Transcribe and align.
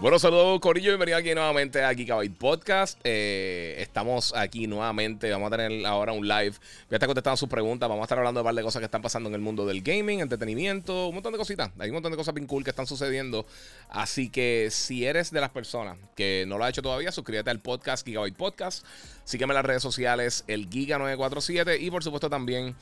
bueno, 0.00 0.18
saludos 0.18 0.60
Corillo, 0.60 0.90
bienvenido 0.90 1.16
aquí 1.16 1.34
nuevamente 1.34 1.82
a 1.82 1.94
Gigabyte 1.94 2.36
Podcast. 2.36 2.98
Eh, 3.04 3.76
estamos 3.78 4.34
aquí 4.36 4.66
nuevamente, 4.66 5.30
vamos 5.30 5.52
a 5.52 5.56
tener 5.56 5.86
ahora 5.86 6.12
un 6.12 6.26
live. 6.26 6.50
Voy 6.50 6.92
a 6.92 6.96
estar 6.96 7.06
contestando 7.06 7.36
sus 7.36 7.48
preguntas, 7.48 7.88
vamos 7.88 8.02
a 8.02 8.04
estar 8.04 8.18
hablando 8.18 8.38
de 8.38 8.42
un 8.42 8.46
par 8.46 8.54
de 8.54 8.62
cosas 8.62 8.80
que 8.80 8.86
están 8.86 9.02
pasando 9.02 9.28
en 9.28 9.34
el 9.34 9.40
mundo 9.40 9.64
del 9.66 9.82
gaming, 9.82 10.20
entretenimiento, 10.20 11.08
un 11.08 11.14
montón 11.14 11.32
de 11.32 11.38
cositas. 11.38 11.70
Hay 11.78 11.90
un 11.90 11.94
montón 11.94 12.12
de 12.12 12.18
cosas 12.18 12.34
bien 12.34 12.46
cool 12.46 12.64
que 12.64 12.70
están 12.70 12.86
sucediendo. 12.86 13.46
Así 13.88 14.30
que 14.30 14.68
si 14.70 15.06
eres 15.06 15.30
de 15.30 15.40
las 15.40 15.50
personas 15.50 15.96
que 16.16 16.44
no 16.46 16.58
lo 16.58 16.64
ha 16.64 16.68
hecho 16.68 16.82
todavía, 16.82 17.12
suscríbete 17.12 17.50
al 17.50 17.60
podcast 17.60 18.06
Gigabyte 18.06 18.36
Podcast. 18.36 18.84
Sígueme 19.24 19.52
en 19.52 19.56
las 19.56 19.64
redes 19.64 19.82
sociales, 19.82 20.44
el 20.48 20.68
Giga947 20.68 21.80
y 21.80 21.90
por 21.90 22.04
supuesto 22.04 22.28
también 22.28 22.74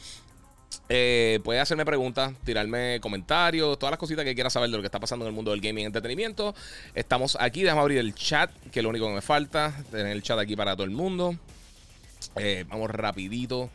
eh, 0.89 1.41
puedes 1.45 1.63
hacerme 1.63 1.85
preguntas, 1.85 2.33
tirarme 2.45 3.01
comentarios, 3.01 3.79
todas 3.79 3.91
las 3.93 3.99
cositas 3.99 4.25
que 4.25 4.35
quieras 4.35 4.53
saber 4.53 4.71
de 4.71 4.77
lo 4.77 4.83
que 4.83 4.87
está 4.87 5.01
pasando 5.01 5.25
en 5.25 5.31
el 5.31 5.35
mundo 5.35 5.51
del 5.51 5.61
gaming 5.61 5.85
y 5.85 5.87
entretenimiento. 5.87 6.55
Estamos 6.95 7.37
aquí, 7.41 7.63
déjame 7.63 7.81
abrir 7.81 7.99
el 7.99 8.15
chat, 8.15 8.51
que 8.71 8.81
es 8.81 8.83
lo 8.83 8.91
único 8.91 9.07
que 9.07 9.15
me 9.15 9.23
falta. 9.23 9.75
Tener 9.91 10.13
el 10.13 10.23
chat 10.23 10.39
aquí 10.39 10.57
para 10.57 10.75
todo 10.75 10.85
el 10.85 10.91
mundo. 10.91 11.37
Eh, 12.37 12.65
vamos 12.69 12.91
rapidito, 12.91 13.71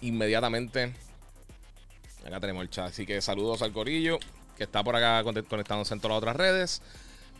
inmediatamente. 0.00 0.92
Acá 2.26 2.40
tenemos 2.40 2.62
el 2.62 2.70
chat, 2.70 2.86
así 2.86 3.06
que 3.06 3.22
saludos 3.22 3.62
al 3.62 3.72
corillo, 3.72 4.18
que 4.56 4.64
está 4.64 4.82
por 4.82 4.96
acá 4.96 5.22
conectándose 5.22 5.94
en 5.94 6.00
todas 6.00 6.16
las 6.16 6.18
otras 6.18 6.36
redes. 6.36 6.82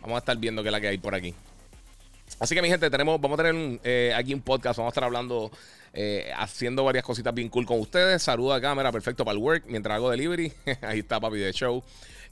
Vamos 0.01 0.17
a 0.17 0.19
estar 0.19 0.37
viendo 0.37 0.63
qué 0.63 0.69
es 0.69 0.73
la 0.73 0.81
que 0.81 0.89
hay 0.89 0.99
por 0.99 1.15
aquí. 1.15 1.35
Así 2.39 2.55
que 2.55 2.61
mi 2.61 2.69
gente, 2.69 2.91
tenemos, 2.91 3.21
vamos 3.21 3.41
a 3.41 3.43
tener 3.43 3.81
eh, 3.83 4.13
aquí 4.15 4.35
un 4.35 4.43
podcast, 4.43 4.77
vamos 4.77 4.91
a 4.91 4.93
estar 4.93 5.05
hablando, 5.05 5.51
eh, 5.95 6.31
haciendo 6.37 6.85
varias 6.85 7.05
cositas 7.05 7.33
bien 7.35 7.49
cool 7.49 7.65
con 7.65 7.81
ustedes. 7.81 8.23
Saluda 8.23 8.57
a 8.57 8.61
cámara, 8.61 8.93
perfecto 8.93 9.25
para 9.25 9.37
el 9.37 9.43
work, 9.43 9.65
mientras 9.67 9.97
hago 9.97 10.11
delivery. 10.11 10.53
Ahí 10.83 10.99
está 10.99 11.19
papi 11.19 11.39
de 11.39 11.53
show. 11.53 11.83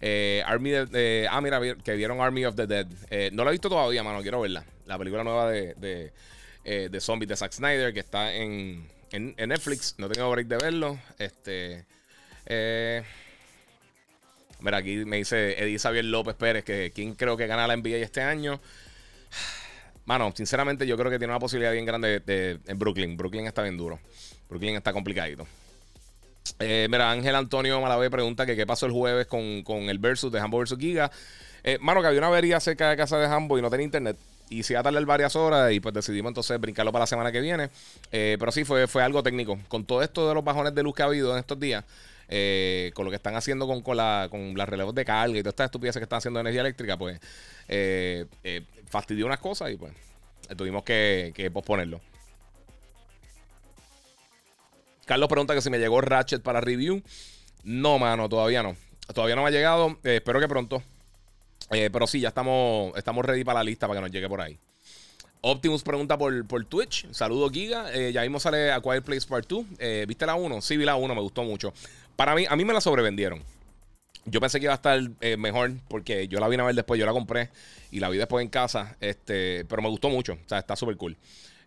Eh, 0.00 0.42
Army 0.44 0.70
de, 0.70 1.26
ah, 1.30 1.40
mira, 1.40 1.60
que 1.82 1.94
vieron 1.94 2.20
Army 2.20 2.44
of 2.44 2.54
the 2.54 2.66
Dead. 2.66 2.86
no 3.32 3.44
la 3.44 3.50
he 3.50 3.52
visto 3.52 3.70
todavía, 3.70 4.02
mano, 4.02 4.20
quiero 4.20 4.40
verla. 4.40 4.64
La 4.84 4.98
película 4.98 5.24
nueva 5.24 5.50
de, 5.50 5.74
de, 5.74 6.88
de 6.90 7.00
zombies 7.00 7.28
de 7.28 7.36
Zack 7.36 7.52
Snyder, 7.52 7.94
que 7.94 8.00
está 8.00 8.34
en, 8.34 8.86
en, 9.10 9.34
Netflix. 9.36 9.94
No 9.96 10.10
tengo 10.10 10.30
break 10.30 10.48
de 10.48 10.56
verlo. 10.58 10.98
Este... 11.18 11.86
Mira, 14.60 14.78
aquí 14.78 15.04
me 15.04 15.16
dice 15.18 15.62
Eddie 15.62 15.78
Xavier 15.78 16.04
López 16.04 16.34
Pérez 16.34 16.64
que 16.64 16.90
quien 16.94 17.14
creo 17.14 17.36
que 17.36 17.46
gana 17.46 17.66
la 17.66 17.76
NBA 17.76 17.96
este 17.96 18.20
año. 18.20 18.60
Mano, 20.06 20.32
sinceramente 20.34 20.86
yo 20.86 20.96
creo 20.96 21.10
que 21.10 21.18
tiene 21.18 21.32
una 21.32 21.40
posibilidad 21.40 21.72
bien 21.72 21.86
grande 21.86 22.20
de, 22.20 22.58
en 22.66 22.78
Brooklyn. 22.78 23.16
Brooklyn 23.16 23.46
está 23.46 23.62
bien 23.62 23.76
duro. 23.76 23.98
Brooklyn 24.48 24.76
está 24.76 24.92
complicadito. 24.92 25.46
Eh, 26.58 26.88
mira, 26.90 27.10
Ángel 27.10 27.34
Antonio 27.34 27.80
Malavé 27.80 28.10
pregunta 28.10 28.44
que 28.44 28.54
qué 28.54 28.66
pasó 28.66 28.84
el 28.84 28.92
jueves 28.92 29.26
con, 29.26 29.64
el 29.88 29.98
versus 29.98 30.30
de 30.30 30.40
Hambo 30.40 30.58
versus 30.58 30.78
Giga. 30.78 31.10
Eh, 31.62 31.78
mano, 31.80 32.02
que 32.02 32.08
había 32.08 32.18
una 32.18 32.28
avería 32.28 32.60
cerca 32.60 32.90
de 32.90 32.96
casa 32.96 33.16
de 33.18 33.26
Hambo 33.26 33.58
y 33.58 33.62
no 33.62 33.70
tenía 33.70 33.84
internet. 33.84 34.18
Y 34.50 34.62
se 34.62 34.74
iba 34.74 34.80
a 34.80 34.82
tardar 34.82 35.04
varias 35.06 35.34
horas 35.36 35.72
y 35.72 35.80
pues 35.80 35.94
decidimos 35.94 36.30
entonces 36.30 36.60
brincarlo 36.60 36.92
para 36.92 37.04
la 37.04 37.06
semana 37.06 37.32
que 37.32 37.40
viene. 37.40 37.70
Eh, 38.12 38.36
pero 38.38 38.52
sí, 38.52 38.64
fue, 38.64 38.86
fue 38.86 39.02
algo 39.02 39.22
técnico. 39.22 39.58
Con 39.68 39.86
todo 39.86 40.02
esto 40.02 40.28
de 40.28 40.34
los 40.34 40.44
bajones 40.44 40.74
de 40.74 40.82
luz 40.82 40.94
que 40.94 41.02
ha 41.02 41.06
habido 41.06 41.32
en 41.32 41.38
estos 41.38 41.58
días, 41.58 41.82
eh, 42.28 42.90
con 42.94 43.06
lo 43.06 43.10
que 43.10 43.16
están 43.16 43.36
haciendo 43.36 43.66
con, 43.66 43.80
con, 43.80 43.96
la, 43.96 44.28
con 44.30 44.54
las 44.54 44.68
relevos 44.68 44.94
de 44.94 45.06
carga 45.06 45.38
y 45.38 45.42
todas 45.42 45.54
estas 45.54 45.66
estupideces 45.66 45.98
que 45.98 46.04
están 46.04 46.18
haciendo 46.18 46.38
de 46.38 46.42
energía 46.42 46.60
eléctrica, 46.60 46.98
pues 46.98 47.18
eh, 47.68 48.26
fastidió 48.94 49.26
unas 49.26 49.40
cosas 49.40 49.72
y 49.72 49.76
pues 49.76 49.92
tuvimos 50.56 50.84
que, 50.84 51.50
posponerlo. 51.52 52.00
Carlos 55.04 55.28
pregunta 55.28 55.52
que 55.52 55.60
si 55.60 55.68
me 55.68 55.80
llegó 55.80 56.00
Ratchet 56.00 56.42
para 56.42 56.60
review. 56.60 57.02
No, 57.64 57.98
mano, 57.98 58.28
todavía 58.28 58.62
no. 58.62 58.76
Todavía 59.12 59.34
no 59.34 59.42
me 59.42 59.48
ha 59.48 59.50
llegado. 59.50 59.98
espero 60.04 60.38
que 60.38 60.46
pronto. 60.46 60.80
pero 61.68 62.06
sí, 62.06 62.20
ya 62.20 62.28
estamos, 62.28 62.96
estamos 62.96 63.24
ready 63.24 63.42
para 63.42 63.58
la 63.58 63.64
lista 63.64 63.88
para 63.88 63.98
que 63.98 64.02
nos 64.02 64.12
llegue 64.12 64.28
por 64.28 64.40
ahí. 64.40 64.56
Optimus 65.40 65.82
pregunta 65.82 66.16
por, 66.16 66.46
por 66.46 66.64
Twitch. 66.64 67.10
Saludo, 67.10 67.50
Giga. 67.50 67.92
ya 68.12 68.22
mismo 68.22 68.38
sale 68.38 68.70
A 68.70 68.80
Quiet 68.80 69.02
Place 69.02 69.26
Part 69.26 69.48
2. 69.48 69.66
¿Viste 70.06 70.24
la 70.24 70.36
1? 70.36 70.60
Sí, 70.60 70.76
vi 70.76 70.84
la 70.84 70.94
1, 70.94 71.16
me 71.16 71.20
gustó 71.20 71.42
mucho. 71.42 71.74
Para 72.14 72.36
mí, 72.36 72.46
a 72.48 72.54
mí 72.54 72.64
me 72.64 72.72
la 72.72 72.80
sobrevendieron. 72.80 73.42
Yo 74.26 74.40
pensé 74.40 74.58
que 74.58 74.64
iba 74.64 74.72
a 74.72 74.76
estar 74.76 74.98
eh, 75.20 75.36
mejor 75.36 75.72
porque 75.88 76.28
yo 76.28 76.40
la 76.40 76.48
vine 76.48 76.62
a 76.62 76.66
ver 76.66 76.74
después, 76.74 76.98
yo 76.98 77.06
la 77.06 77.12
compré 77.12 77.50
y 77.90 78.00
la 78.00 78.08
vi 78.08 78.18
después 78.18 78.42
en 78.42 78.48
casa. 78.48 78.96
Este, 79.00 79.64
pero 79.66 79.82
me 79.82 79.88
gustó 79.88 80.08
mucho. 80.08 80.34
O 80.34 80.48
sea, 80.48 80.58
está 80.58 80.76
súper 80.76 80.96
cool. 80.96 81.16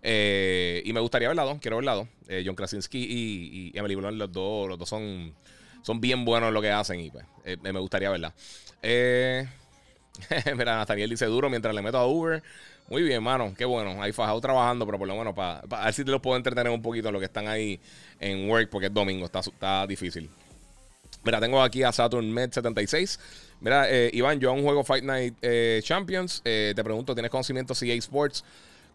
Eh, 0.02 0.82
y 0.86 0.94
me 0.94 1.00
gustaría 1.00 1.28
ver 1.28 1.38
la 1.38 1.44
dos, 1.44 1.60
quiero 1.60 1.78
ver 1.78 1.86
la 1.86 1.96
dos. 1.96 2.08
Eh, 2.28 2.44
John 2.46 2.56
Krasinski 2.56 3.00
y, 3.00 3.72
y, 3.74 3.78
Emily 3.78 3.96
Blunt, 3.96 4.18
los 4.18 4.32
dos, 4.32 4.70
los 4.70 4.78
dos 4.78 4.90
son, 4.90 5.34
son 5.82 6.02
bien 6.02 6.26
buenos 6.26 6.48
en 6.48 6.54
lo 6.54 6.62
que 6.62 6.72
hacen 6.72 7.00
y 7.00 7.12
pues, 7.12 7.26
me 7.62 7.80
gustaría 7.80 8.10
verla. 8.10 8.34
mira, 10.56 10.78
Nathaniel 10.78 11.10
dice 11.10 11.26
duro 11.26 11.50
mientras 11.50 11.76
le 11.76 11.82
meto 11.82 11.98
a 11.98 12.08
Uber. 12.08 12.42
Muy 12.90 13.04
bien, 13.04 13.22
mano. 13.22 13.54
Qué 13.58 13.66
bueno. 13.66 14.02
Ahí 14.02 14.14
fajado 14.14 14.40
trabajando, 14.40 14.86
pero 14.86 14.98
por 14.98 15.08
lo 15.08 15.16
menos 15.16 15.34
para, 15.34 15.62
ver 15.62 15.94
si 15.94 16.06
te 16.06 16.12
los 16.12 16.22
puedo 16.22 16.38
entretener 16.38 16.72
un 16.72 16.82
poquito 16.82 17.10
en 17.10 17.14
lo 17.14 17.20
que 17.20 17.26
están 17.26 17.48
ahí 17.48 17.80
en 18.20 18.50
work, 18.50 18.70
porque 18.70 18.88
es 18.88 18.94
domingo, 18.94 19.26
está, 19.26 19.40
está 19.40 19.86
difícil. 19.86 20.30
Mira, 21.24 21.40
tengo 21.40 21.62
aquí 21.62 21.84
a 21.84 21.92
Saturn 21.92 22.32
Med 22.32 22.52
76. 22.52 23.20
Mira, 23.60 23.90
eh, 23.90 24.10
Iván, 24.14 24.40
yo 24.40 24.50
a 24.50 24.54
un 24.54 24.64
juego 24.64 24.84
Fight 24.84 25.04
Night 25.04 25.36
eh, 25.42 25.82
Champions. 25.84 26.42
Eh, 26.46 26.74
te 26.76 26.84
pregunto, 26.84 27.14
¿tienes 27.16 27.32
conocimiento 27.32 27.74
si 27.74 27.92
Sports 27.92 28.44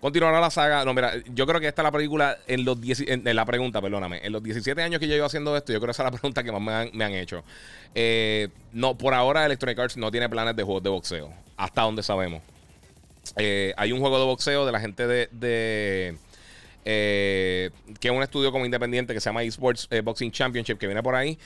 continuará 0.00 0.40
la 0.40 0.50
saga? 0.50 0.84
No, 0.84 0.94
mira, 0.94 1.14
yo 1.34 1.46
creo 1.46 1.60
que 1.60 1.66
esta 1.66 1.82
es 1.82 1.84
la 1.84 1.92
película 1.92 2.38
en 2.46 2.64
los 2.64 2.78
en, 3.00 3.24
la 3.34 3.44
pregunta, 3.44 3.80
perdóname. 3.80 4.20
En 4.24 4.32
los 4.32 4.42
17 4.42 4.80
años 4.80 5.00
que 5.00 5.08
yo 5.08 5.14
llevo 5.14 5.26
haciendo 5.26 5.56
esto, 5.56 5.72
yo 5.72 5.80
creo 5.80 5.88
que 5.88 5.92
esa 5.92 6.04
es 6.04 6.12
la 6.12 6.18
pregunta 6.18 6.44
que 6.44 6.52
más 6.52 6.60
me 6.60 6.72
han, 6.72 6.90
me 6.94 7.04
han 7.04 7.14
hecho. 7.14 7.42
no, 8.72 8.96
por 8.96 9.14
ahora 9.14 9.44
Electronic 9.44 9.78
Arts 9.78 9.96
no 9.96 10.10
tiene 10.10 10.28
planes 10.28 10.54
de 10.54 10.62
juegos 10.62 10.82
de 10.82 10.90
boxeo. 10.90 11.32
Hasta 11.56 11.82
donde 11.82 12.02
sabemos. 12.02 12.42
Hay 13.36 13.92
un 13.92 14.00
juego 14.00 14.18
de 14.18 14.24
boxeo 14.24 14.64
de 14.64 14.72
la 14.72 14.80
gente 14.80 15.06
de. 15.06 16.16
Que 16.84 18.08
es 18.08 18.10
un 18.10 18.22
estudio 18.22 18.52
como 18.52 18.64
independiente 18.64 19.12
que 19.12 19.20
se 19.20 19.28
llama 19.28 19.42
Esports 19.42 19.88
Boxing 20.04 20.30
Championship 20.30 20.78
que 20.78 20.86
viene 20.86 21.02
por 21.02 21.16
ahí. 21.16 21.36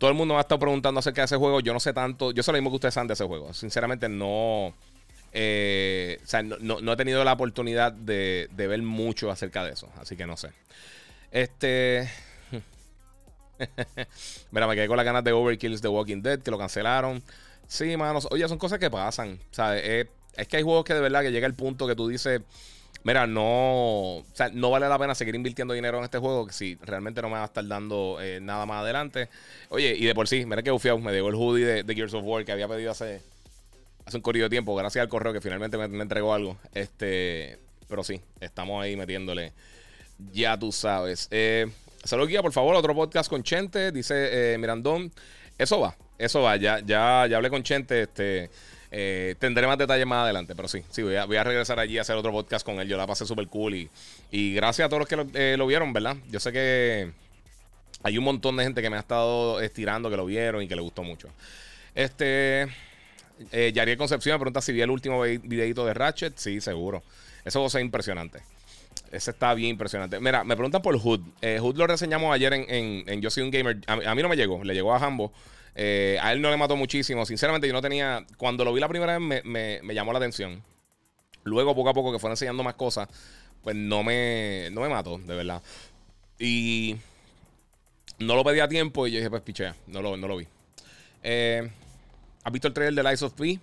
Todo 0.00 0.08
el 0.08 0.16
mundo 0.16 0.32
me 0.32 0.38
ha 0.38 0.40
estado 0.40 0.58
preguntando 0.58 0.98
acerca 0.98 1.20
de 1.20 1.26
ese 1.26 1.36
juego. 1.36 1.60
Yo 1.60 1.74
no 1.74 1.80
sé 1.80 1.92
tanto. 1.92 2.32
Yo 2.32 2.42
sé 2.42 2.52
lo 2.52 2.56
mismo 2.56 2.70
que 2.70 2.76
ustedes 2.76 2.94
saben 2.94 3.08
de 3.08 3.12
ese 3.12 3.24
juego. 3.24 3.52
Sinceramente, 3.52 4.08
no. 4.08 4.68
o 4.68 4.74
sea, 6.24 6.42
no, 6.42 6.92
he 6.92 6.96
tenido 6.96 7.22
la 7.22 7.34
oportunidad 7.34 7.92
de, 7.92 8.48
ver 8.56 8.80
mucho 8.80 9.30
acerca 9.30 9.62
de 9.62 9.72
eso. 9.72 9.90
Así 10.00 10.16
que 10.16 10.26
no 10.26 10.38
sé. 10.38 10.52
Este. 11.30 12.10
Mira, 14.50 14.66
me 14.66 14.74
quedé 14.74 14.88
con 14.88 14.96
las 14.96 15.04
ganas 15.04 15.22
de 15.22 15.32
Overkills 15.32 15.82
The 15.82 15.88
Walking 15.88 16.22
Dead, 16.22 16.40
que 16.40 16.50
lo 16.50 16.56
cancelaron. 16.56 17.22
Sí, 17.68 17.94
manos. 17.98 18.26
Oye, 18.30 18.48
son 18.48 18.56
cosas 18.56 18.78
que 18.78 18.90
pasan. 18.90 19.38
O 19.50 19.54
sea, 19.54 19.76
es 19.76 20.06
es 20.36 20.48
que 20.48 20.56
hay 20.56 20.62
juegos 20.62 20.84
que 20.84 20.94
de 20.94 21.00
verdad 21.00 21.22
que 21.22 21.32
llega 21.32 21.46
el 21.46 21.54
punto 21.54 21.86
que 21.86 21.94
tú 21.94 22.08
dices, 22.08 22.40
mira, 23.04 23.26
no, 23.26 24.16
o 24.16 24.24
sea, 24.34 24.50
no 24.52 24.70
vale 24.70 24.88
la 24.88 24.98
pena 24.98 25.14
seguir 25.14 25.34
invirtiendo 25.34 25.74
dinero 25.74 25.98
en 25.98 26.04
este 26.04 26.18
juego 26.18 26.50
si 26.50 26.76
realmente 26.76 27.22
no 27.22 27.28
me 27.28 27.34
va 27.34 27.42
a 27.42 27.46
estar 27.46 27.66
dando 27.66 28.18
eh, 28.20 28.40
nada 28.40 28.66
más 28.66 28.82
adelante. 28.82 29.28
Oye, 29.68 29.94
y 29.96 30.04
de 30.04 30.14
por 30.14 30.28
sí, 30.28 30.44
mira 30.46 30.62
que 30.62 30.70
bufiado, 30.70 30.98
me 30.98 31.12
llegó 31.12 31.28
el 31.28 31.34
hoodie 31.34 31.82
de, 31.82 31.94
Gears 31.94 32.14
of 32.14 32.24
War 32.24 32.44
que 32.44 32.52
había 32.52 32.68
pedido 32.68 32.90
hace, 32.90 33.22
hace 34.04 34.16
un 34.16 34.22
corrido 34.22 34.44
de 34.44 34.50
tiempo, 34.50 34.74
gracias 34.74 35.02
al 35.02 35.08
correo 35.08 35.32
que 35.32 35.40
finalmente 35.40 35.76
me, 35.76 36.02
entregó 36.02 36.34
algo. 36.34 36.56
Este, 36.74 37.58
pero 37.88 38.04
sí, 38.04 38.20
estamos 38.40 38.82
ahí 38.82 38.96
metiéndole. 38.96 39.52
Ya 40.32 40.58
tú 40.58 40.70
sabes. 40.72 41.28
Eh, 41.30 41.66
Salud 42.04 42.26
guía, 42.26 42.40
por 42.40 42.52
favor, 42.52 42.74
otro 42.74 42.94
podcast 42.94 43.28
con 43.28 43.42
Chente, 43.42 43.92
dice 43.92 44.54
eh, 44.54 44.58
Mirandón. 44.58 45.12
Eso 45.58 45.80
va, 45.80 45.94
eso 46.16 46.40
va, 46.40 46.56
ya, 46.56 46.80
ya, 46.80 47.26
ya 47.28 47.36
hablé 47.36 47.50
con 47.50 47.62
Chente, 47.62 48.02
este. 48.02 48.50
Eh, 48.92 49.36
tendré 49.38 49.66
más 49.66 49.78
detalles 49.78 50.06
más 50.06 50.24
adelante, 50.24 50.56
pero 50.56 50.66
sí, 50.66 50.82
sí, 50.90 51.02
voy 51.02 51.14
a, 51.14 51.44
regresar 51.44 51.78
allí 51.78 51.98
a 51.98 52.00
hacer 52.00 52.16
otro 52.16 52.32
podcast 52.32 52.66
con 52.66 52.80
él. 52.80 52.88
Yo 52.88 52.96
la 52.96 53.06
pasé 53.06 53.24
súper 53.24 53.46
cool 53.46 53.88
y, 54.30 54.54
gracias 54.54 54.86
a 54.86 54.88
todos 54.88 55.00
los 55.00 55.08
que 55.08 55.16
lo, 55.16 55.26
eh, 55.34 55.56
lo, 55.56 55.66
vieron, 55.66 55.92
¿verdad? 55.92 56.16
Yo 56.30 56.40
sé 56.40 56.52
que 56.52 57.12
hay 58.02 58.18
un 58.18 58.24
montón 58.24 58.56
de 58.56 58.64
gente 58.64 58.82
que 58.82 58.90
me 58.90 58.96
ha 58.96 59.00
estado 59.00 59.60
estirando, 59.60 60.10
que 60.10 60.16
lo 60.16 60.26
vieron 60.26 60.62
y 60.62 60.68
que 60.68 60.74
le 60.74 60.82
gustó 60.82 61.02
mucho. 61.02 61.28
Este, 61.94 62.62
eh, 63.52 63.72
Yariel 63.72 63.98
Concepción 63.98 64.34
me 64.34 64.38
pregunta 64.38 64.60
si 64.60 64.72
vi 64.72 64.80
el 64.80 64.90
último 64.90 65.22
videito 65.22 65.84
de 65.84 65.94
Ratchet. 65.94 66.36
Sí, 66.36 66.60
seguro. 66.60 67.02
Eso 67.44 67.62
va 67.62 67.68
a 67.72 67.80
impresionante. 67.80 68.40
Ese 69.12 69.32
está 69.32 69.54
bien 69.54 69.70
impresionante. 69.70 70.20
Mira, 70.20 70.44
me 70.44 70.56
preguntan 70.56 70.82
por 70.82 70.98
Hood. 70.98 71.20
Eh, 71.42 71.58
Hood 71.60 71.76
lo 71.76 71.86
reseñamos 71.86 72.34
ayer 72.34 72.52
en, 72.54 73.20
Yo 73.20 73.30
Soy 73.30 73.42
un 73.42 73.50
Gamer. 73.50 73.78
A, 73.86 74.10
a, 74.10 74.14
mí 74.14 74.22
no 74.22 74.28
me 74.28 74.36
llegó, 74.36 74.62
le 74.62 74.74
llegó 74.74 74.94
a 74.94 74.98
Hambo. 74.98 75.32
Eh, 75.74 76.18
a 76.20 76.32
él 76.32 76.42
no 76.42 76.50
le 76.50 76.56
mató 76.56 76.76
muchísimo. 76.76 77.24
Sinceramente, 77.26 77.66
yo 77.66 77.72
no 77.72 77.82
tenía. 77.82 78.24
Cuando 78.36 78.64
lo 78.64 78.72
vi 78.72 78.80
la 78.80 78.88
primera 78.88 79.18
vez, 79.18 79.44
me, 79.44 79.94
llamó 79.94 80.12
la 80.12 80.18
atención. 80.18 80.62
Luego, 81.44 81.74
poco 81.74 81.88
a 81.90 81.94
poco, 81.94 82.12
que 82.12 82.18
fueron 82.18 82.32
enseñando 82.32 82.62
más 82.62 82.74
cosas, 82.74 83.08
pues 83.62 83.76
no 83.76 84.02
me, 84.02 84.68
no 84.72 84.82
me 84.82 84.88
mató, 84.88 85.18
de 85.18 85.34
verdad. 85.34 85.62
Y 86.38 86.96
no 88.18 88.36
lo 88.36 88.44
pedí 88.44 88.60
a 88.60 88.68
tiempo 88.68 89.06
y 89.06 89.12
yo 89.12 89.18
dije, 89.18 89.30
pues 89.30 89.42
pichea, 89.42 89.74
no 89.86 90.02
lo, 90.02 90.16
no 90.16 90.28
lo 90.28 90.36
vi. 90.36 90.46
Eh, 91.22 91.70
¿Has 92.44 92.52
visto 92.52 92.68
el 92.68 92.74
trailer 92.74 92.94
de 92.94 93.08
Lies 93.08 93.22
of 93.22 93.32
P? 93.34 93.58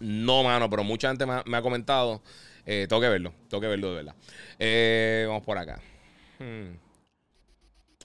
No, 0.00 0.42
mano, 0.42 0.68
pero 0.68 0.84
mucha 0.84 1.08
gente 1.08 1.26
me 1.26 1.56
ha, 1.56 1.62
comentado. 1.62 2.20
Eh, 2.66 2.86
tengo 2.88 3.00
que 3.00 3.08
verlo, 3.08 3.32
tengo 3.48 3.60
que 3.60 3.68
verlo 3.68 3.90
de 3.90 3.96
verdad. 3.96 4.14
Eh, 4.58 5.24
vamos 5.28 5.44
por 5.44 5.58
acá. 5.58 5.80
Hmm. 6.38 6.81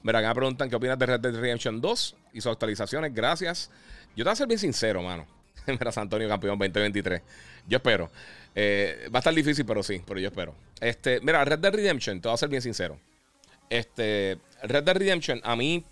Mira, 0.07 0.19
acá 0.19 0.29
me 0.29 0.35
preguntan 0.35 0.69
qué 0.69 0.75
opinas 0.77 0.97
de 0.97 1.05
Red 1.05 1.19
Dead 1.19 1.35
Redemption 1.35 1.81
2 1.81 2.15
y 2.31 2.39
sus 2.39 2.49
actualizaciones. 2.49 3.13
Gracias. 3.13 3.69
Yo 4.15 4.23
te 4.23 4.29
voy 4.29 4.31
a 4.31 4.35
ser 4.37 4.47
bien 4.47 4.57
sincero, 4.57 5.03
mano. 5.03 5.27
Mira, 5.67 5.91
San 5.91 6.03
Antonio 6.03 6.29
campeón 6.29 6.57
2023. 6.57 7.21
Yo 7.67 7.75
espero. 7.75 8.09
Eh, 8.55 9.09
va 9.13 9.17
a 9.17 9.19
estar 9.19 9.33
difícil, 9.33 9.65
pero 9.65 9.83
sí, 9.83 10.01
pero 10.07 10.17
yo 10.21 10.29
espero. 10.29 10.55
Este, 10.79 11.19
mira, 11.19 11.43
Red 11.43 11.59
Dead 11.59 11.73
Redemption, 11.73 12.21
te 12.21 12.29
voy 12.29 12.35
a 12.35 12.37
ser 12.37 12.47
bien 12.47 12.61
sincero. 12.61 12.97
Este, 13.69 14.37
Red 14.63 14.85
Dead 14.85 14.95
Redemption, 14.95 15.41
a 15.43 15.57
mí, 15.57 15.83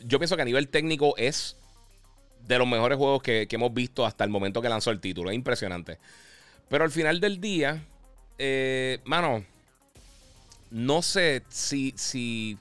yo 0.00 0.18
pienso 0.18 0.36
que 0.36 0.42
a 0.42 0.46
nivel 0.46 0.68
técnico 0.68 1.14
es 1.18 1.54
de 2.48 2.58
los 2.58 2.66
mejores 2.66 2.96
juegos 2.96 3.22
que, 3.22 3.46
hemos 3.50 3.74
visto 3.74 4.06
hasta 4.06 4.24
el 4.24 4.30
momento 4.30 4.62
que 4.62 4.70
lanzó 4.70 4.90
el 4.90 5.00
título. 5.00 5.28
Es 5.28 5.36
impresionante. 5.36 5.98
Pero 6.70 6.82
al 6.82 6.90
final 6.90 7.20
del 7.20 7.42
día, 7.42 7.84
eh, 8.38 9.00
mano, 9.04 9.44
no 10.70 11.02
sé 11.02 11.42
si, 11.50 11.92
si. 11.94 12.58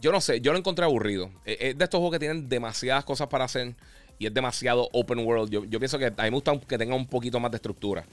Yo 0.00 0.12
no 0.12 0.20
sé, 0.20 0.40
yo 0.40 0.52
lo 0.52 0.58
encontré 0.58 0.84
aburrido. 0.84 1.30
Eh, 1.44 1.56
es 1.60 1.78
de 1.78 1.84
estos 1.84 1.98
juegos 1.98 2.12
que 2.12 2.18
tienen 2.18 2.48
demasiadas 2.48 3.04
cosas 3.04 3.28
para 3.28 3.44
hacer 3.44 3.74
y 4.18 4.26
es 4.26 4.34
demasiado 4.34 4.88
open 4.92 5.18
world. 5.20 5.50
Yo, 5.50 5.78
pienso 5.78 5.98
que 5.98 6.06
a 6.06 6.10
mí 6.10 6.14
me 6.16 6.30
gusta 6.30 6.58
que 6.60 6.78
tenga 6.78 6.94
un 6.94 7.06
poquito 7.06 7.40
más 7.40 7.50
de 7.50 7.56
estructura. 7.56 8.04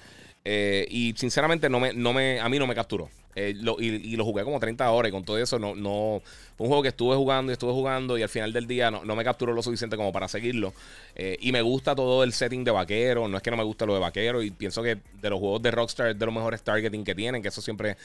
Eh, 0.43 0.87
y 0.89 1.13
sinceramente 1.15 1.69
no 1.69 1.79
me, 1.79 1.93
no 1.93 2.13
me, 2.13 2.39
a 2.39 2.49
mí 2.49 2.57
no 2.57 2.65
me 2.65 2.73
capturó. 2.73 3.09
Eh, 3.35 3.53
y, 3.79 4.15
lo 4.17 4.25
jugué 4.25 4.43
como 4.43 4.59
30 4.59 4.89
horas 4.91 5.07
y 5.07 5.11
con 5.13 5.23
todo 5.23 5.37
eso 5.37 5.57
no, 5.57 5.73
no 5.73 6.21
fue 6.57 6.65
un 6.65 6.67
juego 6.67 6.81
que 6.81 6.89
estuve 6.89 7.15
jugando 7.15 7.49
y 7.49 7.53
estuve 7.53 7.71
jugando 7.71 8.17
y 8.17 8.23
al 8.23 8.27
final 8.27 8.51
del 8.51 8.67
día 8.67 8.91
no, 8.91 9.15
me 9.15 9.23
capturó 9.23 9.53
lo 9.53 9.63
suficiente 9.63 9.95
como 9.95 10.11
para 10.11 10.27
seguirlo. 10.27 10.73
Eh, 11.15 11.37
y 11.39 11.51
me 11.51 11.61
gusta 11.61 11.95
todo 11.95 12.23
el 12.23 12.33
setting 12.33 12.63
de 12.63 12.71
vaquero, 12.71 13.27
no 13.27 13.37
es 13.37 13.43
que 13.43 13.51
no 13.51 13.57
me 13.57 13.63
gusta 13.63 13.85
lo 13.85 13.93
de 13.93 13.99
vaquero 13.99 14.41
y 14.41 14.51
pienso 14.51 14.83
que 14.83 14.97
de 15.21 15.29
los 15.29 15.39
juegos 15.39 15.61
de 15.61 15.71
Rockstar 15.71 16.09
es 16.09 16.19
de 16.19 16.25
los 16.25 16.35
mejores 16.35 16.61
targeting 16.61 17.05
que 17.05 17.15
tienen, 17.15 17.41
que 17.41 17.47
eso 17.49 17.61
siempre 17.61 17.95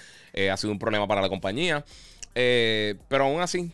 ha 0.50 0.56
sido 0.56 0.72
un 0.72 0.78
problema 0.78 1.08
para 1.08 1.22
la 1.22 1.28
compañía. 1.28 1.84
Pero 2.36 3.24
aún 3.24 3.40
así, 3.40 3.72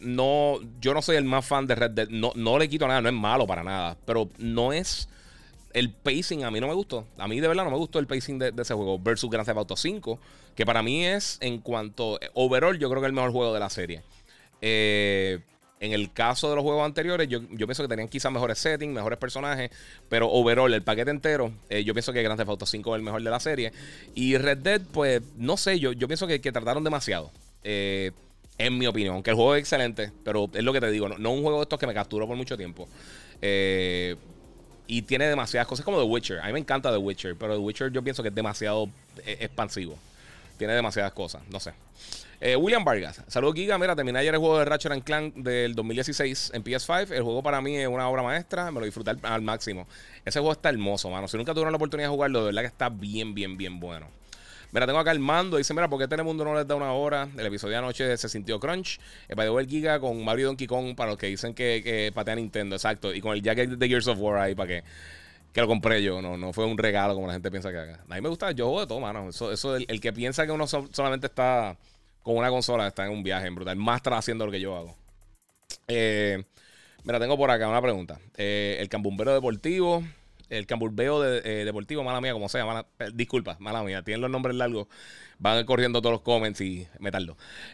no, 0.00 0.58
yo 0.80 0.94
no 0.94 1.02
soy 1.02 1.16
el 1.16 1.24
más 1.24 1.46
fan 1.46 1.66
de 1.66 1.74
Red 1.74 1.90
Dead, 1.92 2.08
no, 2.08 2.32
no 2.34 2.58
le 2.58 2.68
quito 2.68 2.86
nada, 2.86 3.00
no 3.00 3.08
es 3.08 3.14
malo 3.14 3.46
para 3.46 3.62
nada, 3.62 3.96
pero 4.04 4.28
no 4.38 4.72
es 4.72 5.08
el 5.72 5.90
pacing 5.90 6.44
a 6.44 6.50
mí 6.50 6.60
no 6.60 6.68
me 6.68 6.74
gustó. 6.74 7.06
A 7.18 7.28
mí 7.28 7.40
de 7.40 7.48
verdad 7.48 7.64
no 7.64 7.70
me 7.70 7.76
gustó 7.76 7.98
el 7.98 8.06
pacing 8.06 8.38
de, 8.38 8.52
ese 8.58 8.74
juego 8.74 8.98
versus 8.98 9.30
Grand 9.30 9.46
Theft 9.46 9.58
Auto 9.58 9.76
5, 9.76 10.18
que 10.54 10.66
para 10.66 10.82
mí 10.82 11.06
es 11.06 11.38
en 11.40 11.58
cuanto 11.58 12.20
eh, 12.20 12.30
overall 12.34 12.78
yo 12.78 12.88
creo 12.88 13.00
que 13.00 13.06
es 13.06 13.10
el 13.10 13.14
mejor 13.14 13.32
juego 13.32 13.54
de 13.54 13.60
la 13.60 13.70
serie. 13.70 14.02
Eh, 14.60 15.40
en 15.78 15.92
el 15.92 16.12
caso 16.12 16.50
de 16.50 16.56
los 16.56 16.62
juegos 16.62 16.84
anteriores, 16.84 17.26
yo, 17.26 17.40
pienso 17.48 17.82
que 17.82 17.88
tenían 17.88 18.08
quizás 18.08 18.30
mejores 18.30 18.58
settings, 18.58 18.92
mejores 18.92 19.18
personajes, 19.18 19.70
pero 20.10 20.28
overall, 20.30 20.72
el 20.74 20.82
paquete 20.82 21.10
entero, 21.10 21.52
eh, 21.70 21.84
yo 21.84 21.94
pienso 21.94 22.12
que 22.12 22.22
Grand 22.22 22.38
Theft 22.38 22.50
Auto 22.50 22.66
5 22.66 22.94
es 22.94 22.98
el 22.98 23.02
mejor 23.02 23.22
de 23.22 23.30
la 23.30 23.40
serie. 23.40 23.72
Y 24.14 24.36
Red 24.36 24.58
Dead, 24.58 24.82
pues, 24.92 25.22
no 25.38 25.56
sé, 25.56 25.78
yo, 25.78 25.92
yo 25.92 26.06
pienso 26.06 26.26
que, 26.26 26.38
trataron 26.38 26.84
demasiado. 26.84 27.30
En 27.62 28.78
mi 28.78 28.86
opinión, 28.86 29.14
aunque 29.14 29.30
el 29.30 29.36
juego 29.36 29.54
es 29.54 29.60
excelente, 29.60 30.12
pero 30.24 30.50
es 30.52 30.62
lo 30.62 30.72
que 30.72 30.80
te 30.80 30.90
digo, 30.90 31.08
no, 31.08 31.18
no 31.18 31.30
un 31.30 31.42
juego 31.42 31.58
de 31.58 31.62
estos 31.62 31.78
que 31.78 31.86
me 31.86 31.94
capturó 31.94 32.26
por 32.26 32.36
mucho 32.36 32.56
tiempo. 32.56 32.88
Eh, 33.42 34.16
y 34.86 35.02
tiene 35.02 35.26
demasiadas 35.28 35.68
cosas 35.68 35.84
como 35.84 35.98
The 35.98 36.04
Witcher. 36.04 36.40
A 36.40 36.46
mí 36.46 36.52
me 36.52 36.58
encanta 36.58 36.90
The 36.90 36.98
Witcher, 36.98 37.36
pero 37.36 37.54
The 37.54 37.60
Witcher 37.60 37.92
yo 37.92 38.02
pienso 38.02 38.22
que 38.22 38.28
es 38.28 38.34
demasiado 38.34 38.88
eh, 39.24 39.38
expansivo. 39.40 39.96
Tiene 40.58 40.74
demasiadas 40.74 41.12
cosas, 41.12 41.42
no 41.50 41.60
sé. 41.60 41.72
Eh, 42.40 42.56
William 42.56 42.84
Vargas, 42.84 43.22
saludos 43.28 43.54
Giga. 43.54 43.78
Mira, 43.78 43.94
terminé 43.94 44.18
ayer 44.18 44.34
el 44.34 44.40
juego 44.40 44.58
de 44.58 44.64
Ratchet 44.64 45.04
Clank 45.04 45.34
del 45.36 45.74
2016 45.74 46.52
en 46.54 46.64
PS5. 46.64 47.12
El 47.12 47.22
juego 47.22 47.42
para 47.42 47.60
mí 47.60 47.76
es 47.76 47.86
una 47.86 48.08
obra 48.08 48.22
maestra, 48.22 48.70
me 48.70 48.80
lo 48.80 48.86
disfruté 48.86 49.12
al, 49.22 49.42
máximo. 49.42 49.86
Ese 50.24 50.38
juego 50.40 50.52
está 50.52 50.70
hermoso, 50.70 51.08
mano. 51.08 51.28
Si 51.28 51.36
nunca 51.36 51.52
tuvieron 51.52 51.72
la 51.72 51.76
oportunidad 51.76 52.08
de 52.08 52.14
jugarlo, 52.14 52.40
de 52.40 52.46
verdad 52.46 52.62
que 52.62 52.68
está 52.68 52.88
bien, 52.88 53.34
bien, 53.34 53.56
bien 53.56 53.78
bueno. 53.78 54.08
Mira, 54.72 54.86
tengo 54.86 54.98
acá 54.98 55.10
el 55.10 55.18
mando. 55.18 55.56
Dice, 55.56 55.74
mira, 55.74 55.88
¿por 55.88 55.98
qué 55.98 56.06
Telemundo 56.06 56.44
no 56.44 56.54
les 56.54 56.66
da 56.66 56.76
una 56.76 56.92
hora? 56.92 57.28
El 57.36 57.46
episodio 57.46 57.72
de 57.72 57.78
anoche 57.78 58.16
se 58.16 58.28
sintió 58.28 58.60
crunch. 58.60 59.00
El 59.28 59.38
eh, 59.38 59.52
el 59.58 59.66
Giga 59.66 59.98
con 59.98 60.24
Mario 60.24 60.46
Donkey 60.46 60.66
Kong 60.66 60.94
para 60.94 61.10
los 61.10 61.18
que 61.18 61.26
dicen 61.26 61.54
que, 61.54 61.80
que 61.82 62.12
patea 62.14 62.36
Nintendo. 62.36 62.76
Exacto. 62.76 63.12
Y 63.12 63.20
con 63.20 63.32
el 63.32 63.42
jacket 63.42 63.70
de 63.70 63.88
Gears 63.88 64.06
of 64.06 64.18
War 64.20 64.40
ahí 64.40 64.54
para 64.54 64.68
que, 64.68 64.84
que 65.52 65.60
lo 65.60 65.66
compré 65.66 66.02
yo. 66.02 66.22
No, 66.22 66.36
no 66.36 66.52
fue 66.52 66.66
un 66.66 66.78
regalo 66.78 67.14
como 67.14 67.26
la 67.26 67.32
gente 67.32 67.50
piensa 67.50 67.72
que 67.72 67.78
haga. 67.78 68.04
A 68.08 68.14
mí 68.14 68.20
me 68.20 68.28
gusta. 68.28 68.52
Yo 68.52 68.66
juego 68.66 68.80
de 68.80 68.86
todo, 68.86 69.00
mano. 69.00 69.28
Eso, 69.28 69.50
eso 69.50 69.76
el, 69.76 70.00
que 70.00 70.12
piensa 70.12 70.46
que 70.46 70.52
uno 70.52 70.66
solamente 70.68 71.26
está 71.26 71.76
con 72.22 72.36
una 72.36 72.50
consola 72.50 72.86
está 72.86 73.06
en 73.06 73.12
un 73.12 73.22
viaje 73.24 73.48
en 73.48 73.54
brutal. 73.56 73.76
Más 73.76 73.96
está 73.96 74.16
haciendo 74.16 74.46
lo 74.46 74.52
que 74.52 74.60
yo 74.60 74.76
hago. 74.76 74.96
Eh, 75.88 76.44
mira, 77.02 77.18
tengo 77.18 77.36
por 77.36 77.50
acá 77.50 77.68
una 77.68 77.82
pregunta. 77.82 78.20
Eh, 78.36 78.76
el 78.78 78.88
cambumbero 78.88 79.34
deportivo 79.34 80.04
el 80.50 80.66
camburbeo 80.66 81.24
eh, 81.24 81.64
deportivo, 81.64 82.02
mala 82.02 82.20
mía, 82.20 82.32
como 82.32 82.48
sea, 82.48 82.84
eh, 82.98 83.10
disculpa, 83.14 83.56
mala 83.60 83.82
mía, 83.82 84.02
tienen 84.02 84.20
los 84.20 84.30
nombres 84.30 84.56
largos, 84.56 84.88
van 85.38 85.64
corriendo 85.64 86.02
todos 86.02 86.12
los 86.12 86.20
comments 86.22 86.60
y 86.60 86.86
me. 86.98 87.10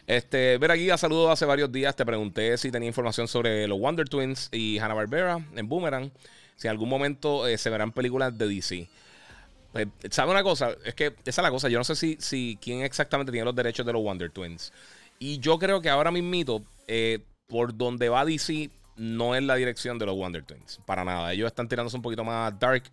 Este, 0.05 0.57
ver 0.57 0.71
aquí, 0.71 0.89
a 0.89 0.97
saludo 0.97 1.31
hace 1.31 1.45
varios 1.45 1.71
días, 1.71 1.95
te 1.95 2.05
pregunté 2.05 2.57
si 2.57 2.71
tenía 2.71 2.87
información 2.87 3.27
sobre 3.27 3.67
los 3.67 3.79
Wonder 3.79 4.07
Twins 4.07 4.49
y 4.51 4.77
Hanna-Barbera 4.77 5.45
en 5.55 5.67
Boomerang, 5.67 6.11
si 6.55 6.67
en 6.67 6.71
algún 6.71 6.89
momento 6.89 7.47
eh, 7.47 7.57
se 7.57 7.69
verán 7.69 7.91
películas 7.91 8.37
de 8.37 8.47
DC. 8.47 8.87
Pues, 9.73 9.87
¿Sabe 10.11 10.31
una 10.31 10.43
cosa? 10.43 10.75
Es 10.85 10.93
que 10.93 11.07
esa 11.25 11.41
es 11.41 11.43
la 11.43 11.51
cosa, 11.51 11.69
yo 11.69 11.79
no 11.79 11.83
sé 11.83 11.95
si, 11.95 12.17
si 12.19 12.57
quién 12.61 12.83
exactamente 12.83 13.31
tiene 13.31 13.45
los 13.45 13.55
derechos 13.55 13.85
de 13.85 13.93
los 13.93 14.03
Wonder 14.03 14.29
Twins. 14.29 14.71
Y 15.19 15.39
yo 15.39 15.57
creo 15.57 15.81
que 15.81 15.89
ahora 15.89 16.11
mismito, 16.11 16.63
por 17.47 17.75
donde 17.75 18.07
va 18.07 18.23
DC, 18.23 18.69
no 18.97 19.35
es 19.35 19.43
la 19.43 19.55
dirección 19.55 19.97
de 19.97 20.05
los 20.05 20.15
Wonder 20.15 20.43
Twins. 20.43 20.79
Para 20.85 21.05
nada. 21.05 21.31
Ellos 21.31 21.47
están 21.47 21.69
tirándose 21.69 21.95
un 21.95 22.01
poquito 22.01 22.23
más 22.23 22.57
dark. 22.59 22.83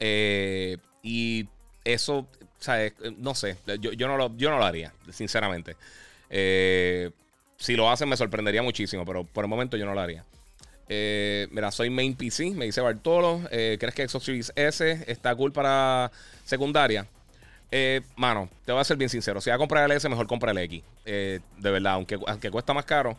Eh, 0.00 0.76
y 1.02 1.48
eso, 1.84 2.26
¿sabes? 2.58 2.92
No 3.16 3.34
sé. 3.34 3.56
Yo, 3.80 4.08
no, 4.08 4.16
lo, 4.16 4.64
haría, 4.64 4.92
sinceramente. 5.10 5.76
Eh, 6.28 7.10
si 7.56 7.76
lo 7.76 7.90
hacen, 7.90 8.08
me 8.08 8.16
sorprendería 8.16 8.62
muchísimo. 8.62 9.04
Pero 9.04 9.24
por 9.24 9.44
el 9.44 9.48
momento 9.48 9.76
yo 9.76 9.86
no 9.86 9.94
lo 9.94 10.00
haría. 10.00 10.24
Eh, 10.88 11.48
mira, 11.50 11.70
soy 11.70 11.90
main 11.90 12.14
PC, 12.14 12.50
me 12.50 12.66
dice 12.66 12.80
Bartolo. 12.80 13.42
¿Crees 13.48 13.94
que 13.94 14.08
Xbox 14.08 14.24
Series 14.24 14.52
S 14.56 15.04
está 15.06 15.34
cool 15.34 15.52
para 15.52 16.10
secundaria? 16.44 17.06
mano, 18.16 18.48
te 18.64 18.72
voy 18.72 18.80
a 18.80 18.84
ser 18.84 18.96
bien 18.96 19.10
sincero. 19.10 19.40
Si 19.40 19.50
vas 19.50 19.56
a 19.56 19.58
comprar 19.58 19.84
el 19.84 19.94
S, 19.94 20.08
mejor 20.08 20.26
compra 20.26 20.50
el 20.50 20.58
X. 20.58 20.82
de 21.04 21.40
verdad, 21.58 21.94
aunque 21.94 22.50
cuesta 22.50 22.72
más 22.72 22.84
caro 22.84 23.16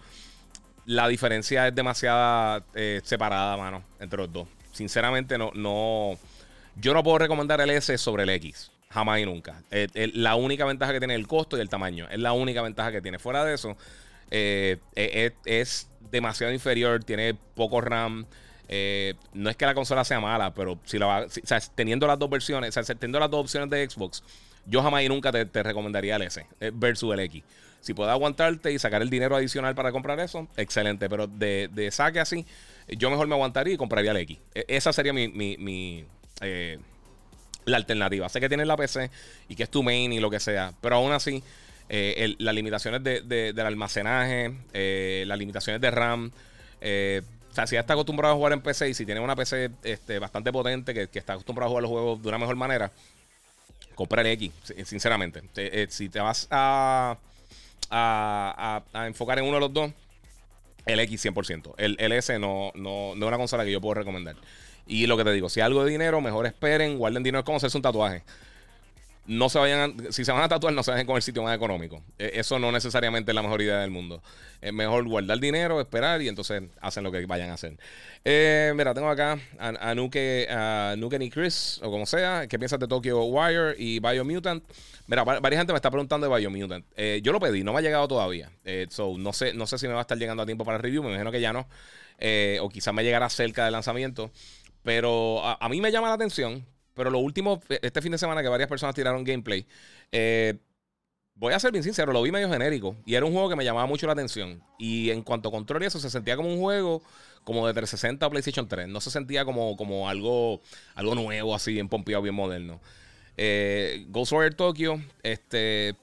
la 0.87 1.07
diferencia 1.09 1.67
es 1.67 1.75
demasiado 1.75 2.63
eh, 2.73 3.01
separada, 3.03 3.57
mano, 3.57 3.83
entre 3.99 4.17
los 4.19 4.31
dos. 4.31 4.47
Sinceramente, 4.71 5.37
no, 5.37 5.51
no. 5.53 6.17
Yo 6.77 6.93
no 6.93 7.03
puedo 7.03 7.17
recomendar 7.17 7.59
el 7.59 7.69
S 7.71 7.97
sobre 7.97 8.23
el 8.23 8.29
X. 8.29 8.71
Jamás 8.89 9.19
y 9.19 9.25
nunca. 9.25 9.61
Eh, 9.69 10.11
la 10.13 10.35
única 10.35 10.63
ventaja 10.63 10.93
que 10.93 10.99
tiene 10.99 11.15
es 11.15 11.19
el 11.19 11.27
costo 11.27 11.57
y 11.57 11.61
el 11.61 11.67
tamaño. 11.67 12.07
Es 12.09 12.19
la 12.19 12.31
única 12.31 12.61
ventaja 12.61 12.91
que 12.93 13.01
tiene. 13.01 13.19
Fuera 13.19 13.43
de 13.43 13.53
eso, 13.53 13.75
eh, 14.31 14.77
es, 14.95 15.89
demasiado 16.09 16.53
inferior. 16.53 17.03
Tiene 17.03 17.33
poco 17.33 17.81
RAM. 17.81 18.25
no 19.33 19.49
es 19.49 19.57
que 19.57 19.65
la 19.65 19.73
consola 19.73 20.05
sea 20.05 20.21
mala, 20.21 20.53
pero 20.53 20.79
si 20.85 20.97
la 20.97 21.25
o 21.25 21.29
sea, 21.29 21.59
teniendo 21.75 22.07
las 22.07 22.17
dos 22.17 22.29
versiones, 22.29 22.77
o 22.77 22.83
sea, 22.83 22.95
teniendo 22.95 23.19
las 23.19 23.29
dos 23.29 23.41
opciones 23.41 23.69
de 23.69 23.89
Xbox, 23.89 24.23
yo 24.65 24.81
jamás 24.81 25.03
y 25.03 25.09
nunca 25.09 25.33
te 25.33 25.63
recomendaría 25.63 26.15
el 26.15 26.21
S 26.21 26.45
versus 26.71 27.13
el 27.13 27.19
X. 27.19 27.43
Si 27.81 27.93
puedes 27.93 28.11
aguantarte 28.11 28.71
y 28.71 28.79
sacar 28.79 29.01
el 29.01 29.09
dinero 29.09 29.35
adicional 29.35 29.75
para 29.75 29.91
comprar 29.91 30.19
eso, 30.19 30.47
excelente. 30.57 31.09
Pero 31.09 31.27
de, 31.27 31.89
saque 31.91 32.19
así, 32.19 32.45
yo 32.87 33.09
mejor 33.09 33.27
me 33.27 33.35
aguantaría 33.35 33.73
y 33.73 33.77
compraría 33.77 34.11
el 34.11 34.17
X. 34.17 34.37
E, 34.53 34.65
esa 34.67 34.91
sería 34.91 35.13
mi, 35.13 36.05
eh, 36.41 36.79
la 37.65 37.77
alternativa. 37.77 38.27
Sé 38.29 38.39
que 38.39 38.49
tienes 38.49 38.67
la 38.67 38.77
PC 38.77 39.09
y 39.47 39.55
que 39.55 39.63
es 39.63 39.69
tu 39.69 39.83
main 39.83 40.11
y 40.11 40.19
lo 40.19 40.29
que 40.29 40.39
sea, 40.39 40.73
pero 40.81 40.95
aún 40.95 41.11
así, 41.11 41.43
eh, 41.89 42.35
las 42.39 42.55
limitaciones 42.55 43.03
de, 43.03 43.21
del 43.21 43.65
almacenaje, 43.65 44.53
eh, 44.73 45.23
las 45.27 45.37
limitaciones 45.37 45.81
de 45.81 45.91
RAM. 45.91 46.31
o 46.31 47.53
sea, 47.53 47.67
si 47.67 47.75
ya 47.75 47.81
está 47.81 47.93
acostumbrado 47.93 48.33
a 48.33 48.37
jugar 48.37 48.53
en 48.53 48.61
PC 48.61 48.89
y 48.89 48.93
si 48.93 49.05
tienes 49.05 49.23
una 49.23 49.35
PC 49.35 49.71
este, 49.83 50.19
bastante 50.19 50.51
potente 50.51 50.93
que, 50.93 51.07
que, 51.07 51.19
está 51.19 51.33
acostumbrado 51.33 51.67
a 51.67 51.69
jugar 51.69 51.81
los 51.83 51.91
juegos 51.91 52.21
de 52.21 52.29
una 52.29 52.37
mejor 52.37 52.55
manera, 52.55 52.91
compra 53.95 54.21
el 54.21 54.27
X, 54.27 54.51
sinceramente. 54.85 55.41
si 55.89 56.09
te 56.09 56.19
vas 56.19 56.47
a 56.51 57.17
a, 57.89 58.83
enfocar 59.05 59.39
en 59.39 59.45
uno 59.45 59.55
de 59.55 59.61
los 59.61 59.73
dos, 59.73 59.91
el 60.85 60.99
X 60.99 61.25
100%. 61.25 61.73
El, 61.77 61.97
el 61.99 62.11
S 62.13 62.37
no, 62.39 62.71
no, 62.75 63.13
no 63.15 63.25
es 63.25 63.27
una 63.27 63.37
consola 63.37 63.65
que 63.65 63.71
yo 63.71 63.81
puedo 63.81 63.95
recomendar. 63.95 64.35
Y 64.87 65.05
lo 65.07 65.17
que 65.17 65.23
te 65.23 65.31
digo, 65.31 65.49
si 65.49 65.59
algo 65.59 65.83
de 65.83 65.91
dinero, 65.91 66.21
mejor 66.21 66.45
esperen, 66.45 66.97
guarden 66.97 67.23
dinero. 67.23 67.39
Es 67.39 67.45
como 67.45 67.57
hacerse 67.57 67.77
un 67.77 67.81
tatuaje. 67.81 68.23
No 69.27 69.49
se 69.49 69.59
vayan, 69.59 70.11
si 70.11 70.23
se 70.23 70.31
van 70.31 70.41
a 70.41 70.47
tatuar, 70.47 70.73
no 70.73 70.83
se 70.83 70.91
vayan 70.91 71.05
con 71.05 71.17
el 71.17 71.21
sitio 71.21 71.43
más 71.43 71.55
económico. 71.55 72.01
E, 72.17 72.31
eso 72.35 72.59
no 72.59 72.71
necesariamente 72.71 73.31
es 73.31 73.35
la 73.35 73.41
mejor 73.41 73.61
idea 73.61 73.79
del 73.79 73.91
mundo. 73.91 74.23
Es 74.61 74.73
mejor 74.73 75.05
guardar 75.05 75.39
dinero, 75.39 75.81
esperar 75.81 76.21
y 76.21 76.29
entonces 76.29 76.63
hacen 76.81 77.03
lo 77.03 77.11
que 77.11 77.25
vayan 77.25 77.49
a 77.49 77.55
hacer. 77.55 77.77
Eh, 78.23 78.71
mira, 78.75 78.93
tengo 78.93 79.09
acá 79.09 79.37
a, 79.59 79.93
Nuke, 79.95 80.47
a 80.49 80.95
Nuke 80.97 81.21
y 81.21 81.29
Chris, 81.29 81.79
o 81.83 81.91
como 81.91 82.05
sea. 82.05 82.47
¿Qué 82.47 82.57
piensas 82.57 82.79
de 82.79 82.87
Tokyo 82.87 83.23
Wire 83.25 83.75
y 83.77 83.99
Biomutant? 83.99 84.63
Mira, 85.07 85.23
varias 85.23 85.59
gente 85.59 85.73
me 85.73 85.77
está 85.77 85.91
preguntando 85.91 86.29
de 86.29 86.37
Biomutant. 86.37 86.85
Eh, 86.95 87.19
yo 87.21 87.33
lo 87.33 87.39
pedí, 87.39 87.63
no 87.63 87.73
me 87.73 87.79
ha 87.79 87.81
llegado 87.81 88.07
todavía. 88.07 88.49
Eh, 88.63 88.87
so, 88.89 89.17
no, 89.17 89.33
sé, 89.33 89.53
no 89.53 89.67
sé 89.67 89.77
si 89.77 89.87
me 89.87 89.93
va 89.93 89.99
a 89.99 90.01
estar 90.01 90.17
llegando 90.17 90.43
a 90.43 90.45
tiempo 90.45 90.63
para 90.63 90.77
el 90.77 90.83
review. 90.83 91.03
Me 91.03 91.09
imagino 91.09 91.31
que 91.31 91.41
ya 91.41 91.51
no. 91.51 91.67
o 92.61 92.69
quizás 92.69 92.93
me 92.93 93.03
llegará 93.03 93.29
cerca 93.29 93.65
del 93.65 93.73
lanzamiento. 93.73 94.31
Pero 94.83 95.41
a 95.43 95.67
mí 95.67 95.81
me 95.81 95.91
llama 95.91 96.07
la 96.07 96.13
atención 96.13 96.65
pero 96.97 97.09
lo 97.09 97.19
último, 97.19 97.61
e, 97.69 97.79
este 97.81 98.01
fin 98.01 98.11
de 98.11 98.17
semana 98.17 98.41
que 98.41 98.49
varias 98.49 98.67
personas 98.67 98.95
tiraron 98.95 99.23
gameplay, 99.23 99.65
eh, 100.11 100.55
voy 101.35 101.53
a 101.53 101.59
ser 101.59 101.71
bien 101.71 101.83
sincero, 101.83 102.11
lo 102.11 102.21
vi 102.21 102.31
medio 102.31 102.49
genérico. 102.49 102.97
Y 103.05 103.15
era 103.15 103.25
un 103.25 103.31
juego 103.31 103.47
que 103.49 103.55
me 103.55 103.63
llamaba 103.63 103.85
mucho 103.85 104.07
la 104.07 104.13
atención. 104.13 104.61
Y 104.77 105.11
en 105.11 105.21
cuanto 105.21 105.49
a 105.49 105.51
control 105.51 105.83
y 105.83 105.85
eso, 105.85 105.99
se 105.99 106.09
sentía 106.09 106.35
como 106.35 106.51
un 106.51 106.59
juego 106.59 107.01
como 107.43 107.65
de 107.65 107.73
360 107.73 108.27
o 108.27 108.29
PlayStation 108.29 108.67
3. 108.67 108.87
No 108.89 108.99
se 108.99 109.11
sentía 109.11 109.45
como, 109.45 109.77
como 109.77 110.09
algo, 110.09 110.61
algo 110.95 111.15
nuevo, 111.15 111.55
así, 111.55 111.71
bien 111.73 111.87
pompeado, 111.87 112.23
bien 112.23 112.35
moderno. 112.35 112.81
Eh, 113.37 114.05
Ghost 114.09 114.31
Warrior 114.31 114.55
Tokyo, 114.55 114.99
este, 115.21 115.95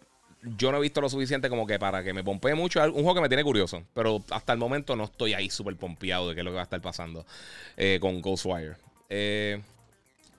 yo 0.57 0.71
no 0.71 0.79
he 0.79 0.81
visto 0.81 1.01
lo 1.01 1.09
suficiente 1.09 1.49
como 1.49 1.67
que 1.67 1.79
para 1.79 2.05
que 2.05 2.13
me 2.13 2.23
pompee 2.23 2.55
mucho. 2.55 2.83
Un 2.85 2.93
juego 2.93 3.15
que 3.15 3.21
me 3.21 3.29
tiene 3.29 3.45
curioso, 3.45 3.83
pero 3.93 4.25
hasta 4.31 4.53
el 4.53 4.59
momento 4.59 4.95
no 4.97 5.05
estoy 5.05 5.35
ahí 5.35 5.51
súper 5.51 5.77
pompeado 5.77 6.29
de 6.29 6.35
qué 6.35 6.41
es 6.41 6.45
lo 6.45 6.51
que 6.53 6.57
va 6.57 6.63
a 6.63 6.65
estar 6.65 6.81
pasando 6.81 7.27
eh, 7.77 7.99
con 8.01 8.21
Ghostwire. 8.21 8.77
Eh, 9.09 9.61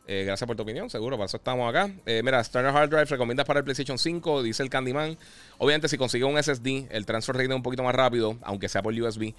eh, 0.07 0.23
gracias 0.23 0.45
por 0.45 0.55
tu 0.55 0.61
opinión, 0.61 0.89
seguro, 0.89 1.17
para 1.17 1.25
eso 1.25 1.37
estamos 1.37 1.67
acá. 1.67 1.91
Eh, 2.05 2.21
mira, 2.23 2.39
Standard 2.41 2.75
Hard 2.75 2.89
Drive 2.89 3.05
recomiendas 3.05 3.45
para 3.45 3.59
el 3.59 3.63
PlayStation 3.63 3.97
5, 3.97 4.43
dice 4.43 4.61
el 4.61 4.69
Candyman. 4.69 5.17
Obviamente, 5.57 5.87
si 5.87 5.97
consigues 5.97 6.29
un 6.29 6.41
SSD, 6.41 6.91
el 6.91 7.05
transfer 7.07 7.35
rate 7.35 7.49
es 7.49 7.55
un 7.55 7.63
poquito 7.63 7.81
más 7.81 7.95
rápido, 7.95 8.37
aunque 8.43 8.69
sea 8.69 8.83
por 8.83 8.93
USB. 8.93 9.33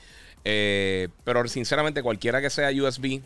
Eh, 0.45 1.09
pero 1.23 1.47
sinceramente, 1.47 2.03
cualquiera 2.03 2.41
que 2.41 2.51
sea 2.51 2.71
USB 2.71 3.21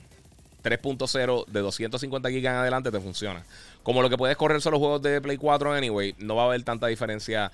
3.0 0.62 1.46
de 1.46 1.60
250 1.60 2.28
GB 2.28 2.36
en 2.36 2.46
adelante 2.48 2.90
te 2.90 3.00
funciona. 3.00 3.42
Como 3.82 4.02
lo 4.02 4.10
que 4.10 4.18
puedes 4.18 4.36
correr 4.36 4.60
son 4.60 4.72
los 4.72 4.78
juegos 4.78 5.00
de 5.00 5.22
Play 5.22 5.38
4 5.38 5.72
anyway, 5.72 6.14
no 6.18 6.36
va 6.36 6.42
a 6.42 6.46
haber 6.46 6.62
tanta 6.62 6.88
diferencia. 6.88 7.50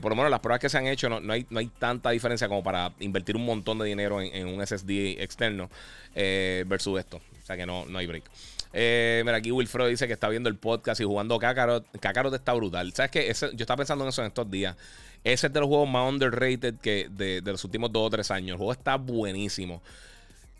por 0.00 0.10
lo 0.10 0.16
menos 0.16 0.30
las 0.30 0.40
pruebas 0.40 0.60
que 0.60 0.70
se 0.70 0.78
han 0.78 0.86
hecho, 0.86 1.10
no, 1.10 1.30
hay, 1.30 1.44
no 1.50 1.58
hay 1.58 1.66
tanta 1.66 2.08
diferencia 2.08 2.48
como 2.48 2.62
para 2.62 2.92
invertir 3.00 3.36
un 3.36 3.44
montón 3.44 3.78
de 3.78 3.84
dinero 3.84 4.22
en, 4.22 4.48
un 4.48 4.66
SSD 4.66 5.20
externo 5.22 5.68
versus 6.14 6.98
esto. 6.98 7.18
O 7.18 7.46
sea 7.46 7.58
que 7.58 7.66
no, 7.66 7.84
no 7.84 7.98
hay 7.98 8.06
break. 8.06 8.24
Eh, 8.78 9.22
mira, 9.24 9.38
aquí 9.38 9.50
Wilfredo 9.50 9.88
dice 9.88 10.06
que 10.06 10.12
está 10.12 10.28
viendo 10.28 10.50
el 10.50 10.56
podcast 10.56 11.00
y 11.00 11.04
jugando 11.04 11.38
Kakarot. 11.38 11.86
Kakarot 11.98 12.34
está 12.34 12.52
brutal. 12.52 12.92
¿Sabes 12.92 13.10
qué? 13.10 13.34
yo 13.54 13.62
estaba 13.62 13.78
pensando 13.78 14.04
en 14.04 14.10
eso 14.10 14.20
en 14.20 14.28
estos 14.28 14.50
días. 14.50 14.76
Ese 15.24 15.46
es 15.46 15.52
de 15.54 15.60
los 15.60 15.68
juegos 15.70 15.88
más 15.88 16.12
underrated 16.12 16.74
que 16.74 17.08
de, 17.10 17.40
los 17.40 17.64
últimos 17.64 17.90
dos 17.90 18.06
o 18.06 18.10
tres 18.10 18.30
años. 18.30 18.50
El 18.50 18.56
juego 18.58 18.72
está 18.72 18.96
buenísimo. 18.96 19.82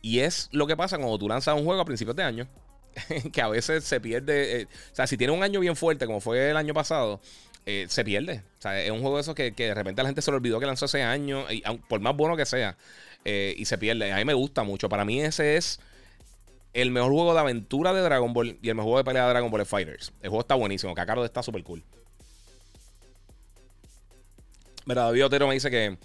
Y 0.00 0.20
es 0.20 0.49
lo 0.50 0.66
que 0.66 0.78
pasa 0.78 0.96
cuando 0.96 1.18
tú 1.18 1.28
lanzas 1.28 1.56
un 1.56 1.66
juego 1.66 1.82
a 1.82 1.85
principios 1.85 2.16
de 2.16 2.23
año. 2.23 2.49
que 3.35 3.42
a 3.42 3.49
veces 3.49 3.85
se 3.85 4.00
pierde. 4.00 4.62
Eh, 4.62 4.64
o 4.64 4.94
sea, 4.94 5.06
si 5.06 5.18
tiene 5.18 5.35
un 5.35 5.42
año 5.42 5.61
bien 5.61 5.76
fuerte, 5.76 6.06
como 6.06 6.23
fue 6.23 6.49
el 6.49 6.56
año 6.56 6.73
pasado, 6.73 7.20
eh, 7.66 7.85
se 7.90 8.02
pierde. 8.02 8.42
O 8.58 8.62
sea, 8.62 8.80
es 8.82 8.90
un 8.90 9.02
juego 9.02 9.16
de 9.16 9.20
esos 9.20 9.35
que, 9.35 9.50
de 9.50 9.75
repente 9.75 10.02
la 10.02 10.08
gente 10.08 10.23
se 10.23 10.30
le 10.30 10.38
olvidó 10.38 10.58
que 10.58 10.64
lanzó 10.64 10.87
ese 10.87 11.02
año. 11.02 11.44
Y, 11.50 11.62
por 11.87 12.00
más 12.00 12.16
bueno 12.16 12.35
que 12.35 12.46
sea. 12.46 12.78
y 13.26 13.62
se 13.66 13.76
pierde. 13.76 14.11
A 14.11 14.16
mí 14.16 14.25
me 14.25 14.32
gusta 14.32 14.62
mucho. 14.62 14.88
Para 14.88 15.04
mí 15.04 15.20
ese 15.20 15.58
es 15.58 15.80
el 16.76 16.90
mejor 16.90 17.11
juego 17.11 17.33
de 17.33 17.40
aventura 17.40 17.95
de 17.95 18.02
Dragon 18.02 18.35
Ball 18.35 18.59
y 18.61 18.68
el 18.68 18.75
mejor 18.75 18.88
juego 18.88 18.99
de 18.99 19.04
pelea 19.04 19.23
de 19.23 19.30
Dragon 19.30 19.50
Ball 19.50 19.62
es 19.62 19.68
Fighters. 19.68 20.12
El 20.21 20.28
juego 20.28 20.42
está 20.42 20.54
buenísimo. 20.56 20.95
Kakarot 20.95 21.25
está 21.25 21.42
súper 21.42 21.62
cool. 21.64 21.83
Mira, 24.85 25.04
David 25.04 25.25
Otero 25.25 25.49
me 25.49 25.54
dice 25.54 25.71
que, 25.71 25.97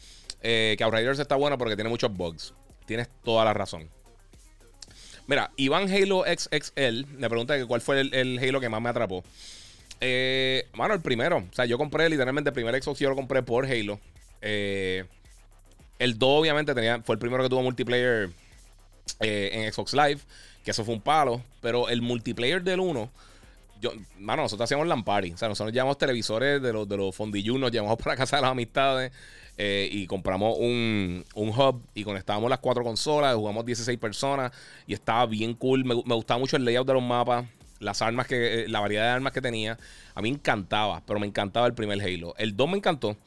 eh, 0.42 0.76
que 0.78 0.84
Outriders 0.86 1.20
está 1.20 1.36
bueno 1.36 1.58
porque 1.58 1.76
tiene 1.76 1.90
muchos 1.90 2.16
bugs. 2.16 2.54
Tienes 2.86 3.10
toda 3.22 3.44
la 3.44 3.54
razón. 3.54 3.90
Mira, 5.28 5.52
Iván 5.58 5.92
Halo 5.92 6.24
XXL 6.24 7.06
me 7.18 7.28
pregunta 7.30 7.58
que 7.58 7.66
cuál 7.66 7.82
fue 7.82 8.00
el, 8.00 8.40
Halo 8.40 8.62
que 8.62 8.70
más 8.70 8.82
me 8.82 8.90
atrapó. 8.90 9.26
Eh, 10.00 10.70
mano, 10.74 10.94
el 10.94 11.02
primero. 11.02 11.40
O 11.40 11.54
sea, 11.54 11.66
yo 11.66 11.78
compré 11.78 12.10
literalmente 12.10 12.50
el 12.52 12.54
primer 12.54 12.82
Xbox, 12.82 12.98
yo 12.98 13.10
lo 13.10 13.18
compré 13.18 13.44
por 13.44 13.66
Halo. 13.66 14.00
Eh, 14.42 15.04
el 16.00 16.18
2, 16.18 16.40
obviamente, 16.40 16.74
tenía, 16.74 17.02
fue 17.02 17.16
el 17.16 17.20
primero 17.20 17.44
que 17.44 17.50
tuvo 17.50 17.62
multiplayer 17.62 18.30
eh, 19.20 19.50
en 19.52 19.74
Xbox 19.74 19.94
Live 19.94 20.22
que 20.64 20.72
eso 20.72 20.84
fue 20.86 20.94
un 20.94 21.02
palo. 21.02 21.42
Pero 21.62 21.90
el 21.90 22.02
multiplayer 22.02 22.64
del 22.64 22.80
1, 22.80 23.10
yo, 23.82 23.92
mano, 24.20 24.44
nosotros 24.44 24.66
hacíamos 24.66 24.88
Lampari. 24.88 25.32
O 25.32 25.38
sea, 25.38 25.50
nosotros 25.50 25.74
llevamos 25.74 25.98
televisores 25.98 26.62
de 26.62 26.74
los, 26.74 26.88
de 26.88 26.98
los 26.98 27.16
fondillos, 27.16 27.60
nos 27.60 27.72
llevamos 27.72 27.98
para 28.04 28.16
casa 28.16 28.38
de 28.38 28.42
las 28.44 28.52
amistades. 28.52 29.12
Eh, 29.58 29.90
y 29.92 30.08
compramos 30.08 30.56
un, 30.58 31.26
un, 31.36 31.50
hub 31.50 31.84
y 31.94 32.04
conectábamos 32.04 32.50
las 32.50 32.60
cuatro 32.60 32.84
consolas, 32.84 33.36
jugamos 33.36 33.66
16 33.66 34.00
personas 34.00 34.52
y 34.88 34.94
estaba 34.94 35.26
bien 35.26 35.54
cool. 35.54 35.84
Me, 35.86 35.94
gustaba 35.94 36.40
mucho 36.40 36.56
el 36.58 36.66
layout 36.66 36.88
de 36.88 36.94
los 36.94 37.04
mapas, 37.04 37.46
las 37.80 38.02
armas 38.02 38.28
que, 38.28 38.64
eh, 38.64 38.70
la 38.70 38.80
variedad 38.80 39.04
de 39.04 39.10
armas 39.10 39.34
que 39.34 39.42
tenía. 39.42 39.78
A 40.16 40.22
mí 40.22 40.30
encantaba, 40.30 41.04
pero 41.06 41.20
me 41.20 41.28
encantaba 41.28 41.68
el 41.68 41.74
primer 41.74 42.02
Halo. 42.02 42.34
El 42.38 42.56
2 42.56 42.70
me 42.70 42.78
encantó 42.78 43.18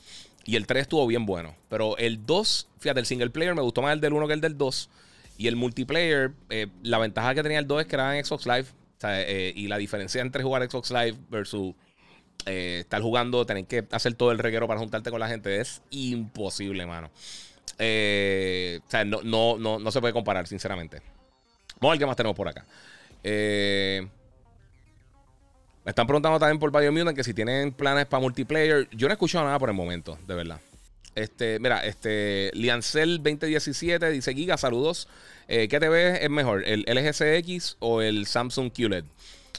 y 0.44 0.56
el 0.56 0.66
3 0.66 0.82
estuvo 0.82 1.06
bien 1.06 1.26
bueno. 1.26 1.54
Pero 1.68 1.96
el 1.98 2.24
2, 2.24 2.68
fíjate, 2.78 3.00
el 3.00 3.06
single 3.06 3.30
player 3.30 3.54
me 3.54 3.62
gustó 3.62 3.82
más 3.82 3.92
el 3.92 4.00
del 4.00 4.12
1 4.12 4.26
que 4.26 4.32
el 4.32 4.40
del 4.40 4.56
2. 4.58 4.90
Y 5.36 5.48
el 5.48 5.56
multiplayer, 5.56 6.32
eh, 6.50 6.68
la 6.82 6.98
ventaja 6.98 7.34
que 7.34 7.42
tenía 7.42 7.58
el 7.58 7.66
2 7.66 7.82
es 7.82 7.86
que 7.86 7.96
era 7.96 8.16
en 8.16 8.24
Xbox 8.24 8.46
Live. 8.46 8.66
Eh, 9.06 9.52
y 9.54 9.68
la 9.68 9.76
diferencia 9.76 10.22
entre 10.22 10.42
jugar 10.42 10.68
Xbox 10.70 10.90
Live 10.90 11.18
versus 11.28 11.74
eh, 12.46 12.78
estar 12.80 13.02
jugando, 13.02 13.44
tener 13.44 13.66
que 13.66 13.86
hacer 13.90 14.14
todo 14.14 14.32
el 14.32 14.38
reguero 14.38 14.66
para 14.66 14.80
juntarte 14.80 15.10
con 15.10 15.20
la 15.20 15.28
gente 15.28 15.60
es 15.60 15.82
imposible, 15.90 16.86
mano. 16.86 17.08
o 17.08 17.78
sea, 17.78 19.04
no, 19.04 19.20
no, 19.22 19.58
no, 19.58 19.78
no, 19.78 19.90
se 19.90 20.00
puede 20.00 20.14
comparar, 20.14 20.46
sinceramente. 20.46 21.02
Vamos 21.80 21.90
a 21.90 21.90
ver 21.90 21.98
qué 21.98 22.06
más 22.06 22.16
tenemos 22.16 22.36
por 22.36 22.48
acá. 22.48 22.64
me 23.22 24.08
están 25.84 26.06
preguntando 26.06 26.38
también 26.38 26.58
por 26.58 26.70
Biomutant 26.72 27.14
que 27.14 27.24
si 27.24 27.34
tienen 27.34 27.72
planes 27.72 28.06
para 28.06 28.22
multiplayer. 28.22 28.88
Yo 28.92 29.06
no 29.06 29.12
he 29.12 29.16
escuchado 29.16 29.44
nada 29.44 29.58
por 29.58 29.68
el 29.68 29.74
momento, 29.74 30.16
de 30.26 30.34
verdad. 30.34 30.60
Este, 31.14 31.58
mira, 31.60 31.84
este, 31.84 32.50
Liancel 32.54 33.18
2017 33.18 34.10
dice: 34.10 34.34
Giga, 34.34 34.56
saludos. 34.56 35.08
Eh, 35.48 35.68
¿Qué 35.68 35.78
TV 35.78 36.24
es 36.24 36.30
mejor, 36.30 36.64
el 36.66 36.84
LG 36.86 37.12
CX 37.12 37.76
o 37.78 38.02
el 38.02 38.26
Samsung 38.26 38.72
QLED? 38.72 39.04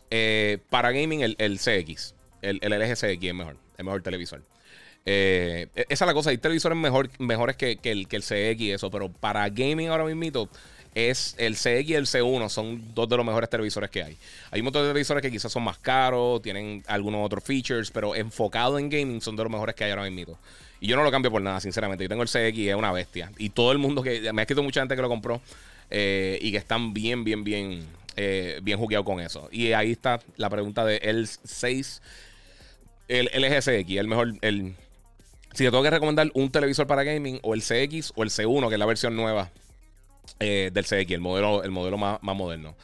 Eh, 0.10 0.60
para 0.70 0.92
gaming, 0.92 1.22
el, 1.22 1.60
CX. 1.60 2.16
El, 2.42 2.60
el, 2.62 2.72
LG 2.72 2.96
CX 2.96 3.24
es 3.24 3.34
mejor, 3.34 3.58
el 3.78 3.86
mejor 3.86 4.02
televisor. 4.02 4.42
Eh, 5.06 5.68
e, 5.76 5.86
esa 5.90 6.06
es 6.06 6.08
la 6.08 6.14
cosa, 6.14 6.32
hay 6.32 6.38
televisores 6.38 6.78
mejor, 6.78 7.10
mejores 7.20 7.56
que, 7.56 7.80
el, 7.84 8.08
que 8.08 8.16
el 8.16 8.24
CX 8.24 8.62
y 8.62 8.72
eso, 8.72 8.90
pero 8.90 9.10
para 9.10 9.48
gaming 9.50 9.90
ahora 9.90 10.06
mismo 10.06 10.50
es 10.96 11.36
el 11.38 11.56
CX 11.56 11.90
y 11.90 11.94
el 11.94 12.06
C1 12.06 12.50
son 12.50 12.94
dos 12.96 13.08
de 13.08 13.18
los 13.18 13.26
mejores 13.26 13.50
televisores 13.50 13.90
que 13.90 14.02
hay. 14.02 14.18
Hay 14.50 14.62
un 14.62 14.66
montón 14.66 14.84
de 14.84 14.90
televisores 14.90 15.22
que 15.22 15.30
quizás 15.30 15.52
son 15.52 15.64
más 15.64 15.78
caros, 15.78 16.42
tienen 16.42 16.84
algunos 16.88 17.24
otros 17.24 17.44
features, 17.44 17.92
pero 17.92 18.16
enfocado 18.16 18.80
en 18.80 18.90
gaming 18.90 19.22
son 19.22 19.36
de 19.36 19.44
los 19.44 19.52
mejores 19.52 19.76
que 19.76 19.84
hay 19.84 19.92
ahora 19.92 20.10
mismo. 20.10 20.40
Y 20.80 20.88
yo 20.88 20.96
no 20.96 21.04
lo 21.04 21.12
cambio 21.12 21.32
por 21.32 21.42
nada, 21.42 21.60
sinceramente. 21.60 22.04
Yo 22.04 22.10
tengo 22.10 22.24
el 22.24 22.30
CX 22.30 22.58
y 22.58 22.70
es 22.70 22.76
una 22.76 22.92
bestia. 22.92 23.32
Y 23.38 23.50
todo 23.50 23.72
el 23.72 23.78
mundo 23.78 24.02
que. 24.02 24.32
Me 24.34 24.42
ha 24.42 24.44
escrito 24.44 24.64
mucha 24.64 24.82
gente 24.82 24.96
que 24.96 25.02
lo 25.02 25.10
compró 25.10 25.42
eh, 25.90 26.38
y 26.42 26.52
que 26.52 26.58
están 26.58 26.94
bien, 26.94 27.24
bien, 27.24 27.44
bien, 27.44 27.86
eh, 28.16 28.60
bien 28.62 28.78
jugueados 28.78 29.06
con 29.06 29.20
eso. 29.20 29.50
Y 29.52 29.74
ahí 29.74 29.92
está 29.92 30.20
la 30.38 30.50
pregunta 30.50 30.86
de 30.86 30.98
el 30.98 31.28
6. 31.28 32.02
El 33.08 33.30
LG 33.34 33.62
CX, 33.62 33.98
el 33.98 34.08
mejor. 34.08 34.34
El, 34.42 34.76
si 35.54 35.64
te 35.64 35.72
tengo 35.72 35.84
que 35.84 35.90
recomendar 35.90 36.30
un 36.34 36.52
televisor 36.52 36.86
para 36.86 37.04
gaming, 37.04 37.40
o 37.42 37.54
el 37.54 37.62
CX 37.62 38.12
o 38.16 38.24
el 38.24 38.30
C1, 38.30 38.68
que 38.68 38.76
es 38.76 38.80
la 38.80 38.86
versión 38.86 39.16
nueva 39.16 39.52
eh, 40.40 40.70
del 40.74 40.84
CX, 40.84 41.12
el 41.12 41.22
modelo, 41.22 41.64
el 41.64 41.72
modelo 41.72 41.98
más 41.98 42.20
moderno. 42.22 42.76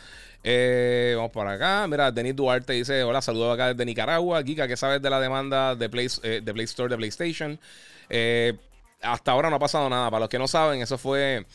Eh, 0.44 1.14
vamos 1.16 1.32
para 1.32 1.54
acá. 1.54 1.88
Mira, 1.88 2.12
Denis 2.12 2.36
Duarte 2.36 2.74
dice: 2.74 3.04
Hola, 3.04 3.22
saludos 3.22 3.54
acá 3.54 3.68
desde 3.68 3.86
Nicaragua. 3.86 4.44
Kika, 4.44 4.68
¿qué 4.68 4.78
sabes 4.78 5.02
de 5.02 5.10
la 5.10 5.20
demanda 5.20 5.76
de 5.76 5.90
Play, 5.90 6.08
eh, 6.24 6.42
de 6.44 6.54
Play 6.54 6.66
Store 6.66 6.90
de 6.90 6.98
PlayStation? 6.98 7.60
Eh, 8.10 8.58
hasta 9.02 9.32
ahora 9.32 9.50
no 9.50 9.56
ha 9.58 9.60
pasado 9.60 9.90
nada. 9.90 10.10
Para 10.10 10.22
los 10.22 10.30
que 10.30 10.40
no 10.40 10.48
saben, 10.48 10.82
eso 10.82 10.98
fue. 10.98 11.46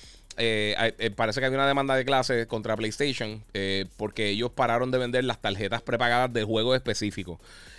Parece 1.16 1.40
que 1.40 1.46
había 1.46 1.58
una 1.58 1.66
demanda 1.66 1.94
de 1.96 2.04
clase 2.04 2.46
contra 2.46 2.76
PlayStation 2.76 3.42
porque 3.96 4.28
ellos 4.28 4.50
pararon 4.52 4.90
de 4.90 4.98
vender 4.98 5.24
las 5.24 5.40
tarjetas 5.40 5.82
prepagadas 5.82 6.32
de 6.32 6.44
juegos 6.44 6.76
específicos. 6.76 7.38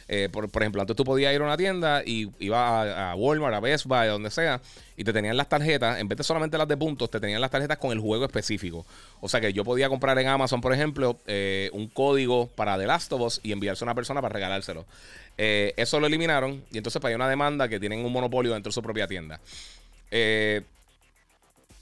Eh, 0.09 0.29
por, 0.31 0.45
ejemplo, 0.61 0.81
antes 0.81 0.95
tú 0.95 1.03
podías 1.03 1.33
ir 1.33 1.41
a 1.41 1.43
una 1.43 1.57
tienda 1.57 2.01
y 2.05 2.29
ibas 2.39 2.87
a, 2.95 3.13
Walmart, 3.15 3.55
a 3.55 3.59
Best 3.59 3.85
Buy, 3.85 4.07
a 4.07 4.11
donde 4.11 4.31
sea, 4.31 4.61
y 4.95 5.03
te 5.03 5.11
tenían 5.11 5.35
las 5.35 5.49
tarjetas, 5.49 5.99
en 5.99 6.07
vez 6.07 6.17
de 6.17 6.23
solamente 6.23 6.57
las 6.57 6.67
de 6.67 6.77
puntos, 6.77 7.11
te 7.11 7.19
tenían 7.19 7.41
las 7.41 7.51
tarjetas 7.51 7.77
con 7.77 7.91
el 7.91 7.99
juego 7.99 8.23
específico. 8.23 8.85
O 9.19 9.27
sea 9.27 9.41
que 9.41 9.51
yo 9.51 9.65
podía 9.65 9.89
comprar 9.89 10.17
en 10.19 10.27
Amazon, 10.27 10.61
por 10.61 10.73
ejemplo, 10.73 11.17
eh, 11.27 11.69
un 11.73 11.87
código 11.87 12.47
para 12.47 12.77
The 12.77 12.87
Last 12.87 13.11
of 13.11 13.21
Us 13.21 13.39
y 13.43 13.51
enviarse 13.51 13.83
a 13.83 13.85
una 13.85 13.95
persona 13.95 14.21
para 14.21 14.33
regalárselo. 14.33 14.85
Eh, 15.37 15.73
eso 15.77 15.99
lo 15.99 16.07
eliminaron 16.07 16.63
y 16.71 16.77
entonces 16.77 16.99
pues, 17.01 17.11
hay 17.11 17.15
una 17.15 17.29
demanda 17.29 17.67
que 17.67 17.79
tienen 17.79 18.03
un 18.03 18.11
monopolio 18.11 18.53
dentro 18.53 18.69
de 18.69 18.73
su 18.73 18.81
propia 18.81 19.07
tienda. 19.07 19.39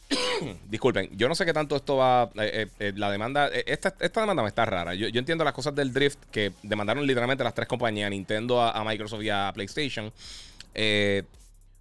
disculpen, 0.69 1.09
yo 1.17 1.27
no 1.27 1.35
sé 1.35 1.45
qué 1.45 1.53
tanto 1.53 1.75
esto 1.75 1.97
va. 1.97 2.29
Eh, 2.35 2.67
eh, 2.79 2.93
la 2.95 3.09
demanda. 3.09 3.47
Esta, 3.47 3.95
esta, 3.99 4.21
demanda 4.21 4.43
me 4.43 4.49
está 4.49 4.65
rara. 4.65 4.93
Yo, 4.93 5.07
entiendo 5.07 5.43
las 5.43 5.53
cosas 5.53 5.73
del 5.75 5.93
drift 5.93 6.19
que 6.31 6.53
demandaron 6.63 7.05
literalmente 7.05 7.43
las 7.43 7.53
tres 7.53 7.67
compañías: 7.67 8.09
Nintendo, 8.09 8.61
a, 8.61 8.83
Microsoft 8.83 9.23
y 9.23 9.29
a 9.29 9.51
PlayStation. 9.53 10.11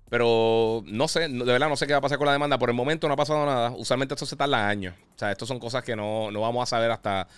pero 0.08 0.82
no 0.86 1.08
sé, 1.08 1.28
de 1.28 1.44
verdad 1.44 1.68
no 1.68 1.76
sé 1.76 1.86
qué 1.86 1.92
va 1.92 1.98
a 1.98 2.02
pasar 2.02 2.18
con 2.18 2.26
la 2.26 2.32
demanda. 2.32 2.58
Por 2.58 2.70
el 2.70 2.76
momento 2.76 3.08
no 3.08 3.14
ha 3.14 3.16
pasado 3.16 3.44
nada. 3.44 3.70
Usualmente 3.70 4.14
esto 4.14 4.26
se 4.26 4.36
tarda 4.36 4.68
años. 4.68 4.94
O 5.16 5.18
sea, 5.18 5.32
esto 5.32 5.46
son 5.46 5.58
cosas 5.58 5.82
que 5.82 5.96
no, 5.96 6.30
no 6.30 6.40
vamos 6.40 6.62
a 6.62 6.66
saber 6.66 6.90
hasta 6.90 7.28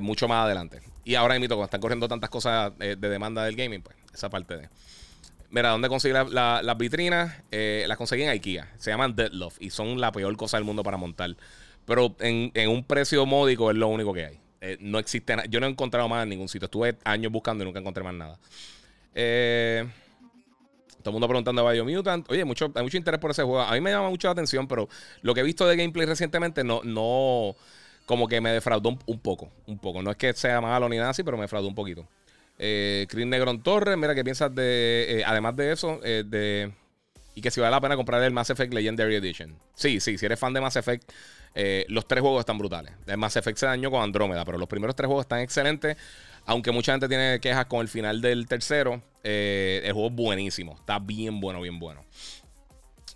mucho 0.00 0.28
más 0.28 0.44
adelante. 0.44 0.80
Y 1.04 1.14
ahora 1.14 1.38
mismo, 1.38 1.48
cuando 1.56 1.64
están 1.64 1.80
corriendo 1.80 2.06
tantas 2.06 2.28
cosas 2.28 2.76
de 2.78 2.96
demanda 2.96 3.44
del 3.44 3.56
gaming, 3.56 3.82
pues 3.82 3.96
esa 4.12 4.28
parte 4.28 4.56
de. 4.56 4.68
Mira, 5.50 5.70
¿dónde 5.70 5.88
conseguí 5.88 6.14
las 6.14 6.78
vitrinas? 6.78 7.42
Eh, 7.50 7.84
las 7.88 7.98
conseguí 7.98 8.22
en 8.22 8.28
IKEA. 8.30 8.68
Se 8.78 8.90
llaman 8.90 9.16
Deadloft 9.16 9.60
y 9.60 9.70
son 9.70 10.00
la 10.00 10.12
peor 10.12 10.36
cosa 10.36 10.56
del 10.56 10.64
mundo 10.64 10.84
para 10.84 10.96
montar. 10.96 11.36
Pero 11.84 12.14
en, 12.20 12.68
un 12.68 12.84
precio 12.84 13.26
módico 13.26 13.70
es 13.70 13.76
lo 13.76 13.88
único 13.88 14.12
que 14.12 14.26
hay. 14.26 14.40
Eh, 14.60 14.76
no 14.80 14.98
existe 15.00 15.34
nada. 15.34 15.48
Yo 15.48 15.58
no 15.58 15.66
he 15.66 15.70
encontrado 15.70 16.08
más 16.08 16.22
en 16.22 16.28
ningún 16.28 16.48
sitio. 16.48 16.66
Estuve 16.66 16.96
años 17.04 17.32
buscando 17.32 17.64
y 17.64 17.66
nunca 17.66 17.80
encontré 17.80 18.04
más 18.04 18.14
nada. 18.14 18.38
Eh, 19.12 19.84
todo 20.98 21.10
el 21.10 21.12
mundo 21.14 21.26
preguntando 21.26 21.66
de 21.66 21.72
Biomutant. 21.72 22.30
Oye, 22.30 22.44
mucho, 22.44 22.70
hay 22.72 22.82
mucho 22.84 22.96
interés 22.96 23.18
por 23.18 23.32
ese 23.32 23.42
juego. 23.42 23.60
A 23.60 23.72
mí 23.72 23.80
me 23.80 23.90
llama 23.90 24.08
mucho 24.08 24.28
la 24.28 24.32
atención, 24.32 24.68
pero 24.68 24.88
lo 25.22 25.34
que 25.34 25.40
he 25.40 25.44
visto 25.44 25.66
de 25.66 25.76
gameplay 25.76 26.06
recientemente 26.06 26.62
no, 26.62 26.82
no 26.84 27.56
como 28.06 28.28
que 28.28 28.40
me 28.40 28.52
defraudó 28.52 28.90
un, 28.90 28.98
un 29.06 29.18
poco. 29.18 29.50
Un 29.66 29.80
poco. 29.80 30.00
No 30.00 30.12
es 30.12 30.16
que 30.16 30.32
sea 30.32 30.60
malo 30.60 30.88
ni 30.88 30.96
nada 30.96 31.10
así, 31.10 31.24
pero 31.24 31.36
me 31.36 31.42
defraudó 31.42 31.66
un 31.66 31.74
poquito. 31.74 32.06
Eh, 32.62 33.06
Chris 33.08 33.26
Negron 33.26 33.62
Torres, 33.62 33.96
mira, 33.96 34.14
¿qué 34.14 34.22
piensas 34.22 34.54
de, 34.54 35.06
eh, 35.08 35.24
además 35.24 35.56
de 35.56 35.72
eso, 35.72 35.98
eh, 36.04 36.24
de, 36.26 36.70
y 37.34 37.40
que 37.40 37.50
si 37.50 37.58
vale 37.58 37.70
la 37.70 37.80
pena 37.80 37.96
comprar 37.96 38.22
el 38.22 38.32
Mass 38.32 38.50
Effect 38.50 38.74
Legendary 38.74 39.14
Edition? 39.14 39.58
Sí, 39.74 39.98
sí, 39.98 40.18
si 40.18 40.26
eres 40.26 40.38
fan 40.38 40.52
de 40.52 40.60
Mass 40.60 40.76
Effect, 40.76 41.10
eh, 41.54 41.86
los 41.88 42.06
tres 42.06 42.20
juegos 42.20 42.40
están 42.40 42.58
brutales. 42.58 42.92
El 43.06 43.16
Mass 43.16 43.36
Effect 43.36 43.56
se 43.56 43.64
dañó 43.64 43.90
con 43.90 44.02
Andrómeda, 44.02 44.44
pero 44.44 44.58
los 44.58 44.68
primeros 44.68 44.94
tres 44.94 45.06
juegos 45.06 45.24
están 45.24 45.40
excelentes. 45.40 45.96
Aunque 46.44 46.70
mucha 46.70 46.92
gente 46.92 47.08
tiene 47.08 47.40
quejas 47.40 47.64
con 47.64 47.80
el 47.80 47.88
final 47.88 48.20
del 48.20 48.46
tercero, 48.46 49.02
el 49.22 49.92
juego 49.92 50.08
es 50.08 50.14
buenísimo. 50.14 50.76
Está 50.78 50.98
bien 50.98 51.40
bueno, 51.40 51.62
bien 51.62 51.78
bueno. 51.78 52.04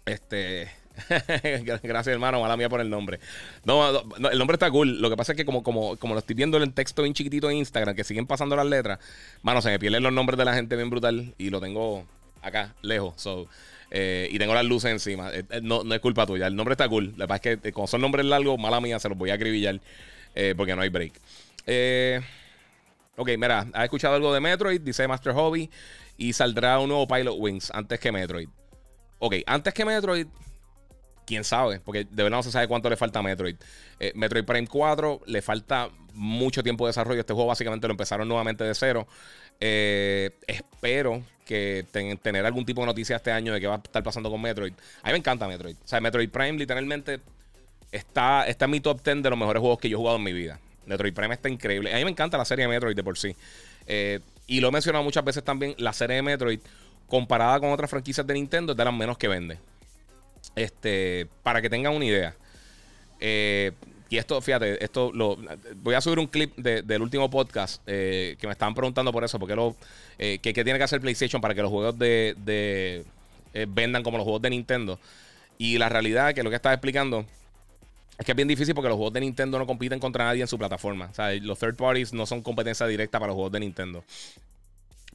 Este. 0.06 0.70
Gracias, 1.82 2.08
hermano. 2.08 2.40
Mala 2.40 2.56
mía 2.56 2.68
por 2.68 2.80
el 2.80 2.88
nombre. 2.88 3.18
No, 3.64 3.88
el 4.30 4.38
nombre 4.38 4.54
está 4.54 4.70
cool. 4.70 5.00
Lo 5.00 5.10
que 5.10 5.16
pasa 5.16 5.32
es 5.32 5.36
que, 5.36 5.44
como, 5.44 5.62
como, 5.62 5.96
como 5.96 6.14
lo 6.14 6.20
estoy 6.20 6.34
viendo 6.34 6.62
en 6.62 6.72
texto 6.72 7.02
bien 7.02 7.14
chiquitito 7.14 7.50
en 7.50 7.58
Instagram, 7.58 7.94
que 7.94 8.04
siguen 8.04 8.26
pasando 8.26 8.56
las 8.56 8.66
letras, 8.66 8.98
mano, 9.42 9.60
se 9.60 9.70
me 9.70 9.78
pierden 9.78 10.02
los 10.02 10.12
nombres 10.12 10.38
de 10.38 10.44
la 10.44 10.54
gente 10.54 10.76
bien 10.76 10.90
brutal 10.90 11.34
y 11.38 11.50
lo 11.50 11.60
tengo 11.60 12.06
acá, 12.42 12.74
lejos. 12.82 13.14
So, 13.16 13.48
eh, 13.90 14.28
y 14.30 14.38
tengo 14.38 14.54
las 14.54 14.64
luces 14.64 14.90
encima. 14.90 15.32
Eh, 15.32 15.44
eh, 15.50 15.60
no, 15.62 15.84
no, 15.84 15.94
es 15.94 16.00
culpa 16.00 16.26
tuya. 16.26 16.46
El 16.46 16.56
nombre 16.56 16.72
está 16.72 16.88
cool. 16.88 17.14
Que 17.16 17.26
pasa 17.26 17.50
es 17.50 17.60
que, 17.60 17.72
como 17.72 17.86
son 17.86 18.00
nombres 18.00 18.26
largos, 18.26 18.58
mala 18.58 18.80
mía, 18.80 18.98
se 18.98 19.08
los 19.08 19.18
voy 19.18 19.30
a 19.30 19.34
acribillar 19.34 19.80
porque 20.56 20.74
no 20.74 20.82
hay 20.82 20.88
break. 20.88 21.12
ok, 23.16 23.30
mira, 23.38 23.68
¿has 23.72 23.84
escuchado 23.84 24.16
algo 24.16 24.34
de 24.34 24.40
Metroid? 24.40 24.80
Dice 24.80 25.06
Master 25.06 25.32
Hobby. 25.32 25.70
Y 26.16 26.32
saldrá 26.32 26.78
un 26.78 26.88
nuevo 26.88 27.06
Pilot 27.06 27.36
Wings 27.38 27.70
antes 27.72 27.98
que 28.00 28.12
Metroid. 28.12 28.48
Ok, 29.18 29.36
antes 29.46 29.72
que 29.72 29.84
Metroid 29.84 30.26
quién 31.26 31.44
sabe, 31.44 31.80
porque 31.80 32.06
de 32.10 32.22
verdad 32.22 32.38
no 32.38 32.42
se 32.42 32.50
sabe 32.50 32.68
cuánto 32.68 32.90
le 32.90 32.96
falta 32.96 33.18
a 33.18 33.22
Metroid. 33.22 33.56
Eh, 34.00 34.12
Metroid 34.14 34.44
Prime 34.44 34.66
4 34.66 35.22
le 35.26 35.42
falta 35.42 35.90
mucho 36.14 36.62
tiempo 36.62 36.86
de 36.86 36.90
desarrollo. 36.90 37.20
Este 37.20 37.32
juego 37.32 37.48
básicamente 37.48 37.86
lo 37.86 37.92
empezaron 37.92 38.26
nuevamente 38.28 38.64
de 38.64 38.74
cero. 38.74 39.06
Eh, 39.60 40.30
espero 40.46 41.22
que 41.44 41.86
tener 42.22 42.46
algún 42.46 42.64
tipo 42.64 42.80
de 42.80 42.86
noticia 42.86 43.16
este 43.16 43.30
año 43.30 43.52
de 43.52 43.60
qué 43.60 43.66
va 43.66 43.74
a 43.74 43.78
estar 43.78 44.02
pasando 44.02 44.30
con 44.30 44.40
Metroid. 44.40 44.72
A 45.02 45.06
mí 45.06 45.12
me 45.12 45.18
encanta 45.18 45.46
Metroid. 45.46 45.76
O 45.84 45.88
sea, 45.88 46.00
Metroid 46.00 46.30
Prime 46.30 46.52
literalmente 46.52 47.20
está, 47.92 48.46
está 48.46 48.64
en 48.64 48.70
mi 48.70 48.80
top 48.80 49.02
10 49.02 49.22
de 49.22 49.30
los 49.30 49.38
mejores 49.38 49.60
juegos 49.60 49.78
que 49.78 49.88
yo 49.88 49.96
he 49.96 49.98
jugado 49.98 50.16
en 50.16 50.24
mi 50.24 50.32
vida. 50.32 50.58
Metroid 50.86 51.14
Prime 51.14 51.34
está 51.34 51.48
increíble. 51.48 51.92
A 51.92 51.96
mí 51.96 52.04
me 52.04 52.10
encanta 52.10 52.38
la 52.38 52.44
serie 52.44 52.64
de 52.64 52.68
Metroid 52.68 52.96
de 52.96 53.04
por 53.04 53.18
sí. 53.18 53.36
Eh, 53.86 54.20
y 54.46 54.60
lo 54.60 54.68
he 54.68 54.72
mencionado 54.72 55.04
muchas 55.04 55.24
veces 55.24 55.42
también, 55.42 55.74
la 55.78 55.92
serie 55.92 56.16
de 56.16 56.22
Metroid 56.22 56.60
comparada 57.06 57.60
con 57.60 57.70
otras 57.70 57.90
franquicias 57.90 58.26
de 58.26 58.34
Nintendo 58.34 58.72
es 58.72 58.78
de 58.78 58.84
las 58.84 58.94
menos 58.94 59.18
que 59.18 59.28
vende. 59.28 59.58
Este, 60.54 61.26
para 61.42 61.60
que 61.62 61.70
tengan 61.70 61.94
una 61.94 62.04
idea. 62.04 62.34
Eh, 63.20 63.72
y 64.10 64.18
esto, 64.18 64.40
fíjate, 64.40 64.84
esto 64.84 65.10
lo 65.12 65.38
voy 65.76 65.94
a 65.94 66.00
subir 66.00 66.18
un 66.18 66.26
clip 66.26 66.54
del 66.56 67.02
último 67.02 67.30
podcast 67.30 67.82
eh, 67.86 68.36
que 68.38 68.46
me 68.46 68.52
estaban 68.52 68.74
preguntando 68.74 69.12
por 69.12 69.24
eso, 69.24 69.38
porque 69.38 69.56
lo 69.56 69.74
eh, 70.18 70.38
que, 70.40 70.52
tiene 70.52 70.78
que 70.78 70.84
hacer 70.84 71.00
PlayStation 71.00 71.40
para 71.40 71.54
que 71.54 71.62
los 71.62 71.70
juegos 71.70 71.98
de, 71.98 73.04
vendan 73.68 74.02
como 74.02 74.18
los 74.18 74.24
juegos 74.24 74.42
de 74.42 74.50
Nintendo. 74.50 75.00
Y 75.58 75.78
la 75.78 75.88
realidad 75.88 76.34
que 76.34 76.42
lo 76.42 76.50
que 76.50 76.56
estaba 76.56 76.74
explicando 76.74 77.24
es 78.18 78.24
que 78.24 78.33
es 78.33 78.37
bien 78.37 78.48
difícil 78.48 78.74
porque 78.74 78.88
los 78.88 78.96
juegos 78.96 79.14
de 79.14 79.20
Nintendo 79.20 79.59
no 79.59 79.66
compiten 79.66 79.98
contra 79.98 80.24
nadie 80.24 80.42
en 80.42 80.48
su 80.48 80.59
plataforma. 80.59 81.09
O 81.11 81.14
sea, 81.14 81.33
los 81.35 81.59
third 81.59 81.76
parties 81.76 82.12
no 82.12 82.26
son 82.26 82.42
competencia 82.42 82.87
directa 82.87 83.18
para 83.18 83.28
los 83.28 83.35
juegos 83.35 83.52
de 83.52 83.61
Nintendo. 83.61 84.04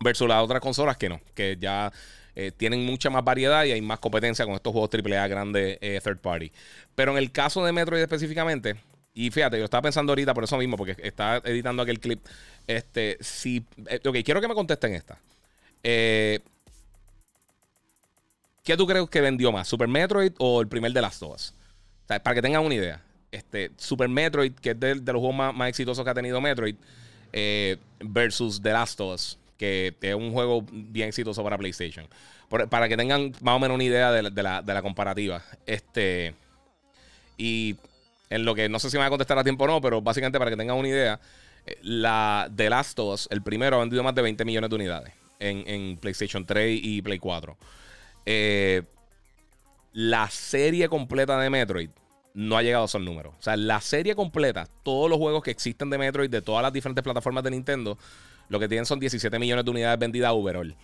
Versus 0.01 0.27
las 0.27 0.43
otras 0.43 0.61
consolas 0.61 0.97
que 0.97 1.09
no, 1.09 1.21
que 1.35 1.57
ya 1.59 1.91
eh, 2.35 2.51
tienen 2.55 2.85
mucha 2.85 3.09
más 3.09 3.23
variedad 3.23 3.63
y 3.65 3.71
hay 3.71 3.81
más 3.81 3.99
competencia 3.99 4.45
con 4.45 4.53
estos 4.53 4.71
juegos 4.71 4.89
AAA 4.93 5.27
grandes 5.27 5.77
eh, 5.81 5.99
third 6.03 6.19
party. 6.19 6.51
Pero 6.95 7.11
en 7.11 7.17
el 7.17 7.31
caso 7.31 7.63
de 7.65 7.71
Metroid 7.71 8.01
específicamente, 8.01 8.75
y 9.13 9.31
fíjate, 9.31 9.57
yo 9.57 9.65
estaba 9.65 9.81
pensando 9.81 10.11
ahorita 10.11 10.33
por 10.33 10.43
eso 10.43 10.57
mismo, 10.57 10.77
porque 10.77 10.95
estaba 10.99 11.37
editando 11.43 11.83
aquel 11.83 11.99
clip. 11.99 12.25
Este, 12.67 13.17
si. 13.19 13.65
Eh, 13.87 13.99
ok, 14.05 14.17
quiero 14.23 14.39
que 14.41 14.47
me 14.47 14.53
contesten 14.53 14.93
esta. 14.93 15.17
¿Qué 15.81 16.41
tú 18.77 18.85
crees 18.85 19.09
que 19.09 19.21
vendió 19.21 19.51
más? 19.51 19.67
¿Super 19.67 19.87
Metroid 19.87 20.33
o 20.37 20.61
el 20.61 20.67
primer 20.67 20.91
de 20.93 21.01
las 21.01 21.19
dos? 21.19 21.53
para 22.07 22.33
que 22.33 22.41
tengan 22.41 22.65
una 22.65 22.73
idea. 22.75 23.01
Este, 23.31 23.71
Super 23.77 24.09
Metroid, 24.09 24.53
que 24.53 24.71
es 24.71 24.79
de, 24.79 24.95
los 24.95 25.21
juegos 25.21 25.35
más, 25.35 25.69
exitosos 25.69 26.03
que 26.03 26.09
ha 26.09 26.15
tenido 26.15 26.41
Metroid, 26.41 26.75
versus 27.99 28.61
The 28.61 28.71
Last 28.71 28.99
of 29.01 29.13
Us 29.13 29.39
que 29.59 29.93
es 30.01 30.15
un 30.15 30.31
juego 30.31 30.65
bien 30.71 31.09
exitoso 31.09 31.43
para 31.43 31.57
PlayStation. 31.57 32.07
para 32.69 32.87
que 32.87 32.97
tengan 32.97 33.33
más 33.41 33.57
o 33.57 33.59
menos 33.59 33.75
una 33.75 33.83
idea 33.83 34.11
de 34.11 34.23
la, 34.23 34.81
comparativa. 34.81 35.43
Este. 35.65 36.33
Y 37.37 37.75
en 38.29 38.45
lo 38.45 38.55
que 38.55 38.69
no 38.69 38.79
sé 38.79 38.89
si 38.89 38.95
me 38.97 39.01
va 39.01 39.07
a 39.07 39.09
contestar 39.09 39.37
a 39.37 39.43
tiempo 39.43 39.65
o 39.65 39.67
no, 39.67 39.81
pero 39.81 40.01
básicamente 40.01 40.39
para 40.39 40.49
que 40.49 40.57
tengan 40.57 40.77
una 40.77 40.87
idea, 40.87 41.19
eh, 41.65 41.77
la 41.81 42.49
The 42.55 42.69
Last 42.69 42.97
of 42.99 43.13
Us, 43.13 43.27
el 43.31 43.43
primero, 43.43 43.75
ha 43.75 43.79
vendido 43.79 44.01
más 44.01 44.15
de 44.15 44.21
20 44.21 44.45
millones 44.45 44.69
de 44.69 44.75
unidades 44.75 45.13
en, 45.39 45.97
PlayStation 45.97 46.45
3 46.45 46.79
y 46.81 47.01
Play 47.01 47.19
4. 47.19 47.57
Eh, 48.25 48.83
la 49.91 50.29
serie 50.29 50.87
completa 50.87 51.37
de 51.39 51.49
Metroid 51.49 51.89
no 52.33 52.57
ha 52.57 52.61
llegado 52.61 52.83
a 52.83 52.85
esos 52.85 53.01
números. 53.01 53.33
O 53.37 53.41
sea, 53.41 53.57
la 53.57 53.81
serie 53.81 54.15
completa, 54.15 54.67
todos 54.83 55.09
los 55.09 55.17
juegos 55.17 55.43
que 55.43 55.51
existen 55.51 55.89
de 55.89 55.97
Metroid 55.97 56.29
de 56.29 56.41
todas 56.41 56.61
las 56.61 56.71
diferentes 56.71 57.03
plataformas 57.03 57.43
de 57.43 57.51
Nintendo, 57.51 57.97
lo 58.49 58.59
que 58.59 58.67
tienen 58.67 58.85
son 58.85 58.99
17 58.99 59.39
millones 59.39 59.63
de 59.63 59.71
unidades 59.71 59.97
vendidas 59.99 60.31
overall. 60.33 60.75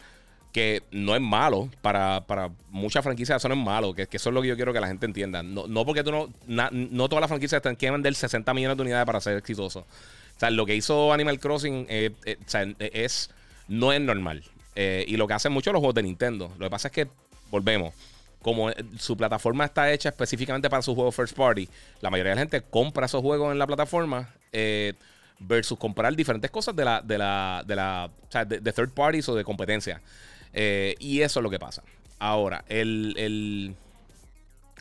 Que 0.53 0.83
no 0.91 1.15
es 1.15 1.21
malo 1.21 1.69
para, 1.81 2.23
muchas 2.69 3.03
franquicias, 3.03 3.41
eso 3.41 3.49
no 3.49 3.55
es 3.55 3.61
malo. 3.61 3.93
Que, 3.93 4.07
eso 4.09 4.29
es 4.29 4.33
lo 4.33 4.41
que 4.41 4.47
yo 4.47 4.55
quiero 4.55 4.71
que 4.71 4.79
la 4.79 4.87
gente 4.87 5.05
entienda. 5.05 5.43
No, 5.43 5.85
porque 5.85 6.03
tú 6.03 6.11
no. 6.11 6.29
no 6.47 7.09
todas 7.09 7.21
las 7.21 7.27
franquicias 7.27 7.61
quieren 7.77 7.93
vender 7.93 8.15
60 8.15 8.53
millones 8.53 8.77
de 8.77 8.83
unidades 8.83 9.05
para 9.05 9.19
ser 9.19 9.35
exitosos. 9.35 9.83
O 9.83 10.39
sea, 10.39 10.49
lo 10.51 10.65
que 10.65 10.75
hizo 10.75 11.11
Animal 11.11 11.39
Crossing 11.39 11.87
eh, 11.89 12.11
eh, 12.25 12.37
eh, 12.53 12.91
es, 12.93 13.29
no 13.67 13.91
es 13.91 14.01
normal. 14.01 14.43
y 14.75 15.17
lo 15.17 15.27
que 15.27 15.33
hacen 15.33 15.51
muchos 15.51 15.73
los 15.73 15.79
juegos 15.79 15.95
de 15.95 16.03
Nintendo. 16.03 16.51
Lo 16.57 16.65
que 16.65 16.69
pasa 16.69 16.87
es 16.87 16.93
que, 16.93 17.07
volvemos 17.51 17.93
como 18.41 18.69
su 18.99 19.17
plataforma 19.17 19.65
está 19.65 19.91
hecha 19.91 20.09
específicamente 20.09 20.69
para 20.69 20.83
sus 20.83 20.93
juegos 20.93 21.15
first 21.15 21.35
party, 21.35 21.67
la 21.99 22.11
mayoría 22.11 22.29
de 22.29 22.35
la 22.35 22.41
gente 22.41 22.61
compra 22.61 23.07
esos 23.07 23.21
juegos 23.21 23.51
en 23.51 23.57
la 23.57 23.65
plataforma. 23.65 24.29
Versus 25.39 25.77
comprar 25.77 26.15
diferentes 26.15 26.49
cosas 26.51 26.75
de 26.75 26.85
la, 26.85 27.01
de 27.01 27.17
la, 27.17 27.63
de 27.65 27.75
la, 27.75 28.09
de, 28.47 28.73
third 28.73 28.91
parties 28.91 29.27
o 29.29 29.35
de 29.35 29.43
competencia. 29.43 30.01
Eh, 30.53 30.95
y 30.99 31.21
eso 31.21 31.39
es 31.39 31.43
lo 31.43 31.49
que 31.49 31.59
pasa. 31.59 31.83
Ahora, 32.19 32.63
el, 32.69 33.75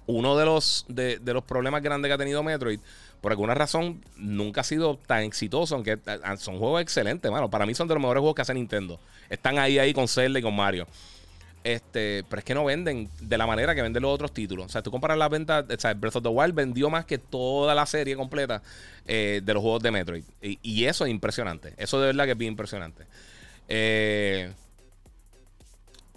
uno 0.06 0.36
de 0.36 0.44
los, 0.44 0.84
de, 0.88 1.18
los 1.24 1.44
problemas 1.44 1.82
grandes 1.82 2.08
que 2.08 2.14
ha 2.14 2.18
tenido 2.18 2.42
Metroid, 2.42 2.80
por 3.20 3.32
alguna 3.32 3.54
razón, 3.54 4.04
nunca 4.16 4.60
ha 4.60 4.64
sido 4.64 4.98
tan 4.98 5.22
exitoso, 5.22 5.74
aunque 5.74 5.92
eh, 5.92 6.18
son 6.38 6.58
juegos 6.58 6.82
excelentes, 6.82 7.30
mano. 7.30 7.50
Para 7.50 7.66
mí 7.66 7.74
son 7.74 7.88
de 7.88 7.94
los 7.94 8.00
mejores 8.00 8.20
juegos 8.20 8.36
que 8.36 8.42
hace 8.42 8.54
Nintendo. 8.54 9.00
Están 9.30 9.58
ahí, 9.58 9.78
ahí 9.78 9.92
con 9.92 10.06
Zelda 10.06 10.38
y 10.38 10.42
con 10.42 10.54
Mario. 10.54 10.86
Este, 11.64 12.24
pero 12.28 12.40
es 12.40 12.44
que 12.44 12.54
no 12.54 12.62
venden 12.62 13.08
de 13.22 13.38
la 13.38 13.46
manera 13.46 13.74
que 13.74 13.80
venden 13.80 14.02
los 14.02 14.12
otros 14.12 14.34
títulos. 14.34 14.66
O 14.66 14.68
sea, 14.68 14.82
tú 14.82 14.90
comparas 14.90 15.16
la 15.16 15.30
venta, 15.30 15.66
o 15.66 15.80
sea, 15.80 15.94
Breath 15.94 16.16
of 16.16 16.22
the 16.22 16.28
Wild 16.28 16.54
vendió 16.54 16.90
más 16.90 17.06
que 17.06 17.16
toda 17.16 17.74
la 17.74 17.86
serie 17.86 18.16
completa 18.16 18.62
eh, 19.06 19.40
de 19.42 19.54
los 19.54 19.62
juegos 19.62 19.82
de 19.82 19.90
Metroid. 19.90 20.24
Y, 20.42 20.84
eso 20.84 21.06
es 21.06 21.10
impresionante. 21.10 21.72
Eso 21.78 21.98
de 22.00 22.08
verdad 22.08 22.26
que 22.26 22.32
es 22.32 22.36
bien 22.36 22.52
impresionante. 22.52 23.06
Eh, 23.66 24.52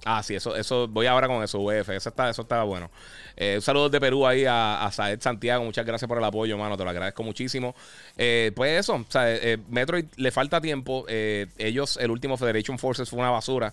ah, 0.03 0.21
sí, 0.21 0.35
eso, 0.35 0.53
eso, 0.53 0.85
voy 0.89 1.05
ahora 1.05 1.29
con 1.29 1.41
eso, 1.41 1.61
UF. 1.61 1.91
Eso 1.91 2.09
está, 2.09 2.29
eso 2.29 2.41
estaba 2.41 2.65
bueno. 2.65 2.91
Eh, 3.37 3.53
un 3.55 3.61
saludo 3.61 3.87
de 3.87 4.01
Perú 4.01 4.27
ahí 4.27 4.43
a, 4.45 4.89
Saed 4.91 5.21
Santiago. 5.21 5.63
Muchas 5.63 5.85
gracias 5.85 6.09
por 6.09 6.17
el 6.17 6.25
apoyo, 6.25 6.57
mano. 6.57 6.75
Te 6.75 6.83
lo 6.83 6.89
agradezco 6.89 7.23
muchísimo. 7.23 7.73
pues 8.17 8.81
eso, 8.81 8.95
o 8.95 9.05
sea, 9.07 9.27
Metroid 9.69 10.07
le 10.17 10.31
falta 10.31 10.59
tiempo. 10.59 11.05
ellos, 11.07 11.95
el 12.01 12.11
último 12.11 12.35
Federation 12.35 12.77
Forces 12.77 13.09
fue 13.09 13.19
una 13.19 13.29
basura. 13.29 13.71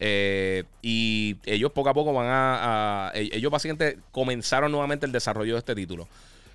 Eh, 0.00 0.64
y 0.82 1.36
ellos 1.44 1.72
poco 1.72 1.90
a 1.90 1.94
poco 1.94 2.12
van 2.12 2.26
a, 2.28 3.12
e-, 3.14 3.30
Ellos 3.32 3.50
básicamente 3.50 3.98
comenzaron 4.10 4.70
nuevamente 4.72 5.06
el 5.06 5.12
desarrollo 5.12 5.54
de 5.54 5.58
este 5.58 5.74
título. 5.74 6.08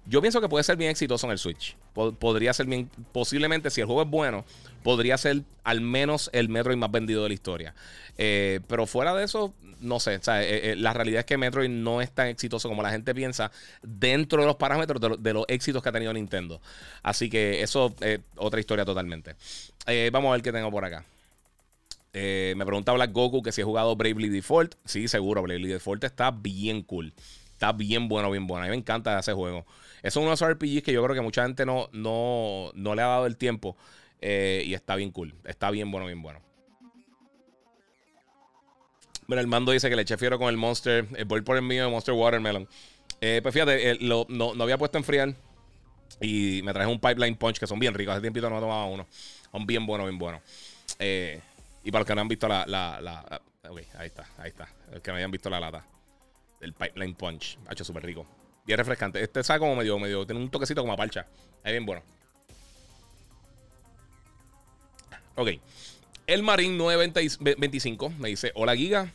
Yo 0.09 0.21
pienso 0.21 0.39
que 0.39 0.47
puede 0.47 0.63
ser 0.63 0.77
bien 0.77 0.89
exitoso 0.89 1.27
en 1.27 1.31
el 1.31 1.37
Switch. 1.37 1.75
podría 1.93 2.53
ser 2.53 2.65
bien. 2.65 2.89
Posiblemente, 3.11 3.69
si 3.69 3.81
el 3.81 3.87
juego 3.87 4.03
es 4.03 4.09
bueno, 4.09 4.45
podría 4.81 5.17
ser 5.17 5.41
al 5.65 5.81
menos 5.81 6.29
el 6.31 6.47
Metroid 6.47 6.77
más 6.77 6.91
vendido 6.91 7.23
de 7.23 7.29
la 7.29 7.33
historia. 7.33 7.75
Eh, 8.17 8.61
pero 8.67 8.87
fuera 8.87 9.13
de 9.13 9.25
eso, 9.25 9.53
no 9.81 9.99
sé. 9.99 10.19
Eh, 10.25 10.75
la 10.77 10.93
realidad 10.93 11.19
es 11.19 11.25
que 11.25 11.37
Metroid 11.37 11.69
no 11.69 12.01
es 12.01 12.09
tan 12.11 12.27
exitoso 12.27 12.69
como 12.69 12.83
la 12.83 12.91
gente 12.91 13.13
piensa 13.13 13.51
dentro 13.81 14.41
de 14.41 14.47
los 14.47 14.55
parámetros 14.55 15.21
de, 15.21 15.33
los 15.33 15.43
éxitos 15.49 15.83
que 15.83 15.89
ha 15.89 15.91
tenido 15.91 16.13
Nintendo. 16.13 16.61
Así 17.03 17.29
que 17.29 17.61
eso 17.61 17.93
es 17.99 18.21
otra 18.37 18.61
historia 18.61 18.85
totalmente. 18.85 19.35
vamos 20.11 20.29
a 20.29 20.31
ver 20.33 20.41
qué 20.41 20.53
tengo 20.53 20.71
por 20.71 20.85
acá. 20.85 21.03
Eh, 22.19 22.55
me 22.57 22.65
pregunta 22.65 22.91
Black 22.93 23.11
Goku 23.11 23.43
que 23.43 23.51
si 23.51 23.61
he 23.61 23.63
jugado 23.63 23.95
Bravely 23.95 24.29
Default. 24.29 24.73
Sí, 24.85 25.07
seguro, 25.07 25.43
Bravely 25.43 25.67
Default 25.67 26.03
está 26.03 26.31
bien 26.31 26.81
cool. 26.81 27.13
Está 27.51 27.73
bien 27.73 28.07
bueno, 28.07 28.31
bien 28.31 28.47
bueno. 28.47 28.63
A 28.63 28.65
mí 28.65 28.71
me 28.71 28.77
encanta 28.77 29.19
ese 29.19 29.33
juego. 29.33 29.67
Es 30.01 30.15
uno 30.15 30.29
de 30.29 30.33
esos 30.33 30.49
RPGs 30.49 30.81
que 30.81 30.91
yo 30.91 31.03
creo 31.03 31.15
que 31.15 31.21
mucha 31.21 31.43
gente 31.43 31.63
no, 31.63 31.89
no, 31.91 32.71
no 32.73 32.95
le 32.95 33.03
ha 33.03 33.05
dado 33.05 33.27
el 33.27 33.37
tiempo. 33.37 33.77
Eh, 34.19 34.63
y 34.65 34.73
está 34.73 34.95
bien 34.95 35.11
cool. 35.11 35.35
Está 35.45 35.69
bien 35.69 35.91
bueno, 35.91 36.07
bien 36.07 36.23
bueno. 36.23 36.41
Mira, 39.27 39.39
el 39.41 39.47
mando 39.47 39.71
dice 39.71 39.87
que 39.87 39.95
le 39.95 40.01
eché 40.01 40.17
fiero 40.17 40.39
con 40.39 40.49
el 40.49 40.57
Monster. 40.57 41.07
Eh, 41.17 41.23
voy 41.23 41.41
por 41.41 41.55
el 41.55 41.61
mío 41.61 41.83
de 41.83 41.91
Monster 41.91 42.15
Watermelon. 42.15 42.67
pues 43.19 43.53
fíjate, 43.53 43.99
no, 44.01 44.25
no, 44.27 44.63
había 44.63 44.79
puesto 44.79 44.97
a 44.97 45.01
enfriar. 45.01 45.35
Y 46.19 46.61
me 46.63 46.73
traje 46.73 46.89
un 46.89 46.99
Pipeline 46.99 47.35
Punch 47.35 47.59
que 47.59 47.67
son 47.67 47.77
bien 47.77 47.93
ricos. 47.93 48.13
Hace 48.13 48.21
tiempito 48.21 48.49
no 48.49 48.59
tomaba 48.59 48.85
uno. 48.85 49.05
Son 49.51 49.67
bien 49.67 49.85
buenos, 49.85 50.07
bien 50.07 50.17
buenos. 50.17 50.41
Eh, 50.97 51.41
y 51.87 51.91
para 51.91 52.01
los 52.01 52.07
que 52.07 52.15
no 52.15 52.19
han 52.19 52.27
visto 52.27 52.49
la. 52.49 52.65
la, 52.67 52.99
la 52.99 53.41
ahí 53.97 54.07
está, 54.07 54.27
ahí 54.37 54.49
está. 54.49 54.67
Los 54.91 55.01
que 55.01 55.09
no 55.09 55.15
hayan 55.15 55.31
visto 55.31 55.49
la 55.49 55.57
lata. 55.57 55.85
El 56.59 56.73
Pipeline 56.73 57.15
Punch. 57.15 57.57
Ha 57.65 57.71
hecho 57.71 57.85
súper 57.85 58.03
rico. 58.03 58.27
Bien 58.65 58.77
refrescante. 58.77 59.23
Este 59.23 59.41
sabe 59.41 59.61
como 59.61 59.73
medio, 59.73 59.97
medio. 59.97 60.25
Tiene 60.25 60.41
un 60.41 60.49
toquecito 60.49 60.81
como 60.81 60.91
a 60.91 60.97
parcha. 60.97 61.25
Es 61.63 61.71
bien 61.71 61.85
bueno. 61.85 62.03
Ok. 65.35 65.51
El 66.25 66.43
Marine 66.43 66.75
925 66.75 68.09
me 68.19 68.27
dice: 68.27 68.51
Hola 68.55 68.75
Giga. 68.75 69.09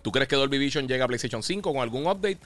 ¿Tú 0.00 0.10
crees 0.10 0.26
que 0.26 0.36
Dolby 0.36 0.56
Vision 0.56 0.88
llega 0.88 1.04
a 1.04 1.06
PlayStation 1.06 1.42
5 1.42 1.70
con 1.70 1.82
algún 1.82 2.06
update? 2.06 2.38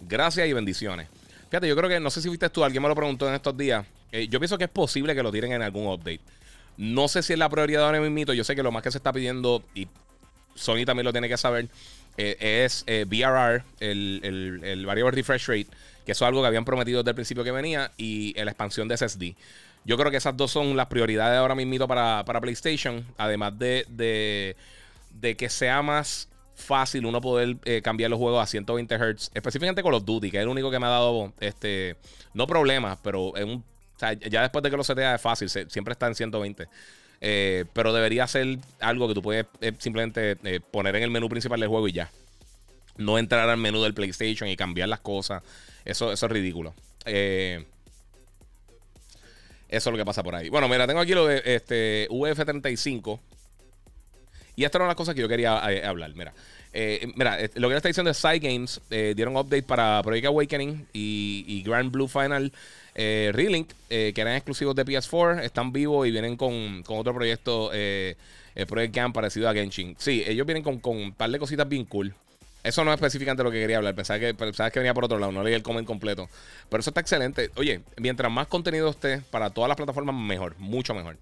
Gracias 0.00 0.48
y 0.48 0.52
bendiciones. 0.54 1.08
Fíjate, 1.50 1.68
yo 1.68 1.76
creo 1.76 1.90
que, 1.90 2.00
no 2.00 2.08
sé 2.08 2.22
si 2.22 2.30
viste 2.30 2.48
tú, 2.48 2.64
alguien 2.64 2.82
me 2.82 2.88
lo 2.88 2.94
preguntó 2.94 3.28
en 3.28 3.34
estos 3.34 3.54
días. 3.54 3.84
Eh, 4.12 4.28
yo 4.28 4.40
pienso 4.40 4.56
que 4.56 4.64
es 4.64 4.70
posible 4.70 5.14
que 5.14 5.22
lo 5.22 5.30
tiren 5.30 5.52
en 5.52 5.60
algún 5.60 5.86
update. 5.88 6.20
No 6.78 7.08
sé 7.08 7.22
si 7.22 7.34
es 7.34 7.38
la 7.38 7.48
prioridad 7.48 7.84
ahora 7.84 8.00
mismo. 8.00 8.32
Yo 8.32 8.44
sé 8.44 8.56
que 8.56 8.62
lo 8.62 8.72
más 8.72 8.82
que 8.82 8.90
se 8.90 8.98
está 8.98 9.12
pidiendo, 9.12 9.62
y 9.74 9.88
Sony 10.54 10.84
también 10.86 11.04
lo 11.04 11.12
tiene 11.12 11.28
que 11.28 11.36
saber, 11.36 11.68
eh, 12.16 12.64
es 12.64 12.84
eh, 12.86 13.04
VRR, 13.06 13.64
el, 13.80 14.60
el, 14.62 14.86
Variable 14.86 15.10
Refresh 15.10 15.48
Rate, 15.48 15.66
que 16.06 16.12
eso 16.12 16.24
es 16.24 16.28
algo 16.28 16.40
que 16.40 16.46
habían 16.46 16.64
prometido 16.64 17.02
desde 17.02 17.10
el 17.10 17.14
principio 17.16 17.44
que 17.44 17.50
venía, 17.50 17.90
y 17.96 18.32
la 18.34 18.50
expansión 18.50 18.86
de 18.88 18.96
SSD. 18.96 19.34
Yo 19.84 19.96
creo 19.96 20.10
que 20.10 20.18
esas 20.18 20.36
dos 20.36 20.52
son 20.52 20.76
las 20.76 20.86
prioridades 20.86 21.38
ahora 21.38 21.54
mismo 21.54 21.88
para, 21.88 22.24
PlayStation, 22.24 23.04
además 23.16 23.58
de, 23.58 23.86
de, 23.88 25.36
que 25.36 25.48
sea 25.48 25.82
más 25.82 26.28
fácil 26.54 27.06
uno 27.06 27.20
poder 27.20 27.56
eh, 27.64 27.82
cambiar 27.82 28.10
los 28.10 28.18
juegos 28.18 28.42
a 28.42 28.46
120 28.46 28.94
Hz, 28.96 29.30
específicamente 29.34 29.82
con 29.82 29.92
los 29.92 30.04
Duty, 30.04 30.30
que 30.30 30.36
es 30.38 30.42
el 30.42 30.48
único 30.48 30.70
que 30.70 30.78
me 30.78 30.86
ha 30.86 30.90
dado, 30.90 31.32
este, 31.40 31.96
no 32.34 32.46
problemas, 32.46 32.98
pero 33.02 33.34
es 33.36 33.44
un 33.44 33.64
o 33.98 34.00
sea, 34.00 34.12
ya 34.12 34.42
después 34.42 34.62
de 34.62 34.70
que 34.70 34.76
lo 34.76 34.84
setea 34.84 35.16
es 35.16 35.20
fácil, 35.20 35.50
siempre 35.50 35.90
está 35.90 36.06
en 36.06 36.14
120. 36.14 36.68
Eh, 37.20 37.64
pero 37.72 37.92
debería 37.92 38.28
ser 38.28 38.58
algo 38.78 39.08
que 39.08 39.14
tú 39.14 39.22
puedes 39.22 39.46
eh, 39.60 39.72
simplemente 39.78 40.36
eh, 40.44 40.60
poner 40.60 40.94
en 40.94 41.02
el 41.02 41.10
menú 41.10 41.28
principal 41.28 41.58
del 41.58 41.68
juego 41.68 41.88
y 41.88 41.92
ya. 41.92 42.12
No 42.96 43.18
entrar 43.18 43.48
al 43.48 43.56
menú 43.56 43.82
del 43.82 43.94
PlayStation 43.94 44.48
y 44.48 44.56
cambiar 44.56 44.88
las 44.88 45.00
cosas. 45.00 45.42
Eso, 45.84 46.12
eso 46.12 46.26
es 46.26 46.32
ridículo. 46.32 46.74
eso 47.04 47.64
es 49.68 49.86
lo 49.86 49.96
que 49.96 50.04
pasa 50.04 50.22
por 50.22 50.36
ahí. 50.36 50.48
Bueno, 50.48 50.68
mira, 50.68 50.86
tengo 50.86 51.00
aquí 51.00 51.12
lo 51.12 51.26
de 51.26 51.42
este, 51.44 52.06
VF35. 52.08 53.18
Y 54.54 54.62
esta 54.62 54.78
era 54.78 54.84
una 54.84 54.94
cosa 54.94 55.12
que 55.12 55.22
yo 55.22 55.28
quería 55.28 55.58
hablar. 55.88 56.14
Mira, 56.14 56.32
mira 57.16 57.36
lo 57.56 57.68
que 57.68 57.74
está 57.74 57.88
diciendo 57.88 58.12
es 58.12 58.16
Side 58.16 58.38
Games 58.38 58.80
dieron 58.88 59.36
update 59.36 59.64
para 59.64 60.00
Project 60.04 60.26
Awakening 60.26 60.86
y 60.92 61.64
Grand 61.64 61.90
Blue 61.90 62.06
Final 62.06 62.52
eh, 63.00 63.30
Relink, 63.32 63.70
eh, 63.90 64.10
que 64.12 64.20
eran 64.20 64.34
exclusivos 64.34 64.74
de 64.74 64.84
PS4, 64.84 65.44
están 65.44 65.72
vivos 65.72 66.04
y 66.08 66.10
vienen 66.10 66.36
con, 66.36 66.82
otro 66.88 67.14
proyecto, 67.14 67.70
eh, 67.72 68.16
el 68.56 68.66
Project 68.66 68.92
Gam 68.92 69.12
parecido 69.12 69.48
a 69.48 69.54
Genshin. 69.54 69.94
Sí, 70.00 70.24
ellos 70.26 70.44
vienen 70.44 70.64
con, 70.64 70.80
un 70.84 71.12
par 71.12 71.30
de 71.30 71.38
cositas 71.38 71.68
bien 71.68 71.84
cool. 71.84 72.12
Eso 72.64 72.84
no 72.84 72.90
es 72.90 72.96
específicamente 72.96 73.44
lo 73.44 73.52
que 73.52 73.60
quería 73.60 73.76
hablar. 73.76 73.94
Pensaba 73.94 74.18
que, 74.18 74.34
pensaba 74.34 74.72
que 74.72 74.80
venía 74.80 74.94
por 74.94 75.04
otro 75.04 75.16
lado. 75.16 75.30
No 75.30 75.44
leí 75.44 75.54
el 75.54 75.62
comment 75.62 75.86
completo. 75.86 76.28
Pero 76.68 76.80
eso 76.80 76.90
está 76.90 77.00
excelente. 77.00 77.52
Oye, 77.54 77.82
mientras 77.98 78.32
más 78.32 78.48
contenido 78.48 78.90
esté 78.90 79.20
para 79.30 79.50
todas 79.50 79.68
las 79.68 79.76
plataformas, 79.76 80.16
mejor. 80.16 80.58
Mucho 80.58 80.92
mejor. 80.92 81.18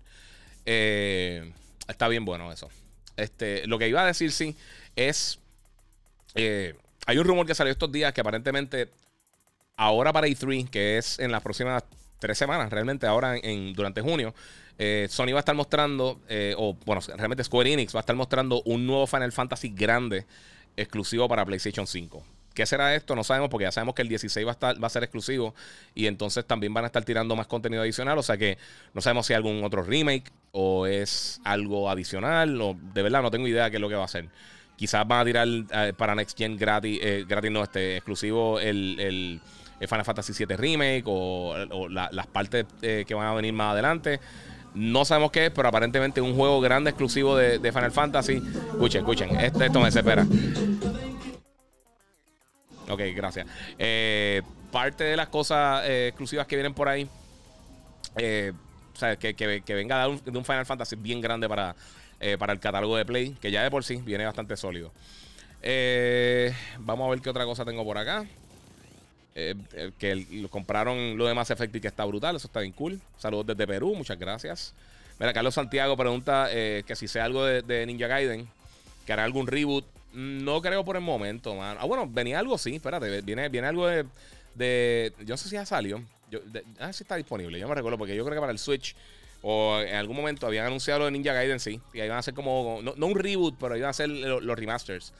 Eh, 0.64 1.52
está 1.86 2.08
bien 2.08 2.24
bueno 2.24 2.50
eso. 2.50 2.70
Este, 3.18 3.66
lo 3.66 3.78
que 3.78 3.86
iba 3.86 4.02
a 4.02 4.06
decir, 4.06 4.32
sí, 4.32 4.56
es. 4.96 5.38
hay 6.34 7.18
un 7.18 7.24
rumor 7.24 7.46
que 7.46 7.54
salió 7.54 7.70
estos 7.70 7.92
días 7.92 8.14
que 8.14 8.22
aparentemente 8.22 8.88
ahora 9.76 10.12
para 10.12 10.26
E3, 10.26 10.68
que 10.68 10.98
es 10.98 11.18
en 11.18 11.30
las 11.30 11.42
próximas 11.42 11.84
tres 12.18 12.38
semanas, 12.38 12.70
realmente 12.70 13.06
ahora 13.06 13.36
en, 13.36 13.72
durante 13.74 14.00
junio, 14.00 14.34
eh, 14.78 15.06
Sony 15.10 15.32
va 15.32 15.38
a 15.38 15.40
estar 15.40 15.54
mostrando, 15.54 16.20
eh, 16.28 16.54
o 16.58 16.76
bueno, 16.84 17.00
realmente 17.16 17.44
Square 17.44 17.72
Enix 17.72 17.94
va 17.94 18.00
a 18.00 18.02
estar 18.02 18.16
mostrando 18.16 18.62
un 18.64 18.86
nuevo 18.86 19.06
Final 19.06 19.32
Fantasy 19.32 19.70
grande 19.70 20.26
exclusivo 20.76 21.28
para 21.28 21.44
PlayStation 21.44 21.86
5. 21.86 22.24
¿Qué 22.54 22.64
será 22.64 22.94
esto? 22.94 23.14
No 23.14 23.22
sabemos 23.22 23.50
porque 23.50 23.64
ya 23.64 23.72
sabemos 23.72 23.94
que 23.94 24.00
el 24.00 24.08
16 24.08 24.46
va 24.46 24.50
a, 24.50 24.52
estar, 24.52 24.82
va 24.82 24.86
a 24.86 24.90
ser 24.90 25.02
exclusivo 25.02 25.54
y 25.94 26.06
entonces 26.06 26.46
también 26.46 26.72
van 26.72 26.84
a 26.84 26.86
estar 26.86 27.04
tirando 27.04 27.36
más 27.36 27.46
contenido 27.46 27.82
adicional. 27.82 28.16
O 28.16 28.22
sea 28.22 28.38
que 28.38 28.56
no 28.94 29.02
sabemos 29.02 29.26
si 29.26 29.34
hay 29.34 29.36
algún 29.36 29.62
otro 29.62 29.82
remake 29.82 30.32
o 30.52 30.86
es 30.86 31.38
algo 31.44 31.90
adicional. 31.90 32.58
O, 32.62 32.74
de 32.94 33.02
verdad 33.02 33.20
no 33.20 33.30
tengo 33.30 33.46
idea 33.46 33.64
de 33.64 33.70
qué 33.72 33.76
es 33.76 33.80
lo 33.80 33.90
que 33.90 33.94
va 33.94 34.06
a 34.06 34.08
ser. 34.08 34.30
Quizás 34.74 35.06
van 35.06 35.20
a 35.20 35.24
tirar 35.26 35.48
eh, 35.48 35.92
para 35.94 36.14
Next 36.14 36.36
Gen 36.36 36.56
gratis, 36.56 36.98
gratis 37.26 37.50
no, 37.50 37.62
este 37.62 37.98
exclusivo 37.98 38.58
el 38.58 39.42
Final 39.80 40.04
Fantasy 40.04 40.32
VII 40.32 40.56
Remake 40.56 41.04
o, 41.06 41.88
las 41.88 42.26
partes 42.26 42.66
eh, 42.82 43.04
que 43.06 43.14
van 43.14 43.26
a 43.26 43.34
venir 43.34 43.52
más 43.52 43.72
adelante. 43.72 44.20
No 44.74 45.04
sabemos 45.04 45.30
qué 45.30 45.46
es, 45.46 45.52
pero 45.52 45.68
aparentemente 45.68 46.20
un 46.20 46.34
juego 46.34 46.60
grande 46.60 46.90
exclusivo 46.90 47.36
de, 47.36 47.72
Final 47.72 47.92
Fantasy. 47.92 48.42
Escuchen, 48.72 49.00
escuchen, 49.00 49.36
esto, 49.40 49.78
me 49.80 49.86
desespera. 49.86 50.26
Ok, 52.88 53.00
gracias. 53.14 53.46
Eh, 53.78 54.42
parte 54.70 55.04
de 55.04 55.16
las 55.16 55.28
cosas 55.28 55.82
eh, 55.86 56.08
exclusivas 56.08 56.46
que 56.46 56.56
vienen 56.56 56.74
por 56.74 56.88
ahí, 56.88 57.08
o 58.14 58.98
sea, 58.98 59.16
que, 59.16 59.64
venga 59.68 60.08
de 60.08 60.38
un, 60.38 60.44
Final 60.44 60.66
Fantasy 60.66 60.96
bien 60.96 61.20
grande 61.20 61.48
para, 61.48 61.74
para 62.38 62.52
el 62.52 62.60
catálogo 62.60 62.96
de 62.96 63.04
Play, 63.04 63.36
que 63.40 63.50
ya 63.50 63.62
de 63.62 63.70
por 63.70 63.84
sí 63.84 63.96
viene 63.96 64.24
bastante 64.24 64.56
sólido. 64.56 64.92
vamos 66.80 67.06
a 67.06 67.10
ver 67.10 67.20
qué 67.20 67.30
otra 67.30 67.44
cosa 67.44 67.64
tengo 67.64 67.82
por 67.84 67.98
acá. 67.98 68.26
Eh, 69.38 69.54
que 69.98 70.26
lo 70.30 70.48
compraron 70.48 71.18
lo 71.18 71.26
de 71.26 71.34
Mass 71.34 71.50
y 71.50 71.80
que 71.80 71.88
está 71.88 72.06
brutal. 72.06 72.36
Eso 72.36 72.46
está 72.46 72.60
bien 72.60 72.72
cool. 72.72 72.98
Saludos 73.18 73.48
desde 73.48 73.66
Perú, 73.66 73.94
muchas 73.94 74.18
gracias. 74.18 74.72
Mira, 75.18 75.34
Carlos 75.34 75.52
Santiago 75.52 75.94
pregunta 75.94 76.48
eh, 76.50 76.82
que 76.86 76.96
si 76.96 77.06
sea 77.06 77.26
algo 77.26 77.44
de, 77.44 77.84
Ninja 77.84 78.06
Gaiden, 78.06 78.48
que 79.04 79.12
hará 79.12 79.24
algún 79.24 79.46
reboot. 79.46 79.84
No 80.14 80.62
creo 80.62 80.86
por 80.86 80.96
el 80.96 81.02
momento, 81.02 81.54
man. 81.54 81.76
Ah, 81.78 81.84
bueno, 81.84 82.08
venía 82.10 82.38
algo, 82.38 82.56
sí, 82.56 82.76
espérate. 82.76 83.20
Viene, 83.20 83.50
viene 83.50 83.66
algo 83.66 83.86
de, 83.86 85.12
Yo 85.18 85.34
no 85.34 85.36
sé 85.36 85.50
si 85.50 85.56
ya 85.56 85.66
salió. 85.66 86.02
Yo, 86.30 86.40
ah, 86.80 86.90
sí 86.94 87.04
está 87.04 87.16
disponible. 87.16 87.58
Yo 87.58 87.68
me 87.68 87.74
recuerdo 87.74 87.98
porque 87.98 88.16
yo 88.16 88.24
creo 88.24 88.36
que 88.36 88.40
para 88.40 88.52
el 88.52 88.58
Switch 88.58 88.96
o 89.42 89.78
en 89.80 89.96
algún 89.96 90.16
momento 90.16 90.46
habían 90.46 90.64
anunciado 90.64 91.00
lo 91.00 91.04
de 91.04 91.10
Ninja 91.10 91.34
Gaiden, 91.34 91.60
sí. 91.60 91.78
Y 91.92 92.00
ahí 92.00 92.08
van 92.08 92.16
a 92.16 92.20
hacer 92.20 92.32
como. 92.32 92.80
No, 92.82 93.06
un 93.06 93.14
reboot, 93.14 93.56
pero 93.60 93.76
iban 93.76 93.88
a 93.88 93.90
hacer 93.90 94.08
los 94.08 94.58
remasters. 94.58 95.12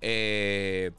Eh 0.00 0.92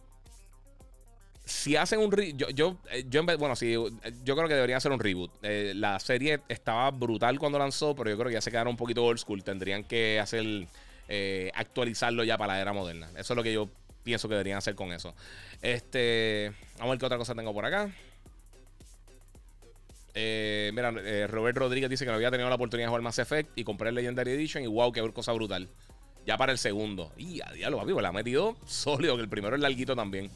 si 1.45 1.75
hacen 1.75 1.99
un 1.99 2.11
yo, 2.35 2.49
yo, 2.49 2.77
eh, 2.89 3.05
yo, 3.07 3.23
bueno, 3.37 3.55
sí, 3.55 3.71
yo 3.71 4.35
creo 4.35 4.47
que 4.47 4.55
deberían 4.55 4.77
hacer 4.77 4.91
un 4.91 4.99
reboot. 4.99 5.31
Eh, 5.43 5.73
la 5.75 5.99
serie 5.99 6.41
estaba 6.49 6.89
brutal 6.89 7.37
cuando 7.37 7.59
lanzó, 7.59 7.95
pero 7.95 8.09
yo 8.09 8.17
creo 8.17 8.29
que 8.29 8.33
ya 8.33 8.41
se 8.41 8.49
quedaron 8.49 8.71
un 8.71 8.77
poquito 8.77 9.05
old 9.05 9.19
school. 9.19 9.43
Tendrían 9.43 9.83
que 9.83 10.19
hacer 10.19 10.67
eh, 11.07 11.51
actualizarlo 11.53 12.23
ya 12.23 12.37
para 12.37 12.53
la 12.53 12.61
era 12.61 12.73
moderna. 12.73 13.09
Eso 13.15 13.33
es 13.33 13.37
lo 13.37 13.43
que 13.43 13.53
yo 13.53 13.69
pienso 14.03 14.27
que 14.27 14.33
deberían 14.33 14.57
hacer 14.57 14.73
con 14.73 14.91
eso. 14.91 15.13
Este, 15.61 16.51
vamos 16.77 16.87
a 16.87 16.89
ver 16.91 16.99
qué 16.99 17.05
otra 17.05 17.17
cosa 17.19 17.35
tengo 17.35 17.53
por 17.53 17.65
acá. 17.65 17.91
mira, 20.15 21.27
Robert 21.27 21.57
Rodríguez 21.57 21.91
dice 21.91 22.05
que 22.05 22.09
no 22.09 22.15
había 22.15 22.31
tenido 22.31 22.49
la 22.49 22.55
oportunidad 22.55 22.87
de 22.87 22.89
jugar 22.89 23.03
Mass 23.03 23.19
Effect 23.19 23.55
y 23.55 23.63
compré 23.63 23.89
el 23.89 23.95
Legendary 23.95 24.31
Edition 24.31 24.63
y 24.63 24.67
wow, 24.67 24.91
qué 24.91 25.07
cosa 25.13 25.31
brutal. 25.33 25.69
Ya 26.25 26.37
para 26.37 26.51
el 26.51 26.57
segundo. 26.57 27.11
Y 27.17 27.39
a 27.41 27.51
diablo, 27.51 27.77
papi, 27.77 27.93
pues 27.93 28.01
la 28.01 28.09
ha 28.09 28.13
metido 28.13 28.55
sólido, 28.65 29.15
que 29.15 29.21
el 29.21 29.29
primero 29.29 29.55
es 29.55 29.61
larguito 29.61 29.95
también. 29.95 30.31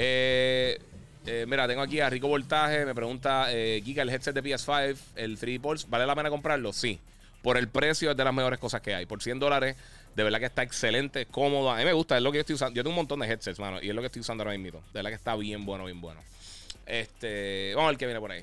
Eh, 0.00 0.78
eh, 1.26 1.44
mira, 1.48 1.66
tengo 1.66 1.82
aquí 1.82 2.00
a 2.00 2.08
Rico 2.08 2.28
Voltaje. 2.28 2.86
Me 2.86 2.94
pregunta, 2.94 3.46
eh, 3.50 3.82
Giga, 3.84 4.02
el 4.02 4.10
headset 4.10 4.34
de 4.34 4.42
PS5, 4.42 4.96
el 5.16 5.38
3D 5.38 5.60
Pulse, 5.60 5.86
¿vale 5.90 6.06
la 6.06 6.14
pena 6.14 6.30
comprarlo? 6.30 6.72
Sí. 6.72 7.00
Por 7.42 7.56
el 7.56 7.68
precio 7.68 8.10
es 8.10 8.16
de 8.16 8.24
las 8.24 8.32
mejores 8.32 8.58
cosas 8.58 8.80
que 8.80 8.94
hay. 8.94 9.06
Por 9.06 9.22
100 9.22 9.38
dólares 9.38 9.76
De 10.14 10.24
verdad 10.24 10.40
que 10.40 10.46
está 10.46 10.62
excelente, 10.62 11.26
cómodo. 11.26 11.70
A 11.70 11.76
mí 11.76 11.84
me 11.84 11.92
gusta, 11.92 12.16
es 12.16 12.22
lo 12.22 12.30
que 12.32 12.36
yo 12.36 12.40
estoy 12.40 12.54
usando. 12.54 12.74
Yo 12.74 12.82
tengo 12.82 12.90
un 12.90 12.96
montón 12.96 13.20
de 13.20 13.26
headsets, 13.26 13.58
mano, 13.58 13.80
y 13.82 13.88
es 13.88 13.94
lo 13.94 14.00
que 14.00 14.06
estoy 14.06 14.20
usando 14.20 14.42
ahora 14.42 14.56
mismo. 14.56 14.80
De 14.80 14.94
verdad 14.94 15.10
que 15.10 15.16
está 15.16 15.36
bien 15.36 15.66
bueno, 15.66 15.84
bien 15.84 16.00
bueno. 16.00 16.20
Este, 16.86 17.72
vamos 17.74 17.88
a 17.88 17.90
ver 17.90 17.98
qué 17.98 18.06
viene 18.06 18.20
por 18.20 18.32
ahí. 18.32 18.42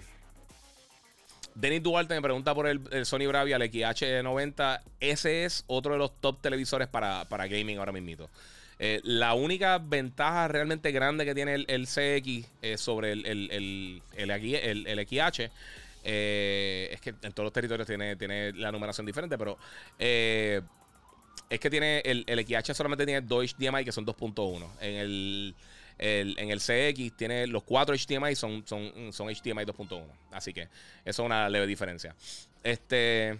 Denis 1.55 1.81
Duarte 1.81 2.13
me 2.13 2.21
pregunta 2.21 2.53
por 2.53 2.67
el, 2.67 3.05
Sony 3.05 3.27
Bravia, 3.27 3.55
el 3.55 3.63
XH90. 3.63 4.81
Ese 4.99 5.45
es 5.45 5.63
otro 5.67 5.93
de 5.93 5.99
los 5.99 6.19
top 6.19 6.41
televisores 6.41 6.89
para, 6.89 7.25
gaming 7.47 7.77
ahora 7.77 7.93
mismo. 7.93 8.29
Eh, 8.77 8.99
la 9.03 9.33
única 9.33 9.77
ventaja 9.77 10.47
realmente 10.47 10.91
grande 10.91 11.23
que 11.25 11.33
tiene 11.33 11.65
el, 11.67 11.87
CX 11.87 12.49
eh, 12.61 12.77
sobre 12.77 13.13
el, 13.13 13.25
el, 13.25 14.01
el, 14.17 15.07
XH 15.07 15.49
eh, 16.03 16.89
es 16.91 16.99
que 16.99 17.09
en 17.09 17.31
todos 17.31 17.45
los 17.45 17.53
territorios 17.53 17.87
tiene, 17.87 18.15
tiene 18.17 18.51
la 18.53 18.71
numeración 18.71 19.05
diferente, 19.05 19.37
pero 19.37 19.57
es 19.97 21.59
que 21.59 21.69
tiene 21.69 21.99
el, 21.99 22.25
XH 22.25 22.73
solamente 22.73 23.05
tiene 23.05 23.21
dos 23.21 23.55
HDMI 23.55 23.85
que 23.85 23.91
son 23.91 24.05
2.1. 24.05 24.67
En 24.81 24.95
el 24.95 25.55
en 25.97 26.49
el 26.49 26.59
CX 26.59 27.15
tiene 27.15 27.47
los 27.47 27.63
cuatro 27.63 27.95
HDMI 27.95 28.35
son, 28.35 28.67
son, 28.67 29.13
son 29.13 29.27
HDMI 29.27 29.63
2.1. 29.63 30.03
Así 30.33 30.51
que 30.51 30.63
eso 30.63 30.69
es 31.05 31.19
una 31.19 31.47
leve 31.47 31.65
diferencia. 31.65 32.13
Este. 32.61 33.39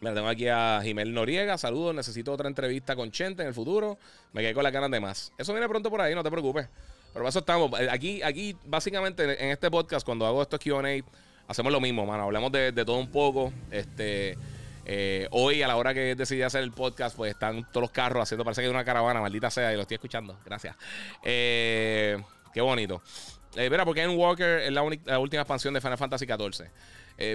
Mira, 0.00 0.14
tengo 0.14 0.28
aquí 0.28 0.48
a 0.48 0.80
Jimel 0.82 1.12
Noriega. 1.12 1.58
Saludos. 1.58 1.94
Necesito 1.94 2.32
otra 2.32 2.48
entrevista 2.48 2.96
con 2.96 3.10
Chente 3.10 3.42
en 3.42 3.48
el 3.48 3.54
futuro. 3.54 3.98
Me 4.32 4.40
quedé 4.40 4.54
con 4.54 4.62
la 4.62 4.70
ganas 4.70 4.90
de 4.90 5.00
más. 5.00 5.32
Eso 5.36 5.52
viene 5.52 5.68
pronto 5.68 5.90
por 5.90 6.00
ahí, 6.00 6.14
no 6.14 6.22
te 6.22 6.30
preocupes. 6.30 6.68
Pero 7.12 7.28
eso 7.28 7.40
estamos. 7.40 7.70
Aquí, 7.90 8.22
aquí, 8.22 8.56
básicamente, 8.64 9.24
en 9.44 9.50
este 9.50 9.70
podcast, 9.70 10.06
cuando 10.06 10.26
hago 10.26 10.40
estos 10.42 10.60
QA, 10.60 10.82
hacemos 11.48 11.72
lo 11.72 11.80
mismo, 11.80 12.06
mano. 12.06 12.24
Hablamos 12.24 12.50
de, 12.52 12.72
todo 12.72 12.98
un 12.98 13.10
poco. 13.10 13.52
Este. 13.70 14.38
Eh, 14.86 15.28
hoy, 15.30 15.62
a 15.62 15.68
la 15.68 15.76
hora 15.76 15.92
que 15.92 16.14
decidí 16.14 16.42
hacer 16.42 16.62
el 16.62 16.72
podcast, 16.72 17.16
pues 17.16 17.32
están 17.32 17.64
todos 17.70 17.82
los 17.82 17.90
carros 17.90 18.22
haciendo, 18.22 18.44
parece 18.44 18.62
que 18.62 18.66
hay 18.66 18.70
una 18.72 18.84
caravana, 18.84 19.20
maldita 19.20 19.50
sea, 19.50 19.72
y 19.72 19.76
lo 19.76 19.82
estoy 19.82 19.96
escuchando. 19.96 20.38
Gracias. 20.44 20.74
Eh, 21.22 22.20
qué 22.52 22.60
bonito. 22.60 23.02
Eh, 23.56 23.68
mira, 23.68 23.84
porque 23.84 24.02
en 24.02 24.16
Walker 24.16 24.60
es 24.60 24.72
la, 24.72 24.82
última 24.82 25.42
expansión 25.42 25.74
de 25.74 25.80
Final 25.80 25.98
Fantasy 25.98 26.26
XIV. 26.26 26.68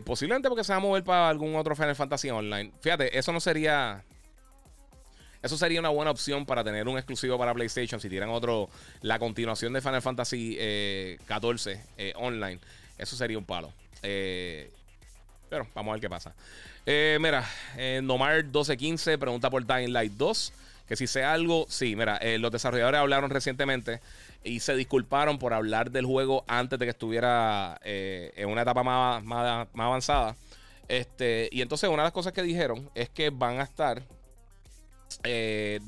Posiblemente 0.03 0.49
porque 0.49 0.63
se 0.63 0.73
va 0.73 0.77
a 0.77 0.79
mover 0.79 1.03
para 1.03 1.29
algún 1.29 1.55
otro 1.55 1.75
Final 1.75 1.95
Fantasy 1.95 2.29
Online. 2.29 2.71
Fíjate, 2.81 3.17
eso 3.17 3.31
no 3.31 3.39
sería. 3.39 4.03
Eso 5.41 5.57
sería 5.57 5.79
una 5.79 5.89
buena 5.89 6.09
opción 6.09 6.45
para 6.45 6.63
tener 6.63 6.87
un 6.87 6.97
exclusivo 6.97 7.37
para 7.37 7.53
PlayStation. 7.53 7.99
Si 7.99 8.09
tiran 8.09 8.29
otro. 8.29 8.69
La 9.01 9.19
continuación 9.19 9.73
de 9.73 9.81
Final 9.81 10.01
Fantasy 10.01 10.55
XIV 11.27 11.79
online. 12.15 12.59
Eso 12.97 13.15
sería 13.15 13.37
un 13.37 13.45
palo. 13.45 13.71
pero 14.01 15.67
vamos 15.75 15.91
a 15.91 15.93
ver 15.93 16.01
qué 16.01 16.09
pasa. 16.09 16.33
Eh, 16.85 17.17
mira, 17.19 17.43
eh, 17.77 17.99
Nomar1215 18.03 19.17
pregunta 19.17 19.49
por 19.49 19.65
Dying 19.65 19.91
Light 19.91 20.13
2. 20.13 20.53
Que 20.87 20.95
si 20.95 21.07
sé 21.07 21.23
algo, 21.23 21.65
sí, 21.67 21.95
mira, 21.95 22.17
eh, 22.17 22.37
los 22.37 22.51
desarrolladores 22.51 22.99
hablaron 22.99 23.31
recientemente 23.31 24.01
y 24.45 24.61
se 24.61 24.75
disculparon 24.75 25.37
por 25.37 25.53
hablar 25.53 25.91
del 25.91 26.05
juego 26.05 26.45
antes 26.47 26.79
de 26.79 26.85
que 26.85 26.91
estuviera 26.91 27.79
eh, 27.83 28.31
en 28.37 28.49
una 28.49 28.61
etapa 28.61 28.83
más, 28.83 29.23
más, 29.23 29.67
avanzada. 29.73 30.37
Este, 30.87 31.49
y 31.51 31.61
entonces 31.61 31.89
una 31.89 32.03
de 32.03 32.07
las 32.07 32.13
cosas 32.13 32.31
que 32.31 32.43
dijeron 32.43 32.89
es 32.95 33.09
que 33.09 33.29
van 33.31 33.59
a 33.59 33.63
estar 33.63 34.03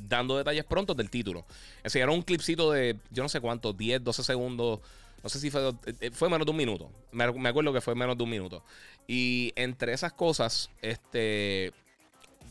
dando 0.09 0.37
detalles 0.37 0.65
pronto 0.65 0.95
del 0.95 1.09
título. 1.09 1.45
Enseñaron 1.83 2.15
un 2.15 2.21
clipcito 2.23 2.71
de, 2.71 2.97
yo 3.11 3.23
no 3.23 3.29
sé 3.29 3.39
cuánto, 3.39 3.71
10, 3.71 4.03
12 4.03 4.23
segundos 4.23 4.79
no 5.23 5.29
sé 5.29 5.39
si 5.39 5.49
fue, 5.49 5.69
eh, 5.69 5.73
eh, 5.99 6.11
fue 6.11 6.29
menos 6.29 6.45
de 6.45 6.51
un 6.51 6.57
minuto. 6.57 6.89
Me, 7.11 7.23
acuerdo 7.25 7.73
que 7.73 7.81
fue 7.81 7.95
menos 7.95 8.17
de 8.17 8.23
un 8.23 8.29
minuto. 8.29 8.63
Y 9.07 9.51
entre 9.55 9.93
esas 9.93 10.13
cosas, 10.13 10.69
este, 10.81 11.73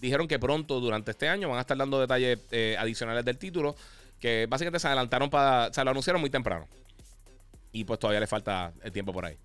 dijeron 0.01 0.27
que 0.27 0.39
pronto, 0.39 0.81
durante 0.81 1.13
este 1.13 1.29
año, 1.29 1.49
van 1.49 1.59
a 1.59 1.61
estar 1.63 1.77
dando 1.77 2.01
detalles 2.01 2.39
eh, 2.51 2.77
adicionales 2.79 3.25
del 3.25 3.39
título. 3.39 3.77
Que 4.21 4.47
básicamente 4.49 4.81
se 4.81 4.87
adelantaron 4.87 5.31
para. 5.31 5.73
Se 5.73 5.85
lo 5.85 5.91
anunciaron 5.91 6.21
muy 6.21 6.31
temprano. 6.31 6.67
Y 7.73 7.85
pues 7.85 7.99
todavía 7.99 8.21
le 8.21 8.27
falta 8.27 8.73
el 8.83 8.93
tiempo 8.93 9.13
por 9.13 9.27
ahí. 9.27 9.37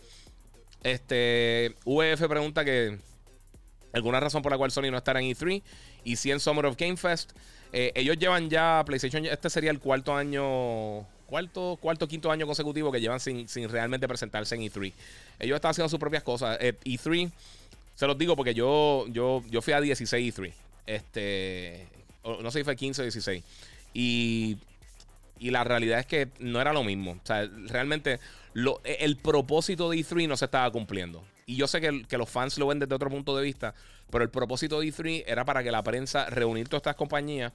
Este. 0.83 1.75
VF 1.85 2.27
pregunta 2.27 2.63
que. 2.65 2.97
¿Alguna 3.93 4.19
razón 4.21 4.41
por 4.41 4.51
la 4.51 4.57
cual 4.57 4.71
Sony 4.71 4.89
no 4.89 4.97
estará 4.97 5.19
en 5.19 5.27
E3? 5.27 5.61
Y 6.05 6.15
si 6.15 6.31
en 6.31 6.39
Summer 6.39 6.65
of 6.65 6.77
Game 6.77 6.97
Fest. 6.97 7.31
ellos 7.71 8.17
llevan 8.17 8.49
ya 8.49 8.83
PlayStation. 8.85 9.25
Este 9.25 9.49
sería 9.49 9.71
el 9.71 9.79
cuarto 9.79 10.15
año 10.15 11.05
cuarto, 11.31 11.77
cuarto, 11.79 12.07
quinto 12.09 12.29
año 12.29 12.45
consecutivo 12.45 12.91
que 12.91 12.99
llevan 12.99 13.21
sin, 13.21 13.47
realmente 13.69 14.05
presentarse 14.05 14.53
en 14.55 14.61
E3. 14.61 14.91
Ellos 15.39 15.55
están 15.55 15.71
haciendo 15.71 15.87
sus 15.87 15.97
propias 15.97 16.23
cosas. 16.23 16.59
E3, 16.59 16.69
eh, 16.83 17.23
e 17.23 17.31
se 17.95 18.05
los 18.05 18.17
digo 18.17 18.35
porque 18.35 18.53
yo, 18.53 19.05
yo, 19.07 19.41
yo 19.49 19.61
fui 19.61 19.73
a 19.73 19.79
16 19.79 20.37
E3. 20.37 20.53
Este, 20.85 21.87
no 22.23 22.51
sé 22.51 22.59
si 22.59 22.63
fue 22.65 22.75
15 22.75 23.01
o 23.01 23.05
16. 23.05 23.43
Y, 23.93 24.57
y 25.39 25.51
la 25.51 25.63
realidad 25.63 25.99
es 25.99 26.05
que 26.05 26.29
no 26.39 26.61
era 26.61 26.73
lo 26.73 26.83
mismo. 26.83 27.11
O 27.11 27.25
sea, 27.25 27.49
realmente 27.67 28.19
e, 28.83 28.97
el 28.99 29.17
propósito 29.17 29.89
de 29.89 29.97
E3 29.97 30.27
no 30.27 30.37
se 30.37 30.45
estaba 30.45 30.69
cumpliendo. 30.71 31.23
Y 31.45 31.55
yo 31.55 31.67
sé 31.67 31.81
que, 31.81 32.03
que, 32.03 32.17
los 32.17 32.29
fans 32.29 32.57
lo 32.57 32.67
ven 32.67 32.79
desde 32.79 32.93
otro 32.93 33.09
punto 33.09 33.35
de 33.35 33.43
vista, 33.43 33.73
pero 34.09 34.23
el 34.23 34.29
propósito 34.29 34.79
de 34.79 34.87
E3 34.87 35.23
era 35.27 35.43
para 35.43 35.63
que 35.63 35.71
la 35.71 35.83
prensa, 35.83 36.29
reunir 36.29 36.67
todas 36.67 36.81
estas 36.81 36.95
compañías, 36.95 37.51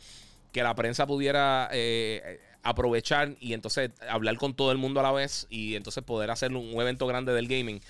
que 0.53 0.63
la 0.63 0.75
prensa 0.75 1.07
pudiera 1.07 1.69
eh, 1.73 2.41
aprovechar 2.63 3.37
y 3.41 3.53
entonces 3.53 3.91
hablar 4.09 4.37
con 4.39 4.55
todo 4.55 4.73
el 4.73 4.79
mundo 4.79 5.01
a 5.01 5.03
la 5.03 5.13
vez 5.13 5.47
y 5.51 5.77
entonces 5.77 6.03
poder 6.03 6.31
hacer 6.31 6.53
un 6.53 6.81
evento 6.81 7.07
grande 7.07 7.33
del 7.33 7.47
gaming. 7.47 7.81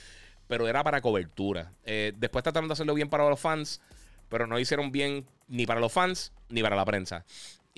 Pero 0.49 0.69
era 0.69 0.85
para 0.85 1.01
cobertura. 1.01 1.73
Eh, 1.85 2.13
después 2.17 2.43
trataron 2.43 2.69
de 2.69 2.75
hacerlo 2.75 2.95
bien 2.95 3.09
para 3.09 3.29
los 3.29 3.41
fans, 3.41 3.81
pero 4.29 4.47
no 4.47 4.59
hicieron 4.59 4.93
bien 4.93 5.27
ni 5.49 5.67
para 5.67 5.81
los 5.81 5.93
fans 5.93 6.33
ni 6.49 6.63
para 6.63 6.77
la 6.77 6.85
prensa. 6.85 7.25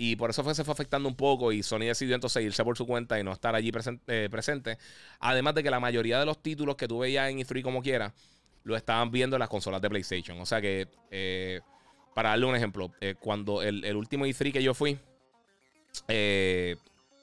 Y 0.00 0.14
por 0.14 0.30
eso 0.30 0.44
fue, 0.44 0.54
se 0.54 0.62
fue 0.62 0.72
afectando 0.72 1.08
un 1.08 1.16
poco 1.16 1.50
y 1.50 1.64
Sony 1.64 1.80
decidió 1.80 2.14
entonces 2.14 2.44
irse 2.44 2.62
por 2.62 2.76
su 2.78 2.86
cuenta 2.86 3.18
y 3.18 3.24
no 3.24 3.32
estar 3.32 3.56
allí 3.56 3.72
eh, 4.06 4.28
presente. 4.30 4.78
Además 5.18 5.56
de 5.56 5.64
que 5.64 5.70
la 5.70 5.80
mayoría 5.80 6.20
de 6.20 6.24
los 6.24 6.40
títulos 6.40 6.76
que 6.76 6.86
tú 6.86 7.00
veías 7.00 7.28
en 7.28 7.38
E3 7.38 7.62
como 7.62 7.82
quiera, 7.82 8.14
lo 8.62 8.76
estaban 8.76 9.10
viendo 9.10 9.34
en 9.34 9.40
las 9.40 9.48
consolas 9.48 9.82
de 9.82 9.90
PlayStation. 9.90 10.40
O 10.40 10.46
sea 10.46 10.60
que, 10.60 10.86
eh, 11.10 11.60
para 12.14 12.30
darle 12.30 12.46
un 12.46 12.54
ejemplo, 12.54 12.92
cuando 13.18 13.60
el, 13.60 13.84
el, 13.84 13.96
último 13.96 14.24
E3 14.24 14.52
que 14.52 14.62
yo 14.62 14.72
fui, 14.72 14.96
eh, 16.06 16.76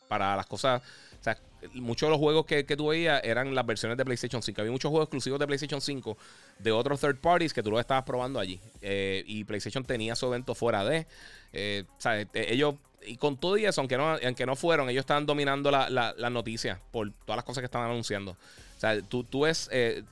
para 0.07 0.35
las 0.35 0.45
cosas. 0.45 0.81
Sea, 1.25 1.39
muchos 1.73 2.05
de 2.05 2.11
los 2.11 2.19
juegos 2.19 2.45
que, 2.45 2.67
que 2.67 2.77
tú 2.77 2.89
veías 2.89 3.19
eran 3.23 3.55
las 3.55 3.65
versiones 3.65 3.97
de 3.97 4.05
PlayStation 4.05 4.43
5. 4.43 4.61
Había 4.61 4.71
muchos 4.71 4.89
juegos 4.89 5.07
exclusivos 5.07 5.39
de 5.39 5.47
PlayStation 5.47 5.81
5 5.81 6.17
de 6.59 6.71
otros 6.71 7.01
third 7.01 7.17
parties 7.17 7.51
que 7.51 7.63
tú 7.63 7.71
los 7.71 7.79
estabas 7.79 8.03
probando 8.03 8.39
allí. 8.39 8.59
Eh, 8.81 9.23
y 9.25 9.43
PlayStation 9.43 9.83
tenía 9.83 10.15
su 10.15 10.27
evento 10.27 10.53
fuera 10.53 10.85
de. 10.85 11.07
Eh, 11.51 11.83
sea, 11.97 12.23
ellos. 12.35 12.75
Y 13.07 13.17
con 13.17 13.38
todo 13.38 13.57
y 13.57 13.65
eso, 13.65 13.81
aunque 13.81 13.97
no, 13.97 14.17
aunque 14.23 14.45
no 14.45 14.55
fueron, 14.55 14.88
ellos 14.88 15.01
estaban 15.01 15.25
dominando 15.25 15.71
las 15.71 15.89
la, 15.91 16.29
noticias 16.29 16.79
por 16.91 17.11
todas 17.25 17.38
las 17.38 17.45
cosas 17.45 17.61
que 17.61 17.65
estaban 17.65 17.89
anunciando. 17.89 18.31
O 18.31 18.79
sea, 18.79 19.01
tú, 19.01 19.23
tú 19.23 19.41
ves 19.41 19.69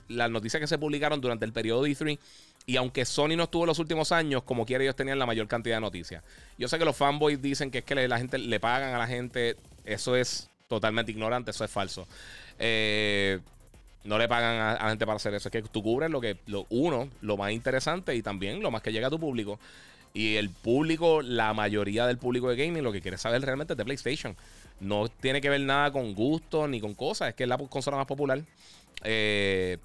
las 0.08 0.30
noticias 0.30 0.60
que 0.60 0.66
se 0.66 0.78
publicaron 0.78 1.20
durante 1.20 1.44
el 1.44 1.52
periodo 1.52 1.84
de 1.84 1.90
E3 1.90 2.18
y 2.66 2.76
aunque 2.76 3.04
Sony 3.04 3.36
no 3.36 3.44
estuvo 3.44 3.66
los 3.66 3.78
últimos 3.78 4.10
años, 4.12 4.42
como 4.42 4.64
quiera, 4.64 4.82
ellos 4.82 4.96
tenían 4.96 5.18
la 5.18 5.26
mayor 5.26 5.46
cantidad 5.48 5.76
de 5.76 5.80
noticias. 5.80 6.22
Yo 6.56 6.68
sé 6.68 6.78
que 6.78 6.84
los 6.84 6.96
fanboys 6.96 7.42
dicen 7.42 7.70
que 7.70 7.78
es 7.78 7.84
que 7.84 7.94
la 8.08 8.18
gente 8.18 8.38
le 8.38 8.58
pagan 8.58 8.94
a 8.94 8.98
la 8.98 9.06
gente. 9.06 9.56
Eso 9.84 10.16
es 10.16 10.48
totalmente 10.68 11.12
ignorante, 11.12 11.50
eso 11.50 11.64
es 11.64 11.70
falso. 11.70 12.06
Eh, 12.58 13.40
no 14.04 14.18
le 14.18 14.28
pagan 14.28 14.76
a, 14.80 14.88
gente 14.88 15.06
para 15.06 15.16
hacer 15.16 15.34
eso. 15.34 15.48
Es 15.48 15.52
que 15.52 15.62
tú 15.62 15.82
cubres 15.82 16.10
lo 16.10 16.20
que, 16.20 16.38
lo, 16.46 16.66
uno, 16.70 17.08
lo 17.22 17.36
más 17.36 17.52
interesante 17.52 18.14
y 18.14 18.22
también 18.22 18.62
lo 18.62 18.70
más 18.70 18.82
que 18.82 18.92
llega 18.92 19.08
a 19.08 19.10
tu 19.10 19.18
público. 19.18 19.58
Y 20.12 20.36
el 20.36 20.50
público, 20.50 21.22
la 21.22 21.54
mayoría 21.54 22.06
del 22.06 22.18
público 22.18 22.48
de 22.48 22.56
gaming, 22.56 22.84
lo 22.84 22.92
que 22.92 23.00
quiere 23.00 23.18
saber 23.18 23.42
realmente 23.42 23.72
es 23.72 23.76
de 23.76 23.84
PlayStation. 23.84 24.36
No 24.80 25.08
tiene 25.08 25.40
que 25.40 25.50
ver 25.50 25.60
nada 25.60 25.90
con 25.90 26.14
gusto 26.14 26.68
ni 26.68 26.80
con 26.80 26.94
cosas. 26.94 27.30
Es 27.30 27.34
que 27.34 27.44
es 27.44 27.48
la 27.48 27.58
consola 27.58 27.96
más 27.96 28.06
popular. 28.06 28.40
Eh, 29.02 29.78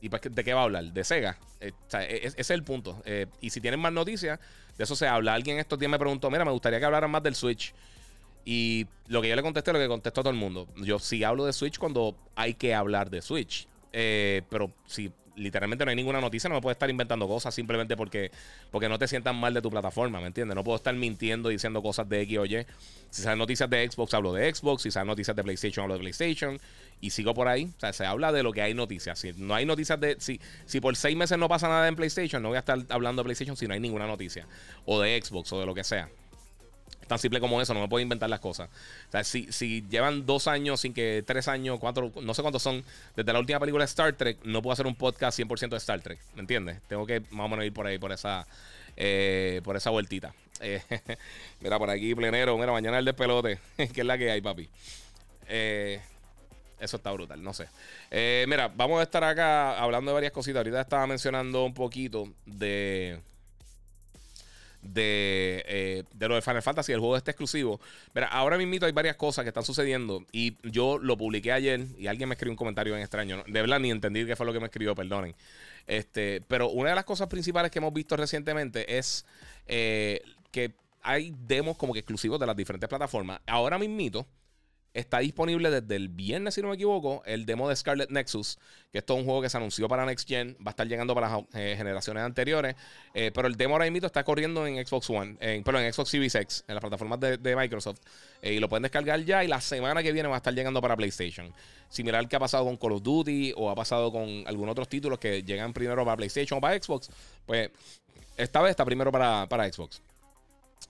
¿Y 0.00 0.08
pues, 0.08 0.22
de 0.30 0.44
qué 0.44 0.54
va 0.54 0.60
a 0.60 0.64
hablar? 0.64 0.84
De 0.84 1.04
Sega. 1.04 1.36
Eh, 1.60 1.72
e, 1.92 1.96
e, 1.98 2.26
ese 2.26 2.40
es 2.40 2.50
el 2.50 2.62
punto. 2.62 3.02
Eh, 3.04 3.26
y 3.40 3.50
si 3.50 3.60
tienen 3.60 3.80
más 3.80 3.92
noticias, 3.92 4.38
de 4.76 4.84
eso 4.84 4.94
se 4.94 5.06
habla. 5.06 5.34
Alguien 5.34 5.58
estos 5.58 5.78
días 5.78 5.90
me 5.90 5.98
preguntó, 5.98 6.30
mira, 6.30 6.44
me 6.44 6.50
gustaría 6.52 6.78
que 6.78 6.84
hablaran 6.84 7.10
más 7.10 7.22
del 7.22 7.34
Switch. 7.34 7.74
Y 8.44 8.86
lo 9.08 9.22
que 9.22 9.28
yo 9.28 9.36
le 9.36 9.42
contesté, 9.42 9.72
lo 9.72 9.78
que 9.78 9.88
contestó 9.88 10.20
a 10.20 10.24
todo 10.24 10.32
el 10.32 10.38
mundo. 10.38 10.68
Yo 10.76 10.98
sí 10.98 11.22
hablo 11.24 11.44
de 11.44 11.52
Switch 11.52 11.78
cuando 11.78 12.16
hay 12.34 12.54
que 12.54 12.74
hablar 12.74 13.10
de 13.10 13.22
Switch. 13.22 13.68
Eh, 13.92 14.42
pero 14.48 14.72
si 14.86 15.12
literalmente 15.36 15.84
no 15.84 15.90
hay 15.90 15.96
ninguna 15.96 16.20
noticia, 16.20 16.48
no 16.48 16.56
me 16.56 16.60
puedo 16.60 16.72
estar 16.72 16.88
inventando 16.90 17.26
cosas 17.26 17.54
simplemente 17.54 17.96
porque, 17.96 18.30
porque 18.70 18.88
no 18.88 18.98
te 18.98 19.08
sientan 19.08 19.36
mal 19.36 19.54
de 19.54 19.62
tu 19.62 19.70
plataforma, 19.70 20.20
¿me 20.20 20.26
entiendes? 20.26 20.54
No 20.54 20.64
puedo 20.64 20.76
estar 20.76 20.94
mintiendo 20.94 21.48
diciendo 21.48 21.82
cosas 21.82 22.08
de 22.08 22.20
X 22.22 22.38
o 22.38 22.44
Y. 22.44 22.66
Si 23.10 23.22
salen 23.22 23.38
noticias 23.38 23.68
de 23.68 23.90
Xbox, 23.90 24.14
hablo 24.14 24.32
de 24.32 24.52
Xbox. 24.52 24.82
Si 24.82 24.90
salen 24.90 25.08
noticias 25.08 25.36
de 25.36 25.42
PlayStation, 25.42 25.84
hablo 25.84 25.94
de 25.94 26.00
PlayStation. 26.00 26.58
Y 27.00 27.10
sigo 27.10 27.34
por 27.34 27.48
ahí. 27.48 27.70
O 27.76 27.80
sea, 27.80 27.92
se 27.92 28.06
habla 28.06 28.32
de 28.32 28.42
lo 28.42 28.52
que 28.52 28.62
hay 28.62 28.74
noticias. 28.74 29.18
Si 29.18 29.32
no 29.34 29.54
hay 29.54 29.66
noticias 29.66 30.00
de. 30.00 30.16
Si, 30.18 30.40
si 30.66 30.80
por 30.80 30.96
seis 30.96 31.16
meses 31.16 31.36
no 31.36 31.48
pasa 31.48 31.68
nada 31.68 31.88
en 31.88 31.96
PlayStation, 31.96 32.42
no 32.42 32.48
voy 32.48 32.56
a 32.56 32.60
estar 32.60 32.78
hablando 32.88 33.22
de 33.22 33.24
PlayStation 33.24 33.56
si 33.56 33.66
no 33.66 33.74
hay 33.74 33.80
ninguna 33.80 34.06
noticia. 34.06 34.46
O 34.86 35.00
de 35.00 35.20
Xbox 35.20 35.52
o 35.52 35.60
de 35.60 35.66
lo 35.66 35.74
que 35.74 35.84
sea. 35.84 36.08
Tan 37.12 37.18
simple 37.18 37.40
como 37.40 37.60
eso, 37.60 37.74
no 37.74 37.80
me 37.80 37.88
puedo 37.88 38.00
inventar 38.00 38.30
las 38.30 38.40
cosas. 38.40 38.70
O 39.08 39.10
sea, 39.10 39.22
si, 39.22 39.52
si 39.52 39.84
llevan 39.90 40.24
dos 40.24 40.48
años 40.48 40.80
sin 40.80 40.94
que 40.94 41.22
tres 41.26 41.46
años, 41.46 41.78
cuatro, 41.78 42.10
no 42.22 42.32
sé 42.32 42.40
cuántos 42.40 42.62
son, 42.62 42.82
desde 43.14 43.30
la 43.34 43.38
última 43.38 43.60
película 43.60 43.82
de 43.82 43.88
Star 43.90 44.14
Trek, 44.14 44.38
no 44.44 44.62
puedo 44.62 44.72
hacer 44.72 44.86
un 44.86 44.94
podcast 44.94 45.38
100% 45.38 45.68
de 45.68 45.76
Star 45.76 46.00
Trek. 46.00 46.18
¿Me 46.34 46.40
entiendes? 46.40 46.80
Tengo 46.88 47.04
que 47.04 47.20
más 47.30 47.52
o 47.52 47.62
ir 47.62 47.74
por 47.74 47.86
ahí, 47.86 47.98
por 47.98 48.12
esa, 48.12 48.46
eh, 48.96 49.60
por 49.62 49.76
esa 49.76 49.90
vueltita. 49.90 50.34
mira, 51.60 51.78
por 51.78 51.90
aquí, 51.90 52.14
plenero. 52.14 52.56
Mira, 52.56 52.72
mañana 52.72 52.98
el 52.98 53.04
despelote. 53.04 53.58
que 53.76 54.00
es 54.00 54.06
la 54.06 54.16
que 54.16 54.30
hay, 54.30 54.40
papi. 54.40 54.70
eso 55.50 56.96
está 56.96 57.12
brutal, 57.12 57.42
no 57.42 57.52
sé. 57.52 57.68
mira, 58.48 58.68
vamos 58.68 59.00
a 59.00 59.02
estar 59.02 59.22
acá 59.22 59.78
hablando 59.78 60.12
de 60.12 60.14
varias 60.14 60.32
cositas. 60.32 60.60
Ahorita 60.60 60.80
estaba 60.80 61.06
mencionando 61.06 61.62
un 61.62 61.74
poquito 61.74 62.26
de 62.46 63.20
de, 64.82 65.64
eh, 65.66 66.04
de 66.12 66.28
lo 66.28 66.34
de 66.34 66.42
Final 66.42 66.62
Fantasy, 66.62 66.92
el 66.92 67.00
juego 67.00 67.16
este 67.16 67.30
exclusivo. 67.30 67.80
Mira, 68.14 68.26
ahora 68.26 68.58
mismo 68.58 68.84
hay 68.84 68.92
varias 68.92 69.16
cosas 69.16 69.44
que 69.44 69.48
están 69.48 69.64
sucediendo 69.64 70.24
y 70.32 70.56
yo 70.68 70.98
lo 70.98 71.16
publiqué 71.16 71.52
ayer 71.52 71.86
y 71.96 72.08
alguien 72.08 72.28
me 72.28 72.34
escribió 72.34 72.52
un 72.52 72.56
comentario 72.56 72.94
en 72.94 73.02
extraño. 73.02 73.44
De 73.46 73.60
verdad 73.60 73.78
ni 73.80 73.90
entendí 73.90 74.26
qué 74.26 74.36
fue 74.36 74.46
lo 74.46 74.52
que 74.52 74.60
me 74.60 74.66
escribió, 74.66 74.94
perdonen. 74.94 75.34
Este, 75.86 76.42
pero 76.48 76.70
una 76.70 76.90
de 76.90 76.94
las 76.94 77.04
cosas 77.04 77.28
principales 77.28 77.70
que 77.70 77.78
hemos 77.78 77.92
visto 77.92 78.16
recientemente 78.16 78.98
es 78.98 79.24
eh, 79.66 80.22
que 80.50 80.72
hay 81.02 81.34
demos 81.46 81.76
como 81.76 81.92
que 81.92 82.00
exclusivos 82.00 82.38
de 82.38 82.46
las 82.46 82.56
diferentes 82.56 82.88
plataformas. 82.88 83.40
Ahora 83.46 83.78
mismito 83.78 84.26
Está 84.94 85.20
disponible 85.20 85.70
desde 85.70 85.96
el 85.96 86.10
viernes, 86.10 86.54
si 86.54 86.60
no 86.60 86.68
me 86.68 86.74
equivoco, 86.74 87.22
el 87.24 87.46
demo 87.46 87.66
de 87.66 87.74
Scarlet 87.74 88.10
Nexus, 88.10 88.58
que 88.90 88.98
esto 88.98 89.14
es 89.14 89.20
un 89.20 89.24
juego 89.24 89.40
que 89.40 89.48
se 89.48 89.56
anunció 89.56 89.88
para 89.88 90.04
Next 90.04 90.28
Gen, 90.28 90.54
va 90.58 90.66
a 90.66 90.70
estar 90.70 90.86
llegando 90.86 91.14
para 91.14 91.30
las 91.30 91.44
eh, 91.54 91.74
generaciones 91.78 92.22
anteriores, 92.22 92.76
eh, 93.14 93.30
pero 93.34 93.48
el 93.48 93.56
demo 93.56 93.74
ahora 93.74 93.90
mismo 93.90 94.06
está 94.06 94.22
corriendo 94.22 94.66
en 94.66 94.86
Xbox 94.86 95.08
One, 95.08 95.36
en, 95.40 95.64
perdón, 95.64 95.84
en 95.84 95.94
Xbox 95.94 96.10
Series 96.10 96.34
X, 96.34 96.64
en 96.68 96.74
las 96.74 96.82
plataformas 96.82 97.18
de, 97.20 97.56
Microsoft, 97.56 98.00
eh, 98.42 98.52
y 98.52 98.60
lo 98.60 98.68
pueden 98.68 98.82
descargar 98.82 99.24
ya 99.24 99.42
y 99.42 99.48
la 99.48 99.62
semana 99.62 100.02
que 100.02 100.12
viene 100.12 100.28
va 100.28 100.34
a 100.34 100.38
estar 100.38 100.52
llegando 100.52 100.82
para 100.82 100.94
PlayStation. 100.94 101.50
Similar 101.88 102.18
al 102.18 102.28
que 102.28 102.36
ha 102.36 102.40
pasado 102.40 102.66
con 102.66 102.76
Call 102.76 102.92
of 102.92 103.02
Duty 103.02 103.54
o 103.56 103.70
ha 103.70 103.74
pasado 103.74 104.12
con 104.12 104.44
algunos 104.46 104.72
otros 104.72 104.88
títulos 104.90 105.18
que 105.18 105.42
llegan 105.42 105.72
primero 105.72 106.04
para 106.04 106.18
PlayStation 106.18 106.58
o 106.58 106.60
para 106.60 106.78
Xbox, 106.78 107.08
pues 107.46 107.70
esta 108.36 108.60
vez 108.60 108.70
está 108.72 108.84
primero 108.84 109.10
para, 109.10 109.48
para 109.48 109.72
Xbox. 109.72 110.02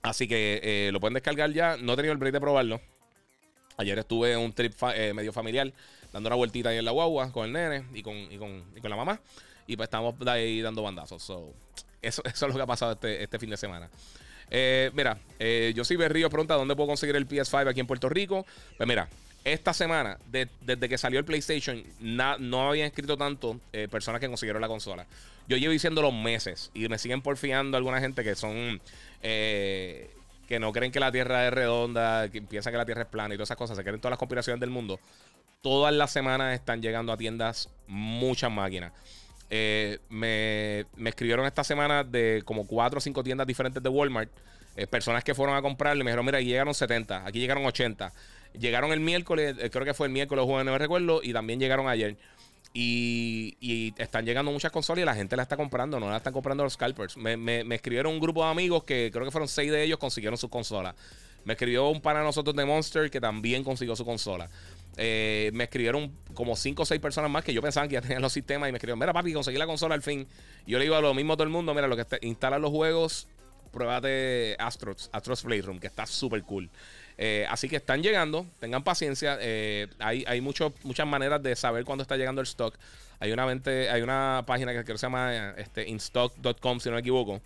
Así 0.01 0.27
que 0.27 0.89
lo 0.91 0.99
pueden 0.99 1.13
descargar 1.13 1.53
ya, 1.53 1.77
no 1.77 1.93
he 1.93 1.95
tenido 1.95 2.11
el 2.11 2.17
break 2.17 2.33
de 2.33 2.41
probarlo. 2.41 2.81
Ayer 3.77 3.97
estuve 3.97 4.33
en 4.33 4.39
un 4.39 4.53
trip 4.53 4.73
eh, 4.95 5.13
medio 5.13 5.33
familiar, 5.33 5.71
dando 6.11 6.27
una 6.27 6.35
vueltita 6.35 6.69
ahí 6.69 6.77
en 6.77 6.85
la 6.85 6.91
guagua 6.91 7.31
con 7.31 7.45
el 7.45 7.53
nene 7.53 7.85
y 7.93 8.03
con, 8.03 8.15
y 8.15 8.37
con, 8.37 8.89
la 8.89 8.95
mamá. 8.95 9.19
Y 9.65 9.75
pues 9.75 9.87
estamos 9.87 10.15
ahí 10.27 10.61
dando 10.61 10.83
bandazos. 10.83 11.23
eso, 11.23 11.53
eso 12.01 12.23
es 12.25 12.41
lo 12.41 12.53
que 12.53 12.61
ha 12.61 12.67
pasado 12.67 12.93
este, 12.93 13.23
este 13.23 13.39
fin 13.39 13.49
de 13.49 13.57
semana. 13.57 13.89
Eh, 14.51 14.91
mira, 14.93 15.17
eh, 15.39 15.73
yo 15.75 15.83
soy 15.83 15.95
Berrío, 15.95 16.29
pregunta 16.29 16.53
dónde 16.55 16.75
puedo 16.75 16.87
conseguir 16.87 17.15
el 17.15 17.27
PS5 17.27 17.69
aquí 17.69 17.79
en 17.79 17.87
Puerto 17.87 18.09
Rico. 18.09 18.45
Pues 18.77 18.87
mira, 18.87 19.09
esta 19.43 19.73
semana, 19.73 20.19
desde 20.29 20.87
que 20.87 20.97
salió 20.97 21.19
el 21.19 21.25
PlayStation, 21.25 21.83
no 21.99 22.69
habían 22.69 22.87
escrito 22.87 23.17
tanto 23.17 23.59
personas 23.89 24.21
que 24.21 24.27
consiguieron 24.27 24.61
la 24.61 24.67
consola. 24.67 25.05
Yo 25.49 25.57
llevo 25.57 25.73
diciendo 25.73 26.01
los 26.01 26.13
meses 26.13 26.71
y 26.73 26.87
me 26.87 26.97
siguen 26.97 27.21
porfiando 27.21 27.75
alguna 27.75 27.99
gente 27.99 28.23
que 28.23 28.35
son 28.35 28.79
que 30.53 30.59
no 30.59 30.71
creen 30.71 30.91
que 30.91 30.99
la 30.99 31.11
Tierra 31.11 31.47
es 31.47 31.51
redonda, 31.51 32.29
que 32.29 32.39
piensan 32.43 32.71
que 32.71 32.77
la 32.77 32.85
Tierra 32.85 33.01
es 33.01 33.07
plana 33.07 33.33
y 33.33 33.37
todas 33.37 33.47
esas 33.47 33.57
cosas, 33.57 33.75
se 33.75 33.81
creen 33.81 33.99
todas 33.99 34.11
las 34.11 34.19
conspiraciones 34.19 34.59
del 34.59 34.69
mundo. 34.69 34.99
Todas 35.63 35.91
las 35.91 36.11
semanas 36.11 36.53
están 36.53 36.79
llegando 36.79 37.11
a 37.11 37.17
tiendas 37.17 37.69
muchas 37.87 38.51
máquinas. 38.51 38.91
Eh, 39.49 39.97
me, 40.09 40.85
escribieron 41.09 41.47
esta 41.47 41.63
semana 41.63 42.03
de 42.03 42.43
como 42.45 42.67
cuatro 42.67 42.99
o 42.99 43.01
cinco 43.01 43.23
tiendas 43.23 43.47
diferentes 43.47 43.81
de 43.81 43.89
Walmart. 43.89 44.29
Eh, 44.75 44.85
personas 44.85 45.23
que 45.23 45.33
fueron 45.33 45.55
a 45.55 45.63
comprarle 45.63 46.03
me 46.03 46.11
dijeron, 46.11 46.23
mira, 46.23 46.37
aquí 46.37 46.45
llegaron 46.45 46.75
70, 46.75 47.25
aquí 47.25 47.39
llegaron 47.39 47.65
80. 47.65 48.13
Llegaron 48.59 48.91
el 48.91 48.99
miércoles, 48.99 49.55
eh, 49.59 49.71
creo 49.71 49.85
que 49.85 49.95
fue 49.95 50.05
el 50.05 50.13
miércoles, 50.13 50.45
jueves, 50.45 50.65
no 50.65 50.73
me 50.73 50.77
recuerdo, 50.77 51.21
y 51.23 51.33
también 51.33 51.59
llegaron 51.59 51.87
ayer. 51.87 52.15
Y, 52.75 53.93
están 53.97 54.25
llegando 54.25 54.51
muchas 54.51 54.71
consolas 54.71 55.03
y 55.03 55.05
la 55.05 55.13
gente 55.13 55.35
la 55.35 55.43
está 55.43 55.55
comprando, 55.55 55.99
no 55.99 56.09
la 56.09 56.17
están 56.17 56.33
comprando 56.33 56.63
los 56.63 56.73
scalpers. 56.73 57.17
Me, 57.17 57.61
escribieron 57.75 58.13
un 58.13 58.19
grupo 58.19 58.43
de 58.43 58.49
amigos 58.49 58.83
que 58.83 59.11
creo 59.13 59.25
que 59.25 59.31
fueron 59.31 59.47
seis 59.47 59.71
de 59.71 59.83
ellos 59.83 59.99
consiguieron 59.99 60.37
sus 60.37 60.49
consolas. 60.49 60.95
Me 61.45 61.53
escribió 61.53 61.89
un 61.89 62.01
pana 62.01 62.19
de 62.19 62.25
nosotros 62.25 62.55
de 62.55 62.65
Monster 62.65 63.11
que 63.11 63.21
también 63.21 63.63
consiguió 63.63 63.95
su 63.95 64.05
consola. 64.05 64.49
Eh, 64.95 65.51
me 65.53 65.65
escribieron 65.65 66.11
como 66.33 66.55
cinco 66.55 66.83
o 66.83 66.85
seis 66.85 67.01
personas 67.01 67.29
más 67.29 67.43
que 67.43 67.53
yo 67.53 67.61
pensaba 67.61 67.87
que 67.87 67.93
ya 67.93 68.01
tenían 68.01 68.21
los 68.21 68.31
sistemas 68.31 68.69
y 68.69 68.71
me 68.71 68.77
escribieron, 68.77 68.99
mira 68.99 69.11
papi, 69.11 69.33
conseguí 69.33 69.57
la 69.57 69.67
consola 69.67 69.93
al 69.93 70.01
fin. 70.01 70.27
Yo 70.65 70.77
le 70.77 70.85
digo 70.85 70.95
a 70.95 71.01
lo 71.01 71.13
mismo 71.13 71.33
a 71.33 71.35
todo 71.35 71.43
el 71.43 71.49
mundo, 71.49 71.73
mira, 71.73 71.87
lo 71.87 71.97
que 71.97 72.05
instala 72.21 72.59
los 72.59 72.71
juegos, 72.71 73.27
pruébate 73.71 74.55
Astros, 74.59 75.09
Astros 75.11 75.43
Playroom, 75.43 75.79
que 75.79 75.87
está 75.87 76.05
súper 76.05 76.43
cool. 76.43 76.69
Eh, 77.17 77.45
así 77.49 77.69
que 77.69 77.77
están 77.77 78.01
llegando, 78.01 78.45
tengan 78.59 78.83
paciencia. 78.83 79.37
Eh, 79.39 79.87
hay 79.99 80.23
hay 80.27 80.41
muchas 80.41 80.71
maneras 81.05 81.41
de 81.43 81.55
saber 81.55 81.85
cuándo 81.85 82.01
está 82.01 82.17
llegando 82.17 82.41
el 82.41 82.47
stock. 82.47 82.75
Hay 83.19 83.31
una, 83.31 83.45
hay 83.45 84.01
una 84.01 84.43
página 84.45 84.73
que 84.73 84.83
creo 84.83 84.95
que 84.95 84.97
se 84.97 85.05
llama 85.05 85.53
este, 85.57 85.87
instock.com, 85.87 86.79
si 86.79 86.89
no 86.89 86.95
me 86.95 87.01
equivoco. 87.01 87.41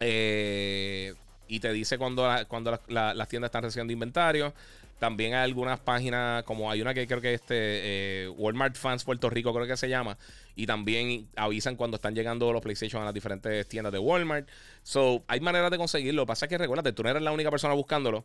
Eh, 0.00 1.14
y 1.48 1.60
te 1.60 1.72
dice 1.72 1.96
cuando, 1.96 2.28
cuando 2.48 2.78
las 2.88 3.28
tiendas 3.28 3.48
están 3.48 3.62
recibiendo 3.62 3.92
inventario. 3.92 4.52
También 4.98 5.34
hay 5.34 5.44
algunas 5.44 5.78
páginas, 5.78 6.42
como 6.44 6.70
hay 6.70 6.80
una 6.80 6.94
que 6.94 7.06
creo 7.06 7.20
que 7.20 7.34
este 7.34 8.28
Walmart 8.36 8.76
Fans 8.76 9.04
Puerto 9.04 9.28
Rico, 9.28 9.52
creo 9.54 9.66
que 9.66 9.76
se 9.76 9.88
llama. 9.88 10.16
Y 10.56 10.66
también 10.66 11.28
avisan 11.36 11.76
cuando 11.76 11.96
están 11.96 12.14
llegando 12.14 12.50
los 12.50 12.62
PlayStation 12.62 13.02
a 13.02 13.04
las 13.04 13.14
diferentes 13.14 13.68
tiendas 13.68 13.92
de 13.92 13.98
Walmart. 13.98 14.48
So, 14.82 15.22
hay 15.28 15.40
maneras 15.40 15.70
de 15.70 15.76
conseguirlo. 15.76 16.22
Lo 16.22 16.26
que 16.26 16.28
pasa 16.28 16.46
es 16.46 16.50
que 16.50 16.58
recuérdate, 16.58 16.92
tú 16.92 17.02
no 17.02 17.10
eres 17.10 17.22
la 17.22 17.32
única 17.32 17.50
persona 17.50 17.74
buscándolo 17.74 18.24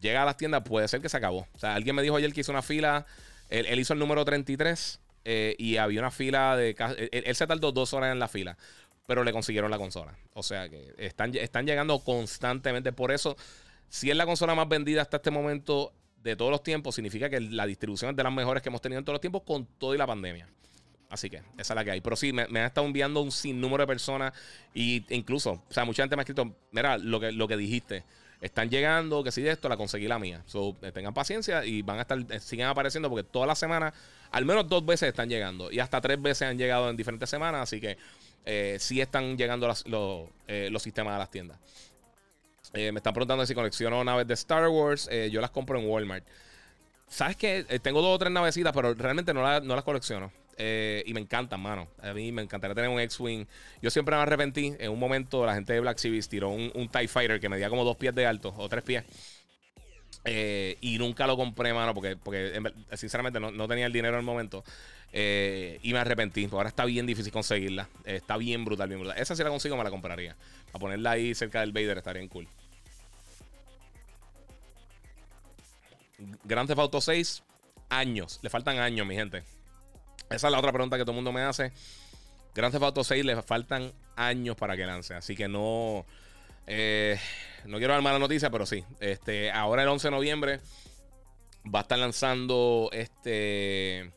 llega 0.00 0.22
a 0.22 0.24
las 0.24 0.36
tiendas, 0.36 0.62
puede 0.62 0.88
ser 0.88 1.00
que 1.00 1.08
se 1.08 1.16
acabó. 1.16 1.46
O 1.54 1.58
sea, 1.58 1.74
alguien 1.74 1.96
me 1.96 2.02
dijo 2.02 2.16
ayer 2.16 2.32
que 2.32 2.40
hizo 2.40 2.52
una 2.52 2.62
fila, 2.62 3.06
él, 3.48 3.78
hizo 3.78 3.92
el 3.92 3.98
número 3.98 4.24
33 4.24 5.00
eh, 5.24 5.54
y 5.58 5.76
había 5.76 6.00
una 6.00 6.10
fila 6.10 6.56
de... 6.56 6.76
Él, 7.12 7.34
se 7.34 7.46
tardó 7.46 7.72
dos 7.72 7.92
horas 7.94 8.12
en 8.12 8.18
la 8.18 8.28
fila, 8.28 8.56
pero 9.06 9.24
le 9.24 9.32
consiguieron 9.32 9.70
la 9.70 9.78
consola. 9.78 10.16
O 10.34 10.42
sea 10.42 10.68
que 10.68 10.94
están, 10.98 11.34
están 11.34 11.66
llegando 11.66 11.98
constantemente. 12.00 12.92
Por 12.92 13.12
eso, 13.12 13.36
si 13.88 14.10
es 14.10 14.16
la 14.16 14.26
consola 14.26 14.54
más 14.54 14.68
vendida 14.68 15.02
hasta 15.02 15.18
este 15.18 15.30
momento 15.30 15.92
de 16.22 16.36
todos 16.36 16.50
los 16.50 16.62
tiempos, 16.62 16.94
significa 16.94 17.30
que 17.30 17.40
la 17.40 17.66
distribución 17.66 18.10
es 18.10 18.16
de 18.16 18.22
las 18.24 18.32
mejores 18.32 18.62
que 18.62 18.68
hemos 18.68 18.80
tenido 18.80 18.98
en 18.98 19.04
todos 19.04 19.14
los 19.14 19.20
tiempos 19.20 19.42
con 19.42 19.66
todo 19.78 19.94
y 19.94 19.98
la 19.98 20.06
pandemia. 20.06 20.48
Así 21.08 21.30
que 21.30 21.36
esa 21.36 21.72
es 21.72 21.74
la 21.76 21.84
que 21.84 21.92
hay. 21.92 22.00
Pero 22.00 22.16
sí, 22.16 22.32
me, 22.32 22.42
han 22.42 22.56
estado 22.56 22.84
enviando 22.84 23.20
un 23.20 23.30
sinnúmero 23.30 23.84
de 23.84 23.86
personas. 23.86 24.32
Y 24.74 25.04
incluso, 25.14 25.62
o 25.68 25.72
sea, 25.72 25.84
mucha 25.84 26.02
gente 26.02 26.16
me 26.16 26.20
ha 26.20 26.24
escrito, 26.24 26.56
mira, 26.72 26.98
lo 26.98 27.20
que, 27.20 27.30
lo 27.30 27.46
que 27.46 27.56
dijiste 27.56 28.04
están 28.40 28.70
llegando, 28.70 29.24
que 29.24 29.32
si 29.32 29.42
de 29.42 29.50
esto 29.50 29.68
la 29.68 29.76
conseguí 29.76 30.06
la 30.06 30.18
mía. 30.18 30.42
So, 30.46 30.76
eh, 30.82 30.92
tengan 30.92 31.14
paciencia 31.14 31.64
y 31.64 31.82
van 31.82 31.98
a 31.98 32.02
estar, 32.02 32.18
eh, 32.30 32.40
siguen 32.40 32.66
apareciendo 32.66 33.08
porque 33.08 33.24
toda 33.24 33.46
la 33.46 33.54
semana, 33.54 33.92
al 34.30 34.44
menos 34.44 34.68
dos 34.68 34.84
veces 34.84 35.08
están 35.08 35.28
llegando 35.28 35.70
y 35.70 35.80
hasta 35.80 36.00
tres 36.00 36.20
veces 36.20 36.48
han 36.48 36.58
llegado 36.58 36.90
en 36.90 36.96
diferentes 36.96 37.28
semanas, 37.30 37.62
así 37.62 37.80
que 37.80 37.96
eh, 38.44 38.76
sí 38.78 39.00
están 39.00 39.36
llegando 39.36 39.66
los, 39.66 39.86
los, 39.86 40.82
sistemas 40.82 41.14
a 41.14 41.18
las 41.18 41.30
tiendas. 41.30 41.58
me 42.72 42.88
están 42.88 43.12
preguntando 43.12 43.44
si 43.46 43.54
colecciono 43.54 44.04
naves 44.04 44.26
de 44.26 44.34
Star 44.34 44.68
Wars. 44.68 45.08
yo 45.30 45.40
las 45.40 45.50
compro 45.50 45.78
en 45.78 45.88
Walmart. 45.88 46.24
¿Sabes 47.08 47.36
qué? 47.36 47.64
tengo 47.82 48.02
dos 48.02 48.14
o 48.14 48.18
tres 48.18 48.32
navecitas, 48.32 48.72
pero 48.72 48.94
realmente 48.94 49.32
no, 49.32 49.60
no 49.60 49.74
las 49.74 49.84
colecciono. 49.84 50.30
Eh, 50.56 51.02
y 51.06 51.12
me 51.12 51.20
encantan, 51.20 51.60
mano. 51.60 51.88
A 52.00 52.12
mí 52.12 52.32
me 52.32 52.42
encantaría 52.42 52.74
tener 52.74 52.90
un 52.90 53.00
X-Wing. 53.00 53.46
Yo 53.82 53.90
siempre 53.90 54.16
me 54.16 54.22
arrepentí. 54.22 54.74
En 54.78 54.90
un 54.90 54.98
momento, 54.98 55.44
la 55.44 55.54
gente 55.54 55.72
de 55.72 55.80
Black 55.80 55.98
Series 55.98 56.28
tiró 56.28 56.50
un, 56.50 56.88
TIE 56.88 57.08
Fighter 57.08 57.40
que 57.40 57.48
medía 57.48 57.68
como 57.68 57.84
dos 57.84 57.96
pies 57.96 58.14
de 58.14 58.26
alto 58.26 58.54
o 58.56 58.68
tres 58.68 58.82
pies. 58.82 59.04
Eh, 60.24 60.76
y 60.80 60.98
nunca 60.98 61.26
lo 61.26 61.36
compré, 61.36 61.72
mano, 61.72 61.94
porque, 61.94 62.16
porque 62.16 62.60
sinceramente 62.94 63.38
no, 63.38 63.68
tenía 63.68 63.86
el 63.86 63.92
dinero 63.92 64.14
en 64.14 64.20
el 64.20 64.26
momento. 64.26 64.64
Eh, 65.12 65.78
y 65.82 65.92
me 65.92 65.98
arrepentí. 65.98 66.48
Ahora 66.50 66.68
está 66.68 66.84
bien 66.84 67.06
difícil 67.06 67.32
conseguirla. 67.32 67.88
está 68.04 68.36
bien 68.36 68.64
brutal, 68.64 68.88
bien 68.88 69.00
brutal. 69.00 69.18
Esa 69.18 69.36
si 69.36 69.42
la 69.42 69.50
consigo 69.50 69.76
me 69.76 69.84
la 69.84 69.90
compraría. 69.90 70.36
A 70.72 70.78
ponerla 70.78 71.12
ahí 71.12 71.34
cerca 71.34 71.60
del 71.60 71.72
Vader 71.72 71.98
estaría 71.98 72.20
bien 72.20 72.28
cool. 72.28 72.48
Grand 76.44 76.66
Theft 76.66 76.78
Auto 76.78 77.00
6, 77.00 77.42
años. 77.90 78.40
Le 78.42 78.50
faltan 78.50 78.78
años, 78.78 79.06
mi 79.06 79.14
gente. 79.14 79.44
Esa 80.30 80.48
es 80.48 80.52
la 80.52 80.58
otra 80.58 80.72
pregunta 80.72 80.96
que 80.96 81.04
todo 81.04 81.12
el 81.12 81.16
mundo 81.16 81.32
me 81.32 81.42
hace. 81.42 81.72
Grand 82.54 82.72
Theft 82.72 82.84
Auto 82.84 83.04
6 83.04 83.24
le 83.24 83.42
faltan 83.42 83.92
años 84.16 84.56
para 84.56 84.76
que 84.76 84.86
lance. 84.86 85.14
Así 85.14 85.36
que 85.36 85.46
no. 85.46 86.06
Eh, 86.66 87.18
no 87.66 87.78
quiero 87.78 87.92
dar 87.92 88.02
mala 88.02 88.18
noticia, 88.18 88.50
pero 88.50 88.66
sí. 88.66 88.84
Este, 88.98 89.50
ahora 89.50 89.82
el 89.82 89.88
11 89.88 90.08
de 90.08 90.10
noviembre 90.10 90.60
va 91.72 91.80
a 91.80 91.82
estar 91.82 91.98
lanzando 91.98 92.88
este. 92.92 94.10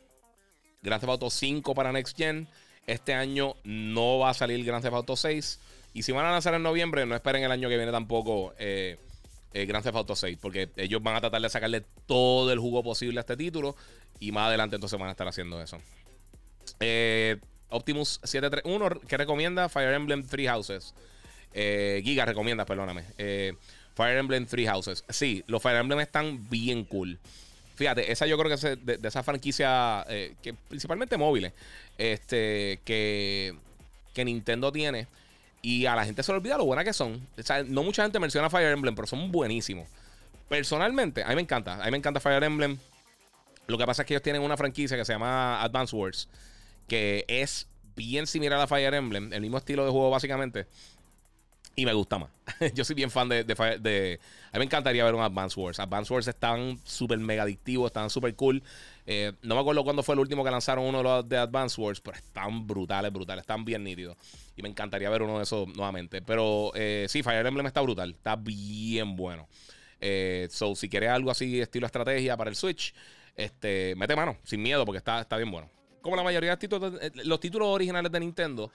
Grand 0.82 1.00
Theft 1.00 1.10
Auto 1.10 1.30
5 1.30 1.74
para 1.74 1.92
Next 1.92 2.16
Gen. 2.16 2.48
Este 2.86 3.12
año 3.12 3.54
no 3.62 4.18
va 4.18 4.30
a 4.30 4.34
salir 4.34 4.64
Grand 4.64 4.82
Theft 4.82 4.94
Auto 4.94 5.16
6. 5.16 5.60
Y 5.92 6.02
si 6.02 6.12
van 6.12 6.24
a 6.24 6.30
lanzar 6.30 6.54
en 6.54 6.62
noviembre, 6.62 7.04
no 7.06 7.14
esperen 7.14 7.44
el 7.44 7.52
año 7.52 7.68
que 7.68 7.76
viene 7.76 7.92
tampoco 7.92 8.54
eh, 8.58 8.98
eh, 9.52 9.66
Grand 9.66 9.84
Theft 9.84 9.96
Auto 9.96 10.16
6. 10.16 10.38
Porque 10.40 10.70
ellos 10.76 11.02
van 11.02 11.16
a 11.16 11.20
tratar 11.20 11.42
de 11.42 11.50
sacarle 11.50 11.82
todo 12.06 12.50
el 12.52 12.58
jugo 12.58 12.82
posible 12.82 13.18
a 13.18 13.22
este 13.22 13.36
título. 13.36 13.76
Y 14.20 14.32
más 14.32 14.48
adelante 14.48 14.76
entonces 14.76 14.98
van 14.98 15.08
a 15.08 15.12
estar 15.12 15.26
haciendo 15.26 15.60
eso. 15.60 15.80
Eh, 16.78 17.38
Optimus 17.70 18.20
731 18.22 19.00
que 19.08 19.16
recomienda 19.16 19.68
Fire 19.68 19.94
Emblem 19.94 20.24
Three 20.24 20.46
Houses. 20.46 20.94
Eh, 21.52 22.00
Giga 22.04 22.24
recomienda, 22.26 22.64
perdóname. 22.64 23.04
Eh, 23.18 23.54
Fire 23.94 24.18
Emblem 24.18 24.46
Three 24.46 24.66
Houses. 24.66 25.04
Sí, 25.08 25.42
los 25.46 25.62
Fire 25.62 25.76
Emblem 25.76 26.00
están 26.00 26.48
bien 26.48 26.84
cool. 26.84 27.18
Fíjate, 27.74 28.12
esa 28.12 28.26
yo 28.26 28.36
creo 28.36 28.48
que 28.48 28.54
es 28.54 28.84
de, 28.84 29.08
esa 29.08 29.22
franquicia, 29.22 30.06
que 30.42 30.52
principalmente 30.68 31.16
móviles, 31.16 31.54
este, 31.96 32.78
que, 32.84 33.54
que 34.12 34.24
Nintendo 34.24 34.70
tiene. 34.70 35.06
Y 35.62 35.86
a 35.86 35.94
la 35.94 36.04
gente 36.04 36.22
se 36.22 36.32
le 36.32 36.38
olvida 36.38 36.58
lo 36.58 36.64
buena 36.64 36.84
que 36.84 36.92
son. 36.92 37.26
O 37.38 37.42
sea, 37.42 37.62
no 37.62 37.82
mucha 37.82 38.02
gente 38.02 38.18
menciona 38.18 38.50
Fire 38.50 38.70
Emblem, 38.70 38.94
pero 38.94 39.06
son 39.06 39.30
buenísimos. 39.32 39.88
Personalmente, 40.48 41.22
a 41.22 41.28
mí 41.28 41.34
me 41.36 41.42
encanta. 41.42 41.74
A 41.74 41.84
mí 41.84 41.90
me 41.90 41.98
encanta 41.98 42.20
Fire 42.20 42.42
Emblem. 42.42 42.78
Lo 43.70 43.78
que 43.78 43.86
pasa 43.86 44.02
es 44.02 44.06
que 44.06 44.14
ellos 44.14 44.22
tienen 44.22 44.42
una 44.42 44.56
franquicia 44.56 44.96
que 44.96 45.04
se 45.04 45.12
llama 45.12 45.62
Advance 45.62 45.94
Wars, 45.94 46.28
que 46.86 47.24
es 47.28 47.68
bien 47.96 48.26
similar 48.26 48.60
a 48.60 48.66
Fire 48.66 48.92
Emblem, 48.94 49.32
el 49.32 49.40
mismo 49.40 49.58
estilo 49.58 49.84
de 49.84 49.90
juego 49.90 50.10
básicamente. 50.10 50.66
Y 51.76 51.86
me 51.86 51.92
gusta 51.92 52.18
más. 52.18 52.30
Yo 52.74 52.84
soy 52.84 52.94
bien 52.94 53.10
fan 53.10 53.28
de, 53.28 53.44
de, 53.44 54.20
A 54.52 54.54
mí 54.54 54.58
me 54.58 54.64
encantaría 54.64 55.04
ver 55.04 55.14
un 55.14 55.22
Advance 55.22 55.58
Wars. 55.58 55.78
Advance 55.78 56.12
Wars 56.12 56.26
están 56.26 56.78
súper 56.84 57.18
mega 57.18 57.44
adictivos, 57.44 57.86
están 57.86 58.10
súper 58.10 58.34
cool. 58.34 58.62
Eh, 59.06 59.32
no 59.42 59.54
me 59.54 59.60
acuerdo 59.60 59.84
cuándo 59.84 60.02
fue 60.02 60.14
el 60.14 60.18
último 60.18 60.44
que 60.44 60.50
lanzaron 60.50 60.84
uno 60.84 60.98
de 60.98 61.04
los 61.04 61.28
de 61.28 61.38
Advance 61.38 61.80
Wars, 61.80 62.00
pero 62.00 62.16
están 62.16 62.66
brutales, 62.66 63.12
brutales. 63.12 63.42
Están 63.42 63.64
bien 63.64 63.84
nítidos. 63.84 64.16
Y 64.56 64.62
me 64.62 64.68
encantaría 64.68 65.08
ver 65.08 65.22
uno 65.22 65.38
de 65.38 65.44
esos 65.44 65.68
nuevamente. 65.68 66.20
Pero 66.20 66.72
eh, 66.74 67.06
sí, 67.08 67.22
Fire 67.22 67.46
Emblem 67.46 67.66
está 67.66 67.80
brutal. 67.80 68.10
Está 68.10 68.34
bien 68.36 69.14
bueno. 69.16 69.48
Eh, 70.00 70.48
so, 70.50 70.74
si 70.74 70.88
quieres 70.88 71.10
algo 71.10 71.30
así, 71.30 71.60
estilo 71.60 71.86
estrategia 71.86 72.36
para 72.36 72.50
el 72.50 72.56
Switch, 72.56 72.94
este, 73.44 73.94
mete 73.96 74.16
mano, 74.16 74.36
sin 74.44 74.62
miedo, 74.62 74.84
porque 74.84 74.98
está, 74.98 75.20
está 75.20 75.36
bien 75.36 75.50
bueno. 75.50 75.68
Como 76.02 76.16
la 76.16 76.22
mayoría 76.22 76.50
de 76.50 76.54
los 76.54 76.58
títulos, 76.58 76.94
eh, 77.00 77.10
los 77.24 77.40
títulos 77.40 77.68
originales 77.68 78.10
de 78.10 78.20
Nintendo, 78.20 78.70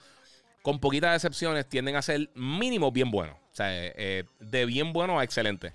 con 0.62 0.78
poquitas 0.78 1.14
excepciones, 1.14 1.66
tienden 1.66 1.96
a 1.96 2.02
ser 2.02 2.28
mínimo 2.34 2.90
bien 2.92 3.10
buenos. 3.10 3.36
O 3.36 3.54
sea, 3.56 3.68
eh, 3.70 4.24
de 4.38 4.66
bien 4.66 4.92
bueno 4.92 5.18
a 5.18 5.24
excelente. 5.24 5.72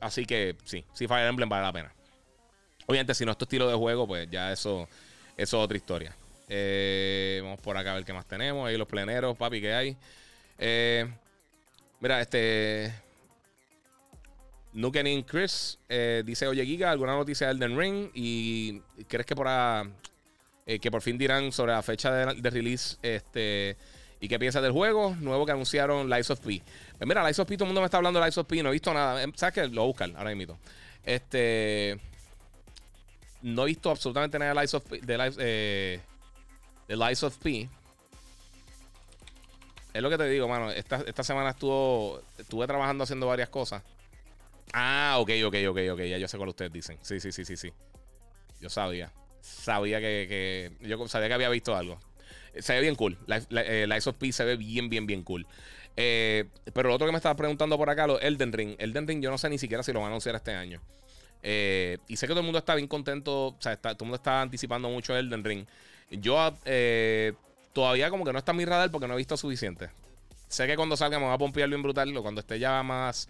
Así 0.00 0.24
que 0.24 0.56
sí, 0.64 0.84
sí, 0.92 1.08
Fire 1.08 1.26
Emblem 1.26 1.48
vale 1.48 1.64
la 1.64 1.72
pena. 1.72 1.94
Obviamente, 2.86 3.14
si 3.14 3.24
no 3.24 3.32
es 3.32 3.38
tu 3.38 3.44
estilo 3.44 3.68
de 3.68 3.74
juego, 3.74 4.06
pues 4.06 4.30
ya 4.30 4.52
eso, 4.52 4.88
eso 5.36 5.58
es 5.58 5.64
otra 5.64 5.76
historia. 5.76 6.16
vamos 7.42 7.60
por 7.60 7.76
acá 7.76 7.92
a 7.92 7.94
ver 7.94 8.04
qué 8.04 8.12
más 8.12 8.26
tenemos. 8.26 8.66
Ahí 8.66 8.76
los 8.76 8.88
pleneros, 8.88 9.36
papi, 9.36 9.60
que 9.60 9.74
hay. 9.74 9.96
mira, 12.00 12.20
este. 12.20 13.07
Nukenin 14.72 15.22
Chris 15.22 15.78
eh, 15.88 16.22
dice: 16.24 16.46
Oye, 16.46 16.64
Giga, 16.64 16.90
¿alguna 16.90 17.16
noticia 17.16 17.46
de 17.46 17.54
Elden 17.54 17.78
Ring? 17.78 18.10
¿Y 18.14 18.80
crees 19.08 19.26
que 19.26 19.34
por, 19.34 19.48
eh, 20.66 20.78
que 20.78 20.90
por 20.90 21.02
fin 21.02 21.16
dirán 21.16 21.52
sobre 21.52 21.72
la 21.72 21.82
fecha 21.82 22.12
de, 22.12 22.50
release? 22.50 22.96
Este, 23.02 23.76
¿Y 24.20 24.28
qué 24.28 24.38
piensas 24.38 24.62
del 24.62 24.72
juego? 24.72 25.16
Nuevo 25.20 25.46
que 25.46 25.52
anunciaron 25.52 26.10
Lies 26.10 26.30
of 26.30 26.40
P. 26.40 26.62
Pues 26.96 27.08
mira, 27.08 27.24
Lies 27.24 27.38
of 27.38 27.48
P, 27.48 27.56
todo 27.56 27.64
el 27.64 27.68
mundo 27.68 27.80
me 27.80 27.86
está 27.86 27.98
hablando 27.98 28.20
de 28.20 28.26
Lies 28.26 28.38
of 28.38 28.46
P. 28.46 28.62
No 28.62 28.68
he 28.68 28.72
visto 28.72 28.92
nada. 28.92 29.22
Em, 29.22 29.32
¿Sabes 29.34 29.54
qué? 29.54 29.62
Lo 29.68 29.82
voy 29.82 29.82
a 29.82 29.86
buscar 29.86 30.10
ahora 30.16 30.34
mismo. 30.34 30.58
Este. 31.04 31.98
No 33.40 33.62
he 33.62 33.66
visto 33.66 33.90
absolutamente 33.90 34.38
nada 34.38 34.52
de 34.52 34.60
Lies 34.60 34.74
of 34.74 34.84
P. 34.84 35.00
De 35.00 35.18
Lies, 35.18 35.36
eh, 35.38 36.00
de 36.88 36.96
Lies 36.96 37.22
of 37.22 37.36
P. 37.38 37.68
Es 39.94 40.02
lo 40.02 40.10
que 40.10 40.18
te 40.18 40.28
digo, 40.28 40.46
mano. 40.46 40.70
Esta, 40.70 41.02
esta 41.06 41.22
semana 41.22 41.50
estuvo, 41.50 42.20
estuve 42.36 42.66
trabajando 42.66 43.04
haciendo 43.04 43.26
varias 43.26 43.48
cosas. 43.48 43.82
Ah, 44.72 45.16
ok, 45.18 45.30
ok, 45.46 45.54
ok, 45.68 45.78
ok. 45.92 46.00
Ya 46.00 46.18
yo 46.18 46.28
sé 46.28 46.36
cuál 46.36 46.50
ustedes 46.50 46.72
dicen. 46.72 46.98
Sí, 47.02 47.20
sí, 47.20 47.32
sí, 47.32 47.44
sí, 47.44 47.56
sí. 47.56 47.72
Yo 48.60 48.68
sabía. 48.68 49.12
Sabía 49.40 50.00
que, 50.00 50.72
Yo 50.80 51.08
sabía 51.08 51.28
que 51.28 51.34
había 51.34 51.48
visto 51.48 51.76
algo. 51.76 51.98
Se 52.58 52.74
ve 52.74 52.80
bien 52.80 52.94
cool. 52.94 53.18
La, 53.26 53.40
la, 53.50 53.62
eh, 53.62 54.00
of 54.04 54.16
P 54.16 54.32
se 54.32 54.44
ve 54.44 54.56
bien, 54.56 54.88
bien, 54.88 55.06
bien 55.06 55.22
cool. 55.22 55.46
Eh, 55.96 56.44
pero 56.72 56.88
lo 56.88 56.94
otro 56.94 57.06
que 57.06 57.12
me 57.12 57.18
estaba 57.18 57.36
preguntando 57.36 57.76
por 57.76 57.88
acá, 57.90 58.06
lo 58.06 58.20
Elden 58.20 58.52
Ring. 58.52 58.76
Elden 58.78 59.06
Ring, 59.06 59.22
yo 59.22 59.30
no 59.30 59.38
sé 59.38 59.48
ni 59.48 59.58
siquiera 59.58 59.82
si 59.82 59.92
lo 59.92 60.00
van 60.00 60.06
a 60.06 60.08
anunciar 60.10 60.34
este 60.34 60.52
año. 60.52 60.80
Eh, 61.42 61.98
y 62.08 62.16
sé 62.16 62.26
que 62.26 62.32
todo 62.32 62.40
el 62.40 62.46
mundo 62.46 62.58
está 62.58 62.74
bien 62.74 62.88
contento. 62.88 63.48
O 63.48 63.56
sea, 63.60 63.76
todo 63.76 63.92
el 63.92 63.98
mundo 64.00 64.16
está 64.16 64.42
anticipando 64.42 64.88
mucho 64.88 65.16
Elden 65.16 65.44
Ring. 65.44 65.66
Yo 66.10 66.54
todavía 67.72 68.10
como 68.10 68.24
que 68.24 68.32
no 68.32 68.38
está 68.38 68.52
en 68.52 68.58
mi 68.58 68.64
radar 68.64 68.90
porque 68.90 69.06
no 69.06 69.14
he 69.14 69.18
visto 69.18 69.36
suficiente. 69.36 69.90
Sé 70.48 70.66
que 70.66 70.76
cuando 70.76 70.96
salga 70.96 71.18
me 71.18 71.26
va 71.26 71.34
a 71.34 71.38
pompear 71.38 71.68
bien 71.68 71.82
brutal. 71.82 72.14
O 72.16 72.22
cuando 72.22 72.40
esté 72.40 72.58
ya 72.58 72.82
más 72.82 73.28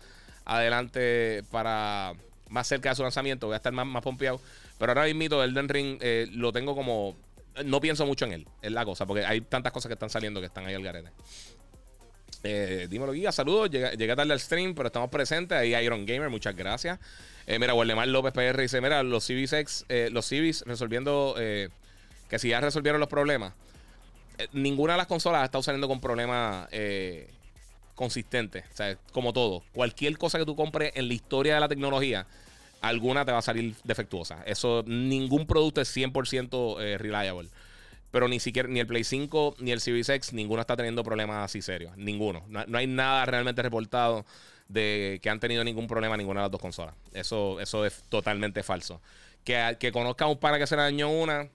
adelante 0.49 1.45
para 1.51 2.15
más 2.49 2.67
cerca 2.67 2.89
de 2.89 2.97
su 2.97 3.03
lanzamiento, 3.03 3.47
voy 3.47 3.55
a 3.55 3.59
estar 3.59 3.73
más, 3.73 3.87
más 3.87 4.03
pompeado. 4.03 4.41
Pero 4.79 4.93
ahora 4.93 5.13
mismo 5.13 5.43
Elden 5.43 5.69
Ring 5.69 5.99
eh, 6.01 6.27
lo 6.33 6.53
tengo 6.53 6.75
como... 6.75 7.17
No 7.65 7.81
pienso 7.81 8.07
mucho 8.07 8.25
en 8.25 8.33
él, 8.33 8.49
es 8.63 8.71
la 8.71 8.85
cosa, 8.85 9.05
porque 9.05 9.25
hay 9.25 9.41
tantas 9.41 9.73
cosas 9.73 9.89
que 9.89 9.95
están 9.95 10.11
saliendo 10.11 10.41
que 10.41 10.47
están 10.47 10.65
ahí 10.67 10.75
al 10.75 10.83
garete. 10.83 11.11
Eh, 12.45 12.87
dímelo, 12.89 13.13
Guía. 13.13 13.33
Saludos. 13.33 13.69
Llegué, 13.71 14.15
tarde 14.15 14.33
al 14.33 14.39
stream, 14.39 14.75
pero 14.75 14.87
estamos 14.87 15.11
presentes. 15.11 15.59
Ahí 15.59 15.75
Iron 15.75 16.07
Gamer, 16.07 16.31
muchas 16.31 16.55
gracias. 16.55 17.01
Eh, 17.49 17.59
mira, 17.59 17.75
Waldemar 17.75 18.07
López 18.07 18.33
PR 18.33 18.61
dice: 18.61 18.81
Mira, 18.81 19.03
los 19.03 19.25
CBS, 19.27 19.85
eh, 19.89 20.09
los 20.13 20.27
CBs 20.27 20.63
resolviendo. 20.67 21.35
que 21.37 22.39
si 22.39 22.51
ya 22.51 22.61
resolvieron 22.61 23.01
los 23.01 23.09
problemas. 23.09 23.55
ninguna 24.53 24.93
de 24.93 24.99
las 24.99 25.09
consolas 25.09 25.43
ha 25.43 25.45
estado 25.47 25.65
saliendo 25.65 25.89
con 25.89 26.01
problemas 26.01 26.69
consistente. 27.99 28.65
O 28.73 28.77
sea, 28.77 28.97
como 29.13 29.33
todo. 29.33 29.65
Cualquier 29.73 30.17
cosa 30.17 30.39
que 30.39 30.47
tú 30.47 30.55
compres 30.55 30.93
en 30.95 31.09
la 31.09 31.15
historia 31.15 31.55
de 31.55 31.61
la 31.61 31.67
tecnología, 31.67 32.29
alguna 32.81 33.25
te 33.25 33.33
va 33.33 33.39
a 33.39 33.43
salir 33.43 33.75
defectuosa. 33.83 34.41
Eso, 34.47 34.85
ningún 34.87 35.49
producto 35.49 35.81
es 35.81 35.95
100% 35.95 36.81
eh, 36.81 36.97
reliable. 36.97 37.49
Pero 38.13 38.29
ni 38.29 38.39
siquiera, 38.39 38.69
ni 38.69 38.79
el 38.79 38.87
Play 38.87 39.03
5 39.03 39.57
ni 39.59 39.73
el 39.73 39.81
Series 39.81 40.33
ninguno 40.33 40.61
está 40.61 40.77
teniendo 40.77 41.03
problemas 41.03 41.45
así 41.45 41.61
serios. 41.61 41.97
Ninguno. 41.97 42.45
No, 42.47 42.79
hay 42.79 42.87
nada 42.87 43.27
realmente 43.27 43.63
reportado 43.63 44.25
de 44.69 45.19
que 45.21 45.29
han 45.29 45.41
tenido 45.41 45.65
ningún 45.65 45.89
problema 45.89 46.17
ninguna 46.17 46.41
de 46.41 46.45
las 46.45 46.53
dos 46.53 46.61
consolas. 46.61 46.95
Eso, 47.13 47.59
eso 47.59 47.85
es 47.85 48.05
totalmente 48.09 48.63
falso. 48.63 49.01
Que, 49.43 49.77
que 49.81 49.91
conozca 49.91 50.27
un 50.29 50.39
para 50.39 50.57
que 50.59 50.69
se 50.69 50.77
le 50.77 50.83
dañó 50.83 51.11
una, 51.11 51.49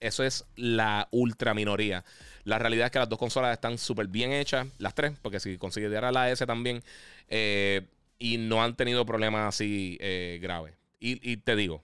eso 0.00 0.24
es 0.24 0.44
la 0.56 1.08
ultra 1.10 1.54
minoría. 1.54 2.04
La 2.44 2.58
realidad 2.58 2.86
es 2.86 2.90
que 2.90 2.98
las 2.98 3.08
dos 3.08 3.18
consolas 3.18 3.52
están 3.52 3.78
súper 3.78 4.08
bien 4.08 4.32
hechas, 4.32 4.66
las 4.78 4.94
tres, 4.94 5.12
porque 5.20 5.40
si 5.40 5.58
considera 5.58 6.10
la 6.10 6.30
S 6.30 6.44
también, 6.46 6.82
eh, 7.28 7.86
y 8.18 8.38
no 8.38 8.62
han 8.62 8.76
tenido 8.76 9.04
problemas 9.06 9.54
así 9.54 9.98
eh, 10.00 10.38
graves. 10.42 10.74
Y, 11.02 11.38
te 11.38 11.56
digo, 11.56 11.82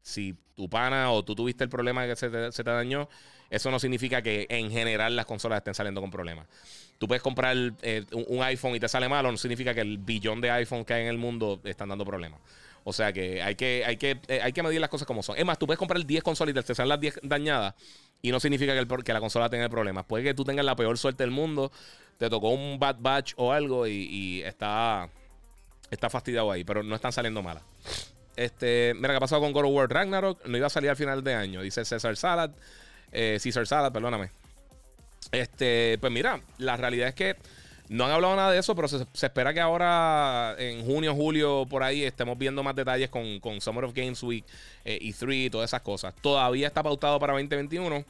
si 0.00 0.36
tu 0.54 0.68
pana 0.68 1.10
o 1.10 1.24
tú 1.24 1.34
tuviste 1.34 1.64
el 1.64 1.70
problema 1.70 2.06
que 2.06 2.14
se 2.14 2.30
te, 2.30 2.62
dañó, 2.62 3.08
eso 3.50 3.68
no 3.72 3.80
significa 3.80 4.22
que 4.22 4.46
en 4.48 4.70
general 4.70 5.16
las 5.16 5.26
consolas 5.26 5.58
estén 5.58 5.74
saliendo 5.74 6.00
con 6.00 6.12
problemas. 6.12 6.46
Tú 6.98 7.08
puedes 7.08 7.22
comprar 7.22 7.56
eh, 7.82 8.04
un, 8.12 8.42
iPhone 8.44 8.76
y 8.76 8.80
te 8.80 8.88
sale 8.88 9.08
malo, 9.08 9.32
no 9.32 9.38
significa 9.38 9.74
que 9.74 9.80
el 9.80 9.98
billón 9.98 10.40
de 10.40 10.52
iPhone 10.52 10.84
que 10.84 10.94
hay 10.94 11.02
en 11.02 11.08
el 11.08 11.18
mundo 11.18 11.60
están 11.64 11.88
dando 11.88 12.04
problemas. 12.04 12.40
O 12.88 12.92
sea 12.94 13.12
que 13.12 13.42
hay 13.42 13.54
que, 13.54 13.84
hay 13.84 13.98
que, 13.98 14.18
hay 14.42 14.50
que 14.50 14.62
medir 14.62 14.80
las 14.80 14.88
cosas 14.88 15.06
como 15.06 15.22
son. 15.22 15.36
Es 15.36 15.44
más, 15.44 15.58
tú 15.58 15.66
puedes 15.66 15.78
comprar 15.78 16.02
10 16.02 16.22
consolas 16.22 16.56
y 16.56 16.62
te 16.62 16.74
salen 16.74 16.88
las 16.88 16.98
10 16.98 17.20
dañadas 17.22 17.74
y 18.22 18.30
no 18.30 18.40
significa 18.40 18.72
que, 18.72 18.78
el, 18.78 19.04
que, 19.04 19.12
la 19.12 19.20
consola 19.20 19.50
tenga 19.50 19.68
problemas. 19.68 20.06
Puede 20.06 20.24
que 20.24 20.32
tú 20.32 20.42
tengas 20.42 20.64
la 20.64 20.74
peor 20.74 20.96
suerte 20.96 21.22
del 21.22 21.30
mundo, 21.30 21.70
te 22.16 22.30
tocó 22.30 22.48
un 22.48 22.78
bad 22.78 22.96
batch 22.98 23.34
o 23.36 23.52
algo 23.52 23.86
y, 23.86 24.42
está, 24.42 25.10
está 25.90 26.08
fastidiado 26.08 26.50
ahí, 26.50 26.64
pero 26.64 26.82
no 26.82 26.94
están 26.94 27.12
saliendo 27.12 27.42
malas. 27.42 27.62
Este, 28.36 28.94
mira, 28.96 29.10
¿qué 29.10 29.16
ha 29.16 29.20
pasado 29.20 29.42
con 29.42 29.52
God 29.52 29.66
of 29.66 29.72
War 29.72 29.90
Ragnarok? 29.90 30.46
No 30.46 30.56
iba 30.56 30.68
a 30.68 30.70
salir 30.70 30.88
al 30.88 30.96
final 30.96 31.22
de 31.22 31.34
año, 31.34 31.60
dice 31.60 31.84
César 31.84 32.16
Salad. 32.16 32.52
Eh, 33.12 33.36
César 33.38 33.66
Salad, 33.66 33.92
perdóname. 33.92 34.30
Este, 35.30 35.98
pues 36.00 36.10
mira, 36.10 36.40
la 36.56 36.78
realidad 36.78 37.08
es 37.08 37.14
que 37.14 37.36
no 37.88 38.04
han 38.04 38.10
hablado 38.10 38.36
nada 38.36 38.52
de 38.52 38.58
eso, 38.58 38.74
pero 38.74 38.88
se, 38.88 39.06
espera 39.22 39.54
que 39.54 39.60
ahora 39.60 40.54
en 40.58 40.84
junio, 40.84 41.14
julio, 41.14 41.66
por 41.68 41.82
ahí, 41.82 42.04
estemos 42.04 42.36
viendo 42.36 42.62
más 42.62 42.76
detalles 42.76 43.08
con, 43.08 43.40
con 43.40 43.60
Summer 43.60 43.84
of 43.84 43.94
Games 43.94 44.22
Week 44.22 44.44
eh, 44.84 44.98
y 45.00 45.12
3 45.12 45.36
y 45.36 45.50
todas 45.50 45.70
esas 45.70 45.80
cosas. 45.80 46.14
Todavía 46.20 46.66
está 46.66 46.82
pautado 46.82 47.18
para 47.18 47.32
2021. 47.32 48.04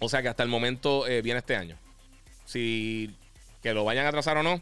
O 0.00 0.08
sea 0.08 0.20
que 0.20 0.28
hasta 0.28 0.42
el 0.42 0.48
momento 0.48 1.06
eh, 1.06 1.22
viene 1.22 1.38
este 1.38 1.56
año. 1.56 1.78
Si 2.44 3.14
que 3.62 3.72
lo 3.72 3.84
vayan 3.84 4.04
a 4.06 4.08
atrasar 4.08 4.36
o 4.36 4.42
no, 4.42 4.60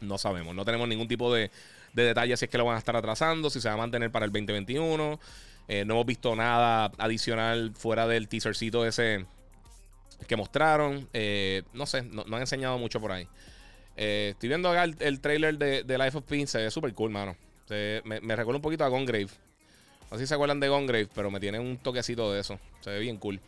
no 0.00 0.18
sabemos. 0.18 0.54
No 0.54 0.64
tenemos 0.64 0.88
ningún 0.88 1.06
tipo 1.06 1.32
de, 1.32 1.50
de 1.92 2.02
detalle 2.02 2.36
si 2.36 2.46
es 2.46 2.50
que 2.50 2.58
lo 2.58 2.64
van 2.64 2.76
a 2.76 2.78
estar 2.78 2.96
atrasando, 2.96 3.50
si 3.50 3.60
se 3.60 3.68
va 3.68 3.74
a 3.74 3.78
mantener 3.78 4.10
para 4.10 4.24
el 4.24 4.32
2021. 4.32 5.20
Eh, 5.68 5.84
no 5.84 5.94
hemos 5.94 6.06
visto 6.06 6.34
nada 6.34 6.90
adicional 6.98 7.72
fuera 7.76 8.06
del 8.08 8.28
teasercito 8.28 8.84
ese 8.84 9.26
que 10.26 10.36
mostraron. 10.36 11.08
Eh, 11.12 11.62
no 11.72 11.86
sé, 11.86 12.02
no, 12.02 12.22
han 12.22 12.40
enseñado 12.40 12.78
mucho 12.78 13.00
por 13.00 13.12
ahí. 13.12 13.28
Eh, 13.96 14.30
estoy 14.32 14.48
viendo 14.48 14.70
acá 14.70 14.84
el, 14.84 15.20
trailer 15.20 15.58
de, 15.58 15.98
Life 15.98 16.18
of 16.18 16.24
Pin. 16.24 16.46
Se 16.46 16.58
ve 16.58 16.70
súper 16.70 16.94
cool, 16.94 17.10
mano. 17.10 17.36
me, 17.68 18.36
recuerda 18.36 18.56
un 18.56 18.62
poquito 18.62 18.84
a 18.84 18.88
Gone 18.88 19.06
Grave. 19.06 19.28
No 20.10 20.18
sé 20.18 20.24
si 20.24 20.28
se 20.28 20.34
acuerdan 20.34 20.60
de 20.60 20.68
Gone 20.68 20.86
Grave, 20.86 21.08
pero 21.14 21.30
me 21.30 21.40
tiene 21.40 21.58
un 21.58 21.78
toquecito 21.78 22.32
de 22.32 22.40
eso. 22.40 22.58
Se 22.80 22.90
ve 22.90 22.98
bien 22.98 23.16
cool. 23.16 23.40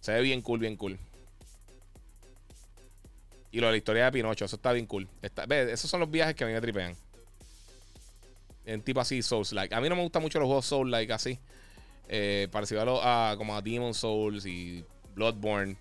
Se 0.00 0.12
ve 0.12 0.20
bien 0.20 0.42
cool, 0.42 0.58
bien 0.58 0.76
cool. 0.76 0.98
Y 3.52 3.60
lo 3.60 3.66
de 3.66 3.72
la 3.72 3.76
historia 3.76 4.04
de 4.06 4.12
Pinocho, 4.12 4.46
eso 4.46 4.56
está 4.56 4.72
bien 4.72 4.86
cool. 4.86 5.08
esos 5.48 5.88
son 5.90 6.00
los 6.00 6.10
viajes 6.10 6.34
que 6.34 6.42
a 6.42 6.46
mí 6.46 6.52
me 6.54 6.60
tripean. 6.60 6.96
En 8.64 8.82
tipo 8.82 9.00
así, 9.00 9.22
Souls-like. 9.22 9.74
A 9.74 9.80
mí 9.80 9.88
no 9.88 9.96
me 9.96 10.02
gustan 10.02 10.22
mucho 10.22 10.38
los 10.38 10.46
juegos 10.46 10.66
Souls-like 10.66 11.12
así. 11.12 11.38
Eh, 12.08 12.48
parecido 12.50 13.02
a, 13.02 13.36
como 13.36 13.56
a 13.56 13.62
Demon 13.62 13.94
Souls 13.94 14.44
y 14.46 14.84
Bloodborne. 15.14 15.76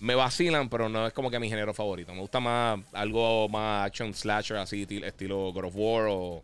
Me 0.00 0.14
vacilan, 0.14 0.68
pero 0.68 0.88
no 0.88 1.06
es 1.06 1.12
como 1.12 1.30
que 1.30 1.38
mi 1.38 1.48
género 1.48 1.72
favorito. 1.72 2.12
Me 2.12 2.20
gusta 2.20 2.40
más 2.40 2.80
algo 2.92 3.48
más 3.48 3.86
action 3.86 4.12
slasher, 4.12 4.58
así 4.58 4.86
estilo 5.02 5.52
God 5.52 5.64
of 5.64 5.74
War 5.74 6.06
o, 6.10 6.42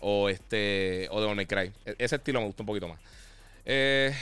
o 0.00 0.28
este 0.28 1.08
o 1.10 1.20
Devil 1.20 1.36
May 1.36 1.46
Cry. 1.46 1.72
E, 1.84 1.94
ese 1.98 2.16
estilo 2.16 2.40
me 2.40 2.46
gusta 2.46 2.62
un 2.62 2.66
poquito 2.66 2.88
más. 2.88 2.98
Eh, 3.64 4.14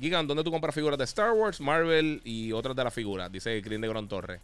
Gigan, 0.00 0.26
¿dónde 0.26 0.42
tú 0.42 0.50
compras 0.50 0.74
figuras 0.74 0.98
de 0.98 1.04
Star 1.04 1.32
Wars, 1.32 1.60
Marvel 1.60 2.20
y 2.24 2.52
otras 2.52 2.74
de 2.74 2.84
las 2.84 2.94
figuras? 2.94 3.30
Dice 3.30 3.60
Green 3.60 3.80
de 3.80 3.88
Gran 3.88 4.08
Torre. 4.08 4.40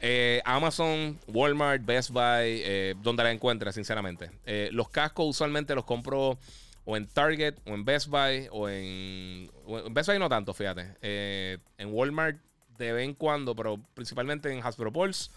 Eh, 0.00 0.42
Amazon, 0.44 1.18
Walmart, 1.28 1.84
Best 1.84 2.10
Buy, 2.10 2.60
eh, 2.64 2.94
donde 3.02 3.22
la 3.22 3.32
encuentres, 3.32 3.74
sinceramente. 3.74 4.30
Eh, 4.44 4.68
los 4.72 4.88
cascos 4.88 5.26
usualmente 5.26 5.74
los 5.74 5.84
compro 5.84 6.38
o 6.86 6.96
en 6.96 7.06
Target, 7.06 7.56
o 7.66 7.74
en 7.74 7.84
Best 7.84 8.08
Buy, 8.08 8.48
o 8.50 8.70
en, 8.70 9.50
en 9.68 9.92
Best 9.94 10.08
Buy 10.08 10.18
no 10.18 10.30
tanto, 10.30 10.54
fíjate. 10.54 10.94
en 11.02 11.92
Walmart 11.92 12.38
de 12.78 12.92
vez 12.92 13.04
en 13.04 13.12
cuando, 13.12 13.54
pero 13.54 13.78
principalmente 13.92 14.50
en 14.50 14.64
Hasbro 14.64 14.90
Pulse, 14.90 15.30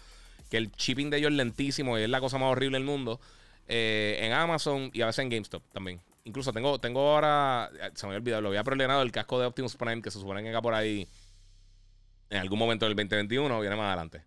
que 0.48 0.56
el 0.56 0.70
shipping 0.72 1.10
de 1.10 1.18
ellos 1.18 1.30
es 1.30 1.36
lentísimo 1.36 1.98
y 1.98 2.02
es 2.02 2.08
la 2.08 2.20
cosa 2.20 2.38
más 2.38 2.52
horrible 2.52 2.78
del 2.78 2.86
mundo. 2.86 3.20
en 3.66 4.32
Amazon 4.32 4.90
y 4.94 5.02
a 5.02 5.06
veces 5.06 5.18
en 5.24 5.28
GameStop 5.28 5.62
también. 5.72 6.00
Incluso 6.24 6.52
tengo, 6.52 6.78
tengo 6.78 7.00
ahora, 7.00 7.70
se 7.94 8.06
me 8.06 8.12
había 8.12 8.18
olvidado, 8.20 8.42
lo 8.42 8.48
había 8.48 8.64
preordenado 8.64 9.02
el 9.02 9.12
casco 9.12 9.40
de 9.40 9.46
Optimus 9.46 9.76
Prime 9.76 10.02
que 10.02 10.10
se 10.10 10.18
supone 10.18 10.40
que 10.40 10.46
venga 10.46 10.62
por 10.62 10.74
ahí 10.74 11.08
en 12.30 12.38
algún 12.38 12.58
momento 12.58 12.86
del 12.86 12.94
2021, 12.94 13.60
viene 13.60 13.76
más 13.76 13.86
adelante. 13.86 14.22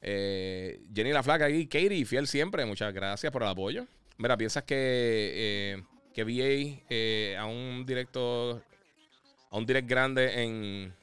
Eh, 0.00 0.80
Jenny 0.94 1.12
la 1.12 1.22
Flaca 1.22 1.46
aquí, 1.46 1.66
Katie, 1.66 2.04
fiel 2.04 2.26
siempre, 2.26 2.64
muchas 2.64 2.92
gracias 2.92 3.32
por 3.32 3.42
el 3.42 3.48
apoyo. 3.48 3.86
Mira, 4.16 4.36
¿piensas 4.36 4.64
que, 4.64 4.74
eh, 4.76 5.82
que 6.14 6.24
VA 6.24 6.82
eh, 6.88 7.36
a 7.38 7.44
un 7.46 7.84
directo, 7.84 8.62
a 9.50 9.56
un 9.56 9.66
direct 9.66 9.88
grande 9.88 10.42
en, 10.42 10.94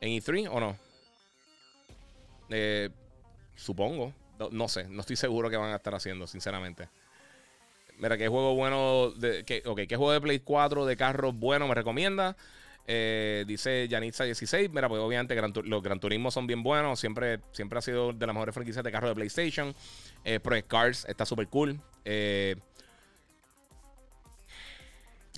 en 0.00 0.08
E3 0.10 0.48
o 0.50 0.60
no? 0.60 0.78
supongo, 3.54 4.14
no, 4.52 4.68
sé, 4.68 4.88
no 4.88 5.00
estoy 5.00 5.16
seguro 5.16 5.50
que 5.50 5.56
van 5.56 5.72
a 5.72 5.76
estar 5.76 5.94
haciendo, 5.94 6.26
sinceramente. 6.26 6.88
Mira, 7.98 8.16
¿qué 8.16 8.28
juego 8.28 8.54
bueno, 8.54 9.10
de, 9.10 9.44
que, 9.44 9.62
okay, 9.66 9.86
¿qué 9.86 9.96
juego 9.96 10.12
de 10.12 10.20
Play 10.20 10.38
4 10.38 10.86
de 10.86 10.96
carros 10.96 11.34
bueno 11.34 11.66
me 11.66 11.74
recomienda? 11.74 12.36
Eh, 12.86 13.44
dice 13.46 13.86
Yanitza 13.86 14.24
16. 14.24 14.70
Mira, 14.70 14.88
pues 14.88 15.00
obviamente 15.00 15.36
los 15.64 15.82
Gran 15.82 16.00
Turismo 16.00 16.30
son 16.30 16.46
bien 16.46 16.62
buenos. 16.62 16.98
Siempre, 16.98 17.40
siempre 17.52 17.78
ha 17.78 17.82
sido 17.82 18.12
de 18.14 18.26
las 18.26 18.34
mejores 18.34 18.54
franquicias 18.54 18.82
de 18.82 18.90
carro 18.90 19.08
de 19.08 19.14
PlayStation. 19.14 19.74
Eh, 20.24 20.40
Project 20.40 20.68
Cars 20.68 21.04
está 21.06 21.26
súper 21.26 21.48
cool. 21.48 21.78
Eh, 22.04 22.56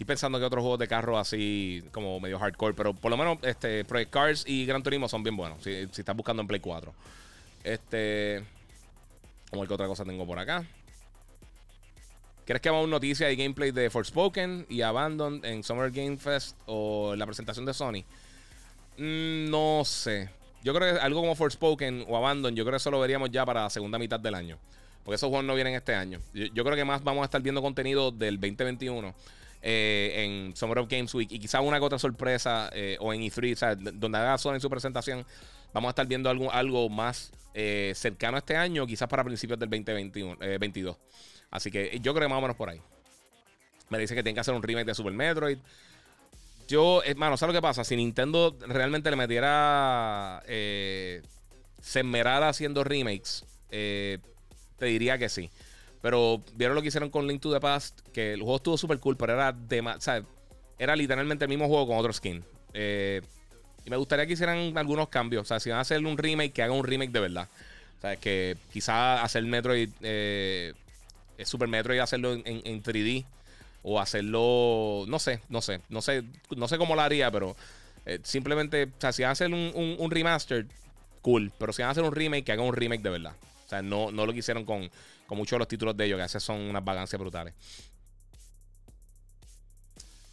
estoy 0.00 0.14
pensando 0.14 0.38
que 0.38 0.46
otros 0.46 0.62
juegos 0.62 0.78
de 0.78 0.88
carro 0.88 1.18
así 1.18 1.84
como 1.92 2.18
medio 2.20 2.38
hardcore. 2.38 2.72
Pero 2.72 2.94
por 2.94 3.10
lo 3.10 3.18
menos 3.18 3.38
este, 3.42 3.84
Project 3.84 4.10
Cars 4.10 4.44
y 4.46 4.64
Gran 4.64 4.82
Turismo 4.82 5.08
son 5.10 5.22
bien 5.22 5.36
buenos. 5.36 5.62
Si, 5.62 5.86
si 5.92 6.00
estás 6.00 6.16
buscando 6.16 6.40
en 6.40 6.48
Play 6.48 6.60
4. 6.60 6.94
Este. 7.64 8.42
Como 9.50 9.62
el 9.62 9.68
que 9.68 9.74
otra 9.74 9.86
cosa 9.86 10.06
tengo 10.06 10.26
por 10.26 10.38
acá. 10.38 10.64
¿Crees 12.46 12.62
que 12.62 12.70
va 12.70 12.78
a 12.78 12.80
una 12.80 12.92
noticia 12.92 13.26
de 13.26 13.36
gameplay 13.36 13.72
de 13.72 13.90
Forspoken 13.90 14.66
y 14.70 14.80
Abandon 14.80 15.44
en 15.44 15.62
Summer 15.62 15.90
Game 15.90 16.16
Fest 16.16 16.56
o 16.64 17.14
la 17.14 17.26
presentación 17.26 17.66
de 17.66 17.74
Sony? 17.74 18.02
Mm, 18.96 19.50
no 19.50 19.82
sé. 19.84 20.30
Yo 20.64 20.72
creo 20.72 20.94
que 20.94 21.00
algo 21.00 21.20
como 21.20 21.34
Forspoken 21.34 22.06
o 22.08 22.16
Abandon, 22.16 22.56
yo 22.56 22.64
creo 22.64 22.72
que 22.72 22.78
eso 22.78 22.90
lo 22.90 23.00
veríamos 23.00 23.30
ya 23.30 23.44
para 23.44 23.64
la 23.64 23.70
segunda 23.70 23.98
mitad 23.98 24.18
del 24.18 24.34
año. 24.34 24.58
Porque 25.04 25.16
esos 25.16 25.28
juegos 25.28 25.44
no 25.44 25.54
vienen 25.54 25.74
este 25.74 25.94
año. 25.94 26.20
Yo, 26.32 26.64
creo 26.64 26.74
que 26.74 26.84
más 26.86 27.04
vamos 27.04 27.22
a 27.22 27.24
estar 27.26 27.42
viendo 27.42 27.60
contenido 27.60 28.10
del 28.10 28.40
2021 28.40 29.14
eh, 29.62 30.24
en 30.24 30.56
Summer 30.56 30.78
of 30.78 30.88
Games 30.88 31.14
Week. 31.14 31.30
Y 31.30 31.38
quizá 31.38 31.60
una 31.60 31.78
que 31.78 31.84
otra 31.84 31.98
sorpresa 31.98 32.70
eh, 32.72 32.96
o 33.00 33.12
en 33.12 33.20
E3, 33.20 33.52
o 33.52 33.56
sea, 33.56 33.74
donde 33.74 34.18
haga 34.18 34.38
Sony 34.38 34.54
en 34.54 34.60
su 34.60 34.70
presentación. 34.70 35.24
Vamos 35.72 35.88
a 35.88 35.90
estar 35.90 36.06
viendo 36.06 36.30
algo, 36.30 36.50
algo 36.52 36.88
más 36.88 37.32
eh, 37.54 37.92
cercano 37.94 38.36
a 38.36 38.40
este 38.40 38.56
año, 38.56 38.86
quizás 38.86 39.08
para 39.08 39.22
principios 39.22 39.58
del 39.58 39.68
2021, 39.68 40.36
2022. 40.36 40.96
Así 41.50 41.70
que 41.70 41.98
yo 42.00 42.14
creo 42.14 42.26
que 42.26 42.28
más 42.28 42.38
o 42.38 42.42
menos 42.42 42.56
por 42.56 42.70
ahí. 42.70 42.80
Me 43.88 43.98
dice 43.98 44.14
que 44.14 44.22
tiene 44.22 44.34
que 44.34 44.40
hacer 44.40 44.54
un 44.54 44.62
remake 44.62 44.86
de 44.86 44.94
Super 44.94 45.12
Metroid. 45.12 45.58
Yo, 46.68 47.02
hermano, 47.02 47.36
¿sabes 47.36 47.54
lo 47.54 47.58
que 47.58 47.62
pasa? 47.62 47.82
Si 47.82 47.96
Nintendo 47.96 48.56
realmente 48.66 49.10
le 49.10 49.16
metiera. 49.16 50.42
Se 50.46 52.00
esmerara 52.00 52.48
haciendo 52.50 52.84
remakes, 52.84 53.44
te 53.70 54.20
diría 54.78 55.18
que 55.18 55.28
sí. 55.28 55.50
Pero 56.02 56.42
vieron 56.54 56.74
lo 56.74 56.82
que 56.82 56.88
hicieron 56.88 57.10
con 57.10 57.26
Link 57.26 57.42
to 57.42 57.52
the 57.52 57.60
Past, 57.60 58.00
que 58.12 58.32
el 58.32 58.40
juego 58.40 58.56
estuvo 58.56 58.78
súper 58.78 58.98
cool, 59.00 59.16
pero 59.16 59.34
era 59.34 59.52
de, 59.52 59.80
o 59.80 60.00
sea, 60.00 60.22
era 60.78 60.96
literalmente 60.96 61.44
el 61.44 61.48
mismo 61.48 61.68
juego 61.68 61.86
con 61.86 61.98
otro 61.98 62.12
skin. 62.12 62.42
Eh, 62.72 63.20
y 63.84 63.90
me 63.90 63.96
gustaría 63.96 64.26
que 64.26 64.32
hicieran 64.32 64.76
algunos 64.78 65.08
cambios. 65.08 65.42
O 65.42 65.44
sea, 65.44 65.60
si 65.60 65.70
van 65.70 65.78
a 65.78 65.82
hacer 65.82 66.04
un 66.04 66.16
remake, 66.16 66.52
que 66.52 66.62
hagan 66.62 66.76
un 66.76 66.84
remake 66.84 67.12
de 67.12 67.20
verdad. 67.20 67.48
O 67.98 68.00
sea, 68.00 68.16
que 68.16 68.56
quizá 68.72 69.22
hacer 69.22 69.44
Metroid 69.44 69.90
eh, 70.00 70.72
Super 71.44 71.68
Metroid 71.68 72.00
hacerlo 72.00 72.32
en, 72.32 72.42
en, 72.44 72.82
3D 72.82 73.24
o 73.82 74.00
hacerlo, 74.00 75.04
no 75.08 75.18
sé, 75.18 75.40
no 75.48 75.62
sé, 75.62 75.80
no 75.88 76.02
sé, 76.02 76.24
no 76.54 76.68
sé 76.68 76.78
cómo 76.78 76.94
lo 76.94 77.00
haría, 77.00 77.30
pero 77.30 77.56
eh, 78.06 78.18
simplemente, 78.22 78.84
o 78.84 79.00
sea, 79.00 79.12
si 79.12 79.22
van 79.22 79.30
a 79.30 79.32
hacer 79.32 79.52
un, 79.52 79.96
un, 79.98 80.10
remaster, 80.10 80.66
cool, 81.22 81.50
pero 81.58 81.72
si 81.72 81.82
van 81.82 81.88
a 81.88 81.92
hacer 81.92 82.04
un 82.04 82.14
remake, 82.14 82.44
que 82.44 82.52
hagan 82.52 82.66
un 82.66 82.74
remake 82.74 83.02
de 83.02 83.10
verdad. 83.10 83.32
O 83.66 83.68
sea, 83.68 83.82
no, 83.82 84.10
no 84.10 84.26
lo 84.26 84.32
que 84.32 84.40
hicieron 84.40 84.64
con, 84.64 84.90
con 85.30 85.38
muchos 85.38 85.52
de 85.52 85.58
los 85.60 85.68
títulos 85.68 85.96
de 85.96 86.06
ellos, 86.06 86.16
que 86.16 86.22
a 86.22 86.24
veces 86.24 86.42
son 86.42 86.60
unas 86.60 86.84
vagancias 86.84 87.16
brutales. 87.16 87.54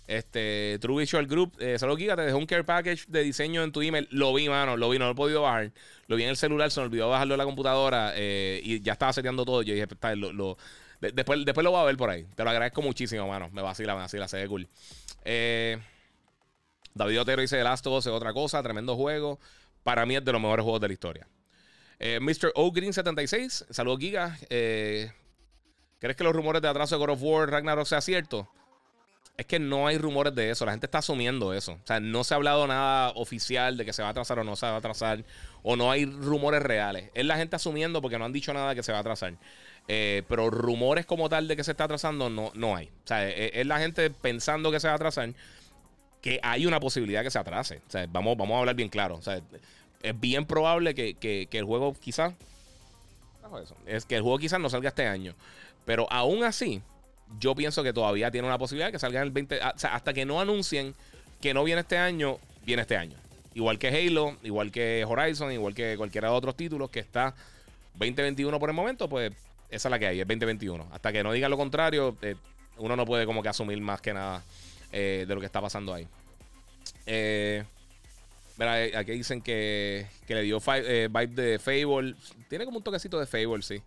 Este, 0.08 0.80
True 0.82 1.02
Visual 1.02 1.28
Group, 1.28 1.56
eh, 1.60 1.78
solo 1.78 1.96
Giga, 1.96 2.16
te 2.16 2.24
dejó 2.24 2.40
un 2.40 2.48
care 2.48 2.64
package 2.64 3.06
de 3.08 3.22
diseño 3.22 3.62
en 3.62 3.72
tu 3.72 3.84
email. 3.84 4.08
Lo 4.10 4.34
vi, 4.34 4.50
mano, 4.50 4.76
lo 4.76 4.90
vi, 4.90 4.98
no 4.98 5.06
lo 5.06 5.12
he 5.12 5.16
podido 5.16 5.44
bajar. 5.44 5.72
Lo 6.08 6.16
vi 6.16 6.24
en 6.24 6.30
el 6.30 6.36
celular, 6.36 6.72
se 6.72 6.80
me 6.80 6.88
olvidó 6.88 7.10
bajarlo 7.10 7.36
en 7.36 7.38
la 7.38 7.44
computadora 7.44 8.14
eh, 8.16 8.60
y 8.64 8.82
ya 8.82 8.94
estaba 8.94 9.14
seteando 9.14 9.46
todo. 9.46 9.62
Yo 9.62 9.76
dije, 9.76 9.86
está, 9.88 10.16
lo, 10.16 10.34
lo, 10.34 10.58
después, 11.00 11.46
después 11.46 11.64
lo 11.64 11.70
voy 11.70 11.82
a 11.82 11.84
ver 11.84 11.96
por 11.96 12.10
ahí. 12.10 12.26
Te 12.34 12.44
lo 12.44 12.50
agradezco 12.50 12.82
muchísimo, 12.82 13.28
mano. 13.28 13.52
Me 13.52 13.62
vacila, 13.62 13.94
me 13.94 14.02
vacila, 14.02 14.28
se 14.28 14.38
ve 14.38 14.48
cool. 14.48 14.68
Eh, 15.26 15.78
David 16.96 17.22
Otero 17.22 17.44
dice: 17.44 17.58
The 17.58 17.64
Last 17.64 17.86
of 17.86 18.00
Us 18.00 18.08
es 18.08 18.14
otra 18.14 18.34
cosa, 18.34 18.64
tremendo 18.64 18.96
juego. 18.96 19.40
Para 19.84 20.08
mí 20.08 20.16
es 20.16 20.26
de 20.26 20.32
los 20.32 20.42
mejores 20.42 20.64
juegos 20.64 20.82
de 20.82 20.88
la 20.88 20.94
historia. 20.94 21.28
Eh, 22.00 22.20
Mr. 22.22 22.52
O 22.56 22.72
Green 22.72 22.94
76, 22.94 23.66
saludos 23.70 24.00
Giga. 24.00 24.38
Eh, 24.50 25.12
¿Crees 26.00 26.16
que 26.16 26.24
los 26.24 26.36
rumores 26.36 26.62
de 26.62 26.68
atraso 26.68 26.96
de 26.96 27.00
God 27.00 27.14
of 27.14 27.24
War 27.24 27.50
Ragnarok 27.50 27.88
sea 27.88 28.02
cierto? 28.02 28.50
Es 29.36 29.46
que 29.46 29.60
no 29.60 29.86
hay 29.86 30.00
rumores 30.00 30.34
de 30.34 30.50
eso. 30.50 30.66
La 30.66 30.72
gente 30.72 30.88
está 30.88 30.98
asumiendo 30.98 31.54
eso. 31.54 31.74
O 31.74 31.86
sea, 31.88 32.00
no 32.00 32.24
se 32.24 32.34
ha 32.34 32.38
hablado 32.38 32.66
nada 32.66 33.12
oficial 33.16 33.78
de 33.78 33.86
que 33.86 33.94
se 33.94 34.02
va 34.02 34.08
a 34.08 34.12
atrasar 34.12 34.40
o 34.40 34.44
no 34.44 34.56
se 34.56 34.66
va 34.66 34.74
a 34.74 34.78
atrasar. 34.78 35.24
O 35.62 35.76
no 35.76 35.92
hay 35.92 36.06
rumores 36.06 36.62
reales. 36.64 37.12
Es 37.14 37.26
la 37.26 37.38
gente 37.38 37.56
asumiendo 37.56 38.02
porque 38.02 38.18
no 38.18 38.26
han 38.26 38.34
dicho 38.34 38.52
nada 38.52 38.74
que 38.74 38.82
se 38.82 38.92
va 38.92 38.98
a 38.98 39.02
atrasar. 39.02 39.36
Eh, 39.88 40.24
pero 40.28 40.50
rumores 40.50 41.06
como 41.06 41.30
tal 41.30 41.48
de 41.48 41.56
que 41.56 41.64
se 41.64 41.72
está 41.72 41.84
atrasando 41.84 42.32
no, 42.32 42.52
no 42.56 42.76
hay. 42.76 42.88
O 42.88 43.08
sea, 43.08 43.30
es, 43.30 43.66
la 43.66 43.80
gente 43.80 44.10
pensando 44.10 44.72
que 44.72 44.80
se 44.80 44.88
va 44.88 44.94
a 44.94 44.96
atrasar. 44.96 45.32
Que 46.20 46.40
hay 46.42 46.66
una 46.66 46.80
posibilidad 46.80 47.22
que 47.22 47.30
se 47.30 47.38
atrase. 47.38 47.78
O 47.88 47.92
sea, 47.92 48.08
vamos, 48.10 48.36
vamos 48.38 48.56
a 48.56 48.60
hablar 48.60 48.76
bien 48.76 48.90
claro. 48.90 49.18
O 49.18 49.22
sea, 49.22 49.40
es 50.04 50.20
bien 50.20 50.46
probable 50.46 50.96
que, 50.96 51.16
que 51.16 51.48
el 51.52 51.66
juego 51.66 51.94
quizás. 51.94 52.34
Es 53.86 54.06
que 54.06 54.16
el 54.16 54.22
juego 54.22 54.38
quizás 54.38 54.60
no 54.60 54.70
salga 54.70 54.90
este 54.90 55.06
año. 55.06 55.34
Pero 55.86 56.12
aún 56.12 56.44
así 56.44 56.82
yo 57.40 57.56
pienso 57.56 57.84
que 57.84 57.94
todavía 57.94 58.32
tiene 58.32 58.48
una 58.48 58.58
posibilidad 58.58 58.92
que 58.92 59.00
salga 59.00 59.20
en 59.20 59.28
el 59.28 59.32
20. 59.32 59.62
Ah, 59.62 59.74
o 59.76 59.80
sea, 59.80 59.96
hasta 59.96 60.14
que 60.14 60.26
no 60.26 60.40
anuncien 60.40 60.96
que 61.42 61.54
no 61.54 61.64
viene 61.64 61.82
este 61.82 61.98
año, 61.98 62.40
viene 62.66 62.82
este 62.82 62.98
año. 62.98 63.18
Igual 63.54 63.80
que 63.80 63.88
Halo, 63.88 64.38
igual 64.44 64.72
que 64.72 65.06
Horizon, 65.08 65.52
igual 65.52 65.74
que 65.74 65.96
cualquiera 65.98 66.30
de 66.30 66.36
otros 66.36 66.56
títulos 66.56 66.90
que 66.90 67.00
está 67.00 67.34
2021 67.96 68.60
por 68.60 68.70
el 68.70 68.76
momento, 68.76 69.10
pues 69.10 69.32
esa 69.70 69.88
es 69.88 69.92
la 69.92 70.00
que 70.00 70.08
hay, 70.08 70.20
es 70.22 70.28
2021. 70.28 70.88
Hasta 70.92 71.12
que 71.12 71.24
no 71.24 71.32
digan 71.32 71.52
lo 71.52 71.58
contrario, 71.58 72.16
eh, 72.22 72.36
uno 72.78 72.96
no 72.96 73.06
puede 73.06 73.26
como 73.26 73.42
que 73.42 73.50
asumir 73.50 73.80
más 73.82 74.02
que 74.02 74.14
nada 74.14 74.44
eh, 74.92 75.26
de 75.28 75.34
lo 75.34 75.40
que 75.40 75.48
está 75.48 75.62
pasando 75.62 75.94
ahí. 75.94 76.08
Eh, 77.06 77.64
aquí 78.60 79.12
dicen 79.12 79.42
que, 79.42 80.08
que 80.26 80.36
le 80.36 80.42
dio 80.42 80.60
vibe 80.60 81.28
de 81.28 81.60
Fable. 81.60 82.16
Tiene 82.50 82.66
como 82.66 82.78
un 82.78 82.84
toquecito 82.84 83.20
de 83.20 83.28
Fable, 83.28 83.62
sí. 83.62 83.82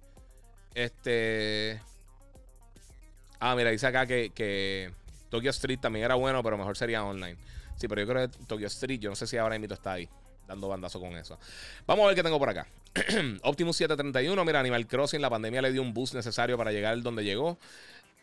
Este. 0.75 1.81
Ah, 3.41 3.57
mira, 3.57 3.71
dice 3.71 3.87
acá 3.87 4.07
que, 4.07 4.93
Tokyo 5.31 5.51
Street 5.51 5.81
también 5.81 6.05
era 6.05 6.15
bueno, 6.15 6.43
pero 6.43 6.59
mejor 6.59 6.77
sería 6.77 7.05
online. 7.05 7.37
Sí, 7.77 7.89
pero 7.89 8.03
yo 8.03 8.07
creo 8.07 8.29
que 8.29 8.37
Tokyo 8.47 8.67
Street, 8.67 9.01
yo 9.01 9.11
no 9.11 9.17
sé 9.17 9.27
si 9.27 9.39
ahora 9.39 9.59
mismo 9.59 9.75
está 9.75 9.93
ahí, 9.93 10.09
dando 10.47 10.69
bandazo 10.69 11.01
con 11.01 11.17
eso. 11.17 11.39
Vamos 11.87 12.05
a 12.05 12.07
ver 12.09 12.17
qué 12.17 12.23
tengo 12.23 12.39
por 12.39 12.51
acá. 12.51 12.67
Optimus 13.43 13.77
731, 13.77 14.45
mira, 14.45 14.61
Animal 14.61 14.87
Crossing, 14.87 15.23
la 15.23 15.31
pandemia 15.31 15.63
le 15.63 15.73
dio 15.73 15.81
un 15.81 15.95
boost 15.95 16.15
necesario 16.15 16.59
para 16.59 16.71
llegar 16.71 17.01
donde 17.01 17.25
llegó. 17.25 17.59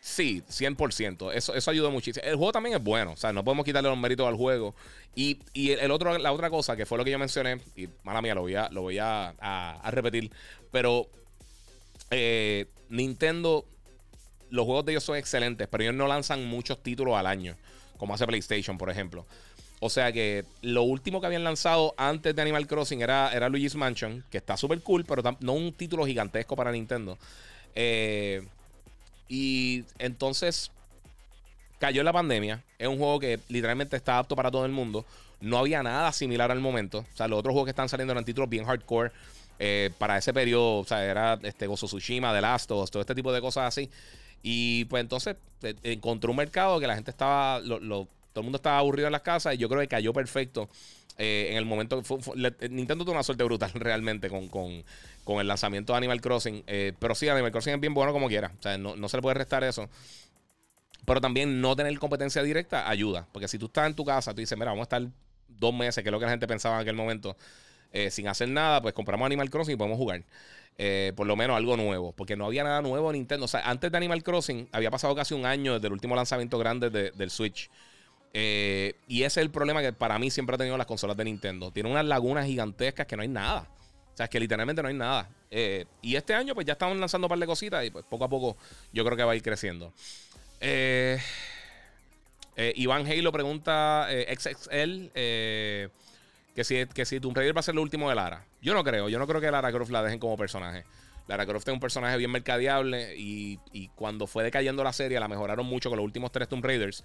Sí, 0.00 0.42
100%. 0.48 1.32
Eso, 1.34 1.54
eso 1.54 1.70
ayudó 1.70 1.90
muchísimo. 1.90 2.24
El 2.24 2.36
juego 2.36 2.52
también 2.52 2.76
es 2.76 2.82
bueno. 2.82 3.12
O 3.12 3.16
sea, 3.16 3.32
no 3.32 3.44
podemos 3.44 3.64
quitarle 3.64 3.88
los 3.88 3.98
méritos 3.98 4.26
al 4.26 4.36
juego. 4.36 4.74
Y, 5.14 5.38
el, 5.54 5.90
otro, 5.90 6.16
la 6.16 6.32
otra 6.32 6.48
cosa, 6.48 6.76
que 6.76 6.86
fue 6.86 6.96
lo 6.96 7.04
que 7.04 7.10
yo 7.10 7.18
mencioné, 7.18 7.60
y 7.74 7.88
mala 8.04 8.22
mía, 8.22 8.34
lo 8.34 8.42
voy 8.42 8.54
a, 8.54 8.68
lo 8.70 8.82
voy 8.82 8.98
a, 8.98 9.80
repetir. 9.90 10.30
Pero 10.70 11.08
eh, 12.10 12.66
Nintendo 12.88 13.64
los 14.50 14.64
juegos 14.64 14.84
de 14.84 14.92
ellos 14.92 15.04
son 15.04 15.16
excelentes, 15.16 15.68
pero 15.68 15.82
ellos 15.82 15.94
no 15.94 16.06
lanzan 16.06 16.44
muchos 16.46 16.82
títulos 16.82 17.16
al 17.16 17.26
año, 17.26 17.56
como 17.96 18.14
hace 18.14 18.26
PlayStation, 18.26 18.78
por 18.78 18.90
ejemplo. 18.90 19.26
O 19.80 19.90
sea 19.90 20.12
que 20.12 20.44
lo 20.62 20.82
último 20.82 21.20
que 21.20 21.26
habían 21.26 21.44
lanzado 21.44 21.94
antes 21.96 22.34
de 22.34 22.42
Animal 22.42 22.66
Crossing 22.66 23.00
era, 23.00 23.30
era 23.32 23.48
Luigi's 23.48 23.76
Mansion, 23.76 24.24
que 24.30 24.38
está 24.38 24.56
súper 24.56 24.80
cool, 24.82 25.04
pero 25.04 25.22
no 25.40 25.52
un 25.52 25.72
título 25.72 26.04
gigantesco 26.04 26.56
para 26.56 26.72
Nintendo. 26.72 27.16
Eh, 27.74 28.42
y 29.28 29.84
entonces, 29.98 30.70
cayó 31.78 32.02
la 32.02 32.12
pandemia. 32.12 32.62
Es 32.78 32.88
un 32.88 32.98
juego 32.98 33.20
que 33.20 33.38
literalmente 33.48 33.96
está 33.96 34.18
apto 34.18 34.34
para 34.34 34.50
todo 34.50 34.64
el 34.64 34.72
mundo. 34.72 35.04
No 35.40 35.58
había 35.58 35.82
nada 35.82 36.12
similar 36.12 36.50
al 36.50 36.60
momento. 36.60 37.04
O 37.12 37.16
sea, 37.16 37.28
los 37.28 37.38
otros 37.38 37.52
juegos 37.52 37.66
que 37.66 37.70
están 37.70 37.88
saliendo 37.88 38.12
eran 38.12 38.24
títulos 38.24 38.48
bien 38.48 38.64
hardcore. 38.64 39.12
Eh, 39.60 39.90
para 39.98 40.16
ese 40.16 40.32
periodo, 40.32 40.78
o 40.78 40.84
sea, 40.84 41.04
era 41.04 41.38
este 41.42 41.66
Gozo 41.66 41.86
Tsushima, 41.86 42.32
The 42.32 42.40
Last 42.40 42.70
of 42.70 42.84
Us, 42.84 42.90
todo 42.90 43.00
este 43.00 43.14
tipo 43.14 43.32
de 43.32 43.40
cosas 43.40 43.64
así. 43.64 43.90
Y 44.42 44.84
pues 44.84 45.00
entonces 45.00 45.36
eh, 45.62 45.74
encontró 45.82 46.30
un 46.30 46.36
mercado 46.36 46.78
que 46.78 46.86
la 46.86 46.94
gente 46.94 47.10
estaba, 47.10 47.60
todo 47.60 48.06
el 48.36 48.42
mundo 48.42 48.56
estaba 48.56 48.78
aburrido 48.78 49.08
en 49.08 49.12
las 49.12 49.22
casas 49.22 49.54
y 49.54 49.58
yo 49.58 49.68
creo 49.68 49.80
que 49.80 49.88
cayó 49.88 50.12
perfecto 50.12 50.68
eh, 51.18 51.48
en 51.50 51.56
el 51.56 51.64
momento. 51.64 52.02
Nintendo 52.70 53.04
tuvo 53.04 53.12
una 53.12 53.22
suerte 53.22 53.44
brutal 53.44 53.70
realmente 53.74 54.30
con, 54.30 54.48
con, 54.48 55.40
el 55.40 55.46
lanzamiento 55.46 55.92
de 55.92 55.98
Animal 55.98 56.20
Crossing. 56.20 56.64
pero 56.98 57.14
sí, 57.14 57.28
Animal 57.28 57.52
Crossing 57.52 57.74
es 57.74 57.80
bien 57.80 57.94
bueno 57.94 58.12
como 58.12 58.28
quiera. 58.28 58.52
O 58.58 58.62
sea, 58.62 58.78
no, 58.78 58.96
no 58.96 59.08
se 59.08 59.18
le 59.18 59.22
puede 59.22 59.34
restar 59.34 59.62
eso. 59.64 59.88
Pero 61.04 61.20
también 61.20 61.60
no 61.60 61.74
tener 61.74 61.98
competencia 61.98 62.42
directa 62.42 62.88
ayuda. 62.88 63.26
Porque 63.32 63.48
si 63.48 63.58
tú 63.58 63.66
estás 63.66 63.86
en 63.86 63.94
tu 63.94 64.04
casa, 64.04 64.32
tú 64.32 64.40
dices, 64.40 64.56
mira, 64.56 64.70
vamos 64.70 64.82
a 64.82 64.96
estar 64.96 65.10
dos 65.48 65.74
meses, 65.74 66.02
que 66.02 66.08
es 66.08 66.12
lo 66.12 66.18
que 66.18 66.26
la 66.26 66.30
gente 66.30 66.46
pensaba 66.46 66.76
en 66.76 66.82
aquel 66.82 66.96
momento, 66.96 67.36
eh, 67.92 68.10
sin 68.10 68.28
hacer 68.28 68.48
nada, 68.48 68.80
pues 68.80 68.94
compramos 68.94 69.26
Animal 69.26 69.50
Crossing 69.50 69.74
y 69.74 69.76
podemos 69.76 69.98
jugar. 69.98 70.22
Eh, 70.80 71.12
por 71.16 71.26
lo 71.26 71.34
menos 71.34 71.56
algo 71.56 71.76
nuevo, 71.76 72.12
porque 72.12 72.36
no 72.36 72.46
había 72.46 72.62
nada 72.62 72.80
nuevo 72.82 73.10
en 73.10 73.16
Nintendo. 73.16 73.46
O 73.46 73.48
sea, 73.48 73.68
antes 73.68 73.90
de 73.90 73.96
Animal 73.96 74.22
Crossing 74.22 74.68
había 74.70 74.90
pasado 74.90 75.14
casi 75.14 75.34
un 75.34 75.44
año 75.44 75.74
desde 75.74 75.88
el 75.88 75.92
último 75.92 76.14
lanzamiento 76.14 76.56
grande 76.58 76.90
del 76.90 77.30
Switch. 77.30 77.68
Eh, 78.34 78.94
y 79.06 79.22
ese 79.22 79.40
es 79.40 79.44
el 79.44 79.50
problema 79.50 79.80
que 79.80 79.92
para 79.92 80.18
mí 80.18 80.30
siempre 80.30 80.54
ha 80.54 80.58
tenido 80.58 80.76
las 80.76 80.86
consolas 80.86 81.16
de 81.16 81.24
Nintendo. 81.24 81.70
Tiene 81.70 81.90
unas 81.90 82.04
lagunas 82.04 82.46
gigantescas 82.46 83.06
que 83.06 83.16
no 83.16 83.22
hay 83.22 83.28
nada. 83.28 83.68
O 84.12 84.16
sea, 84.16 84.24
es 84.24 84.30
que 84.30 84.40
literalmente 84.40 84.82
no 84.82 84.88
hay 84.88 84.94
nada. 84.94 85.28
y 86.02 86.16
este 86.16 86.34
año 86.34 86.54
pues 86.54 86.66
ya 86.66 86.74
estamos 86.74 86.96
lanzando 86.98 87.26
un 87.26 87.30
par 87.30 87.38
de 87.38 87.46
cositas 87.46 87.84
y 87.84 87.90
pues 87.90 88.04
poco 88.04 88.24
a 88.24 88.28
poco 88.28 88.56
yo 88.92 89.04
creo 89.04 89.16
que 89.16 89.24
va 89.24 89.32
a 89.32 89.36
ir 89.36 89.42
creciendo. 89.42 89.92
Eh, 90.60 91.18
eh, 92.60 92.72
Iván 92.74 93.06
Halo 93.06 93.30
pregunta 93.30 94.08
eh, 94.10 94.36
XXL 94.36 95.12
eh, 95.14 95.88
que, 96.56 96.64
si, 96.64 96.84
que 96.86 97.04
si 97.04 97.20
Tomb 97.20 97.36
Raider 97.36 97.56
va 97.56 97.60
a 97.60 97.62
ser 97.62 97.76
lo 97.76 97.82
último 97.82 98.08
de 98.08 98.16
Lara. 98.16 98.44
Yo 98.60 98.74
no 98.74 98.82
creo. 98.82 99.08
Yo 99.08 99.20
no 99.20 99.28
creo 99.28 99.40
que 99.40 99.48
Lara 99.48 99.70
Croft 99.70 99.92
la 99.92 100.02
dejen 100.02 100.18
como 100.18 100.36
personaje. 100.36 100.84
Lara 101.28 101.46
Croft 101.46 101.68
es 101.68 101.72
un 101.72 101.78
personaje 101.78 102.16
bien 102.16 102.32
mercadeable 102.32 103.14
y, 103.16 103.60
cuando 103.94 104.26
fue 104.26 104.42
decayendo 104.42 104.82
la 104.82 104.92
serie 104.92 105.20
la 105.20 105.28
mejoraron 105.28 105.66
mucho 105.66 105.88
con 105.88 105.98
los 105.98 106.04
últimos 106.04 106.32
tres 106.32 106.48
Tomb 106.48 106.64
Raiders. 106.64 107.04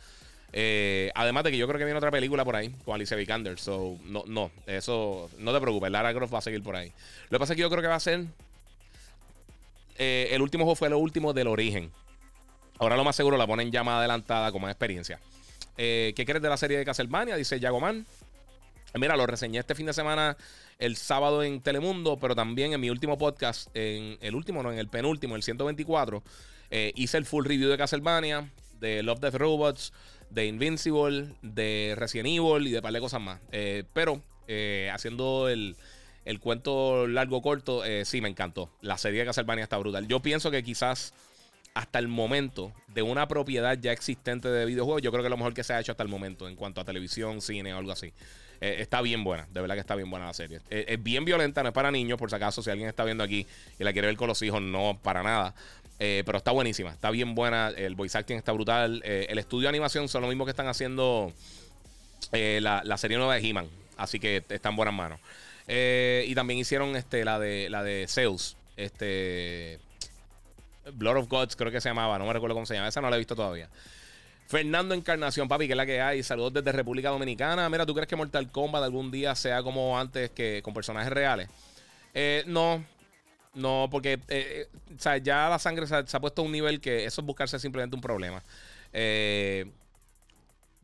Además 1.16 1.44
de 1.44 1.52
que 1.52 1.58
yo 1.58 1.68
creo 1.68 1.80
que 1.80 1.86
viene 1.86 1.98
otra 1.98 2.12
película 2.12 2.46
por 2.46 2.56
ahí 2.56 2.70
con 2.86 2.96
Alicia 2.96 3.18
Vikander. 3.18 3.60
So, 3.60 3.98
no, 4.06 4.24
no, 4.28 4.52
eso 4.68 5.30
no 5.40 5.54
te 5.54 5.60
preocupes. 5.60 5.92
Lara 5.92 6.14
Croft 6.14 6.34
va 6.34 6.40
a 6.40 6.42
seguir 6.42 6.62
por 6.64 6.76
ahí. 6.76 6.92
Lo 7.30 7.38
que 7.38 7.40
pasa 7.40 7.54
es 7.54 7.58
que 7.58 7.62
yo 7.62 7.70
creo 7.70 7.82
que 7.82 7.88
va 7.88 7.96
a 7.96 8.00
ser. 8.00 8.26
el 9.98 10.42
último 10.42 10.64
juego 10.66 10.76
fue 10.76 10.90
lo 10.90 11.00
último 11.00 11.34
del 11.34 11.48
origen. 11.48 11.92
Ahora 12.80 12.98
lo 12.98 13.04
más 13.04 13.16
seguro 13.16 13.38
la 13.38 13.48
ponen 13.48 13.72
ya 13.72 13.84
más 13.84 14.00
adelantada 14.00 14.52
como 14.52 14.68
experiencia. 14.68 15.20
Eh, 15.78 16.14
¿Qué 16.16 16.26
crees 16.26 16.42
de 16.42 16.50
la 16.50 16.58
serie 16.58 16.78
de 16.78 16.86
Castlevania? 16.86 17.36
Dice 17.36 17.60
Yagoman. 17.60 18.06
Mira, 18.96 19.16
lo 19.18 19.26
reseñé 19.26 19.60
este 19.60 19.74
fin 19.74 19.88
de 19.88 19.94
semana, 19.94 20.38
el 20.78 20.98
sábado 20.98 21.44
en 21.44 21.62
Telemundo, 21.62 22.20
pero 22.20 22.36
también 22.36 22.74
en 22.74 22.82
mi 22.82 22.92
último 22.92 23.18
podcast, 23.18 23.70
en 23.74 24.20
el 24.22 24.36
último, 24.36 24.62
no, 24.62 24.72
en 24.72 24.78
el 24.78 24.88
penúltimo, 24.88 25.36
el 25.36 25.42
124, 25.42 26.22
eh, 26.70 26.92
hice 26.96 27.18
el 27.18 27.26
full 27.26 27.44
review 27.44 27.70
de 27.72 27.78
Castlevania, 27.78 28.52
de 28.80 29.02
Love 29.02 29.20
Death 29.20 29.36
Robots, 29.36 29.94
de 30.34 30.46
Invincible, 30.48 31.30
de 31.42 31.94
Resident 31.98 32.28
Evil 32.28 32.68
y 32.68 32.72
de 32.72 32.82
par 32.82 32.94
de 32.94 33.00
cosas 33.00 33.22
más. 33.22 33.40
Eh, 33.52 33.84
pero 33.94 34.22
haciendo 34.94 35.50
el, 35.50 35.76
el, 36.26 36.40
cuento 36.40 37.08
largo 37.08 37.42
corto, 37.42 37.82
sí, 38.04 38.22
me 38.22 38.30
encantó. 38.30 38.70
La 38.82 38.98
serie 38.98 39.22
de 39.22 39.26
Castlevania 39.26 39.64
está 39.64 39.78
brutal. 39.78 40.08
Yo 40.08 40.20
pienso 40.20 40.52
que 40.52 40.64
quizás 40.64 41.14
hasta 41.74 42.00
el 42.00 42.08
momento 42.08 42.72
de 42.88 43.02
una 43.02 43.28
propiedad 43.28 43.78
ya 43.80 43.92
existente 43.92 44.48
de 44.48 44.66
videojuegos, 44.66 45.02
yo 45.02 45.12
creo 45.12 45.24
que 45.24 45.30
lo 45.30 45.38
mejor 45.38 45.54
que 45.54 45.64
se 45.64 45.74
ha 45.74 45.80
hecho 45.80 45.92
hasta 45.92 46.04
el 46.04 46.10
momento 46.10 46.48
en 46.48 46.56
cuanto 46.56 46.82
a 46.82 46.86
televisión, 46.86 47.42
cine 47.42 47.74
o 47.74 47.78
algo 47.78 47.92
así. 47.92 48.14
Eh, 48.62 48.78
está 48.80 49.02
bien 49.02 49.24
buena, 49.24 49.48
de 49.52 49.60
verdad 49.60 49.76
que 49.76 49.82
está 49.82 49.96
bien 49.96 50.10
buena 50.10 50.28
la 50.28 50.34
serie. 50.34 50.62
Eh, 50.70 50.86
es 50.88 51.04
bien 51.04 51.26
violenta, 51.26 51.64
no 51.64 51.70
es 51.70 51.74
para 51.74 51.92
niños, 51.92 52.20
por 52.20 52.30
si 52.30 52.36
acaso, 52.36 52.62
si 52.62 52.70
alguien 52.70 52.88
está 52.88 53.04
viendo 53.04 53.24
aquí 53.24 53.46
y 53.80 53.84
la 53.84 53.92
quiere 53.92 54.08
ver 54.08 54.18
con 54.18 54.28
los 54.28 54.42
hijos, 54.42 54.62
no 54.62 55.00
para 55.02 55.24
nada. 55.24 55.56
Eh, 56.00 56.24
pero 56.26 56.38
está 56.38 56.52
buenísima, 56.52 56.92
está 56.92 57.12
bien 57.12 57.36
buena. 57.36 57.70
El 57.70 57.96
voice 57.96 58.18
acting 58.18 58.36
está 58.36 58.52
brutal. 58.52 59.02
el 59.06 59.38
estudio 59.38 59.64
de 59.64 59.70
animación 59.70 60.10
son 60.10 60.22
lo 60.22 60.28
mismo 60.28 60.46
que 60.46 60.52
están 60.52 60.68
haciendo 60.68 61.32
la, 62.32 62.98
serie 62.98 63.18
nueva 63.18 63.36
de 63.36 63.48
He-Man. 63.48 63.68
Así 63.98 64.20
que 64.20 64.44
está 64.50 64.70
en 64.70 64.76
buenas 64.76 64.94
manos. 64.94 65.20
y 65.68 66.34
también 66.36 66.60
hicieron 66.60 66.96
este, 66.96 67.24
la 67.24 67.40
de 67.40 67.70
la 67.70 67.84
de 67.84 68.06
Zeus. 68.10 68.58
Este. 68.76 69.80
Blood 70.92 71.18
of 71.18 71.30
Gods, 71.30 71.56
creo 71.56 71.72
que 71.72 71.80
se 71.80 71.90
llamaba, 71.90 72.20
no 72.20 72.26
me 72.26 72.34
recuerdo 72.34 72.56
cómo 72.56 72.66
se 72.66 72.74
llama, 72.74 72.90
esa 72.90 73.00
no 73.00 73.10
la 73.10 73.16
he 73.16 73.20
visto 73.20 73.36
todavía. 73.36 73.70
Fernando 74.48 74.94
Encarnación, 74.94 75.48
papi, 75.48 75.68
que 75.68 75.74
es 75.74 75.78
la 75.78 75.86
que 75.86 76.02
hay. 76.02 76.22
Saludos 76.22 76.54
desde 76.54 76.72
República 76.72 77.10
Dominicana. 77.10 77.70
Mira, 77.70 77.86
¿tú 77.86 77.94
crees 77.94 78.08
que 78.08 78.16
Mortal 78.16 78.52
Kombat 78.52 78.84
algún 78.84 79.10
día 79.10 79.34
sea 79.36 79.64
como 79.64 79.98
antes 79.98 80.30
que 80.32 80.62
con 80.62 80.74
personajes 80.74 81.12
reales? 81.12 81.50
Eh, 82.14 82.44
no, 82.46 82.84
no, 83.54 83.88
porque 83.92 84.20
eh, 84.28 84.68
eh, 84.70 85.22
ya 85.22 85.50
la 85.50 85.60
sangre 85.60 85.88
se 85.88 85.96
ha, 85.96 86.20
puesto 86.20 86.42
a 86.42 86.46
un 86.46 86.52
nivel 86.52 86.82
que 86.82 87.06
eso 87.06 87.22
es 87.22 87.28
buscarse 87.28 87.60
simplemente 87.60 87.96
un 87.96 88.02
problema. 88.02 88.44
Eh, 88.94 89.66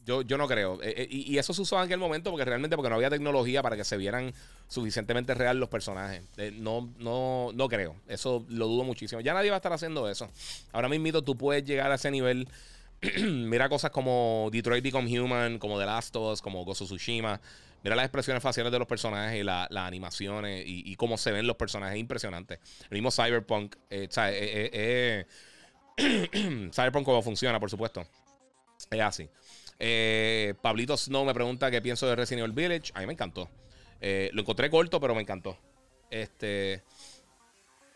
yo, 0.10 0.24
yo 0.24 0.38
no 0.38 0.48
creo. 0.48 0.82
Eh, 0.82 0.94
eh, 0.98 1.08
y, 1.10 1.38
eso 1.38 1.54
se 1.54 1.62
usó 1.62 1.78
en 1.78 1.84
aquel 1.84 2.00
momento 2.00 2.32
porque 2.32 2.44
realmente 2.44 2.76
porque 2.76 2.90
no 2.90 2.96
había 2.96 3.12
tecnología 3.12 3.62
para 3.62 3.76
que 3.76 3.84
se 3.84 3.96
vieran 3.96 4.34
suficientemente 4.68 5.36
real 5.36 5.60
los 5.60 5.70
personajes. 5.70 6.24
No, 6.54 6.90
no, 6.98 7.52
no 7.54 7.70
creo. 7.70 7.96
Eso 8.08 8.44
lo 8.50 8.68
dudo 8.68 8.84
muchísimo. 8.84 9.22
Ya 9.22 9.36
nadie 9.36 9.52
va 9.52 9.58
a 9.58 9.60
estar 9.60 9.72
haciendo 9.72 10.10
eso. 10.10 10.28
Ahora 10.72 10.90
mismo 10.90 11.22
tú 11.22 11.38
puedes 11.38 11.64
llegar 11.64 11.92
a 11.92 11.96
ese 11.96 12.10
nivel. 12.10 12.48
Mira 13.22 13.70
cosas 13.70 13.92
como 13.92 14.50
Detroit 14.52 14.84
Become 14.84 15.20
Human, 15.20 15.60
como 15.60 15.78
The 15.78 15.86
Last 15.86 16.16
of 16.16 16.34
Us, 16.34 16.42
como 16.42 16.66
Gozo 16.66 16.86
Tsushima. 16.86 17.40
Mira 17.84 17.96
las 17.96 18.06
expresiones 18.06 18.44
faciales 18.44 18.72
de 18.72 18.80
los 18.80 18.88
personajes 18.88 19.40
y 19.40 19.44
las 19.44 19.70
animaciones 19.72 20.64
y, 20.66 20.96
cómo 20.96 21.18
se 21.18 21.32
ven 21.32 21.48
los 21.48 21.56
personajes. 21.56 21.98
Impresionante. 21.98 22.60
El 22.90 23.02
mismo 23.02 23.12
Cyberpunk. 23.12 23.76
Cyberpunk 26.72 27.06
como 27.06 27.22
funciona, 27.22 27.60
por 27.60 27.70
supuesto. 27.70 28.06
Es 28.92 29.02
así. 29.02 29.30
Eh, 29.80 30.54
Pablito 30.62 30.98
Snow 30.98 31.26
me 31.26 31.34
pregunta 31.34 31.72
qué 31.72 31.82
pienso 31.82 32.08
de 32.08 32.16
Resident 32.16 32.46
Evil 32.46 32.56
Village. 32.56 32.92
A 32.94 33.00
mí 33.00 33.06
me 33.06 33.14
encantó. 33.14 33.50
Eh, 34.02 34.30
lo 34.34 34.42
encontré 34.42 34.70
corto, 34.70 35.00
pero 35.00 35.16
me 35.16 35.22
encantó. 35.22 35.58
Este. 36.10 36.84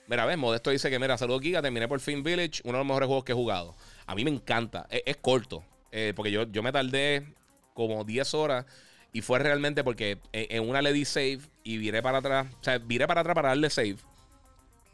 Mira, 0.07 0.25
ves, 0.25 0.37
Modesto 0.37 0.69
dice 0.69 0.89
que, 0.89 0.99
mira, 0.99 1.17
saludos 1.17 1.41
Giga, 1.41 1.61
terminé 1.61 1.87
por 1.87 1.99
fin 2.01 2.23
Village, 2.23 2.61
uno 2.65 2.73
de 2.73 2.79
los 2.79 2.87
mejores 2.87 3.07
juegos 3.07 3.23
que 3.23 3.31
he 3.31 3.35
jugado. 3.35 3.75
A 4.05 4.15
mí 4.15 4.25
me 4.25 4.31
encanta, 4.31 4.85
es, 4.89 5.15
corto, 5.15 5.63
eh, 5.93 6.11
porque 6.13 6.29
yo, 6.29 6.43
yo 6.43 6.61
me 6.61 6.73
tardé 6.73 7.25
como 7.73 8.03
10 8.03 8.33
horas 8.33 8.65
y 9.13 9.21
fue 9.21 9.37
realmente 9.37 9.83
porque 9.83 10.17
en, 10.33 10.67
una 10.67 10.81
le 10.81 10.91
di 10.91 11.05
save 11.05 11.39
y 11.63 11.77
viré 11.77 12.01
para 12.01 12.17
atrás, 12.17 12.47
o 12.59 12.63
sea, 12.63 12.79
viré 12.79 13.07
para 13.07 13.21
atrás 13.21 13.35
para 13.35 13.49
darle 13.49 13.69
save. 13.69 13.97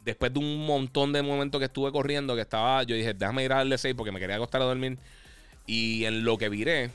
Después 0.04 0.32
de 0.32 0.38
un 0.38 0.66
montón 0.66 1.12
de 1.12 1.22
momentos 1.22 1.58
que 1.58 1.64
estuve 1.64 1.90
corriendo, 1.90 2.34
que 2.34 2.42
estaba, 2.42 2.82
yo 2.82 2.94
dije, 2.94 3.14
déjame 3.14 3.44
ir 3.44 3.52
a 3.52 3.56
darle 3.56 3.78
save 3.78 3.94
porque 3.94 4.12
me 4.12 4.20
quería 4.20 4.36
acostar 4.36 4.60
a 4.60 4.66
dormir. 4.66 4.98
Y 5.66 6.04
en 6.04 6.24
lo 6.24 6.36
que 6.36 6.50
viré, 6.50 6.90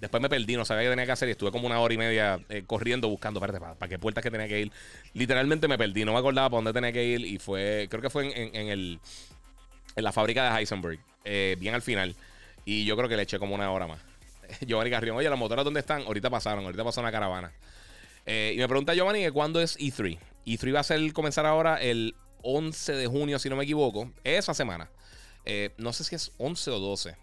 después 0.00 0.22
me 0.22 0.30
perdí, 0.30 0.56
no 0.56 0.64
sabía 0.64 0.84
qué 0.84 0.90
tenía 0.90 1.04
que 1.06 1.12
hacer 1.12 1.28
y 1.28 1.32
estuve 1.32 1.50
como 1.50 1.66
una 1.66 1.80
hora 1.80 1.92
y 1.92 1.98
media 1.98 2.40
eh, 2.48 2.64
corriendo 2.66 3.08
buscando, 3.08 3.40
para, 3.40 3.76
qué 3.88 3.98
puertas 3.98 4.22
que 4.22 4.30
tenía 4.30 4.48
que 4.48 4.60
ir. 4.60 4.72
Literalmente 5.12 5.68
me 5.68 5.76
perdí, 5.76 6.06
no 6.06 6.12
me 6.12 6.18
acordaba 6.18 6.48
para 6.48 6.58
dónde 6.58 6.72
tenía 6.72 6.92
que 6.92 7.04
ir 7.04 7.26
y 7.26 7.38
fue, 7.38 7.88
creo 7.90 8.00
que 8.00 8.10
fue 8.10 8.32
en, 8.34 8.68
el, 8.68 9.00
en 9.96 10.04
la 10.04 10.12
fábrica 10.12 10.50
de 10.50 10.60
Heisenberg, 10.60 10.98
eh, 11.24 11.56
bien 11.58 11.74
al 11.74 11.82
final. 11.82 12.14
Y 12.64 12.84
yo 12.86 12.96
creo 12.96 13.08
que 13.08 13.16
le 13.16 13.22
eché 13.22 13.38
como 13.38 13.54
una 13.54 13.70
hora 13.70 13.86
más. 13.86 14.09
Giovanni 14.66 14.90
Carrión, 14.90 15.16
oye, 15.16 15.28
las 15.28 15.38
motoras 15.38 15.64
dónde 15.64 15.80
están? 15.80 16.02
Ahorita 16.02 16.30
pasaron, 16.30 16.64
ahorita 16.64 16.84
pasó 16.84 17.00
una 17.00 17.12
caravana. 17.12 17.52
Eh, 18.26 18.52
y 18.54 18.58
me 18.58 18.68
pregunta 18.68 18.94
Giovanni 18.94 19.20
que 19.20 19.32
cuándo 19.32 19.60
es 19.60 19.78
E3. 19.78 20.18
E3 20.46 20.74
va 20.74 20.80
a 20.80 20.84
ser 20.84 21.12
comenzar 21.12 21.46
ahora 21.46 21.76
el 21.76 22.14
11 22.42 22.92
de 22.92 23.06
junio, 23.06 23.38
si 23.38 23.48
no 23.48 23.56
me 23.56 23.64
equivoco. 23.64 24.12
Esa 24.24 24.54
semana. 24.54 24.90
no 25.78 25.92
sé 25.92 26.04
si 26.04 26.14
es 26.14 26.32
11 26.38 26.70
o 26.70 26.78
12. 26.78 27.16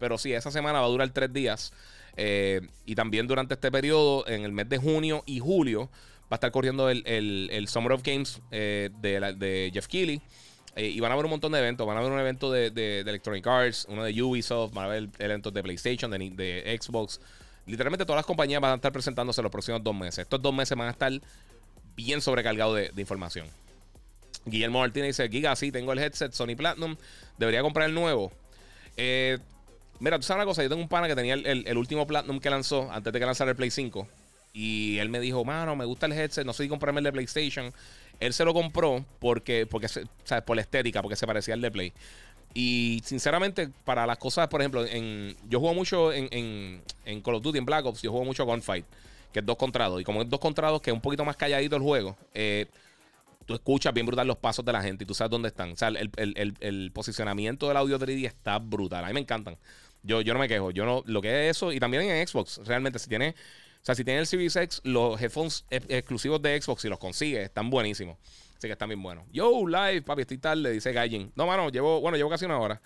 Pero 0.00 0.18
sí, 0.18 0.32
esa 0.32 0.50
semana 0.50 0.80
va 0.80 0.86
a 0.86 0.88
durar 0.88 1.10
tres 1.10 1.32
días. 1.32 1.72
Eh, 2.16 2.60
y 2.86 2.94
también 2.94 3.26
durante 3.26 3.54
este 3.54 3.70
periodo, 3.70 4.26
en 4.26 4.44
el 4.44 4.52
mes 4.52 4.68
de 4.68 4.78
junio 4.78 5.22
y 5.26 5.38
julio, 5.38 5.90
va 6.24 6.32
a 6.32 6.34
estar 6.36 6.50
corriendo 6.50 6.88
el, 6.88 7.64
Summer 7.68 7.92
of 7.92 8.02
Games 8.02 8.40
eh, 8.50 8.90
de, 9.00 9.70
Jeff 9.72 9.86
Keighley. 9.86 10.20
Eh, 10.76 10.88
y 10.88 11.00
van 11.00 11.10
a 11.10 11.14
haber 11.14 11.26
un 11.26 11.32
montón 11.32 11.52
de 11.52 11.58
eventos. 11.58 11.86
Van 11.86 11.96
a 11.96 12.00
haber 12.00 12.12
un 12.12 12.18
evento 12.18 12.50
de, 12.50 13.00
Electronic 13.00 13.46
Arts, 13.46 13.86
uno 13.88 14.04
de 14.04 14.22
Ubisoft, 14.22 14.72
van 14.72 14.84
a 14.84 14.88
haber 14.88 15.08
eventos 15.18 15.52
de 15.52 15.62
PlayStation, 15.62 16.10
de, 16.10 16.78
Xbox. 16.80 17.20
Literalmente 17.66 18.04
todas 18.04 18.18
las 18.18 18.26
compañías 18.26 18.60
van 18.60 18.72
a 18.72 18.74
estar 18.76 18.92
presentándose 18.92 19.42
los 19.42 19.50
próximos 19.50 19.82
dos 19.82 19.94
meses. 19.94 20.20
Estos 20.20 20.40
dos 20.40 20.54
meses 20.54 20.76
van 20.76 20.88
a 20.88 20.92
estar 20.92 21.12
bien 21.96 22.20
sobrecargados 22.20 22.76
de, 22.76 23.00
información. 23.00 23.46
Guillermo 24.44 24.80
Martínez 24.80 25.16
dice: 25.16 25.28
Giga, 25.28 25.54
sí, 25.56 25.70
tengo 25.70 25.92
el 25.92 25.98
headset 25.98 26.32
Sony 26.32 26.56
Platinum. 26.56 26.96
Debería 27.36 27.62
comprar 27.62 27.88
el 27.88 27.94
nuevo. 27.94 28.32
Eh, 28.96 29.38
Mira, 30.00 30.16
tú 30.16 30.22
sabes 30.22 30.38
una 30.38 30.46
cosa, 30.46 30.62
yo 30.62 30.70
tengo 30.70 30.80
un 30.80 30.88
pana 30.88 31.08
que 31.08 31.14
tenía 31.14 31.34
el, 31.34 31.76
último 31.76 32.06
Platinum 32.06 32.40
que 32.40 32.48
lanzó 32.48 32.90
antes 32.90 33.12
de 33.12 33.20
que 33.20 33.26
lanzara 33.26 33.50
el 33.50 33.56
Play 33.56 33.70
5. 33.70 34.08
Y 34.54 34.98
él 34.98 35.10
me 35.10 35.20
dijo, 35.20 35.44
mano, 35.44 35.76
me 35.76 35.84
gusta 35.84 36.06
el 36.06 36.12
headset, 36.12 36.46
no 36.46 36.54
sé 36.54 36.64
si 36.64 36.68
comprarme 36.70 37.00
el 37.00 37.04
de 37.04 37.12
PlayStation. 37.12 37.72
Él 38.20 38.32
se 38.34 38.44
lo 38.44 38.54
compró 38.54 39.04
porque, 39.18 39.66
porque 39.66 39.88
por 40.44 40.56
la 40.56 40.62
estética, 40.62 41.02
porque 41.02 41.16
se 41.16 41.26
parecía 41.26 41.54
al 41.54 41.60
de 41.60 41.70
Play. 41.70 41.92
Y 42.52 43.00
sinceramente, 43.04 43.70
para 43.84 44.06
las 44.06 44.18
cosas, 44.18 44.48
por 44.48 44.60
ejemplo, 44.60 44.84
en, 44.84 45.36
yo 45.48 45.60
juego 45.60 45.74
mucho 45.74 46.12
en, 46.12 46.28
en, 47.04 47.20
Call 47.22 47.36
of 47.36 47.42
Duty, 47.42 47.58
en 47.58 47.64
Black 47.64 47.86
Ops, 47.86 48.02
yo 48.02 48.10
juego 48.10 48.24
mucho 48.24 48.44
Gunfight, 48.44 48.84
que 49.32 49.38
es 49.38 49.46
dos 49.46 49.56
contra 49.56 49.88
dos. 49.88 50.00
Y 50.00 50.04
como 50.04 50.22
es 50.22 50.28
dos 50.28 50.40
contra 50.40 50.68
dos, 50.68 50.82
que 50.82 50.90
es 50.90 50.94
un 50.94 51.00
poquito 51.00 51.24
más 51.24 51.36
calladito 51.36 51.76
el 51.76 51.82
juego, 51.82 52.16
eh, 52.34 52.66
tú 53.46 53.54
escuchas 53.54 53.94
bien 53.94 54.06
brutal 54.06 54.26
los 54.26 54.36
pasos 54.36 54.64
de 54.64 54.72
la 54.72 54.82
gente 54.82 55.04
y 55.04 55.06
tú 55.06 55.14
sabes 55.14 55.30
dónde 55.30 55.48
están. 55.48 55.72
O 55.72 55.76
sea, 55.76 55.88
el, 55.88 56.10
el, 56.16 56.54
el, 56.60 56.90
posicionamiento 56.92 57.68
del 57.68 57.76
audio 57.76 57.98
3D 57.98 58.26
está 58.26 58.58
brutal. 58.58 59.04
A 59.04 59.08
mí 59.08 59.14
me 59.14 59.20
encantan. 59.20 59.56
Yo, 60.02 60.20
yo 60.20 60.34
no 60.34 60.40
me 60.40 60.48
quejo. 60.48 60.72
Yo 60.72 60.84
no, 60.84 61.04
lo 61.06 61.22
que 61.22 61.48
es 61.48 61.56
eso, 61.56 61.72
y 61.72 61.78
también 61.78 62.02
en 62.02 62.26
Xbox, 62.26 62.60
realmente, 62.64 62.98
si 62.98 63.08
tiene, 63.08 63.36
o 63.82 63.84
sea, 63.84 63.94
si 63.94 64.04
tiene 64.04 64.20
el 64.20 64.26
Series 64.26 64.56
X, 64.56 64.80
los 64.84 65.20
headphones 65.20 65.64
exclusivos 65.70 66.42
de 66.42 66.60
Xbox, 66.60 66.82
si 66.82 66.88
los 66.88 66.98
consigues, 66.98 67.44
están 67.44 67.70
buenísimos. 67.70 68.18
Así 68.56 68.68
que 68.68 68.72
están 68.72 68.90
bien 68.90 69.02
buenos. 69.02 69.24
Yo, 69.32 69.66
live, 69.66 70.02
papi, 70.02 70.22
estoy 70.22 70.36
tarde, 70.36 70.70
dice 70.70 70.92
Gaijin. 70.92 71.32
No, 71.34 71.46
mano, 71.46 71.70
llevo, 71.70 71.98
bueno, 72.02 72.18
llevo 72.18 72.28
casi 72.28 72.44
una 72.44 72.58
hora. 72.58 72.82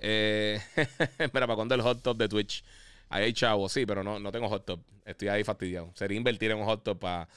Eh, 0.00 0.58
espera, 1.18 1.46
para 1.46 1.54
cuando 1.54 1.74
el 1.74 1.82
hot 1.82 2.02
top 2.02 2.16
de 2.16 2.28
Twitch. 2.28 2.64
Ahí 3.10 3.24
hay 3.24 3.32
chavo, 3.34 3.68
sí, 3.68 3.84
pero 3.84 4.02
no, 4.02 4.18
no 4.18 4.32
tengo 4.32 4.48
hot 4.48 4.64
top. 4.64 4.80
Estoy 5.04 5.28
ahí 5.28 5.44
fastidiado. 5.44 5.92
Sería 5.94 6.16
invertir 6.16 6.50
en 6.50 6.58
un 6.58 6.64
hot 6.64 6.82
top 6.82 6.98
para 6.98 7.28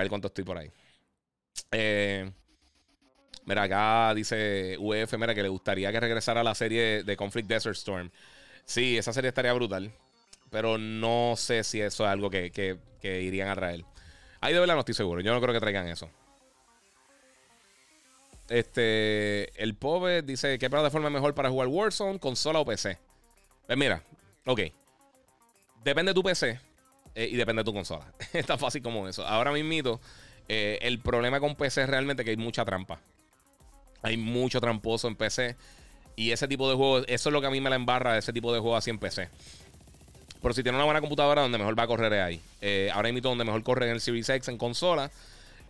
ver 0.00 0.08
cuánto 0.08 0.26
estoy 0.26 0.42
por 0.42 0.58
ahí. 0.58 0.72
Eh, 1.70 2.28
mira, 3.44 3.62
acá 3.62 4.12
dice 4.12 4.76
UF, 4.78 5.12
mira, 5.16 5.32
que 5.32 5.42
le 5.44 5.48
gustaría 5.48 5.92
que 5.92 6.00
regresara 6.00 6.40
a 6.40 6.44
la 6.44 6.56
serie 6.56 7.04
de 7.04 7.16
Conflict 7.16 7.48
Desert 7.48 7.76
Storm. 7.76 8.10
Sí, 8.64 8.98
esa 8.98 9.12
serie 9.12 9.28
estaría 9.28 9.52
brutal. 9.52 9.92
Pero 10.50 10.78
no 10.78 11.34
sé 11.36 11.64
si 11.64 11.80
eso 11.80 12.04
es 12.04 12.10
algo 12.10 12.30
que, 12.30 12.50
que 12.50 13.22
irían 13.22 13.48
a 13.48 13.54
traer. 13.54 13.84
Ahí 14.40 14.54
de 14.54 14.60
verdad 14.60 14.74
no 14.74 14.80
estoy 14.80 14.94
seguro. 14.94 15.20
Yo 15.20 15.32
no 15.32 15.40
creo 15.40 15.52
que 15.52 15.60
traigan 15.60 15.88
eso. 15.88 16.10
Este, 18.48 19.62
el 19.62 19.74
pobre 19.76 20.22
dice: 20.22 20.58
¿Qué 20.58 20.68
plataforma 20.68 21.08
es 21.08 21.14
mejor 21.14 21.34
para 21.34 21.50
jugar 21.50 21.68
Warzone, 21.68 22.18
consola 22.18 22.58
o 22.58 22.64
PC? 22.64 22.98
Pues 23.66 23.78
mira, 23.78 24.02
ok. 24.44 24.60
Depende 25.84 26.10
de 26.10 26.14
tu 26.14 26.22
PC 26.22 26.60
eh, 27.14 27.28
y 27.30 27.36
depende 27.36 27.60
de 27.60 27.64
tu 27.64 27.72
consola. 27.72 28.12
es 28.32 28.46
tan 28.46 28.58
fácil 28.58 28.82
como 28.82 29.06
eso. 29.08 29.24
Ahora 29.26 29.52
mismo, 29.52 30.00
eh, 30.48 30.78
el 30.82 31.00
problema 31.00 31.38
con 31.38 31.54
PC 31.54 31.82
es 31.82 31.88
realmente 31.88 32.24
que 32.24 32.30
hay 32.30 32.36
mucha 32.36 32.64
trampa. 32.64 33.00
Hay 34.02 34.16
mucho 34.16 34.60
tramposo 34.60 35.06
en 35.06 35.16
PC. 35.16 35.56
Y 36.16 36.32
ese 36.32 36.48
tipo 36.48 36.68
de 36.68 36.74
juegos, 36.74 37.04
eso 37.06 37.28
es 37.28 37.32
lo 37.32 37.40
que 37.40 37.46
a 37.46 37.50
mí 37.50 37.60
me 37.60 37.70
la 37.70 37.76
embarra 37.76 38.18
ese 38.18 38.32
tipo 38.32 38.52
de 38.52 38.58
juegos 38.58 38.78
así 38.78 38.90
en 38.90 38.98
PC. 38.98 39.28
Pero 40.42 40.54
si 40.54 40.62
tiene 40.62 40.76
una 40.76 40.84
buena 40.84 41.00
computadora, 41.00 41.42
donde 41.42 41.58
mejor 41.58 41.78
va 41.78 41.82
a 41.82 41.86
correr 41.86 42.12
es 42.12 42.22
ahí. 42.22 42.40
Eh, 42.60 42.90
ahora 42.92 43.12
mismo, 43.12 43.28
donde 43.28 43.44
mejor 43.44 43.62
corre 43.62 43.86
en 43.86 43.92
el 43.92 44.00
Series 44.00 44.28
X 44.28 44.48
en 44.48 44.58
consola. 44.58 45.10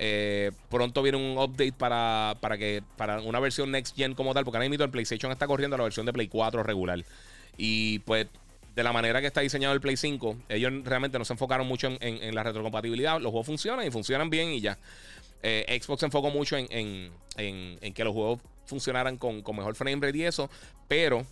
Eh, 0.02 0.52
pronto 0.70 1.02
viene 1.02 1.18
un 1.18 1.36
update 1.36 1.72
para, 1.72 2.34
para 2.40 2.56
que 2.56 2.82
para 2.96 3.20
una 3.20 3.38
versión 3.38 3.70
next 3.70 3.94
gen 3.94 4.14
como 4.14 4.32
tal, 4.32 4.44
porque 4.44 4.56
ahora 4.56 4.68
mismo 4.68 4.84
el 4.84 4.90
PlayStation 4.90 5.30
está 5.30 5.46
corriendo 5.46 5.76
la 5.76 5.82
versión 5.84 6.06
de 6.06 6.12
Play 6.12 6.28
4 6.28 6.62
regular. 6.62 7.04
Y 7.58 7.98
pues 8.00 8.26
de 8.74 8.82
la 8.82 8.92
manera 8.92 9.20
que 9.20 9.26
está 9.26 9.40
diseñado 9.40 9.74
el 9.74 9.80
Play 9.80 9.96
5, 9.96 10.36
ellos 10.48 10.72
realmente 10.84 11.18
no 11.18 11.24
se 11.24 11.32
enfocaron 11.34 11.66
mucho 11.66 11.90
en, 12.00 12.34
la 12.34 12.42
retrocompatibilidad. 12.42 13.20
Los 13.20 13.30
juegos 13.30 13.46
funcionan 13.46 13.86
y 13.86 13.90
funcionan 13.90 14.30
bien 14.30 14.50
y 14.50 14.60
ya. 14.60 14.78
Eh, 15.42 15.80
Xbox 15.82 16.00
se 16.00 16.06
enfocó 16.06 16.30
mucho 16.30 16.56
en, 16.56 17.10
que 17.36 18.04
los 18.04 18.14
juegos 18.14 18.40
funcionaran 18.66 19.16
con, 19.16 19.42
mejor 19.54 19.74
frame 19.74 20.06
rate 20.06 20.18
y 20.18 20.24
eso, 20.24 20.48
pero 20.88 21.26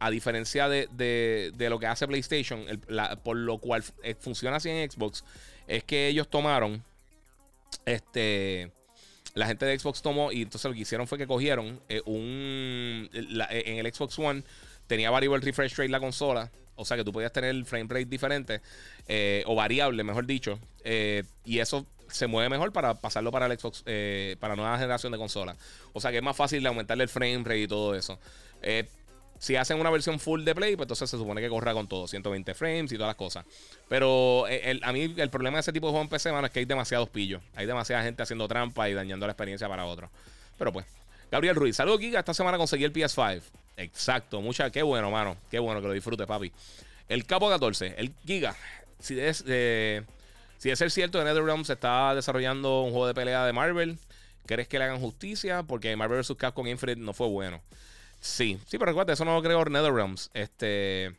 a 0.00 0.10
diferencia 0.10 0.68
de, 0.68 1.52
lo 1.58 1.78
que 1.78 1.86
hace 1.86 2.06
PlayStation, 2.06 2.64
por 3.22 3.36
lo 3.36 3.58
cual 3.58 3.84
eh, 4.02 4.14
funciona 4.18 4.56
así 4.56 4.70
en 4.70 4.90
Xbox, 4.90 5.24
es 5.66 5.84
que 5.84 6.08
ellos 6.08 6.28
tomaron 6.28 6.82
este. 7.84 8.72
La 9.34 9.46
gente 9.46 9.66
de 9.66 9.78
Xbox 9.78 10.02
tomó 10.02 10.32
y 10.32 10.42
entonces 10.42 10.68
lo 10.68 10.74
que 10.74 10.80
hicieron 10.80 11.06
fue 11.06 11.18
que 11.18 11.26
cogieron 11.26 11.80
eh, 11.88 12.02
un. 12.06 13.08
en 13.12 13.86
el 13.86 13.92
Xbox 13.92 14.18
One 14.18 14.42
tenía 14.86 15.10
variable 15.10 15.44
refresh 15.44 15.76
rate 15.76 15.90
la 15.90 16.00
consola. 16.00 16.50
O 16.74 16.84
sea 16.84 16.96
que 16.96 17.04
tú 17.04 17.12
podías 17.12 17.32
tener 17.32 17.50
el 17.50 17.64
frame 17.64 17.86
rate 17.88 18.06
diferente. 18.06 18.60
Eh, 19.06 19.42
o 19.46 19.54
variable, 19.54 20.02
mejor 20.02 20.26
dicho. 20.26 20.58
Eh, 20.84 21.24
y 21.44 21.58
eso 21.58 21.86
se 22.08 22.26
mueve 22.26 22.48
mejor 22.48 22.72
para 22.72 22.94
pasarlo 22.94 23.30
para 23.30 23.46
el 23.46 23.58
Xbox. 23.58 23.84
para 24.40 24.56
nueva 24.56 24.78
generación 24.78 25.12
de 25.12 25.18
consola. 25.18 25.56
O 25.92 26.00
sea 26.00 26.10
que 26.10 26.18
es 26.18 26.22
más 26.22 26.36
fácil 26.36 26.62
de 26.62 26.68
aumentarle 26.68 27.04
el 27.04 27.10
frame 27.10 27.38
rate 27.38 27.62
y 27.62 27.68
todo 27.68 27.94
eso. 27.94 28.18
Si 29.38 29.54
hacen 29.54 29.78
una 29.78 29.90
versión 29.90 30.18
full 30.18 30.42
de 30.42 30.54
Play, 30.54 30.74
pues 30.74 30.86
entonces 30.86 31.08
se 31.08 31.16
supone 31.16 31.40
que 31.40 31.48
corra 31.48 31.72
con 31.72 31.86
todo, 31.86 32.08
120 32.08 32.54
frames 32.54 32.90
y 32.90 32.96
todas 32.96 33.10
las 33.10 33.16
cosas. 33.16 33.44
Pero 33.88 34.46
eh, 34.48 34.80
a 34.82 34.92
mí 34.92 35.14
el 35.16 35.30
problema 35.30 35.58
de 35.58 35.60
ese 35.60 35.72
tipo 35.72 35.86
de 35.86 35.92
juego 35.92 36.02
en 36.02 36.08
PC, 36.08 36.32
mano, 36.32 36.46
es 36.46 36.52
que 36.52 36.58
hay 36.58 36.64
demasiados 36.64 37.08
pillos. 37.08 37.40
Hay 37.54 37.66
demasiada 37.66 38.02
gente 38.02 38.22
haciendo 38.22 38.48
trampa 38.48 38.88
y 38.88 38.94
dañando 38.94 39.26
la 39.26 39.32
experiencia 39.32 39.68
para 39.68 39.84
otros. 39.84 40.10
Pero 40.58 40.72
pues, 40.72 40.86
Gabriel 41.30 41.54
Ruiz, 41.54 41.76
saludos 41.76 42.00
Giga, 42.00 42.18
esta 42.18 42.34
semana 42.34 42.58
conseguí 42.58 42.84
el 42.84 42.92
PS5. 42.92 43.42
Exacto, 43.76 44.40
mucha, 44.40 44.70
qué 44.70 44.82
bueno, 44.82 45.10
mano. 45.10 45.36
Qué 45.50 45.60
bueno 45.60 45.80
que 45.80 45.86
lo 45.86 45.92
disfrutes, 45.92 46.26
papi. 46.26 46.52
El 47.08 47.24
Capo 47.24 47.48
14, 47.48 47.94
el 47.96 48.12
Giga. 48.26 48.56
Si 48.98 49.18
es, 49.20 49.44
eh, 49.46 50.02
si 50.58 50.70
es 50.70 50.92
cierto, 50.92 51.22
NetherRealm 51.22 51.64
se 51.64 51.74
está 51.74 52.12
desarrollando 52.14 52.82
un 52.82 52.90
juego 52.90 53.06
de 53.06 53.14
pelea 53.14 53.44
de 53.46 53.52
Marvel. 53.52 53.98
¿Crees 54.46 54.66
que 54.66 54.78
le 54.78 54.86
hagan 54.86 54.98
justicia? 54.98 55.62
Porque 55.62 55.94
Marvel 55.94 56.18
vs. 56.18 56.34
Capcom 56.36 56.66
Infinite 56.66 57.00
no 57.00 57.12
fue 57.12 57.28
bueno. 57.28 57.60
Sí, 58.20 58.58
sí, 58.66 58.78
pero 58.78 58.90
recuerda, 58.90 59.12
eso 59.12 59.24
no 59.24 59.34
lo 59.34 59.42
creó 59.42 59.64
NetherRealms. 59.64 60.30
Este. 60.34 61.16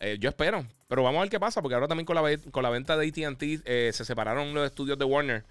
Eh, 0.00 0.18
yo 0.18 0.28
espero. 0.28 0.66
Pero 0.88 1.02
vamos 1.02 1.18
a 1.18 1.22
ver 1.22 1.30
qué 1.30 1.40
pasa, 1.40 1.62
porque 1.62 1.74
ahora 1.74 1.88
también 1.88 2.04
con 2.04 2.16
la, 2.16 2.36
con 2.50 2.62
la 2.62 2.70
venta 2.70 2.96
de 2.96 3.08
ATT 3.08 3.42
eh, 3.64 3.90
se 3.94 4.04
separaron 4.04 4.52
los 4.52 4.66
estudios 4.66 4.98
de 4.98 5.04
Warner. 5.04 5.44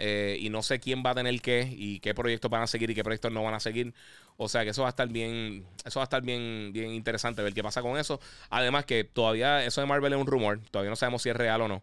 Eh, 0.00 0.38
y 0.40 0.48
no 0.48 0.62
sé 0.62 0.78
quién 0.78 1.02
va 1.04 1.10
a 1.10 1.14
tener 1.14 1.40
qué 1.40 1.68
y 1.70 1.98
qué 2.00 2.14
proyectos 2.14 2.48
van 2.50 2.62
a 2.62 2.66
seguir 2.68 2.90
y 2.90 2.94
qué 2.94 3.02
proyectos 3.02 3.32
no 3.32 3.42
van 3.42 3.54
a 3.54 3.60
seguir. 3.60 3.94
O 4.36 4.48
sea 4.48 4.64
que 4.64 4.70
eso 4.70 4.82
va 4.82 4.88
a 4.88 4.90
estar 4.90 5.08
bien, 5.08 5.66
eso 5.84 5.98
va 6.00 6.04
a 6.04 6.08
estar 6.08 6.22
bien, 6.22 6.70
bien 6.72 6.92
interesante 6.92 7.42
ver 7.42 7.52
qué 7.52 7.62
pasa 7.62 7.82
con 7.82 7.98
eso. 7.98 8.20
Además 8.50 8.84
que 8.84 9.04
todavía 9.04 9.64
eso 9.64 9.80
de 9.80 9.86
Marvel 9.86 10.12
es 10.12 10.18
un 10.18 10.26
rumor, 10.26 10.60
todavía 10.70 10.90
no 10.90 10.96
sabemos 10.96 11.22
si 11.22 11.30
es 11.30 11.36
real 11.36 11.62
o 11.62 11.68
no. 11.68 11.82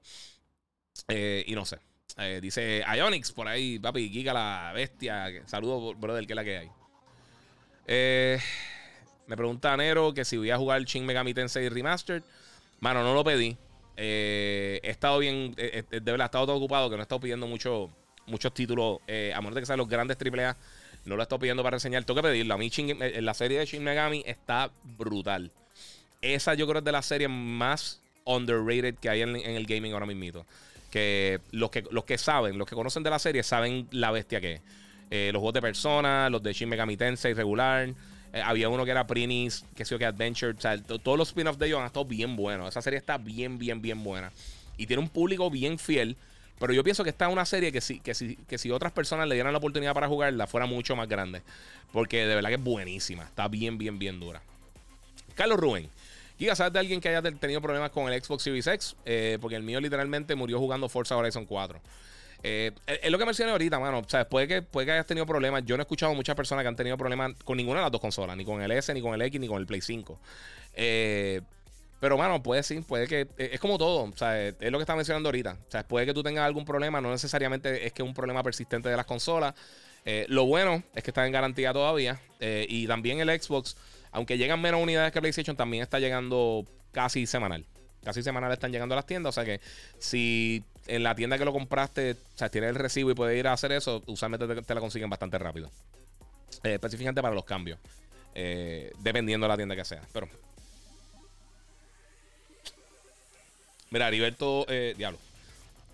y 1.10 1.54
no 1.56 1.66
sé. 1.66 1.80
dice 2.42 2.84
Ionix 2.96 3.32
por 3.34 3.48
ahí, 3.48 3.80
papi, 3.80 4.10
Giga 4.10 4.34
la 4.34 4.72
bestia. 4.74 5.28
Saludos, 5.46 6.00
brother, 6.00 6.26
que 6.26 6.34
es 6.34 6.38
la 6.38 6.44
que 6.44 6.58
hay. 6.58 6.72
Eh, 7.88 8.40
me 9.28 9.36
pregunta 9.36 9.76
Nero 9.78 10.14
que 10.14 10.26
si 10.26 10.38
voy 10.38 10.52
a 10.52 10.58
jugar 10.58 10.84
Shin 10.84 11.06
Megami 11.06 11.34
Tensei 11.34 11.70
Remastered. 11.70 12.24
Mano, 12.80 13.04
no 13.04 13.14
lo 13.14 13.24
pedí. 13.24 13.58
Eh, 13.98 14.80
he 14.84 14.90
estado 14.90 15.20
bien, 15.20 15.54
eh, 15.58 15.84
de 15.90 16.00
verdad, 16.00 16.26
he 16.26 16.28
estado 16.28 16.46
todo 16.48 16.58
ocupado, 16.58 16.90
que 16.90 16.96
no 16.96 17.02
he 17.02 17.04
estado 17.04 17.22
pidiendo 17.22 17.48
mucho, 17.48 17.90
muchos 18.28 18.54
títulos. 18.54 19.00
a 19.08 19.40
menos 19.42 19.56
de 19.56 19.62
que 19.62 19.66
sean 19.66 19.80
los 19.80 19.88
grandes 19.88 20.18
AAA, 20.18 20.58
no 21.06 21.16
lo 21.16 21.22
he 21.22 21.24
estado 21.24 21.40
pidiendo 21.40 21.64
para 21.64 21.78
reseñar. 21.78 22.04
Tengo 22.04 22.22
que 22.22 22.28
pedirlo. 22.28 22.54
A 22.54 22.58
mí 22.58 22.70
la 23.22 23.34
serie 23.34 23.60
de 23.60 23.66
Shin 23.66 23.84
Megami 23.84 24.24
está 24.26 24.72
brutal. 24.84 25.52
Esa 26.22 26.54
yo 26.56 26.68
creo 26.68 26.80
es 26.80 26.86
de 26.86 26.92
las 26.92 27.06
series 27.06 27.30
más 27.30 28.02
underrated 28.26 28.96
que 28.96 29.10
hay 29.10 29.22
en, 29.22 29.36
el 29.36 29.66
gaming 29.66 29.94
ahora 29.94 30.06
mismo. 30.06 30.46
Que 30.92 31.40
los, 31.52 31.70
que 31.70 31.84
los 31.92 32.06
que 32.06 32.18
saben, 32.18 32.58
los 32.58 32.68
que 32.68 32.76
conocen 32.76 33.04
de 33.04 33.10
la 33.10 33.20
serie, 33.20 33.44
saben 33.44 33.88
la 33.92 34.12
bestia 34.12 34.42
que 34.42 34.54
es. 34.54 34.62
Eh, 35.12 35.30
los 35.32 35.40
juegos 35.40 35.54
de 35.54 35.62
Persona, 35.62 36.30
los 36.30 36.42
de 36.42 36.54
Shin 36.54 36.70
Megami 36.70 36.98
Tensei 36.98 37.34
regular. 37.34 37.90
Eh, 38.34 38.42
había 38.42 38.70
uno 38.70 38.84
que 38.84 38.92
era 38.92 39.08
Prinis, 39.08 39.66
que 39.76 39.86
sé 39.86 39.98
que 39.98 40.06
Adventure. 40.06 40.56
O 40.90 41.00
todos 41.00 41.18
los 41.18 41.30
spin-offs 41.30 41.60
de 41.60 41.68
ellos 41.68 41.80
han 41.80 41.86
estado 41.86 42.06
bien 42.06 42.36
buenos. 42.36 42.70
Esa 42.70 42.82
serie 42.82 42.98
está 42.98 43.18
bien, 43.18 43.58
bien, 43.58 43.82
bien 43.82 44.04
buena. 44.04 44.32
Y 44.78 44.88
tiene 44.88 45.02
un 45.02 45.10
público 45.10 45.50
bien 45.50 45.80
fiel. 45.80 46.18
Pero 46.60 46.74
yo 46.74 46.84
pienso 46.84 47.04
que 47.04 47.10
está 47.10 47.28
una 47.28 47.46
serie 47.46 47.72
que 47.72 47.82
si, 47.82 48.00
que 48.00 48.14
si, 48.14 48.38
que 48.38 48.58
si 48.58 48.72
otras 48.72 48.94
personas 48.94 49.28
le 49.28 49.36
dieran 49.36 49.52
la 49.52 49.58
oportunidad 49.58 49.94
para 49.94 50.08
jugarla, 50.08 50.48
fuera 50.48 50.66
mucho 50.66 50.96
más 50.96 51.08
grande. 51.08 51.42
Porque 51.92 52.26
de 52.26 52.36
verdad 52.36 52.50
que 52.50 52.56
es 52.56 52.64
buenísima. 52.64 53.24
Está 53.24 53.48
bien, 53.48 53.78
bien, 53.78 54.00
bien 54.00 54.20
dura. 54.20 54.42
Carlos 55.36 55.60
Rubén. 55.60 55.90
Giga, 56.38 56.56
¿sabes 56.56 56.74
de 56.74 56.80
alguien 56.80 57.00
que 57.00 57.10
haya 57.10 57.22
tenido 57.22 57.62
problemas 57.62 57.92
con 57.92 58.12
el 58.12 58.22
Xbox 58.22 58.44
Series 58.44 58.68
X? 58.68 58.96
Eh, 59.06 59.38
porque 59.40 59.56
el 59.56 59.64
mío 59.64 59.80
literalmente 59.80 60.36
murió 60.36 60.60
jugando 60.60 60.90
Forza 60.90 61.16
Horizon 61.16 61.46
4. 61.46 61.80
Eh, 62.48 62.72
es 62.86 63.10
lo 63.10 63.18
que 63.18 63.26
mencioné 63.26 63.52
ahorita, 63.52 63.80
mano. 63.80 64.00
O 64.00 64.08
sea, 64.08 64.30
puede 64.30 64.48
que, 64.48 64.62
puede 64.62 64.86
que 64.86 64.92
hayas 64.92 65.08
tenido 65.08 65.26
problemas. 65.26 65.66
Yo 65.66 65.78
no 65.78 65.82
he 65.82 65.86
escuchado 65.86 66.14
muchas 66.14 66.36
personas 66.36 66.64
que 66.64 66.68
han 66.68 66.76
tenido 66.76 66.96
problemas 66.96 67.34
con 67.44 67.58
ninguna 67.58 67.80
de 67.80 67.86
las 67.86 67.92
dos 67.92 68.02
consolas, 68.02 68.38
ni 68.38 68.46
con 68.46 68.62
el 68.62 68.72
S, 68.72 68.94
ni 68.94 69.02
con 69.02 69.16
el 69.16 69.22
X, 69.24 69.42
ni 69.42 69.48
con 69.48 69.58
el 69.60 69.66
Play 69.66 69.82
5. 69.82 70.20
Eh, 70.76 71.42
pero, 72.00 72.20
mano, 72.20 72.44
puede 72.44 72.62
sí, 72.62 72.82
puede 72.82 73.08
que. 73.08 73.22
Eh, 73.40 73.50
es 73.54 73.60
como 73.60 73.80
todo. 73.80 74.04
O 74.04 74.16
sea, 74.16 74.48
es 74.48 74.72
lo 74.72 74.78
que 74.78 74.84
estaba 74.84 74.98
mencionando 74.98 75.30
ahorita. 75.30 75.58
O 75.68 75.72
sea, 75.72 75.88
puede 75.88 76.06
que 76.06 76.14
tú 76.14 76.22
tengas 76.22 76.46
algún 76.46 76.66
problema. 76.66 77.02
No 77.02 77.10
necesariamente 77.10 77.88
es 77.88 77.94
que 77.94 78.04
es 78.04 78.08
un 78.08 78.14
problema 78.14 78.44
persistente 78.44 78.90
de 78.90 78.96
las 78.96 79.08
consolas. 79.08 79.56
lo 80.28 80.46
bueno 80.46 80.84
es 80.94 81.04
que 81.04 81.10
está 81.10 81.26
en 81.26 81.32
garantía 81.32 81.74
todavía. 81.74 82.22
y 82.40 82.86
también 82.86 83.22
el 83.22 83.42
Xbox, 83.42 83.76
aunque 84.12 84.38
llegan 84.38 84.62
menos 84.62 84.84
unidades 84.84 85.12
que 85.12 85.20
PlayStation, 85.20 85.58
también 85.58 85.82
está 85.82 85.98
llegando 85.98 86.64
casi 86.92 87.26
semanal. 87.26 87.66
Casi 88.06 88.22
semanal 88.22 88.54
están 88.54 88.72
llegando 88.72 88.94
a 88.94 88.98
las 88.98 89.08
tiendas. 89.08 89.32
O 89.32 89.34
sea 89.34 89.44
que 89.44 89.60
si 89.98 90.64
en 90.88 91.02
la 91.04 91.16
tienda 91.16 91.40
que 91.40 91.44
lo 91.44 91.52
compraste, 91.52 92.12
o 92.12 92.38
sea, 92.38 92.50
tienes 92.50 92.70
el 92.70 92.76
recibo 92.76 93.10
y 93.10 93.16
puedes 93.16 93.38
ir 93.38 93.48
a 93.48 93.54
hacer 93.54 93.72
eso, 93.72 94.04
usualmente 94.06 94.62
te, 94.62 94.74
la 94.76 94.80
consiguen 94.80 95.10
bastante 95.10 95.40
rápido. 95.40 95.72
Eh, 96.64 96.76
específicamente 96.76 97.22
para 97.22 97.34
los 97.34 97.44
cambios. 97.44 97.80
Eh, 98.36 98.94
dependiendo 99.00 99.46
de 99.46 99.50
la 99.50 99.58
tienda 99.58 99.76
que 99.76 99.84
sea. 99.84 100.02
Pero. 100.14 100.30
Mira, 103.90 104.08
Heriberto. 104.08 104.66
Eh, 104.70 104.94
diablo. 104.96 105.18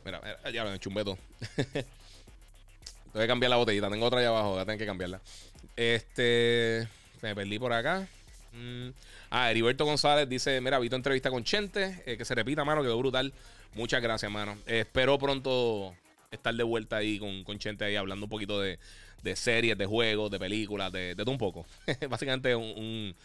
Mira, 0.03 0.21
ya 0.51 0.63
lo 0.65 0.71
he 0.71 0.75
hecho 0.75 0.89
un 0.89 0.95
veto. 0.95 1.17
Tengo 1.55 3.23
que 3.23 3.27
cambiar 3.27 3.51
la 3.51 3.55
botellita. 3.55 3.89
Tengo 3.89 4.05
otra 4.05 4.19
allá 4.19 4.29
abajo. 4.29 4.51
Voy 4.51 4.59
a 4.59 4.65
tener 4.65 4.77
que 4.77 4.85
cambiarla. 4.85 5.21
Este. 5.77 6.87
Me 7.21 7.33
perdí 7.33 7.57
por 7.57 7.71
acá. 7.71 8.07
Mm. 8.51 8.89
Ah, 9.29 9.49
Heriberto 9.51 9.85
González 9.85 10.27
dice: 10.27 10.59
Mira, 10.61 10.79
vi 10.79 10.89
tu 10.89 10.95
entrevista 10.95 11.29
con 11.29 11.43
Chente. 11.43 12.03
Eh, 12.05 12.17
que 12.17 12.25
se 12.25 12.35
repita, 12.35 12.63
mano, 12.63 12.81
quedó 12.81 12.97
brutal. 12.97 13.33
Muchas 13.73 14.01
gracias, 14.01 14.31
mano. 14.31 14.57
espero 14.65 15.17
pronto 15.17 15.95
estar 16.31 16.53
de 16.53 16.63
vuelta 16.63 16.97
ahí 16.97 17.19
con, 17.19 17.43
con 17.43 17.59
Chente 17.59 17.85
ahí 17.85 17.95
hablando 17.95 18.25
un 18.25 18.29
poquito 18.29 18.59
de, 18.59 18.79
series, 19.35 19.77
de 19.77 19.85
juegos, 19.85 20.31
de 20.31 20.39
películas, 20.39 20.91
de, 20.91 21.15
todo 21.15 21.31
un 21.31 21.37
poco. 21.37 21.65
Básicamente 22.09 22.55
un, 22.55 22.63
un, 22.63 23.15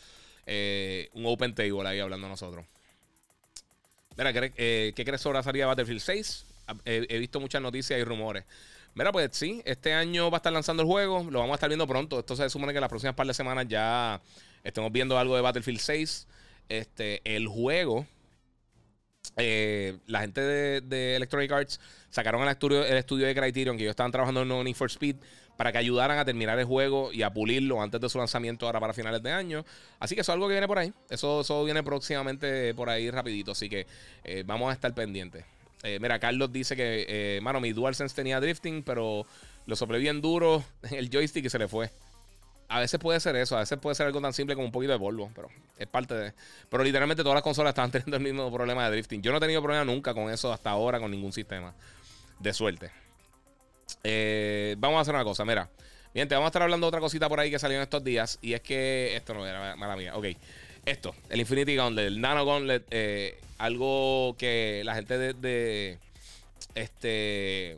eh, 0.46 1.08
un, 1.14 1.26
open 1.26 1.54
table 1.54 1.88
ahí 1.88 2.00
hablando 2.00 2.28
nosotros. 2.28 2.64
Mira, 4.16 4.32
¿qué, 4.32 4.52
eh, 4.56 4.92
¿qué 4.94 5.04
crees 5.04 5.20
sobre 5.20 5.38
la 5.38 5.42
salida 5.42 5.64
de 5.64 5.68
Battlefield 5.68 6.00
6? 6.00 6.46
He, 6.84 7.18
visto 7.18 7.38
muchas 7.38 7.62
noticias 7.62 7.98
y 8.00 8.04
rumores. 8.04 8.44
Mira, 8.94 9.12
pues 9.12 9.28
sí, 9.32 9.62
este 9.64 9.92
año 9.92 10.30
va 10.30 10.38
a 10.38 10.38
estar 10.38 10.52
lanzando 10.52 10.82
el 10.82 10.88
juego, 10.88 11.26
lo 11.30 11.40
vamos 11.40 11.52
a 11.52 11.56
estar 11.56 11.68
viendo 11.68 11.86
pronto. 11.86 12.18
Esto 12.18 12.34
se 12.34 12.48
supone 12.50 12.72
que 12.72 12.80
las 12.80 12.88
próximas 12.88 13.14
par 13.14 13.26
de 13.26 13.34
semanas 13.34 13.66
ya 13.68 14.20
estemos 14.66 14.92
viendo 14.92 15.18
algo 15.18 15.36
de 15.36 15.42
Battlefield 15.42 15.80
6. 15.80 16.26
Este, 16.68 17.20
el 17.24 17.46
juego 17.46 18.06
eh, 19.36 19.98
la 20.06 20.20
gente 20.20 20.40
de, 20.40 21.16
Electronic 21.16 21.50
Arts 21.52 21.80
sacaron 22.10 22.42
el 22.42 22.48
estudio, 22.48 22.84
el 22.84 22.96
estudio 22.96 23.26
de 23.26 23.34
Criterion 23.34 23.76
que 23.76 23.82
ellos 23.82 23.90
estaban 23.90 24.12
trabajando 24.12 24.42
en 24.42 24.64
Need 24.64 24.74
for 24.74 24.90
Speed 24.90 25.16
para 25.56 25.72
que 25.72 25.78
ayudaran 25.78 26.18
a 26.18 26.24
terminar 26.24 26.58
el 26.58 26.64
juego 26.64 27.12
y 27.12 27.22
a 27.22 27.30
pulirlo 27.30 27.82
antes 27.82 28.00
de 28.00 28.08
su 28.08 28.18
lanzamiento 28.18 28.66
ahora 28.66 28.78
para 28.78 28.92
finales 28.92 29.22
de 29.22 29.32
año. 29.32 29.64
Así 29.98 30.14
que 30.14 30.20
eso 30.20 30.32
es 30.32 30.34
algo 30.34 30.48
que 30.48 30.52
viene 30.52 30.66
por 30.66 30.78
ahí. 30.78 30.92
Eso, 31.08 31.40
eso 31.40 31.64
viene 31.64 31.82
próximamente 31.82 32.74
por 32.74 32.90
ahí 32.90 33.10
rapidito. 33.10 33.52
Así 33.52 33.68
que 33.68 33.86
eh, 34.24 34.42
vamos 34.46 34.70
a 34.70 34.74
estar 34.74 34.94
pendientes. 34.94 35.44
Eh, 35.82 35.98
mira, 36.00 36.18
Carlos 36.18 36.52
dice 36.52 36.76
que, 36.76 37.38
mano, 37.42 37.60
mi 37.60 37.72
DualSense 37.72 38.14
tenía 38.14 38.40
drifting, 38.40 38.82
pero 38.82 39.26
lo 39.66 39.76
soplé 39.76 39.98
bien 39.98 40.20
duro 40.20 40.62
el 40.90 41.08
joystick 41.10 41.46
y 41.46 41.50
se 41.50 41.58
le 41.58 41.68
fue. 41.68 41.90
A 42.68 42.80
veces 42.80 42.98
puede 42.98 43.20
ser 43.20 43.36
eso, 43.36 43.56
a 43.56 43.60
veces 43.60 43.78
puede 43.78 43.94
ser 43.94 44.06
algo 44.06 44.20
tan 44.20 44.32
simple 44.32 44.54
como 44.54 44.66
un 44.66 44.72
poquito 44.72 44.92
de 44.92 44.98
polvo, 44.98 45.30
pero 45.34 45.48
es 45.78 45.86
parte 45.86 46.14
de. 46.14 46.32
Pero 46.68 46.82
literalmente 46.82 47.22
todas 47.22 47.36
las 47.36 47.42
consolas 47.42 47.70
estaban 47.70 47.90
teniendo 47.92 48.16
el 48.16 48.22
mismo 48.22 48.52
problema 48.52 48.84
de 48.84 48.90
drifting. 48.90 49.22
Yo 49.22 49.30
no 49.30 49.38
he 49.38 49.40
tenido 49.40 49.62
problema 49.62 49.84
nunca 49.84 50.14
con 50.14 50.30
eso 50.30 50.52
hasta 50.52 50.70
ahora, 50.70 50.98
con 50.98 51.10
ningún 51.10 51.32
sistema. 51.32 51.74
De 52.38 52.52
suerte. 52.52 52.90
Eh, 54.02 54.74
vamos 54.78 54.98
a 54.98 55.00
hacer 55.02 55.14
una 55.14 55.24
cosa, 55.24 55.44
mira. 55.44 55.70
Bien, 56.12 56.28
vamos 56.28 56.46
a 56.46 56.48
estar 56.48 56.62
hablando 56.62 56.86
de 56.86 56.88
otra 56.88 57.00
cosita 57.00 57.28
por 57.28 57.40
ahí 57.40 57.50
que 57.50 57.58
salió 57.58 57.76
en 57.76 57.82
estos 57.82 58.02
días. 58.02 58.38
Y 58.42 58.54
es 58.54 58.60
que. 58.60 59.14
Esto 59.14 59.34
no 59.34 59.46
era 59.46 59.76
mala 59.76 59.96
mía. 59.96 60.16
Ok. 60.16 60.26
Esto, 60.84 61.14
el 61.30 61.40
Infinity 61.40 61.74
Gauntlet, 61.74 62.06
el 62.06 62.20
Nano 62.20 62.46
Gauntlet, 62.46 62.84
eh, 62.90 63.40
algo 63.58 64.36
que 64.38 64.82
la 64.84 64.94
gente 64.94 65.18
de 65.18 65.98
este 66.76 67.76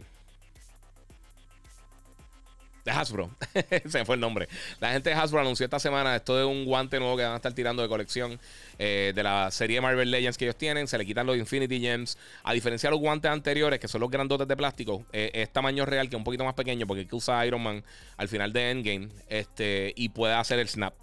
Hasbro. 2.90 3.30
Se 3.86 4.04
fue 4.04 4.14
el 4.14 4.20
nombre. 4.20 4.48
La 4.80 4.92
gente 4.92 5.10
de 5.10 5.16
Hasbro 5.16 5.40
anunció 5.40 5.64
esta 5.64 5.78
semana 5.78 6.16
esto 6.16 6.36
de 6.36 6.44
un 6.44 6.64
guante 6.64 6.98
nuevo 6.98 7.16
que 7.16 7.22
van 7.22 7.32
a 7.32 7.36
estar 7.36 7.52
tirando 7.52 7.82
de 7.82 7.88
colección 7.88 8.38
eh, 8.78 9.12
de 9.14 9.22
la 9.22 9.50
serie 9.50 9.80
Marvel 9.80 10.10
Legends 10.10 10.38
que 10.38 10.44
ellos 10.44 10.56
tienen. 10.56 10.88
Se 10.88 10.98
le 10.98 11.06
quitan 11.06 11.26
los 11.26 11.36
Infinity 11.36 11.80
Gems. 11.80 12.18
A 12.44 12.52
diferencia 12.52 12.88
de 12.88 12.92
los 12.92 13.00
guantes 13.00 13.30
anteriores, 13.30 13.78
que 13.78 13.88
son 13.88 14.00
los 14.00 14.10
grandotes 14.10 14.46
de 14.48 14.56
plástico, 14.56 15.04
eh, 15.12 15.30
es 15.34 15.52
tamaño 15.52 15.84
real, 15.86 16.08
que 16.08 16.16
es 16.16 16.18
un 16.18 16.24
poquito 16.24 16.44
más 16.44 16.54
pequeño, 16.54 16.86
porque 16.86 17.06
que 17.06 17.14
usa 17.16 17.44
Iron 17.46 17.62
Man 17.62 17.84
al 18.16 18.28
final 18.28 18.52
de 18.52 18.70
Endgame. 18.70 19.08
Este, 19.28 19.92
y 19.96 20.10
puede 20.10 20.34
hacer 20.34 20.58
el 20.58 20.68
snap. 20.68 20.94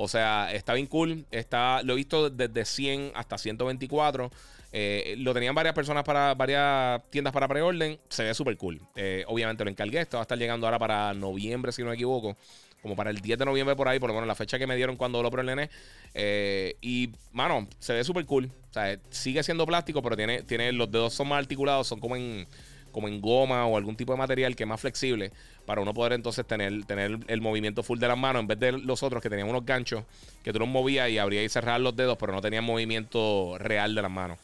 O 0.00 0.06
sea, 0.06 0.52
está 0.52 0.74
bien 0.74 0.86
cool. 0.86 1.26
Está, 1.32 1.82
lo 1.82 1.94
he 1.94 1.96
visto 1.96 2.30
desde 2.30 2.64
100 2.64 3.12
hasta 3.16 3.36
124. 3.36 4.30
Eh, 4.70 5.14
lo 5.18 5.32
tenían 5.32 5.54
varias 5.54 5.74
personas 5.74 6.04
para 6.04 6.34
varias 6.34 7.02
tiendas 7.10 7.32
para 7.32 7.48
preorden. 7.48 7.98
Se 8.08 8.24
ve 8.24 8.34
súper 8.34 8.56
cool. 8.56 8.80
Eh, 8.96 9.24
obviamente 9.26 9.64
lo 9.64 9.70
encargué. 9.70 10.00
Esto 10.00 10.18
va 10.18 10.22
a 10.22 10.24
estar 10.24 10.38
llegando 10.38 10.66
ahora 10.66 10.78
para 10.78 11.14
noviembre, 11.14 11.72
si 11.72 11.82
no 11.82 11.88
me 11.88 11.94
equivoco. 11.94 12.36
Como 12.82 12.94
para 12.94 13.10
el 13.10 13.20
10 13.20 13.38
de 13.40 13.44
noviembre 13.44 13.74
por 13.74 13.88
ahí, 13.88 13.98
por 13.98 14.08
lo 14.08 14.14
menos 14.14 14.28
la 14.28 14.36
fecha 14.36 14.58
que 14.58 14.66
me 14.66 14.76
dieron 14.76 14.96
cuando 14.96 15.22
lo 15.22 15.30
preordené. 15.30 15.68
Eh, 16.14 16.76
y, 16.80 17.10
mano, 17.32 17.66
se 17.80 17.92
ve 17.92 18.04
súper 18.04 18.24
cool. 18.24 18.50
O 18.70 18.72
sea, 18.72 18.98
sigue 19.10 19.42
siendo 19.42 19.66
plástico, 19.66 20.00
pero 20.00 20.16
tiene, 20.16 20.42
tiene 20.42 20.70
los 20.72 20.90
dedos 20.90 21.14
son 21.14 21.28
más 21.28 21.38
articulados, 21.38 21.88
son 21.88 21.98
como 21.98 22.14
en 22.14 22.46
como 22.92 23.08
en 23.08 23.20
goma 23.20 23.66
o 23.66 23.76
algún 23.76 23.96
tipo 23.96 24.12
de 24.12 24.18
material 24.18 24.56
que 24.56 24.64
es 24.64 24.68
más 24.68 24.80
flexible 24.80 25.32
para 25.66 25.80
uno 25.80 25.92
poder 25.94 26.14
entonces 26.14 26.46
tener, 26.46 26.84
tener 26.84 27.18
el 27.26 27.40
movimiento 27.40 27.82
full 27.82 27.98
de 27.98 28.08
las 28.08 28.18
manos 28.18 28.40
en 28.40 28.46
vez 28.46 28.58
de 28.58 28.72
los 28.72 29.02
otros 29.02 29.22
que 29.22 29.30
tenían 29.30 29.48
unos 29.48 29.64
ganchos 29.66 30.04
que 30.42 30.52
tú 30.52 30.58
los 30.58 30.68
movías 30.68 31.10
y 31.10 31.18
abrías 31.18 31.44
y 31.44 31.48
cerrar 31.48 31.80
los 31.80 31.94
dedos, 31.94 32.16
pero 32.18 32.32
no 32.32 32.40
tenían 32.40 32.64
movimiento 32.64 33.56
real 33.58 33.94
de 33.94 34.02
las 34.02 34.10
manos. 34.10 34.38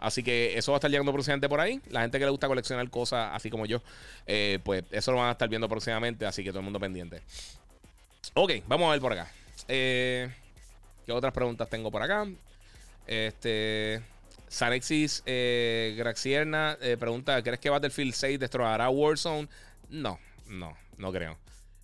Así 0.00 0.22
que 0.22 0.58
eso 0.58 0.72
va 0.72 0.76
a 0.76 0.78
estar 0.78 0.90
llegando 0.90 1.12
próximamente 1.12 1.48
por 1.48 1.60
ahí. 1.60 1.80
La 1.88 2.02
gente 2.02 2.18
que 2.18 2.26
le 2.26 2.30
gusta 2.30 2.46
coleccionar 2.46 2.88
cosas 2.90 3.30
así 3.32 3.48
como 3.48 3.64
yo, 3.64 3.80
eh, 4.26 4.58
pues 4.62 4.84
eso 4.90 5.12
lo 5.12 5.18
van 5.18 5.28
a 5.28 5.32
estar 5.32 5.48
viendo 5.48 5.66
próximamente. 5.66 6.26
Así 6.26 6.44
que 6.44 6.50
todo 6.50 6.58
el 6.58 6.64
mundo 6.64 6.78
pendiente. 6.78 7.22
Ok, 8.34 8.52
vamos 8.66 8.88
a 8.88 8.92
ver 8.92 9.00
por 9.00 9.12
acá. 9.12 9.32
Eh, 9.66 10.30
¿Qué 11.06 11.12
otras 11.12 11.32
preguntas 11.32 11.70
tengo 11.70 11.90
por 11.90 12.02
acá? 12.02 12.26
Este. 13.06 14.02
Sanexis 14.54 15.24
eh, 15.26 15.94
Graxierna 15.98 16.78
eh, 16.80 16.96
pregunta: 16.96 17.42
¿Crees 17.42 17.58
que 17.58 17.70
Battlefield 17.70 18.14
6 18.14 18.38
destrozará 18.38 18.88
Warzone? 18.88 19.48
No, 19.90 20.20
no, 20.46 20.76
no 20.96 21.12
creo. 21.12 21.36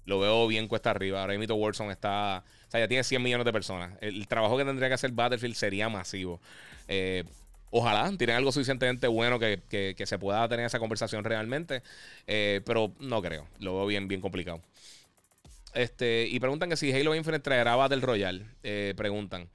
Lo 0.04 0.20
veo 0.20 0.46
bien 0.46 0.68
cuesta 0.68 0.90
arriba. 0.90 1.20
Ahora 1.20 1.36
mismo 1.36 1.56
Warzone 1.56 1.90
está. 1.90 2.44
O 2.68 2.70
sea, 2.70 2.78
ya 2.78 2.86
tiene 2.86 3.02
100 3.02 3.20
millones 3.20 3.44
de 3.44 3.52
personas. 3.52 3.98
El, 4.00 4.28
trabajo 4.28 4.56
que 4.56 4.64
tendría 4.64 4.86
que 4.86 4.94
hacer 4.94 5.10
Battlefield 5.10 5.56
sería 5.56 5.88
masivo. 5.88 6.40
Eh, 6.86 7.24
ojalá 7.70 8.16
tienen 8.16 8.36
algo 8.36 8.52
suficientemente 8.52 9.08
bueno 9.08 9.40
que, 9.40 9.96
se 10.04 10.18
pueda 10.20 10.48
tener 10.48 10.64
esa 10.64 10.78
conversación 10.78 11.24
realmente. 11.24 11.82
pero 12.24 12.92
no 13.00 13.20
creo. 13.20 13.48
Lo 13.58 13.74
veo 13.74 13.86
bien, 13.86 14.06
bien 14.06 14.20
complicado. 14.20 14.62
Este, 15.74 16.28
y 16.28 16.38
preguntan 16.38 16.70
que 16.70 16.76
si 16.76 16.92
Halo 16.92 17.16
Infinite 17.16 17.42
traerá 17.42 17.74
Battle 17.74 18.00
Royale. 18.00 18.46
preguntan. 18.94 19.48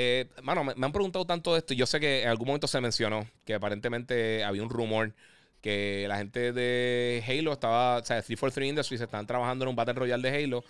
Eh, 0.00 0.28
mano, 0.44 0.62
me, 0.62 0.86
han 0.86 0.92
preguntado 0.92 1.24
tanto 1.24 1.54
de 1.54 1.58
esto. 1.58 1.74
Yo 1.74 1.84
sé 1.84 1.98
que 1.98 2.22
en 2.22 2.28
algún 2.28 2.46
momento 2.46 2.68
se 2.68 2.80
mencionó 2.80 3.26
que 3.44 3.54
aparentemente 3.54 4.44
había 4.44 4.62
un 4.62 4.70
rumor 4.70 5.12
que 5.60 6.04
la 6.06 6.18
gente 6.18 6.52
de 6.52 7.20
Halo 7.26 7.52
estaba, 7.52 7.96
o 7.96 8.04
sea, 8.04 8.22
343 8.22 8.68
Industries 8.68 9.00
estaban 9.00 9.26
trabajando 9.26 9.64
en 9.64 9.70
un 9.70 9.74
Battle 9.74 9.94
Royale 9.94 10.30
de 10.30 10.44
Halo 10.44 10.64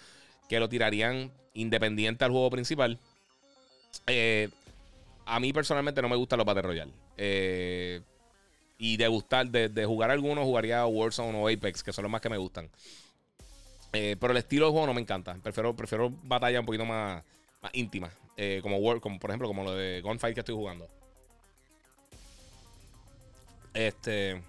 que 0.49 0.59
lo 0.59 0.71
tirarían 0.71 1.31
independiente 1.53 2.25
al 2.25 2.31
juego 2.31 2.49
principal. 2.49 2.99
Eh, 4.07 4.49
a 5.27 5.39
mí 5.41 5.53
personalmente 5.53 6.01
no 6.01 6.09
me 6.09 6.17
gustan 6.17 6.39
los 6.39 6.47
Battle 6.47 6.63
Royale. 6.63 6.93
Eh, 7.19 8.01
y 8.79 8.97
de 8.97 9.09
gustar, 9.09 9.47
de, 9.51 9.85
jugar 9.85 10.11
algunos, 10.11 10.45
jugaría 10.45 10.87
Warzone 10.87 11.39
o 11.39 11.49
Apex, 11.49 11.83
que 11.83 11.93
son 11.93 12.05
los 12.05 12.11
más 12.11 12.23
que 12.23 12.31
me 12.31 12.39
gustan. 12.39 12.71
pero 13.93 14.31
el 14.31 14.39
estilo 14.39 14.65
de 14.65 14.73
juego 14.73 14.87
no 14.87 14.95
me 14.95 15.03
encanta. 15.03 15.37
Prefiero, 15.43 15.77
prefiero 15.77 16.11
batalla 16.23 16.61
un 16.61 16.67
poquito 16.67 16.87
más, 16.87 17.23
más 17.61 17.73
íntima. 17.75 18.11
Eh, 18.37 18.61
como, 18.63 18.79
como 19.01 19.19
por 19.19 19.31
ejemplo, 19.31 19.49
como 19.49 19.65
lo 19.65 19.75
de 19.75 20.01
Gunfight 20.01 20.35
que 20.35 20.41
estoy 20.41 20.55
jugando. 20.55 20.89
Este. 23.75 24.43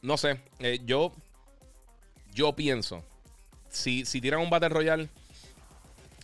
No 0.00 0.16
sé. 0.16 0.40
Eh, 0.60 0.80
yo. 0.84 1.12
Yo 2.32 2.54
pienso. 2.54 3.04
Si, 3.68 4.04
si 4.04 4.20
tiran 4.20 4.40
un 4.40 4.50
Battle 4.50 4.70
Royale. 4.70 5.08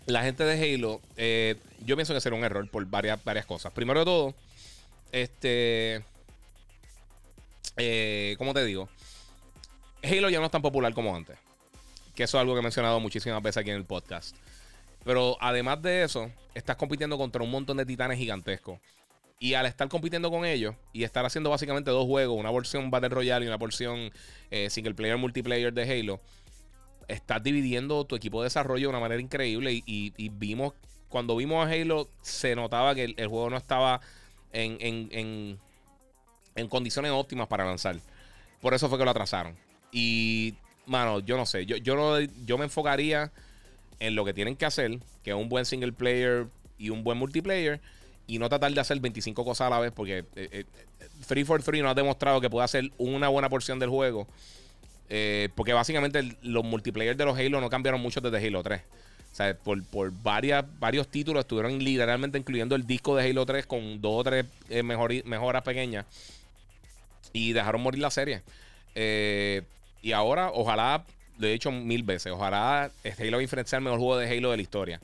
La 0.07 0.23
gente 0.23 0.45
de 0.45 0.75
Halo. 0.75 1.01
Eh, 1.17 1.57
yo 1.85 1.97
pienso 1.97 2.15
que 2.15 2.21
será 2.21 2.35
un 2.35 2.45
error 2.45 2.69
por 2.71 2.85
varias, 2.87 3.23
varias 3.25 3.47
cosas. 3.47 3.73
Primero 3.73 4.01
de 4.01 4.07
todo. 4.07 4.35
Este. 5.13 6.03
Eh, 7.77 8.35
¿Cómo 8.39 8.55
te 8.55 8.65
digo? 8.65 8.89
Halo 10.03 10.31
ya 10.31 10.39
no 10.39 10.47
es 10.47 10.51
tan 10.51 10.63
popular 10.63 10.95
como 10.95 11.15
antes. 11.15 11.39
Que 12.15 12.25
eso 12.25 12.39
es 12.39 12.41
algo 12.41 12.55
que 12.55 12.61
he 12.61 12.63
mencionado 12.63 12.99
muchísimas 13.01 13.43
veces 13.43 13.59
aquí 13.59 13.71
en 13.71 13.77
el 13.77 13.85
podcast. 13.85 14.37
Pero 15.09 15.39
además 15.41 15.81
de 15.81 16.03
eso, 16.03 16.31
estás 16.53 16.77
compitiendo 16.77 17.17
contra 17.17 17.43
un 17.43 17.51
montón 17.51 17.79
de 17.79 17.87
titanes 17.87 18.19
gigantescos. 18.19 18.79
Y 19.41 19.55
al 19.55 19.65
estar 19.65 19.89
compitiendo 19.89 20.31
con 20.31 20.45
ellos 20.45 20.75
y 20.93 21.03
estar 21.03 21.25
haciendo 21.25 21.49
básicamente 21.49 21.91
dos 21.91 22.05
juegos, 22.05 22.39
una 22.39 22.51
versión 22.51 22.91
Battle 22.91 23.09
Royale 23.09 23.47
y 23.47 23.49
una 23.49 23.57
versión 23.57 24.11
eh, 24.51 24.69
single 24.69 24.93
player 24.93 25.17
multiplayer 25.17 25.73
de 25.73 25.91
Halo, 25.91 26.21
estás 27.09 27.43
dividiendo 27.43 28.05
tu 28.05 28.17
equipo 28.17 28.43
de 28.43 28.49
desarrollo 28.49 28.83
de 28.83 28.89
una 28.89 29.01
manera 29.01 29.19
increíble. 29.19 29.83
Y, 29.87 30.29
vimos, 30.29 30.75
cuando 31.09 31.37
vimos 31.37 31.67
a 31.67 31.71
Halo, 31.71 32.11
se 32.21 32.55
notaba 32.55 32.95
que 32.95 33.05
el, 33.05 33.29
juego 33.29 33.49
no 33.49 33.57
estaba 33.57 34.03
en, 34.53 34.77
en, 36.55 36.69
condiciones 36.69 37.13
óptimas 37.13 37.49
para 37.49 37.65
lanzar. 37.65 37.97
Por 38.61 38.75
eso 38.75 38.91
fue 38.91 38.99
que 38.99 39.07
lo 39.07 39.11
atrasaron. 39.13 39.57
Y, 39.91 40.55
mano, 40.85 41.21
yo 41.21 41.39
no 41.39 41.47
sé, 41.47 41.65
yo, 41.65 41.79
yo, 41.79 41.97
no, 41.97 42.21
yo 42.45 42.59
me 42.59 42.65
enfocaría 42.65 43.33
en 44.01 44.15
lo 44.15 44.25
que 44.25 44.33
tienen 44.33 44.57
que 44.57 44.67
hacer, 44.67 44.99
que 45.23 45.31
es 45.31 45.37
un 45.37 45.49
buen 45.49 45.65
single 45.65 45.93
player 45.93 46.47
y 46.79 46.91
un 46.91 47.03
buen 47.05 47.19
multiplayer, 47.19 47.81
y 48.27 48.39
no 48.39 48.49
tratar 48.49 48.73
de 48.73 48.81
hacer 48.81 49.01
25 49.01 49.45
cosas 49.45 49.67
a 49.67 49.71
la 49.71 49.81
vez, 49.81 49.93
porque 49.93 50.25
eh, 50.37 50.65
343 51.27 51.79
eh, 51.79 51.83
no 51.83 51.91
ha 51.91 51.95
demostrado 51.95 52.41
que 52.41 52.51
puede 52.51 52.65
hacer 52.65 52.91
una 52.99 53.29
buena 53.29 53.49
porción 53.49 53.79
del 53.79 53.89
juego. 53.89 54.29
Eh, 55.11 55.49
porque 55.55 55.73
básicamente 55.73 56.37
los 56.43 56.65
multiplayer 56.65 57.17
de 57.17 57.25
los 57.25 57.39
Halo 57.39 57.63
no 57.63 57.71
cambiaron 57.71 58.01
mucho 58.01 58.21
desde 58.21 58.47
Halo 58.47 58.63
3. 58.63 58.81
O 59.33 59.35
sea, 59.35 59.57
por, 59.57 60.13
varias, 60.23 60.65
varios 60.79 61.09
títulos 61.09 61.41
estuvieron 61.41 61.79
literalmente 61.79 62.39
incluyendo 62.39 62.75
el 62.75 62.87
disco 62.87 63.17
de 63.17 63.29
Halo 63.29 63.47
3 63.47 63.67
con 63.67 64.01
dos 64.01 64.21
o 64.21 64.25
tres 64.25 64.45
eh, 64.69 64.83
mejoras 64.83 65.63
pequeñas. 65.63 66.05
Y 67.33 67.53
dejaron 67.53 67.81
morir 67.81 68.01
la 68.01 68.11
serie. 68.11 68.43
y 68.95 70.13
ahora, 70.13 70.51
ojalá 70.53 71.05
lo 71.39 71.47
he 71.47 71.53
dicho 71.53 71.71
mil 71.71 72.03
veces. 72.03 72.33
Ojalá 72.33 72.91
Halo 73.19 73.41
Infinite 73.41 73.69
sea 73.69 73.79
el 73.79 73.85
mejor 73.85 73.99
juego 73.99 74.17
de 74.19 74.29
Halo 74.29 74.51
de 74.51 74.57
la 74.57 74.63
historia. 74.63 75.01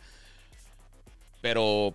Pero 1.41 1.95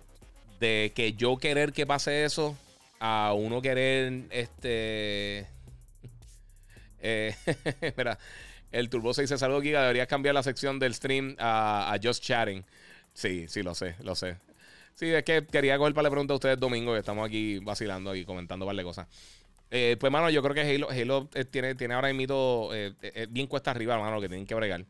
de 0.60 0.92
que 0.94 1.14
yo 1.14 1.38
querer 1.38 1.72
que 1.72 1.86
pase 1.86 2.24
eso 2.24 2.56
a 3.00 3.32
uno 3.34 3.62
querer 3.62 4.24
este 4.30 5.46
eh, 7.00 7.34
mira 7.96 8.18
el 8.70 8.90
Turbo 8.90 9.14
6 9.14 9.28
se 9.28 9.38
saludó 9.38 9.62
Giga 9.62 9.80
deberías 9.80 10.06
cambiar 10.06 10.34
la 10.34 10.42
sección 10.42 10.78
del 10.78 10.94
stream 10.94 11.34
a, 11.38 11.98
Just 12.00 12.22
Chatting 12.22 12.62
sí, 13.14 13.46
sí, 13.48 13.62
lo 13.62 13.74
sé, 13.74 13.96
lo 14.02 14.14
sé 14.14 14.36
sí, 14.94 15.06
es 15.06 15.24
que 15.24 15.46
quería 15.46 15.78
coger 15.78 15.94
para 15.94 16.04
le 16.04 16.10
preguntar 16.10 16.34
a 16.34 16.36
ustedes 16.36 16.60
domingo 16.60 16.94
y 16.94 16.98
estamos 16.98 17.26
aquí 17.26 17.58
vacilando 17.58 18.14
y 18.14 18.26
comentando 18.26 18.66
varias 18.66 18.84
cosas 18.84 19.08
eh, 19.70 19.96
pues 19.98 20.12
mano, 20.12 20.30
yo 20.30 20.42
creo 20.42 20.54
que 20.54 20.62
Halo, 20.62 20.90
Halo 20.90 21.28
eh, 21.34 21.44
tiene, 21.44 21.74
tiene 21.74 21.94
ahora 21.94 22.12
mismo 22.12 22.70
bien 23.28 23.46
cuesta 23.46 23.70
arriba, 23.70 23.98
mano, 23.98 24.20
que 24.20 24.28
tienen 24.28 24.46
que 24.46 24.54
bregar 24.54 24.84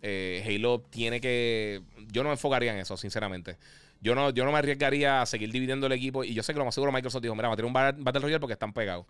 Halo 0.00 0.80
tiene 0.90 1.20
que 1.20 1.82
yo 2.12 2.22
no 2.22 2.28
me 2.28 2.34
enfocaría 2.34 2.72
en 2.72 2.78
eso, 2.78 2.96
sinceramente 2.96 3.56
yo 4.00 4.14
no, 4.14 4.30
yo 4.30 4.44
no 4.44 4.52
me 4.52 4.58
arriesgaría 4.58 5.22
a 5.22 5.26
seguir 5.26 5.50
dividiendo 5.50 5.86
el 5.86 5.92
equipo. 5.92 6.22
Y 6.24 6.34
yo 6.34 6.42
sé 6.42 6.52
que 6.52 6.58
lo 6.58 6.64
más 6.64 6.74
seguro 6.74 6.92
Microsoft 6.92 7.22
dijo: 7.22 7.34
Mira, 7.34 7.48
va 7.48 7.54
a 7.54 7.56
tener 7.56 7.66
un 7.66 7.72
Battle 7.72 8.20
Royale 8.20 8.40
porque 8.40 8.52
están 8.52 8.72
pegados. 8.72 9.06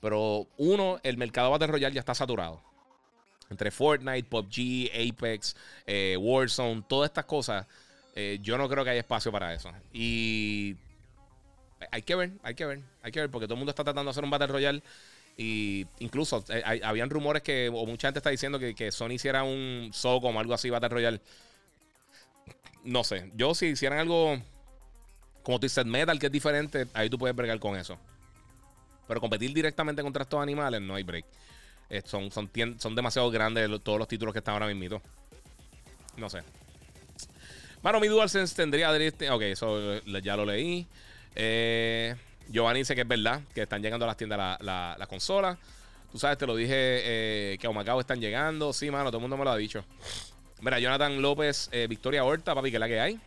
Pero 0.00 0.46
uno, 0.58 1.00
el 1.02 1.16
mercado 1.16 1.50
Battle 1.50 1.68
Royale 1.68 1.94
ya 1.94 2.00
está 2.00 2.14
saturado. 2.14 2.60
Entre 3.50 3.70
Fortnite, 3.70 4.24
PUBG, 4.24 4.90
Apex, 5.08 5.56
eh, 5.86 6.16
Warzone, 6.18 6.84
todas 6.86 7.08
estas 7.08 7.24
cosas. 7.24 7.66
Eh, 8.14 8.38
yo 8.42 8.58
no 8.58 8.68
creo 8.68 8.84
que 8.84 8.90
haya 8.90 9.00
espacio 9.00 9.32
para 9.32 9.54
eso. 9.54 9.72
Y 9.92 10.76
hay 11.90 12.02
que 12.02 12.14
ver, 12.14 12.32
hay 12.42 12.54
que 12.54 12.66
ver, 12.66 12.80
hay 13.02 13.12
que 13.12 13.20
ver, 13.20 13.30
porque 13.30 13.46
todo 13.46 13.54
el 13.54 13.58
mundo 13.58 13.70
está 13.70 13.84
tratando 13.84 14.08
de 14.08 14.10
hacer 14.10 14.24
un 14.24 14.30
Battle 14.30 14.48
Royale. 14.48 14.82
Y 15.36 15.86
incluso 16.00 16.44
eh, 16.48 16.80
habían 16.82 17.10
rumores 17.10 17.42
que, 17.42 17.68
o 17.72 17.86
mucha 17.86 18.08
gente 18.08 18.18
está 18.18 18.30
diciendo 18.30 18.58
que, 18.58 18.90
Sony 18.90 19.12
hiciera 19.12 19.44
un 19.44 19.90
SOCOM 19.92 20.36
o 20.36 20.40
algo 20.40 20.54
así, 20.54 20.68
Battle 20.68 20.88
Royale 20.88 21.20
no 22.84 23.04
sé. 23.04 23.30
Yo 23.34 23.54
si 23.54 23.66
hicieran 23.66 23.98
algo 23.98 24.38
como 25.42 25.60
Twisted 25.60 25.86
Metal, 25.86 26.18
que 26.18 26.26
es 26.26 26.32
diferente, 26.32 26.86
ahí 26.94 27.10
tú 27.10 27.18
puedes 27.18 27.36
bregar 27.36 27.58
con 27.58 27.76
eso. 27.76 27.98
Pero 29.06 29.20
competir 29.20 29.52
directamente 29.52 30.02
contra 30.02 30.22
estos 30.22 30.42
animales 30.42 30.80
no 30.80 30.94
hay 30.94 31.02
break. 31.02 31.24
Eh, 31.90 32.02
son, 32.04 32.30
son, 32.30 32.50
son 32.78 32.94
demasiado 32.94 33.30
grandes 33.30 33.68
todos 33.82 33.98
los 33.98 34.08
títulos 34.08 34.32
que 34.32 34.40
están 34.40 34.54
ahora 34.54 34.66
mismo. 34.66 35.00
No 36.16 36.28
sé. 36.28 36.42
Bueno, 37.82 38.00
mi 38.00 38.08
DualSense 38.08 38.54
tendría... 38.54 38.90
Ok, 38.90 39.42
eso 39.42 40.02
ya 40.02 40.36
lo 40.36 40.44
leí. 40.44 40.86
Eh, 41.34 42.14
Giovanni 42.48 42.80
dice 42.80 42.94
que 42.94 43.02
es 43.02 43.08
verdad, 43.08 43.42
que 43.54 43.62
están 43.62 43.82
llegando 43.82 44.04
a 44.04 44.08
las 44.08 44.16
tiendas 44.16 44.58
la, 44.60 44.96
la, 44.98 45.06
consola. 45.06 45.58
Tú 46.10 46.18
sabes, 46.18 46.38
te 46.38 46.46
lo 46.46 46.56
dije 46.56 46.72
eh, 46.74 47.58
que 47.60 47.66
a 47.66 47.70
Macao 47.70 48.00
están 48.00 48.20
llegando. 48.20 48.72
Sí, 48.72 48.90
mano, 48.90 49.10
todo 49.10 49.18
el 49.18 49.22
mundo 49.22 49.36
me 49.36 49.44
lo 49.44 49.50
ha 49.50 49.56
dicho. 49.56 49.84
Mira, 50.60 50.80
Jonathan 50.80 51.20
López, 51.20 51.68
eh, 51.72 51.86
Victoria 51.88 52.24
Horta, 52.24 52.54
papi, 52.54 52.70
que 52.70 52.76
es 52.76 52.80
la 52.80 52.88
que 52.88 53.00
hay. 53.00 53.20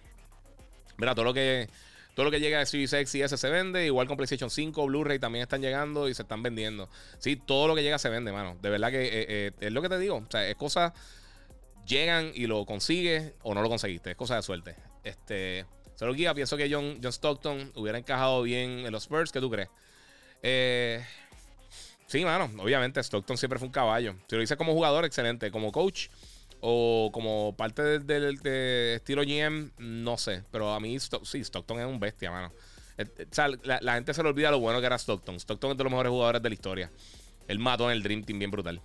Mira, 0.97 1.15
todo 1.15 1.25
lo 1.25 1.33
que 1.33 1.69
todo 2.13 2.25
lo 2.25 2.31
que 2.31 2.41
llega 2.41 2.59
de 2.59 2.65
Series 2.65 3.15
y 3.15 3.21
S 3.21 3.37
se 3.37 3.49
vende. 3.49 3.85
Igual 3.85 4.07
con 4.07 4.17
PlayStation 4.17 4.49
5, 4.49 4.85
Blu-ray 4.85 5.19
también 5.19 5.43
están 5.43 5.61
llegando 5.61 6.09
y 6.09 6.13
se 6.13 6.23
están 6.23 6.43
vendiendo. 6.43 6.89
Sí, 7.19 7.37
todo 7.37 7.67
lo 7.67 7.75
que 7.75 7.83
llega 7.83 7.97
se 7.99 8.09
vende, 8.09 8.31
mano. 8.31 8.57
De 8.61 8.69
verdad 8.69 8.91
que 8.91 9.09
eh, 9.11 9.51
es 9.59 9.71
lo 9.71 9.81
que 9.81 9.89
te 9.89 9.97
digo. 9.97 10.17
O 10.17 10.27
sea, 10.29 10.47
es 10.47 10.55
cosa. 10.55 10.93
Llegan 11.87 12.31
y 12.35 12.47
lo 12.47 12.65
consigues 12.65 13.33
o 13.43 13.53
no 13.53 13.61
lo 13.61 13.69
conseguiste. 13.69 14.11
Es 14.11 14.17
cosa 14.17 14.35
de 14.35 14.41
suerte. 14.41 14.75
Este. 15.03 15.65
Solo 16.01 16.15
guía, 16.15 16.33
pienso 16.33 16.57
que 16.57 16.67
John, 16.67 16.97
John 16.99 17.11
Stockton 17.11 17.73
hubiera 17.75 17.99
encajado 17.99 18.41
bien 18.41 18.87
en 18.87 18.91
los 18.91 19.03
Spurs. 19.03 19.31
¿Qué 19.31 19.39
tú 19.39 19.51
crees? 19.51 19.69
Eh. 20.41 21.05
Sí, 22.07 22.25
mano. 22.25 22.49
Obviamente, 22.57 22.99
Stockton 22.99 23.37
siempre 23.37 23.59
fue 23.59 23.67
un 23.67 23.71
caballo. 23.71 24.15
Si 24.27 24.35
lo 24.35 24.41
dice 24.41 24.57
como 24.57 24.73
jugador, 24.73 25.05
excelente. 25.05 25.51
Como 25.51 25.71
coach 25.71 26.07
o 26.59 27.11
como 27.13 27.55
parte 27.55 27.99
del 27.99 28.39
estilo 28.95 29.21
GM, 29.21 29.73
no 29.77 30.17
sé. 30.17 30.43
Pero 30.51 30.73
a 30.73 30.79
mí, 30.79 30.97
sí, 30.99 31.39
Stockton 31.41 31.79
es 31.81 31.85
un 31.85 31.99
bestia, 31.99 32.31
mano. 32.31 32.51
Eh, 32.97 33.05
eh, 33.19 33.27
o 33.29 33.67
la, 33.67 33.93
gente 33.93 34.15
se 34.15 34.23
le 34.23 34.29
olvida 34.29 34.49
lo 34.49 34.59
bueno 34.59 34.79
que 34.79 34.87
era 34.87 34.97
Stockton. 34.97 35.35
Stockton 35.35 35.73
es 35.73 35.77
de 35.77 35.83
los 35.83 35.91
mejores 35.91 36.09
jugadores 36.09 36.41
de 36.41 36.49
la 36.49 36.55
historia. 36.55 36.91
Él 37.47 37.59
mató 37.59 37.91
en 37.91 37.97
el 37.97 38.01
Dream 38.01 38.23
Team 38.23 38.39
bien 38.39 38.49
brutal. 38.49 38.81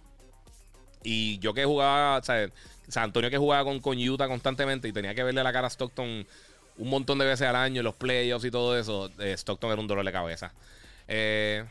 Y 1.03 1.39
yo 1.39 1.55
que 1.55 1.65
jugaba, 1.65 2.19
o 2.19 2.23
sea, 2.23 2.47
San 2.89 3.05
Antonio 3.05 3.31
que 3.31 3.39
jugaba 3.39 3.65
con, 3.65 3.81
con 3.81 3.97
Utah 3.97 4.29
constantemente 4.29 4.87
y 4.87 4.93
tenía 4.93 5.15
que 5.15 5.23
verle 5.23 5.43
la 5.43 5.53
cara 5.55 5.69
a 5.69 5.71
Stockton 5.71 6.27
un 6.79 6.91
montón 6.91 7.19
de 7.19 7.25
veces 7.25 7.47
al 7.47 7.57
año, 7.57 7.81
en 7.81 7.85
los 7.85 7.95
playoffs 7.95 8.45
y 8.45 8.51
todo 8.51 8.79
eso, 8.79 9.11
eh, 9.19 9.33
Stockton 9.33 9.73
era 9.73 9.81
un 9.81 9.87
dolor 9.87 10.05
de 10.05 10.13
cabeza. 10.13 10.53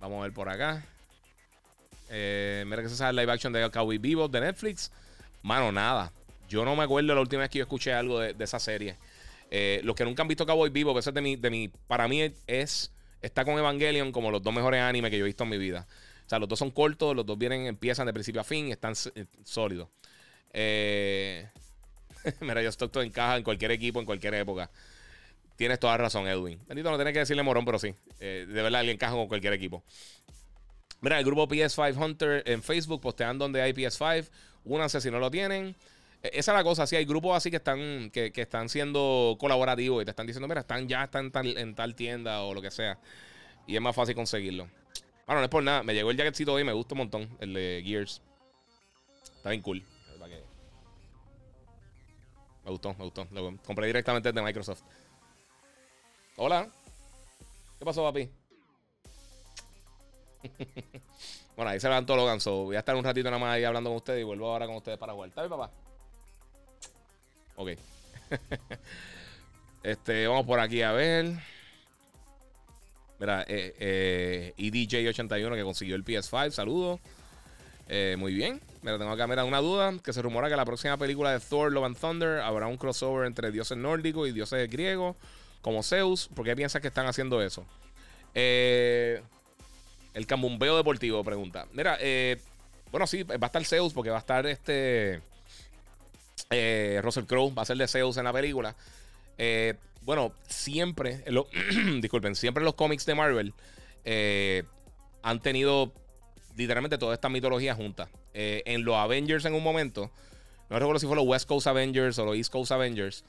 Vamos 0.00 0.20
a 0.20 0.22
ver 0.22 0.32
por 0.32 0.48
acá. 0.48 0.84
Eh, 2.08 2.64
mira 2.66 2.82
que 2.82 2.88
se 2.88 2.96
sabe 2.96 3.10
el 3.10 3.16
live 3.16 3.32
action 3.32 3.52
de 3.52 3.70
Cowboy 3.70 3.98
Vivo 3.98 4.28
de 4.28 4.40
Netflix. 4.40 4.90
Mano, 5.42 5.70
nada. 5.70 6.12
Yo 6.48 6.64
no 6.64 6.74
me 6.74 6.82
acuerdo 6.82 7.14
la 7.14 7.20
última 7.20 7.42
vez 7.42 7.50
que 7.50 7.58
yo 7.58 7.64
escuché 7.64 7.92
algo 7.92 8.18
de, 8.18 8.34
esa 8.38 8.58
serie. 8.58 8.96
Eh, 9.50 9.80
los 9.84 9.94
que 9.94 10.04
nunca 10.04 10.22
han 10.22 10.28
visto 10.28 10.44
Cowboy 10.44 10.70
Vivo, 10.70 10.94
que 10.94 11.12
de 11.12 11.20
mi, 11.20 11.36
de 11.36 11.50
mi. 11.50 11.68
Para 11.68 12.08
mí 12.08 12.32
es. 12.46 12.90
Está 13.22 13.44
con 13.44 13.58
Evangelion 13.58 14.12
como 14.12 14.30
los 14.30 14.42
dos 14.42 14.52
mejores 14.52 14.80
animes 14.80 15.10
que 15.10 15.18
yo 15.18 15.24
he 15.24 15.26
visto 15.26 15.44
en 15.44 15.50
mi 15.50 15.58
vida. 15.58 15.86
O 16.24 16.28
sea, 16.28 16.38
los 16.38 16.48
dos 16.48 16.58
son 16.58 16.70
cortos, 16.70 17.14
los 17.14 17.26
dos 17.26 17.36
vienen, 17.36 17.66
empiezan 17.66 18.06
de 18.06 18.14
principio 18.14 18.40
a 18.40 18.44
fin, 18.44 18.70
están 18.70 18.94
eh, 19.14 19.26
sólidos. 19.44 19.88
Eh, 20.52 21.48
mira, 22.40 22.62
yo 22.62 22.68
Stockton 22.70 23.06
encaja 23.06 23.36
en 23.36 23.42
cualquier 23.42 23.70
equipo, 23.70 24.00
en 24.00 24.06
cualquier 24.06 24.34
época. 24.34 24.70
Tienes 25.56 25.78
toda 25.78 25.96
razón, 25.96 26.26
Edwin. 26.26 26.58
Bendito, 26.66 26.90
no 26.90 26.96
tienes 26.96 27.12
que 27.12 27.20
decirle 27.20 27.42
morón, 27.42 27.64
pero 27.64 27.78
sí. 27.78 27.94
de 28.18 28.46
verdad, 28.46 28.80
él 28.80 28.88
encaja 28.88 29.12
con 29.12 29.28
cualquier 29.28 29.52
equipo. 29.52 29.84
Mira, 31.02 31.18
el 31.18 31.24
grupo 31.24 31.48
PS5 31.48 31.96
Hunter 31.96 32.42
en 32.46 32.62
Facebook 32.62 33.00
postean 33.00 33.38
donde 33.38 33.62
hay 33.62 33.72
PS5. 33.72 34.28
Únanse 34.64 35.00
si 35.00 35.10
no 35.10 35.18
lo 35.18 35.30
tienen. 35.30 35.74
E, 36.22 36.30
esa 36.34 36.52
es 36.52 36.56
la 36.58 36.64
cosa, 36.64 36.86
sí, 36.86 36.96
hay 36.96 37.04
grupos 37.04 37.36
así 37.36 37.50
que 37.50 37.56
están, 37.56 38.10
que, 38.10 38.32
están 38.34 38.68
siendo 38.68 39.36
colaborativos 39.38 40.02
y 40.02 40.04
te 40.04 40.10
están 40.10 40.26
diciendo, 40.26 40.48
mira, 40.48 40.60
están 40.60 40.86
ya 40.88 41.04
están 41.04 41.30
en 41.34 41.74
tal, 41.74 41.94
tienda 41.94 42.42
o 42.42 42.54
lo 42.54 42.60
que 42.60 42.70
sea. 42.70 42.98
Y 43.66 43.76
es 43.76 43.80
más 43.80 43.94
fácil 43.94 44.14
conseguirlo. 44.14 44.68
Bueno, 45.26 45.40
no 45.40 45.44
es 45.44 45.50
por 45.50 45.62
nada, 45.62 45.82
me 45.82 45.94
llegó 45.94 46.10
el 46.10 46.16
jacketcito 46.16 46.52
hoy, 46.52 46.64
me 46.64 46.72
gusta 46.72 46.94
un 46.94 46.98
montón, 46.98 47.28
el 47.40 47.54
de 47.54 47.82
Gears. 47.84 48.20
Está 49.36 49.50
bien 49.50 49.62
cool. 49.62 49.82
Me 52.70 52.74
gustó, 52.74 52.94
me 52.94 53.04
gustó. 53.04 53.26
Lo 53.32 53.56
compré 53.66 53.88
directamente 53.88 54.30
de 54.30 54.40
Microsoft. 54.40 54.82
Hola. 56.36 56.68
¿Qué 57.76 57.84
pasó, 57.84 58.04
papi? 58.04 58.30
bueno, 61.56 61.72
ahí 61.72 61.80
se 61.80 61.88
levantó 61.88 62.14
Logan. 62.14 62.40
So 62.40 62.66
voy 62.66 62.76
a 62.76 62.78
estar 62.78 62.94
un 62.94 63.02
ratito 63.02 63.28
nada 63.28 63.40
más 63.40 63.54
ahí 63.54 63.64
hablando 63.64 63.90
con 63.90 63.96
ustedes 63.96 64.20
y 64.20 64.22
vuelvo 64.22 64.48
ahora 64.48 64.66
con 64.66 64.76
ustedes 64.76 64.98
para 64.98 65.14
jugar. 65.14 65.30
¿Está 65.30 65.42
bien, 65.42 65.50
papá? 65.50 65.72
Ok. 67.56 67.70
este, 69.82 70.28
vamos 70.28 70.46
por 70.46 70.60
aquí 70.60 70.82
a 70.82 70.92
ver. 70.92 71.26
Mira, 73.18 73.44
eh, 73.48 73.74
eh, 73.80 74.54
EDJ81 74.56 75.56
que 75.56 75.64
consiguió 75.64 75.96
el 75.96 76.04
PS5. 76.04 76.52
Saludos. 76.52 77.00
Eh, 77.92 78.14
muy 78.16 78.32
bien. 78.32 78.60
Mira, 78.82 78.98
tengo 78.98 79.10
acá 79.10 79.26
mira, 79.26 79.44
una 79.44 79.58
duda. 79.58 79.92
Que 80.04 80.12
se 80.12 80.22
rumora 80.22 80.48
que 80.48 80.54
la 80.54 80.64
próxima 80.64 80.96
película 80.96 81.32
de 81.32 81.40
Thor, 81.40 81.72
Love 81.72 81.86
and 81.86 81.98
Thunder, 81.98 82.40
habrá 82.40 82.68
un 82.68 82.76
crossover 82.76 83.26
entre 83.26 83.50
dioses 83.50 83.76
nórdicos 83.76 84.28
y 84.28 84.32
dioses 84.32 84.70
griegos, 84.70 85.16
como 85.60 85.82
Zeus. 85.82 86.28
¿Por 86.28 86.44
qué 86.44 86.54
piensas 86.54 86.80
que 86.80 86.86
están 86.86 87.06
haciendo 87.06 87.42
eso? 87.42 87.66
Eh. 88.32 89.20
El 90.14 90.26
cambumbeo 90.28 90.76
deportivo, 90.76 91.24
pregunta. 91.24 91.66
Mira, 91.72 91.98
eh, 92.00 92.40
bueno, 92.92 93.08
sí, 93.08 93.24
va 93.24 93.36
a 93.40 93.46
estar 93.46 93.64
Zeus 93.64 93.92
porque 93.92 94.10
va 94.10 94.16
a 94.16 94.20
estar 94.20 94.46
este. 94.46 95.20
Eh, 96.48 97.00
Russell 97.02 97.24
Crowe 97.24 97.52
va 97.52 97.62
a 97.62 97.64
ser 97.64 97.76
de 97.76 97.88
Zeus 97.88 98.16
en 98.18 98.24
la 98.24 98.32
película. 98.32 98.76
Bueno, 100.02 100.32
siempre, 100.46 101.24
disculpen, 102.00 102.36
siempre 102.36 102.62
los 102.62 102.74
cómics 102.74 103.04
de 103.04 103.14
Marvel 103.16 103.52
han 105.22 105.40
tenido 105.40 105.92
literalmente 106.56 106.98
toda 106.98 107.14
esta 107.14 107.28
mitología 107.28 107.74
junta. 107.74 108.08
en 108.32 108.84
los 108.84 108.96
Avengers 108.96 109.44
en 109.44 109.54
un 109.54 109.62
momento, 109.62 110.10
no 110.68 110.78
recuerdo 110.78 111.00
si 111.00 111.06
fue 111.06 111.16
los 111.16 111.26
West 111.26 111.48
Coast 111.48 111.66
Avengers 111.66 112.18
o 112.18 112.24
los 112.24 112.36
East 112.36 112.52
Coast 112.52 112.72
Avengers, 112.72 113.24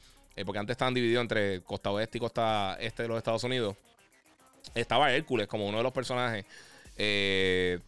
porque 0.46 0.60
antes 0.60 0.74
estaban 0.74 0.94
divididos 0.94 1.22
entre 1.22 1.62
costa 1.62 1.92
oeste 1.92 2.18
y 2.18 2.22
costa 2.22 2.78
este 2.80 3.04
de 3.04 3.10
los 3.10 3.18
Estados 3.18 3.44
Unidos. 3.44 3.76
Estaba 4.76 5.12
Hércules 5.12 5.48
como 5.48 5.68
uno 5.68 5.78
de 5.78 5.84
los 5.84 5.92
personajes 5.92 6.46
eh, 6.98 7.80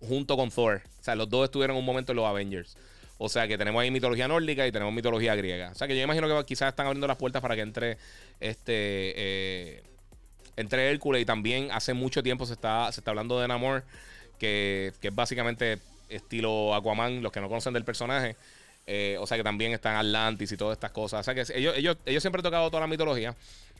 junto 0.00 0.36
con 0.36 0.50
Thor. 0.50 0.82
O 1.00 1.02
sea, 1.02 1.14
los 1.14 1.28
dos 1.28 1.44
estuvieron 1.44 1.76
en 1.76 1.80
un 1.80 1.86
momento 1.86 2.12
en 2.12 2.16
los 2.16 2.26
Avengers. 2.26 2.76
O 3.18 3.28
sea 3.28 3.48
que 3.48 3.58
tenemos 3.58 3.82
ahí 3.82 3.90
mitología 3.90 4.28
nórdica 4.28 4.66
y 4.66 4.72
tenemos 4.72 4.94
mitología 4.94 5.34
griega. 5.34 5.70
O 5.70 5.74
sea 5.74 5.88
que 5.88 5.96
yo 5.96 6.02
imagino 6.02 6.28
que 6.28 6.46
quizás 6.46 6.68
están 6.68 6.86
abriendo 6.86 7.06
las 7.06 7.16
puertas 7.16 7.42
para 7.42 7.56
que 7.56 7.62
entre 7.62 7.98
este 8.38 9.14
eh, 9.16 9.82
entre 10.56 10.90
Hércules 10.90 11.22
y 11.22 11.24
también 11.24 11.70
hace 11.72 11.94
mucho 11.94 12.22
tiempo 12.22 12.46
se 12.46 12.52
está, 12.52 12.90
se 12.92 13.00
está 13.00 13.10
hablando 13.10 13.40
de 13.40 13.48
Namor, 13.48 13.84
que, 14.38 14.92
que 15.00 15.08
es 15.08 15.14
básicamente 15.14 15.78
estilo 16.08 16.74
Aquaman, 16.74 17.22
los 17.22 17.32
que 17.32 17.40
no 17.40 17.48
conocen 17.48 17.74
del 17.74 17.84
personaje. 17.84 18.36
Eh, 18.86 19.18
o 19.20 19.26
sea 19.26 19.36
que 19.36 19.44
también 19.44 19.72
están 19.72 19.96
Atlantis 19.96 20.50
y 20.52 20.56
todas 20.56 20.76
estas 20.76 20.92
cosas. 20.92 21.20
O 21.20 21.22
sea 21.22 21.34
que 21.34 21.44
ellos, 21.54 21.76
ellos, 21.76 21.98
ellos 22.06 22.22
siempre 22.22 22.40
han 22.40 22.44
tocado 22.44 22.70
toda 22.70 22.80
la 22.80 22.86
mitología. 22.86 23.36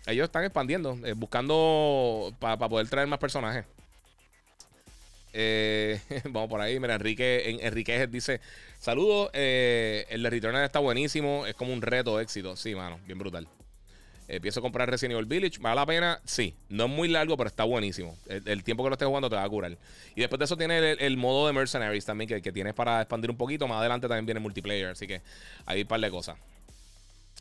Ellos 0.07 0.25
están 0.25 0.45
expandiendo, 0.45 0.97
buscando 1.17 2.35
para 2.39 2.69
poder 2.69 2.89
traer 2.89 3.09
más 3.09 3.19
personajes. 3.19 3.65
Eh, 5.33 6.01
vamos 6.25 6.49
por 6.49 6.61
ahí. 6.61 6.79
Mira, 6.79 6.95
Enrique, 6.95 7.59
Enrique 7.61 8.07
dice: 8.07 8.41
Saludos. 8.79 9.31
Eh, 9.33 10.07
el 10.11 10.23
de 10.23 10.31
Returnal 10.31 10.65
está 10.65 10.79
buenísimo. 10.79 11.47
Es 11.47 11.55
como 11.55 11.73
un 11.73 11.83
reto 11.83 12.21
éxito. 12.21 12.57
Sí, 12.57 12.75
mano, 12.75 13.01
bien 13.07 13.19
brutal. 13.19 13.49
Empiezo 14.29 14.61
a 14.61 14.63
comprar 14.63 14.91
Resident 14.91 15.15
Evil 15.15 15.25
Village. 15.25 15.59
¿Vale 15.59 15.77
la 15.77 15.87
pena? 15.87 16.21
Sí. 16.25 16.55
No 16.69 16.85
es 16.85 16.91
muy 16.91 17.09
largo, 17.09 17.37
pero 17.37 17.49
está 17.49 17.65
buenísimo. 17.65 18.17
El, 18.29 18.63
tiempo 18.63 18.85
que 18.85 18.91
lo 18.91 18.95
estés 18.95 19.09
jugando 19.09 19.31
te 19.31 19.37
va 19.37 19.43
a 19.43 19.49
curar. 19.49 19.77
Y 20.15 20.21
después 20.21 20.39
de 20.39 20.45
eso 20.45 20.57
tiene 20.57 20.93
el, 20.93 21.17
modo 21.17 21.47
de 21.47 21.55
Mercenaries 21.55 22.05
también, 22.05 22.29
que, 22.29 22.43
que, 22.43 22.53
tienes 22.53 22.75
para 22.75 23.01
expandir 23.01 23.31
un 23.31 23.39
poquito. 23.39 23.67
Más 23.67 23.79
adelante 23.79 24.07
también 24.07 24.27
viene 24.27 24.41
multiplayer. 24.41 24.89
Así 24.89 25.07
que 25.07 25.23
hay 25.65 25.83
un 25.83 25.89
par 25.89 26.01
de 26.01 26.11
cosas. 26.11 26.37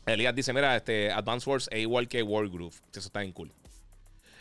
Elías 0.06 0.34
dice: 0.34 0.52
Mira, 0.54 0.76
este 0.76 1.12
Advance 1.12 1.48
Wars 1.48 1.68
es 1.70 1.80
igual 1.80 2.08
que 2.08 2.22
World 2.22 2.52
Groove. 2.52 2.74
Eso 2.90 3.00
está 3.00 3.20
bien 3.20 3.32
cool. 3.32 3.52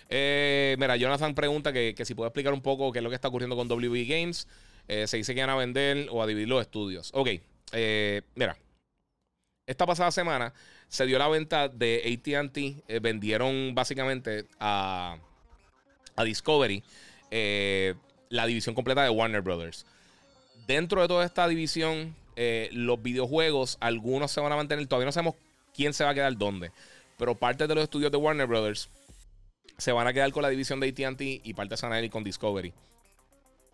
Eh, 0.10 0.76
mira, 0.80 0.96
Jonathan 0.96 1.36
pregunta 1.36 1.74
que, 1.74 1.94
si 2.06 2.16
puede 2.16 2.30
explicar 2.30 2.54
un 2.54 2.62
poco 2.62 2.92
qué 2.92 3.00
es 3.00 3.04
lo 3.04 3.10
que 3.10 3.16
está 3.16 3.28
ocurriendo 3.28 3.56
con 3.56 3.68
WB 3.68 4.08
Games. 4.08 4.48
Eh, 4.88 5.06
se 5.06 5.18
dice 5.18 5.36
que 5.36 5.42
van 5.42 5.50
a 5.50 5.56
vender 5.56 6.08
o 6.12 6.24
a 6.24 6.28
dividir 6.28 6.48
los 6.48 6.62
estudios. 6.62 7.12
Ok, 7.14 7.30
eh, 7.74 8.22
mira. 8.36 8.58
Esta 9.68 9.86
pasada 9.86 10.12
semana 10.12 10.54
se 10.88 11.06
dio 11.06 11.20
la 11.20 11.28
venta 11.28 11.68
de 11.68 12.02
ATT. 12.06 12.58
Eh, 12.88 13.00
vendieron 13.02 13.76
básicamente 13.76 14.46
a, 14.62 15.18
a 16.16 16.24
Discovery 16.24 16.82
eh, 17.30 17.94
la 18.30 18.46
división 18.46 18.74
completa 18.74 19.04
de 19.04 19.10
Warner 19.10 19.42
Brothers. 19.42 19.86
Dentro 20.68 21.02
de 21.02 21.10
toda 21.10 21.26
esta 21.26 21.46
división, 21.50 22.16
eh, 22.38 22.70
los 22.72 23.02
videojuegos, 23.02 23.78
algunos 23.82 24.32
se 24.32 24.40
van 24.40 24.54
a 24.54 24.56
mantener. 24.56 24.88
Todavía 24.88 25.08
no 25.08 25.12
sabemos 25.12 25.36
quién 25.76 25.94
se 25.94 26.06
va 26.06 26.12
a 26.12 26.14
quedar 26.14 26.38
dónde. 26.38 26.72
Pero 27.18 27.36
parte 27.36 27.68
de 27.68 27.76
los 27.76 27.84
estudios 27.84 28.10
de 28.10 28.18
Warner 28.18 28.48
Brothers 28.48 28.90
se 29.78 29.92
van 29.92 30.08
a 30.08 30.14
quedar 30.14 30.32
con 30.32 30.44
la 30.44 30.50
división 30.50 30.80
de 30.80 30.88
ATT 30.88 31.22
y 31.46 31.54
parte 31.54 31.76
se 31.76 31.86
van 31.86 32.06
a 32.06 32.10
con 32.10 32.24
Discovery. 32.24 32.74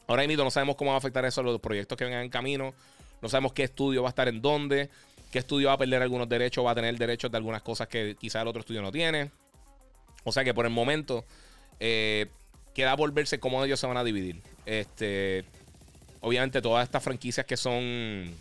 Ahora 0.08 0.26
mismo 0.26 0.44
no 0.44 0.50
sabemos 0.50 0.76
cómo 0.76 0.90
va 0.90 0.96
a 0.96 0.98
afectar 0.98 1.24
eso 1.24 1.42
a 1.42 1.44
los 1.44 1.62
proyectos 1.62 1.96
que 1.96 2.06
vengan 2.06 2.24
en 2.24 2.30
camino. 2.32 2.74
No 3.22 3.30
sabemos 3.30 3.54
qué 3.54 3.64
estudio 3.64 4.02
va 4.02 4.10
a 4.10 4.12
estar 4.12 4.28
en 4.28 4.42
dónde 4.42 4.90
qué 5.34 5.40
estudio 5.40 5.70
va 5.70 5.74
a 5.74 5.78
perder 5.80 6.00
algunos 6.04 6.30
derechos, 6.30 6.64
va 6.64 6.72
a 6.72 6.76
tener 6.76 6.96
derechos 6.96 7.32
de 7.32 7.38
algunas 7.38 7.64
cosas 7.64 7.88
que 7.88 8.16
quizá 8.20 8.44
el 8.44 8.48
otro 8.48 8.60
estudio 8.60 8.84
no 8.84 8.92
tiene. 8.92 9.32
O 10.24 10.32
sea 10.32 10.44
que 10.44 10.54
por 10.54 10.68
el 10.68 10.72
momento 10.72 11.26
eh, 11.80 12.28
queda 12.76 12.96
por 12.96 13.12
verse 13.12 13.40
cómo 13.40 13.66
ellos 13.66 13.80
se 13.80 13.88
van 13.88 13.98
a 13.98 14.04
dividir. 14.04 14.44
Este, 14.68 15.44
obviamente 16.22 16.62
todas 16.62 16.84
estas 16.84 17.04
franquicias 17.04 17.48
que 17.48 17.58
son 17.58 18.32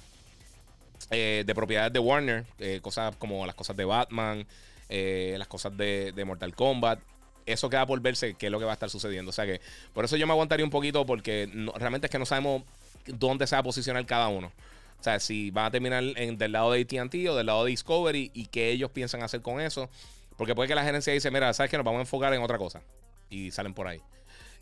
eh, 1.11 1.45
de 1.47 1.55
propiedades 1.55 1.95
de 1.95 1.99
Warner, 1.99 2.45
eh, 2.59 2.81
cosas 2.83 3.17
como 3.17 3.47
las 3.47 3.55
cosas 3.55 3.75
de 3.75 3.87
Batman, 3.87 4.47
las 4.91 5.49
cosas 5.49 5.75
de, 5.75 6.23
Mortal 6.27 6.55
Kombat, 6.55 7.01
eso 7.47 7.71
queda 7.71 7.87
por 7.87 7.99
verse 8.01 8.35
qué 8.35 8.47
es 8.47 8.53
lo 8.53 8.59
que 8.59 8.67
va 8.67 8.73
a 8.73 8.75
estar 8.75 8.91
sucediendo. 8.91 9.31
O 9.31 9.33
sea 9.33 9.47
que 9.47 9.63
por 9.95 10.05
eso 10.05 10.19
yo 10.19 10.27
me 10.27 10.35
aguantaría 10.35 10.67
un 10.67 10.71
poquito 10.71 11.07
porque 11.07 11.49
realmente 11.77 12.09
es 12.09 12.11
que 12.11 12.19
no 12.19 12.27
sabemos 12.27 12.65
dónde 13.07 13.47
se 13.47 13.57
va 13.57 13.61
a 13.61 13.63
posicionar 13.63 14.05
cada 14.05 14.29
uno. 14.29 14.53
O 15.03 15.05
sea, 15.05 15.19
si 15.19 15.51
van 15.51 15.65
a 15.65 15.71
terminar 15.73 16.05
en, 16.15 16.39
del 16.39 16.53
lado 16.53 16.71
de 16.71 16.83
ATT 16.83 17.15
o 17.29 17.35
del 17.35 17.47
lado 17.47 17.65
de 17.65 17.71
Discovery 17.71 18.31
y 18.33 18.47
qué 18.47 18.71
ellos 18.71 18.89
piensan 18.93 19.25
hacer 19.25 19.43
con 19.43 19.61
eso. 19.61 19.91
Porque 20.37 20.55
puede 20.55 20.69
que 20.69 20.77
la 20.77 20.85
gerencia 20.85 21.13
dice, 21.13 21.29
mira, 21.33 21.53
¿sabes 21.55 21.73
que 21.73 21.77
Nos 21.77 21.85
vamos 21.85 21.99
a 21.99 22.03
enfocar 22.03 22.33
en 22.33 22.41
otra 22.41 22.57
cosa. 22.57 22.83
Y 23.29 23.51
salen 23.51 23.75
por 23.75 23.89
ahí. 23.89 24.01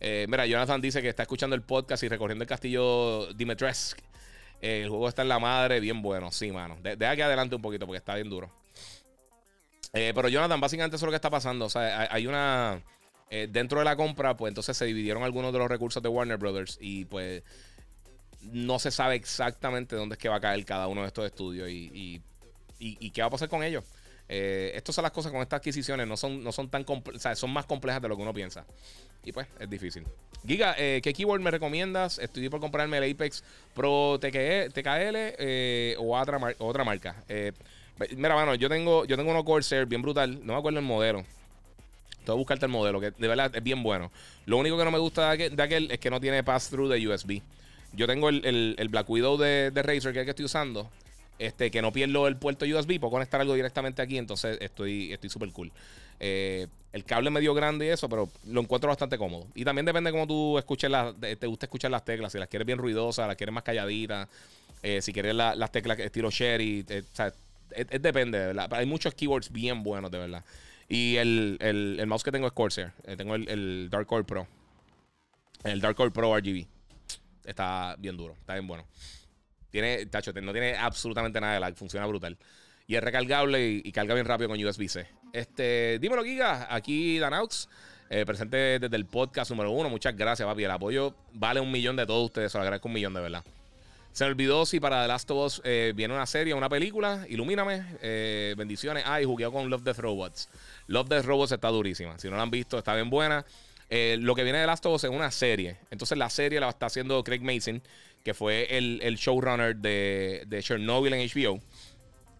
Eh, 0.01 0.25
mira, 0.31 0.47
Jonathan 0.47 0.81
dice 0.81 1.03
que 1.03 1.11
está 1.11 1.25
escuchando 1.25 1.55
el 1.55 1.61
podcast 1.61 2.03
y 2.05 2.09
recorriendo 2.09 2.43
el 2.43 2.49
castillo 2.49 3.31
Dimitrescu. 3.35 4.01
el 4.63 4.89
juego 4.89 5.11
está 5.11 5.21
en 5.21 5.29
la 5.29 5.39
madre, 5.39 5.79
bien 5.79 6.01
bueno. 6.01 6.33
Sí, 6.33 6.51
mano. 6.51 6.79
deja 6.81 7.17
que 7.17 7.23
adelante 7.23 7.55
un 7.55 7.61
poquito 7.61 7.85
porque 7.85 7.99
está 7.99 8.15
bien 8.15 8.31
duro. 8.31 8.51
Eh, 9.93 10.13
pero 10.15 10.31
Jonathan, 10.31 10.59
básicamente 10.59 10.97
eso 10.97 11.05
es 11.05 11.09
lo 11.09 11.13
que 11.13 11.17
está 11.17 11.29
pasando. 11.29 11.67
O 11.67 11.71
sea, 11.71 12.09
hay, 12.11 12.27
una... 12.27 12.83
Eh, 13.29 13.47
dentro 13.51 13.79
de 13.79 13.85
la 13.85 13.95
compra, 13.95 14.39
pues 14.39 14.53
entonces 14.53 14.75
se 14.75 14.87
dividieron 14.87 15.23
algunos 15.23 15.53
de 15.53 15.59
los 15.59 15.69
recursos 15.69 16.03
de 16.03 16.09
Warner 16.09 16.39
Brothers 16.39 16.79
y 16.81 17.05
pues 17.05 17.43
no 18.43 18.79
se 18.79 18.91
sabe 18.91 19.15
exactamente 19.15 19.97
dónde 19.97 20.15
es 20.15 20.19
que 20.19 20.29
va 20.29 20.37
a 20.37 20.41
caer 20.41 20.65
cada 20.65 20.89
uno 20.89 21.03
de 21.03 21.09
estos 21.09 21.27
estudios 21.27 21.69
y, 21.71 22.21
qué 23.13 23.21
va 23.21 23.29
a 23.29 23.31
pasar 23.31 23.49
con 23.49 23.63
ellos. 23.63 23.85
Eh, 24.29 24.73
estas 24.77 24.95
son 24.95 25.03
las 25.03 25.11
cosas 25.11 25.33
con 25.33 25.43
estas 25.43 25.59
adquisiciones, 25.59 26.07
no 26.07 26.17
son, 26.17 26.71
tan 26.71 26.87
son 27.35 27.51
más 27.51 27.67
complejas 27.67 28.01
de 28.01 28.09
lo 28.09 28.17
que 28.17 28.23
uno 28.23 28.33
piensa. 28.33 28.65
Y 29.25 29.33
pues 29.33 29.47
es 29.59 29.69
difícil. 29.69 30.05
Giga, 30.47 30.75
eh, 30.79 31.01
¿qué 31.03 31.13
keyword 31.13 31.41
me 31.41 31.51
recomiendas? 31.51 32.19
Estoy 32.19 32.49
por 32.49 32.61
comprarme 32.61 32.99
el 32.99 33.13
Apex 33.13 33.45
Pro 33.75 34.19
TKL 34.21 35.17
eh, 35.39 35.97
o 35.99 36.17
otra, 36.17 36.39
otra 36.59 36.85
marca. 36.85 37.17
mira, 38.17 38.35
mano, 38.35 38.55
yo 38.55 38.69
tengo, 38.69 39.05
yo 39.05 39.17
tengo 39.17 39.31
uno 39.31 39.45
Corsair 39.45 39.87
bien 39.87 40.01
brutal, 40.01 40.47
no 40.47 40.55
me 40.55 40.59
acuerdo 40.59 40.79
el 40.79 40.85
modelo. 40.85 41.25
Tengo 42.25 42.35
que 42.35 42.39
buscarte 42.39 42.67
el 42.67 42.73
modelo, 42.73 43.01
que 43.01 43.11
de 43.11 43.29
verdad 43.29 43.55
es 43.55 43.63
bien 43.63 43.83
bueno. 43.83 44.11
Lo 44.47 44.59
único 44.59 44.77
que 44.77 44.85
no 44.85 44.91
me 44.91 44.99
gusta 44.99 45.35
de 45.35 45.63
aquel, 45.63 45.91
es 45.91 45.99
que 45.99 46.11
no 46.11 46.21
tiene 46.21 46.45
pass-through 46.45 46.91
de 46.91 47.09
USB. 47.09 47.43
Yo 47.93 48.07
tengo 48.07 48.29
el, 48.29 48.89
Black 48.91 49.09
Widow 49.09 49.37
de, 49.37 49.71
de 49.71 49.83
Razer, 49.83 50.13
que 50.13 50.21
es 50.21 50.23
el 50.23 50.25
que 50.25 50.31
estoy 50.31 50.45
usando. 50.45 50.91
Este, 51.41 51.71
que 51.71 51.81
no 51.81 51.91
pierdo 51.91 52.29
el 52.29 52.37
puerto 52.37 52.67
USB, 52.67 53.01
puedo 53.01 53.13
conectar 53.13 53.41
algo 53.41 53.55
directamente 53.55 54.03
aquí, 54.03 54.19
entonces 54.19 54.59
estoy 54.61 55.17
súper 55.31 55.51
cool. 55.53 55.73
Eh, 56.21 56.67
el 56.93 57.05
cable 57.05 57.31
medio 57.31 57.55
grande 57.55 57.87
y 57.87 57.89
eso, 57.89 58.11
pero 58.11 58.29
lo 58.47 58.61
encuentro 58.61 58.89
bastante 58.89 59.17
cómodo. 59.17 59.47
Y 59.55 59.65
también 59.65 59.87
depende 59.87 60.11
cómo 60.11 60.27
tú 60.27 60.59
escuches 60.59 60.91
las, 60.91 61.15
te 61.19 61.47
gusta 61.47 61.65
escuchar 61.65 61.91
las 61.91 62.05
teclas, 62.05 62.33
si 62.33 62.39
las 62.39 62.47
quieres 62.47 62.67
bien 62.67 62.77
ruidosas, 62.77 63.27
las 63.27 63.37
quieres 63.37 63.55
más 63.55 63.63
calladitas, 63.63 64.29
eh, 64.83 65.01
si 65.01 65.15
quieres 65.15 65.35
las 65.35 65.73
teclas 65.73 65.99
estilo 65.99 66.31
Sherry, 66.31 66.85
eh, 66.87 67.03
o 67.11 67.17
sea, 67.17 67.33
depende, 67.99 68.55
Hay 68.73 68.85
muchos 68.85 69.15
keywords 69.15 69.51
bien 69.51 69.83
buenos, 69.83 70.11
de 70.11 70.19
verdad. 70.19 70.45
Y 70.91 71.17
el, 71.17 71.57
el, 71.61 72.07
mouse 72.07 72.23
que 72.23 72.33
tengo 72.33 72.49
es 72.49 72.53
Corsair, 72.53 72.93
tengo 73.17 73.35
el, 73.35 73.49
el 73.49 73.89
Dark 73.91 74.07
Core 74.07 74.25
Pro, 74.25 74.47
el 75.65 75.81
Dark 75.81 75.97
Core 75.97 76.11
Pro 76.11 76.37
RGB. 76.37 76.67
Está 77.51 77.97
bien 77.99 78.17
duro, 78.17 78.35
está 78.39 78.55
bien 78.55 78.67
bueno. 78.67 78.87
Tiene, 79.71 80.07
tacho, 80.07 80.33
no 80.33 80.53
tiene 80.53 80.77
absolutamente 80.77 81.41
nada 81.41 81.55
de 81.55 81.61
lag, 81.61 81.75
funciona 81.75 82.07
brutal. 82.07 82.39
Y 82.87 82.95
es 82.95 83.03
recargable 83.03 83.69
y, 83.85 83.93
carga 83.93 84.15
bien 84.15 84.27
rápido 84.27 84.49
con 84.49 84.65
USB-C. 84.65 85.07
Este, 85.33 85.99
dímelo, 86.01 86.25
Giga. 86.25 86.67
Aquí 86.71 87.19
Danaux, 87.19 87.69
eh, 88.09 88.25
presente 88.25 88.79
desde 88.79 88.97
el 88.97 89.07
podcast 89.07 89.51
número 89.51 89.73
uno. 89.73 89.89
Muchas 89.89 90.17
gracias, 90.17 90.47
papi. 90.47 90.65
El 90.65 90.71
apoyo 90.71 91.15
vale 91.33 91.61
un 91.61 91.71
millón 91.71 91.97
de 91.97 92.07
todos 92.07 92.25
ustedes. 92.25 92.53
Se 92.53 92.59
lo 92.59 92.63
agradezco 92.63 92.89
un 92.89 92.95
millón, 92.95 93.15
de 93.15 93.21
verdad. 93.21 93.45
Se 94.13 94.25
me 94.25 94.31
olvidó 94.31 94.67
si 94.67 94.81
para 94.81 95.03
The 95.03 95.09
Last 95.09 95.31
of 95.31 95.47
Us 95.47 95.63
eh, 95.65 95.93
viene 95.95 96.15
una 96.15 96.27
serie, 96.27 96.55
una 96.55 96.69
película. 96.69 97.27
Ilumíname. 97.29 97.85
Eh, 98.01 98.55
bendiciones. 98.57 99.05
Ah, 99.07 99.21
y 99.21 99.25
jugué 99.25 99.51
con 99.51 99.71
Love 99.71 99.83
Death 99.83 99.99
Robots. 99.99 100.49
Love 100.87 101.09
Death 101.09 101.25
Robots 101.25 101.53
está 101.53 101.69
durísima. 101.69 102.19
Si 102.19 102.29
no 102.29 102.37
la 102.37 102.43
han 102.43 102.51
visto, 102.51 102.79
está 102.79 102.95
bien 102.95 103.11
buena. 103.11 103.45
Eh, 103.93 104.17
lo 104.21 104.37
que 104.37 104.45
viene 104.45 104.61
de 104.61 104.67
Last 104.67 104.87
of 104.87 104.95
Us 104.95 105.05
es 105.05 105.11
una 105.11 105.33
serie. 105.33 105.77
Entonces 105.91 106.17
la 106.17 106.31
serie 106.31 106.61
la 106.61 106.69
está 106.69 106.87
haciendo 106.87 107.23
Craig 107.25 107.41
Mason, 107.41 107.83
que 108.25 108.35
fue 108.35 108.77
el, 108.79 109.17
showrunner 109.17 109.77
de, 109.77 110.45
de, 110.47 110.63
Chernobyl 110.63 111.13
en 111.13 111.29
HBO, 111.29 111.61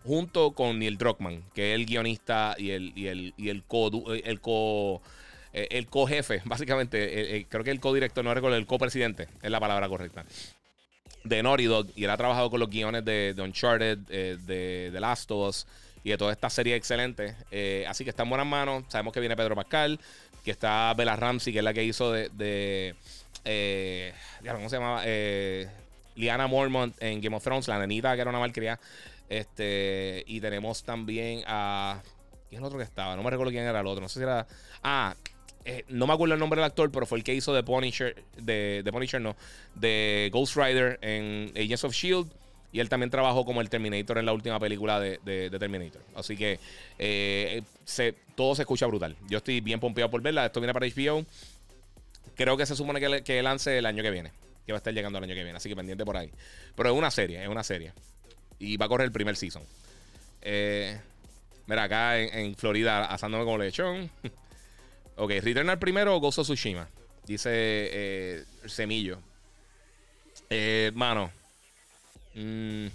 junto 0.05 0.53
con 0.53 0.79
Neil 0.79 0.97
Druckmann, 0.97 1.43
que 1.53 1.73
es 1.73 1.81
el 1.81 1.87
guionista 1.87 2.55
y 2.57 2.71
el, 2.71 2.93
y 2.97 3.09
el, 3.09 3.35
y 3.37 3.49
el 3.49 3.65
co... 3.65 3.91
El 4.13 4.41
co 4.41 5.03
eh, 5.53 5.67
el 5.73 5.89
co-jefe, 5.89 6.43
básicamente, 6.45 7.39
eh, 7.39 7.47
creo 7.49 7.65
que 7.65 7.73
el 7.73 7.81
co-director, 7.81 8.25
no 8.25 8.33
recuerdo, 8.33 8.57
el 8.57 8.67
co-presidente, 8.67 9.27
es 9.43 9.51
la 9.51 9.59
palabra 9.59 9.89
correcta, 9.89 10.25
de 11.25 11.43
Naughty 11.43 11.65
Dog. 11.65 11.89
Y 11.97 12.05
él 12.05 12.11
ha 12.11 12.17
trabajado 12.17 12.51
con 12.51 12.61
los 12.61 12.71
guiones 12.71 13.05
de, 13.05 13.35
Uncharted, 13.37 13.99
de 13.99 15.01
Last 15.01 15.29
of 15.33 15.49
Us 15.49 15.67
y 16.03 16.11
de 16.11 16.19
toda 16.19 16.33
esta 16.33 16.51
serie 16.51 16.77
excelente. 16.77 17.37
así 17.87 18.05
que 18.05 18.11
está 18.11 18.23
en 18.23 18.29
buenas 18.31 18.47
manos. 18.47 18.85
Sabemos 18.89 19.13
que 19.13 19.21
viene 19.21 19.37
Pedro 19.37 19.55
Pascal, 19.55 20.01
que 20.45 20.51
está 20.51 20.93
Bella 20.95 21.17
Ramsey, 21.17 21.53
que 21.53 21.59
es 21.59 21.65
la 21.65 21.75
que 21.75 21.85
hizo 21.85 22.13
de. 22.13 22.29
de 22.31 22.95
eh, 23.45 24.13
¿Cómo 24.45 24.69
se 24.69 24.77
llamaba? 24.77 25.03
Eh, 25.05 25.69
Liana 26.17 26.47
Mormont 26.47 26.95
en 27.01 27.21
Game 27.21 27.37
of 27.37 27.43
Thrones, 27.43 27.69
la 27.69 27.79
nenita 27.79 28.15
que 28.15 28.21
era 28.21 28.31
una 28.31 28.39
malcriada. 28.39 28.81
Este, 29.29 30.25
y 30.27 30.41
tenemos 30.41 30.83
también 30.83 31.43
a. 31.47 32.03
¿Quién 32.49 32.61
es 32.61 32.63
el 32.63 32.67
otro 32.67 32.79
que 32.79 32.85
estaba? 32.85 33.15
No 33.17 33.23
me 33.23 33.31
recuerdo 33.31 33.53
quién 33.53 33.65
era 33.65 33.81
el 33.81 33.87
otro. 33.87 34.03
No 34.03 34.09
sé 34.09 34.19
si 34.21 34.23
era. 34.25 34.47
Ah, 34.83 35.15
eh, 35.65 35.85
no 35.89 36.07
me 36.07 36.15
acuerdo 36.15 36.35
el 36.35 36.41
nombre 36.41 36.61
del 36.61 36.67
actor, 36.67 36.91
pero 36.91 37.07
fue 37.07 37.19
el 37.19 37.25
que 37.25 37.35
hizo 37.35 37.55
de 37.55 37.63
Punisher. 37.63 38.25
De, 38.37 38.83
de 38.85 38.93
Punisher, 38.93 39.21
no. 39.21 39.37
De 39.75 40.31
Ghost 40.33 40.57
Rider 40.57 40.99
en 41.03 41.53
Agents 41.55 41.85
of 41.85 41.93
Shield. 41.93 42.31
Y 42.73 42.81
él 42.81 42.89
también 42.89 43.11
trabajó 43.11 43.45
como 43.45 43.61
el 43.61 43.69
Terminator 43.69 44.19
en 44.19 44.27
la 44.27 44.33
última 44.33 44.61
película 44.61 45.01
de, 45.01 45.19
Terminator. 45.59 46.03
Así 46.15 46.37
que 46.37 46.61
eh, 46.99 47.63
todo 48.37 48.55
se 48.55 48.63
escucha 48.63 48.87
brutal. 48.87 49.17
Yo 49.29 49.39
estoy 49.39 49.61
bien 49.61 49.81
pompeado 49.81 50.11
por 50.11 50.23
verla. 50.23 50.47
Esto 50.47 50.61
viene 50.61 50.73
para 50.73 50.87
HBO. 50.87 51.25
Creo 52.37 52.57
que 52.57 52.67
se 52.67 52.77
supone 52.77 53.23
que, 53.23 53.43
lance 53.43 53.77
el 53.77 53.87
año 53.87 54.03
que 54.03 54.11
viene. 54.11 54.33
Que 54.65 54.73
va 54.73 54.77
a 54.77 54.79
estar 54.79 54.95
llegando 54.95 55.19
el 55.19 55.25
año 55.25 55.35
que 55.35 55.43
viene. 55.43 55.57
Así 55.57 55.69
que 55.69 55.75
pendiente 55.75 56.05
por 56.05 56.17
ahí. 56.17 56.31
Pero 56.77 56.91
es 56.91 56.97
una 56.97 57.11
serie, 57.11 57.43
es 57.43 57.49
una 57.49 57.65
serie. 57.65 57.93
Y 58.59 58.77
va 58.77 58.87
a 58.87 58.89
correr 58.89 59.07
el 59.07 59.13
primer 59.13 59.37
season. 59.37 59.63
Eh, 60.43 60.99
mira, 61.67 61.85
acá 61.85 62.19
en, 62.19 62.55
Florida, 62.55 63.05
asándome 63.07 63.45
como 63.45 63.59
lechón. 63.59 64.11
ok, 65.17 65.33
Return 65.43 65.71
al 65.71 65.79
primero 65.81 66.17
o 66.17 66.25
of 66.25 66.35
Tsushima. 66.35 66.89
Dice 67.27 67.51
eh, 67.53 68.45
Semillo. 68.67 69.19
Eh, 70.49 70.93
mano. 70.95 71.40
Mm, 72.35 72.87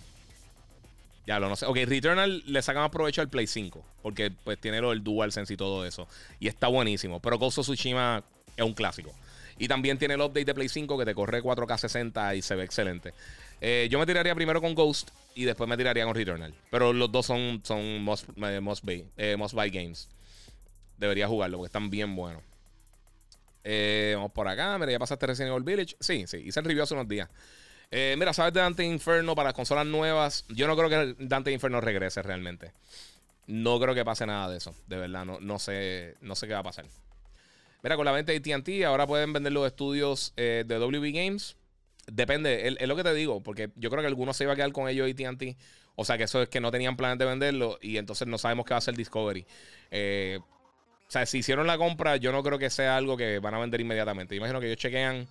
ya 1.26 1.40
lo 1.40 1.50
no 1.50 1.56
sé. 1.56 1.66
Ok, 1.66 1.78
Returnal 1.86 2.44
le 2.46 2.62
sacan 2.62 2.90
provecho 2.92 3.22
al 3.22 3.30
Play 3.30 3.48
5. 3.48 3.84
Porque 4.02 4.32
pues 4.44 4.60
tiene 4.60 4.82
lo 4.82 4.92
del 4.92 5.04
DualSense 5.04 5.54
y 5.54 5.58
todo 5.58 5.86
eso. 5.86 6.08
Y 6.40 6.48
está 6.48 6.68
buenísimo. 6.68 7.20
Pero 7.20 7.38
Ghost 7.40 7.60
of 7.60 7.66
Tsushima 7.66 8.24
es 8.56 8.64
un 8.64 8.74
clásico. 8.74 9.14
Y 9.58 9.68
también 9.68 9.98
tiene 9.98 10.16
el 10.16 10.22
update 10.22 10.46
de 10.46 10.54
Play 10.54 10.70
5 10.70 10.98
que 10.98 11.06
te 11.06 11.16
corre 11.16 11.42
4K 11.42 11.78
60 11.78 12.36
y 12.36 12.42
se 12.42 12.56
ve 12.56 12.64
excelente. 12.64 13.14
Eh, 13.62 13.88
yo 13.90 13.98
me 13.98 14.06
tiraría 14.06 14.36
primero 14.36 14.62
con 14.62 14.76
Ghost 14.76 15.10
y 15.34 15.46
después 15.46 15.68
me 15.70 15.78
tiraría 15.78 16.06
con 16.06 16.14
Returnal. 16.14 16.54
Pero 16.70 16.94
los 16.94 17.12
dos 17.12 17.26
son, 17.26 17.62
son 17.64 18.04
must, 18.04 18.30
eh, 18.38 18.60
must, 18.60 18.84
buy, 18.84 19.06
buy 19.54 19.70
games. 19.70 20.10
Debería 20.98 21.28
jugarlo 21.28 21.58
porque 21.58 21.68
están 21.68 21.90
bien 21.90 22.16
buenos. 22.16 22.44
vamos 23.64 24.32
por 24.34 24.48
acá. 24.48 24.78
Mira, 24.78 24.92
ya 24.92 25.00
pasaste 25.00 25.26
Resident 25.26 25.52
Evil 25.52 25.64
Village. 25.64 25.96
Sí, 26.00 26.26
sí. 26.28 26.38
Hice 26.38 26.60
el 26.60 26.66
review 26.66 26.84
hace 26.84 26.94
unos 26.94 27.08
días. 27.08 27.30
Mira, 27.92 28.34
¿sabes 28.34 28.54
de 28.54 28.60
Dante 28.60 28.84
Inferno 28.84 29.36
para 29.36 29.54
consolas 29.54 29.86
nuevas? 29.86 30.46
Yo 30.50 30.68
no 30.68 30.76
creo 30.76 30.90
que 30.90 31.16
Dante 31.20 31.52
Inferno 31.52 31.82
regrese 31.82 32.22
realmente. 32.22 32.72
No 33.48 33.80
creo 33.80 33.94
que 33.94 34.04
pase 34.04 34.26
nada 34.26 34.50
de 34.50 34.58
eso. 34.58 34.76
De 34.88 34.98
verdad, 34.98 35.26
no, 35.26 35.40
no, 35.40 35.60
sé, 35.60 36.16
no 36.22 36.36
sé 36.36 36.48
qué 36.48 36.54
va 36.54 36.60
a 36.60 36.64
pasar. 36.64 36.86
Mira, 37.84 37.96
con 37.98 38.06
la 38.06 38.12
venta 38.12 38.32
de 38.32 38.54
ATT, 38.54 38.84
ahora 38.86 39.06
pueden 39.06 39.32
vender 39.32 39.54
los 39.54 39.68
estudios 39.68 40.34
eh, 40.38 40.64
de 40.66 40.80
WB 40.80 41.14
Games. 41.14 41.56
Depende, 42.08 42.68
es, 42.68 42.88
lo 42.88 42.96
que 42.96 43.04
te 43.04 43.14
digo, 43.14 43.44
porque 43.44 43.70
yo 43.76 43.92
creo 43.92 44.02
que 44.02 44.08
algunos 44.08 44.36
se 44.36 44.44
iba 44.44 44.54
a 44.54 44.56
quedar 44.56 44.72
con 44.72 44.90
ellos 44.90 45.08
ATT. 45.08 45.56
O 45.96 46.04
sea, 46.04 46.18
que 46.18 46.24
eso 46.24 46.42
es 46.42 46.50
que 46.50 46.60
no 46.60 46.72
tenían 46.72 46.98
planes 46.98 47.20
de 47.20 47.26
venderlo 47.26 47.78
y 47.82 47.98
entonces 47.98 48.28
no 48.28 48.40
sabemos 48.40 48.66
qué 48.66 48.72
va 48.72 48.78
a 48.78 48.80
hacer 48.80 48.96
Discovery. 48.96 49.46
Eh, 49.92 50.40
o 51.08 51.12
sea, 51.12 51.28
si 51.28 51.38
hicieron 51.38 51.68
la 51.68 51.78
compra, 51.78 52.18
yo 52.18 52.32
no 52.32 52.42
creo 52.42 52.58
que 52.58 52.72
sea 52.72 52.98
algo 52.98 53.16
que 53.18 53.38
van 53.38 53.54
a 53.54 53.60
vender 53.60 53.80
inmediatamente. 53.80 54.36
Imagino 54.36 54.60
que 54.60 54.66
ellos 54.66 54.80
chequean 54.80 55.28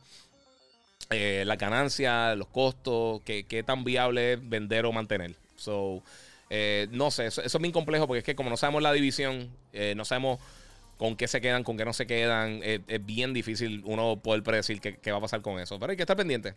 eh, 1.11 1.45
la 1.47 1.57
ganancia, 1.57 2.35
los 2.35 2.49
costos, 2.49 3.21
qué, 3.25 3.45
qué 3.45 3.63
tan 3.63 3.85
viable 3.85 4.35
es 4.35 4.49
vender 4.49 4.87
o 4.87 4.93
mantener. 4.93 5.37
So, 5.57 6.03
eh, 6.51 6.89
no 6.91 7.11
sé, 7.11 7.27
eso, 7.27 7.43
es 7.43 7.59
bien 7.59 7.73
complejo 7.73 8.07
porque 8.07 8.19
es 8.19 8.25
que 8.25 8.35
como 8.35 8.51
no 8.51 8.57
sabemos 8.57 8.83
la 8.83 8.93
división, 8.93 9.51
eh, 9.73 9.95
no 9.97 10.05
sabemos 10.05 10.41
con 10.97 11.17
qué 11.17 11.27
se 11.27 11.41
quedan, 11.41 11.65
con 11.65 11.77
qué 11.77 11.85
no 11.85 11.93
se 11.93 12.07
quedan, 12.07 12.61
es 12.63 13.05
bien 13.05 13.33
difícil 13.33 13.83
uno 13.85 14.21
poder 14.23 14.43
predecir 14.43 14.81
qué, 14.81 15.11
va 15.11 15.19
a 15.19 15.21
pasar 15.21 15.43
con 15.43 15.59
eso. 15.59 15.79
Pero 15.79 15.91
hay 15.91 15.97
que 15.97 16.05
estar 16.05 16.17
pendiente. 16.17 16.55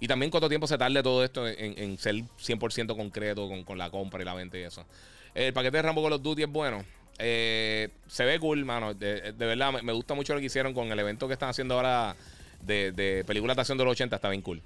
Y 0.00 0.08
también 0.08 0.30
cuánto 0.30 0.48
tiempo 0.48 0.66
se 0.66 0.78
tarde 0.78 1.02
todo 1.02 1.22
esto 1.22 1.46
en, 1.46 1.98
ser 1.98 2.14
100% 2.14 2.96
concreto 2.96 3.48
con, 3.66 3.76
la 3.76 3.90
compra 3.90 4.22
y 4.22 4.24
la 4.24 4.32
venta 4.32 4.56
y 4.56 4.62
eso. 4.62 4.86
El 5.34 5.52
paquete 5.52 5.76
de 5.76 5.82
Rambo 5.82 6.00
con 6.00 6.10
los 6.10 6.22
Duty 6.22 6.44
es 6.44 6.48
bueno. 6.48 6.84
Eh, 7.18 7.90
se 8.06 8.24
ve 8.24 8.38
cool, 8.38 8.64
mano. 8.64 8.94
De, 8.94 9.32
verdad, 9.32 9.82
me, 9.82 9.92
gusta 9.92 10.14
mucho 10.14 10.32
lo 10.34 10.40
que 10.40 10.46
hicieron 10.46 10.72
con 10.72 10.90
el 10.90 10.98
evento 10.98 11.26
que 11.26 11.34
están 11.34 11.50
haciendo 11.50 11.74
ahora 11.74 12.16
de, 12.62 12.92
de 12.92 13.24
película 13.24 13.54
de 13.54 13.60
acción 13.60 13.78
de 13.78 13.84
los 13.84 13.92
80. 13.92 14.16
Está 14.16 14.28
bien 14.28 14.42
cool. 14.42 14.62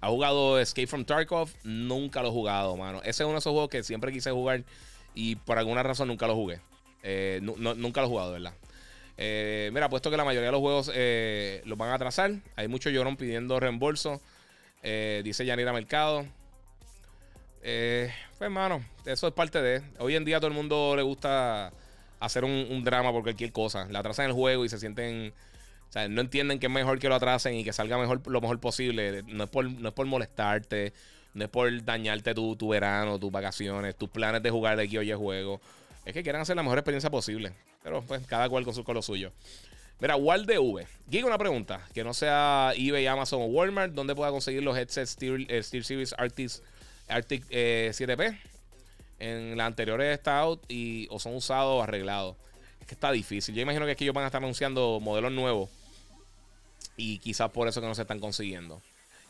¿Ha 0.00 0.08
jugado 0.08 0.58
Escape 0.60 0.86
from 0.86 1.04
Tarkov? 1.06 1.48
Nunca 1.62 2.20
lo 2.20 2.28
he 2.28 2.30
jugado, 2.30 2.76
mano. 2.76 3.00
Ese 3.00 3.10
es 3.10 3.20
uno 3.20 3.32
de 3.32 3.38
esos 3.38 3.52
juegos 3.52 3.70
que 3.70 3.82
siempre 3.82 4.12
quise 4.12 4.30
jugar 4.30 4.62
y 5.14 5.36
por 5.36 5.58
alguna 5.58 5.82
razón 5.82 6.08
nunca 6.08 6.26
lo 6.26 6.34
jugué. 6.34 6.60
Eh, 7.02 7.40
nunca 7.42 8.00
lo 8.02 8.06
he 8.06 8.10
jugado, 8.10 8.32
¿verdad? 8.32 8.52
Eh, 9.16 9.70
mira, 9.72 9.88
puesto 9.88 10.10
que 10.10 10.18
la 10.18 10.24
mayoría 10.24 10.48
de 10.48 10.52
los 10.52 10.60
juegos 10.60 10.90
eh, 10.92 11.62
los 11.64 11.78
van 11.78 11.90
a 11.90 11.94
atrasar. 11.94 12.32
Hay 12.56 12.68
muchos 12.68 12.92
llorón 12.92 13.16
pidiendo 13.16 13.58
reembolso. 13.58 14.20
dice 14.82 15.46
Yanira 15.46 15.72
Mercado. 15.72 16.26
pues, 17.62 18.12
hermano, 18.40 18.84
eso 19.06 19.28
es 19.28 19.32
parte 19.32 19.62
de. 19.62 19.82
Hoy 20.00 20.16
en 20.16 20.26
día 20.26 20.36
a 20.36 20.40
todo 20.40 20.48
el 20.48 20.54
mundo 20.54 20.94
le 20.96 21.02
gusta 21.02 21.72
hacer 22.20 22.44
un, 22.44 22.66
un 22.70 22.84
drama 22.84 23.10
por 23.10 23.22
cualquier 23.22 23.52
cosa. 23.52 23.86
Le 23.86 23.96
atrasan 23.96 24.26
el 24.26 24.32
juego 24.32 24.66
y 24.66 24.68
se 24.68 24.78
sienten 24.78 25.32
sea, 25.94 26.08
no 26.08 26.20
entienden 26.20 26.58
que 26.58 26.66
es 26.66 26.72
mejor 26.72 26.98
que 26.98 27.08
lo 27.08 27.14
atrasen 27.14 27.54
y 27.54 27.62
que 27.62 27.72
salga 27.72 27.96
mejor, 27.96 28.20
lo 28.26 28.40
mejor 28.40 28.58
posible. 28.58 29.22
No 29.28 29.44
es 29.44 29.50
por, 29.50 29.64
no 29.64 29.88
es 29.88 29.94
por 29.94 30.06
molestarte, 30.06 30.92
no 31.34 31.44
es 31.44 31.50
por 31.50 31.84
dañarte 31.84 32.34
tu, 32.34 32.56
tu 32.56 32.68
verano, 32.68 33.20
tus 33.20 33.30
vacaciones, 33.30 33.94
tus 33.96 34.08
planes 34.08 34.42
de 34.42 34.50
jugar 34.50 34.76
de 34.76 34.82
aquí 34.82 34.98
hoy 34.98 35.12
juego. 35.12 35.60
Es 36.04 36.12
que 36.12 36.24
quieren 36.24 36.42
hacer 36.42 36.56
la 36.56 36.64
mejor 36.64 36.78
experiencia 36.78 37.10
posible. 37.10 37.52
Pero 37.84 38.02
pues 38.02 38.26
cada 38.26 38.48
cual 38.48 38.64
con, 38.64 38.74
su, 38.74 38.82
con 38.82 38.96
lo 38.96 39.02
suyo. 39.02 39.32
Mira, 40.00 40.16
Wall 40.16 40.46
de 40.46 40.58
V. 40.58 40.84
Giga 41.08 41.26
una 41.26 41.38
pregunta. 41.38 41.80
Que 41.94 42.02
no 42.02 42.12
sea 42.12 42.72
eBay, 42.74 43.06
Amazon 43.06 43.42
o 43.42 43.46
Walmart. 43.46 43.92
¿Dónde 43.92 44.16
pueda 44.16 44.32
conseguir 44.32 44.64
los 44.64 44.76
headsets 44.76 45.10
Steel, 45.10 45.46
eh, 45.48 45.62
Series 45.62 46.12
Arctic, 46.18 46.50
Arctic 47.06 47.44
7P? 47.48 48.32
Eh, 48.32 48.38
en 49.20 49.56
la 49.56 49.66
anteriores 49.66 50.12
está 50.12 50.40
out 50.40 50.60
y 50.68 51.06
o 51.08 51.20
son 51.20 51.36
usados 51.36 51.78
o 51.78 51.82
arreglados. 51.84 52.36
Es 52.80 52.88
que 52.88 52.94
está 52.94 53.12
difícil. 53.12 53.54
Yo 53.54 53.62
imagino 53.62 53.86
que 53.86 53.94
que 53.94 54.02
ellos 54.02 54.14
van 54.14 54.24
a 54.24 54.26
estar 54.26 54.42
anunciando 54.42 54.98
modelos 55.00 55.30
nuevos 55.30 55.70
y 56.96 57.18
quizás 57.18 57.50
por 57.50 57.68
eso 57.68 57.80
que 57.80 57.86
no 57.86 57.94
se 57.94 58.02
están 58.02 58.20
consiguiendo. 58.20 58.80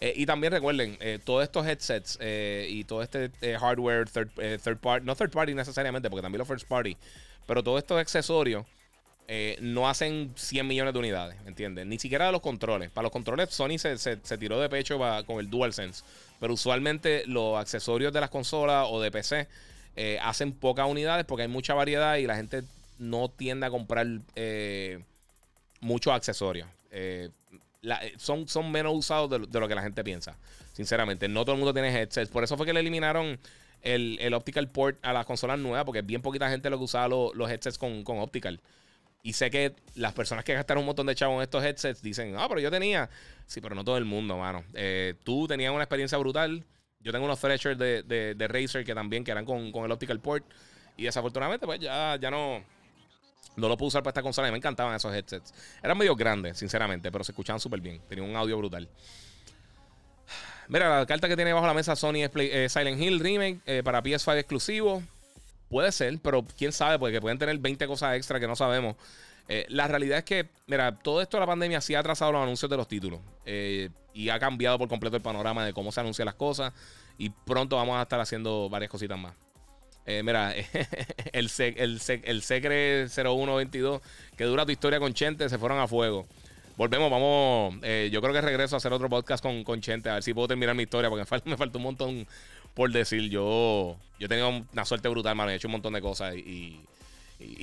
Eh, 0.01 0.13
y 0.17 0.27
también 0.27 0.53
recuerden, 0.53 0.97
eh, 1.01 1.19
todos 1.25 1.43
estos 1.43 1.67
headsets 1.67 2.19
eh, 2.21 2.67
y 2.69 2.85
todo 2.85 3.03
este 3.03 3.31
hardware 3.59 4.09
third, 4.09 4.29
third, 4.63 4.79
party, 4.79 5.07
no 5.07 5.15
third 5.15 5.31
party 5.31 5.55
necesariamente, 5.55 6.11
porque 6.11 6.23
también 6.23 6.41
los 6.41 6.49
first 6.49 6.67
party, 6.69 6.97
pero 7.47 7.63
todos 7.63 7.79
estos 7.79 7.99
accesorios 7.99 8.67
no 9.61 9.89
hacen 9.89 10.33
100 10.37 10.67
millones 10.67 10.93
de 10.93 10.99
unidades, 10.99 11.37
¿entiendes? 11.47 11.87
Ni 11.87 11.99
siquiera 11.99 12.27
de 12.27 12.33
los 12.33 12.43
controles. 12.43 12.91
Para 12.91 13.05
los 13.05 13.13
controles, 13.13 13.49
Sony 13.49 13.79
se, 13.79 13.97
se, 13.97 14.39
tiró 14.39 14.61
de 14.61 14.69
pecho 14.69 14.99
con 15.27 15.41
el 15.41 15.49
DualSense, 15.49 16.05
pero 16.39 16.53
usualmente 16.53 17.23
los 17.27 17.59
accesorios 17.59 18.13
de 18.13 18.21
las 18.21 18.29
consolas 18.29 18.87
o 18.91 19.01
de 19.01 19.11
PC 19.11 19.49
hacen 20.21 20.53
pocas 20.53 20.87
unidades 20.87 21.25
porque 21.25 21.45
hay 21.45 21.49
mucha 21.49 21.73
variedad 21.73 22.17
y 22.17 22.27
la 22.27 22.37
gente 22.37 22.65
no 22.99 23.31
tiende 23.31 23.65
a 23.65 23.71
comprar 23.71 24.07
muchos 25.81 26.13
accesorios. 26.13 26.69
Eh, 27.85 28.15
son, 28.17 28.49
son 28.49 28.71
menos 28.71 28.93
usados 28.95 29.31
de, 29.31 29.61
lo 29.61 29.69
que 29.69 29.75
la 29.75 29.83
gente 29.83 30.03
piensa. 30.03 30.37
Sinceramente, 30.73 31.29
no 31.29 31.45
todo 31.45 31.53
el 31.53 31.59
mundo 31.59 31.73
tiene 31.73 31.89
headsets. 31.89 32.31
Por 32.31 32.45
eso 32.45 32.57
fue 32.57 32.67
que 32.67 32.73
le 32.73 32.81
eliminaron 32.81 33.39
el, 33.83 34.35
optical 34.35 34.69
port 34.71 34.99
a 35.03 35.13
las 35.13 35.27
consolas 35.27 35.59
nuevas, 35.59 35.85
porque 35.85 36.03
bien 36.03 36.23
poquita 36.23 36.49
gente 36.51 36.71
lo 36.71 36.79
que 36.79 36.85
usaba 36.85 37.09
los 37.09 37.51
headsets 37.51 37.79
con, 37.79 38.03
optical. 38.07 38.61
Y 39.23 39.33
sé 39.33 39.51
que 39.51 39.75
las 39.95 40.13
personas 40.13 40.45
que 40.45 40.53
gastaron 40.53 40.83
un 40.83 40.87
montón 40.87 41.07
de 41.07 41.15
chavos 41.15 41.37
en 41.37 41.43
estos 41.43 41.65
headsets 41.65 42.03
dicen, 42.03 42.35
ah, 42.37 42.47
pero 42.49 42.61
yo 42.61 42.71
tenía. 42.71 43.09
Sí, 43.47 43.61
pero 43.61 43.75
no 43.75 43.85
todo 43.85 43.97
el 43.97 44.05
mundo, 44.05 44.37
mano. 44.37 44.65
Eh, 44.75 45.15
tú 45.25 45.47
tenías 45.47 45.73
una 45.73 45.85
experiencia 45.85 46.19
brutal. 46.19 46.65
Yo 47.01 47.13
tengo 47.13 47.25
unos 47.25 47.41
Thresher 47.41 47.77
de, 47.77 48.03
de, 48.03 48.49
Razer 48.49 48.85
que 48.85 48.95
también 48.95 49.25
que 49.25 49.31
eran 49.31 49.45
con, 49.45 49.73
con 49.73 49.85
el 49.85 49.93
optical 49.93 50.21
port. 50.21 50.45
Y 50.97 51.05
desafortunadamente, 51.05 51.67
pues 51.67 51.81
ya, 51.81 52.17
ya 52.21 52.31
no 52.31 52.63
no 53.57 53.69
lo 53.69 53.77
pude 53.77 53.89
usar 53.89 54.03
para 54.03 54.11
esta 54.11 54.23
consola 54.23 54.49
y 54.49 54.51
me 54.51 54.57
encantaban 54.59 54.95
esos 54.95 55.15
headsets. 55.15 55.55
Eran 55.83 55.97
medio 55.97 56.17
grandes, 56.17 56.59
sinceramente, 56.59 57.11
pero 57.13 57.25
se 57.25 57.33
escuchaban 57.33 57.61
súper 57.61 57.81
bien. 57.81 58.01
Tenían 58.09 58.29
un 58.29 58.37
audio 58.37 58.59
brutal. 58.59 58.89
Mira, 60.69 60.99
la 60.99 61.07
carta 61.07 61.29
que 61.29 61.37
tiene 61.37 61.53
bajo 61.53 61.67
la 61.67 61.75
mesa 61.75 61.95
Sony 61.95 62.23
es 62.25 62.31
eh, 62.35 62.69
Silent 62.69 63.01
Hill 63.01 63.21
Remake 63.21 63.61
eh, 63.67 63.83
para 63.85 64.03
PS5 64.03 64.39
exclusivo. 64.39 65.03
Puede 65.69 65.93
ser, 65.93 66.19
pero 66.23 66.45
quién 66.57 66.73
sabe, 66.73 66.99
porque 66.99 67.21
pueden 67.21 67.39
tener 67.39 67.59
20 67.59 67.87
cosas 67.87 68.17
extra 68.17 68.41
que 68.41 68.47
no 68.47 68.57
sabemos. 68.57 68.97
Eh, 69.49 69.67
la 69.69 69.89
realidad 69.89 70.19
es 70.19 70.25
que, 70.25 70.49
mira, 70.67 70.97
todo 70.99 71.21
esto 71.21 71.37
de 71.37 71.43
la 71.43 71.47
pandemia 71.47 71.81
sí 71.81 71.95
ha 71.95 72.01
atrasado 72.01 72.33
los 72.33 72.43
anuncios 72.43 72.71
de 72.71 72.77
los 72.77 72.89
títulos. 72.89 73.21
y 74.15 74.29
ha 74.29 74.39
cambiado 74.39 74.79
por 74.79 74.89
completo 74.89 75.17
el 75.17 75.23
panorama 75.23 75.65
de 75.67 75.73
cómo 75.73 75.93
se 75.93 76.01
anuncian 76.01 76.27
las 76.27 76.37
cosas. 76.37 76.73
Y 77.19 77.31
pronto 77.31 77.77
vamos 77.77 77.97
a 77.97 78.03
estar 78.03 78.21
haciendo 78.21 78.69
varias 78.69 78.91
cositas 78.91 79.19
más. 79.19 79.35
Eh, 80.07 80.23
mira, 80.23 80.55
el, 81.33 81.51
el, 81.57 82.01
el 82.25 82.43
Secre 82.43 83.09
0122, 83.09 84.03
que 84.37 84.45
dura 84.45 84.67
tu 84.67 84.73
historia 84.73 85.01
con 85.01 85.15
Chente, 85.15 85.49
se 85.49 85.59
fueron 85.59 85.79
a 85.79 85.89
fuego. 85.89 86.27
Volvemos, 86.77 87.11
vamos. 87.11 87.77
Eh, 87.83 88.11
yo 88.13 88.21
creo 88.21 88.33
que 88.33 88.41
regreso 88.41 88.75
a 88.75 88.79
hacer 88.79 88.93
otro 88.93 89.09
podcast 89.09 89.43
con, 89.43 89.63
con 89.63 89.81
Chente, 89.81 90.11
a 90.11 90.15
ver 90.15 90.23
si 90.23 90.35
puedo 90.35 90.49
terminar 90.49 90.75
mi 90.75 90.83
historia, 90.83 91.09
porque 91.09 91.23
me 91.47 91.57
falta, 91.57 91.79
un 91.79 91.85
montón 91.85 92.27
por 92.75 92.91
decir. 92.91 93.31
Yo, 93.31 93.97
yo 94.19 94.27
he 94.27 94.29
tenido 94.29 94.65
una 94.73 94.85
suerte 94.85 95.09
brutal, 95.09 95.37
me 95.37 95.45
he 95.45 95.55
hecho 95.55 95.69
un 95.69 95.73
montón 95.73 95.93
de 95.93 96.01
cosas 96.01 96.35
y, 96.35 96.81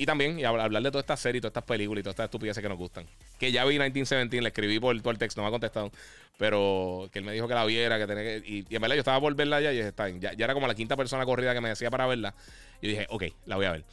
también 0.06 0.38
y 0.38 0.44
hablar 0.44 0.70
de 0.70 0.90
todas 0.90 1.04
estas 1.04 1.20
series, 1.20 1.40
todas 1.40 1.52
estas 1.52 1.64
películas 1.64 2.00
y 2.00 2.02
todas 2.02 2.14
estas 2.14 2.24
estupideces 2.24 2.62
que 2.62 2.68
nos 2.68 2.78
gustan. 2.78 3.06
Que 3.38 3.52
ya 3.52 3.64
vi 3.64 3.74
1917, 3.74 4.42
le 4.42 4.48
escribí 4.48 4.78
por 4.78 4.98
todo 5.00 5.10
el 5.10 5.18
texto, 5.18 5.40
no 5.40 5.44
me 5.44 5.48
ha 5.48 5.50
contestado. 5.50 5.90
Pero 6.38 7.08
que 7.12 7.18
él 7.18 7.24
me 7.24 7.32
dijo 7.32 7.48
que 7.48 7.54
la 7.54 7.64
viera, 7.64 7.98
que 7.98 8.06
tenía 8.06 8.22
que. 8.22 8.42
Y, 8.46 8.74
en 8.74 8.82
verdad 8.82 8.96
yo 8.96 9.00
estaba 9.00 9.20
por 9.20 9.34
verla 9.34 9.60
ya 9.60 9.72
y 9.72 9.78
está 9.78 10.08
ya, 10.08 10.32
ya 10.32 10.44
era 10.44 10.54
como 10.54 10.66
la 10.66 10.74
quinta 10.74 10.96
persona 10.96 11.24
corrida 11.24 11.54
que 11.54 11.60
me 11.60 11.68
decía 11.68 11.90
para 11.90 12.06
verla. 12.06 12.34
Y 12.80 12.88
dije, 12.88 13.06
ok, 13.08 13.24
la 13.46 13.56
voy 13.56 13.66
a 13.66 13.72
ver. 13.72 13.84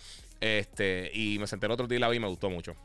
Este, 0.42 1.12
y 1.14 1.38
me 1.40 1.48
senté 1.48 1.66
el 1.66 1.72
otro 1.72 1.88
día 1.88 1.98
y 1.98 2.02
la 2.02 2.10
vi 2.10 2.18
y 2.18 2.20
me 2.20 2.28
gustó 2.28 2.50
mucho. 2.50 2.76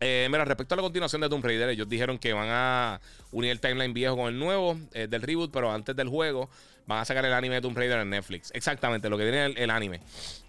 Eh, 0.00 0.28
mira, 0.30 0.44
respecto 0.44 0.74
a 0.74 0.76
la 0.76 0.82
continuación 0.82 1.20
de 1.22 1.28
Tomb 1.28 1.44
Raider, 1.44 1.70
ellos 1.70 1.88
dijeron 1.88 2.18
que 2.18 2.32
van 2.32 2.48
a 2.50 3.00
unir 3.32 3.50
el 3.50 3.60
timeline 3.60 3.94
viejo 3.94 4.16
con 4.16 4.28
el 4.28 4.38
nuevo 4.38 4.78
eh, 4.92 5.06
del 5.08 5.22
reboot, 5.22 5.50
pero 5.50 5.72
antes 5.72 5.96
del 5.96 6.08
juego 6.08 6.50
van 6.86 7.00
a 7.00 7.04
sacar 7.04 7.24
el 7.24 7.32
anime 7.32 7.56
de 7.56 7.60
Tomb 7.62 7.76
Raider 7.76 8.00
en 8.00 8.10
Netflix. 8.10 8.50
Exactamente, 8.54 9.08
lo 9.08 9.16
que 9.16 9.24
tiene 9.24 9.46
el 9.46 9.70
anime. 9.70 10.00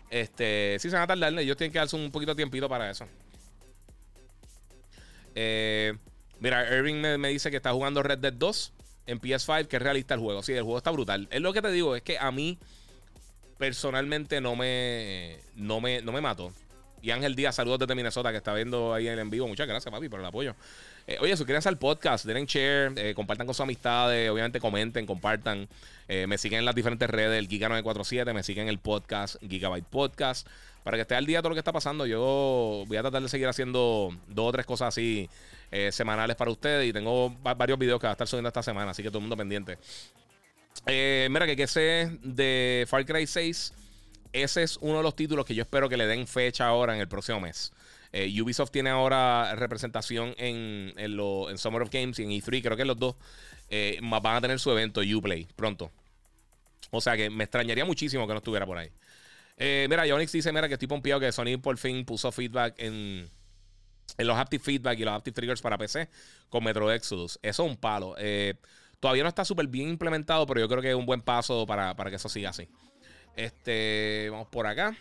Este, 0.09 0.77
sí 0.79 0.89
se 0.89 0.95
van 0.95 1.03
a 1.03 1.07
tardar, 1.07 1.37
ellos 1.39 1.55
tienen 1.57 1.71
que 1.71 1.79
darse 1.79 1.95
un 1.95 2.11
poquito 2.11 2.31
de 2.31 2.37
tiempito 2.37 2.67
para 2.67 2.89
eso. 2.89 3.05
Eh, 5.35 5.93
mira, 6.39 6.75
Irving 6.75 6.95
me, 7.17 7.29
dice 7.29 7.51
que 7.51 7.57
está 7.57 7.71
jugando 7.71 8.01
Red 8.01 8.19
Dead 8.19 8.33
2 8.33 8.73
en 9.05 9.21
PS5, 9.21 9.67
que 9.67 9.77
es 9.77 9.81
realista 9.81 10.13
el 10.13 10.19
juego. 10.19 10.41
Sí, 10.43 10.53
el 10.53 10.63
juego 10.63 10.77
está 10.77 10.91
brutal. 10.91 11.27
Es 11.31 11.41
lo 11.41 11.53
que 11.53 11.61
te 11.61 11.71
digo, 11.71 11.95
es 11.95 12.01
que 12.01 12.17
a 12.17 12.31
mí 12.31 12.57
personalmente 13.57 14.41
no 14.41 14.55
me, 14.55 15.37
no 15.55 15.81
me, 15.81 16.01
no 16.01 16.11
me 16.11 16.21
mató. 16.21 16.51
Y 17.01 17.11
Ángel 17.11 17.35
Díaz, 17.35 17.55
saludos 17.55 17.79
desde 17.79 17.95
Minnesota, 17.95 18.31
que 18.31 18.37
está 18.37 18.53
viendo 18.53 18.93
ahí 18.93 19.07
en 19.07 19.29
vivo. 19.29 19.47
Muchas 19.47 19.67
gracias, 19.67 19.91
papi, 19.91 20.09
por 20.09 20.19
el 20.19 20.25
apoyo. 20.25 20.55
Eh, 21.09 21.17
oye, 21.21 21.35
suscríbanse 21.35 21.67
al 21.67 21.79
podcast, 21.79 22.23
den 22.23 22.45
share, 22.45 22.93
eh, 22.95 23.15
compartan 23.15 23.47
con 23.47 23.55
sus 23.55 23.63
amistades, 23.63 24.29
obviamente 24.29 24.59
comenten, 24.59 25.07
compartan. 25.07 25.67
Eh, 26.07 26.27
me 26.27 26.37
siguen 26.37 26.59
en 26.59 26.65
las 26.65 26.75
diferentes 26.75 27.09
redes, 27.09 27.39
el 27.39 27.49
Giga947, 27.49 28.31
me 28.31 28.43
siguen 28.43 28.65
en 28.65 28.69
el 28.69 28.77
podcast, 28.77 29.37
Gigabyte 29.41 29.87
Podcast, 29.87 30.47
para 30.83 30.97
que 30.97 31.01
esté 31.01 31.15
al 31.15 31.25
día 31.25 31.39
todo 31.39 31.49
lo 31.49 31.55
que 31.55 31.61
está 31.61 31.73
pasando. 31.73 32.05
Yo 32.05 32.83
voy 32.87 32.95
a 32.95 33.01
tratar 33.01 33.23
de 33.23 33.27
seguir 33.27 33.47
haciendo 33.47 34.15
dos 34.27 34.49
o 34.49 34.51
tres 34.51 34.67
cosas 34.67 34.89
así 34.89 35.27
semanales 35.91 36.35
para 36.35 36.51
ustedes 36.51 36.87
y 36.87 36.93
tengo 36.93 37.35
varios 37.41 37.79
videos 37.79 37.99
que 37.99 38.05
va 38.05 38.11
a 38.11 38.13
estar 38.13 38.27
subiendo 38.27 38.49
esta 38.49 38.61
semana, 38.61 38.91
así 38.91 39.01
que 39.01 39.09
todo 39.09 39.17
el 39.17 39.23
mundo 39.23 39.37
pendiente. 39.37 39.79
mira, 40.85 41.47
que 41.47 41.55
que 41.55 41.65
sé 41.65 42.19
de 42.21 42.85
Far 42.87 43.03
Cry 43.03 43.25
6 43.25 43.73
ese 44.31 44.63
es 44.63 44.77
uno 44.81 44.97
de 44.97 45.03
los 45.03 45.15
títulos 45.15 45.45
que 45.45 45.55
yo 45.55 45.63
espero 45.63 45.89
que 45.89 45.97
le 45.97 46.05
den 46.05 46.27
fecha 46.27 46.67
ahora 46.67 46.93
en 46.93 47.01
el 47.01 47.07
próximo 47.07 47.39
mes. 47.39 47.71
Eh, 48.11 48.41
Ubisoft 48.41 48.71
tiene 48.71 48.89
ahora 48.89 49.53
representación 49.55 50.33
en, 50.37 50.93
en, 50.97 51.57
Summer 51.57 51.81
of 51.83 51.89
Games 51.91 52.17
y 52.19 52.23
en 52.23 52.29
E3, 52.29 52.63
creo 52.63 52.77
que 52.77 52.85
los 52.85 52.97
dos 52.97 53.15
eh, 53.69 53.99
van 54.01 54.35
a 54.35 54.41
tener 54.41 54.59
su 54.59 54.71
evento 54.71 55.01
Uplay 55.01 55.47
pronto. 55.55 55.91
O 56.91 57.01
sea 57.01 57.15
que 57.15 57.29
me 57.29 57.43
extrañaría 57.43 57.85
muchísimo 57.85 58.25
que 58.25 58.33
no 58.33 58.39
estuviera 58.39 58.65
por 58.65 58.77
ahí. 58.77 58.89
Eh, 59.57 59.85
mira, 59.89 60.07
Yonix 60.07 60.31
dice, 60.31 60.51
mira, 60.51 60.67
que 60.67 60.73
estoy 60.73 60.87
pompeado 60.87 61.19
que 61.19 61.31
Sony 61.31 61.59
por 61.61 61.77
fin 61.77 62.03
puso 62.03 62.31
feedback 62.31 62.75
en, 62.79 63.29
en 64.17 64.27
los 64.27 64.37
Haptic 64.37 64.61
Feedback 64.61 64.97
y 64.99 65.03
los 65.03 65.13
Haptic 65.13 65.35
Triggers 65.35 65.61
para 65.61 65.77
PC 65.77 66.09
con 66.49 66.63
Metro 66.63 66.91
Exodus. 66.91 67.37
Eso 67.43 67.63
es 67.63 67.69
un 67.69 67.77
palo. 67.77 68.15
todavía 68.99 69.23
no 69.23 69.29
está 69.29 69.45
súper 69.45 69.67
bien 69.67 69.89
implementado, 69.89 70.47
pero 70.47 70.61
yo 70.61 70.67
creo 70.67 70.81
que 70.81 70.89
es 70.89 70.95
un 70.95 71.05
buen 71.05 71.21
paso 71.21 71.67
para, 71.67 71.95
para 71.95 72.09
que 72.09 72.15
eso 72.15 72.29
siga 72.29 72.49
así. 72.49 72.67
Este, 73.35 74.29
vamos 74.31 74.47
por 74.47 74.65
acá. 74.65 74.97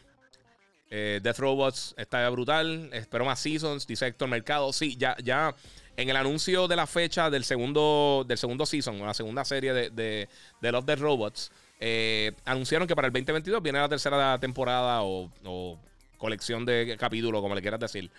Eh, 0.91 1.21
Death 1.23 1.39
Robots 1.39 1.95
está 1.97 2.29
brutal. 2.31 2.91
Espero 2.93 3.25
más 3.25 3.41
seasons, 3.41 3.87
dice 3.87 4.07
Héctor 4.07 4.29
Mercado. 4.29 4.73
Sí, 4.73 4.97
ya, 4.97 5.17
ya 5.23 5.55
en 5.97 6.09
el 6.09 6.17
anuncio 6.17 6.69
de 6.69 6.77
la 6.77 6.87
fecha 6.87 7.29
del 7.29 7.45
segundo, 7.45 8.25
del 8.27 8.39
segundo 8.39 8.65
season, 8.67 9.01
la 9.01 9.15
segunda 9.15 9.45
serie 9.45 9.73
de, 9.73 9.91
de, 9.91 10.29
de 10.61 10.73
Love 10.73 10.85
Death 10.85 11.01
Robots, 11.01 11.51
eh, 11.81 12.33
anunciaron 12.45 12.89
que 12.89 12.97
para 12.97 13.07
el 13.07 13.13
2022 13.13 13.63
viene 13.63 13.79
la 13.79 13.89
tercera 13.89 14.39
temporada 14.39 15.03
o, 15.03 15.79
colección 16.17 16.65
de 16.65 16.97
capítulos, 16.99 17.41
como 17.41 17.55
le 17.55 17.61
quieras 17.61 17.81
decir. 17.81 18.11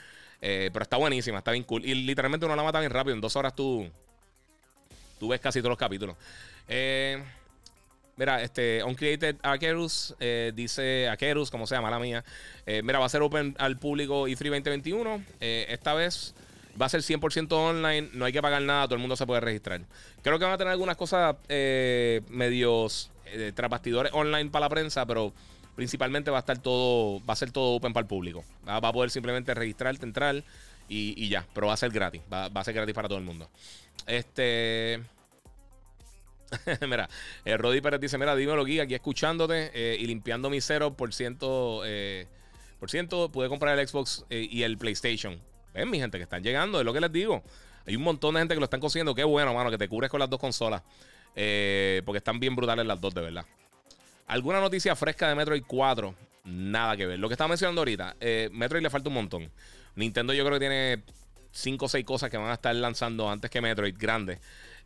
Eh, 0.41 0.69
pero 0.71 0.83
está 0.83 0.97
buenísima, 0.97 1.39
está 1.39 1.51
bien 1.51 1.63
cool. 1.63 1.85
Y 1.85 1.93
literalmente 1.93 2.45
uno 2.45 2.55
la 2.55 2.63
mata 2.63 2.79
bien 2.79 2.91
rápido. 2.91 3.15
En 3.15 3.21
dos 3.21 3.35
horas 3.35 3.53
tú, 3.55 3.89
tú 5.19 5.27
ves 5.27 5.41
casi 5.41 5.59
todos 5.59 5.71
los 5.71 5.77
capítulos. 5.77 6.15
Eh. 6.67 7.21
Mira, 8.19 8.43
este, 8.43 8.83
Uncreated 8.83 9.37
Akerus 9.43 10.13
eh, 10.19 10.51
dice 10.53 11.07
Akerus, 11.07 11.49
como 11.49 11.65
se 11.65 11.75
llama 11.75 11.89
la 11.89 11.99
mía. 11.99 12.25
Eh, 12.65 12.81
mira, 12.83 12.99
va 12.99 13.05
a 13.05 13.09
ser 13.09 13.21
open 13.21 13.55
al 13.57 13.77
público 13.77 14.27
E3 14.27 14.49
2021. 14.49 15.23
Eh, 15.39 15.67
esta 15.69 15.93
vez 15.93 16.35
va 16.79 16.87
a 16.87 16.89
ser 16.89 16.99
100% 16.99 17.49
online, 17.53 18.09
no 18.11 18.25
hay 18.25 18.33
que 18.33 18.41
pagar 18.41 18.61
nada, 18.61 18.87
todo 18.87 18.95
el 18.95 18.99
mundo 18.99 19.15
se 19.15 19.25
puede 19.25 19.39
registrar. 19.39 19.79
Creo 20.21 20.37
que 20.37 20.43
van 20.43 20.53
a 20.53 20.57
tener 20.57 20.71
algunas 20.71 20.97
cosas 20.97 21.37
medios 21.47 23.09
tras 23.55 23.69
bastidores 23.69 24.11
online 24.13 24.49
para 24.49 24.65
la 24.65 24.69
prensa, 24.69 25.05
pero 25.05 25.31
principalmente 25.77 26.29
va 26.29 26.37
a 26.37 26.41
estar 26.41 26.57
todo, 26.57 27.25
va 27.25 27.33
a 27.33 27.37
ser 27.37 27.51
todo 27.51 27.75
open 27.75 27.93
para 27.93 28.01
el 28.01 28.07
público. 28.07 28.43
Va, 28.67 28.75
a 28.75 28.93
poder 28.93 29.11
simplemente 29.11 29.53
registrarte, 29.53 30.05
entrar 30.05 30.43
y, 30.89 31.29
ya, 31.29 31.45
pero 31.53 31.67
va 31.67 31.73
a 31.73 31.77
ser 31.77 31.91
gratis, 31.91 32.21
va 32.29 32.47
a 32.47 32.63
ser 32.65 32.73
gratis 32.73 32.93
para 32.93 33.07
todo 33.07 33.17
el 33.17 33.23
mundo. 33.23 33.49
Este. 34.05 34.99
mira, 36.87 37.09
eh, 37.45 37.57
Rodi 37.57 37.81
Pérez 37.81 37.99
dice: 37.99 38.17
Mira, 38.17 38.35
dímelo, 38.35 38.61
aquí, 38.61 38.79
aquí 38.79 38.95
escuchándote 38.95 39.71
eh, 39.73 39.97
y 39.99 40.07
limpiando 40.07 40.49
mi 40.49 40.57
0%. 40.57 41.81
Eh, 41.85 42.27
por 42.79 42.89
ciento, 42.89 43.29
pude 43.31 43.49
comprar 43.49 43.77
el 43.77 43.87
Xbox 43.87 44.25
eh, 44.29 44.47
y 44.49 44.63
el 44.63 44.77
PlayStation. 44.77 45.39
Ven, 45.73 45.89
mi 45.89 45.99
gente, 45.99 46.17
que 46.17 46.23
están 46.23 46.43
llegando, 46.43 46.79
es 46.79 46.85
lo 46.85 46.93
que 46.93 47.01
les 47.01 47.11
digo. 47.11 47.43
Hay 47.85 47.95
un 47.95 48.03
montón 48.03 48.35
de 48.35 48.41
gente 48.41 48.53
que 48.53 48.59
lo 48.59 48.65
están 48.65 48.79
consiguiendo. 48.79 49.13
Qué 49.13 49.23
bueno, 49.23 49.53
mano, 49.53 49.69
que 49.69 49.77
te 49.77 49.87
cubres 49.87 50.09
con 50.09 50.19
las 50.19 50.29
dos 50.29 50.39
consolas. 50.39 50.81
porque 51.33 52.17
están 52.17 52.39
bien 52.39 52.55
brutales 52.55 52.85
las 52.85 52.99
dos, 52.99 53.13
de 53.13 53.21
verdad. 53.21 53.45
¿Alguna 54.27 54.59
noticia 54.59 54.95
fresca 54.95 55.27
de 55.27 55.35
Metroid 55.35 55.63
4? 55.65 56.15
Nada 56.45 56.95
que 56.95 57.05
ver. 57.05 57.19
Lo 57.19 57.27
que 57.27 57.33
estaba 57.33 57.47
mencionando 57.47 57.81
ahorita, 57.81 58.15
Metroid 58.51 58.83
le 58.83 58.89
falta 58.89 59.09
un 59.09 59.15
montón. 59.15 59.51
Nintendo 59.95 60.33
yo 60.33 60.45
creo 60.45 60.59
que 60.59 60.59
tiene 60.59 61.03
5 61.51 61.85
o 61.85 61.89
6 61.89 62.05
cosas 62.05 62.29
que 62.29 62.37
van 62.37 62.49
a 62.49 62.53
estar 62.53 62.75
lanzando 62.75 63.29
antes 63.29 63.49
que 63.49 63.61
Metroid, 63.61 63.95
grandes. 63.97 64.39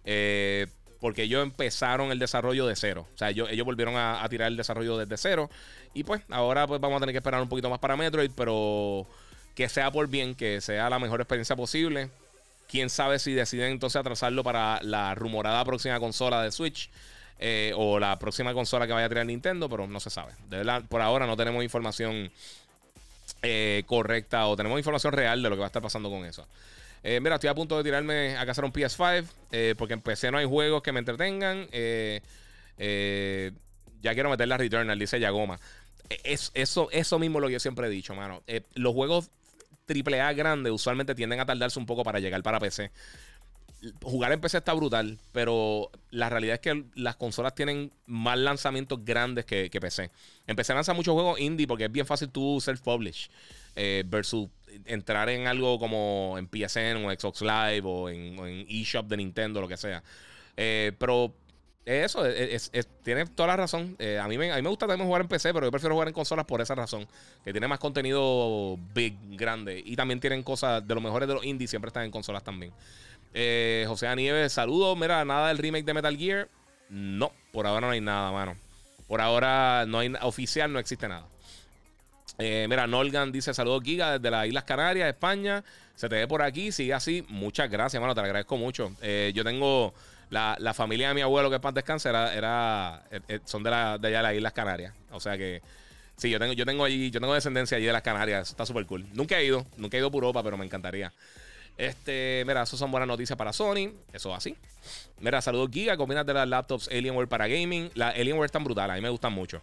Eh, 0.03 0.67
porque 1.03 1.23
ellos 1.23 1.43
empezaron 1.43 2.13
el 2.13 2.17
desarrollo 2.17 2.65
de 2.65 2.77
cero. 2.77 3.05
O 3.13 3.17
sea, 3.17 3.29
ellos, 3.29 3.49
volvieron 3.65 3.97
a, 3.97 4.25
tirar 4.29 4.47
el 4.47 4.55
desarrollo 4.55 4.97
desde 4.97 5.17
cero. 5.17 5.49
Y 5.93 6.05
pues 6.05 6.21
ahora 6.29 6.65
pues 6.65 6.79
vamos 6.79 6.95
a 6.95 6.99
tener 7.01 7.11
que 7.11 7.17
esperar 7.17 7.41
un 7.41 7.49
poquito 7.49 7.69
más 7.69 7.79
para 7.79 7.97
Metroid, 7.97 8.31
pero 8.33 9.05
que 9.53 9.67
sea 9.67 9.91
por 9.91 10.07
bien, 10.07 10.33
que 10.33 10.61
sea 10.61 10.89
la 10.89 10.99
mejor 10.99 11.19
experiencia 11.19 11.57
posible. 11.57 12.09
Quién 12.69 12.89
sabe 12.89 13.19
si 13.19 13.33
deciden 13.33 13.73
entonces 13.73 13.99
atrasarlo 13.99 14.45
para 14.45 14.79
la 14.81 15.13
rumorada 15.13 15.65
próxima 15.65 15.99
consola 15.99 16.41
de 16.41 16.53
Switch. 16.53 16.89
Eh, 17.37 17.73
o 17.75 17.99
la 17.99 18.17
próxima 18.17 18.53
consola 18.53 18.87
que 18.87 18.93
vaya 18.93 19.07
a 19.07 19.09
tirar 19.09 19.25
Nintendo, 19.25 19.67
pero 19.67 19.85
no 19.85 19.99
se 19.99 20.09
sabe. 20.09 20.31
De 20.49 20.55
verdad, 20.55 20.83
por 20.87 21.01
ahora 21.01 21.27
no 21.27 21.35
tenemos 21.35 21.65
información 21.65 22.31
eh, 23.41 23.83
correcta 23.87 24.47
o 24.47 24.55
tenemos 24.55 24.79
información 24.79 25.11
real 25.11 25.43
de 25.43 25.49
lo 25.49 25.57
que 25.57 25.59
va 25.59 25.65
a 25.65 25.67
estar 25.67 25.81
pasando 25.81 26.09
con 26.09 26.23
eso. 26.23 26.47
Eh, 27.03 27.19
mira, 27.19 27.35
estoy 27.35 27.49
a 27.49 27.55
punto 27.55 27.77
de 27.77 27.83
tirarme 27.83 28.37
a 28.37 28.45
cazar 28.45 28.63
un 28.63 28.71
PS5 28.71 29.25
eh, 29.51 29.75
porque 29.77 29.93
en 29.93 30.01
PC 30.01 30.31
no 30.31 30.37
hay 30.37 30.45
juegos 30.45 30.81
que 30.81 30.93
me 30.93 30.99
entretengan. 30.99 31.67
Eh, 31.71 32.21
ya 34.01 34.13
quiero 34.13 34.29
meter 34.29 34.47
la 34.47 34.57
Returnal, 34.57 34.97
dice 34.97 35.19
Yagoma. 35.19 35.59
Es, 36.23 36.51
eso, 36.53 36.89
eso 36.91 37.19
mismo 37.19 37.41
lo 37.41 37.49
yo 37.49 37.59
siempre 37.59 37.87
he 37.87 37.89
dicho, 37.89 38.15
mano. 38.15 38.41
los 38.75 38.93
juegos 38.93 39.29
AAA 39.87 40.33
grandes 40.33 40.71
usualmente 40.71 41.13
tienden 41.13 41.41
a 41.41 41.45
tardarse 41.45 41.77
un 41.77 41.85
poco 41.85 42.03
para 42.03 42.19
llegar 42.19 42.41
para 42.41 42.59
PC. 42.59 42.89
Jugar 44.01 44.31
en 44.31 44.39
PC 44.39 44.59
está 44.59 44.71
brutal, 44.71 45.19
pero 45.33 45.91
la 46.09 46.29
realidad 46.29 46.53
es 46.53 46.61
que 46.61 46.85
las 46.95 47.17
consolas 47.17 47.53
tienen 47.53 47.91
más 48.05 48.37
lanzamientos 48.37 49.03
grandes 49.03 49.43
que, 49.43 49.69
PC. 49.69 50.09
En 50.47 50.55
PC 50.55 50.73
lanza 50.73 50.93
muchos 50.93 51.13
juegos 51.13 51.37
indie 51.37 51.67
porque 51.67 51.85
es 51.85 51.91
bien 51.91 52.05
fácil 52.05 52.29
tú 52.29 52.61
self-publish. 52.61 53.29
Versus 54.05 54.47
entrar 54.85 55.29
en 55.29 55.47
algo 55.47 55.79
como 55.79 56.35
en 56.37 56.47
PSN 56.47 57.05
o 57.05 57.11
Xbox 57.11 57.41
Live 57.41 57.81
o 57.83 58.09
en, 58.09 58.65
eShop 58.69 59.07
de 59.07 59.17
Nintendo, 59.17 59.61
lo 59.61 59.67
que 59.67 59.77
sea. 59.77 60.03
Eh, 60.57 60.91
pero 60.97 61.33
eso, 61.85 62.25
es, 62.25 62.71
tiene 63.03 63.25
toda 63.25 63.47
la 63.47 63.57
razón. 63.57 63.95
Eh, 63.99 64.19
a, 64.19 64.27
mí 64.27 64.37
me, 64.37 64.51
a 64.51 64.55
mí 64.55 64.61
me 64.61 64.69
gusta 64.69 64.87
también 64.87 65.07
jugar 65.07 65.21
en 65.21 65.27
PC, 65.27 65.53
pero 65.53 65.67
yo 65.67 65.71
prefiero 65.71 65.95
jugar 65.95 66.07
en 66.07 66.13
consolas 66.13 66.45
por 66.45 66.61
esa 66.61 66.75
razón. 66.75 67.07
Que 67.43 67.51
tiene 67.51 67.67
más 67.67 67.79
contenido 67.79 68.77
big, 68.93 69.15
grande. 69.37 69.81
Y 69.83 69.95
también 69.95 70.19
tienen 70.19 70.43
cosas 70.43 70.85
de 70.87 70.93
los 70.93 71.03
mejores 71.03 71.27
de 71.27 71.33
los 71.33 71.43
indies, 71.43 71.69
siempre 71.69 71.89
están 71.89 72.03
en 72.03 72.11
consolas 72.11 72.43
también. 72.43 72.71
José 73.87 74.15
Nieves, 74.15 74.53
saludos. 74.53 74.97
Mira, 74.97 75.25
nada 75.25 75.47
del 75.47 75.57
remake 75.57 75.85
de 75.85 75.93
Metal 75.93 76.17
Gear. 76.17 76.49
No, 76.89 77.31
por 77.51 77.65
ahora 77.65 77.87
no 77.87 77.93
hay 77.93 78.01
nada, 78.01 78.31
mano. 78.31 78.55
Por 79.07 79.21
ahora 79.21 79.85
no 79.87 79.99
hay 79.99 80.13
oficial, 80.21 80.71
no 80.71 80.79
existe 80.79 81.07
nada. 81.07 81.25
Eh, 82.37 82.65
mira, 82.69 82.87
Nolgan 82.87 83.31
dice 83.31 83.53
saludos 83.53 83.83
Giga 83.83 84.17
desde 84.17 84.31
las 84.31 84.47
Islas 84.47 84.63
Canarias, 84.63 85.07
España. 85.07 85.63
Se 85.95 86.09
te 86.09 86.15
ve 86.15 86.27
por 86.27 86.41
aquí, 86.41 86.71
sigue 86.71 86.93
así. 86.93 87.25
Muchas 87.29 87.69
gracias, 87.69 88.01
mano, 88.01 88.15
te 88.15 88.21
agradezco 88.21 88.57
mucho. 88.57 88.91
Eh, 89.01 89.31
yo 89.35 89.43
tengo 89.43 89.93
la, 90.29 90.73
familia 90.73 91.09
de 91.09 91.13
mi 91.13 91.21
abuelo 91.21 91.49
que 91.49 91.57
es 91.57 91.61
para 91.61 91.73
descansar, 91.73 92.35
era, 92.35 93.03
eh, 93.11 93.39
son 93.45 93.61
de, 93.63 93.69
la, 93.69 93.97
de 93.97 94.07
allá 94.07 94.17
de 94.17 94.23
las 94.23 94.35
Islas 94.35 94.53
Canarias. 94.53 94.93
O 95.11 95.19
sea 95.19 95.37
que 95.37 95.61
sí, 96.17 96.29
yo 96.29 96.39
tengo, 96.39 96.53
yo 96.53 96.65
tengo 96.65 96.83
allí, 96.83 97.11
yo 97.11 97.19
tengo 97.19 97.33
descendencia 97.33 97.77
allí 97.77 97.85
de 97.85 97.93
las 97.93 98.01
Canarias. 98.01 98.49
Está 98.49 98.65
súper 98.65 98.85
cool. 98.85 99.05
Nunca 99.13 99.37
he 99.37 99.45
ido, 99.45 99.65
nunca 99.77 99.97
he 99.97 99.99
ido 99.99 100.09
por 100.09 100.23
Europa, 100.23 100.41
pero 100.43 100.57
me 100.57 100.65
encantaría. 100.65 101.13
Este, 101.77 102.43
mira, 102.45 102.63
eso 102.63 102.77
son 102.77 102.91
buenas 102.91 103.07
noticias 103.07 103.37
para 103.37 103.53
Sony. 103.53 103.91
Eso 104.11 104.31
es 104.31 104.37
así. 104.37 104.55
Mira, 105.19 105.41
saludos 105.41 105.69
Giga. 105.71 105.97
Combinas 105.97 106.25
de 106.25 106.33
las 106.33 106.47
laptops 106.47 106.87
Alienware 106.87 107.27
para 107.27 107.47
gaming. 107.47 107.89
Las 107.95 108.15
Alienware 108.15 108.45
están 108.45 108.63
brutales. 108.63 108.93
A 108.93 108.95
mí 108.95 109.01
me 109.01 109.09
gustan 109.09 109.33
mucho. 109.33 109.61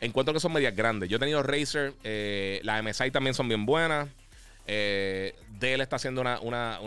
Encuentro 0.00 0.32
que 0.32 0.40
son 0.40 0.52
medias 0.52 0.74
grandes. 0.74 1.08
Yo 1.08 1.16
he 1.16 1.20
tenido 1.20 1.42
Razer, 1.42 1.92
eh, 2.04 2.60
las 2.64 2.82
MSI 2.82 3.10
también 3.10 3.34
son 3.34 3.48
bien 3.48 3.66
buenas. 3.66 4.08
Eh, 4.72 5.34
Dell 5.58 5.80
está 5.80 5.96
haciendo 5.96 6.20
una, 6.20 6.38
una, 6.40 6.78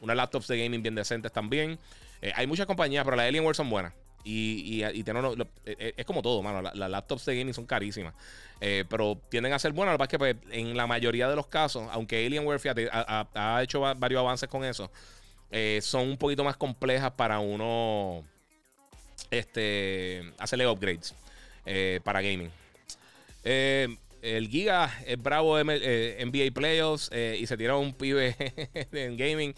una, 0.00 0.14
laptops 0.14 0.46
de 0.46 0.62
gaming 0.62 0.80
bien 0.80 0.94
decentes 0.94 1.32
también. 1.32 1.76
Eh, 2.22 2.32
hay 2.36 2.46
muchas 2.46 2.66
compañías, 2.66 3.04
pero 3.04 3.16
las 3.16 3.26
Alienware 3.26 3.56
son 3.56 3.68
buenas. 3.68 3.92
Y, 4.22 4.76
y, 4.76 4.82
eh, 4.84 5.94
es 5.96 6.04
como 6.06 6.22
todo, 6.22 6.40
mano. 6.40 6.62
Las, 6.62 6.90
laptops 6.90 7.26
de 7.26 7.36
gaming 7.36 7.52
son 7.52 7.66
carísimas. 7.66 8.14
pero 8.88 9.20
tienden 9.28 9.52
a 9.52 9.58
ser 9.58 9.72
buenas. 9.72 9.92
Lo 9.92 9.98
que 9.98 10.16
pasa 10.16 10.24
es 10.24 10.32
que 10.32 10.36
pues, 10.36 10.56
en 10.56 10.76
la 10.76 10.86
mayoría 10.86 11.28
de 11.28 11.36
los 11.36 11.48
casos, 11.48 11.88
aunque 11.90 12.24
Alienware 12.24 12.60
ha, 12.92 13.26
ha, 13.34 13.62
hecho 13.62 13.80
varios 13.80 14.20
avances 14.20 14.48
con 14.48 14.64
eso, 14.64 14.90
son 15.80 16.08
un 16.08 16.16
poquito 16.16 16.44
más 16.44 16.56
complejas 16.56 17.10
para 17.10 17.40
uno 17.40 18.24
este, 19.30 20.32
hacerle 20.38 20.66
upgrades. 20.66 21.12
Eh, 21.66 22.00
para 22.04 22.20
gaming. 22.20 22.50
Eh, 23.42 23.96
el 24.22 24.48
Giga 24.48 24.92
es 25.06 25.20
bravo 25.22 25.62
NBA 25.62 25.74
eh, 25.82 26.52
Playoffs 26.52 27.10
y 27.12 27.46
se 27.46 27.56
tira 27.56 27.76
un 27.76 27.94
pibe 27.94 28.36
en 28.92 29.16
gaming. 29.16 29.54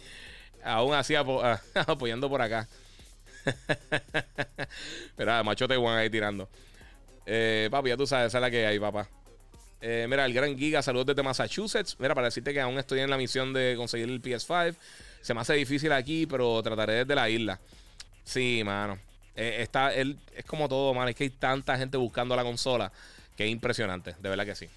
Aún 0.63 0.93
así 0.93 1.15
apoyando 1.75 2.29
por 2.29 2.41
acá. 2.41 2.67
Pero 5.15 5.43
machote 5.43 5.77
Juan 5.77 5.97
ahí 5.97 6.09
tirando. 6.09 6.49
papi, 7.71 7.89
ya 7.89 7.97
tú 7.97 8.05
sabes, 8.05 8.27
esa 8.27 8.37
es 8.39 8.41
la 8.41 8.51
que 8.51 8.65
hay, 8.65 8.79
papá. 8.79 9.07
Mira, 9.79 10.25
el 10.25 10.33
gran 10.33 10.57
Giga, 10.57 10.81
saludos 10.81 11.07
desde 11.07 11.23
Massachusetts. 11.23 11.95
Mira, 11.99 12.13
para 12.13 12.27
decirte 12.27 12.51
que 12.51 12.59
aún 12.59 12.77
estoy 12.77 12.99
en 12.99 13.09
la 13.09 13.17
misión 13.17 13.53
de 13.53 13.75
conseguir 13.77 14.09
el 14.09 14.21
PS5. 14.21 14.75
Se 15.21 15.33
me 15.33 15.41
hace 15.41 15.53
difícil 15.53 15.91
aquí, 15.93 16.25
pero 16.25 16.61
trataré 16.61 16.93
desde 16.93 17.15
la 17.15 17.29
isla. 17.29 17.59
Sí, 18.23 18.63
mano. 18.65 18.99
Eh, 19.37 19.61
está, 19.61 19.93
él, 19.93 20.17
es 20.35 20.43
como 20.45 20.67
todo, 20.67 20.93
mano. 20.95 21.09
Es 21.09 21.15
que 21.15 21.25
hay 21.25 21.29
tanta 21.29 21.77
gente 21.77 21.95
buscando 21.95 22.35
la 22.35 22.43
consola 22.43 22.91
que 23.35 23.45
es 23.45 23.51
impresionante. 23.51 24.15
De 24.19 24.29
verdad 24.29 24.45
que 24.45 24.55
sí. 24.55 24.67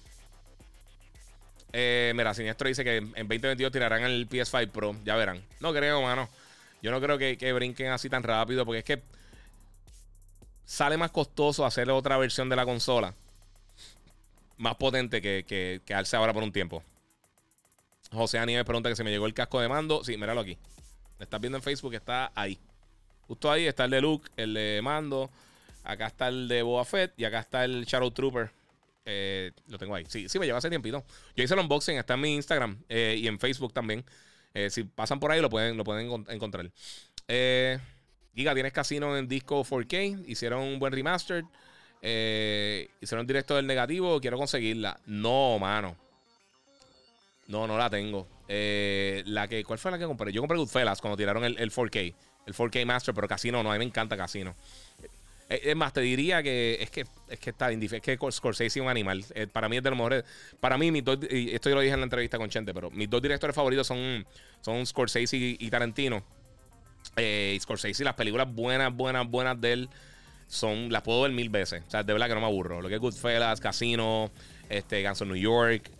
Eh, 1.73 2.13
mira, 2.15 2.33
Siniestro 2.33 2.67
dice 2.67 2.83
que 2.83 2.97
en 2.97 3.27
2022 3.27 3.71
tirarán 3.71 4.03
el 4.03 4.29
PS5 4.29 4.69
Pro. 4.69 4.95
Ya 5.03 5.15
verán. 5.15 5.43
No 5.59 5.73
creo, 5.73 6.03
mano. 6.03 6.29
Yo 6.83 6.91
no 6.91 7.01
creo 7.01 7.17
que, 7.17 7.37
que 7.37 7.51
brinquen 7.53 7.87
así 7.87 8.07
tan 8.07 8.21
rápido. 8.21 8.63
Porque 8.63 8.79
es 8.79 8.85
que 8.85 9.01
sale 10.63 10.95
más 10.95 11.09
costoso 11.09 11.65
hacer 11.65 11.89
otra 11.89 12.17
versión 12.17 12.47
de 12.47 12.55
la 12.55 12.65
consola. 12.65 13.15
Más 14.57 14.75
potente 14.75 15.23
que, 15.23 15.43
que, 15.47 15.81
que 15.83 16.15
ahora 16.15 16.33
por 16.33 16.43
un 16.43 16.51
tiempo. 16.51 16.83
José 18.11 18.37
Aníbal 18.37 18.65
pregunta 18.65 18.89
que 18.89 18.95
se 18.95 19.03
me 19.03 19.09
llegó 19.09 19.25
el 19.25 19.33
casco 19.33 19.59
de 19.59 19.67
mando. 19.67 20.03
Sí, 20.03 20.17
míralo 20.17 20.41
aquí. 20.41 20.55
estás 21.19 21.41
viendo 21.41 21.57
en 21.57 21.63
Facebook, 21.63 21.95
está 21.95 22.31
ahí. 22.35 22.59
Justo 23.31 23.49
ahí 23.49 23.65
está 23.65 23.85
el 23.85 23.91
de 23.91 24.01
Luke, 24.01 24.29
el 24.35 24.53
de 24.53 24.81
mando. 24.83 25.31
Acá 25.85 26.07
está 26.07 26.27
el 26.27 26.49
de 26.49 26.63
Boa 26.63 26.83
Fett 26.83 27.13
y 27.15 27.23
acá 27.23 27.39
está 27.39 27.63
el 27.63 27.85
Shadow 27.85 28.11
Trooper. 28.11 28.51
Eh, 29.05 29.51
lo 29.69 29.77
tengo 29.77 29.95
ahí. 29.95 30.03
Sí, 30.09 30.27
sí, 30.27 30.37
me 30.37 30.45
lleva 30.45 30.57
hace 30.57 30.67
tiempito. 30.67 31.05
Yo 31.33 31.41
hice 31.45 31.53
el 31.53 31.61
unboxing, 31.61 31.97
está 31.97 32.15
en 32.15 32.19
mi 32.19 32.35
Instagram 32.35 32.77
eh, 32.89 33.15
y 33.17 33.29
en 33.29 33.39
Facebook 33.39 33.71
también. 33.71 34.03
Eh, 34.53 34.69
si 34.69 34.83
pasan 34.83 35.21
por 35.21 35.31
ahí 35.31 35.39
lo 35.39 35.49
pueden, 35.49 35.77
lo 35.77 35.85
pueden 35.85 36.25
encontrar. 36.27 36.69
Giga, 38.35 38.53
tienes 38.53 38.73
casino 38.73 39.17
en 39.17 39.29
disco 39.29 39.63
4K. 39.63 40.25
Hicieron 40.27 40.63
un 40.63 40.77
buen 40.77 40.91
remaster. 40.91 41.45
hicieron 42.01 43.25
directo 43.25 43.55
del 43.55 43.65
negativo. 43.65 44.19
Quiero 44.19 44.35
conseguirla. 44.35 44.99
No, 45.05 45.57
mano. 45.57 45.95
No, 47.47 47.65
no 47.65 47.77
la 47.77 47.89
tengo. 47.89 48.27
la 48.49 49.47
que, 49.47 49.63
¿Cuál 49.63 49.79
fue 49.79 49.89
la 49.89 49.97
que 49.97 50.05
compré? 50.05 50.33
Yo 50.33 50.41
compré 50.41 50.57
Goodfellas 50.57 50.99
cuando 50.99 51.15
tiraron 51.15 51.45
el, 51.45 51.57
el 51.57 51.71
4K. 51.71 52.13
El 52.45 52.53
4K 52.53 52.85
Master, 52.85 53.13
pero 53.13 53.27
Casino 53.27 53.61
no. 53.63 53.71
A 53.71 53.73
mí 53.73 53.79
me 53.79 53.85
encanta 53.85 54.17
Casino. 54.17 54.55
Eh, 55.51 55.71
es 55.71 55.75
más, 55.75 55.91
te 55.91 55.99
diría 55.99 56.41
que 56.41 56.77
es 56.79 56.89
que, 56.89 57.05
es 57.27 57.39
que 57.39 57.49
está 57.49 57.67
difícil. 57.67 57.97
Es 57.97 58.01
que 58.01 58.17
Scorsese 58.31 58.79
es 58.79 58.83
un 58.83 58.89
animal. 58.89 59.23
Eh, 59.35 59.47
para 59.47 59.67
mí 59.67 59.75
es 59.75 59.83
de 59.83 59.89
los 59.89 59.97
mejores. 59.97 60.23
Para 60.61 60.77
mí, 60.77 60.91
mis 60.91 61.03
dos, 61.03 61.19
esto 61.29 61.69
yo 61.69 61.75
lo 61.75 61.81
dije 61.81 61.93
en 61.93 61.99
la 61.99 62.05
entrevista 62.05 62.37
con 62.37 62.49
Chente, 62.49 62.73
pero 62.73 62.89
mis 62.89 63.09
dos 63.09 63.21
directores 63.21 63.53
favoritos 63.53 63.85
son, 63.85 64.25
son 64.61 64.85
Scorsese 64.85 65.35
y, 65.35 65.69
Tarantino. 65.69 66.23
Eh, 67.17 67.57
Scorsese, 67.59 68.05
las 68.05 68.13
películas 68.13 68.47
buenas, 68.49 68.95
buenas, 68.95 69.29
buenas 69.29 69.59
de 69.59 69.73
él 69.73 69.89
son, 70.47 70.89
las 70.89 71.01
puedo 71.01 71.23
ver 71.23 71.31
mil 71.31 71.49
veces. 71.49 71.83
O 71.85 71.91
sea, 71.91 72.03
de 72.03 72.13
verdad 72.13 72.29
que 72.29 72.35
no 72.35 72.41
me 72.41 72.47
aburro. 72.47 72.81
Lo 72.81 72.87
que 72.87 72.95
es 72.95 73.01
Goodfellas, 73.01 73.59
Casino, 73.59 74.31
este, 74.69 75.03
Guns 75.03 75.21
of 75.21 75.27
New 75.27 75.35
York, 75.35 75.91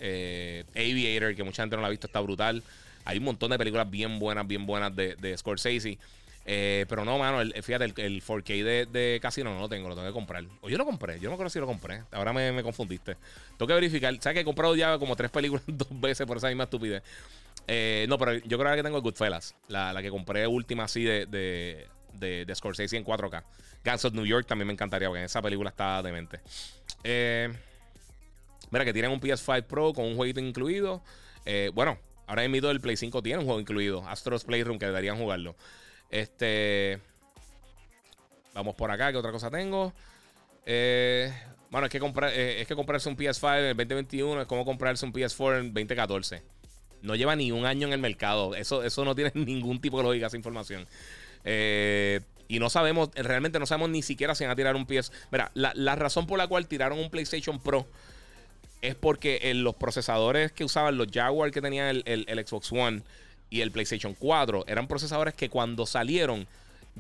Aviator, 0.76 1.36
que 1.36 1.44
mucha 1.44 1.64
gente 1.64 1.76
no 1.76 1.82
la 1.82 1.90
ha 1.90 1.92
visto, 1.92 2.08
está 2.08 2.22
brutal. 2.22 2.64
Hay 3.04 3.18
un 3.18 3.26
montón 3.26 3.52
de 3.52 3.58
películas 3.58 3.90
bien 3.90 4.18
buenas, 4.18 4.48
bien 4.48 4.66
buenas 4.66 4.96
de, 4.96 5.16
de 5.16 5.38
Scorsese. 5.38 5.98
Eh, 6.46 6.86
pero 6.90 7.06
no, 7.06 7.18
mano, 7.18 7.42
el, 7.42 7.54
fíjate, 7.62 7.86
el, 7.86 8.24
4K 8.24 8.64
de, 8.64 8.86
de, 8.88 9.20
Casino 9.22 9.54
no 9.54 9.60
lo 9.60 9.70
tengo, 9.70 9.88
lo 9.88 9.96
tengo 9.96 10.08
que 10.08 10.14
comprar. 10.14 10.44
O 10.62 10.70
yo 10.70 10.78
lo 10.78 10.86
compré, 10.86 11.20
yo 11.20 11.30
no 11.30 11.38
creo 11.38 11.50
si 11.50 11.60
lo 11.60 11.68
compré. 11.68 12.04
Ahora 12.12 12.34
me, 12.34 12.64
confundiste. 12.64 13.18
Tengo 13.58 13.68
que 13.68 13.74
verificar. 13.74 14.14
¿Sabes 14.20 14.36
que 14.36 14.42
he 14.42 14.46
comprado 14.46 14.76
ya 14.76 14.98
como 14.98 15.16
tres 15.16 15.30
películas 15.32 15.64
dos 15.68 15.88
veces 15.92 16.26
por 16.26 16.38
esa 16.38 16.48
misma 16.48 16.64
estupidez? 16.64 17.04
Eh, 17.68 18.06
no, 18.10 18.18
pero 18.18 18.34
yo 18.34 18.58
creo 18.58 18.76
que 18.76 18.84
tengo 18.84 18.98
el 18.98 19.04
Goodfellas, 19.04 19.56
la, 19.68 19.94
la 19.94 20.02
que 20.02 20.10
compré 20.10 20.48
última 20.48 20.86
así 20.86 21.04
de, 21.04 21.26
de, 21.28 21.88
de, 22.46 22.56
Scorsese 22.56 22.98
en 22.98 23.06
4K. 23.06 23.44
Guns 23.86 24.06
of 24.06 24.14
New 24.14 24.26
York 24.26 24.48
también 24.48 24.68
me 24.68 24.74
encantaría, 24.74 25.08
porque 25.08 25.24
esa 25.24 25.42
película 25.42 25.70
está 25.70 26.02
demente. 26.02 26.40
Eh, 27.04 27.52
mira, 28.72 28.86
que 28.86 28.94
tienen 28.94 29.12
un 29.12 29.20
PS5 29.20 29.64
Pro 29.64 29.94
con 29.94 30.06
un 30.06 30.16
jueguito 30.16 30.40
incluido. 30.40 31.04
Eh, 31.46 31.72
bueno, 31.74 31.98
ahora 32.28 32.48
mismo 32.48 32.70
el 32.70 32.82
Play 32.82 32.98
5 32.98 33.22
tiene 33.22 33.40
un 33.40 33.46
juego 33.46 33.60
incluido, 33.60 34.08
Astros 34.08 34.44
Playroom, 34.44 34.80
que 34.80 34.86
deberían 34.86 35.18
jugarlo. 35.18 35.56
Este. 36.12 37.00
Vamos 38.54 38.76
por 38.76 38.92
acá, 38.92 39.12
¿qué 39.12 39.18
otra 39.18 39.32
cosa 39.32 39.50
tengo? 39.50 39.94
Eh, 40.66 41.34
bueno, 41.70 41.88
es 41.88 41.92
que, 41.92 42.00
comprar, 42.00 42.32
eh, 42.34 42.62
es 42.62 42.68
que 42.68 42.76
comprarse 42.76 43.08
un 43.08 43.16
PS5 43.16 43.60
en 43.60 43.66
el 43.66 43.78
2021 43.78 44.42
es 44.42 44.48
como 44.48 44.66
comprarse 44.66 45.06
un 45.06 45.14
PS4 45.14 45.60
en 45.60 45.74
2014. 45.74 46.44
No 47.02 47.16
lleva 47.16 47.36
ni 47.36 47.52
un 47.52 47.66
año 47.66 47.88
en 47.88 47.94
el 47.94 48.00
mercado. 48.00 48.54
Eso, 48.56 48.84
eso 48.84 49.06
no 49.06 49.16
tiene 49.16 49.32
ningún 49.34 49.80
tipo 49.80 49.98
de 49.98 50.04
lógica 50.04 50.28
esa 50.28 50.36
información. 50.36 50.86
Eh, 51.46 52.20
y 52.50 52.60
no 52.60 52.70
sabemos, 52.70 53.10
realmente 53.16 53.58
no 53.58 53.66
sabemos 53.66 53.90
ni 53.90 54.02
siquiera 54.02 54.36
si 54.36 54.44
van 54.44 54.52
a 54.52 54.56
tirar 54.58 54.76
un 54.76 54.86
PS. 54.86 55.14
Mira, 55.32 55.52
la, 55.54 55.96
razón 55.96 56.28
por 56.28 56.38
la 56.38 56.48
cual 56.48 56.68
tiraron 56.68 57.00
un 57.00 57.10
PlayStation 57.10 57.62
Pro 57.62 57.88
es 58.82 58.96
porque 58.96 59.54
los 59.56 59.76
procesadores 59.76 60.52
que 60.52 60.66
usaban 60.66 60.98
los 60.98 61.08
Jaguar 61.10 61.52
que 61.52 61.62
tenían 61.62 61.88
el, 61.88 62.26
el 62.28 62.46
Xbox 62.46 62.74
One 62.74 63.04
y 63.52 63.62
el 63.62 63.72
PlayStation 63.72 64.16
4 64.16 64.64
eran 64.66 64.88
procesadores 64.88 65.36
que 65.36 65.50
cuando 65.50 65.86
salieron 65.86 66.48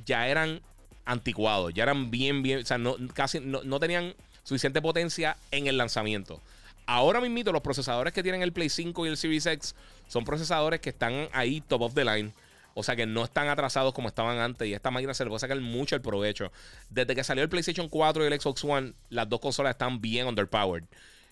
ya 0.05 0.27
eran 0.27 0.61
anticuados, 1.05 1.73
ya 1.73 1.83
eran 1.83 2.11
bien, 2.11 2.43
bien, 2.43 2.59
o 2.59 2.65
sea, 2.65 2.77
no, 2.77 2.95
casi 3.13 3.39
no, 3.39 3.79
tenían 3.79 4.13
suficiente 4.43 4.81
potencia 4.81 5.37
en 5.49 5.65
el 5.65 5.77
lanzamiento. 5.77 6.39
Ahora 6.85 7.21
mismo 7.21 7.51
los 7.51 7.61
procesadores 7.61 8.13
que 8.13 8.21
tienen 8.21 8.43
el 8.43 8.51
Play 8.51 8.69
5 8.69 9.05
y 9.05 9.09
el 9.09 9.17
Series 9.17 9.45
X 9.45 9.75
son 10.07 10.25
procesadores 10.25 10.81
que 10.81 10.89
están 10.89 11.29
ahí 11.31 11.61
top 11.61 11.83
of 11.83 11.93
the 11.95 12.03
line. 12.03 12.33
O 12.73 12.83
sea 12.83 12.95
que 12.95 13.05
no 13.05 13.23
están 13.23 13.49
atrasados 13.49 13.93
como 13.93 14.07
estaban 14.07 14.39
antes. 14.39 14.67
Y 14.67 14.73
esta 14.73 14.91
máquina 14.91 15.13
se 15.13 15.23
le 15.23 15.29
puede 15.29 15.39
sacar 15.39 15.59
mucho 15.59 15.95
el 15.95 16.01
provecho. 16.01 16.51
Desde 16.89 17.15
que 17.15 17.23
salió 17.23 17.43
el 17.43 17.49
PlayStation 17.49 17.89
4 17.89 18.23
y 18.23 18.27
el 18.27 18.39
Xbox 18.39 18.63
One, 18.63 18.93
las 19.09 19.27
dos 19.29 19.39
consolas 19.39 19.71
están 19.71 20.01
bien 20.01 20.27
underpowered. 20.27 20.85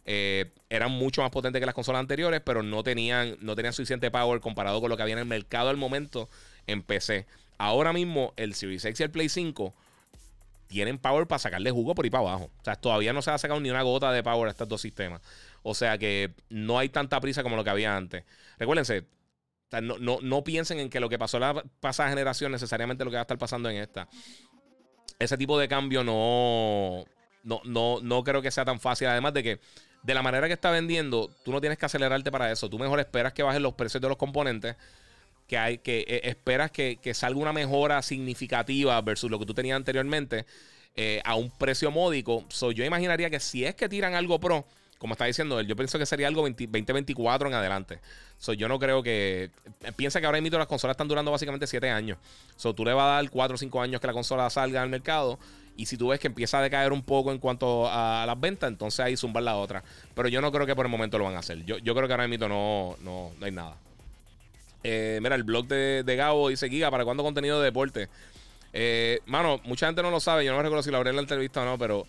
Eh, 0.06 0.52
eran 0.70 0.92
mucho 0.92 1.22
más 1.22 1.32
potentes 1.32 1.60
que 1.60 1.66
las 1.66 1.76
consolas 1.76 2.00
anteriores, 2.00 2.42
pero 2.44 2.64
no 2.64 2.84
tenían, 2.84 3.38
no 3.42 3.56
tenían 3.56 3.74
suficiente 3.74 4.10
power 4.10 4.40
comparado 4.42 4.82
con 4.82 4.90
lo 4.90 4.98
que 4.98 5.04
había 5.04 5.14
en 5.14 5.20
el 5.20 5.26
mercado 5.26 5.70
al 5.70 5.78
momento 5.78 6.30
en 6.68 6.82
PC. 6.84 7.26
Ahora 7.58 7.94
mismo, 7.94 8.34
el 8.38 8.56
Series 8.56 8.86
X 8.86 9.00
y 9.00 9.04
el 9.04 9.12
Play 9.12 9.30
5 9.30 9.74
tienen 10.70 11.00
power 11.00 11.28
para 11.28 11.40
sacarle 11.40 11.72
jugo 11.72 11.96
por 11.96 12.06
ahí 12.06 12.12
para 12.12 12.30
abajo. 12.30 12.52
O 12.62 12.64
sea, 12.64 12.76
todavía 12.76 13.12
no 13.12 13.22
se 13.22 13.32
ha 13.32 13.38
sacado 13.38 13.60
ni 13.60 13.70
una 13.70 13.82
gota 13.82 14.12
de 14.12 14.24
power 14.24 14.48
a 14.48 14.52
estos 14.52 14.68
dos 14.68 14.80
sistemas. 14.80 15.22
O 15.64 15.74
sea 15.74 15.98
que 15.98 16.34
no 16.50 16.78
hay 16.80 16.90
tanta 16.90 17.20
prisa 17.20 17.44
como 17.44 17.56
lo 17.56 17.64
que 17.64 17.72
había 17.72 17.98
antes. 17.98 18.24
Recuérdense, 18.60 19.06
no, 19.82 20.20
no, 20.22 20.44
piensen 20.44 20.80
en 20.80 20.90
que 20.90 21.00
lo 21.00 21.10
que 21.10 21.20
pasó 21.20 21.38
en 21.38 21.42
la 21.42 21.64
pasada 21.80 22.10
generación 22.10 22.52
necesariamente 22.52 23.04
lo 23.04 23.12
que 23.12 23.16
va 23.16 23.22
a 23.22 23.24
estar 23.24 23.38
pasando 23.38 23.70
en 23.70 23.78
esta. 23.78 24.08
Ese 25.18 25.38
tipo 25.38 25.60
de 25.60 25.68
cambio 25.68 26.04
no, 26.04 27.04
no, 27.44 27.62
no, 27.66 28.00
no 28.02 28.24
creo 28.24 28.42
que 28.42 28.52
sea 28.52 28.64
tan 28.64 28.80
fácil. 28.80 29.08
Además 29.08 29.34
de 29.34 29.44
que 29.44 29.60
de 30.04 30.14
la 30.14 30.22
manera 30.22 30.48
que 30.48 30.54
está 30.54 30.72
vendiendo, 30.72 31.30
tú 31.44 31.52
no 31.52 31.60
tienes 31.60 31.78
que 31.78 31.86
acelerarte 31.86 32.32
para 32.32 32.52
eso. 32.52 32.70
Tú 32.70 32.80
mejor 32.80 33.00
esperas 33.00 33.34
que 33.34 33.44
bajen 33.44 33.62
los 33.62 33.74
precios 33.74 34.02
de 34.02 34.08
los 34.08 34.18
componentes. 34.18 34.76
Que, 35.48 35.58
hay, 35.58 35.78
que 35.80 36.06
eh, 36.08 36.22
esperas 36.26 36.72
que, 36.72 37.00
salga 37.14 37.40
una 37.40 37.54
mejora 37.54 38.02
significativa 38.02 39.02
versus 39.02 39.32
lo 39.32 39.40
que 39.40 39.46
tú 39.46 39.54
tenías 39.54 39.76
anteriormente 39.76 40.46
eh, 40.96 41.22
a 41.26 41.36
un 41.36 41.50
precio 41.50 41.92
módico. 41.92 42.46
So, 42.50 42.72
yo 42.72 42.86
imaginaría 42.86 43.30
que 43.30 43.40
si 43.40 43.66
es 43.66 43.76
que 43.76 43.90
tiran 43.90 44.14
algo 44.14 44.40
pro, 44.40 44.66
como 45.00 45.14
está 45.14 45.26
diciendo 45.26 45.60
él, 45.60 45.66
yo 45.66 45.76
pienso 45.76 45.98
que 45.98 46.06
sería 46.06 46.28
algo 46.28 46.42
2024 46.42 47.48
en 47.48 47.56
adelante. 47.56 48.00
So, 48.38 48.54
yo 48.54 48.68
no 48.68 48.78
creo 48.78 49.02
que. 49.02 49.50
Piensa 49.96 50.20
que 50.20 50.28
ahora 50.28 50.40
mismo 50.40 50.58
las 50.58 50.68
consolas 50.68 50.94
están 50.94 51.08
durando 51.08 51.32
básicamente 51.32 51.66
7 51.66 51.90
años. 51.90 52.20
So, 52.56 52.76
tú 52.76 52.86
le 52.86 52.94
vas 52.94 53.06
a 53.06 53.08
dar 53.16 53.30
4 53.30 53.56
o 53.56 53.58
5 53.58 53.82
años 53.82 54.00
que 54.00 54.08
la 54.08 54.14
consola 54.14 54.50
salga 54.50 54.82
al 54.82 54.90
mercado. 54.90 55.40
Y 55.80 55.86
si 55.86 55.96
tú 55.96 56.10
ves 56.10 56.20
que 56.20 56.28
empieza 56.28 56.60
a 56.60 56.62
decaer 56.62 56.92
un 56.92 57.02
poco 57.02 57.32
en 57.32 57.38
cuanto 57.38 57.88
a 57.90 58.26
las 58.28 58.38
ventas, 58.38 58.68
entonces 58.68 59.00
ahí 59.00 59.16
zumbar 59.16 59.44
la 59.44 59.56
otra. 59.56 59.82
Pero 60.14 60.28
yo 60.28 60.42
no 60.42 60.52
creo 60.52 60.66
que 60.66 60.76
por 60.76 60.86
el 60.86 60.92
momento 60.92 61.18
lo 61.18 61.24
van 61.24 61.36
a 61.36 61.40
hacer. 61.40 61.64
Yo, 61.64 61.78
creo 61.96 62.06
que 62.06 62.14
ahora 62.14 62.28
mismo 62.28 62.50
no, 62.50 62.98
no, 63.02 63.32
hay 63.42 63.54
nada. 63.54 63.78
Eh, 64.84 65.20
mira, 65.22 65.36
el 65.36 65.44
blog 65.44 65.68
de, 65.68 66.04
de, 66.04 66.16
Gabo 66.18 66.50
dice: 66.50 66.70
Giga, 66.70 66.92
¿para 66.92 67.06
cuándo 67.06 67.24
contenido 67.24 67.60
de 67.60 67.66
deporte? 67.66 68.10
Eh, 68.74 69.22
mano, 69.26 69.62
mucha 69.64 69.86
gente 69.86 70.02
no 70.02 70.12
lo 70.12 70.20
sabe. 70.20 70.44
Yo 70.44 70.52
no 70.52 70.62
recuerdo 70.62 70.84
si 70.84 70.92
lo 70.92 70.98
habré 70.98 71.12
en 71.12 71.16
la 71.16 71.22
entrevista 71.22 71.62
o 71.62 71.66
no, 71.66 71.78
pero 71.78 72.06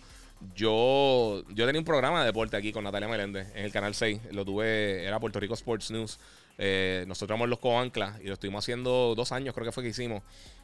yo, 0.55 1.43
yo 1.49 1.65
tenía 1.65 1.79
un 1.79 1.85
programa 1.85 2.21
de 2.21 2.27
deporte 2.27 2.57
aquí 2.57 2.71
con 2.71 2.83
Natalia 2.83 3.07
Meléndez 3.07 3.47
en 3.55 3.65
el 3.65 3.71
canal 3.71 3.95
6. 3.95 4.21
Lo 4.31 4.45
tuve, 4.45 5.05
era 5.05 5.19
Puerto 5.19 5.39
Rico 5.39 5.53
Sports 5.53 5.91
News. 5.91 6.19
Eh, 6.57 7.05
nosotros 7.07 7.35
éramos 7.35 7.49
los 7.49 7.59
coanclas 7.59 8.19
y 8.21 8.27
lo 8.27 8.33
estuvimos 8.33 8.63
haciendo 8.63 9.15
dos 9.15 9.31
años, 9.31 9.53
creo 9.53 9.65
que 9.65 9.71
fue 9.71 9.83
que 9.83 9.89
hicimos. 9.89 10.21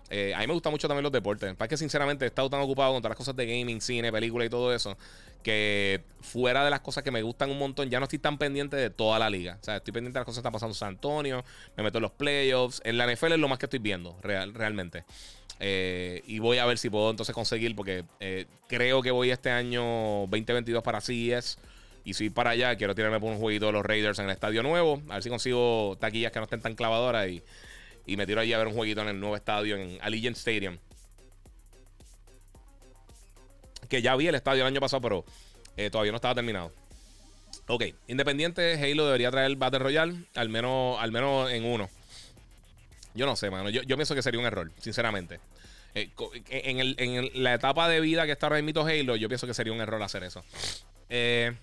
Eh, 0.10 0.34
a 0.34 0.40
mí 0.40 0.48
me 0.48 0.54
gustan 0.54 0.72
mucho 0.72 0.88
también 0.88 1.04
los 1.04 1.12
deportes. 1.12 1.56
Para 1.56 1.68
que 1.68 1.78
sinceramente 1.78 2.26
he 2.26 2.28
estado 2.28 2.50
tan 2.50 2.62
ocupado 2.62 2.94
con 2.94 3.02
todas 3.02 3.12
las 3.12 3.18
cosas 3.18 3.36
de 3.36 3.46
gaming, 3.46 3.82
cine, 3.82 4.12
película 4.12 4.46
y 4.46 4.50
todo 4.50 4.74
eso, 4.74 4.98
que 5.44 6.04
fuera 6.22 6.64
de 6.64 6.70
las 6.70 6.82
cosas 6.82 7.04
que 7.04 7.12
me 7.12 7.22
gustan 7.22 7.52
un 7.52 7.60
montón, 7.60 7.90
ya 7.90 8.00
no 8.00 8.06
estoy 8.06 8.20
tan 8.20 8.38
pendiente 8.38 8.76
de 8.78 8.90
toda 8.90 9.20
la 9.20 9.30
liga. 9.30 9.58
O 9.62 9.64
sea, 9.64 9.78
estoy 9.78 9.94
pendiente 9.94 10.18
de 10.18 10.22
las 10.22 10.26
cosas 10.26 10.38
que 10.38 10.42
están 10.42 10.54
pasando 10.54 10.72
en 10.72 10.80
San 10.80 10.90
Antonio, 10.90 11.44
me 11.76 11.84
meto 11.84 11.98
en 11.98 12.04
los 12.04 12.12
playoffs. 12.12 12.82
En 12.84 12.98
la 12.98 13.12
NFL 13.12 13.34
es 13.34 13.40
lo 13.40 13.48
más 13.48 13.60
que 13.60 13.66
estoy 13.66 13.80
viendo, 13.80 14.18
real, 14.22 14.54
realmente. 14.54 15.04
Eh, 15.60 16.22
y 16.28 16.40
voy 16.40 16.60
a 16.60 16.66
ver 16.66 16.78
si 16.78 16.90
puedo 16.90 17.10
entonces 17.10 17.34
conseguir, 17.34 17.76
porque 17.76 18.04
eh, 18.20 18.46
creo 18.68 19.02
que 19.02 19.12
voy 19.12 19.32
este 19.32 19.50
año 19.50 20.28
2022 20.28 20.84
para 20.84 21.02
CES. 21.02 21.58
Y 22.04 22.14
si 22.14 22.30
para 22.30 22.52
allá, 22.52 22.76
quiero 22.78 22.96
tirarme 22.96 23.20
por 23.20 23.32
un 23.32 23.38
jueguito 23.38 23.66
de 23.66 23.74
los 23.74 23.86
Raiders 23.86 24.20
en 24.20 24.26
el 24.26 24.32
estadio 24.32 24.64
nuevo. 24.64 25.02
A 25.10 25.16
ver 25.16 25.24
si 25.24 25.30
consigo 25.30 25.98
taquillas 26.00 26.32
que 26.32 26.40
no 26.40 26.46
estén 26.46 26.62
tan 26.62 26.76
clavadoras 26.76 27.28
y, 27.28 27.44
y 28.06 28.16
me 28.16 28.26
tiro 28.26 28.40
allí 28.40 28.54
a 28.54 28.58
ver 28.58 28.68
un 28.68 28.74
jueguito 28.74 29.02
en 29.02 29.10
el 29.10 29.20
nuevo 29.20 29.36
estadio, 29.36 29.76
en 29.76 29.98
Allegiant 30.02 30.38
Stadium. 30.38 30.78
Que 33.90 34.02
ya 34.02 34.16
vi 34.16 34.28
el 34.28 34.36
estadio 34.36 34.62
el 34.62 34.68
año 34.68 34.80
pasado, 34.80 35.02
pero 35.02 35.26
eh, 35.76 35.90
todavía 35.90 36.12
no 36.12 36.18
estaba 36.18 36.34
terminado. 36.34 36.72
Ok, 37.68 37.84
independiente, 38.08 38.76
Halo 38.82 39.06
debería 39.06 39.30
traer 39.30 39.54
Battle 39.58 39.80
Royale, 39.80 40.16
al 40.36 40.48
menos, 40.48 40.98
al 41.00 41.12
menos 41.12 41.52
en 41.52 41.66
uno. 41.66 41.90
Yo 43.18 43.26
no 43.26 43.36
sé, 43.36 43.50
mano. 43.50 43.70
Yo, 43.70 43.82
yo 43.82 43.98
pienso 43.98 44.16
que 44.16 44.22
sería 44.22 44.40
un 44.40 44.46
error, 44.46 44.72
sinceramente. 44.80 45.40
Eh, 45.96 46.12
en, 46.50 47.44
la 47.44 47.56
etapa 47.56 47.90
de 47.90 48.00
vida 48.00 48.28
que 48.28 48.32
está 48.32 48.46
ahora 48.46 48.62
mismo 48.62 48.86
Halo, 48.86 49.16
yo 49.16 49.28
pienso 49.28 49.48
que 49.48 49.54
sería 49.56 49.74
un 49.74 49.82
error 49.82 50.02
hacer 50.04 50.24
eso. 50.24 50.44
Eh, 51.10 51.54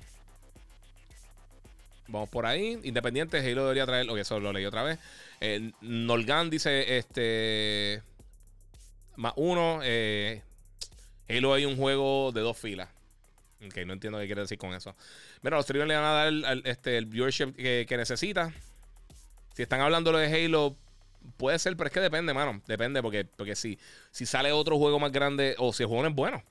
vamos 2.09 2.29
por 2.29 2.45
ahí. 2.45 2.81
Independiente, 2.83 3.39
Halo 3.39 3.63
debería 3.63 3.87
traer. 3.87 4.11
Ok, 4.11 4.19
eso 4.19 4.41
lo 4.41 4.53
leí 4.53 4.65
otra 4.65 4.83
vez. 4.83 4.99
Eh, 5.41 5.71
Nolgan 5.81 6.51
dice: 6.51 6.99
Este. 6.99 8.03
Más 9.17 9.33
uno. 9.37 9.81
Halo 11.29 11.55
hay 11.55 11.65
un 11.65 11.77
juego 11.77 12.33
de 12.33 12.41
dos 12.41 12.59
filas. 12.59 12.89
Ok, 13.65 13.79
no 13.87 13.93
entiendo 13.93 14.19
qué 14.19 14.27
quiere 14.27 14.43
decir 14.43 14.59
con 14.59 14.75
eso. 14.75 14.95
Mira, 15.43 15.57
los 15.57 15.65
streamers 15.65 15.89
le 15.89 15.95
van 15.95 16.05
a 16.05 16.13
dar 16.13 16.67
este, 16.67 16.99
el 16.99 17.07
viewership 17.07 17.55
que, 17.55 17.87
que 17.89 17.97
necesita. 17.97 18.53
Si 19.55 19.63
están 19.63 19.81
hablando 19.81 20.11
de 20.13 20.27
Halo, 20.27 20.77
Puede 21.37 21.59
ser, 21.59 21.77
pero 21.77 21.89
es 21.89 21.93
que 21.93 22.01
depende, 22.01 22.35
mano. 22.35 22.63
Depende, 22.67 23.03
porque, 23.03 23.25
porque 23.25 23.57
si, 23.57 23.79
si 24.11 24.27
sale 24.27 24.53
otro 24.53 24.79
juego 24.79 24.99
más 24.99 25.13
grande 25.13 25.55
o 25.59 25.73
si 25.73 25.83
el 25.83 25.89
juego 25.89 26.03
no 26.03 26.09
es 26.09 26.15
bueno. 26.15 26.43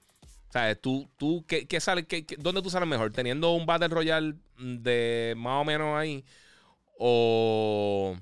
Tú, 0.82 1.10
tú 1.18 1.44
¿qué, 1.48 1.66
qué 1.66 1.80
sale, 1.80 2.06
qué, 2.06 2.26
¿dónde 2.38 2.62
tú 2.62 2.70
sales 2.70 2.88
mejor? 2.88 3.12
¿Teniendo 3.12 3.52
un 3.54 3.66
Battle 3.66 3.88
Royale 3.88 4.36
de 4.58 5.34
más 5.36 5.62
o 5.62 5.66
menos 5.66 5.98
ahí? 5.98 6.24
¿O, 7.00 8.16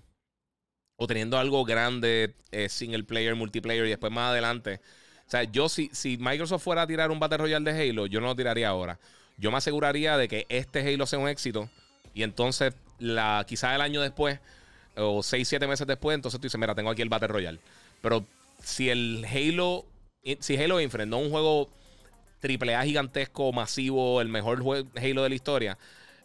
o 0.96 1.08
teniendo 1.08 1.38
algo 1.38 1.66
grande, 1.66 2.36
eh, 2.52 2.70
single 2.70 3.04
player, 3.04 3.36
multiplayer 3.36 3.86
y 3.86 3.90
después 3.90 4.14
más 4.14 4.32
adelante? 4.32 4.80
O 5.28 5.30
sea, 5.30 5.44
yo 5.44 5.68
si, 5.68 5.90
si 5.94 6.18
Microsoft 6.18 6.64
fuera 6.64 6.84
a 6.84 6.88
tirar 6.88 7.12
un 7.12 7.20
Battle 7.20 7.40
Royale 7.40 7.72
de 7.72 7.90
Halo, 7.90 8.06
yo 8.08 8.22
no 8.22 8.28
lo 8.28 8.36
tiraría 8.36 8.70
ahora. 8.70 9.00
Yo 9.38 9.52
me 9.52 9.58
aseguraría 9.58 10.18
de 10.18 10.28
que 10.28 10.46
este 10.48 10.80
Halo 10.88 11.06
sea 11.06 11.20
un 11.20 11.28
éxito 11.28 11.70
y 12.14 12.24
entonces 12.24 12.74
la, 13.00 13.46
quizás 13.48 13.76
el 13.76 13.82
año 13.82 14.02
después 14.02 14.40
o 14.96 15.24
6, 15.24 15.48
7 15.48 15.68
meses 15.68 15.88
después, 15.88 16.16
entonces 16.16 16.40
tú 16.40 16.46
dices, 16.46 16.60
mira, 16.60 16.76
tengo 16.76 16.90
aquí 16.90 17.02
el 17.02 17.10
Battle 17.10 17.28
Royale. 17.28 17.60
Pero 18.02 18.26
si 18.64 18.90
el 18.90 19.26
Halo, 19.26 19.86
si 20.40 20.58
Halo 20.58 20.80
Infinite 20.82 21.10
no 21.10 21.20
es 21.20 21.26
un 21.26 21.32
juego 21.32 21.70
triple 22.40 22.76
A 22.76 22.84
gigantesco, 22.84 23.52
masivo, 23.54 24.22
el 24.22 24.28
mejor 24.28 24.60
Halo 24.96 25.24
de 25.24 25.30
la 25.30 25.36
historia, 25.36 25.78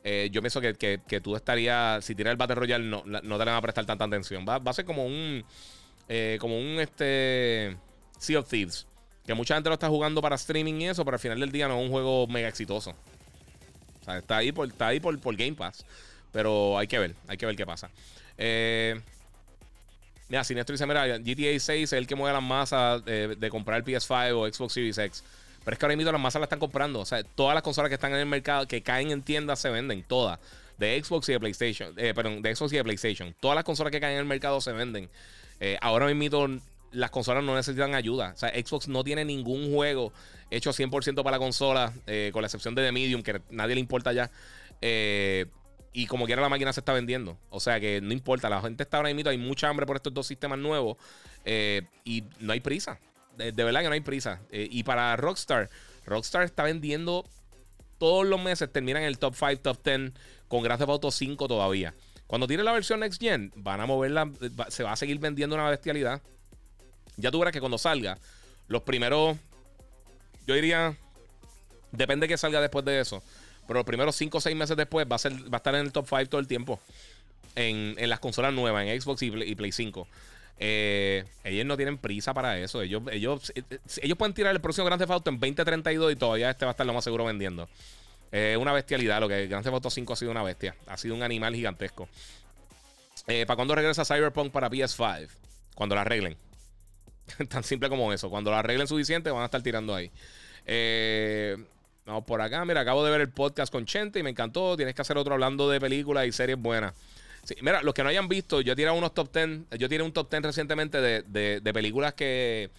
eh, 0.08 0.28
yo 0.30 0.40
pienso 0.40 0.60
que, 0.60 0.74
que, 0.74 1.20
tú 1.20 1.34
estarías, 1.34 2.04
si 2.04 2.14
tiras 2.14 2.30
el 2.30 2.36
Battle 2.36 2.54
Royale, 2.54 2.84
no, 2.84 3.02
no 3.04 3.38
te 3.38 3.44
van 3.44 3.56
a 3.56 3.60
prestar 3.60 3.86
tanta 3.86 4.04
atención. 4.04 4.46
Va, 4.48 4.58
va 4.58 4.70
a 4.70 4.74
ser 4.74 4.84
como 4.84 5.04
un, 5.04 5.44
eh, 6.08 6.38
como 6.40 6.56
un 6.56 6.78
este, 6.78 7.76
Sea 8.18 8.38
of 8.38 8.48
Thieves. 8.48 8.86
Que 9.26 9.34
mucha 9.34 9.54
gente 9.54 9.68
lo 9.68 9.74
está 9.74 9.88
jugando 9.88 10.22
para 10.22 10.36
streaming 10.36 10.74
y 10.74 10.88
eso, 10.88 11.04
pero 11.04 11.16
al 11.16 11.20
final 11.20 11.40
del 11.40 11.50
día 11.50 11.66
no 11.66 11.78
es 11.78 11.84
un 11.84 11.90
juego 11.90 12.28
mega 12.28 12.46
exitoso. 12.46 12.94
O 14.00 14.04
sea, 14.04 14.18
está 14.18 14.36
ahí 14.36 14.54
está 14.56 14.86
ahí 14.86 15.00
por, 15.00 15.18
por 15.18 15.34
Game 15.34 15.54
Pass. 15.54 15.84
Pero 16.30 16.78
hay 16.78 16.86
que 16.86 17.00
ver, 17.00 17.16
hay 17.26 17.36
que 17.36 17.46
ver 17.46 17.56
qué 17.56 17.66
pasa. 17.66 17.90
Eh, 18.38 19.00
mira, 20.28 20.44
Sinestro 20.44 20.74
dice: 20.74 20.86
Mira, 20.86 21.18
GTA 21.18 21.58
6 21.58 21.70
es 21.70 21.92
el 21.92 22.06
que 22.06 22.14
mueve 22.14 22.34
las 22.34 22.42
masas 22.42 23.04
de, 23.04 23.48
comprar 23.50 23.78
el 23.78 23.84
PS5 23.84 24.32
o 24.32 24.52
Xbox 24.52 24.72
Series 24.72 24.98
X. 24.98 25.24
Pero 25.64 25.74
es 25.74 25.78
que 25.78 25.84
ahora 25.84 25.96
mismo 25.96 26.12
las 26.12 26.20
masas 26.20 26.40
la 26.40 26.44
están 26.44 26.60
comprando. 26.60 27.00
O 27.00 27.06
sea, 27.06 27.22
todas 27.24 27.54
las 27.54 27.62
consolas 27.62 27.88
que 27.88 27.94
están 27.94 28.12
en 28.12 28.18
el 28.18 28.26
mercado, 28.26 28.68
que 28.68 28.82
caen 28.82 29.10
en 29.10 29.22
tiendas, 29.22 29.58
se 29.58 29.68
venden. 29.68 30.04
Todas. 30.04 30.38
De 30.78 31.02
Xbox 31.02 31.28
y 31.28 31.32
de 31.32 31.40
PlayStation. 31.40 31.94
Eh, 31.96 32.14
perdón, 32.14 32.42
de 32.42 32.54
Xbox 32.54 32.72
y 32.72 32.76
de 32.76 32.84
PlayStation. 32.84 33.34
Todas 33.40 33.56
las 33.56 33.64
consolas 33.64 33.90
que 33.90 33.98
caen 33.98 34.14
en 34.14 34.20
el 34.20 34.26
mercado 34.26 34.60
se 34.60 34.72
venden. 34.72 35.08
Eh, 35.58 35.76
ahora 35.80 36.06
mismo 36.06 36.60
las 36.92 37.10
consolas 37.10 37.42
no 37.44 37.54
necesitan 37.54 37.94
ayuda. 37.94 38.32
O 38.34 38.38
sea, 38.38 38.50
Xbox 38.50 38.88
no 38.88 39.04
tiene 39.04 39.24
ningún 39.24 39.72
juego 39.72 40.12
hecho 40.50 40.72
100% 40.72 41.22
para 41.22 41.36
la 41.36 41.38
consola, 41.38 41.92
eh, 42.06 42.30
con 42.32 42.42
la 42.42 42.46
excepción 42.46 42.74
de 42.74 42.84
The 42.84 42.92
Medium, 42.92 43.22
que 43.22 43.40
nadie 43.50 43.74
le 43.74 43.80
importa 43.80 44.12
ya. 44.12 44.30
Eh, 44.80 45.46
y 45.96 46.06
como 46.06 46.26
quiera 46.26 46.42
la 46.42 46.50
máquina 46.50 46.74
se 46.74 46.80
está 46.80 46.92
vendiendo. 46.92 47.38
O 47.48 47.58
sea 47.58 47.80
que 47.80 48.02
no 48.02 48.12
importa, 48.12 48.50
la 48.50 48.60
gente 48.60 48.82
está 48.82 48.98
ahora 48.98 49.14
mismo, 49.14 49.30
hay 49.30 49.38
mucha 49.38 49.66
hambre 49.66 49.86
por 49.86 49.96
estos 49.96 50.12
dos 50.12 50.26
sistemas 50.26 50.58
nuevos 50.58 50.98
eh, 51.46 51.86
y 52.04 52.22
no 52.38 52.52
hay 52.52 52.60
prisa. 52.60 53.00
De, 53.38 53.50
verdad 53.52 53.80
que 53.80 53.86
no 53.86 53.94
hay 53.94 54.02
prisa. 54.02 54.42
Eh, 54.50 54.68
y 54.70 54.82
para 54.82 55.16
Rockstar, 55.16 55.70
Rockstar 56.04 56.42
está 56.42 56.64
vendiendo 56.64 57.24
todos 57.96 58.26
los 58.26 58.38
meses, 58.42 58.70
terminan 58.70 59.04
el 59.04 59.18
top 59.18 59.36
5, 59.36 59.62
top 59.62 59.82
10 59.82 60.12
con 60.48 60.62
Grand 60.62 60.78
Theft 60.78 60.90
Auto 60.90 61.10
5 61.10 61.48
todavía. 61.48 61.94
Cuando 62.26 62.46
tiene 62.46 62.62
la 62.62 62.72
versión 62.72 63.00
Next 63.00 63.18
Gen, 63.18 63.50
van 63.56 63.80
a 63.80 63.86
moverla, 63.86 64.30
se 64.68 64.82
va 64.82 64.92
a 64.92 64.96
seguir 64.96 65.18
vendiendo 65.18 65.56
una 65.56 65.70
bestialidad. 65.70 66.20
Ya 67.16 67.30
tú 67.30 67.38
verás 67.38 67.54
que 67.54 67.60
cuando 67.60 67.78
salga, 67.78 68.18
los 68.68 68.82
primeros, 68.82 69.38
yo 70.46 70.54
diría, 70.54 70.94
depende 71.90 72.28
que 72.28 72.36
salga 72.36 72.60
después 72.60 72.84
de 72.84 73.00
eso. 73.00 73.22
Pero 73.66 73.78
los 73.78 73.86
primeros 73.86 74.16
5 74.16 74.38
o 74.38 74.40
6 74.40 74.56
meses 74.56 74.76
después 74.76 75.06
va 75.10 75.16
a, 75.16 75.18
ser, 75.18 75.32
va 75.32 75.54
a 75.54 75.56
estar 75.56 75.74
en 75.74 75.82
el 75.82 75.92
top 75.92 76.06
5 76.08 76.26
todo 76.26 76.40
el 76.40 76.46
tiempo. 76.46 76.80
En, 77.54 77.94
en 77.98 78.10
las 78.10 78.20
consolas 78.20 78.52
nuevas, 78.52 78.86
en 78.86 79.00
Xbox 79.00 79.22
y 79.22 79.54
Play, 79.54 79.72
5. 79.72 80.08
Eh, 80.58 81.24
ellos 81.44 81.66
no 81.66 81.76
tienen 81.76 81.98
prisa 81.98 82.34
para 82.34 82.58
eso. 82.58 82.82
Ellos, 82.82 83.02
ellos, 83.10 83.52
ellos 84.02 84.18
pueden 84.18 84.34
tirar 84.34 84.54
el 84.54 84.60
próximo 84.60 84.86
Grand 84.86 85.00
Theft 85.00 85.10
Auto 85.10 85.30
en 85.30 85.36
2032 85.40 86.12
y 86.12 86.16
todavía 86.16 86.50
este 86.50 86.64
va 86.64 86.70
a 86.70 86.72
estar 86.72 86.86
lo 86.86 86.92
más 86.92 87.04
seguro 87.04 87.24
vendiendo. 87.24 87.68
Una 88.58 88.72
bestialidad. 88.72 89.20
Lo 89.20 89.28
que 89.28 89.46
Grand 89.46 89.64
Theft 89.64 89.74
Auto 89.74 89.90
5 89.90 90.12
ha 90.12 90.16
sido 90.16 90.30
una 90.30 90.42
bestia. 90.42 90.76
Ha 90.86 90.98
sido 90.98 91.14
un 91.14 91.22
animal 91.22 91.54
gigantesco. 91.54 92.08
Eh, 93.26 93.44
¿Para 93.46 93.56
cuándo 93.56 93.74
regresa 93.74 94.04
Cyberpunk 94.04 94.52
para 94.52 94.70
PS5? 94.70 95.28
Cuando 95.74 95.94
la 95.94 96.02
arreglen. 96.02 96.36
Tan 97.48 97.64
simple 97.64 97.88
como 97.88 98.12
eso. 98.12 98.30
Cuando 98.30 98.50
la 98.50 98.60
arreglen 98.60 98.86
suficiente, 98.86 99.30
van 99.30 99.42
a 99.42 99.46
estar 99.46 99.62
tirando 99.62 99.94
ahí. 99.94 100.10
Eh, 100.64 101.56
Vamos 102.06 102.24
por 102.24 102.40
acá. 102.40 102.64
Mira, 102.64 102.82
acabo 102.82 103.04
de 103.04 103.10
ver 103.10 103.20
el 103.20 103.30
podcast 103.30 103.72
con 103.72 103.84
Chente 103.84 104.20
y 104.20 104.22
me 104.22 104.30
encantó. 104.30 104.76
Tienes 104.76 104.94
que 104.94 105.02
hacer 105.02 105.18
otro 105.18 105.34
hablando 105.34 105.68
de 105.68 105.80
películas 105.80 106.24
y 106.26 106.32
series 106.32 106.56
buenas. 106.56 106.94
mira, 107.60 107.82
los 107.82 107.94
que 107.94 108.04
no 108.04 108.08
hayan 108.08 108.28
visto, 108.28 108.60
yo 108.60 108.76
tiré 108.76 108.90
unos 108.92 109.12
top 109.12 109.32
10. 109.34 109.78
Yo 109.78 109.88
tiré 109.88 110.04
un 110.04 110.12
top 110.12 110.30
10 110.30 110.44
recientemente 110.44 111.00
de, 111.00 111.72
películas 111.74 112.14
que. 112.14 112.70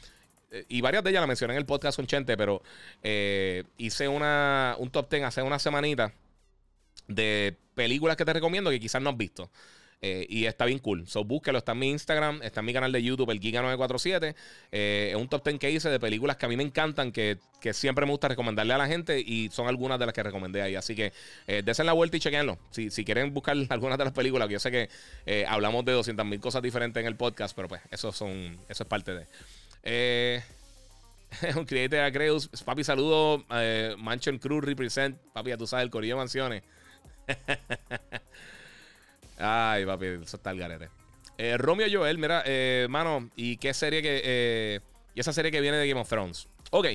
Eh, 0.50 0.66
y 0.70 0.80
varias 0.80 1.04
de 1.04 1.10
ellas 1.10 1.22
las 1.22 1.28
mencioné 1.28 1.56
en 1.56 1.60
el 1.60 1.66
podcast 1.66 1.98
con 1.98 2.08
Chente, 2.08 2.38
pero 2.38 2.64
eh, 3.04 3.66
hice 3.78 4.08
una, 4.08 4.76
un 4.80 4.90
top 4.90 5.10
10 5.10 5.26
hace 5.26 5.42
una 5.42 5.60
semanita 5.60 6.14
de 7.10 7.54
películas 7.76 8.16
que 8.16 8.24
te 8.24 8.32
recomiendo 8.32 8.70
que 8.70 8.80
quizás 8.80 9.02
no 9.02 9.10
has 9.10 9.18
visto. 9.18 9.50
Eh, 10.02 10.28
y 10.30 10.46
está 10.46 10.66
bien 10.66 10.80
cool. 10.80 11.08
So, 11.08 11.24
búsquelo. 11.24 11.58
Está 11.58 11.72
en 11.72 11.80
mi 11.80 11.90
Instagram, 11.90 12.42
está 12.44 12.60
en 12.60 12.66
mi 12.66 12.74
canal 12.74 12.92
de 12.92 13.02
YouTube, 13.02 13.32
el 13.32 13.40
Giga947. 13.40 14.36
Eh, 14.72 15.10
es 15.12 15.16
un 15.16 15.28
top 15.28 15.44
10 15.44 15.60
que 15.60 15.72
hice 15.72 15.90
de 15.90 16.00
películas 16.00 16.38
que 16.38 16.46
a 16.46 16.50
mí 16.50 16.56
me 16.56 16.64
encantan, 16.64 17.12
que, 17.12 17.40
siempre 17.72 18.06
me 18.06 18.12
gusta 18.12 18.28
recomendarle 18.30 18.74
a 18.74 18.78
la 18.78 18.88
gente. 18.88 19.20
Y 19.20 19.50
son 19.52 19.68
algunas 19.68 20.00
de 20.00 20.06
las 20.06 20.14
que 20.14 20.24
recomendé 20.24 20.62
ahí. 20.62 20.76
Así 20.76 20.96
que 20.96 21.14
eh, 21.48 21.64
desen 21.66 21.86
la 21.86 21.94
vuelta 21.94 22.18
y 22.18 22.20
chequenlo. 22.20 22.60
Si, 22.70 22.92
si 22.92 23.04
quieren 23.04 23.34
buscar 23.34 23.56
algunas 23.70 23.98
de 23.98 24.04
las 24.04 24.14
películas, 24.14 24.48
que 24.48 24.54
yo 24.54 24.60
sé 24.60 24.72
que 24.72 24.90
eh, 25.26 25.46
hablamos 25.48 25.84
de 25.86 25.94
200 25.94 26.26
mil 26.26 26.40
cosas 26.40 26.62
diferentes 26.62 27.02
en 27.02 27.08
el 27.08 27.16
podcast, 27.16 27.56
pero 27.56 27.68
pues 27.68 27.82
eso, 27.92 28.12
son, 28.12 28.58
eso 28.70 28.84
es 28.84 28.90
parte 28.90 29.14
de. 29.14 29.28
Eh. 29.84 30.44
un 31.56 31.66
cliente 31.66 31.96
de 31.96 32.04
Acreus. 32.04 32.50
Papi, 32.64 32.84
saludo. 32.84 33.44
Mansion 33.98 34.38
Cruz 34.38 34.64
represent. 34.64 35.18
Papi, 35.34 35.50
ya 35.50 35.58
tú 35.58 35.66
sabes, 35.66 35.84
el 35.84 35.90
Corillo 35.90 36.16
de 36.16 36.20
Mansiones. 36.20 36.64
Ay, 39.38 39.86
papi, 39.86 40.06
eso 40.24 40.38
está 40.38 40.52
el 40.52 40.60
garete. 40.60 40.90
Eh, 41.38 41.56
Romeo 41.58 41.88
Joel, 41.92 42.18
mira, 42.18 42.42
eh, 42.46 42.88
mano, 42.90 43.30
¿y 43.36 43.58
qué 43.58 43.74
serie 43.74 44.02
que. 44.02 44.22
Eh, 44.24 44.80
y 45.14 45.20
esa 45.20 45.34
serie 45.34 45.52
que 45.52 45.62
viene 45.62 45.78
de 45.78 45.88
Game 45.88 46.02
of 46.02 46.10
Thrones? 46.10 46.48
Ok. 46.72 46.88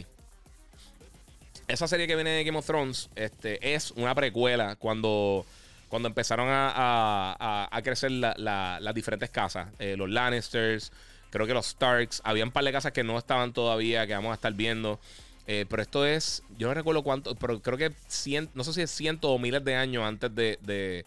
Esa 1.69 1.86
serie 1.86 2.06
que 2.06 2.16
viene 2.16 2.31
de 2.31 2.44
Game 2.44 2.59
of 2.59 2.66
Thrones 2.66 3.09
este, 3.14 3.74
es 3.74 3.93
una 3.93 4.14
precuela 4.14 4.77
cuando, 4.77 5.47
cuando 5.89 6.09
empezaron 6.09 6.48
a, 6.51 7.69
a, 7.70 7.82
crecer 7.82 8.10
las 8.10 8.94
diferentes 8.94 9.31
casas. 9.31 9.69
Eh, 9.78 9.97
los 9.97 10.10
Lannisters, 10.10 10.93
creo 11.31 11.47
que 11.47 11.55
los 11.55 11.66
Starks. 11.66 12.20
Había 12.24 12.44
un 12.44 12.51
par 12.51 12.64
de 12.64 12.73
casas 12.73 12.93
que 12.93 13.05
no 13.05 13.16
estaban 13.16 13.52
todavía, 13.52 14.06
que 14.06 14.14
vamos 14.14 14.32
a 14.32 14.35
estar 14.35 14.52
viendo. 14.52 14.98
pero 15.47 15.81
esto 15.81 16.05
es, 16.05 16.43
yo 16.59 16.66
no 16.66 16.74
recuerdo 16.74 17.05
cuánto, 17.05 17.36
pero 17.36 17.62
creo 17.62 17.78
que 17.78 17.93
cien, 18.09 18.51
no 18.55 18.64
sé 18.64 18.73
si 18.73 18.82
es 18.82 18.90
cientos 18.90 19.31
o 19.31 19.39
miles 19.39 19.64
de 19.64 19.77
años 19.77 20.05
antes 20.05 20.35
de 20.35 21.05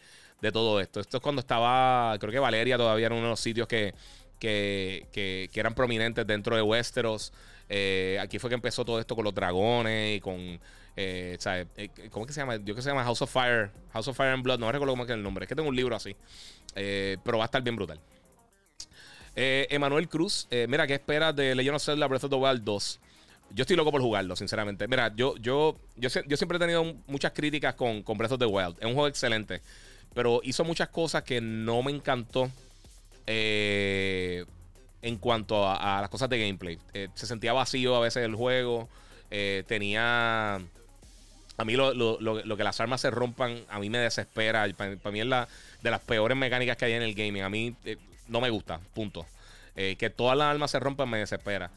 todo 0.51 0.79
esto. 0.79 0.99
Esto 0.99 1.17
es 1.17 1.23
cuando 1.23 1.39
estaba, 1.39 2.17
creo 2.19 2.31
que 2.31 2.39
Valeria 2.39 2.77
todavía 2.77 3.07
era 3.07 3.15
uno 3.15 3.25
de 3.25 3.29
los 3.29 3.39
sitios 3.39 3.67
que, 3.67 3.93
que, 4.39 5.49
eran 5.53 5.73
prominentes 5.73 6.25
dentro 6.25 6.55
de 6.55 6.61
Westeros. 6.61 7.33
Eh, 7.67 8.17
aquí 8.21 8.39
fue 8.39 8.49
que 8.49 8.55
empezó 8.55 8.85
todo 8.85 8.99
esto 8.99 9.15
con 9.15 9.23
los 9.23 9.33
dragones 9.33 10.17
y 10.17 10.19
con. 10.19 10.59
Eh, 10.97 11.37
eh 11.77 11.89
¿Cómo 12.09 12.25
es 12.25 12.27
que 12.27 12.33
se 12.33 12.41
llama? 12.41 12.57
Yo 12.57 12.75
que 12.75 12.81
se 12.81 12.89
llama 12.89 13.03
House 13.03 13.21
of 13.21 13.31
Fire. 13.31 13.71
House 13.93 14.07
of 14.07 14.15
Fire 14.15 14.31
and 14.31 14.43
Blood. 14.43 14.59
No 14.59 14.71
recuerdo 14.71 14.93
cómo 14.93 15.03
es 15.03 15.09
el 15.09 15.23
nombre. 15.23 15.45
Es 15.45 15.49
que 15.49 15.55
tengo 15.55 15.69
un 15.69 15.75
libro 15.75 15.95
así. 15.95 16.15
Pero 16.73 17.37
va 17.37 17.43
a 17.43 17.45
estar 17.45 17.61
bien 17.61 17.75
brutal. 17.75 17.99
Emanuel 19.35 20.07
Cruz. 20.07 20.47
mira, 20.67 20.87
¿qué 20.87 20.93
esperas 20.93 21.35
de 21.35 21.55
Legend 21.55 21.75
of 21.75 21.83
Zelda 21.83 22.07
Breath 22.07 22.25
of 22.25 22.29
the 22.29 22.37
Wild 22.37 22.63
2? 22.63 22.99
Yo 23.51 23.61
estoy 23.61 23.75
loco 23.75 23.91
por 23.91 24.01
jugarlo, 24.01 24.35
sinceramente. 24.35 24.87
Mira, 24.87 25.13
yo, 25.15 25.35
yo, 25.37 25.77
yo, 25.95 26.09
yo 26.09 26.37
siempre 26.37 26.57
he 26.57 26.59
tenido 26.59 26.83
muchas 27.07 27.31
críticas 27.31 27.75
con, 27.75 28.01
con 28.01 28.17
Breath 28.17 28.33
of 28.33 28.39
the 28.39 28.45
Wild. 28.45 28.77
Es 28.79 28.85
un 28.85 28.93
juego 28.93 29.07
excelente. 29.07 29.61
Pero 30.15 30.39
hizo 30.43 30.63
muchas 30.63 30.89
cosas 30.89 31.21
que 31.21 31.41
no 31.41 31.83
me 31.83 31.91
encantó. 31.91 32.49
Eh, 33.27 34.45
en 35.01 35.17
cuanto 35.17 35.69
a, 35.69 36.01
las 36.01 36.09
cosas 36.09 36.29
de 36.29 36.39
gameplay. 36.39 36.79
Eh, 36.93 37.09
se 37.13 37.27
sentía 37.27 37.53
vacío 37.53 37.95
a 37.95 37.99
veces 37.99 38.23
el 38.23 38.33
juego. 38.33 38.89
Eh, 39.29 39.63
tenía. 39.67 40.55
A 40.55 41.63
mí 41.63 41.73
lo, 41.73 41.93
lo, 41.93 42.19
lo, 42.19 42.57
que 42.57 42.63
las 42.63 42.81
armas 42.81 43.01
se 43.01 43.11
rompan, 43.11 43.63
a 43.69 43.79
mí 43.79 43.89
me 43.89 43.99
desespera. 43.99 44.67
Para, 44.75 45.11
mí 45.11 45.19
es 45.19 45.27
la 45.27 45.47
de 45.83 45.91
las 45.91 46.01
peores 46.01 46.35
mecánicas 46.35 46.75
que 46.75 46.85
hay 46.85 46.93
en 46.93 47.03
el 47.03 47.13
gaming. 47.13 47.43
A 47.43 47.49
mí 47.49 47.75
no 48.27 48.41
me 48.41 48.49
gusta, 48.49 48.79
punto. 48.95 49.27
Que 49.75 50.09
todas 50.09 50.37
las 50.37 50.47
armas 50.47 50.71
se 50.71 50.79
rompan 50.79 51.07
me 51.09 51.19
desespera. 51.19 51.69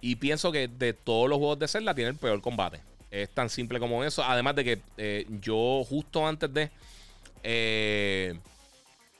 Y 0.00 0.16
pienso 0.16 0.52
que 0.52 0.68
de 0.68 0.92
todos 0.92 1.28
los 1.28 1.38
juegos 1.38 1.58
de 1.58 1.68
Zelda 1.68 1.94
tiene 1.94 2.10
el 2.10 2.16
peor 2.16 2.42
combate. 2.42 2.80
Es 3.10 3.30
tan 3.30 3.48
simple 3.48 3.80
como 3.80 4.04
eso. 4.04 4.22
Además 4.22 4.56
de 4.56 4.64
que 4.64 5.26
yo 5.40 5.84
justo 5.88 6.26
antes 6.28 6.52
de... 6.52 6.70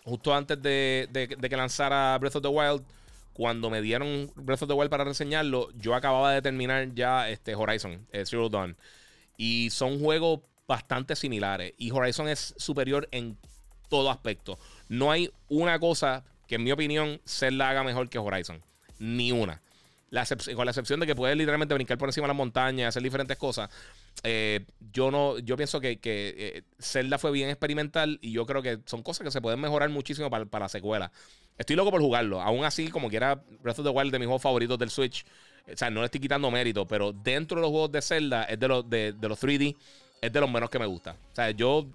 justo 0.04 0.34
antes 0.34 0.60
de, 0.62 1.36
que 1.40 1.56
lanzara 1.56 2.16
Breath 2.18 2.36
of 2.36 2.42
the 2.42 2.48
Wild 2.48 2.82
cuando 3.32 3.68
me 3.68 3.82
dieron 3.82 4.30
Breath 4.36 4.62
of 4.62 4.68
the 4.68 4.74
Wild 4.74 4.90
para 4.90 5.04
reseñarlo, 5.04 5.70
yo 5.72 5.94
acababa 5.94 6.32
de 6.32 6.40
terminar 6.40 6.94
ya 6.94 7.28
este 7.28 7.54
Horizon, 7.54 8.06
Zero 8.24 8.48
Dawn. 8.48 8.76
Y 9.36 9.70
son 9.70 9.98
juegos 9.98 10.40
bastante 10.66 11.16
similares. 11.16 11.74
Y 11.76 11.90
Horizon 11.90 12.28
es 12.28 12.54
superior 12.56 13.08
en 13.10 13.36
todo 13.88 14.10
aspecto. 14.10 14.58
No 14.88 15.10
hay 15.10 15.30
una 15.48 15.78
cosa 15.78 16.24
que, 16.46 16.56
en 16.56 16.64
mi 16.64 16.72
opinión, 16.72 17.20
Zelda 17.26 17.70
haga 17.70 17.84
mejor 17.84 18.08
que 18.08 18.18
Horizon. 18.18 18.62
Ni 18.98 19.32
una. 19.32 19.60
con 20.54 20.64
la 20.64 20.70
excepción 20.70 21.00
de 21.00 21.06
que 21.06 21.14
puedes 21.14 21.36
literalmente 21.36 21.74
brincar 21.74 21.98
por 21.98 22.08
encima 22.08 22.26
de 22.26 22.28
las 22.28 22.36
montañas, 22.36 22.88
hacer 22.88 23.02
diferentes 23.02 23.36
cosas. 23.36 23.70
Eh, 24.22 24.64
yo 24.92 25.10
no, 25.10 25.38
yo 25.38 25.56
pienso 25.56 25.80
que, 25.80 25.98
que 25.98 26.34
eh, 26.36 26.62
Zelda 26.78 27.18
fue 27.18 27.30
bien 27.30 27.48
experimental 27.48 28.18
y 28.22 28.32
yo 28.32 28.46
creo 28.46 28.62
que 28.62 28.78
son 28.86 29.02
cosas 29.02 29.24
que 29.24 29.30
se 29.30 29.40
pueden 29.40 29.60
mejorar 29.60 29.90
muchísimo 29.90 30.30
para, 30.30 30.46
para 30.46 30.66
la 30.66 30.68
secuela. 30.68 31.12
Estoy 31.58 31.76
loco 31.76 31.90
por 31.90 32.00
jugarlo. 32.00 32.40
Aún 32.40 32.64
así, 32.64 32.88
como 32.88 33.08
que 33.08 33.16
era 33.16 33.36
Breath 33.62 33.78
of 33.78 33.84
the 33.84 33.90
Wild 33.90 34.12
de 34.12 34.18
mis 34.18 34.26
juegos 34.26 34.42
favoritos 34.42 34.78
del 34.78 34.90
Switch. 34.90 35.24
O 35.72 35.76
sea, 35.76 35.90
no 35.90 36.00
le 36.00 36.06
estoy 36.06 36.20
quitando 36.20 36.50
mérito, 36.50 36.86
pero 36.86 37.12
dentro 37.12 37.56
de 37.56 37.62
los 37.62 37.70
juegos 37.70 37.92
de 37.92 38.02
Zelda, 38.02 38.44
es 38.44 38.58
de 38.58 38.68
los, 38.68 38.88
de, 38.88 39.14
los 39.20 39.42
3D, 39.42 39.76
es 40.20 40.32
de 40.32 40.40
los 40.40 40.50
menos 40.50 40.68
que 40.68 40.78
me 40.78 40.86
gusta. 40.86 41.16
O 41.32 41.34
sea, 41.34 41.50
yo 41.52 41.86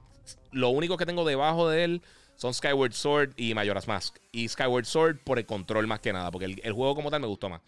lo 0.52 0.70
único 0.70 0.98
que 0.98 1.06
tengo 1.06 1.26
debajo 1.26 1.70
de 1.70 1.84
él 1.84 2.02
son 2.36 2.54
Skyward 2.54 2.94
Sword 2.94 3.34
y 3.36 3.54
Majora's 3.54 3.88
Mask. 3.88 4.18
Y 4.32 4.48
Skyward 4.48 4.86
Sword 4.86 5.18
por 5.24 5.38
el 5.40 5.46
control 5.46 5.88
más 5.88 6.00
que 6.00 6.14
nada, 6.14 6.32
porque 6.32 6.46
el, 6.46 6.74
juego 6.74 6.96
como 6.96 7.12
tal 7.12 7.20
me 7.22 7.28
gustó 7.28 7.50
más. 7.50 7.62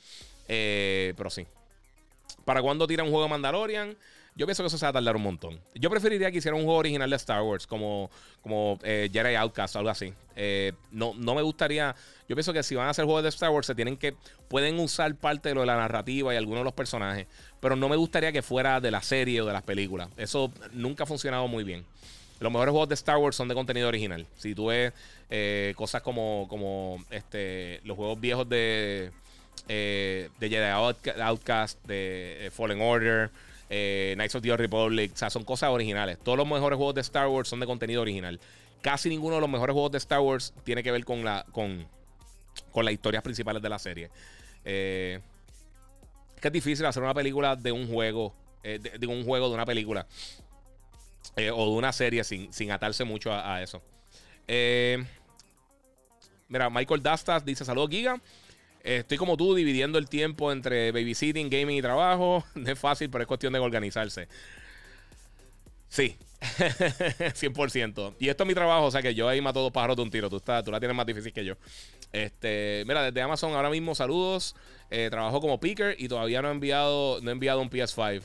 Eh, 0.48 1.14
pero 1.18 1.30
sí. 1.30 1.46
¿Para 2.46 2.62
cuándo 2.62 2.88
tira 2.88 3.04
un 3.04 3.12
juego 3.12 3.28
Mandalorian? 3.28 3.96
Yo 4.34 4.46
pienso 4.48 4.64
que 4.64 4.68
eso 4.68 4.78
se 4.78 4.86
va 4.86 4.92
a 4.92 4.94
tardar 4.94 5.18
un 5.18 5.24
montón. 5.24 5.60
Yo 5.76 5.90
preferiría 5.90 6.32
que 6.32 6.38
hiciera 6.38 6.56
un 6.56 6.64
juego 6.64 6.80
original 6.80 7.10
de 7.10 7.16
Star 7.18 7.42
Wars, 7.42 7.68
como, 7.68 8.10
como 8.42 8.80
eh, 8.82 9.10
Jedi 9.12 9.36
Outcast 9.36 9.76
o 9.76 9.80
algo 9.80 9.92
así. 9.92 10.14
Eh, 10.38 10.72
no, 10.92 11.14
no 11.16 11.36
me 11.36 11.42
gustaría. 11.42 11.94
Yo 12.30 12.36
pienso 12.36 12.54
que 12.54 12.64
si 12.64 12.76
van 12.76 12.88
a 12.88 12.92
hacer 12.92 13.04
juegos 13.04 13.24
de 13.24 13.30
Star 13.30 13.50
Wars, 13.50 13.68
se 13.68 13.76
tienen 13.76 13.98
que. 13.98 14.16
Pueden 14.48 14.80
usar 14.80 15.14
parte 15.16 15.50
de 15.50 15.56
lo 15.56 15.62
de 15.62 15.68
la 15.68 15.76
narrativa 15.76 16.34
y 16.34 16.38
algunos 16.38 16.62
de 16.62 16.64
los 16.64 16.74
personajes. 16.74 17.28
Pero 17.60 17.76
no 17.76 17.90
me 17.90 17.98
gustaría 17.98 18.32
que 18.32 18.42
fuera 18.42 18.80
de 18.80 18.90
la 18.90 19.02
serie 19.02 19.42
o 19.42 19.46
de 19.46 19.52
las 19.52 19.64
películas. 19.64 20.08
Eso 20.16 20.52
nunca 20.72 21.04
ha 21.04 21.08
funcionado 21.08 21.48
muy 21.50 21.66
bien. 21.66 21.86
Los 22.40 22.52
mejores 22.54 22.72
juegos 22.72 22.88
de 22.88 22.96
Star 22.96 23.18
Wars 23.18 23.36
son 23.36 23.50
de 23.50 23.54
contenido 23.54 23.90
original. 23.90 24.26
Si 24.38 24.56
tú 24.56 24.68
ves 24.68 24.94
eh, 25.30 25.74
cosas 25.76 26.02
como, 26.02 26.48
como 26.50 27.04
este, 27.12 27.82
los 27.84 27.98
juegos 27.98 28.20
viejos 28.20 28.48
de, 28.48 29.12
de 29.68 30.30
Jedi 30.40 30.72
Outcast, 31.22 31.86
de 31.86 32.50
Fallen 32.56 32.82
Order. 32.82 33.30
Eh, 33.74 34.12
Knights 34.18 34.36
of 34.36 34.42
the 34.42 34.52
Old 34.52 34.60
Republic, 34.60 35.14
o 35.14 35.18
sea, 35.18 35.30
son 35.30 35.46
cosas 35.46 35.70
originales. 35.70 36.20
Todos 36.20 36.38
los 36.38 36.46
mejores 36.46 36.76
juegos 36.76 36.94
de 36.94 37.00
Star 37.00 37.30
Wars 37.30 37.48
son 37.48 37.62
de 37.62 37.66
contenido 37.66 38.02
original. 38.02 38.38
Casi 38.82 39.08
ninguno 39.08 39.36
de 39.36 39.42
los 39.42 39.50
mejores 39.50 39.74
juegos 39.74 39.94
de 39.94 39.98
Star 39.98 40.20
Wars 40.20 40.54
tiene 40.66 40.84
que 40.84 40.92
ver 40.92 41.06
con, 41.06 41.24
la, 41.24 41.46
con, 41.54 41.88
con 42.74 42.84
las 42.84 42.94
historias 42.94 43.24
principales 43.24 43.62
de 43.62 43.70
la 43.70 43.80
serie. 43.80 44.12
Eh, 44.66 45.22
que 46.42 46.50
es 46.50 46.52
difícil 46.52 46.86
hacer 46.86 47.02
una 47.02 47.14
película 47.14 47.56
de 47.56 47.72
un 47.72 47.88
juego, 47.88 48.36
eh, 48.62 48.78
de, 48.78 49.08
un 49.08 49.24
juego 49.24 49.48
de 49.48 49.54
una 49.54 49.66
película 49.66 50.06
o 51.38 51.66
de 51.66 51.72
una 51.72 51.94
serie 51.94 52.26
sin, 52.26 52.52
sin 52.52 52.72
atarse 52.72 53.06
mucho 53.06 53.32
a, 53.32 53.56
a 53.56 53.64
eso. 53.64 53.82
mira, 56.50 56.70
Michael 56.70 57.02
Dastas 57.02 57.46
dice: 57.46 57.64
Saludos, 57.64 57.90
Giga. 57.90 58.20
Estoy 58.84 59.18
como 59.18 59.38
tú 59.38 59.54
dividiendo 59.54 59.98
el 59.98 60.10
tiempo 60.10 60.52
entre 60.52 60.92
babysitting, 60.92 61.50
gaming 61.50 61.78
y 61.78 61.82
trabajo. 61.82 62.44
No 62.56 62.72
es 62.72 62.80
fácil, 62.80 63.10
pero 63.10 63.24
es 63.24 63.28
cuestión 63.28 63.54
de 63.54 63.60
organizarse. 63.60 64.28
Sí, 65.90 66.18
100%. 66.42 68.16
Y 68.20 68.30
esto 68.30 68.44
es 68.44 68.48
mi 68.48 68.54
trabajo, 68.54 68.86
o 68.86 68.92
sea 68.92 69.02
que 69.02 69.14
yo 69.14 69.28
ahí 69.28 69.42
mato 69.42 69.62
dos 69.62 69.72
pájaros 69.72 69.98
de 69.98 70.04
un 70.04 70.10
tiro. 70.10 70.30
Tú, 70.30 70.38
estás, 70.38 70.64
tú 70.64 70.72
la 70.72 70.80
tienes 70.80 70.96
más 70.96 71.06
difícil 71.06 71.34
que 71.34 71.44
yo. 71.44 71.56
Este, 72.14 72.84
mira, 72.88 73.04
desde 73.04 73.22
Amazon 73.22 73.54
ahora 73.54 73.70
mismo 73.70 73.94
saludos. 73.94 74.56
Eh, 74.90 75.10
trabajo 75.10 75.40
como 75.40 75.60
picker 75.60 75.96
y 75.98 76.08
todavía 76.08 76.42
no 76.42 76.50
he 76.50 76.52
enviado, 76.52 77.20
no 77.22 77.30
he 77.30 77.34
enviado 77.34 77.62
un 77.62 77.70
PS5. 77.70 78.22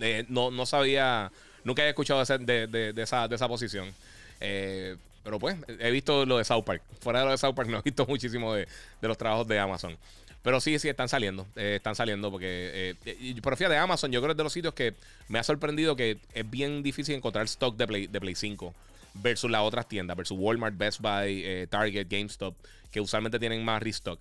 Eh, 0.00 0.24
no, 0.28 0.50
no 0.50 0.66
sabía, 0.66 1.30
nunca 1.62 1.82
había 1.82 1.90
escuchado 1.90 2.24
de, 2.24 2.66
de, 2.66 3.02
esa, 3.02 3.28
de 3.28 3.36
esa 3.36 3.48
posición. 3.48 3.92
Eh, 4.40 4.96
pero 5.24 5.38
pues, 5.38 5.56
he 5.80 5.90
visto 5.90 6.26
lo 6.26 6.36
de 6.38 6.44
South 6.44 6.64
Park. 6.64 6.82
Fuera 7.00 7.20
de 7.20 7.24
lo 7.24 7.30
de 7.32 7.38
South 7.38 7.54
Park 7.54 7.68
no 7.68 7.78
he 7.78 7.82
visto 7.82 8.04
muchísimo 8.08 8.54
de, 8.54 8.68
los 9.00 9.16
trabajos 9.16 9.48
de 9.48 9.58
Amazon. 9.58 9.96
Pero 10.42 10.60
sí, 10.60 10.78
sí, 10.78 10.90
están 10.90 11.08
saliendo. 11.08 11.46
Eh, 11.56 11.76
están 11.76 11.94
saliendo 11.94 12.30
porque... 12.30 12.94
Eh, 13.04 13.34
pero 13.42 13.56
fíjate, 13.56 13.78
Amazon 13.78 14.12
yo 14.12 14.20
creo 14.20 14.28
que 14.28 14.32
es 14.32 14.36
de 14.36 14.44
los 14.44 14.52
sitios 14.52 14.74
que 14.74 14.92
me 15.28 15.38
ha 15.38 15.42
sorprendido 15.42 15.96
que 15.96 16.18
es 16.34 16.48
bien 16.48 16.82
difícil 16.82 17.14
encontrar 17.14 17.46
stock 17.46 17.74
de 17.76 17.86
Play, 17.86 18.06
de 18.06 18.20
Play 18.20 18.34
5 18.34 18.74
versus 19.14 19.50
las 19.50 19.62
otras 19.62 19.88
tiendas, 19.88 20.14
versus 20.14 20.36
Walmart, 20.38 20.76
Best 20.76 21.00
Buy, 21.00 21.42
eh, 21.44 21.66
Target, 21.70 22.06
GameStop, 22.10 22.54
que 22.90 23.00
usualmente 23.00 23.38
tienen 23.38 23.64
más 23.64 23.82
restock. 23.82 24.20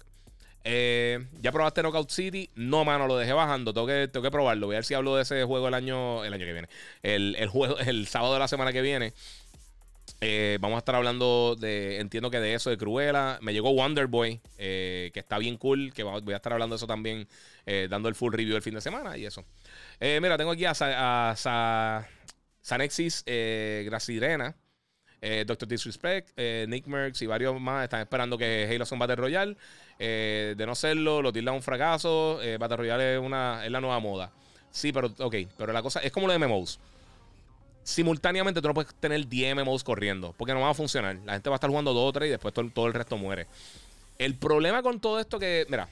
¿Ya 0.63 1.51
probaste 1.51 1.81
Knockout 1.81 2.09
City? 2.09 2.49
No, 2.55 2.85
mano, 2.85 3.05
lo 3.05 3.17
dejé 3.17 3.33
bajando. 3.33 3.73
Tengo 3.73 3.85
que, 3.85 4.07
tengo 4.07 4.23
que 4.23 4.31
probarlo. 4.31 4.67
Voy 4.67 4.75
a 4.75 4.77
ver 4.77 4.85
si 4.85 4.93
hablo 4.93 5.17
de 5.17 5.23
ese 5.23 5.43
juego 5.43 5.67
el 5.67 5.73
año, 5.73 6.23
el 6.23 6.33
año 6.33 6.45
que 6.45 6.53
viene. 6.53 6.69
El, 7.01 7.35
el, 7.37 7.49
juego, 7.49 7.77
el 7.79 8.07
sábado 8.07 8.33
de 8.35 8.39
la 8.39 8.47
semana 8.47 8.71
que 8.71 8.81
viene. 8.81 9.11
Eh, 10.25 10.57
vamos 10.61 10.77
a 10.77 10.79
estar 10.79 10.95
hablando 10.95 11.57
de, 11.59 11.99
entiendo 11.99 12.31
que 12.31 12.39
de 12.39 12.53
eso, 12.53 12.69
de 12.69 12.77
Cruella. 12.77 13.39
Me 13.41 13.51
llegó 13.51 13.73
Wonder 13.73 14.07
Boy, 14.07 14.39
eh, 14.57 15.11
que 15.13 15.19
está 15.19 15.37
bien 15.37 15.57
cool, 15.57 15.91
que 15.93 16.03
voy 16.03 16.33
a 16.33 16.37
estar 16.37 16.53
hablando 16.53 16.75
de 16.75 16.77
eso 16.77 16.87
también, 16.87 17.27
eh, 17.65 17.87
dando 17.89 18.07
el 18.07 18.15
full 18.15 18.33
review 18.33 18.55
el 18.55 18.61
fin 18.61 18.73
de 18.73 18.79
semana 18.79 19.17
y 19.17 19.25
eso. 19.25 19.43
mira, 19.99 20.37
tengo 20.37 20.51
aquí 20.51 20.63
a, 20.63 20.71
a, 20.79 22.07
Sanexis 22.61 23.25
Gracidrena, 23.25 24.55
Doctor 25.45 25.67
Disrespect, 25.67 26.39
Nick 26.69 26.87
Merckx 26.87 27.21
y 27.21 27.25
varios 27.25 27.59
más 27.59 27.83
están 27.83 27.99
esperando 27.99 28.37
que 28.37 28.65
Halo 28.71 28.85
sea 28.85 28.95
un 28.95 28.99
Battle 28.99 29.17
Royale. 29.17 29.57
de 29.99 30.63
no 30.65 30.73
serlo, 30.73 31.21
lo 31.21 31.33
tilda 31.33 31.51
un 31.51 31.61
fracaso. 31.61 32.39
Battle 32.59 32.77
Royale 32.77 33.15
es, 33.15 33.19
una, 33.19 33.65
es 33.65 33.71
la 33.71 33.81
nueva 33.81 33.99
moda. 33.99 34.31
Sí, 34.71 34.93
pero 34.93 35.13
ok, 35.19 35.35
pero 35.57 35.73
la 35.73 35.81
cosa 35.81 35.99
es 35.99 36.13
como 36.13 36.27
lo 36.27 36.33
de 36.33 36.39
MMOs 36.39 36.79
simultáneamente 37.83 38.61
tú 38.61 38.67
no 38.67 38.73
puedes 38.73 38.93
tener 38.95 39.27
10 39.27 39.55
MMOs 39.55 39.83
corriendo, 39.83 40.33
porque 40.37 40.53
no 40.53 40.61
va 40.61 40.69
a 40.69 40.73
funcionar. 40.73 41.17
La 41.25 41.33
gente 41.33 41.49
va 41.49 41.55
a 41.55 41.57
estar 41.57 41.69
jugando 41.69 41.93
2 41.93 42.09
o 42.09 42.13
3 42.13 42.27
y 42.27 42.31
después 42.31 42.53
todo, 42.53 42.87
el 42.87 42.93
resto 42.93 43.17
muere. 43.17 43.47
El 44.17 44.35
problema 44.35 44.81
con 44.81 44.99
todo 44.99 45.19
esto 45.19 45.39
que, 45.39 45.65
mira, 45.69 45.89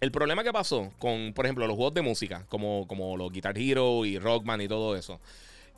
el 0.00 0.10
problema 0.10 0.44
que 0.44 0.52
pasó 0.52 0.92
con, 0.98 1.32
por 1.34 1.46
ejemplo, 1.46 1.66
los 1.66 1.76
juegos 1.76 1.94
de 1.94 2.02
música, 2.02 2.44
como, 2.48 2.86
como 2.86 3.16
los 3.16 3.32
Guitar 3.32 3.58
Hero 3.58 4.04
y 4.04 4.18
Rockman 4.18 4.60
y 4.60 4.68
todo 4.68 4.96
eso, 4.96 5.20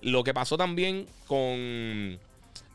lo 0.01 0.23
que 0.23 0.35
pasó 0.35 0.57
también 0.57 1.07
con, 1.27 2.19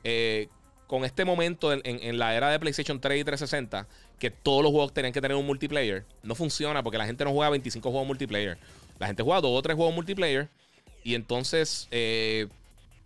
eh, 0.04 0.48
con 0.88 1.06
este 1.06 1.26
momento 1.26 1.72
en, 1.72 1.82
en, 1.84 2.18
la 2.18 2.36
era 2.36 2.50
de 2.50 2.60
PlayStation 2.60 3.00
3 3.00 3.22
y 3.22 3.24
360, 3.24 3.88
que 4.20 4.32
todos 4.32 4.64
los 4.64 4.72
juegos 4.72 4.94
tenían 4.94 5.14
que 5.14 5.22
tener 5.22 5.38
un 5.38 5.46
multiplayer, 5.46 6.06
no 6.22 6.36
funciona 6.36 6.84
porque 6.84 6.98
la 6.98 7.06
gente 7.06 7.24
no 7.24 7.32
juega 7.32 7.50
25 7.50 7.90
juegos 7.90 8.08
multiplayer. 8.08 8.58
La 9.00 9.08
gente 9.08 9.24
juega 9.24 9.42
2 9.42 9.52
o 9.58 9.62
3 9.62 9.76
juegos 9.76 9.96
multiplayer 9.96 10.50
y 11.04 11.16
entonces, 11.16 11.88
eh, 11.92 12.48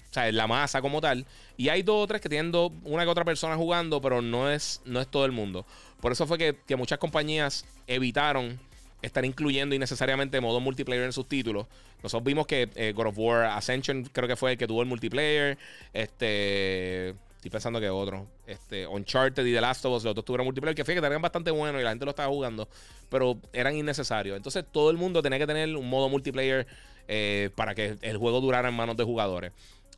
o 0.10 0.14
sea, 0.14 0.32
la 0.32 0.48
masa 0.48 0.82
como 0.82 1.02
tal. 1.02 1.26
Y 1.57 1.69
hay 1.69 1.82
dos 1.82 2.03
o 2.03 2.07
tres 2.07 2.22
que 2.22 2.30
tienen 2.30 2.53
una 2.84 3.03
que 3.03 3.10
otra 3.10 3.26
persona 3.26 3.56
jugando, 3.56 3.99
pero 4.02 4.22
no 4.22 4.49
es, 4.49 4.82
no 4.86 5.02
es 5.02 5.07
todo 5.07 5.26
el 5.26 5.32
mundo. 5.32 5.65
Por 5.99 6.11
eso 6.11 6.28
fue 6.28 6.38
que, 6.38 6.76
muchas 6.76 6.99
compañías 6.99 7.65
evitaron 7.88 8.60
estar 9.02 9.26
incluyendo 9.26 9.76
innecesariamente 9.76 10.40
modo 10.40 10.60
multiplayer 10.60 11.06
en 11.06 11.14
sus 11.14 11.28
títulos. 11.28 11.65
Nosotros 12.03 12.26
vimos 12.26 12.45
que 12.45 12.69
eh, 12.76 12.94
God 12.95 13.07
of 13.07 13.18
War 13.18 13.45
Ascension 13.45 14.03
creo 14.11 14.28
que 14.28 14.36
fue 14.36 14.52
el 14.52 14.57
que 14.57 14.68
tuvo 14.68 14.82
el 14.82 14.88
multiplayer. 14.88 15.57
Este. 15.94 17.15
Estoy 17.38 17.52
pensando 17.52 17.80
que 17.80 17.90
otro. 17.90 18.28
Este, 18.48 18.88
Uncharted 18.88 19.45
y 19.45 19.53
The 19.53 19.61
Last 19.61 19.86
of 19.86 19.95
Us, 19.95 20.03
los 20.03 20.15
dos 20.15 20.26
tuvieron 20.26 20.45
multiplayer, 20.45 20.76
que 20.76 20.84
que 20.84 20.98
eran 20.98 21.22
bastante 21.22 21.52
buenos 21.52 21.80
y 21.80 21.84
la 21.84 21.91
gente 21.91 22.03
lo 22.03 22.10
estaba 22.10 22.30
jugando, 22.30 22.68
pero 23.10 23.38
eran 23.53 23.76
innecesarios. 23.76 24.36
Entonces 24.36 24.65
todo 24.72 24.90
el 24.90 24.98
mundo 24.98 25.22
tenía 25.22 25.38
que 25.38 25.45
tener 25.45 25.76
un 25.76 25.88
modo 25.88 26.10
multiplayer 26.10 26.65
eh, 27.07 27.49
para 27.55 27.73
que 27.73 27.97
el 28.01 28.17
juego 28.17 28.41
durara 28.41 28.69
en 28.69 28.75
manos 28.75 28.97
de 28.97 29.03
jugadores. 29.03 29.53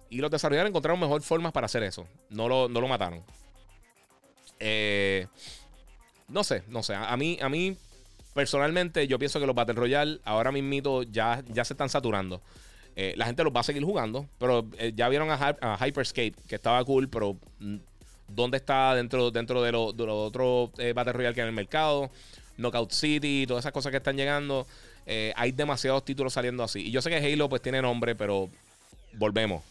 Y 0.09 0.19
los 0.19 0.31
desarrolladores 0.31 0.69
encontraron 0.69 0.99
mejor 0.99 1.21
formas 1.21 1.51
para 1.51 1.65
hacer 1.65 1.83
eso. 1.83 2.07
No 2.29 2.47
lo, 2.47 2.67
no 2.69 2.81
lo 2.81 2.87
mataron. 2.87 3.23
Eh, 4.59 5.27
no 6.27 6.43
sé, 6.43 6.63
no 6.67 6.83
sé. 6.83 6.95
A 6.95 7.15
mí, 7.17 7.37
a 7.41 7.49
mí, 7.49 7.77
personalmente, 8.33 9.07
yo 9.07 9.19
pienso 9.19 9.39
que 9.39 9.45
los 9.45 9.55
Battle 9.55 9.75
Royale 9.75 10.19
ahora 10.23 10.51
mismo 10.51 11.03
ya, 11.03 11.43
ya 11.47 11.65
se 11.65 11.73
están 11.73 11.89
saturando. 11.89 12.41
Eh, 12.95 13.13
la 13.17 13.25
gente 13.25 13.43
los 13.43 13.55
va 13.55 13.61
a 13.61 13.63
seguir 13.63 13.83
jugando, 13.83 14.27
pero 14.39 14.67
ya 14.93 15.07
vieron 15.09 15.29
a, 15.31 15.77
Hyperscape, 15.77 16.33
que 16.47 16.55
estaba 16.55 16.83
cool, 16.83 17.07
pero 17.07 17.37
mm, 17.59 17.77
¿dónde 18.27 18.57
está 18.57 18.95
dentro, 18.95 19.31
dentro 19.31 19.61
de 19.61 19.71
los 19.71 19.93
otros 19.97 20.71
Battle 20.95 21.13
Royale 21.13 21.35
que 21.35 21.41
hay 21.41 21.45
en 21.45 21.49
el 21.49 21.55
mercado? 21.55 22.09
Knockout 22.59 22.91
City, 22.91 23.45
todas 23.47 23.63
esas 23.63 23.71
cosas 23.71 23.91
que 23.91 23.97
están 23.97 24.17
llegando. 24.17 24.67
Eh, 25.11 25.33
hay 25.35 25.51
demasiados 25.51 26.05
títulos 26.05 26.33
saliendo 26.33 26.63
así. 26.63 26.81
Y 26.81 26.91
yo 26.91 27.01
sé 27.01 27.09
que 27.09 27.17
Halo 27.17 27.49
pues 27.49 27.63
tiene 27.63 27.81
nombre, 27.81 28.13
pero 28.13 28.47
volvemos. 29.13 29.63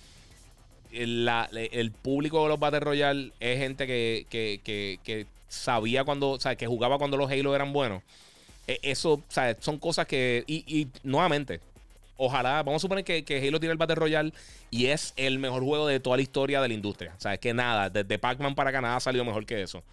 El, 0.90 1.92
público 2.02 2.42
de 2.42 2.48
los 2.48 2.58
Battle 2.58 2.80
Royale 2.80 3.30
es 3.38 3.58
gente 3.58 3.86
que, 3.86 4.26
que, 4.28 5.26
sabía 5.48 6.02
cuando, 6.02 6.30
o 6.30 6.40
sea, 6.40 6.56
que 6.56 6.66
jugaba 6.66 6.98
cuando 6.98 7.16
los 7.16 7.30
Halo 7.30 7.54
eran 7.54 7.72
buenos. 7.72 8.02
E, 8.66 8.80
eso, 8.82 9.12
o 9.12 9.22
sea, 9.28 9.56
son 9.60 9.78
cosas 9.78 10.08
que. 10.08 10.42
Y, 10.48 10.64
y 10.66 10.88
nuevamente, 11.04 11.60
ojalá, 12.16 12.64
vamos 12.64 12.80
a 12.80 12.82
suponer 12.82 13.04
que, 13.04 13.24
que, 13.24 13.38
Halo 13.46 13.60
tiene 13.60 13.70
el 13.70 13.78
Battle 13.78 13.94
Royale 13.94 14.32
y 14.72 14.86
es 14.86 15.12
el 15.16 15.38
mejor 15.38 15.62
juego 15.62 15.86
de 15.86 16.00
toda 16.00 16.16
la 16.16 16.22
historia 16.22 16.60
de 16.60 16.66
la 16.66 16.74
industria. 16.74 17.14
O 17.16 17.20
sea, 17.20 17.34
es 17.34 17.38
que 17.38 17.54
nada, 17.54 17.88
desde 17.90 18.18
Pac-Man 18.18 18.56
para 18.56 18.70
acá 18.70 18.80
nada 18.80 18.96
ha 18.96 19.00
salido 19.00 19.24
mejor 19.24 19.46
que 19.46 19.62
eso. 19.62 19.84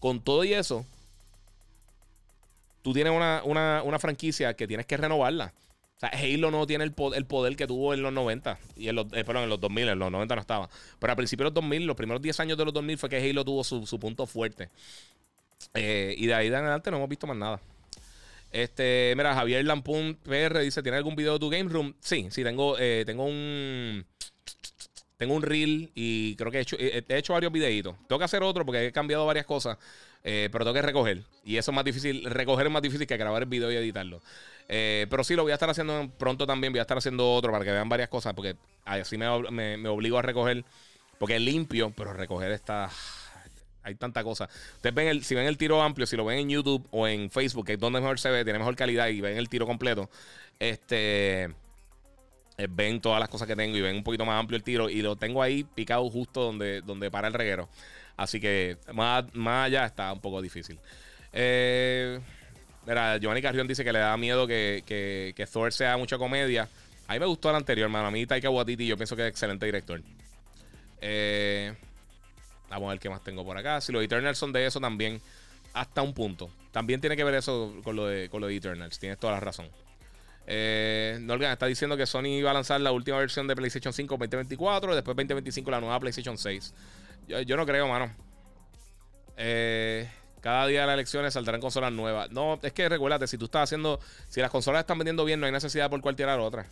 Con 0.00 0.22
todo 0.22 0.42
y 0.42 0.54
eso, 0.54 0.86
tú 2.82 2.92
tienes 2.92 3.12
una, 3.12 3.98
franquicia 3.98 4.54
que 4.54 4.66
tienes 4.66 4.86
que 4.86 4.96
renovarla. 4.96 5.54
O 5.96 6.00
sea, 6.00 6.10
Halo 6.10 6.50
no 6.50 6.66
tiene 6.66 6.82
el, 6.84 6.92
poder 6.92 7.56
que 7.56 7.66
tuvo 7.66 7.94
en 7.94 8.02
los 8.02 8.12
90. 8.12 8.58
Y 8.76 8.88
en 8.88 8.96
los, 8.96 9.06
eh, 9.12 9.24
perdón, 9.24 9.44
en 9.44 9.48
los 9.48 9.60
2000, 9.60 9.88
en 9.90 9.98
los 9.98 10.10
90 10.10 10.34
no 10.34 10.40
estaba. 10.40 10.68
Pero 10.98 11.12
al 11.12 11.16
principio 11.16 11.44
de 11.44 11.50
los 11.50 11.54
2000, 11.54 11.86
los 11.86 11.96
primeros 11.96 12.20
10 12.20 12.40
años 12.40 12.58
de 12.58 12.64
los 12.64 12.74
2000 12.74 12.98
fue 12.98 13.08
que 13.08 13.30
Halo 13.30 13.44
tuvo 13.44 13.62
su, 13.62 13.98
punto 14.00 14.26
fuerte. 14.26 14.68
Eh, 15.74 16.14
y 16.18 16.26
de 16.26 16.34
ahí 16.34 16.50
de 16.50 16.56
adelante 16.56 16.90
no 16.90 16.96
hemos 16.96 17.08
visto 17.08 17.26
más 17.26 17.36
nada. 17.36 17.60
Este, 18.50 19.14
mira, 19.16 19.34
Javier 19.34 19.64
Lampun 19.64 20.18
PR 20.22 20.58
dice: 20.58 20.82
¿Tiene 20.82 20.98
algún 20.98 21.14
video 21.14 21.34
de 21.34 21.38
tu 21.38 21.48
Game 21.48 21.70
Room? 21.70 21.94
Sí, 22.00 22.28
sí, 22.30 22.42
tengo, 22.42 22.76
eh, 22.78 23.04
tengo 23.06 23.24
un. 23.24 24.04
Tengo 25.16 25.34
un 25.34 25.42
reel 25.42 25.92
y 25.94 26.34
creo 26.34 26.50
que 26.50 26.58
he 26.58 26.60
hecho, 26.62 26.76
he 26.80 27.04
hecho 27.08 27.32
varios 27.32 27.52
videitos. 27.52 27.94
Tengo 28.08 28.18
que 28.18 28.24
hacer 28.24 28.42
otro 28.42 28.66
porque 28.66 28.86
he 28.86 28.92
cambiado 28.92 29.24
varias 29.24 29.46
cosas. 29.46 29.78
Eh, 30.24 30.48
pero 30.52 30.64
tengo 30.64 30.74
que 30.74 30.82
recoger. 30.82 31.22
Y 31.44 31.56
eso 31.56 31.70
es 31.70 31.74
más 31.74 31.84
difícil. 31.84 32.24
Recoger 32.24 32.66
es 32.66 32.72
más 32.72 32.82
difícil 32.82 33.06
que 33.06 33.16
grabar 33.16 33.42
el 33.42 33.48
video 33.48 33.72
y 33.72 33.76
editarlo. 33.76 34.20
Eh, 34.68 35.06
pero 35.10 35.24
sí, 35.24 35.34
lo 35.34 35.42
voy 35.42 35.52
a 35.52 35.54
estar 35.54 35.68
haciendo 35.68 36.10
pronto 36.18 36.46
también. 36.46 36.72
Voy 36.72 36.78
a 36.78 36.82
estar 36.82 36.96
haciendo 36.96 37.32
otro 37.32 37.52
para 37.52 37.64
que 37.64 37.72
vean 37.72 37.88
varias 37.88 38.08
cosas. 38.08 38.34
Porque 38.34 38.56
así 38.84 39.16
me, 39.18 39.76
me, 39.76 39.88
obligo 39.88 40.18
a 40.18 40.22
recoger. 40.22 40.64
Porque 41.18 41.36
es 41.36 41.42
limpio, 41.42 41.92
pero 41.96 42.12
recoger 42.12 42.52
está 42.52 42.90
hay 43.84 43.94
tanta 43.96 44.22
cosa. 44.22 44.48
Ustedes 44.76 44.94
ven 44.94 45.08
el, 45.08 45.24
si 45.24 45.34
ven 45.34 45.46
el 45.46 45.58
tiro 45.58 45.82
amplio, 45.82 46.06
si 46.06 46.16
lo 46.16 46.24
ven 46.24 46.38
en 46.38 46.50
YouTube 46.50 46.86
o 46.90 47.06
en 47.06 47.30
Facebook, 47.30 47.66
que 47.66 47.72
es 47.74 47.80
donde 47.80 48.00
mejor 48.00 48.18
se 48.18 48.30
ve, 48.30 48.44
tiene 48.44 48.58
mejor 48.58 48.76
calidad 48.76 49.08
y 49.08 49.20
ven 49.20 49.36
el 49.36 49.48
tiro 49.48 49.66
completo, 49.66 50.08
este 50.58 51.44
eh, 52.58 52.68
ven 52.68 53.00
todas 53.00 53.18
las 53.18 53.28
cosas 53.28 53.48
que 53.48 53.56
tengo 53.56 53.76
y 53.76 53.80
ven 53.80 53.96
un 53.96 54.04
poquito 54.04 54.24
más 54.24 54.38
amplio 54.38 54.56
el 54.56 54.62
tiro 54.62 54.88
y 54.88 55.02
lo 55.02 55.16
tengo 55.16 55.42
ahí 55.42 55.64
picado 55.64 56.08
justo 56.10 56.42
donde, 56.42 56.82
donde 56.82 57.10
para 57.10 57.28
el 57.28 57.34
reguero. 57.34 57.68
Así 58.16 58.40
que 58.40 58.76
más, 58.92 59.24
más 59.34 59.66
allá 59.66 59.86
está 59.86 60.12
un 60.12 60.20
poco 60.20 60.40
difícil. 60.42 60.78
Eh, 61.32 62.20
mira, 62.86 63.16
Giovanni 63.18 63.42
Carrión 63.42 63.66
dice 63.66 63.84
que 63.84 63.92
le 63.92 63.98
da 63.98 64.16
miedo 64.16 64.46
que, 64.46 64.82
que, 64.86 65.46
Thor 65.46 65.72
sea 65.72 65.96
mucha 65.96 66.18
comedia. 66.18 66.68
A 67.08 67.14
mí 67.14 67.20
me 67.20 67.26
gustó 67.26 67.50
el 67.50 67.56
anterior, 67.56 67.86
hermano. 67.86 68.08
A 68.08 68.10
mí 68.10 68.26
Taika 68.26 68.50
Waititi 68.50 68.86
yo 68.86 68.96
pienso 68.96 69.16
que 69.16 69.22
es 69.22 69.28
excelente 69.28 69.66
director. 69.66 70.00
Eh, 71.00 71.74
Vamos 72.72 72.88
a 72.88 72.92
ver 72.92 73.00
qué 73.00 73.10
más 73.10 73.22
tengo 73.22 73.44
por 73.44 73.56
acá. 73.58 73.82
Si 73.82 73.92
los 73.92 74.02
Eternals 74.02 74.38
son 74.38 74.50
de 74.50 74.64
eso 74.64 74.80
también, 74.80 75.20
hasta 75.74 76.00
un 76.00 76.14
punto. 76.14 76.50
También 76.70 77.02
tiene 77.02 77.16
que 77.16 77.24
ver 77.24 77.34
eso 77.34 77.74
con 77.84 77.96
lo 77.96 78.06
de, 78.06 78.30
con 78.30 78.40
lo 78.40 78.48
Eternals. 78.48 78.98
Tienes 78.98 79.18
toda 79.18 79.34
la 79.34 79.40
razón. 79.40 79.68
Eh, 80.46 81.18
Norgan 81.20 81.52
está 81.52 81.66
diciendo 81.66 81.98
que 81.98 82.06
Sony 82.06 82.38
iba 82.38 82.50
a 82.50 82.54
lanzar 82.54 82.80
la 82.80 82.90
última 82.90 83.18
versión 83.18 83.46
de 83.46 83.54
PlayStation 83.54 83.92
5 83.92 84.16
2024, 84.16 84.94
después 84.94 85.14
2025 85.14 85.70
la 85.70 85.80
nueva 85.80 86.00
PlayStation 86.00 86.38
6. 86.38 86.72
Yo, 87.26 87.56
no 87.56 87.66
creo, 87.66 87.88
mano. 87.88 88.14
Eh, 89.36 90.08
cada 90.40 90.66
día 90.66 90.80
de 90.82 90.86
las 90.86 90.94
elecciones 90.94 91.34
saldrán 91.34 91.60
consolas 91.60 91.92
nuevas. 91.92 92.30
No, 92.30 92.58
es 92.62 92.72
que 92.72 92.88
recuérdate, 92.88 93.26
si 93.26 93.38
tú 93.38 93.46
estás 93.46 93.64
haciendo, 93.64 94.00
si 94.28 94.40
las 94.40 94.50
consolas 94.50 94.80
están 94.80 94.98
vendiendo 94.98 95.24
bien, 95.24 95.40
no 95.40 95.46
hay 95.46 95.52
necesidad 95.52 95.88
por 95.88 96.00
cual 96.00 96.16
tirar 96.16 96.40
otra. 96.40 96.66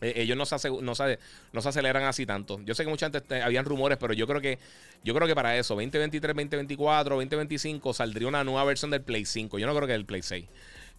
Eh, 0.00 0.14
ellos 0.16 0.36
no 0.36 0.46
se, 0.46 0.70
no, 0.70 0.80
no 0.80 1.62
se 1.62 1.68
aceleran 1.68 2.04
así 2.04 2.24
tanto. 2.24 2.60
Yo 2.64 2.74
sé 2.74 2.84
que 2.84 2.90
mucha 2.90 3.10
gente 3.10 3.36
eh, 3.36 3.42
habían 3.42 3.64
rumores, 3.64 3.98
pero 3.98 4.14
yo 4.14 4.26
creo 4.26 4.40
que 4.40 4.58
yo 5.04 5.14
creo 5.14 5.28
que 5.28 5.34
para 5.34 5.56
eso, 5.56 5.74
2023, 5.74 6.34
2024, 6.34 7.16
2025, 7.16 7.92
saldría 7.92 8.28
una 8.28 8.44
nueva 8.44 8.64
versión 8.64 8.90
del 8.90 9.02
Play 9.02 9.26
5. 9.26 9.58
Yo 9.58 9.66
no 9.66 9.74
creo 9.74 9.86
que 9.86 9.92
del 9.92 10.06
Play 10.06 10.22
6. 10.22 10.46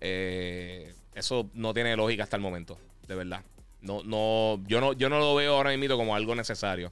Eh, 0.02 0.94
eso 1.16 1.50
no 1.54 1.74
tiene 1.74 1.96
lógica 1.96 2.24
hasta 2.24 2.36
el 2.36 2.42
momento, 2.42 2.78
de 3.08 3.16
verdad. 3.16 3.44
No, 3.82 4.04
no, 4.04 4.62
yo 4.68 4.80
no, 4.80 4.94
yo 4.94 5.10
no 5.10 5.20
lo 5.20 5.36
veo 5.36 5.56
ahora 5.56 5.76
mismo 5.76 5.98
como 5.98 6.16
algo 6.16 6.36
necesario. 6.36 6.92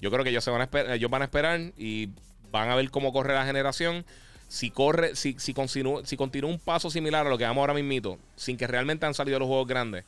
Yo 0.00 0.10
creo 0.10 0.24
que 0.24 0.30
ellos 0.30 0.44
se 0.44 0.50
van 0.50 0.60
a 0.60 0.64
esperar, 0.64 0.94
ellos 0.94 1.10
van 1.10 1.22
a 1.22 1.26
esperar 1.26 1.60
y 1.76 2.08
van 2.50 2.70
a 2.70 2.74
ver 2.74 2.90
cómo 2.90 3.12
corre 3.12 3.34
la 3.34 3.44
generación. 3.44 4.04
Si 4.48 4.70
corre, 4.70 5.14
si, 5.14 5.36
si, 5.38 5.54
continúa, 5.54 6.04
si 6.04 6.16
continúa 6.16 6.50
un 6.50 6.58
paso 6.58 6.90
similar 6.90 7.26
a 7.26 7.30
lo 7.30 7.38
que 7.38 7.44
vamos 7.44 7.62
ahora 7.62 7.74
mismo, 7.74 8.18
sin 8.34 8.56
que 8.56 8.66
realmente 8.66 9.06
han 9.06 9.14
salido 9.14 9.38
los 9.38 9.46
juegos 9.46 9.68
grandes 9.68 10.04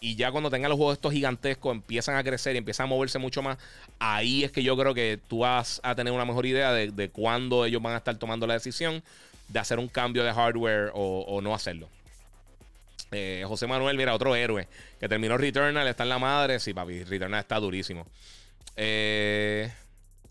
y 0.00 0.14
ya 0.14 0.30
cuando 0.30 0.50
tengan 0.50 0.68
los 0.68 0.76
juegos 0.76 0.94
estos 0.94 1.12
gigantescos, 1.12 1.74
empiezan 1.74 2.16
a 2.16 2.22
crecer 2.22 2.54
y 2.54 2.58
empiezan 2.58 2.84
a 2.84 2.88
moverse 2.88 3.18
mucho 3.18 3.42
más, 3.42 3.58
ahí 3.98 4.44
es 4.44 4.52
que 4.52 4.62
yo 4.62 4.76
creo 4.76 4.94
que 4.94 5.18
tú 5.26 5.38
vas 5.38 5.80
a 5.82 5.94
tener 5.94 6.12
una 6.12 6.24
mejor 6.24 6.46
idea 6.46 6.72
de, 6.72 6.90
de 6.90 7.08
cuándo 7.08 7.64
ellos 7.64 7.82
van 7.82 7.94
a 7.94 7.98
estar 7.98 8.14
tomando 8.16 8.46
la 8.46 8.54
decisión 8.54 9.02
de 9.48 9.58
hacer 9.58 9.78
un 9.78 9.88
cambio 9.88 10.24
de 10.24 10.32
hardware 10.32 10.90
o, 10.94 11.40
no 11.42 11.54
hacerlo. 11.54 11.88
Eh, 13.12 13.44
José 13.46 13.66
Manuel, 13.66 13.96
mira, 13.96 14.14
otro 14.14 14.34
héroe 14.34 14.68
que 15.00 15.08
terminó 15.08 15.38
Returnal, 15.38 15.86
está 15.86 16.02
en 16.02 16.08
la 16.08 16.18
madre. 16.18 16.58
Sí, 16.60 16.74
papi, 16.74 17.04
Returnal 17.04 17.40
está 17.40 17.58
durísimo. 17.60 18.06
Eh, 18.76 19.72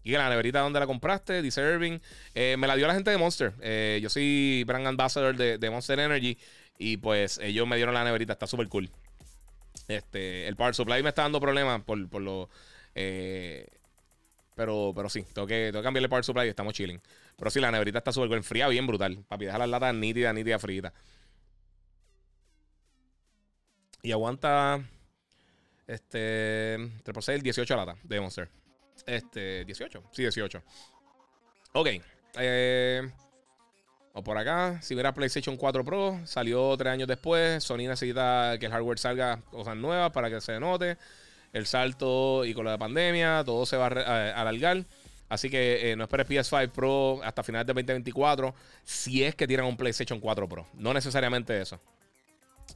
y 0.03 0.11
la 0.11 0.29
neverita, 0.29 0.59
¿dónde 0.59 0.79
la 0.79 0.85
compraste? 0.85 1.41
Dice 1.41 1.61
Irving. 1.61 1.99
Eh, 2.33 2.55
me 2.57 2.67
la 2.67 2.75
dio 2.75 2.87
la 2.87 2.93
gente 2.93 3.11
de 3.11 3.17
Monster. 3.17 3.53
yo 3.99 4.09
soy 4.09 4.63
brand 4.65 4.87
ambassador 4.87 5.35
de, 5.35 5.69
Monster 5.69 5.99
Energy. 5.99 6.37
Y 6.77 6.97
pues 6.97 7.39
ellos 7.39 7.67
me 7.67 7.77
dieron 7.77 7.93
la 7.93 8.03
neverita, 8.03 8.33
está 8.33 8.47
súper 8.47 8.67
cool. 8.67 8.89
Este, 9.87 10.47
el 10.47 10.55
power 10.55 10.73
supply 10.73 11.03
me 11.03 11.09
está 11.09 11.23
dando 11.23 11.39
problemas 11.39 11.81
por, 11.83 12.09
por 12.09 12.21
lo. 12.21 12.49
Eh, 12.95 13.67
pero, 14.55 14.93
pero 14.95 15.09
sí, 15.09 15.25
tengo 15.33 15.47
que, 15.47 15.67
tengo 15.71 15.81
que 15.81 15.83
cambiarle 15.83 16.05
el 16.05 16.09
power 16.09 16.23
supply 16.23 16.45
y 16.45 16.49
estamos 16.49 16.73
chilling. 16.73 17.01
Pero 17.37 17.51
sí, 17.51 17.59
la 17.59 17.71
neverita 17.71 17.99
está 17.99 18.11
súper 18.11 18.41
fría, 18.43 18.67
bien 18.67 18.87
brutal. 18.87 19.23
Papi, 19.27 19.45
deja 19.45 19.57
las 19.57 19.69
latas 19.69 19.93
nítidas, 19.93 20.33
nítidas, 20.33 20.61
fritas. 20.61 20.93
Y 24.01 24.11
aguanta. 24.11 24.83
Este. 25.87 26.77
3 27.03 27.43
18 27.43 27.75
latas 27.75 27.97
de 28.03 28.19
Monster. 28.19 28.49
Este. 29.05 29.65
18. 29.65 30.03
Sí, 30.11 30.21
18. 30.23 30.63
Ok. 31.73 31.87
Eh. 32.37 33.09
O 34.17 34.23
por 34.23 34.37
acá, 34.37 34.79
si 34.81 34.93
hubiera 34.93 35.13
PlayStation 35.13 35.57
4 35.57 35.83
Pro, 35.83 36.21
salió 36.25 36.77
tres 36.77 36.93
años 36.93 37.07
después. 37.07 37.61
Sony 37.61 37.79
necesita 37.79 38.55
que 38.57 38.67
el 38.67 38.71
hardware 38.71 38.97
salga 38.97 39.41
cosas 39.51 39.75
nuevas 39.75 40.11
para 40.11 40.29
que 40.29 40.39
se 40.39 40.57
note. 40.57 40.97
El 41.51 41.65
salto 41.65 42.45
y 42.45 42.53
con 42.53 42.63
la 42.63 42.77
pandemia, 42.77 43.43
todo 43.45 43.65
se 43.65 43.75
va 43.75 43.87
a 43.87 44.41
alargar. 44.41 44.85
Así 45.27 45.49
que 45.49 45.91
eh, 45.91 45.95
no 45.97 46.03
esperes 46.03 46.29
PS5 46.29 46.71
Pro 46.71 47.19
hasta 47.25 47.43
finales 47.43 47.67
de 47.67 47.73
2024. 47.73 48.55
Si 48.85 49.21
es 49.21 49.35
que 49.35 49.47
tienen 49.47 49.65
un 49.65 49.75
PlayStation 49.75 50.21
4 50.21 50.47
Pro. 50.47 50.65
No 50.75 50.93
necesariamente 50.93 51.59
eso. 51.59 51.77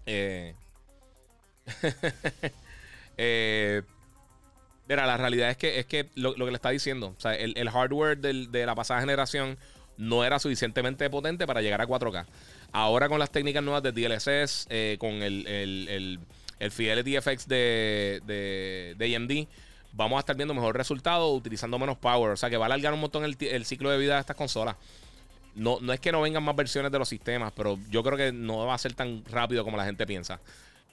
Eh, 0.05 0.53
eh, 3.21 3.81
la 4.87 5.17
realidad 5.17 5.49
es 5.49 5.57
que, 5.57 5.79
es 5.79 5.85
que 5.85 6.09
lo, 6.15 6.33
que 6.33 6.45
le 6.45 6.55
está 6.55 6.69
diciendo, 6.69 7.13
sea, 7.17 7.35
el, 7.35 7.69
hardware 7.69 8.17
de 8.17 8.65
la 8.65 8.73
pasada 8.75 9.01
generación 9.01 9.57
no 9.99 10.23
era 10.23 10.39
suficientemente 10.39 11.09
potente 11.09 11.45
para 11.45 11.61
llegar 11.61 11.81
a 11.81 11.85
4K. 11.85 12.25
Ahora 12.71 13.09
con 13.09 13.19
las 13.19 13.31
técnicas 13.31 13.61
nuevas 13.61 13.83
de 13.83 13.91
DLSS, 13.91 14.67
eh, 14.69 14.95
con 14.97 15.11
el, 15.21 15.45
el, 15.45 16.19
el, 16.59 16.71
Fidelity 16.71 17.19
FX 17.19 17.47
de, 17.47 18.21
de, 18.97 19.15
AMD, 19.15 19.47
vamos 19.91 20.17
a 20.17 20.19
estar 20.21 20.35
viendo 20.37 20.53
mejor 20.53 20.75
resultado 20.77 21.33
utilizando 21.33 21.77
menos 21.77 21.97
power. 21.97 22.31
O 22.31 22.37
sea 22.37 22.49
que 22.49 22.57
va 22.57 22.65
a 22.65 22.67
alargar 22.67 22.93
un 22.93 23.01
montón 23.01 23.25
el, 23.25 23.65
ciclo 23.65 23.89
de 23.89 23.97
vida 23.97 24.15
de 24.15 24.21
estas 24.21 24.37
consolas. 24.37 24.77
No, 25.55 25.79
no 25.81 25.91
es 25.91 25.99
que 25.99 26.13
no 26.13 26.21
vengan 26.21 26.43
más 26.43 26.55
versiones 26.55 26.91
de 26.91 26.99
los 26.99 27.09
sistemas, 27.09 27.51
pero 27.53 27.77
yo 27.89 28.01
creo 28.01 28.17
que 28.17 28.31
no 28.31 28.65
va 28.65 28.75
a 28.75 28.77
ser 28.77 28.93
tan 28.93 29.25
rápido 29.25 29.65
como 29.65 29.75
la 29.75 29.83
gente 29.83 30.07
piensa. 30.07 30.39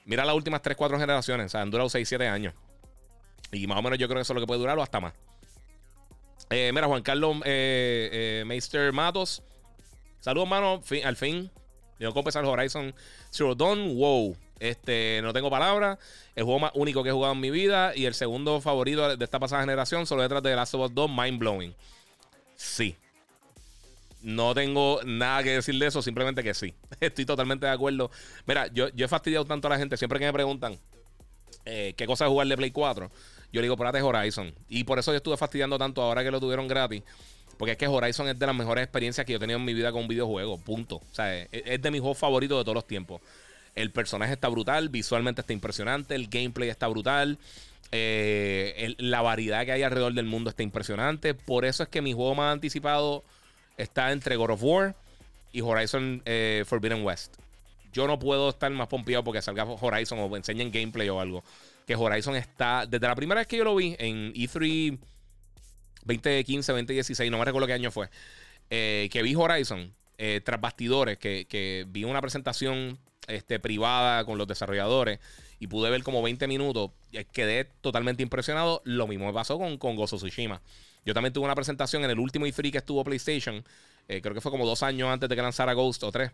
Mira 0.07 0.23
las 0.23 0.35
últimas 0.35 0.61
3-4 0.61 0.97
generaciones, 0.97 1.47
o 1.47 1.49
sea, 1.49 1.61
han 1.61 1.69
durado 1.69 1.89
6-7 1.89 2.29
años. 2.29 2.53
Y 3.51 3.67
más 3.67 3.77
o 3.77 3.81
menos 3.81 3.99
yo 3.99 4.07
creo 4.07 4.17
que 4.17 4.21
eso 4.21 4.31
es 4.31 4.35
lo 4.35 4.41
que 4.41 4.47
puede 4.47 4.61
durar 4.61 4.77
o 4.79 4.81
hasta 4.81 5.01
más. 5.01 5.13
Eh, 6.49 6.71
mira, 6.73 6.87
Juan 6.87 7.03
Carlos 7.03 7.37
eh, 7.43 8.09
eh, 8.11 8.43
Meister 8.45 8.93
Matos. 8.93 9.43
Saludos, 10.21 10.47
mano. 10.47 10.81
al 11.03 11.15
fin. 11.17 11.51
Yo 11.99 12.13
compensar 12.13 12.45
Horizon 12.45 12.95
Zero 13.31 13.53
Dawn. 13.53 13.97
Wow. 13.97 14.37
Este, 14.59 15.19
no 15.23 15.33
tengo 15.33 15.49
palabras. 15.49 15.97
El 16.35 16.45
juego 16.45 16.59
más 16.59 16.71
único 16.73 17.03
que 17.03 17.09
he 17.09 17.11
jugado 17.11 17.33
en 17.33 17.41
mi 17.41 17.49
vida. 17.49 17.93
Y 17.93 18.05
el 18.05 18.13
segundo 18.13 18.61
favorito 18.61 19.17
de 19.17 19.23
esta 19.23 19.39
pasada 19.39 19.61
generación, 19.61 20.05
solo 20.05 20.21
detrás 20.21 20.41
de 20.41 20.51
The 20.51 20.55
Last 20.55 20.73
of 20.73 20.85
Us 20.85 20.95
2, 20.95 21.09
Mind 21.09 21.37
Blowing. 21.37 21.75
Sí. 22.55 22.95
No 24.21 24.53
tengo 24.53 24.99
nada 25.05 25.43
que 25.43 25.51
decir 25.51 25.77
de 25.77 25.87
eso, 25.87 26.01
simplemente 26.01 26.43
que 26.43 26.53
sí. 26.53 26.73
Estoy 26.99 27.25
totalmente 27.25 27.65
de 27.65 27.71
acuerdo. 27.71 28.11
Mira, 28.45 28.67
yo, 28.67 28.89
yo 28.89 29.05
he 29.05 29.09
fastidiado 29.09 29.45
tanto 29.45 29.67
a 29.67 29.71
la 29.71 29.77
gente 29.77 29.97
siempre 29.97 30.19
que 30.19 30.25
me 30.25 30.33
preguntan 30.33 30.77
qué 31.63 32.05
cosa 32.07 32.25
es 32.25 32.29
jugar 32.29 32.47
de 32.47 32.55
Play 32.55 32.71
4. 32.71 33.11
Yo 33.51 33.61
le 33.61 33.65
digo, 33.65 33.75
espérate, 33.75 34.01
Horizon. 34.01 34.53
Y 34.67 34.83
por 34.83 34.99
eso 34.99 35.11
yo 35.11 35.17
estuve 35.17 35.37
fastidiando 35.37 35.77
tanto 35.77 36.01
ahora 36.01 36.23
que 36.23 36.31
lo 36.31 36.39
tuvieron 36.39 36.67
gratis. 36.67 37.03
Porque 37.57 37.71
es 37.71 37.77
que 37.77 37.87
Horizon 37.87 38.27
es 38.27 38.37
de 38.37 38.45
las 38.45 38.55
mejores 38.55 38.83
experiencias 38.83 39.25
que 39.25 39.33
yo 39.33 39.37
he 39.37 39.39
tenido 39.39 39.57
en 39.57 39.65
mi 39.65 39.73
vida 39.73 39.91
con 39.91 40.03
un 40.03 40.07
videojuego. 40.07 40.57
Punto. 40.59 40.97
O 40.97 41.13
sea, 41.15 41.43
es, 41.43 41.81
de 41.81 41.91
mis 41.91 42.01
juegos 42.01 42.17
favoritos 42.17 42.59
de 42.59 42.63
todos 42.63 42.75
los 42.75 42.87
tiempos. 42.87 43.21
El 43.73 43.91
personaje 43.91 44.33
está 44.33 44.47
brutal, 44.47 44.89
visualmente 44.89 45.41
está 45.41 45.53
impresionante, 45.53 46.15
el 46.15 46.27
gameplay 46.27 46.69
está 46.69 46.87
brutal. 46.87 47.37
Eh, 47.91 48.95
la 48.97 49.21
variedad 49.21 49.65
que 49.65 49.71
hay 49.71 49.83
alrededor 49.83 50.13
del 50.13 50.25
mundo 50.25 50.49
está 50.49 50.63
impresionante. 50.63 51.33
Por 51.33 51.65
eso 51.65 51.83
es 51.83 51.89
que 51.89 52.01
mi 52.01 52.13
juego 52.13 52.35
más 52.35 52.53
anticipado 52.53 53.23
está 53.77 54.11
entre 54.11 54.35
God 54.35 54.51
of 54.51 54.63
War 54.63 54.95
y 55.51 55.61
Horizon 55.61 56.21
eh, 56.25 56.63
Forbidden 56.67 57.03
West. 57.03 57.35
Yo 57.93 58.07
no 58.07 58.19
puedo 58.19 58.49
estar 58.49 58.69
más 58.71 58.87
pompeado 58.87 59.23
porque 59.23 59.41
salga 59.41 59.63
Horizon 59.63 60.19
o 60.19 60.35
enseñen 60.35 60.71
gameplay 60.71 61.07
o 61.09 61.19
algo. 61.19 61.43
Que 61.85 61.95
Horizon 61.95 62.35
está, 62.35 62.85
desde 62.85 63.07
la 63.07 63.15
primera 63.15 63.39
vez 63.39 63.47
que 63.47 63.57
yo 63.57 63.63
lo 63.63 63.75
vi 63.75 63.95
en 63.97 64.33
E3 64.33 64.97
2015, 66.01 66.71
2016, 66.71 67.31
no 67.31 67.37
me 67.37 67.45
recuerdo 67.45 67.67
qué 67.67 67.73
año 67.73 67.91
fue, 67.91 68.09
eh, 68.69 69.09
que 69.11 69.21
vi 69.21 69.35
Horizon 69.35 69.93
eh, 70.17 70.41
tras 70.43 70.59
bastidores, 70.59 71.17
que, 71.17 71.85
vi 71.89 72.03
una 72.03 72.21
presentación 72.21 72.97
este, 73.27 73.59
privada 73.59 74.23
con 74.25 74.37
los 74.37 74.47
desarrolladores 74.47 75.19
y 75.59 75.67
pude 75.67 75.89
ver 75.89 76.03
como 76.03 76.21
20 76.21 76.47
minutos, 76.47 76.91
quedé 77.31 77.65
totalmente 77.81 78.23
impresionado. 78.23 78.81
Lo 78.85 79.07
mismo 79.07 79.25
me 79.25 79.33
pasó 79.33 79.57
con, 79.57 79.77
con 79.77 79.95
Gozo 79.95 80.17
Tsushima. 80.17 80.61
Yo 81.07 81.13
también 81.13 81.31
tuve 81.31 81.45
una 81.45 81.55
presentación 81.55 82.03
en 82.03 82.11
el 82.11 82.19
último 82.19 82.45
E3 82.45 82.69
que 82.69 82.77
estuvo 82.79 83.01
PlayStation, 83.03 83.63
eh, 84.09 84.21
creo 84.21 84.35
que 84.35 84.41
fue 84.41 84.51
como 84.51 84.65
dos 84.65 84.83
años 84.83 85.09
antes 85.09 85.29
de 85.29 85.35
que 85.35 85.41
lanzara 85.41 85.73
Ghost 85.73 86.03
o 86.03 86.11
tres. 86.11 86.31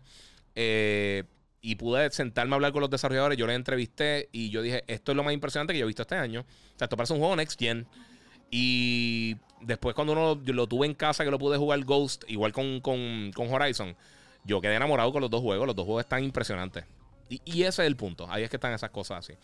y 1.66 1.76
pude 1.76 2.10
sentarme 2.10 2.52
a 2.52 2.56
hablar 2.56 2.72
con 2.72 2.82
los 2.82 2.90
desarrolladores, 2.90 3.38
yo 3.38 3.46
les 3.46 3.56
entrevisté 3.56 4.28
y 4.32 4.50
yo 4.50 4.60
dije, 4.60 4.84
esto 4.86 5.12
es 5.12 5.16
lo 5.16 5.22
más 5.22 5.32
impresionante 5.32 5.72
que 5.72 5.78
yo 5.78 5.84
he 5.84 5.86
visto 5.86 6.02
este 6.02 6.16
año. 6.16 6.40
O 6.40 6.78
sea, 6.78 6.86
esto 6.86 6.96
parece 6.96 7.14
un 7.14 7.20
juego 7.20 7.36
Next 7.36 7.58
Gen. 7.58 7.86
Y 8.50 9.36
después 9.60 9.94
cuando 9.94 10.12
uno 10.12 10.40
lo, 10.44 10.66
tuve 10.66 10.86
en 10.86 10.94
casa, 10.94 11.24
que 11.24 11.30
lo 11.30 11.38
pude 11.38 11.56
jugar 11.56 11.82
Ghost, 11.84 12.24
igual 12.28 12.52
con, 12.52 12.80
Horizon, 13.36 13.96
yo 14.44 14.60
quedé 14.60 14.76
enamorado 14.76 15.12
con 15.12 15.22
los 15.22 15.30
dos 15.30 15.40
juegos. 15.40 15.66
Los 15.66 15.76
dos 15.76 15.84
juegos 15.84 16.04
están 16.04 16.22
impresionantes. 16.22 16.84
Y, 17.28 17.62
ese 17.62 17.82
es 17.82 17.86
el 17.86 17.96
punto. 17.96 18.26
Ahí 18.30 18.42
es 18.42 18.50
que 18.50 18.56
están 18.56 18.72
esas 18.72 18.90
cosas 18.90 19.18
así. 19.18 19.34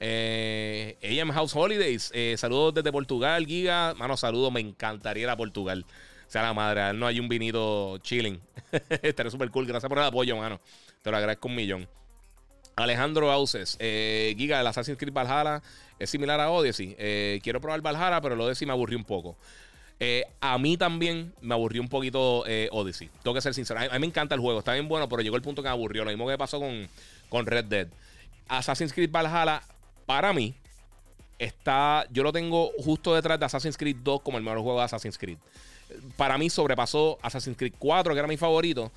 Eh, 0.00 1.18
AM 1.20 1.30
House 1.32 1.54
Holidays. 1.54 2.10
Eh, 2.14 2.36
saludos 2.38 2.74
desde 2.74 2.92
Portugal, 2.92 3.46
Giga. 3.46 3.94
Mano, 3.94 4.16
saludos. 4.16 4.52
Me 4.52 4.60
encantaría 4.60 5.24
ir 5.24 5.28
a 5.28 5.36
Portugal. 5.36 5.84
Sea, 6.26 6.42
la 6.42 6.54
madre, 6.54 6.92
no 6.94 7.06
hay 7.06 7.20
un 7.20 7.28
vinito 7.28 7.98
chilling. 7.98 8.40
Estaría 9.02 9.30
súper 9.30 9.50
cool. 9.50 9.66
Gracias 9.66 9.88
por 9.88 9.98
el 9.98 10.04
apoyo, 10.04 10.36
mano. 10.36 10.60
Te 11.02 11.10
lo 11.10 11.16
agradezco 11.16 11.48
un 11.48 11.54
millón. 11.54 11.88
Alejandro 12.76 13.30
Auces, 13.30 13.76
eh, 13.78 14.34
Giga, 14.36 14.60
el 14.60 14.66
Assassin's 14.66 14.98
Creed 14.98 15.12
Valhalla 15.12 15.62
es 15.98 16.10
similar 16.10 16.40
a 16.40 16.50
Odyssey. 16.50 16.96
Eh, 16.98 17.38
quiero 17.42 17.60
probar 17.60 17.80
Valhalla, 17.80 18.20
pero 18.20 18.34
el 18.34 18.40
Odyssey 18.40 18.66
me 18.66 18.72
aburrió 18.72 18.98
un 18.98 19.04
poco. 19.04 19.36
A 20.40 20.58
mí 20.58 20.76
también 20.76 21.32
me 21.40 21.54
aburrió 21.54 21.80
un 21.80 21.88
poquito 21.88 22.44
Odyssey. 22.72 23.08
Tengo 23.22 23.32
que 23.34 23.40
ser 23.40 23.54
sincero. 23.54 23.80
A 23.80 23.84
mí, 23.84 23.98
me 24.00 24.06
encanta 24.06 24.34
el 24.34 24.40
juego, 24.40 24.58
está 24.58 24.74
bien 24.74 24.88
bueno, 24.88 25.08
pero 25.08 25.22
llegó 25.22 25.36
el 25.36 25.42
punto 25.42 25.62
que 25.62 25.68
me 25.68 25.72
aburrió. 25.72 26.04
Lo 26.04 26.10
mismo 26.10 26.28
que 26.28 26.36
pasó 26.36 26.58
con, 26.58 26.88
con 27.28 27.46
Red 27.46 27.64
Dead. 27.66 27.88
Assassin's 28.48 28.92
Creed 28.92 29.10
Valhalla, 29.10 29.62
para 30.06 30.32
mí, 30.32 30.54
está. 31.38 32.06
Yo 32.10 32.22
lo 32.22 32.32
tengo 32.32 32.70
justo 32.78 33.14
detrás 33.14 33.38
de 33.38 33.46
Assassin's 33.46 33.76
Creed 33.76 33.96
2 34.02 34.22
como 34.22 34.38
el 34.38 34.44
mejor 34.44 34.60
juego 34.60 34.78
de 34.78 34.84
Assassin's 34.84 35.18
Creed. 35.18 35.38
Para 36.16 36.38
mí 36.38 36.50
sobrepasó 36.50 37.18
Assassin's 37.22 37.56
Creed 37.56 37.74
4, 37.78 38.12
que 38.14 38.18
era 38.18 38.28
mi 38.28 38.36
favorito. 38.36 38.90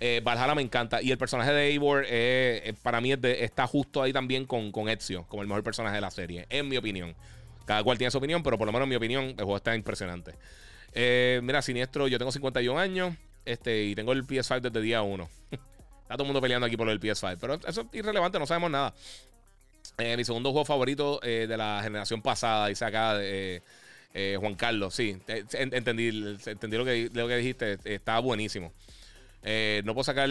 Eh, 0.00 0.20
Valhalla 0.24 0.54
me 0.54 0.62
encanta. 0.62 1.02
Y 1.02 1.10
el 1.10 1.18
personaje 1.18 1.52
de 1.52 1.68
Eivor, 1.68 2.04
eh, 2.04 2.62
eh, 2.64 2.74
para 2.82 3.00
mí, 3.00 3.12
está 3.12 3.66
justo 3.66 4.02
ahí 4.02 4.12
también 4.12 4.46
con, 4.46 4.72
con 4.72 4.88
Ezio, 4.88 5.24
como 5.28 5.42
el 5.42 5.48
mejor 5.48 5.62
personaje 5.62 5.94
de 5.96 6.00
la 6.00 6.10
serie, 6.10 6.46
en 6.50 6.68
mi 6.68 6.76
opinión. 6.76 7.14
Cada 7.64 7.82
cual 7.82 7.96
tiene 7.96 8.10
su 8.10 8.18
opinión, 8.18 8.42
pero 8.42 8.58
por 8.58 8.66
lo 8.66 8.72
menos 8.72 8.84
en 8.86 8.90
mi 8.90 8.96
opinión, 8.96 9.24
el 9.24 9.36
juego 9.36 9.56
está 9.56 9.74
impresionante. 9.74 10.34
mira, 11.42 11.62
Siniestro, 11.62 12.08
yo 12.08 12.18
tengo 12.18 12.30
51 12.30 12.78
años 12.78 13.14
este, 13.44 13.84
y 13.84 13.94
tengo 13.94 14.12
el 14.12 14.26
PS5 14.26 14.60
desde 14.60 14.80
día 14.80 15.02
1. 15.02 15.28
está 16.04 16.14
todo 16.14 16.22
el 16.22 16.28
mundo 16.28 16.40
peleando 16.40 16.66
aquí 16.66 16.76
por 16.76 16.88
el 16.88 17.00
PS5, 17.00 17.38
pero 17.40 17.54
eso 17.66 17.80
es 17.82 17.86
irrelevante, 17.92 18.38
no 18.38 18.46
sabemos 18.46 18.70
nada. 18.70 18.94
mi 19.98 20.24
segundo 20.24 20.52
juego 20.52 20.64
favorito 20.64 21.20
de 21.20 21.56
la 21.56 21.80
generación 21.82 22.22
pasada, 22.22 22.68
dice 22.68 22.84
acá 22.84 23.18
Juan 24.38 24.54
Carlos, 24.54 24.94
sí, 24.94 25.18
entendí, 25.26 26.38
entendí 26.46 26.76
lo, 26.76 26.84
que, 26.84 27.10
lo 27.12 27.28
que 27.28 27.36
dijiste, 27.36 27.78
estaba 27.84 28.20
buenísimo. 28.20 28.72
Eh, 29.44 29.82
no 29.84 29.94
puedo 29.94 30.04
sacar. 30.04 30.28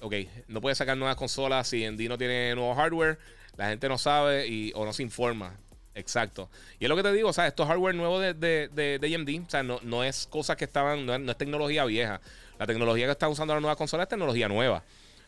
Ok, 0.00 0.14
no 0.48 0.60
puede 0.60 0.74
sacar 0.74 0.96
nuevas 0.96 1.16
consolas 1.16 1.68
si 1.68 1.84
en 1.84 1.96
D 1.96 2.08
no 2.08 2.18
tiene 2.18 2.54
nuevo 2.54 2.74
hardware. 2.74 3.18
La 3.56 3.68
gente 3.68 3.88
no 3.88 3.98
sabe 3.98 4.48
y, 4.48 4.72
o 4.74 4.84
no 4.84 4.92
se 4.92 5.02
informa. 5.02 5.56
Exacto. 5.94 6.50
Y 6.80 6.84
es 6.84 6.88
lo 6.88 6.96
que 6.96 7.04
te 7.04 7.12
digo, 7.12 7.28
o 7.28 7.32
sea, 7.32 7.46
esto 7.46 7.62
es 7.62 7.68
hardware 7.68 7.94
nuevo 7.94 8.18
de, 8.18 8.34
de, 8.34 8.68
de, 8.68 9.14
AMD. 9.14 9.46
O 9.46 9.50
sea, 9.50 9.62
no, 9.62 9.78
no, 9.82 10.02
es 10.02 10.26
cosas 10.26 10.56
que 10.56 10.64
estaban, 10.64 11.06
no 11.06 11.14
es, 11.14 11.36
tecnología 11.36 11.84
vieja. 11.84 12.20
La 12.58 12.66
tecnología 12.66 13.06
que 13.06 13.12
están 13.12 13.30
usando 13.30 13.54
las 13.54 13.60
nuevas 13.60 13.76
consolas 13.76 14.04
es 14.04 14.08
tecnología 14.08 14.48
nueva. 14.48 14.82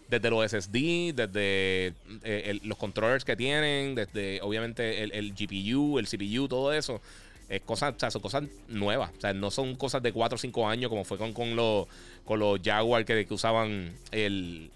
Desde 0.09 0.31
los 0.31 0.49
SSD, 0.49 1.15
desde 1.15 1.95
eh, 2.23 2.61
los 2.63 2.79
controllers 2.79 3.25
que 3.25 3.35
tienen, 3.35 3.95
desde 3.95 4.41
obviamente 4.41 5.03
el, 5.03 5.33
GPU, 5.33 5.99
el 5.99 6.07
CPU, 6.07 6.47
todo 6.47 6.73
eso 6.73 7.01
es 7.49 7.61
cosas, 7.63 7.95
o 7.97 7.99
sea, 7.99 8.11
son 8.11 8.23
cosas 8.23 8.45
nuevas. 8.69 9.11
O 9.17 9.21
sea, 9.21 9.33
no 9.33 9.51
son 9.51 9.77
cosas 9.77 10.03
de 10.03 10.13
4 10.13 10.37
o 10.37 10.39
5 10.39 10.69
años 10.69 10.89
como 10.89 11.05
fue 11.05 11.19
con, 11.19 11.33
con, 11.33 11.57
los, 11.57 11.87
con 12.25 12.39
los 12.39 12.61
Jaguar 12.63 13.05
que, 13.05 13.27
usaban 13.31 13.95
el, 14.11 14.71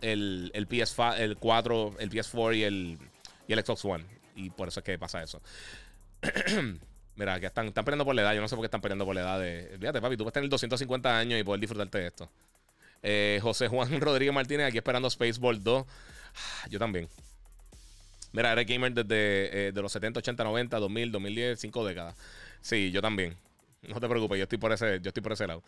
el, 0.00 0.50
el, 0.54 0.68
PS5, 0.68 1.18
el 1.18 1.36
4, 1.36 1.96
el 1.98 2.10
PS4 2.10 2.56
y 2.56 2.62
el, 2.62 2.98
y 3.48 3.52
el 3.52 3.64
Xbox 3.64 3.84
One. 3.84 4.04
Y 4.36 4.50
por 4.50 4.68
eso 4.68 4.80
es 4.80 4.84
que 4.84 4.98
pasa 4.98 5.22
eso. 5.22 5.40
Mira, 7.16 7.38
que 7.40 7.46
están, 7.46 7.66
están 7.66 7.84
peleando 7.84 8.04
por 8.04 8.14
la 8.14 8.22
edad. 8.22 8.34
Yo 8.34 8.40
no 8.40 8.48
sé 8.48 8.56
por 8.56 8.62
qué 8.62 8.66
están 8.66 8.80
peleando 8.80 9.04
por 9.04 9.14
la 9.14 9.20
edad 9.22 9.40
de. 9.40 9.76
Fíjate, 9.78 10.00
papi, 10.00 10.16
tú 10.16 10.24
puedes 10.24 10.34
tener 10.34 10.48
250 10.48 11.18
años 11.18 11.38
y 11.38 11.44
poder 11.44 11.60
disfrutarte 11.60 11.98
de 11.98 12.06
esto. 12.06 12.30
Eh, 13.02 13.38
José 13.42 13.68
Juan 13.68 13.88
Rodríguez 14.00 14.34
Martínez, 14.34 14.66
aquí 14.66 14.78
esperando 14.78 15.08
Spaceball 15.08 15.62
2. 15.62 15.84
Ah, 15.86 16.66
yo 16.68 16.78
también. 16.78 17.08
Mira, 18.32 18.52
eres 18.52 18.66
gamer 18.66 18.92
desde 18.92 19.68
eh, 19.68 19.72
de 19.72 19.82
los 19.82 19.90
70, 19.92 20.20
80, 20.20 20.44
90, 20.44 20.78
2000, 20.78 21.12
2010, 21.12 21.60
5 21.60 21.84
décadas. 21.84 22.16
Sí, 22.60 22.90
yo 22.90 23.02
también. 23.02 23.36
No 23.82 23.98
te 23.98 24.08
preocupes, 24.08 24.38
yo 24.38 24.44
estoy 24.44 24.58
por 24.58 24.72
ese, 24.72 25.00
yo 25.00 25.08
estoy 25.08 25.22
por 25.22 25.32
ese 25.32 25.46
lado. 25.46 25.62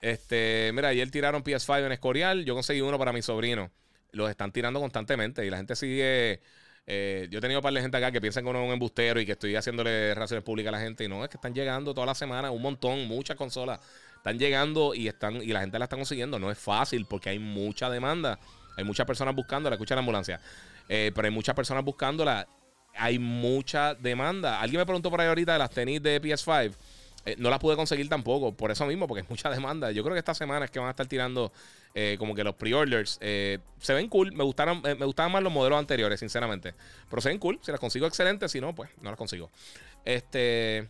Este, 0.00 0.70
mira, 0.74 0.88
ayer 0.88 1.10
tiraron 1.10 1.42
PS5 1.42 1.86
en 1.86 1.92
Escorial. 1.92 2.44
Yo 2.44 2.54
conseguí 2.54 2.80
uno 2.80 2.98
para 2.98 3.12
mi 3.12 3.22
sobrino. 3.22 3.70
Los 4.12 4.30
están 4.30 4.52
tirando 4.52 4.80
constantemente 4.80 5.44
y 5.44 5.50
la 5.50 5.56
gente 5.56 5.74
sigue. 5.76 6.40
Eh, 6.86 7.28
yo 7.30 7.38
he 7.38 7.40
tenido 7.40 7.60
un 7.60 7.62
par 7.62 7.72
de 7.72 7.80
gente 7.80 7.96
acá 7.96 8.12
que 8.12 8.20
piensan 8.20 8.44
que 8.44 8.50
uno 8.50 8.60
es 8.60 8.66
un 8.66 8.72
embustero 8.72 9.20
y 9.20 9.26
que 9.26 9.32
estoy 9.32 9.56
haciéndole 9.56 10.14
relaciones 10.14 10.44
públicas 10.44 10.72
a 10.72 10.76
la 10.76 10.82
gente. 10.82 11.04
Y 11.04 11.08
no, 11.08 11.24
es 11.24 11.30
que 11.30 11.36
están 11.36 11.54
llegando 11.54 11.92
toda 11.94 12.06
la 12.06 12.14
semana 12.14 12.50
un 12.50 12.62
montón, 12.62 13.06
muchas 13.08 13.36
consolas. 13.36 13.80
Están 14.18 14.38
llegando 14.38 14.94
y 14.94 15.08
están 15.08 15.36
y 15.36 15.46
la 15.46 15.60
gente 15.60 15.78
la 15.78 15.86
está 15.86 15.96
consiguiendo. 15.96 16.38
No 16.38 16.50
es 16.50 16.58
fácil 16.58 17.06
porque 17.06 17.30
hay 17.30 17.38
mucha 17.38 17.88
demanda. 17.88 18.38
Hay 18.76 18.84
muchas 18.84 19.06
personas 19.06 19.34
buscando. 19.34 19.70
La 19.70 19.76
escucha 19.76 19.94
la 19.94 20.00
ambulancia. 20.00 20.40
Eh, 20.88 21.12
pero 21.14 21.26
hay 21.26 21.32
muchas 21.32 21.54
personas 21.54 21.84
buscándola. 21.84 22.46
Hay 22.94 23.18
mucha 23.18 23.94
demanda. 23.94 24.60
Alguien 24.60 24.80
me 24.80 24.86
preguntó 24.86 25.10
por 25.10 25.20
ahí 25.20 25.28
ahorita 25.28 25.52
de 25.52 25.58
las 25.58 25.70
tenis 25.70 26.02
de 26.02 26.20
PS5. 26.20 26.74
Eh, 27.24 27.36
no 27.38 27.50
las 27.50 27.58
pude 27.58 27.76
conseguir 27.76 28.08
tampoco, 28.08 28.56
por 28.56 28.70
eso 28.70 28.86
mismo, 28.86 29.06
porque 29.06 29.22
es 29.22 29.28
mucha 29.28 29.50
demanda. 29.50 29.90
Yo 29.90 30.02
creo 30.02 30.14
que 30.14 30.20
esta 30.20 30.34
semana 30.34 30.64
es 30.64 30.70
que 30.70 30.78
van 30.78 30.88
a 30.88 30.90
estar 30.92 31.06
tirando 31.06 31.52
eh, 31.94 32.16
como 32.18 32.34
que 32.34 32.42
los 32.42 32.54
pre-orders. 32.54 33.18
se 33.20 33.94
ven 33.94 34.08
cool, 34.08 34.32
me 34.32 34.44
gustaron, 34.44 34.80
me 34.82 35.04
gustaban 35.04 35.32
más 35.32 35.42
los 35.42 35.52
modelos 35.52 35.78
anteriores, 35.78 36.20
sinceramente. 36.20 36.74
Pero 37.10 37.20
se 37.20 37.28
ven 37.28 37.38
cool, 37.38 37.58
si 37.62 37.70
las 37.70 37.80
consigo 37.80 38.06
excelente, 38.06 38.48
si 38.48 38.60
no, 38.60 38.74
pues 38.74 38.90
no 39.00 39.10
las 39.10 39.18
consigo. 39.18 39.50
Este. 40.04 40.88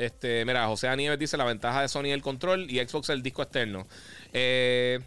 Este, 0.00 0.44
mira, 0.46 0.66
José 0.66 0.94
Nieves 0.96 1.18
dice 1.18 1.36
la 1.36 1.44
ventaja 1.44 1.82
de 1.82 1.88
Sony 1.88 2.06
el 2.06 2.22
control 2.22 2.70
y 2.70 2.78
Xbox 2.78 3.10
el 3.10 3.22
disco 3.22 3.42
externo. 3.42 3.86
Eh. 4.32 4.98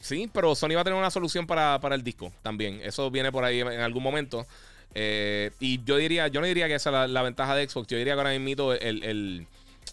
Sí, 0.00 0.30
pero 0.32 0.54
Sony 0.54 0.74
va 0.74 0.80
a 0.80 0.84
tener 0.84 0.98
una 0.98 1.10
solución 1.10 1.46
para, 1.46 1.78
para 1.80 1.94
el 1.94 2.02
disco 2.02 2.32
también. 2.42 2.80
Eso 2.82 3.10
viene 3.10 3.30
por 3.30 3.44
ahí 3.44 3.60
en 3.60 3.80
algún 3.80 4.02
momento. 4.02 4.46
Eh, 4.94 5.50
y 5.60 5.82
yo 5.84 5.96
diría, 5.96 6.28
yo 6.28 6.40
no 6.40 6.46
diría 6.46 6.68
que 6.68 6.74
esa 6.74 7.04
es 7.04 7.10
la, 7.10 7.22
ventaja 7.22 7.54
de 7.54 7.68
Xbox. 7.68 7.88
Yo 7.88 7.98
diría 7.98 8.14
que 8.14 8.20
ahora 8.20 8.38
mismo 8.38 8.72
el, 8.72 9.02
el, 9.04 9.46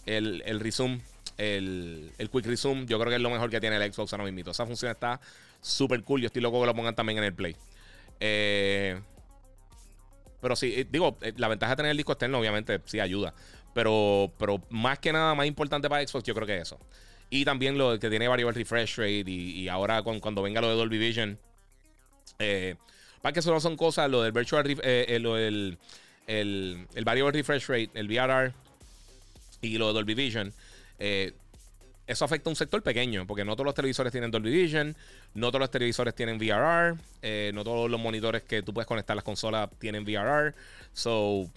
el, 0.06 0.42
el 0.46 0.60
resume, 0.60 1.00
el, 1.36 2.10
el, 2.18 2.30
quick 2.30 2.46
resume, 2.46 2.86
yo 2.86 2.98
creo 2.98 3.10
que 3.10 3.16
es 3.16 3.22
lo 3.22 3.30
mejor 3.30 3.50
que 3.50 3.60
tiene 3.60 3.76
el 3.76 3.92
Xbox 3.92 4.12
ahora 4.12 4.30
mismo. 4.30 4.50
Esa 4.50 4.64
función 4.64 4.90
está 4.90 5.20
súper 5.60 6.02
cool. 6.04 6.22
Yo 6.22 6.26
estoy 6.28 6.40
loco 6.40 6.60
que 6.60 6.66
lo 6.66 6.74
pongan 6.74 6.94
también 6.94 7.18
en 7.18 7.24
el 7.24 7.34
Play. 7.34 7.54
Eh, 8.20 8.98
pero 10.40 10.56
sí, 10.56 10.86
digo, 10.90 11.16
la 11.36 11.48
ventaja 11.48 11.72
de 11.72 11.76
tener 11.76 11.90
el 11.90 11.96
disco 11.96 12.12
externo, 12.12 12.38
obviamente, 12.38 12.80
sí 12.86 13.00
ayuda. 13.00 13.34
Pero, 13.78 14.32
pero 14.38 14.60
más 14.70 14.98
que 14.98 15.12
nada, 15.12 15.36
más 15.36 15.46
importante 15.46 15.88
para 15.88 16.04
Xbox, 16.04 16.24
yo 16.24 16.34
creo 16.34 16.48
que 16.48 16.56
es 16.56 16.62
eso. 16.62 16.80
Y 17.30 17.44
también 17.44 17.78
lo 17.78 17.96
que 18.00 18.10
tiene 18.10 18.26
variable 18.26 18.58
refresh 18.58 18.96
rate. 18.96 19.30
Y, 19.30 19.68
ahora 19.68 20.02
cuando, 20.02 20.42
venga 20.42 20.60
lo 20.60 20.68
de 20.68 20.74
Dolby 20.74 20.98
Vision. 20.98 21.38
Eh, 22.40 22.74
para 23.22 23.32
que 23.32 23.38
eso 23.38 23.52
no 23.52 23.60
son 23.60 23.76
cosas, 23.76 24.10
lo 24.10 24.20
del 24.24 24.32
virtual 24.32 24.68
eh, 24.68 24.78
eh, 24.82 25.14
el, 25.14 25.78
el, 26.26 27.04
variable 27.04 27.30
refresh 27.30 27.68
rate, 27.68 27.90
el 27.94 28.08
VRR 28.08 28.52
y 29.60 29.78
lo 29.78 29.86
de 29.86 29.92
Dolby 29.92 30.14
Vision. 30.14 30.52
eso 30.98 32.24
afecta 32.24 32.48
a 32.48 32.50
un 32.50 32.56
sector 32.56 32.82
pequeño, 32.82 33.28
porque 33.28 33.44
no 33.44 33.54
todos 33.54 33.66
los 33.66 33.76
televisores 33.76 34.10
tienen 34.10 34.32
Dolby 34.32 34.50
Vision, 34.50 34.96
no 35.34 35.52
todos 35.52 35.60
los 35.60 35.70
televisores 35.70 36.16
tienen 36.16 36.36
VRR, 36.36 36.96
no 37.54 37.62
todos 37.62 37.88
los 37.88 38.00
monitores 38.00 38.42
que 38.42 38.60
tú 38.60 38.74
puedes 38.74 38.88
conectar 38.88 39.14
a 39.14 39.18
las 39.18 39.24
consolas 39.24 39.70
tienen 39.78 40.02
VRR. 40.02 40.52
So, 40.92 41.48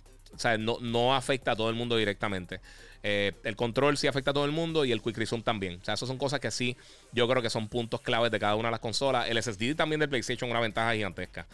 no, 0.60 1.16
afecta 1.16 1.52
a 1.52 1.56
todo 1.56 1.70
el 1.70 1.76
mundo 1.76 1.98
directamente. 1.98 2.60
Eh, 3.04 3.32
el 3.44 3.56
control 3.56 3.98
sí 3.98 4.08
afecta 4.08 4.32
a 4.32 4.34
todo 4.34 4.46
el 4.46 4.52
mundo 4.52 4.86
y 4.86 4.92
el 4.92 5.02
Quick 5.02 5.18
Resume 5.18 5.44
también. 5.44 5.80
O 5.82 5.86
sea, 5.86 5.96
esas 5.96 6.08
son 6.08 6.18
cosas 6.18 6.40
que 6.40 6.52
sí, 6.52 6.78
yo 7.12 7.28
creo 7.28 7.42
que 7.42 7.50
son 7.50 7.68
puntos 7.68 8.02
claves 8.02 8.32
de 8.32 8.40
cada 8.40 8.56
una 8.56 8.68
de 8.68 8.72
las 8.72 8.80
consolas. 8.80 9.30
El 9.30 9.42
SSD 9.42 9.76
también 9.76 10.00
del 10.00 10.10
PlayStation 10.10 10.50
una 10.50 10.60
ventaja 10.60 10.94
gigantesca. 10.94 11.48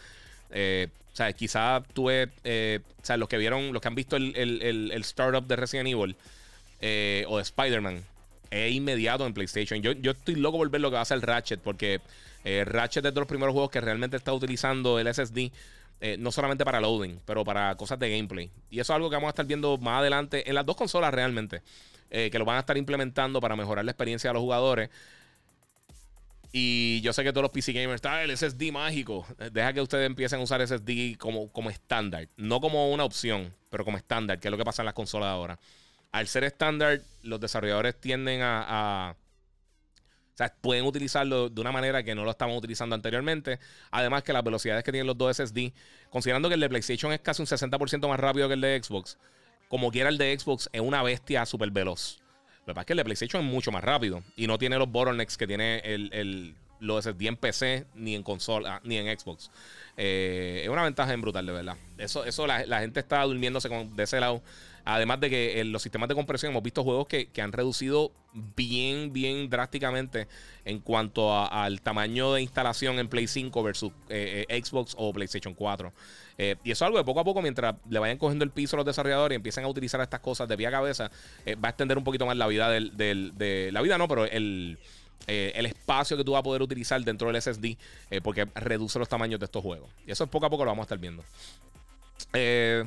Eh, 0.50 0.88
o 1.12 1.16
sea, 1.16 1.32
quizá 1.32 1.82
tuve, 1.94 2.28
eh, 2.44 2.80
o 3.02 3.04
sea, 3.04 3.16
los 3.16 3.28
que 3.28 3.38
vieron, 3.38 3.72
los 3.72 3.82
que 3.82 3.88
han 3.88 3.94
visto 3.94 4.16
el, 4.16 4.34
el, 4.36 4.92
startup 5.02 5.46
de 5.46 5.56
Resident 5.56 5.88
Evil 5.88 6.16
o 7.26 7.36
de 7.36 7.42
Spider-Man, 7.42 8.04
es 8.50 8.72
inmediato 8.72 9.26
en 9.26 9.34
PlayStation. 9.34 9.82
Yo, 9.82 9.92
yo 9.92 10.12
estoy 10.12 10.36
loco 10.36 10.58
por 10.58 10.70
ver 10.70 10.80
lo 10.80 10.90
que 10.90 10.94
va 10.94 11.00
a 11.00 11.02
hacer 11.02 11.20
Ratchet, 11.20 11.60
porque 11.60 12.00
Ratchet 12.44 13.04
es 13.04 13.14
de 13.14 13.20
los 13.20 13.28
primeros 13.28 13.52
juegos 13.52 13.70
que 13.70 13.80
realmente 13.80 14.16
está 14.16 14.32
utilizando 14.32 14.98
el 14.98 15.12
SSD 15.12 15.50
eh, 16.00 16.16
no 16.18 16.30
solamente 16.30 16.64
para 16.64 16.80
loading, 16.80 17.20
pero 17.24 17.44
para 17.44 17.74
cosas 17.76 17.98
de 17.98 18.10
gameplay. 18.10 18.50
Y 18.70 18.80
eso 18.80 18.92
es 18.92 18.96
algo 18.96 19.10
que 19.10 19.16
vamos 19.16 19.28
a 19.28 19.30
estar 19.30 19.46
viendo 19.46 19.76
más 19.78 20.00
adelante 20.00 20.48
en 20.48 20.54
las 20.54 20.64
dos 20.64 20.76
consolas 20.76 21.12
realmente, 21.12 21.62
eh, 22.10 22.30
que 22.30 22.38
lo 22.38 22.44
van 22.44 22.56
a 22.56 22.60
estar 22.60 22.76
implementando 22.76 23.40
para 23.40 23.56
mejorar 23.56 23.84
la 23.84 23.90
experiencia 23.90 24.30
de 24.30 24.34
los 24.34 24.40
jugadores. 24.40 24.90
Y 26.52 27.00
yo 27.02 27.12
sé 27.12 27.24
que 27.24 27.32
todos 27.32 27.42
los 27.42 27.50
PC 27.50 27.72
gamers 27.72 27.96
están 27.96 28.14
ah, 28.14 28.22
el 28.22 28.36
SSD 28.36 28.72
mágico. 28.72 29.26
Deja 29.52 29.72
que 29.72 29.82
ustedes 29.82 30.06
empiecen 30.06 30.40
a 30.40 30.42
usar 30.42 30.66
SSD 30.66 31.16
como, 31.18 31.52
como 31.52 31.68
estándar. 31.68 32.28
No 32.36 32.60
como 32.60 32.90
una 32.90 33.04
opción, 33.04 33.52
pero 33.68 33.84
como 33.84 33.98
estándar, 33.98 34.40
que 34.40 34.48
es 34.48 34.50
lo 34.50 34.56
que 34.56 34.64
pasa 34.64 34.82
en 34.82 34.86
las 34.86 34.94
consolas 34.94 35.28
ahora. 35.28 35.58
Al 36.10 36.26
ser 36.26 36.44
estándar, 36.44 37.02
los 37.22 37.38
desarrolladores 37.38 38.00
tienden 38.00 38.40
a 38.42 39.14
sea, 40.38 40.54
pueden 40.60 40.84
utilizarlo 40.84 41.48
de 41.48 41.60
una 41.60 41.72
manera 41.72 42.02
que 42.02 42.14
no 42.14 42.24
lo 42.24 42.30
estaban 42.30 42.56
utilizando 42.56 42.94
anteriormente. 42.94 43.58
Además 43.90 44.22
que 44.22 44.32
las 44.32 44.44
velocidades 44.44 44.84
que 44.84 44.92
tienen 44.92 45.06
los 45.06 45.18
dos 45.18 45.36
SSD, 45.36 45.72
considerando 46.10 46.48
que 46.48 46.54
el 46.54 46.60
de 46.60 46.68
PlayStation 46.68 47.12
es 47.12 47.20
casi 47.20 47.42
un 47.42 47.46
60% 47.46 48.08
más 48.08 48.20
rápido 48.20 48.48
que 48.48 48.54
el 48.54 48.60
de 48.60 48.80
Xbox, 48.82 49.18
como 49.68 49.90
quiera 49.90 50.08
el 50.08 50.18
de 50.18 50.38
Xbox 50.38 50.70
es 50.72 50.80
una 50.80 51.02
bestia 51.02 51.44
súper 51.44 51.70
veloz. 51.70 52.20
Lo 52.60 52.72
que 52.72 52.74
pasa 52.74 52.80
es 52.82 52.86
que 52.86 52.92
el 52.92 52.98
de 52.98 53.04
PlayStation 53.04 53.44
es 53.44 53.50
mucho 53.50 53.72
más 53.72 53.82
rápido 53.82 54.22
y 54.36 54.46
no 54.46 54.58
tiene 54.58 54.78
los 54.78 54.90
bottlenecks 54.90 55.36
que 55.36 55.46
tiene 55.46 55.78
el, 55.80 56.10
el 56.12 56.54
los 56.80 57.04
SSD 57.04 57.26
en 57.26 57.36
PC 57.36 57.86
ni 57.94 58.14
en 58.14 58.22
consola 58.22 58.80
ni 58.84 58.96
en 58.96 59.18
Xbox. 59.18 59.50
Eh, 59.96 60.60
es 60.62 60.68
una 60.68 60.84
ventaja 60.84 61.12
en 61.12 61.20
brutal, 61.20 61.44
de 61.46 61.52
verdad. 61.52 61.76
Eso, 61.96 62.24
eso 62.24 62.46
la, 62.46 62.64
la 62.66 62.80
gente 62.80 63.00
está 63.00 63.22
durmiéndose 63.22 63.68
de 63.68 64.02
ese 64.02 64.20
lado. 64.20 64.42
Además 64.84 65.20
de 65.20 65.30
que 65.30 65.60
en 65.60 65.72
los 65.72 65.82
sistemas 65.82 66.08
de 66.08 66.14
compresión 66.14 66.52
hemos 66.52 66.62
visto 66.62 66.82
juegos 66.82 67.06
que, 67.06 67.28
han 67.40 67.52
reducido 67.52 68.12
bien, 68.56 69.12
bien 69.12 69.48
drásticamente 69.48 70.28
en 70.64 70.80
cuanto 70.80 71.34
al 71.34 71.80
tamaño 71.80 72.34
de 72.34 72.42
instalación 72.42 72.98
en 72.98 73.08
Play 73.08 73.26
5 73.26 73.62
versus 73.62 73.92
eh, 74.08 74.46
eh, 74.48 74.64
Xbox 74.64 74.94
o 74.96 75.12
PlayStation 75.12 75.54
4. 75.54 75.92
Eh, 76.38 76.56
y 76.62 76.70
eso 76.70 76.84
es 76.84 76.86
algo 76.86 76.98
de 76.98 77.04
poco 77.04 77.20
a 77.20 77.24
poco, 77.24 77.42
mientras 77.42 77.74
le 77.88 77.98
vayan 77.98 78.18
cogiendo 78.18 78.44
el 78.44 78.50
piso 78.50 78.76
a 78.76 78.78
los 78.78 78.86
desarrolladores 78.86 79.34
y 79.34 79.36
empiecen 79.36 79.64
a 79.64 79.68
utilizar 79.68 80.00
estas 80.00 80.20
cosas 80.20 80.48
de 80.48 80.56
pie 80.56 80.68
a 80.68 80.70
cabeza, 80.70 81.10
va 81.46 81.68
a 81.68 81.70
extender 81.70 81.98
un 81.98 82.04
poquito 82.04 82.26
más 82.26 82.36
la 82.36 82.46
vida 82.46 82.70
del, 82.70 82.96
de 82.96 83.70
la 83.72 83.80
vida, 83.82 83.98
no, 83.98 84.08
pero 84.08 84.24
el, 84.24 84.78
el 85.26 85.66
espacio 85.66 86.16
que 86.16 86.24
tú 86.24 86.32
vas 86.32 86.40
a 86.40 86.42
poder 86.44 86.62
utilizar 86.62 87.02
dentro 87.02 87.30
del 87.30 87.42
SSD, 87.42 87.76
porque 88.22 88.46
reduce 88.54 88.98
los 88.98 89.08
tamaños 89.08 89.40
de 89.40 89.46
estos 89.46 89.62
juegos. 89.62 89.90
Y 90.06 90.12
eso 90.12 90.24
es 90.24 90.30
poco 90.30 90.46
a 90.46 90.50
poco 90.50 90.64
lo 90.64 90.70
vamos 90.70 90.84
a 90.84 90.86
estar 90.86 90.98
viendo. 90.98 91.24
Eh. 92.32 92.84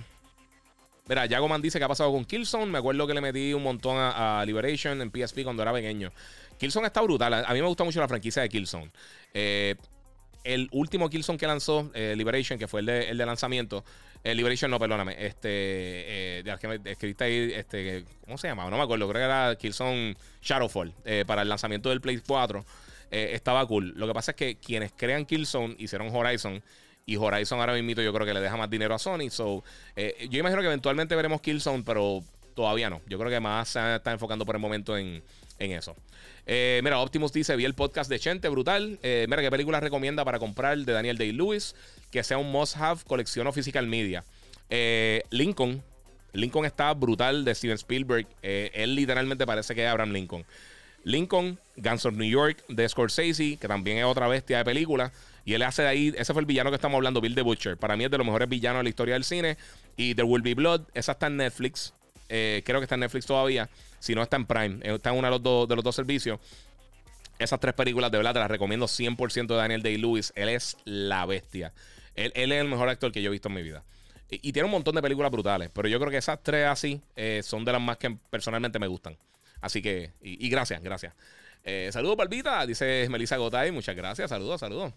Mira, 1.08 1.28
Jagoman 1.28 1.62
dice 1.62 1.80
que 1.80 1.86
ha 1.86 1.88
pasado 1.88 2.12
con 2.12 2.26
Killzone. 2.26 2.68
Me 2.68 2.78
acuerdo 2.78 3.08
que 3.08 3.14
le 3.14 3.22
metí 3.22 3.54
un 3.54 3.64
montón 3.64 3.98
a, 4.00 4.44
Liberation 4.46 5.02
en 5.02 5.12
PSP 5.12 5.44
cuando 5.44 5.64
era 5.64 5.74
pequeño. 5.74 6.12
Killzone 6.58 6.88
está 6.88 7.02
brutal. 7.02 7.34
A, 7.34 7.54
mí 7.54 7.62
me 7.62 7.68
gusta 7.68 7.84
mucho 7.84 8.00
la 8.00 8.08
franquicia 8.08 8.42
de 8.42 8.50
Killzone. 8.50 8.92
Eh, 9.34 9.76
el 10.44 10.70
último 10.72 11.10
Killzone 11.10 11.38
que 11.38 11.48
lanzó, 11.48 11.92
eh, 11.94 12.14
Liberation, 12.16 12.58
que 12.58 12.68
fue 12.68 12.82
el 12.82 12.86
de, 12.86 13.26
lanzamiento. 13.26 13.84
Eh, 14.24 14.36
Liberation, 14.36 14.70
no, 14.70 14.80
perdóname. 14.80 15.16
Este, 15.18 16.44
ya 16.46 16.58
que 16.58 16.80
escribiste 16.86 17.24
ahí, 17.24 17.52
este, 17.56 18.06
¿cómo 18.24 18.38
se 18.38 18.48
llamaba? 18.48 18.70
No 18.70 18.78
me 18.78 18.84
acuerdo. 18.84 19.10
Creo 19.10 19.22
que 19.22 19.26
era 19.26 19.56
Killzone 19.56 20.16
Shadowfall 20.42 20.94
para 21.26 21.42
el 21.42 21.50
lanzamiento 21.50 21.90
del 21.90 22.00
Play 22.00 22.22
4. 22.26 22.64
estaba 23.10 23.66
cool. 23.66 23.94
Lo 23.96 24.08
que 24.08 24.14
pasa 24.14 24.32
es 24.32 24.38
que 24.38 24.56
quienes 24.58 24.94
crean 24.94 25.26
Killzone 25.26 25.76
hicieron 25.80 26.16
Horizon 26.16 26.62
y 27.12 27.18
Horizon 27.18 27.60
ahora 27.60 27.74
mismo 27.74 28.02
yo 28.02 28.14
creo 28.14 28.26
que 28.26 28.34
le 28.34 28.40
deja 28.40 28.56
más 28.56 28.70
dinero 28.70 28.96
a 28.96 29.00
Sony. 29.00 29.30
So, 29.30 29.64
eh, 29.98 30.28
yo 30.30 30.40
imagino 30.40 30.62
que 30.62 30.68
eventualmente 30.68 31.14
veremos 31.14 31.42
Killzone, 31.42 31.84
pero 31.86 32.24
todavía 32.56 32.90
no. 32.90 33.02
Yo 33.08 33.20
creo 33.20 33.30
que 33.30 33.40
más 33.42 33.68
se 33.68 33.96
está 33.96 34.14
enfocando 34.14 34.46
por 34.46 34.56
el 34.56 34.62
momento 34.62 34.98
en, 34.98 35.22
eso. 35.60 35.96
Eh, 36.48 36.80
mira, 36.84 37.00
Optimus 37.00 37.34
dice: 37.34 37.56
Vi 37.58 37.66
el 37.66 37.76
podcast 37.76 38.10
de 38.10 38.18
Chente, 38.18 38.48
brutal. 38.48 38.98
Eh, 39.04 39.26
mira, 39.30 39.42
¿qué 39.42 39.52
película 39.52 39.80
recomienda 39.80 40.24
para 40.24 40.40
comprar 40.40 40.78
de 40.78 40.94
Daniel 40.94 41.18
Day-Lewis? 41.18 41.76
Que 42.10 42.24
sea 42.24 42.38
un 42.38 42.52
must-have, 42.52 43.02
colección 43.06 43.46
o 43.46 43.52
physical 43.52 43.86
media. 43.88 44.24
Lincoln. 45.30 45.84
Lincoln 46.34 46.66
está 46.66 46.94
brutal 46.94 47.44
de 47.44 47.54
Steven 47.54 47.76
Spielberg. 47.76 48.26
él 48.42 48.96
literalmente 48.96 49.46
parece 49.46 49.76
que 49.76 49.84
es 49.84 49.90
Abraham 49.90 50.14
Lincoln. 50.14 50.46
Lincoln, 51.04 51.60
Guns 51.76 52.06
of 52.06 52.14
New 52.14 52.30
York 52.30 52.64
de 52.70 52.88
Scorsese, 52.88 53.58
que 53.58 53.68
también 53.68 53.98
es 53.98 54.06
otra 54.06 54.28
bestia 54.28 54.60
de 54.60 54.66
película. 54.66 55.12
Y 55.44 55.54
él 55.54 55.64
hace 55.64 55.88
ahí, 55.88 56.14
ese 56.18 56.34
fue 56.34 56.42
el 56.42 56.46
villano 56.46 56.70
que 56.70 56.76
estamos 56.76 56.96
hablando, 56.98 57.20
Bill 57.22 57.36
the 57.36 57.42
Butcher. 57.42 57.78
Para 57.78 57.98
mí 57.98 58.04
es 58.04 58.12
de 58.12 58.18
los 58.18 58.26
mejores 58.26 58.48
villanos 58.48 58.80
de 58.80 58.84
la 58.84 58.90
historia 58.90 59.14
del 59.16 59.24
cine. 59.24 59.58
Y 59.98 60.16
There 60.16 60.28
Will 60.28 60.44
Be 60.44 60.54
Blood, 60.54 60.84
esa 60.94 61.14
está 61.14 61.28
en 61.28 61.38
Netflix. 61.38 61.94
Eh, 62.34 62.64
creo 62.66 62.80
que 62.80 62.86
está 62.86 62.96
en 62.96 63.02
Netflix 63.02 63.26
todavía. 63.26 63.70
Si 64.00 64.16
no, 64.16 64.22
está 64.22 64.38
en 64.38 64.46
Prime. 64.46 64.80
Eh, 64.84 64.96
está 64.96 65.10
en 65.10 65.18
uno 65.18 65.28
de 65.28 65.32
los, 65.32 65.44
dos, 65.44 65.68
de 65.68 65.76
los 65.76 65.84
dos 65.84 65.96
servicios. 65.96 66.40
Esas 67.40 67.60
tres 67.60 67.74
películas 67.74 68.10
de 68.10 68.18
verdad 68.18 68.34
te 68.34 68.40
las 68.40 68.50
recomiendo 68.50 68.86
100% 68.86 69.48
de 69.48 69.56
Daniel 69.56 69.84
Day-Lewis. 69.84 70.32
Él 70.36 70.50
es 70.50 70.78
la 70.86 71.26
bestia. 71.26 71.74
Él, 72.16 72.32
es 72.36 72.52
el 72.52 72.68
mejor 72.68 72.88
actor 72.88 73.12
que 73.12 73.22
yo 73.22 73.30
he 73.30 73.32
visto 73.32 73.50
en 73.50 73.56
mi 73.56 73.64
vida. 73.64 73.84
Y, 74.30 74.54
tiene 74.54 74.66
un 74.66 74.72
montón 74.72 74.96
de 74.96 75.02
películas 75.02 75.30
brutales. 75.30 75.70
Pero 75.74 75.90
yo 75.90 76.00
creo 76.00 76.10
que 76.10 76.18
esas 76.18 76.42
tres 76.42 76.68
así 76.68 77.02
eh, 77.18 77.42
son 77.44 77.66
de 77.66 77.74
las 77.74 77.82
más 77.82 77.98
que 77.98 78.16
personalmente 78.30 78.80
me 78.80 78.88
gustan. 78.88 79.18
Así 79.60 79.82
que, 79.82 80.14
y, 80.22 80.48
gracias, 80.50 80.82
gracias. 80.82 81.14
saludos, 81.90 82.16
Palvita, 82.16 82.66
dice 82.66 83.08
Melissa 83.10 83.36
Gotay. 83.36 83.72
Muchas 83.72 83.96
gracias, 83.96 84.30
saludos, 84.30 84.62
saludos. 84.62 84.94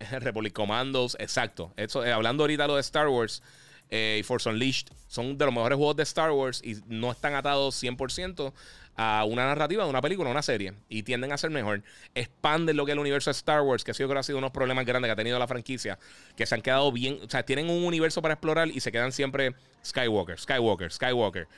Republic 0.20 0.52
Commandos, 0.52 1.16
exacto. 1.20 1.72
Eso, 1.76 2.04
eh, 2.04 2.12
hablando 2.12 2.42
ahorita 2.42 2.64
de 2.64 2.68
lo 2.68 2.74
de 2.76 2.80
Star 2.80 3.08
Wars 3.08 3.42
eh, 3.90 4.18
y 4.20 4.22
Force 4.22 4.48
Unleashed, 4.48 4.88
son 5.08 5.36
de 5.36 5.44
los 5.44 5.54
mejores 5.54 5.76
juegos 5.76 5.96
de 5.96 6.02
Star 6.04 6.30
Wars 6.32 6.62
y 6.64 6.76
no 6.86 7.10
están 7.10 7.34
atados 7.34 7.82
100% 7.82 8.52
a 8.96 9.24
una 9.24 9.46
narrativa 9.46 9.84
de 9.84 9.90
una 9.90 10.00
película, 10.00 10.30
una 10.30 10.42
serie, 10.42 10.74
y 10.88 11.02
tienden 11.02 11.32
a 11.32 11.38
ser 11.38 11.50
mejor. 11.50 11.82
Expanden 12.14 12.76
lo 12.76 12.84
que 12.84 12.92
es 12.92 12.94
el 12.94 12.98
universo 12.98 13.30
de 13.30 13.32
Star 13.32 13.62
Wars, 13.62 13.84
que 13.84 13.92
ha 13.92 13.94
sido 13.94 14.08
que 14.08 14.18
ha 14.18 14.22
sido 14.22 14.38
unos 14.38 14.50
problemas 14.50 14.84
grandes 14.84 15.08
que 15.08 15.12
ha 15.12 15.16
tenido 15.16 15.38
la 15.38 15.46
franquicia, 15.46 15.98
que 16.36 16.46
se 16.46 16.54
han 16.54 16.62
quedado 16.62 16.92
bien, 16.92 17.18
o 17.24 17.30
sea, 17.30 17.42
tienen 17.44 17.70
un 17.70 17.84
universo 17.84 18.20
para 18.20 18.34
explorar 18.34 18.68
y 18.68 18.80
se 18.80 18.92
quedan 18.92 19.12
siempre 19.12 19.54
Skywalker, 19.84 20.38
Skywalker, 20.38 20.92
Skywalker, 20.92 21.48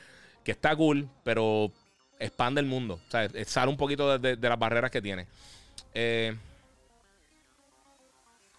que 0.44 0.52
está 0.52 0.76
cool, 0.76 1.08
pero 1.24 1.72
expande 2.18 2.60
el 2.60 2.66
mundo, 2.66 3.00
o 3.06 3.10
sea, 3.10 3.28
sale 3.46 3.70
un 3.70 3.76
poquito 3.76 4.16
de, 4.18 4.36
de 4.36 4.48
las 4.48 4.58
barreras 4.58 4.90
que 4.90 5.02
tiene. 5.02 5.26
Eh, 5.94 6.36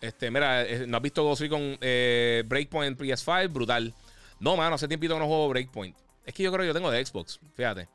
este, 0.03 0.29
mira, 0.29 0.63
eh, 0.63 0.85
¿no 0.85 0.97
has 0.97 1.03
visto 1.03 1.23
Ghost 1.23 1.47
con 1.47 1.77
eh, 1.79 2.43
Breakpoint 2.45 2.99
PS5? 2.99 3.49
Brutal. 3.53 3.93
No, 4.37 4.57
mano, 4.57 4.75
hace 4.75 4.85
tiempito 4.89 5.13
que 5.13 5.19
no 5.21 5.27
juego 5.27 5.47
Breakpoint. 5.47 5.95
Es 6.25 6.33
que 6.33 6.43
yo 6.43 6.51
creo 6.51 6.63
que 6.63 6.67
yo 6.67 6.73
tengo 6.73 6.91
de 6.91 7.05
Xbox, 7.05 7.39
fíjate. 7.55 7.87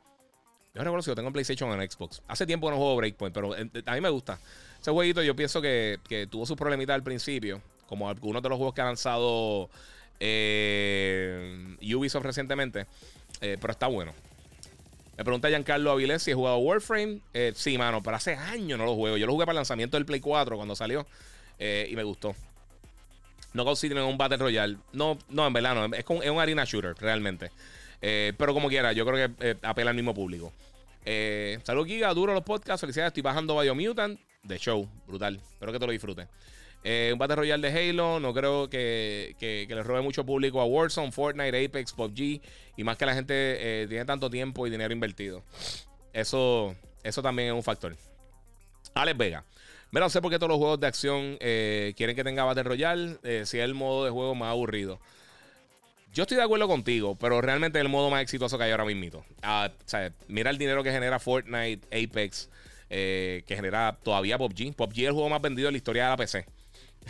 Yo 0.73 0.81
recuerdo 0.83 1.03
si 1.03 1.11
yo 1.11 1.15
tengo 1.15 1.27
en 1.27 1.33
PlayStation 1.33 1.69
o 1.69 1.79
en 1.79 1.91
Xbox. 1.91 2.23
Hace 2.27 2.47
tiempo 2.47 2.65
que 2.65 2.71
no 2.71 2.77
juego 2.77 2.95
Breakpoint, 2.95 3.31
pero 3.31 3.55
eh, 3.55 3.69
a 3.85 3.93
mí 3.93 4.01
me 4.01 4.09
gusta. 4.09 4.39
Ese 4.81 4.89
jueguito 4.89 5.21
yo 5.21 5.35
pienso 5.35 5.61
que, 5.61 5.99
tuvo 6.31 6.47
sus 6.47 6.57
problemitas 6.57 6.95
al 6.95 7.03
principio, 7.03 7.61
como 7.85 8.09
algunos 8.09 8.41
de 8.41 8.49
los 8.49 8.57
juegos 8.57 8.73
que 8.73 8.81
ha 8.81 8.85
lanzado 8.85 9.69
Ubisoft 11.79 12.25
recientemente, 12.25 12.87
pero 13.39 13.71
está 13.71 13.85
bueno. 13.85 14.13
Me 15.15 15.23
pregunta 15.23 15.47
Giancarlo 15.49 15.91
Avilés 15.91 16.23
si 16.23 16.31
he 16.31 16.33
jugado 16.33 16.57
Warframe. 16.57 17.21
sí, 17.53 17.77
mano, 17.77 18.01
pero 18.01 18.17
hace 18.17 18.33
años 18.33 18.79
no 18.79 18.85
lo 18.85 18.95
juego. 18.95 19.17
Yo 19.17 19.27
lo 19.27 19.33
jugué 19.33 19.45
para 19.45 19.53
el 19.53 19.57
lanzamiento 19.57 19.95
del 19.95 20.07
Play 20.07 20.21
4 20.21 20.55
cuando 20.55 20.75
salió. 20.75 21.05
Eh, 21.59 21.87
y 21.91 21.95
me 21.95 22.03
gustó. 22.03 22.35
No 23.53 23.71
es 23.71 23.83
un 23.83 24.17
Battle 24.17 24.37
Royale. 24.37 24.77
No, 24.93 25.17
no, 25.29 25.47
en 25.47 25.53
verdad 25.53 25.75
no. 25.75 25.95
Es, 25.95 26.05
es 26.23 26.29
un 26.29 26.39
arena 26.39 26.65
shooter, 26.65 26.95
realmente. 26.99 27.51
Eh, 28.01 28.33
pero 28.37 28.53
como 28.53 28.69
quiera, 28.69 28.93
yo 28.93 29.05
creo 29.05 29.27
que 29.27 29.49
eh, 29.49 29.55
apela 29.63 29.89
al 29.89 29.95
mismo 29.95 30.13
público. 30.13 30.53
Eh, 31.03 31.59
salud, 31.63 31.85
Giga. 31.85 32.13
Duro 32.13 32.33
los 32.33 32.43
podcasts. 32.43 32.81
Felicidades. 32.81 33.09
Estoy 33.09 33.23
bajando 33.23 33.59
Biomutant. 33.59 34.19
De 34.43 34.57
show. 34.57 34.87
Brutal. 35.07 35.35
Espero 35.35 35.71
que 35.71 35.79
te 35.79 35.85
lo 35.85 35.91
disfrutes. 35.91 36.27
un 37.11 37.17
Battle 37.17 37.37
Royale 37.37 37.71
de 37.71 37.89
Halo. 37.89 38.19
No 38.19 38.33
creo 38.33 38.69
que, 38.69 39.35
que, 39.39 39.65
le 39.67 39.83
robe 39.83 40.01
mucho 40.01 40.25
público 40.25 40.61
a 40.61 40.65
Warzone, 40.65 41.11
Fortnite, 41.11 41.65
Apex, 41.65 41.93
PUBG. 41.93 42.41
Y 42.77 42.83
más 42.83 42.97
que 42.97 43.05
la 43.05 43.15
gente 43.15 43.87
tiene 43.89 44.05
tanto 44.05 44.29
tiempo 44.29 44.67
y 44.67 44.69
dinero 44.69 44.93
invertido. 44.93 45.43
Eso, 46.13 46.75
eso 47.03 47.21
también 47.21 47.49
es 47.49 47.53
un 47.55 47.63
factor. 47.63 47.95
Alex 48.93 49.17
Vega. 49.17 49.43
Mira, 49.91 50.05
no 50.05 50.09
sé 50.09 50.21
por 50.21 50.29
qué 50.29 50.37
todos 50.37 50.49
los 50.49 50.59
juegos 50.59 50.79
de 50.79 50.87
acción 50.87 51.37
eh, 51.39 51.93
quieren 51.97 52.15
que 52.15 52.23
tenga 52.23 52.43
Battle 52.43 52.63
Royale, 52.63 53.17
eh, 53.23 53.43
si 53.45 53.57
es 53.57 53.63
el 53.63 53.73
modo 53.73 54.05
de 54.05 54.11
juego 54.11 54.35
más 54.35 54.51
aburrido. 54.51 54.99
Yo 56.13 56.23
estoy 56.23 56.37
de 56.37 56.43
acuerdo 56.43 56.67
contigo, 56.67 57.15
pero 57.15 57.41
realmente 57.41 57.79
es 57.79 57.85
el 57.85 57.89
modo 57.89 58.11
más 58.11 58.21
exitoso 58.21 58.57
que 58.57 58.65
hay 58.65 58.71
ahora 58.71 58.85
mismo. 58.85 59.25
Ah, 59.41 59.71
mira 60.27 60.51
el 60.51 60.57
dinero 60.59 60.83
que 60.83 60.91
genera 60.91 61.19
Fortnite, 61.19 61.87
Apex, 61.87 62.49
eh, 62.89 63.43
que 63.47 63.55
genera 63.55 63.97
todavía 64.03 64.37
PUBG. 64.37 64.75
PUBG 64.75 64.99
es 64.99 65.07
el 65.07 65.13
juego 65.13 65.29
más 65.29 65.41
vendido 65.41 65.69
en 65.69 65.73
la 65.73 65.77
historia 65.77 66.03
de 66.03 66.09
la 66.09 66.17
PC. 66.17 66.45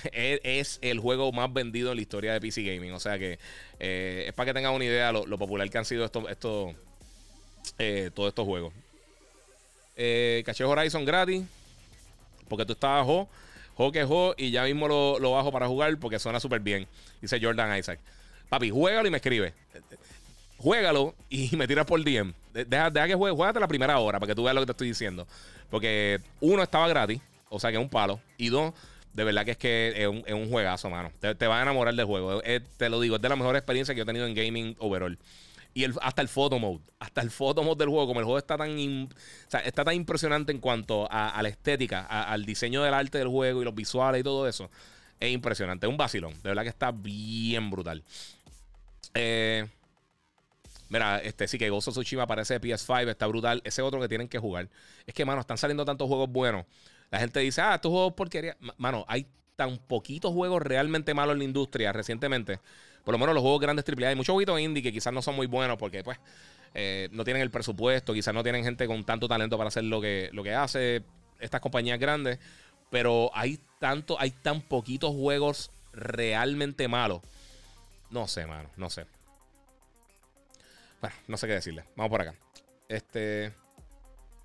es, 0.14 0.80
el 0.82 1.00
juego 1.00 1.32
más 1.34 1.52
vendido 1.52 1.92
en 1.92 1.98
la 1.98 2.02
historia 2.02 2.34
de 2.34 2.40
PC 2.40 2.64
Gaming. 2.64 2.94
O 2.94 3.00
sea 3.00 3.20
que 3.20 3.40
es 3.80 4.34
para 4.34 4.48
que 4.48 4.54
tengan 4.54 4.74
una 4.74 4.86
idea 4.86 5.12
lo, 5.12 5.26
lo 5.26 5.38
popular 5.38 5.70
que 5.70 5.78
han 5.78 5.86
sido 5.86 6.06
estos, 6.06 6.30
estos 6.30 6.76
todos 8.14 8.30
estos 8.30 8.46
juegos. 8.46 8.74
caché 10.46 10.64
Horizon 10.64 11.04
gratis. 11.04 11.44
Porque 12.50 12.66
tú 12.66 12.74
estabas 12.74 13.06
jo, 13.06 13.30
jo 13.76 13.92
que 13.92 14.04
jo, 14.04 14.34
y 14.38 14.52
ya 14.52 14.64
mismo 14.64 14.88
lo, 14.88 15.20
lo 15.20 15.32
bajo 15.32 15.52
para 15.52 15.68
jugar 15.68 15.98
porque 15.98 16.20
suena 16.20 16.40
súper 16.40 16.60
bien. 16.60 16.88
Dice 17.22 17.40
Jordan 17.42 17.78
Isaac. 17.78 18.00
Papi, 18.50 18.72
juégalo 18.72 19.08
y 19.08 19.12
me 19.12 19.18
escribe. 19.18 19.54
Juégalo 20.58 21.16
y 21.30 21.56
me 21.56 21.68
tiras 21.68 21.86
por 21.86 22.04
DM. 22.04 22.34
Deja, 22.54 22.90
deja 22.90 23.08
que 23.08 23.16
juegue, 23.16 23.36
juégate 23.36 23.60
la 23.60 23.68
primera 23.68 24.00
hora 24.00 24.20
para 24.20 24.32
que 24.32 24.36
tú 24.36 24.44
veas 24.44 24.56
lo 24.56 24.62
que 24.62 24.66
te 24.66 24.72
estoy 24.72 24.88
diciendo. 24.88 25.28
Porque 25.70 26.20
uno 26.42 26.64
estaba 26.64 26.88
gratis, 26.88 27.22
o 27.50 27.60
sea 27.60 27.70
que 27.70 27.78
es 27.78 27.84
un 27.84 27.90
palo. 27.90 28.20
Y 28.38 28.50
dos, 28.50 28.74
de 29.14 29.24
verdad 29.24 29.46
que 29.46 29.52
es 29.52 29.58
que 29.58 29.94
es 29.96 30.08
un, 30.08 30.24
es 30.26 30.34
un 30.34 30.50
juegazo, 30.50 30.90
mano. 30.90 31.12
Te, 31.20 31.36
te, 31.36 31.48
va 31.48 31.60
a 31.60 31.62
enamorar 31.62 31.94
del 31.94 32.06
juego. 32.06 32.42
te 32.42 32.90
lo 32.90 33.00
digo, 33.00 33.16
es 33.18 33.22
de 33.22 33.30
la 33.30 33.36
mejor 33.36 33.56
experiencia 33.56 33.94
que 33.94 34.00
yo 34.00 34.04
he 34.04 34.08
tenido 34.08 34.26
en 34.26 34.34
gaming 34.34 34.76
overall. 34.80 35.18
Y 35.74 35.84
el, 35.84 35.94
hasta 36.02 36.22
el 36.22 36.28
photo 36.28 36.60
mode. 36.60 36.84
Hasta 37.00 37.22
el 37.22 37.30
photo 37.32 37.64
mode 37.64 37.78
del 37.78 37.90
juego. 37.90 38.08
Como 38.08 38.20
el 38.20 38.26
juego 38.26 38.38
está 38.38 38.58
tan, 38.58 39.10
está 39.64 39.84
tan 39.84 39.94
impresionante 39.94 40.52
en 40.52 40.60
cuanto 40.60 41.08
a, 41.10 41.42
la 41.42 41.50
estética, 41.50 42.06
al 42.06 42.46
diseño 42.46 42.84
del 42.84 42.94
arte 42.94 43.18
del 43.18 43.28
juego 43.28 43.62
y 43.62 43.66
los 43.66 43.76
visuales 43.76 44.22
y 44.22 44.24
todo 44.24 44.48
eso. 44.48 44.70
Es 45.20 45.32
impresionante. 45.32 45.86
Es 45.86 45.92
un 45.92 45.98
vacilón. 45.98 46.34
De 46.42 46.50
verdad 46.50 46.64
que 46.64 46.70
está 46.70 46.92
bien 46.92 47.70
brutal. 47.70 48.04
Eh, 49.14 49.68
mira, 50.90 51.20
este 51.20 51.48
sí 51.48 51.58
que 51.58 51.70
Gozo 51.70 51.92
Tsushima 51.92 52.24
aparece 52.24 52.58
de 52.58 52.62
PS5, 52.62 53.10
está 53.10 53.28
brutal. 53.28 53.62
Ese 53.64 53.82
otro 53.82 54.00
que 54.00 54.08
tienen 54.08 54.28
que 54.28 54.40
jugar. 54.40 54.70
Es 55.06 55.14
que, 55.14 55.26
mano, 55.26 55.42
están 55.42 55.58
saliendo 55.58 55.86
tantos 55.86 56.08
juegos 56.08 56.30
buenos. 56.30 56.66
La 57.12 57.20
gente 57.20 57.40
dice, 57.40 57.62
ah, 57.62 57.76
estos 57.76 57.92
juegos 57.92 58.14
porquería. 58.14 58.58
Mano, 58.78 59.06
hay 59.08 59.28
tan 59.56 59.78
poquitos 59.78 60.32
juegos 60.32 60.62
realmente 60.62 61.14
malos 61.14 61.34
en 61.34 61.40
la 61.40 61.44
industria 61.46 61.92
recientemente. 61.92 62.60
Por 63.04 63.14
lo 63.14 63.20
menos 63.20 63.34
los 63.34 63.42
juegos 63.42 63.62
grandes 63.62 63.86
AAA. 63.88 64.10
Hay 64.10 64.16
muchos 64.16 64.34
juegos 64.34 64.60
indie 64.60 64.84
que 64.84 64.92
quizás 64.92 65.14
no 65.14 65.22
son 65.22 65.36
muy 65.36 65.48
buenos 65.48 65.78
porque, 65.78 66.04
pues, 66.04 66.20
eh, 66.74 67.10
no 67.12 67.24
tienen 67.24 67.42
el 67.42 67.52
presupuesto. 67.52 68.14
Quizás 68.14 68.34
no 68.34 68.44
tienen 68.44 68.64
gente 68.64 68.88
con 68.88 69.04
tanto 69.04 69.28
talento 69.28 69.58
para 69.58 69.70
hacer 69.70 69.84
lo 69.84 70.02
que, 70.02 70.30
lo 70.34 70.44
que 70.44 70.54
hace 70.54 71.04
estas 71.40 71.62
compañías 71.62 72.00
grandes. 72.00 72.40
Pero 72.90 73.32
hay 73.34 73.60
tanto, 73.80 74.20
hay 74.20 74.32
tan 74.32 74.62
poquitos 74.62 75.12
juegos 75.12 75.72
realmente 75.94 76.88
malos 76.88 77.22
no 78.10 78.28
sé, 78.28 78.46
mano, 78.46 78.70
no 78.76 78.90
sé. 78.90 79.06
Bueno, 81.02 81.16
no 81.28 81.38
sé 81.38 81.48
qué 81.48 81.54
decirle. 81.54 81.86
Vamos 81.96 82.10
por 82.10 82.22
acá. 82.22 82.36
Este. 82.88 83.54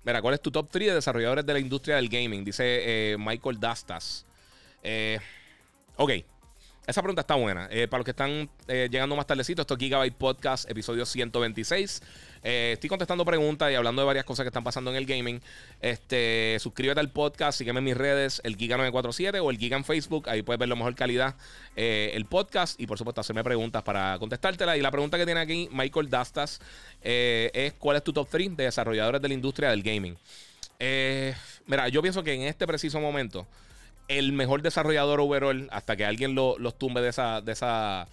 Mira, 0.03 0.21
¿cuál 0.21 0.35
es 0.35 0.41
tu 0.41 0.51
top 0.51 0.69
3 0.69 0.89
de 0.89 0.95
desarrolladores 0.95 1.45
de 1.45 1.53
la 1.53 1.59
industria 1.59 1.95
del 1.95 2.09
gaming? 2.09 2.45
Dice 2.45 3.13
eh, 3.13 3.17
Michael 3.17 3.59
Dastas. 3.59 4.25
Eh, 4.83 5.19
ok. 5.97 6.11
Esa 6.87 7.01
pregunta 7.01 7.21
está 7.21 7.33
buena. 7.33 7.67
Eh, 7.71 7.87
para 7.87 7.99
los 7.99 8.05
que 8.05 8.11
están 8.11 8.47
eh, 8.67 8.87
llegando 8.91 9.15
más 9.15 9.25
tardecito, 9.25 9.61
esto 9.61 9.73
es 9.73 9.79
Gigabyte 9.79 10.13
Podcast, 10.13 10.69
episodio 10.69 11.03
126. 11.07 12.03
Eh, 12.43 12.71
estoy 12.73 12.89
contestando 12.89 13.25
preguntas 13.25 13.71
y 13.71 13.75
hablando 13.75 14.03
de 14.03 14.05
varias 14.05 14.23
cosas 14.23 14.43
que 14.43 14.49
están 14.49 14.63
pasando 14.63 14.91
en 14.91 14.97
el 14.97 15.07
gaming. 15.07 15.41
Este, 15.81 16.57
suscríbete 16.59 16.99
al 16.99 17.09
podcast, 17.09 17.57
sígueme 17.57 17.79
en 17.79 17.85
mis 17.85 17.97
redes, 17.97 18.39
el 18.43 18.55
Giga947 18.55 19.43
o 19.43 19.49
el 19.49 19.57
Giga 19.57 19.77
en 19.77 19.83
Facebook. 19.83 20.29
Ahí 20.29 20.43
puedes 20.43 20.59
ver 20.59 20.69
la 20.69 20.75
mejor 20.75 20.93
calidad 20.93 21.35
el 21.75 22.25
podcast 22.25 22.79
y 22.79 22.87
por 22.87 22.97
supuesto 22.99 23.19
hacerme 23.19 23.43
preguntas 23.43 23.81
para 23.81 24.19
contestártela. 24.19 24.77
Y 24.77 24.81
la 24.81 24.91
pregunta 24.91 25.17
que 25.17 25.25
tiene 25.25 25.39
aquí 25.39 25.67
Michael 25.71 26.09
Dastas 26.11 26.61
es 27.01 27.73
¿cuál 27.73 27.97
es 27.97 28.03
tu 28.03 28.13
top 28.13 28.27
3 28.29 28.55
de 28.55 28.65
desarrolladores 28.65 29.21
de 29.21 29.27
la 29.27 29.33
industria 29.33 29.71
del 29.71 29.81
gaming? 29.81 30.15
mira, 31.65 31.89
yo 31.89 32.01
pienso 32.03 32.23
que 32.23 32.33
en 32.33 32.43
este 32.43 32.67
preciso 32.67 32.99
momento 32.99 33.47
el 34.07 34.33
mejor 34.33 34.61
desarrollador 34.61 35.19
overall 35.19 35.67
hasta 35.71 35.95
que 35.95 36.05
alguien 36.05 36.35
lo, 36.35 36.57
los 36.59 36.77
tumbe 36.77 37.01
de 37.01 37.09
esa, 37.09 37.41
de 37.41 37.51
esa 37.51 38.07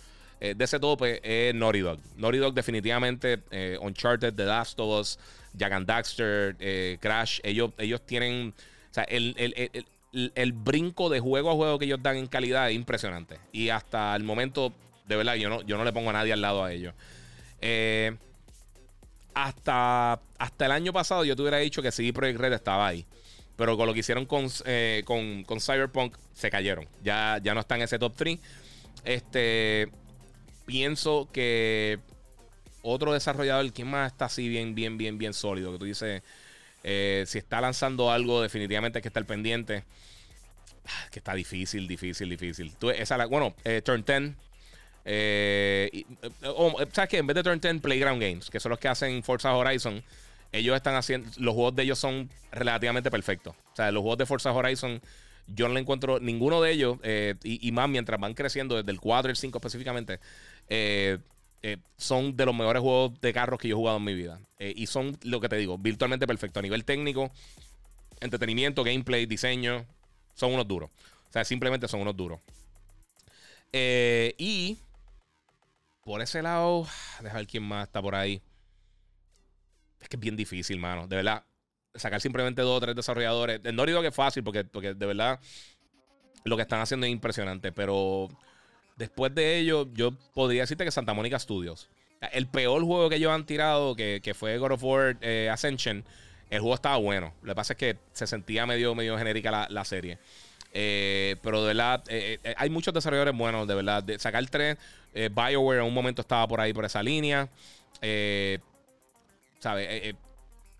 eh, 0.45 0.55
de 0.57 0.65
ese 0.65 0.81
tope 0.81 1.21
es 1.23 1.55
Naughty 1.55 1.79
Dog. 1.79 2.01
Naughty 2.17 2.39
Dog 2.39 2.53
definitivamente 2.53 3.39
eh, 3.53 3.79
Uncharted, 3.81 4.35
The 4.35 4.45
Last 4.45 4.81
of 4.81 5.01
Us, 5.01 5.19
Jack 5.55 5.85
Daxter, 5.85 6.57
eh, 6.59 6.99
Crash, 7.01 7.39
ellos, 7.45 7.71
ellos 7.79 8.05
tienen, 8.05 8.53
o 8.91 8.93
sea, 8.93 9.05
el, 9.05 9.37
el, 9.39 9.55
el, 10.13 10.33
el, 10.35 10.53
brinco 10.53 11.09
de 11.11 11.21
juego 11.21 11.49
a 11.49 11.55
juego 11.55 11.79
que 11.79 11.85
ellos 11.85 12.03
dan 12.03 12.17
en 12.17 12.27
calidad 12.27 12.69
es 12.71 12.75
impresionante. 12.75 13.39
Y 13.53 13.69
hasta 13.69 14.17
el 14.17 14.25
momento, 14.25 14.73
de 15.07 15.15
verdad, 15.15 15.37
yo 15.37 15.49
no, 15.49 15.63
yo 15.63 15.79
no 15.79 15.85
le 15.85 15.93
pongo 15.93 16.11
a 16.11 16.15
nadie 16.15 16.33
al 16.33 16.41
lado 16.41 16.65
a 16.65 16.73
ellos. 16.73 16.93
hasta, 19.35 20.19
hasta 20.39 20.67
el 20.67 20.73
año 20.73 20.93
pasado 20.93 21.25
yo 21.25 21.37
te 21.37 21.43
hubiera 21.43 21.59
dicho 21.59 21.83
que 21.83 21.93
CD 21.93 22.13
Projekt 22.13 22.41
Red 22.41 22.55
estaba 22.55 22.89
ahí. 22.89 23.07
Pero 23.57 23.77
con 23.77 23.87
lo 23.87 23.95
que 23.95 24.01
hicieron 24.01 24.27
eh, 24.65 25.03
con, 25.05 25.45
con, 25.45 25.61
Cyberpunk, 25.61 26.17
se 26.33 26.51
cayeron. 26.51 26.89
Ya, 27.03 27.39
ya 27.43 27.55
no 27.55 27.61
están 27.61 27.79
en 27.79 27.85
ese 27.85 27.99
top 27.99 28.15
3. 28.17 28.39
Este. 29.05 29.89
Pienso 30.65 31.29
que 31.33 31.99
otro 32.83 33.13
desarrollador, 33.13 33.73
¿quién 33.73 33.89
más 33.89 34.13
está 34.13 34.27
así 34.27 34.49
bien, 34.49 34.75
bien, 34.75 34.97
bien, 34.97 35.19
bien 35.19 35.35
sólido? 35.35 35.73
Que 35.73 35.79
tú 35.79 35.85
dices, 35.85 36.23
eh, 36.85 37.25
si 37.27 37.39
está 37.39 37.61
lanzando 37.61 38.11
algo, 38.11 38.41
definitivamente 38.41 38.99
hay 38.99 39.03
que 39.03 39.09
estar 39.09 39.27
pendiente. 39.27 39.85
Ah, 40.87 41.09
que 41.11 41.19
está 41.19 41.35
difícil, 41.35 41.87
difícil, 41.87 42.29
difícil. 42.29 42.75
Tú, 42.77 42.91
bueno, 43.29 43.55
eh, 43.65 43.83
Turn 43.83 44.05
10. 44.05 44.35
¿Sabes 46.93 47.09
qué? 47.09 47.19
En 47.19 47.27
vez 47.27 47.35
de 47.35 47.43
Turn 47.43 47.61
10, 47.61 47.81
Playground 47.81 48.23
Games, 48.23 48.51
que 48.51 48.61
son 48.61 48.71
los 48.71 48.79
que 48.79 48.89
hacen 48.89 49.23
Forza 49.23 49.55
Horizon 49.55 50.03
ellos 50.53 50.77
están 50.77 50.95
haciendo, 50.95 51.31
los 51.39 51.55
juegos 51.55 51.75
de 51.75 51.83
ellos 51.83 51.99
son 51.99 52.31
relativamente 52.53 53.11
perfectos. 53.11 53.57
O 53.73 53.77
sea, 53.77 53.91
los 53.91 54.03
juegos 54.03 54.19
de 54.19 54.27
Forza 54.27 54.53
Horizon, 54.53 55.01
yo 55.47 55.67
no 55.67 55.75
le 55.75 55.81
encuentro 55.81 56.21
ninguno 56.21 56.61
de 56.61 56.73
ellos, 56.73 56.99
eh, 57.03 57.35
y, 57.43 57.73
más 57.73 57.89
mientras 57.89 58.21
van 58.21 58.35
creciendo, 58.35 58.77
desde 58.77 58.91
el 58.93 59.01
4 59.01 59.31
y 59.31 59.33
el 59.33 59.37
5 59.37 59.59
específicamente, 59.59 60.21
eh, 60.69 61.19
eh, 61.63 61.79
son 61.97 62.37
de 62.37 62.45
los 62.45 62.55
mejores 62.55 62.83
juegos 62.83 63.19
de 63.21 63.33
carros 63.33 63.59
que 63.59 63.69
yo 63.69 63.77
he 63.77 63.79
jugado 63.79 63.97
en 63.97 64.05
mi 64.05 64.15
vida. 64.15 64.41
y 64.59 64.87
son, 64.87 65.19
lo 65.23 65.41
que 65.41 65.49
te 65.49 65.57
digo, 65.57 65.79
virtualmente 65.79 66.27
perfectos. 66.27 66.61
A 66.61 66.63
nivel 66.63 66.85
técnico, 66.85 67.33
entretenimiento, 68.21 68.85
gameplay, 68.85 69.27
diseño, 69.27 69.87
son 70.35 70.53
unos 70.53 70.69
duros. 70.69 70.91
O 71.29 71.33
sea, 71.33 71.45
simplemente 71.45 71.89
son 71.89 72.01
unos 72.03 72.17
duros. 72.17 72.41
y 73.73 74.79
por 76.05 76.21
ese 76.21 76.43
lado, 76.43 76.87
dejar 77.23 77.47
quién 77.47 77.63
más 77.63 77.87
está 77.87 78.03
por 78.03 78.15
ahí. 78.15 78.43
Es 80.03 80.09
que 80.09 80.17
es 80.17 80.21
bien 80.21 80.37
difícil, 80.37 80.79
mano. 80.79 81.07
De 81.07 81.17
verdad, 81.17 81.45
sacar 81.95 82.21
simplemente 82.21 82.61
dos 82.63 82.77
o 82.77 82.81
tres 82.81 82.97
desarrolladores. 82.97 83.61
No 83.73 83.87
digo 83.87 84.03
que 84.03 84.09
es 84.09 84.15
fácil, 84.15 84.43
porque, 84.43 84.65
porque 84.65 84.95
de 84.95 85.07
verdad 85.07 85.41
lo 86.45 86.57
que 86.57 86.63
están 86.63 86.81
haciendo 86.81 87.07
es 87.07 87.13
impresionante. 87.13 87.73
Pero 87.73 88.29
después 88.97 89.35
de 89.35 89.59
ello, 89.59 89.89
yo 89.95 90.13
podría 90.35 90.63
decirte 90.63 90.85
que 90.85 90.91
Santa 90.91 91.15
Mónica 91.15 91.39
Studios. 91.39 91.89
El 92.33 92.47
peor 92.47 92.83
juego 92.85 93.09
que 93.09 93.17
ellos 93.17 93.33
han 93.33 93.47
tirado, 93.47 93.97
que, 93.97 94.35
fue 94.37 94.59
God 94.59 94.73
of 94.73 94.85
War 94.85 95.17
eh, 95.23 95.49
Ascension, 95.51 96.05
el 96.51 96.61
juego 96.61 96.75
estaba 96.75 96.97
bueno. 96.97 97.35
Lo 97.43 97.53
que 97.53 97.57
pasa 97.57 97.73
es 97.73 97.79
que 97.79 97.99
se 98.13 98.27
sentía 98.27 98.67
medio, 98.67 98.95
medio 98.95 99.17
genérica 99.19 99.69
la, 99.69 99.85
serie. 99.85 100.19
Eh, 100.73 101.37
pero 101.43 101.63
de 101.63 101.69
verdad, 101.69 102.05
eh, 102.09 102.39
hay 102.57 102.71
muchos 102.71 102.95
desarrolladores 102.95 103.37
buenos, 103.37 103.67
de 103.67 103.75
verdad. 103.75 104.03
De 104.03 104.19
sacar 104.19 104.45
tres, 104.49 104.79
BioWare 105.13 105.81
en 105.81 105.87
un 105.87 105.95
momento 105.95 106.23
estaba 106.23 106.47
por 106.47 106.61
ahí, 106.61 106.73
por 106.73 106.85
esa 106.85 107.03
línea. 107.03 107.49
¿Sabes? 109.63 109.87
Eh, 109.89 110.09
eh, 110.09 110.15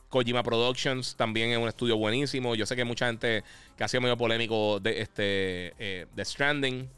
Kojima 0.09 0.43
Productions 0.43 1.15
también 1.15 1.51
es 1.53 1.59
un 1.59 1.69
estudio 1.69 1.97
buenísimo. 1.97 2.57
Yo 2.57 2.67
sé 2.67 2.75
que 2.75 2.85
mucha 2.85 3.07
gente 3.07 3.45
que 3.77 3.85
ha 3.85 3.89
sido 3.89 4.01
medio 4.01 4.17
polémico 4.17 4.81
de 4.81 5.01
este 5.01 5.73
eh, 5.79 6.07
de 6.13 6.25
Stranding. 6.25 6.91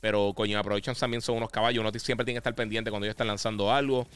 Pero 0.00 0.32
Kojima 0.34 0.62
Productions 0.62 0.98
también 0.98 1.20
son 1.20 1.36
unos 1.36 1.50
caballos. 1.50 1.82
Uno 1.82 1.92
siempre 1.98 2.24
tiene 2.24 2.36
que 2.36 2.38
estar 2.38 2.54
pendiente 2.54 2.90
cuando 2.90 3.04
ellos 3.04 3.12
están 3.12 3.26
lanzando 3.26 3.70
algo. 3.70 4.08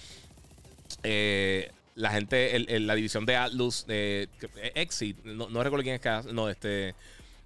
la 1.02 2.10
gente, 2.10 2.58
la 2.80 2.94
división 2.94 3.26
de 3.26 3.36
Atlus, 3.36 3.86
de 3.86 4.30
Exit, 4.74 5.22
no, 5.22 5.62
recuerdo 5.62 5.82
quién 5.82 6.00
es 6.02 6.32
no, 6.32 6.48
este, 6.48 6.94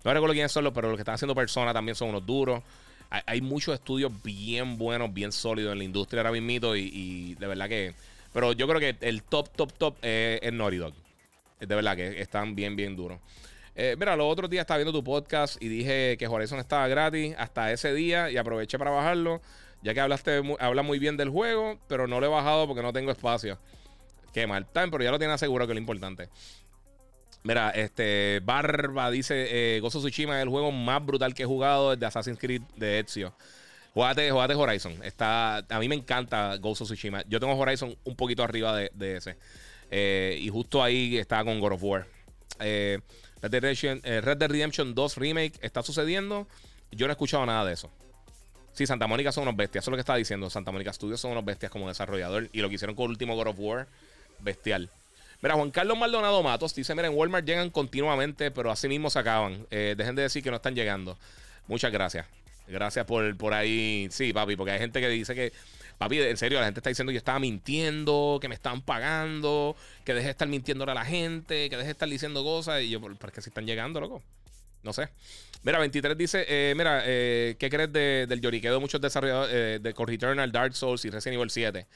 no 0.05 0.15
recuerdo 0.15 0.35
quiénes 0.35 0.53
son, 0.53 0.73
pero 0.73 0.89
los 0.89 0.97
que 0.97 1.03
están 1.03 1.17
haciendo 1.17 1.35
Persona 1.35 1.73
también 1.73 1.97
son 1.97 2.11
unos 2.11 2.25
duros. 2.25 2.63
Hay, 3.11 3.41
muchos 3.41 3.75
estudios 3.75 4.13
bien 4.23 4.79
buenos, 4.79 5.13
bien 5.13 5.33
sólidos 5.33 5.73
en 5.73 5.79
la 5.79 5.85
industria 5.85 6.21
ahora 6.21 6.33
mismo 6.33 6.75
y 6.77 7.35
de 7.35 7.47
verdad 7.47 7.69
que 7.69 7.95
pero 8.35 8.53
yo 8.53 8.67
creo 8.69 8.81
que 8.81 8.97
el 9.01 9.23
top, 9.23 9.49
top, 9.57 9.73
top 9.73 9.97
es 10.03 10.53
Naughty 10.53 10.77
Dog. 10.77 10.93
De 11.61 11.75
verdad 11.75 11.97
que 11.97 12.21
están 12.21 12.57
bien, 12.57 12.75
bien 12.75 12.97
duros. 12.97 13.21
Eh, 13.77 13.95
mira, 13.99 14.17
los 14.17 14.31
otros 14.31 14.51
días 14.51 14.63
estaba 14.63 14.79
viendo 14.79 14.93
tu 14.93 15.05
podcast 15.05 15.61
y 15.63 15.69
dije 15.69 16.17
que 16.19 16.27
Horizon 16.27 16.59
estaba 16.59 16.87
gratis 16.89 17.35
hasta 17.39 17.73
ese 17.73 17.95
día 17.95 18.31
y 18.31 18.37
aproveché 18.37 18.77
para 18.77 18.91
bajarlo. 18.91 19.41
Ya 19.83 19.95
que 19.95 20.01
hablaste, 20.01 20.43
habla 20.59 20.83
muy 20.83 20.99
bien 20.99 21.17
del 21.17 21.29
juego, 21.31 21.79
pero 21.87 22.09
no 22.09 22.19
lo 22.19 22.27
he 22.27 22.29
bajado 22.29 22.67
porque 22.67 22.83
no 22.83 22.93
tengo 22.93 23.13
espacio. 23.13 23.59
Qué 24.33 24.49
mal 24.49 24.67
time, 24.67 24.89
pero 24.91 25.05
ya 25.05 25.13
lo 25.13 25.19
tiene 25.19 25.33
asegurado 25.35 25.69
que 25.69 25.73
es 25.73 25.77
lo 25.77 25.81
importante. 25.81 26.29
Mira, 27.45 27.71
este 27.71 28.41
Barba 28.43 29.13
dice: 29.13 29.77
eh, 29.77 29.81
Gozo 29.81 30.01
Tsushima 30.01 30.39
es 30.39 30.43
el 30.43 30.49
juego 30.49 30.73
más 30.73 31.07
brutal 31.07 31.35
que 31.35 31.45
he 31.45 31.47
jugado 31.47 31.91
desde 31.91 32.07
Assassin's 32.07 32.39
Creed 32.39 32.63
de 32.75 32.99
Ezio. 32.99 33.33
Jugate, 33.95 34.33
Horizon. 34.33 35.01
Está, 35.05 35.59
a 35.59 35.79
mí 35.79 35.89
me 35.89 35.95
encanta 35.95 36.57
Ghost 36.57 36.83
of 36.83 36.89
Tsushima. 36.89 37.23
Yo 37.29 37.39
tengo 37.39 37.57
Horizon 37.57 37.97
un 38.03 38.17
poquito 38.17 38.43
arriba 38.43 38.77
de, 38.77 39.17
ese. 39.17 39.37
Eh, 39.91 40.37
y 40.41 40.49
justo 40.49 40.83
ahí 40.83 41.17
estaba 41.17 41.45
con 41.45 41.61
God 41.61 41.73
of 41.75 41.83
War. 41.83 42.07
Eh, 42.59 42.99
Red, 43.41 43.51
Dead 43.51 44.49
Redemption, 44.51 44.95
2 44.95 45.17
Remake 45.17 45.53
está 45.61 45.83
sucediendo. 45.83 46.49
Yo 46.91 47.07
no 47.07 47.13
he 47.13 47.15
escuchado 47.15 47.47
nada 47.47 47.65
de 47.65 47.75
eso. 47.75 47.89
Sí, 48.73 48.85
Santa 48.87 49.07
Mónica 49.07 49.31
son 49.31 49.43
unos 49.43 49.57
bestias. 49.57 49.85
Eso 49.85 49.91
es 49.91 49.93
lo 49.93 49.97
que 49.97 50.01
estaba 50.01 50.19
diciendo. 50.19 50.51
Santa 50.51 50.73
Mónica 50.73 50.93
Studios 50.93 51.21
son 51.21 51.31
unos 51.31 51.45
bestias 51.45 51.71
como 51.71 51.87
desarrollador. 51.87 52.49
Y 52.53 52.61
lo 52.61 52.69
que 52.69 52.75
hicieron 52.75 52.97
con 52.97 53.05
el 53.05 53.11
último 53.11 53.37
God 53.37 53.49
of 53.49 53.57
War, 53.59 53.87
bestial. 54.41 54.91
Mira, 55.41 55.55
Juan 55.55 55.71
Carlos 55.71 55.97
Maldonado 55.97 56.43
Matos 56.43 56.75
dice: 56.75 56.97
Mira, 56.97 57.07
en 57.07 57.15
Walmart 57.15 57.47
llegan 57.47 57.71
continuamente, 57.71 58.51
pero 58.51 58.73
así 58.73 58.89
mismo 58.89 59.09
se 59.11 59.21
acaban. 59.21 59.65
Eh, 59.71 59.95
dejen 59.97 60.17
de 60.17 60.23
decir 60.23 60.43
que 60.43 60.51
no 60.51 60.57
están 60.57 60.75
llegando. 60.75 61.17
Muchas 61.69 61.93
gracias. 61.93 62.27
Gracias 62.67 63.05
por, 63.07 63.37
por 63.37 63.55
ahí. 63.55 64.09
Sí, 64.11 64.33
papi, 64.33 64.57
porque 64.57 64.73
hay 64.73 64.79
gente 64.79 65.01
que 65.01 65.09
dice 65.09 65.35
que. 65.35 65.53
Papi, 65.99 66.21
en 66.21 66.37
serio, 66.37 66.59
la 66.59 66.65
gente 66.65 66.81
está 66.81 66.91
diciendo 66.91 67.11
que 67.11 67.15
yo 67.15 67.19
estaba 67.19 67.39
mintiendo, 67.39 68.39
que 68.41 68.49
me 68.49 68.57
estaban 68.57 68.83
pagando, 68.83 69.77
que 70.05 70.13
deje 70.13 70.27
de 70.27 70.31
estar 70.33 70.49
mintiendo 70.49 70.85
a 70.91 70.95
la 70.95 71.05
gente, 71.05 71.71
que 71.71 71.77
deje 71.77 71.87
de 71.87 71.93
estar 71.93 72.09
diciendo 72.09 72.43
cosas. 72.43 72.83
Y 72.83 72.91
yo, 72.91 73.01
¿por 73.01 73.31
qué 73.33 73.41
si 73.41 73.51
están 73.51 73.65
llegando, 73.65 74.01
loco? 74.01 74.21
No 74.83 74.93
sé. 74.93 75.09
Mira, 75.65 75.79
23 75.79 76.17
dice, 76.17 76.45
eh, 76.47 76.75
mira, 76.77 77.03
eh, 77.07 77.57
¿qué 77.59 77.71
crees 77.71 77.91
del 77.91 78.41
lloriqueo 78.41 78.75
de 78.75 78.79
muchos 78.79 79.01
desarrolladores 79.01 79.55
eh, 79.55 79.79
de 79.81 79.95
Core 79.95 80.13
Returnal, 80.13 80.53
Dark 80.53 80.77
Souls 80.77 81.03
y 81.07 81.11
Resident 81.11 81.39
Evil 81.41 81.51
7? 81.51 81.87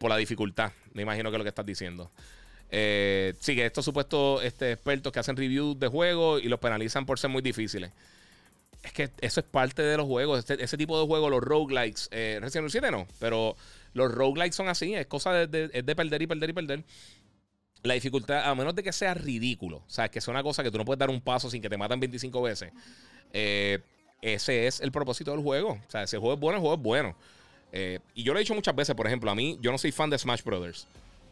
por 0.00 0.10
la 0.10 0.16
dificultad, 0.16 0.72
me 0.94 1.02
imagino 1.02 1.30
que 1.30 1.36
es 1.36 1.38
lo 1.38 1.44
que 1.44 1.50
estás 1.50 1.64
diciendo. 1.64 2.10
sí, 2.68 3.54
que 3.54 3.66
estos 3.66 3.84
supuestos 3.84 4.42
este, 4.42 4.72
expertos 4.72 5.12
que 5.12 5.20
hacen 5.20 5.36
reviews 5.36 5.78
de 5.78 5.86
juegos 5.86 6.42
y 6.42 6.48
los 6.48 6.58
penalizan 6.58 7.06
por 7.06 7.20
ser 7.20 7.30
muy 7.30 7.40
difíciles. 7.40 7.92
Es 8.82 8.92
que 8.92 9.10
eso 9.20 9.40
es 9.40 9.46
parte 9.46 9.82
de 9.82 9.96
los 9.96 10.06
juegos. 10.06 10.48
Ese 10.48 10.76
tipo 10.76 10.98
de 10.98 11.06
juegos, 11.06 11.30
los 11.30 11.42
roguelikes, 11.42 12.08
Resident 12.10 12.56
Evil 12.56 12.70
7 12.70 12.90
no, 12.90 13.06
pero 13.18 13.56
los 13.92 14.10
roguelikes 14.10 14.56
son 14.56 14.68
así, 14.68 14.94
es 14.94 15.06
cosa 15.06 15.46
de, 15.46 15.68
de 15.68 15.96
perder 15.96 16.22
y 16.22 16.26
perder 16.26 16.50
y 16.50 16.52
perder 16.52 16.84
la 17.82 17.94
dificultad, 17.94 18.48
a 18.48 18.54
menos 18.54 18.74
de 18.74 18.82
que 18.82 18.92
sea 18.92 19.14
ridículo, 19.14 19.78
o 19.78 19.90
sea, 19.90 20.10
que 20.10 20.20
sea 20.20 20.32
una 20.32 20.42
cosa 20.42 20.62
que 20.62 20.70
tú 20.70 20.78
no 20.78 20.84
puedes 20.84 20.98
dar 20.98 21.10
un 21.10 21.20
paso 21.20 21.50
sin 21.50 21.62
que 21.62 21.68
te 21.68 21.78
maten 21.78 21.98
25 21.98 22.42
veces, 22.42 22.72
eh, 23.32 23.80
ese 24.20 24.66
es 24.66 24.80
el 24.80 24.92
propósito 24.92 25.30
del 25.30 25.40
juego. 25.40 25.72
O 25.72 25.90
sea, 25.90 26.06
si 26.06 26.16
el 26.16 26.20
juego 26.20 26.34
es 26.34 26.40
bueno, 26.40 26.56
el 26.56 26.60
juego 26.60 26.76
es 26.76 26.82
bueno. 26.82 27.16
Eh, 27.72 28.00
y 28.14 28.22
yo 28.22 28.32
lo 28.32 28.38
he 28.38 28.42
dicho 28.42 28.54
muchas 28.54 28.74
veces, 28.74 28.94
por 28.94 29.06
ejemplo, 29.06 29.30
a 29.30 29.34
mí, 29.34 29.58
yo 29.60 29.72
no 29.72 29.78
soy 29.78 29.92
fan 29.92 30.10
de 30.10 30.18
Smash 30.18 30.42
Brothers, 30.42 30.86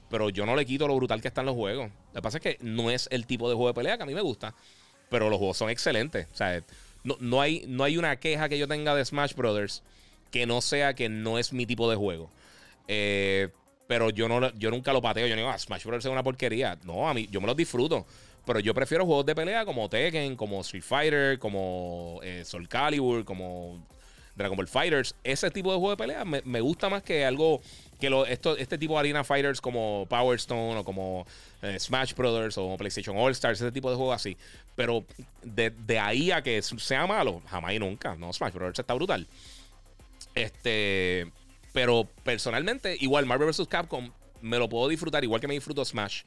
pero 0.09 0.31
yo 0.31 0.47
no 0.47 0.57
le 0.57 0.65
quito 0.65 0.89
lo 0.89 0.97
brutal 0.97 1.21
que 1.21 1.29
están 1.29 1.47
los 1.47 1.55
juegos. 1.55 1.91
Lo 2.13 2.15
que 2.15 2.23
pasa 2.23 2.39
es 2.39 2.43
que 2.43 2.59
no 2.63 2.91
es 2.91 3.09
el 3.11 3.27
tipo 3.27 3.49
de 3.49 3.55
juego 3.55 3.69
de 3.69 3.75
pelea 3.75 3.97
que 3.97 4.05
a 4.05 4.07
mí 4.07 4.15
me 4.15 4.23
gusta, 4.23 4.55
pero 5.11 5.29
los 5.29 5.39
juegos 5.39 5.57
son 5.57 5.69
excelentes. 5.69 6.29
O 6.33 6.37
sea, 6.37 6.63
no, 7.05 7.17
no 7.21 7.41
hay, 7.41 7.65
no 7.67 7.85
hay 7.85 7.97
una 7.97 8.17
queja 8.17 8.49
que 8.49 8.59
yo 8.59 8.69
tenga 8.69 8.95
de 8.95 9.05
Smash 9.05 9.35
Brothers 9.35 9.83
que 10.31 10.47
no 10.47 10.61
sea 10.61 10.95
que 10.95 11.09
no 11.09 11.39
es 11.39 11.53
mi 11.53 11.67
tipo 11.67 11.89
de 11.91 11.97
juego. 11.97 12.31
Eh, 12.87 13.49
pero 13.87 14.11
yo, 14.11 14.29
no, 14.29 14.53
yo 14.55 14.71
nunca 14.71 14.93
lo 14.93 15.01
pateo. 15.01 15.27
Yo 15.27 15.35
digo, 15.35 15.49
ah, 15.49 15.59
Smash 15.59 15.85
Bros. 15.85 16.05
es 16.05 16.11
una 16.11 16.23
porquería. 16.23 16.79
No, 16.85 17.09
a 17.09 17.15
mí, 17.15 17.27
yo 17.31 17.41
me 17.41 17.47
los 17.47 17.57
disfruto. 17.57 18.07
Pero 18.45 18.61
yo 18.61 18.75
prefiero 18.75 19.05
juegos 19.05 19.27
de 19.27 19.35
pelea 19.35 19.65
como 19.65 19.89
Tekken, 19.89 20.37
como 20.37 20.61
Street 20.61 20.83
Fighter, 20.83 21.39
como 21.39 22.21
eh, 22.23 22.45
Soul 22.45 22.69
Calibur, 22.69 23.25
como 23.25 23.87
Dragon 24.37 24.57
Ball 24.57 24.69
Fighters. 24.69 25.15
Ese 25.23 25.51
tipo 25.51 25.71
de 25.71 25.79
juego 25.79 25.91
de 25.91 25.97
pelea 25.97 26.25
me, 26.25 26.61
gusta 26.61 26.89
más 26.89 27.03
que 27.03 27.25
algo 27.25 27.61
que 28.01 28.09
lo, 28.09 28.25
esto, 28.25 28.57
este 28.57 28.79
tipo 28.79 28.95
de 28.95 29.01
arena 29.01 29.25
fighters 29.25 29.61
como 29.61 30.07
Power 30.09 30.37
Stone 30.37 30.79
o 30.79 30.85
como 30.85 31.27
eh, 31.61 31.79
Smash 31.79 32.15
Brothers 32.15 32.57
o 32.57 32.77
PlayStation 32.77 33.17
All 33.19 33.33
Stars, 33.33 33.61
ese 33.61 33.73
tipo 33.73 33.91
de 33.91 33.97
juegos 33.97 34.15
así. 34.15 34.37
Pero 34.79 35.05
de, 35.43 35.71
de, 35.71 35.99
ahí 35.99 36.31
a 36.31 36.41
que 36.41 36.63
sea 36.63 37.05
malo, 37.05 37.43
jamás 37.49 37.73
y 37.73 37.81
nunca. 37.81 38.15
No, 38.15 38.33
Smash 38.33 38.53
Brothers 38.53 38.79
está 38.79 38.95
brutal. 38.95 39.27
Este. 40.37 41.33
Pero 41.73 42.09
personalmente, 42.23 42.97
igual 43.01 43.27
Marvel 43.27 43.49
vs. 43.49 43.67
Capcom 43.67 44.13
me 44.41 44.57
lo 44.57 44.69
puedo 44.69 44.87
disfrutar 44.87 45.25
igual 45.25 45.41
que 45.41 45.49
me 45.49 45.55
disfruto 45.55 45.85
Smash. 45.85 46.23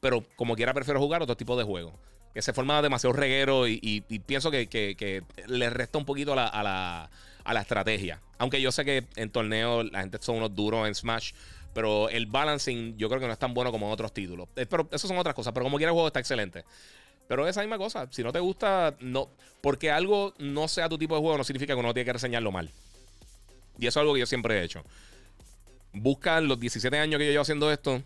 Pero 0.00 0.24
como 0.36 0.56
quiera 0.56 0.72
prefiero 0.72 0.98
jugar 0.98 1.20
otro 1.20 1.36
tipo 1.36 1.58
de 1.58 1.64
juego. 1.64 1.92
Que 2.32 2.40
se 2.40 2.54
forma 2.54 2.80
demasiado 2.80 3.12
reguero 3.12 3.68
y, 3.68 4.00
pienso 4.24 4.50
que, 4.50 5.22
le 5.46 5.68
resta 5.68 5.98
un 5.98 6.06
poquito 6.06 6.32
a 6.32 6.62
la, 6.62 7.60
estrategia. 7.60 8.18
Aunque 8.38 8.62
yo 8.62 8.72
sé 8.72 8.86
que 8.86 9.04
en 9.16 9.28
torneos 9.28 9.92
la 9.92 10.00
gente 10.00 10.16
son 10.22 10.36
unos 10.36 10.54
duros 10.56 10.88
en 10.88 10.94
Smash. 10.94 11.32
Pero 11.74 12.08
el 12.08 12.24
balancing 12.24 12.96
yo 12.96 13.10
creo 13.10 13.20
que 13.20 13.26
no 13.26 13.32
es 13.34 13.38
tan 13.38 13.52
bueno 13.52 13.70
como 13.70 13.88
en 13.88 13.92
otros 13.92 14.14
títulos. 14.14 14.48
Eh, 14.56 14.64
pero 14.64 14.88
eso 14.90 15.06
son 15.06 15.18
otras 15.18 15.34
cosas. 15.34 15.52
Pero 15.52 15.64
como 15.64 15.76
quiera 15.76 15.90
el 15.90 15.94
juego 15.94 16.06
está 16.06 16.18
excelente. 16.18 16.64
Pero 17.30 17.46
esa 17.46 17.60
misma 17.60 17.78
cosa. 17.78 18.08
Si 18.10 18.24
no 18.24 18.32
te 18.32 18.40
gusta, 18.40 18.96
no. 18.98 19.30
Porque 19.60 19.92
algo 19.92 20.34
no 20.38 20.66
sea 20.66 20.88
tu 20.88 20.98
tipo 20.98 21.14
de 21.14 21.20
juego 21.20 21.38
no 21.38 21.44
significa 21.44 21.74
que 21.74 21.78
uno 21.78 21.94
tiene 21.94 22.04
que 22.04 22.12
reseñarlo 22.14 22.50
mal. 22.50 22.72
Y 23.78 23.86
eso 23.86 24.00
es 24.00 24.02
algo 24.02 24.14
que 24.14 24.18
yo 24.18 24.26
siempre 24.26 24.58
he 24.58 24.64
hecho. 24.64 24.82
Busca 25.92 26.40
los 26.40 26.58
17 26.58 26.98
años 26.98 27.18
que 27.20 27.26
yo 27.26 27.30
llevo 27.30 27.42
haciendo 27.42 27.70
esto. 27.70 28.02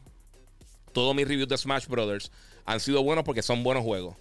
Todos 0.92 1.16
mis 1.16 1.26
reviews 1.26 1.48
de 1.48 1.56
Smash 1.56 1.86
Brothers 1.86 2.30
han 2.66 2.80
sido 2.80 3.02
buenos 3.02 3.24
porque 3.24 3.40
son 3.40 3.64
buenos 3.64 3.82
juegos. 3.82 4.14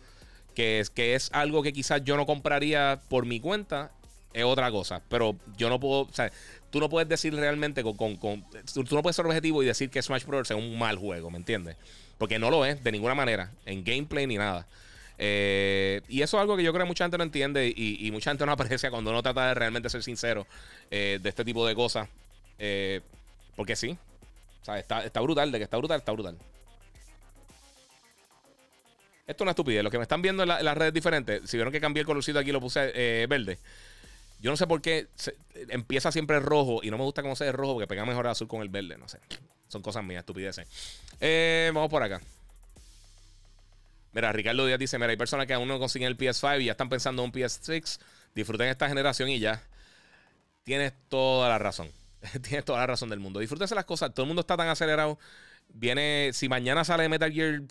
Que 0.56 0.80
es, 0.80 0.90
que 0.90 1.16
es 1.16 1.30
algo 1.34 1.64
que 1.64 1.74
quizás 1.74 2.02
yo 2.06 2.16
no 2.16 2.26
compraría 2.26 3.02
por 3.10 3.26
mi 3.26 3.42
cuenta. 3.42 3.92
Es 4.32 4.46
otra 4.46 4.72
cosa. 4.72 5.02
Pero 5.10 5.36
yo 5.58 5.68
no 5.68 5.82
puedo. 5.82 6.04
O 6.04 6.14
sea, 6.14 6.32
tú 6.70 6.80
no 6.80 6.88
puedes 6.88 7.10
decir 7.10 7.36
realmente 7.36 7.84
con, 7.84 7.98
con, 8.16 8.46
Tú 8.74 8.96
no 8.96 9.02
puedes 9.02 9.18
ser 9.18 9.26
objetivo 9.26 9.64
y 9.64 9.66
decir 9.66 9.90
que 9.90 10.02
Smash 10.02 10.24
Brothers 10.24 10.52
es 10.52 10.58
un 10.58 10.80
mal 10.80 10.96
juego, 10.96 11.30
¿me 11.30 11.40
entiendes? 11.40 11.76
Porque 12.18 12.40
no 12.40 12.50
lo 12.50 12.66
es 12.66 12.82
de 12.82 12.92
ninguna 12.94 13.16
manera. 13.16 13.52
En 13.66 13.84
gameplay 13.84 14.28
ni 14.28 14.38
nada. 14.38 14.66
Eh, 15.18 16.02
y 16.08 16.22
eso 16.22 16.38
es 16.38 16.42
algo 16.42 16.58
que 16.58 16.64
yo 16.64 16.74
creo 16.74 16.86
que 16.86 16.88
mucha 16.88 17.04
gente 17.06 17.18
no 17.18 17.24
entiende 17.24 17.72
y, 17.76 18.10
mucha 18.12 18.32
gente 18.32 18.46
no 18.46 18.52
aprecia 18.54 18.90
cuando 18.90 19.12
uno 19.12 19.22
trata 19.22 19.50
de 19.50 19.54
realmente 19.54 19.90
ser 19.90 20.04
sincero 20.04 20.48
eh, 20.92 21.20
de 21.22 21.30
este 21.30 21.46
tipo 21.46 21.66
de 21.68 21.76
cosas. 21.76 22.10
Eh, 22.60 23.02
porque 23.56 23.76
sí. 23.76 23.98
O 24.62 24.66
sea, 24.66 24.80
está, 24.80 25.22
brutal. 25.22 25.52
De 25.52 25.58
que 25.58 25.64
está 25.64 25.78
brutal, 25.78 26.00
está 26.00 26.12
brutal. 26.12 26.38
Esto 29.26 29.36
es 29.38 29.42
una 29.42 29.52
estupidez. 29.52 29.84
Los 29.84 29.92
que 29.92 29.98
me 29.98 30.04
están 30.04 30.22
viendo 30.22 30.44
en, 30.44 30.50
las 30.50 30.78
redes 30.78 30.94
diferentes, 30.94 31.50
si 31.50 31.58
vieron 31.58 31.72
que 31.72 31.80
cambié 31.80 32.02
el 32.02 32.08
colorcito 32.08 32.40
aquí 32.40 32.52
lo 32.52 32.60
puse 32.60 33.26
verde. 33.28 33.58
Yo 34.42 34.52
no 34.52 34.58
sé 34.58 34.68
por 34.68 34.82
qué 34.82 35.08
empieza 35.70 36.12
siempre 36.12 36.38
rojo 36.42 36.82
y 36.84 36.92
no 36.92 36.98
me 36.98 37.06
gusta 37.06 37.22
cómo 37.22 37.36
se 37.36 37.46
ve 37.46 37.54
rojo 37.54 37.76
porque 37.76 37.88
pega 37.88 38.06
mejor 38.06 38.26
el 38.26 38.32
azul 38.32 38.48
con 38.48 38.62
el 38.62 38.70
verde. 38.70 38.98
No 38.98 39.08
sé. 39.08 39.20
Son 39.70 39.82
cosas 39.82 40.04
mías, 40.04 40.20
estupideces. 40.22 40.68
vamos 41.74 41.90
por 41.90 42.04
acá. 42.04 42.22
Mira, 44.14 44.32
Ricardo 44.32 44.66
Díaz 44.66 44.80
dice: 44.80 44.98
Mira, 44.98 45.12
hay 45.12 45.18
personas 45.18 45.48
que 45.48 45.54
aún 45.54 45.68
no 45.68 45.80
consiguen 45.80 46.08
el 46.08 46.18
PS5 46.18 46.62
y 46.62 46.66
ya 46.66 46.72
están 46.72 46.90
pensando 46.90 47.24
en 47.24 47.30
un 47.30 47.34
PS6. 47.34 48.00
Disfruten 48.34 48.68
esta 48.68 48.88
generación 48.88 49.30
y 49.30 49.40
ya. 49.40 49.62
Tienes 50.64 50.94
toda 51.10 51.50
la 51.50 51.58
razón. 51.58 51.92
Tienes 52.42 52.64
toda 52.64 52.80
la 52.80 52.88
razón 52.88 53.10
del 53.10 53.20
mundo. 53.20 53.40
Disfrútense 53.40 53.76
las 53.76 53.86
cosas. 53.86 54.14
Todo 54.14 54.24
el 54.24 54.28
mundo 54.28 54.42
está 54.42 54.56
tan 54.56 54.70
acelerado. 54.70 55.20
Viene, 55.70 56.32
si 56.34 56.48
mañana 56.48 56.84
sale 56.84 57.10
Metal 57.10 57.32
Gear 57.32 57.62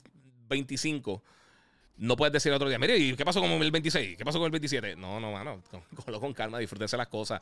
25, 0.48 1.22
no 1.98 2.16
puedes 2.16 2.32
decir 2.32 2.52
otro 2.52 2.68
día, 2.68 2.78
mire, 2.78 2.96
¿y 2.96 3.14
qué 3.14 3.24
pasó 3.24 3.40
con 3.40 3.50
el 3.50 3.70
26? 3.70 4.16
¿Qué 4.16 4.24
pasó 4.24 4.38
con 4.38 4.46
el 4.46 4.50
27? 4.50 4.96
No, 4.96 5.20
no, 5.20 5.32
mano. 5.32 5.62
Cógelo 5.96 6.20
con 6.20 6.32
calma, 6.32 6.58
disfrútense 6.58 6.96
las 6.96 7.08
cosas. 7.08 7.40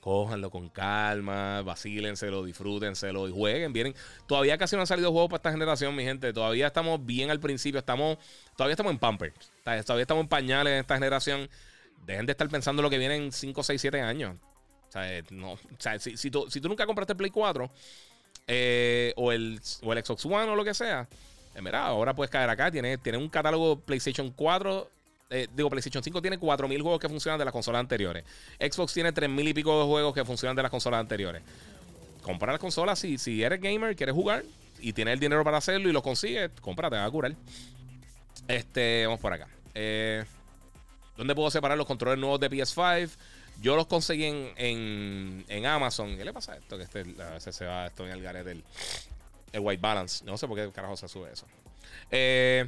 Cójanlo 0.00 0.50
con 0.50 0.68
calma, 0.68 1.62
vacílenselo, 1.62 2.44
disfrútenselo 2.44 3.26
y 3.28 3.32
jueguen. 3.32 3.72
Vienen. 3.72 3.94
Todavía 4.26 4.58
casi 4.58 4.76
no 4.76 4.82
han 4.82 4.86
salido 4.86 5.10
juegos 5.10 5.30
para 5.30 5.38
esta 5.38 5.52
generación, 5.52 5.96
mi 5.96 6.04
gente. 6.04 6.32
Todavía 6.32 6.66
estamos 6.66 7.04
bien 7.06 7.30
al 7.30 7.40
principio. 7.40 7.78
Estamos, 7.78 8.18
todavía 8.56 8.74
estamos 8.74 8.92
en 8.92 8.98
Pampers. 8.98 9.34
Todavía 9.62 10.02
estamos 10.02 10.22
en 10.22 10.28
pañales 10.28 10.74
en 10.74 10.80
esta 10.80 10.94
generación. 10.94 11.48
Dejen 12.04 12.26
de 12.26 12.32
estar 12.32 12.48
pensando 12.50 12.82
lo 12.82 12.90
que 12.90 12.98
viene 12.98 13.16
en 13.16 13.32
5, 13.32 13.62
6, 13.62 13.80
7 13.80 14.00
años. 14.02 14.36
O 14.88 14.92
sea, 14.92 15.16
eh, 15.16 15.24
no, 15.30 15.52
o 15.52 15.58
sea 15.78 15.98
si, 15.98 16.30
tú, 16.30 16.46
nunca 16.64 16.84
compraste 16.86 17.14
el 17.14 17.16
Play 17.16 17.30
4 17.30 17.70
eh, 18.46 19.12
o, 19.16 19.32
el, 19.32 19.60
o 19.82 19.92
el 19.92 20.04
Xbox 20.04 20.26
One 20.26 20.50
o 20.50 20.54
lo 20.54 20.64
que 20.64 20.74
sea, 20.74 21.08
eh, 21.54 21.62
mira, 21.62 21.86
ahora 21.86 22.14
puedes 22.14 22.30
caer 22.30 22.50
acá. 22.50 22.70
Tiene, 22.70 22.98
tiene 22.98 23.18
un 23.18 23.28
catálogo 23.28 23.78
PlayStation 23.80 24.30
4 24.30 24.90
eh, 25.30 25.48
digo, 25.52 25.70
PlayStation 25.70 26.02
5 26.02 26.20
tiene 26.20 26.38
4.000 26.38 26.80
juegos 26.80 27.00
que 27.00 27.08
funcionan 27.08 27.38
de 27.38 27.44
las 27.44 27.52
consolas 27.52 27.80
anteriores. 27.80 28.24
Xbox 28.60 28.92
tiene 28.92 29.12
3.000 29.12 29.48
y 29.48 29.54
pico 29.54 29.80
de 29.80 29.86
juegos 29.86 30.14
que 30.14 30.24
funcionan 30.24 30.54
de 30.54 30.62
las 30.62 30.70
consolas 30.70 31.00
anteriores. 31.00 31.42
Compra 32.22 32.52
las 32.52 32.60
consolas 32.60 32.98
si, 32.98 33.18
si 33.18 33.42
eres 33.42 33.60
gamer, 33.60 33.96
quieres 33.96 34.14
jugar 34.14 34.44
y 34.80 34.92
tienes 34.92 35.14
el 35.14 35.20
dinero 35.20 35.42
para 35.42 35.58
hacerlo 35.58 35.88
y 35.88 35.92
lo 35.92 36.02
consigues, 36.02 36.50
cómprate, 36.60 36.96
va 36.96 37.04
a 37.04 37.10
curar. 37.10 37.34
Este, 38.46 39.06
vamos 39.06 39.20
por 39.20 39.32
acá. 39.32 39.48
Eh, 39.74 40.24
¿Dónde 41.16 41.34
puedo 41.34 41.50
separar 41.50 41.78
los 41.78 41.86
controles 41.86 42.18
nuevos 42.18 42.38
de 42.38 42.50
PS5? 42.50 43.10
Yo 43.60 43.76
los 43.76 43.86
conseguí 43.86 44.24
en, 44.24 45.44
en, 45.48 45.66
Amazon. 45.66 46.16
¿Qué 46.16 46.24
le 46.24 46.32
pasa 46.32 46.52
a 46.52 46.56
esto? 46.56 46.76
Que 46.76 46.84
este, 46.84 47.00
a 47.22 47.30
veces 47.30 47.54
se 47.54 47.64
va 47.64 47.86
esto 47.86 48.04
en 48.04 48.12
el 48.12 48.22
garete 48.22 48.50
del 48.50 48.64
el 49.54 49.60
white 49.60 49.80
balance. 49.80 50.24
No 50.24 50.36
sé 50.36 50.46
por 50.46 50.56
qué 50.56 50.70
carajo 50.72 50.96
se 50.96 51.08
sube 51.08 51.32
eso. 51.32 51.46
Eh, 52.10 52.66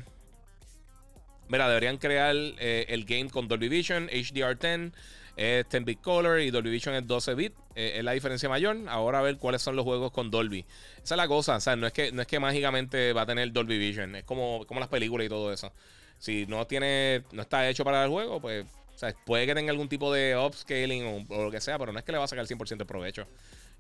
Mira, 1.49 1.69
deberían 1.69 1.97
crear 1.99 2.35
eh, 2.35 2.87
el 2.89 3.05
game 3.05 3.31
con 3.31 3.47
Dolby 3.47 3.69
Vision, 3.69 4.09
HDR10, 4.09 4.93
10-bit 5.37 6.01
color 6.01 6.41
y 6.41 6.51
Dolby 6.51 6.71
Vision 6.71 6.95
es 6.97 7.05
12-bit. 7.05 7.53
Eh, 7.77 7.95
es 7.99 8.05
la 8.05 8.13
diferencia 8.13 8.49
mayor. 8.49 8.77
Ahora 8.89 9.21
a 9.21 9.23
ver 9.23 9.37
cuáles 9.37 9.63
son 9.63 9.77
los 9.77 9.85
juegos 9.85 10.11
con 10.11 10.31
Dolby. 10.31 10.65
Esa 11.03 11.15
es 11.15 11.17
la 11.17 11.29
cosa. 11.29 11.57
O 11.57 11.61
sea, 11.61 11.77
no 11.77 11.87
es 11.87 11.93
que, 11.93 12.11
no 12.11 12.23
es 12.23 12.27
que 12.27 12.41
mágicamente 12.41 13.13
va 13.13 13.23
a 13.23 13.27
tener 13.27 13.53
Dolby 13.53 13.79
Vision. 13.79 14.17
Es 14.17 14.25
como, 14.25 14.67
como 14.67 14.81
las 14.81 14.89
películas 14.89 15.27
y 15.27 15.29
todo 15.29 15.53
eso. 15.53 15.73
Si 16.19 16.47
no 16.47 16.67
tiene, 16.67 17.23
no 17.33 17.43
está 17.43 17.69
hecho 17.69 17.85
para 17.85 18.03
el 18.03 18.11
juego, 18.11 18.41
pues 18.41 18.65
o 18.95 18.99
sea, 18.99 19.15
puede 19.27 19.45
que 19.47 19.55
tenga 19.55 19.71
algún 19.71 19.91
tipo 19.91 20.11
de 20.11 20.35
upscaling 20.37 21.27
o, 21.29 21.45
lo 21.45 21.51
que 21.51 21.61
sea, 21.61 21.79
pero 21.79 21.93
no 21.93 21.99
es 21.99 22.05
que 22.05 22.13
le 22.13 22.19
va 22.19 22.25
a 22.25 22.29
sacar 22.29 22.47
el 22.49 22.49
100% 22.49 22.79
de 22.79 22.87
provecho. 22.87 23.27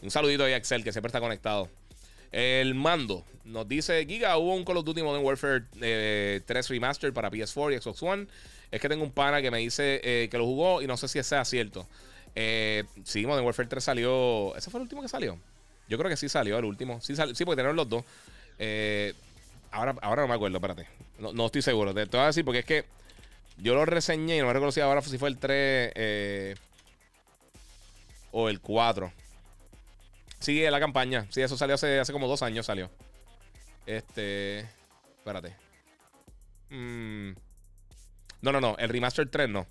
Un 0.02 0.10
saludito 0.10 0.44
a 0.44 0.50
Excel, 0.54 0.84
que 0.84 0.92
siempre 0.92 1.08
está 1.08 1.20
conectado. 1.20 1.70
El 2.32 2.74
mando. 2.74 3.24
Nos 3.44 3.68
dice 3.68 4.04
Giga, 4.06 4.36
hubo 4.38 4.54
un 4.54 4.64
Call 4.64 4.78
of 4.78 4.84
Duty 4.84 5.02
Modern 5.02 5.24
Warfare 5.24 5.60
3 5.70 5.80
eh, 5.80 6.42
Remastered 6.68 7.12
para 7.12 7.30
PS4 7.30 7.74
y 7.76 7.80
Xbox 7.80 8.02
One. 8.02 8.26
Es 8.70 8.80
que 8.80 8.88
tengo 8.88 9.04
un 9.04 9.12
pana 9.12 9.40
que 9.40 9.50
me 9.50 9.58
dice 9.58 10.00
eh, 10.02 10.28
que 10.28 10.36
lo 10.36 10.44
jugó 10.44 10.82
y 10.82 10.86
no 10.86 10.96
sé 10.96 11.06
si 11.06 11.22
sea 11.22 11.44
cierto. 11.44 11.86
Eh, 12.34 12.84
sí, 13.04 13.24
Modern 13.24 13.46
Warfare 13.46 13.68
3 13.68 13.84
salió. 13.84 14.54
¿Ese 14.56 14.70
fue 14.70 14.80
el 14.80 14.82
último 14.82 15.02
que 15.02 15.08
salió? 15.08 15.38
Yo 15.88 15.96
creo 15.96 16.10
que 16.10 16.16
sí 16.16 16.28
salió 16.28 16.58
el 16.58 16.64
último. 16.64 17.00
Sí, 17.00 17.14
sí 17.14 17.44
porque 17.44 17.62
tenemos 17.62 17.76
los 17.76 17.88
dos. 17.88 18.04
ahora, 19.70 19.94
ahora 20.02 20.22
no 20.22 20.28
me 20.28 20.34
acuerdo, 20.34 20.56
espérate. 20.56 20.88
No, 21.18 21.46
estoy 21.46 21.62
seguro. 21.62 21.94
Te, 21.94 22.04
voy 22.04 22.20
a 22.20 22.26
decir 22.26 22.44
porque 22.44 22.58
es 22.58 22.66
que 22.66 22.84
yo 23.58 23.74
lo 23.74 23.86
reseñé 23.86 24.38
y 24.38 24.40
no 24.40 24.48
me 24.48 24.52
reconocía 24.52 24.84
ahora 24.84 25.00
si 25.02 25.18
fue 25.18 25.28
el 25.28 25.38
3 25.38 26.58
o 28.32 28.48
el 28.48 28.60
4. 28.60 29.12
Sí, 30.38 30.60
la 30.62 30.80
campaña. 30.80 31.26
Sí, 31.30 31.42
eso 31.42 31.56
salió 31.56 31.74
hace, 31.74 31.98
hace 31.98 32.12
como 32.12 32.28
dos 32.28 32.42
años. 32.42 32.66
Salió. 32.66 32.90
Este. 33.86 34.60
Espérate. 35.18 35.56
Mm. 36.70 37.32
No, 38.42 38.52
no, 38.52 38.60
no. 38.60 38.76
El 38.78 38.88
Remaster 38.88 39.28
3 39.28 39.48
no. 39.48 39.66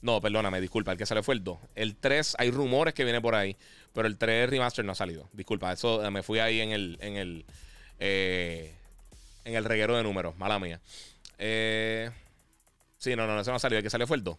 No, 0.00 0.20
perdóname, 0.20 0.60
disculpa. 0.60 0.92
El 0.92 0.98
que 0.98 1.06
salió 1.06 1.22
fue 1.22 1.34
el 1.34 1.44
2. 1.44 1.58
El 1.74 1.96
3, 1.96 2.36
hay 2.38 2.50
rumores 2.50 2.92
que 2.92 3.04
viene 3.04 3.20
por 3.20 3.34
ahí. 3.34 3.56
Pero 3.92 4.08
el 4.08 4.18
3 4.18 4.50
Remaster 4.50 4.84
no 4.84 4.92
ha 4.92 4.96
salido. 4.96 5.28
Disculpa, 5.32 5.72
eso 5.72 6.04
eh, 6.04 6.10
me 6.10 6.22
fui 6.22 6.40
ahí 6.40 6.60
en 6.60 6.72
el. 6.72 6.98
En 7.00 7.16
el. 7.16 7.44
Eh, 7.98 8.74
en 9.44 9.54
el 9.54 9.64
reguero 9.64 9.96
de 9.96 10.02
números. 10.02 10.36
Mala 10.36 10.58
mía. 10.58 10.80
Eh, 11.38 12.10
sí, 12.98 13.16
no, 13.16 13.26
no, 13.26 13.40
eso 13.40 13.50
no 13.50 13.56
ha 13.56 13.60
salido. 13.60 13.78
El 13.78 13.84
que 13.84 13.90
salió 13.90 14.06
fue 14.06 14.16
el 14.16 14.24
2. 14.24 14.36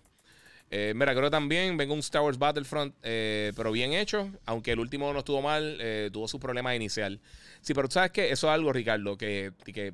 Eh, 0.76 0.92
mira, 0.96 1.14
creo 1.14 1.30
también 1.30 1.78
vengo 1.78 1.94
un 1.94 2.00
Star 2.00 2.24
Wars 2.24 2.40
Battlefront, 2.40 2.96
eh, 3.04 3.54
pero 3.56 3.72
bien 3.72 3.94
hecho. 3.94 4.32
Aunque 4.48 4.72
el 4.72 4.80
último 4.80 5.14
no 5.14 5.20
estuvo 5.20 5.40
mal, 5.40 5.78
eh, 5.80 6.10
tuvo 6.12 6.28
sus 6.28 6.42
problemas 6.42 6.76
inicial. 6.76 7.20
Sí, 7.62 7.76
pero 7.76 7.88
tú 7.88 7.94
sabes 7.94 8.10
que 8.10 8.32
eso 8.32 8.48
es 8.48 8.54
algo, 8.56 8.74
Ricardo, 8.74 9.16
que, 9.16 9.52
que 9.66 9.94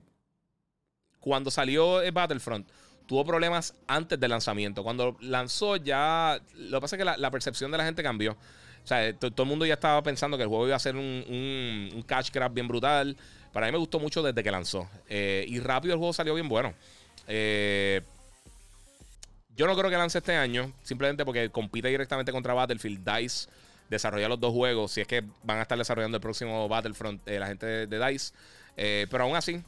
cuando 1.19 1.51
salió 1.51 2.01
el 2.01 2.13
Battlefront, 2.13 2.65
tuvo 3.07 3.25
problemas 3.25 3.75
antes 3.87 4.17
del 4.17 4.31
lanzamiento. 4.31 4.81
Cuando 4.81 5.17
lanzó 5.19 5.75
ya, 5.75 6.39
lo 6.55 6.77
que 6.77 6.81
pasa 6.81 6.95
es 6.95 6.99
que 6.99 7.19
la, 7.19 7.29
percepción 7.29 7.71
de 7.71 7.77
la 7.77 7.83
gente 7.83 8.01
cambió. 8.01 8.31
O 8.31 8.87
sea, 8.87 9.13
todo 9.13 9.43
el 9.43 9.49
mundo 9.49 9.65
ya 9.65 9.73
estaba 9.73 10.01
pensando 10.01 10.37
que 10.37 10.43
el 10.43 10.49
juego 10.49 10.65
iba 10.65 10.77
a 10.77 10.79
ser 10.79 10.95
un, 10.95 11.25
un, 11.27 11.89
un 11.93 12.53
bien 12.53 12.69
brutal. 12.69 13.17
Para 13.51 13.65
mí 13.65 13.73
me 13.73 13.79
gustó 13.79 13.99
mucho 13.99 14.23
desde 14.23 14.41
que 14.41 14.49
lanzó. 14.49 14.89
y 15.09 15.59
rápido 15.59 15.93
el 15.93 15.97
juego 15.97 16.13
salió 16.13 16.35
bien 16.35 16.47
bueno. 16.47 16.73
Eh, 17.27 18.01
yo 19.59 19.67
no 19.67 19.75
creo 19.75 19.89
que 19.89 19.97
lance 19.97 20.17
este 20.19 20.37
año, 20.37 20.71
simplemente 20.83 21.25
porque 21.25 21.49
compite 21.49 21.89
directamente 21.89 22.31
contra 22.31 22.53
Battlefield. 22.53 23.03
DICE 23.03 23.49
desarrolla 23.89 24.29
los 24.29 24.39
dos 24.39 24.53
juegos, 24.53 24.93
si 24.93 25.01
es 25.01 25.07
que 25.07 25.21
van 25.43 25.57
a 25.57 25.63
estar 25.63 25.77
desarrollando 25.77 26.15
el 26.15 26.21
próximo 26.21 26.69
Battlefront 26.69 27.27
eh, 27.27 27.39
la 27.39 27.47
gente 27.47 27.65
de, 27.65 28.07
DICE. 28.07 28.33
Eh, 28.77 29.05
pero 29.11 29.25
aún 29.25 29.35
así, 29.35 29.61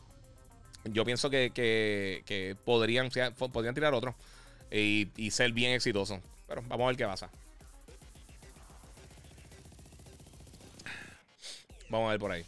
yo 0.85 1.03
pienso 1.03 1.30
que, 1.30 2.55
podrían, 2.63 3.09
podrían 3.51 3.76
tirar 3.76 3.93
otro 3.93 4.15
y, 4.72 5.09
ser 5.30 5.51
bien 5.51 5.73
exitoso. 5.73 6.22
Pero 6.47 6.61
vamos 6.69 6.85
a 6.85 6.88
ver 6.88 6.95
qué 6.95 7.05
pasa. 7.05 7.30
Vamos 11.89 12.07
a 12.07 12.11
ver 12.11 12.19
por 12.22 12.31
ahí. 12.31 12.45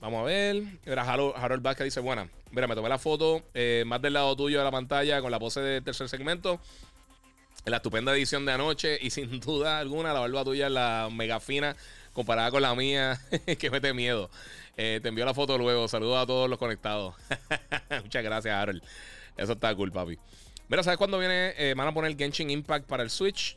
Vamos 0.00 0.20
a 0.20 0.24
ver. 0.24 0.62
Harold, 0.86 1.62
Vázquez 1.62 1.84
dice: 1.84 2.00
Buena. 2.00 2.28
Mira, 2.50 2.66
me 2.66 2.74
tomé 2.74 2.88
la 2.88 2.98
foto 2.98 3.42
eh, 3.54 3.84
más 3.86 4.00
del 4.00 4.12
lado 4.12 4.36
tuyo 4.36 4.58
de 4.58 4.64
la 4.64 4.70
pantalla 4.70 5.20
con 5.20 5.30
la 5.30 5.38
pose 5.38 5.60
del 5.60 5.82
tercer 5.82 6.08
segmento. 6.08 6.60
En 7.64 7.70
la 7.70 7.78
estupenda 7.78 8.14
edición 8.14 8.46
de 8.46 8.52
anoche 8.52 8.98
y 9.00 9.10
sin 9.10 9.40
duda 9.40 9.78
alguna 9.78 10.12
la 10.12 10.20
barba 10.20 10.44
tuya 10.44 10.66
es 10.66 10.72
la 10.72 11.08
mega 11.12 11.40
fina 11.40 11.76
comparada 12.12 12.50
con 12.50 12.62
la 12.62 12.74
mía 12.74 13.20
que 13.58 13.70
mete 13.70 13.92
miedo. 13.92 14.30
Eh, 14.76 15.00
te 15.02 15.08
envío 15.08 15.24
la 15.24 15.34
foto 15.34 15.58
luego. 15.58 15.88
Saludos 15.88 16.22
a 16.22 16.26
todos 16.26 16.48
los 16.48 16.58
conectados. 16.58 17.14
Muchas 18.02 18.22
gracias, 18.22 18.54
Harold. 18.54 18.82
Eso 19.36 19.52
está 19.52 19.74
cool, 19.74 19.92
papi. 19.92 20.18
Mira, 20.68 20.82
¿sabes 20.82 20.98
cuándo 20.98 21.18
viene? 21.18 21.54
Eh, 21.56 21.74
van 21.76 21.88
a 21.88 21.94
poner 21.94 22.16
Genshin 22.16 22.50
Impact 22.50 22.86
para 22.86 23.02
el 23.02 23.10
Switch. 23.10 23.56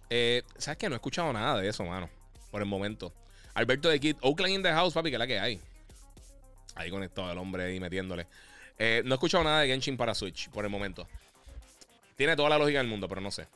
¿Sabes 0.58 0.78
que 0.78 0.88
No 0.90 0.96
he 0.96 0.98
escuchado 0.98 1.34
nada 1.34 1.60
de 1.60 1.68
eso, 1.68 1.84
mano. 1.84 2.10
Por 2.52 2.62
el 2.62 2.68
momento. 2.68 3.14
Alberto 3.54 3.90
de 3.90 4.00
Kid. 4.00 4.16
Oakland 4.22 4.56
in 4.56 4.64
the 4.64 4.72
house, 4.72 4.94
papi, 4.94 5.10
que 5.10 5.16
es 5.16 5.20
la 5.20 5.28
que 5.28 5.40
hay. 5.40 5.60
Ahí 6.76 6.90
conectado 6.90 7.32
el 7.32 7.38
hombre 7.38 7.64
ahí 7.64 7.80
metiéndole. 7.80 8.28
Eh, 8.78 9.02
no 9.06 9.14
he 9.14 9.16
escuchado 9.16 9.44
nada 9.44 9.62
de 9.62 9.68
Genshin 9.68 9.98
para 9.98 10.16
Switch 10.16 10.50
por 10.50 10.64
el 10.64 10.72
momento. 10.72 11.08
Tiene 12.16 12.36
toda 12.36 12.50
la 12.50 12.58
lógica 12.58 12.80
del 12.80 12.88
mundo, 12.88 13.08
pero 13.08 13.22
no 13.22 13.32
sé. 13.32 13.48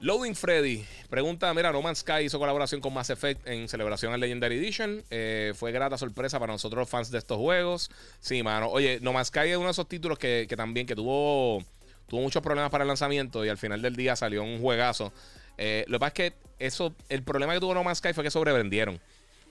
Loading 0.00 0.36
Freddy 0.36 0.84
pregunta: 1.10 1.52
Mira, 1.52 1.72
No 1.72 1.82
Man's 1.82 1.98
Sky 1.98 2.24
hizo 2.24 2.38
colaboración 2.38 2.80
con 2.80 2.94
Mass 2.94 3.10
Effect 3.10 3.46
en 3.48 3.68
celebración 3.68 4.12
al 4.12 4.20
Legendary 4.20 4.56
Edition. 4.56 5.02
Eh, 5.10 5.52
fue 5.56 5.72
grata 5.72 5.98
sorpresa 5.98 6.38
para 6.38 6.52
nosotros, 6.52 6.88
fans 6.88 7.10
de 7.10 7.18
estos 7.18 7.36
juegos. 7.38 7.90
Sí, 8.20 8.44
mano. 8.44 8.68
Oye, 8.68 9.00
No 9.02 9.12
Man's 9.12 9.28
Sky 9.28 9.50
es 9.50 9.56
uno 9.56 9.66
de 9.66 9.72
esos 9.72 9.88
títulos 9.88 10.16
que, 10.18 10.46
también 10.56 10.86
que 10.86 10.94
tuvo, 10.94 11.64
tuvo 12.06 12.20
muchos 12.20 12.42
problemas 12.42 12.70
para 12.70 12.84
el 12.84 12.88
lanzamiento 12.88 13.44
y 13.44 13.48
al 13.48 13.58
final 13.58 13.82
del 13.82 13.96
día 13.96 14.14
salió 14.14 14.44
un 14.44 14.60
juegazo. 14.60 15.12
Eh, 15.56 15.84
lo 15.88 15.98
que 15.98 16.00
pasa 16.00 16.08
es 16.08 16.14
que 16.14 16.32
eso, 16.60 16.94
el 17.08 17.24
problema 17.24 17.54
que 17.54 17.60
tuvo 17.60 17.74
No 17.74 17.82
Man's 17.82 17.98
Sky 17.98 18.12
fue 18.12 18.22
que 18.22 18.30
sobrevendieron. 18.30 19.00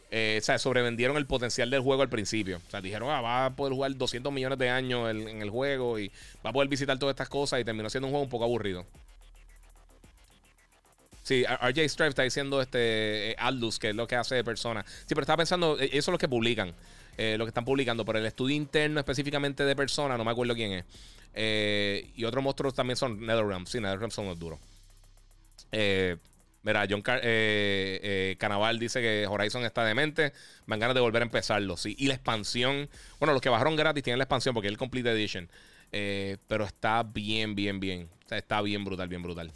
Eh, 0.09 0.38
o 0.41 0.43
sea, 0.43 0.57
sobrevendieron 0.57 1.17
el 1.17 1.25
potencial 1.25 1.69
del 1.69 1.81
juego 1.81 2.01
al 2.01 2.09
principio. 2.09 2.61
O 2.65 2.71
sea, 2.71 2.81
dijeron, 2.81 3.09
ah, 3.09 3.21
va 3.21 3.45
a 3.45 3.55
poder 3.55 3.73
jugar 3.73 3.95
200 3.95 4.31
millones 4.31 4.57
de 4.57 4.69
años 4.69 5.09
en, 5.09 5.41
el 5.41 5.49
juego 5.49 5.99
y 5.99 6.09
va 6.45 6.51
a 6.51 6.53
poder 6.53 6.69
visitar 6.69 6.97
todas 6.97 7.13
estas 7.13 7.29
cosas 7.29 7.59
y 7.59 7.65
terminó 7.65 7.89
siendo 7.89 8.07
un 8.07 8.11
juego 8.11 8.23
un 8.23 8.29
poco 8.29 8.45
aburrido. 8.45 8.85
Sí, 11.23 11.43
RJ 11.43 11.89
Stripe 11.89 12.09
está 12.09 12.23
diciendo 12.23 12.61
este 12.61 13.31
eh, 13.31 13.35
Aldus, 13.38 13.79
que 13.79 13.89
es 13.89 13.95
lo 13.95 14.07
que 14.07 14.15
hace 14.15 14.35
de 14.35 14.45
persona. 14.45 14.85
Sí, 14.88 15.09
pero 15.09 15.21
estaba 15.21 15.38
pensando, 15.38 15.77
eh, 15.77 15.89
eso 15.91 16.11
es 16.11 16.13
lo 16.13 16.17
que 16.17 16.29
publican, 16.29 16.69
lo 16.69 17.45
que 17.45 17.49
están 17.49 17.65
publicando, 17.65 18.05
pero 18.05 18.19
el 18.19 18.25
estudio 18.25 18.55
interno 18.55 18.99
específicamente 18.99 19.65
de 19.65 19.75
persona, 19.75 20.17
no 20.17 20.23
me 20.23 20.31
acuerdo 20.31 20.53
quién 20.53 20.71
es. 20.71 22.05
y 22.15 22.23
otros 22.23 22.41
monstruos 22.41 22.73
también 22.73 22.95
son 22.95 23.19
NetherRealm. 23.19 23.65
Sí, 23.65 23.81
NetherRealm 23.81 24.11
son 24.11 24.27
los 24.27 24.39
duros. 24.39 24.59
Eh, 26.68 26.73
Mira, 26.73 26.85
John 26.89 27.02
eh, 27.07 27.99
eh, 28.03 28.35
Canaval 28.38 28.77
dice 28.77 29.02
que 29.02 29.26
Horizon 29.26 29.64
está 29.64 29.85
demente. 29.85 30.34
Van 30.65 30.80
ganas 30.80 30.95
de 30.95 31.02
volver 31.02 31.22
a 31.22 31.26
empezarlo. 31.26 31.77
Sí. 31.77 31.95
Y 31.98 32.07
la 32.07 32.15
expansión. 32.15 32.89
Bueno, 33.19 33.34
los 33.34 33.41
que 33.41 33.49
bajaron 33.49 33.76
gratis 33.76 34.03
tienen 34.03 34.18
la 34.18 34.26
expansión 34.26 34.53
porque 34.53 34.68
es 34.68 34.72
el 34.72 34.77
Complete 34.77 35.11
Edition. 35.11 35.49
Eh, 35.91 36.38
pero 36.48 36.65
está 36.65 37.03
bien, 37.03 37.56
bien, 37.56 37.80
bien. 37.80 38.10
Está 38.30 38.61
bien 38.61 38.84
brutal, 38.84 39.07
bien 39.07 39.23
brutal. 39.23 39.52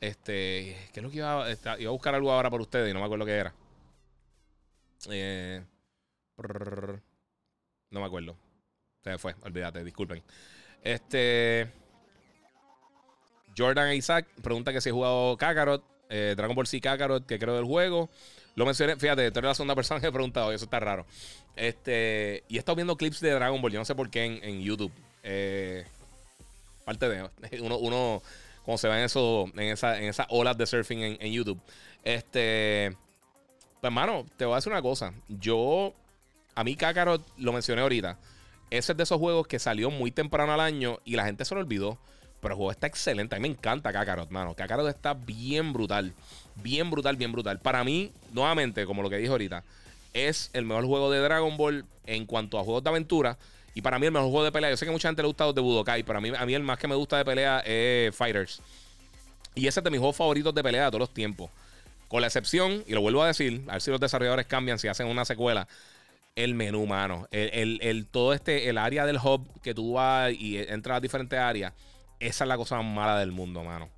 Este. 0.00 0.76
¿Qué 0.92 1.00
es 1.00 1.02
lo 1.02 1.10
que 1.10 1.16
iba 1.16 1.46
a, 1.46 1.80
iba 1.80 1.88
a 1.88 1.92
buscar 1.92 2.14
algo 2.14 2.30
ahora 2.30 2.50
para 2.50 2.62
ustedes 2.62 2.90
y 2.90 2.94
no 2.94 3.00
me 3.00 3.06
acuerdo 3.06 3.26
qué 3.26 3.32
era. 3.32 3.54
no 7.90 8.00
me 8.00 8.06
acuerdo. 8.06 8.36
Se 9.02 9.18
fue, 9.18 9.34
olvídate, 9.42 9.82
disculpen. 9.82 10.22
Este. 10.82 11.72
Jordan 13.56 13.94
Isaac 13.94 14.26
pregunta 14.42 14.72
que 14.72 14.80
si 14.80 14.90
he 14.90 14.92
jugado 14.92 15.36
Kakarot. 15.36 15.95
Eh, 16.08 16.34
Dragon 16.36 16.54
Ball 16.54 16.66
Z 16.66 16.80
Kakarot, 16.80 17.26
que 17.26 17.38
creo 17.38 17.56
del 17.56 17.64
juego. 17.64 18.08
Lo 18.54 18.64
mencioné, 18.64 18.96
fíjate, 18.96 19.30
tú 19.30 19.38
eres 19.38 19.50
la 19.50 19.54
segunda 19.54 19.74
persona 19.74 20.00
que 20.00 20.06
he 20.06 20.12
preguntado, 20.12 20.52
eso 20.52 20.64
está 20.64 20.80
raro. 20.80 21.06
Este, 21.56 22.42
y 22.48 22.56
he 22.56 22.58
estado 22.58 22.76
viendo 22.76 22.96
clips 22.96 23.20
de 23.20 23.30
Dragon 23.30 23.60
Ball, 23.60 23.72
yo 23.72 23.78
no 23.78 23.84
sé 23.84 23.94
por 23.94 24.08
qué 24.08 24.24
en, 24.42 24.62
YouTube. 24.62 24.92
Eh, 25.22 25.84
parte 26.84 27.08
de 27.08 27.28
uno, 27.60 27.78
uno 27.78 28.22
como 28.64 28.78
se 28.78 28.88
ve 28.88 28.94
en 28.94 29.08
en 29.60 29.68
esa, 29.72 29.98
en 29.98 30.04
esas 30.04 30.26
olas 30.30 30.58
de 30.58 30.66
surfing 30.66 31.16
en, 31.20 31.32
YouTube. 31.32 31.60
Este, 32.02 32.96
pues 33.80 33.84
hermano, 33.84 34.26
te 34.36 34.44
voy 34.44 34.54
a 34.54 34.56
decir 34.56 34.72
una 34.72 34.82
cosa. 34.82 35.14
Yo, 35.28 35.94
a 36.54 36.64
mí 36.64 36.74
Kakarot, 36.76 37.24
lo 37.36 37.52
mencioné 37.52 37.82
ahorita. 37.82 38.18
Ese 38.70 38.92
es 38.92 38.96
de 38.96 39.04
esos 39.04 39.18
juegos 39.18 39.46
que 39.46 39.60
salió 39.60 39.90
muy 39.90 40.10
temprano 40.10 40.52
al 40.52 40.60
año 40.60 40.98
y 41.04 41.14
la 41.14 41.24
gente 41.24 41.44
se 41.44 41.54
lo 41.54 41.60
olvidó. 41.60 41.98
Pero 42.46 42.54
el 42.54 42.58
juego 42.58 42.70
está 42.70 42.86
excelente. 42.86 43.34
A 43.34 43.40
mí 43.40 43.48
me 43.48 43.54
encanta 43.54 43.92
Kakarot, 43.92 44.30
mano. 44.30 44.54
Kakarot 44.54 44.86
está 44.86 45.14
bien 45.14 45.72
brutal. 45.72 46.12
Bien 46.54 46.88
brutal, 46.88 47.16
bien 47.16 47.32
brutal. 47.32 47.58
Para 47.58 47.82
mí, 47.82 48.12
nuevamente, 48.32 48.86
como 48.86 49.02
lo 49.02 49.10
que 49.10 49.16
dije 49.16 49.32
ahorita, 49.32 49.64
es 50.14 50.50
el 50.52 50.64
mejor 50.64 50.86
juego 50.86 51.10
de 51.10 51.18
Dragon 51.18 51.56
Ball 51.56 51.84
en 52.06 52.24
cuanto 52.24 52.60
a 52.60 52.62
juegos 52.62 52.84
de 52.84 52.90
aventura. 52.90 53.36
Y 53.74 53.82
para 53.82 53.98
mí 53.98 54.06
el 54.06 54.12
mejor 54.12 54.30
juego 54.30 54.44
de 54.44 54.52
pelea. 54.52 54.70
Yo 54.70 54.76
sé 54.76 54.86
que 54.86 54.92
mucha 54.92 55.08
gente 55.08 55.22
le 55.22 55.26
gusta 55.26 55.44
los 55.44 55.56
de 55.56 55.60
Budokai, 55.60 56.04
pero 56.04 56.18
a 56.18 56.20
mí, 56.20 56.30
a 56.38 56.46
mí 56.46 56.54
el 56.54 56.62
más 56.62 56.78
que 56.78 56.86
me 56.86 56.94
gusta 56.94 57.18
de 57.18 57.24
pelea 57.24 57.64
es 57.66 58.14
Fighters. 58.14 58.62
Y 59.56 59.66
ese 59.66 59.80
es 59.80 59.84
de 59.84 59.90
mis 59.90 59.98
juegos 59.98 60.14
favoritos 60.14 60.54
de 60.54 60.62
pelea 60.62 60.84
de 60.84 60.90
todos 60.90 61.00
los 61.00 61.12
tiempos. 61.12 61.50
Con 62.06 62.20
la 62.20 62.28
excepción, 62.28 62.84
y 62.86 62.92
lo 62.92 63.00
vuelvo 63.00 63.24
a 63.24 63.26
decir, 63.26 63.64
a 63.66 63.72
ver 63.72 63.82
si 63.82 63.90
los 63.90 63.98
desarrolladores 63.98 64.46
cambian, 64.46 64.78
si 64.78 64.86
hacen 64.86 65.08
una 65.08 65.24
secuela, 65.24 65.66
el 66.36 66.54
menú, 66.54 66.86
mano. 66.86 67.26
El, 67.32 68.06
todo 68.08 68.34
este, 68.34 68.68
el 68.68 68.78
área 68.78 69.04
del 69.04 69.16
hub 69.16 69.44
que 69.62 69.74
tú 69.74 69.94
vas 69.94 70.32
y 70.32 70.58
entras 70.58 70.98
a 70.98 71.00
diferentes 71.00 71.36
áreas 71.36 71.72
esa 72.20 72.44
es 72.44 72.48
la 72.48 72.56
cosa 72.56 72.76
más 72.76 72.86
mala 72.86 73.18
del 73.18 73.32
mundo, 73.32 73.62
mano. 73.64 73.88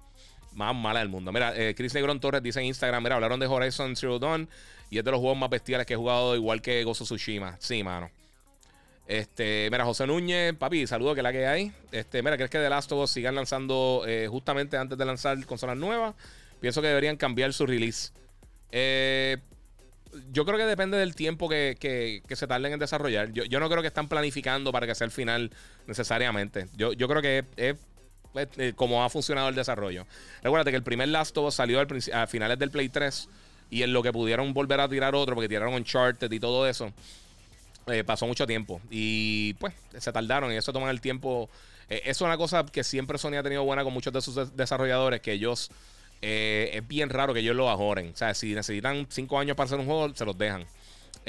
Más 0.52 0.74
mala 0.74 1.00
del 1.00 1.08
mundo. 1.08 1.32
Mira, 1.32 1.52
eh, 1.56 1.74
Chris 1.76 1.94
Negron 1.94 2.20
Torres 2.20 2.42
dice 2.42 2.60
en 2.60 2.66
Instagram: 2.66 3.02
Mira, 3.02 3.14
hablaron 3.14 3.38
de 3.38 3.46
Horizon 3.46 3.94
Zero 3.96 4.18
Dawn 4.18 4.48
y 4.90 4.98
es 4.98 5.04
de 5.04 5.10
los 5.10 5.20
juegos 5.20 5.38
más 5.38 5.50
bestiales 5.50 5.86
que 5.86 5.94
he 5.94 5.96
jugado, 5.96 6.34
igual 6.34 6.62
que 6.62 6.82
Gozo 6.84 7.04
Tsushima. 7.04 7.56
Sí, 7.60 7.82
mano. 7.82 8.10
Este, 9.06 9.68
mira, 9.70 9.86
José 9.86 10.06
Núñez, 10.06 10.54
papi, 10.54 10.86
saludo 10.86 11.14
que 11.14 11.22
la 11.22 11.32
que 11.32 11.46
hay. 11.46 11.72
Este, 11.92 12.22
mira, 12.22 12.36
¿crees 12.36 12.50
que 12.50 12.58
The 12.58 12.68
Last 12.68 12.92
of 12.92 13.04
Us 13.04 13.10
sigan 13.10 13.34
lanzando 13.34 14.04
eh, 14.06 14.28
justamente 14.30 14.76
antes 14.76 14.98
de 14.98 15.04
lanzar 15.04 15.44
consolas 15.46 15.78
nuevas? 15.78 16.14
Pienso 16.60 16.82
que 16.82 16.88
deberían 16.88 17.16
cambiar 17.16 17.52
su 17.54 17.66
release. 17.66 18.12
Eh, 18.70 19.38
yo 20.30 20.44
creo 20.44 20.58
que 20.58 20.64
depende 20.64 20.98
del 20.98 21.14
tiempo 21.14 21.48
que, 21.48 21.76
que, 21.80 22.36
se 22.36 22.46
tarden 22.46 22.74
en 22.74 22.78
desarrollar. 22.78 23.32
Yo, 23.32 23.44
yo, 23.44 23.60
no 23.60 23.68
creo 23.70 23.80
que 23.80 23.88
están 23.88 24.08
planificando 24.08 24.72
para 24.72 24.86
que 24.86 24.94
sea 24.94 25.06
el 25.06 25.10
final 25.10 25.52
necesariamente. 25.86 26.66
Yo, 26.76 26.92
yo 26.92 27.08
creo 27.08 27.22
que 27.22 27.44
es, 27.56 27.76
como 28.76 29.04
ha 29.04 29.10
funcionado 29.10 29.48
el 29.48 29.54
desarrollo. 29.54 30.06
Recuerda 30.42 30.70
que 30.70 30.76
el 30.76 30.82
primer 30.82 31.08
Last 31.08 31.36
of 31.38 31.46
Us 31.46 31.54
salió 31.54 31.80
al 31.80 31.88
a 32.12 32.26
finales 32.26 32.58
del 32.58 32.70
Play 32.70 32.88
3 32.88 33.28
y 33.70 33.82
en 33.82 33.92
lo 33.92 34.02
que 34.02 34.12
pudieron 34.12 34.52
volver 34.54 34.80
a 34.80 34.88
tirar 34.88 35.14
otro, 35.14 35.34
porque 35.34 35.48
tiraron 35.48 35.74
Uncharted 35.74 36.30
y 36.30 36.40
todo 36.40 36.66
eso, 36.66 36.92
eh, 37.86 38.04
pasó 38.04 38.26
mucho 38.26 38.46
tiempo. 38.46 38.80
Y 38.90 39.54
pues 39.54 39.74
se 39.98 40.12
tardaron 40.12 40.52
y 40.52 40.56
eso 40.56 40.72
toma 40.72 40.90
el 40.90 41.00
tiempo. 41.00 41.48
Eh, 41.88 42.02
eso 42.04 42.24
es 42.24 42.28
una 42.28 42.36
cosa 42.36 42.64
que 42.64 42.84
siempre 42.84 43.18
Sony 43.18 43.34
ha 43.38 43.42
tenido 43.42 43.64
buena 43.64 43.84
con 43.84 43.92
muchos 43.92 44.12
de 44.12 44.20
sus 44.20 44.56
desarrolladores, 44.56 45.20
que 45.20 45.32
ellos 45.32 45.70
eh, 46.22 46.70
es 46.72 46.86
bien 46.86 47.10
raro 47.10 47.34
que 47.34 47.40
ellos 47.40 47.56
lo 47.56 47.70
ajoren. 47.70 48.10
O 48.12 48.16
sea, 48.16 48.34
si 48.34 48.54
necesitan 48.54 49.06
5 49.08 49.38
años 49.38 49.56
para 49.56 49.66
hacer 49.66 49.78
un 49.78 49.86
juego, 49.86 50.14
se 50.14 50.24
los 50.24 50.36
dejan. 50.36 50.64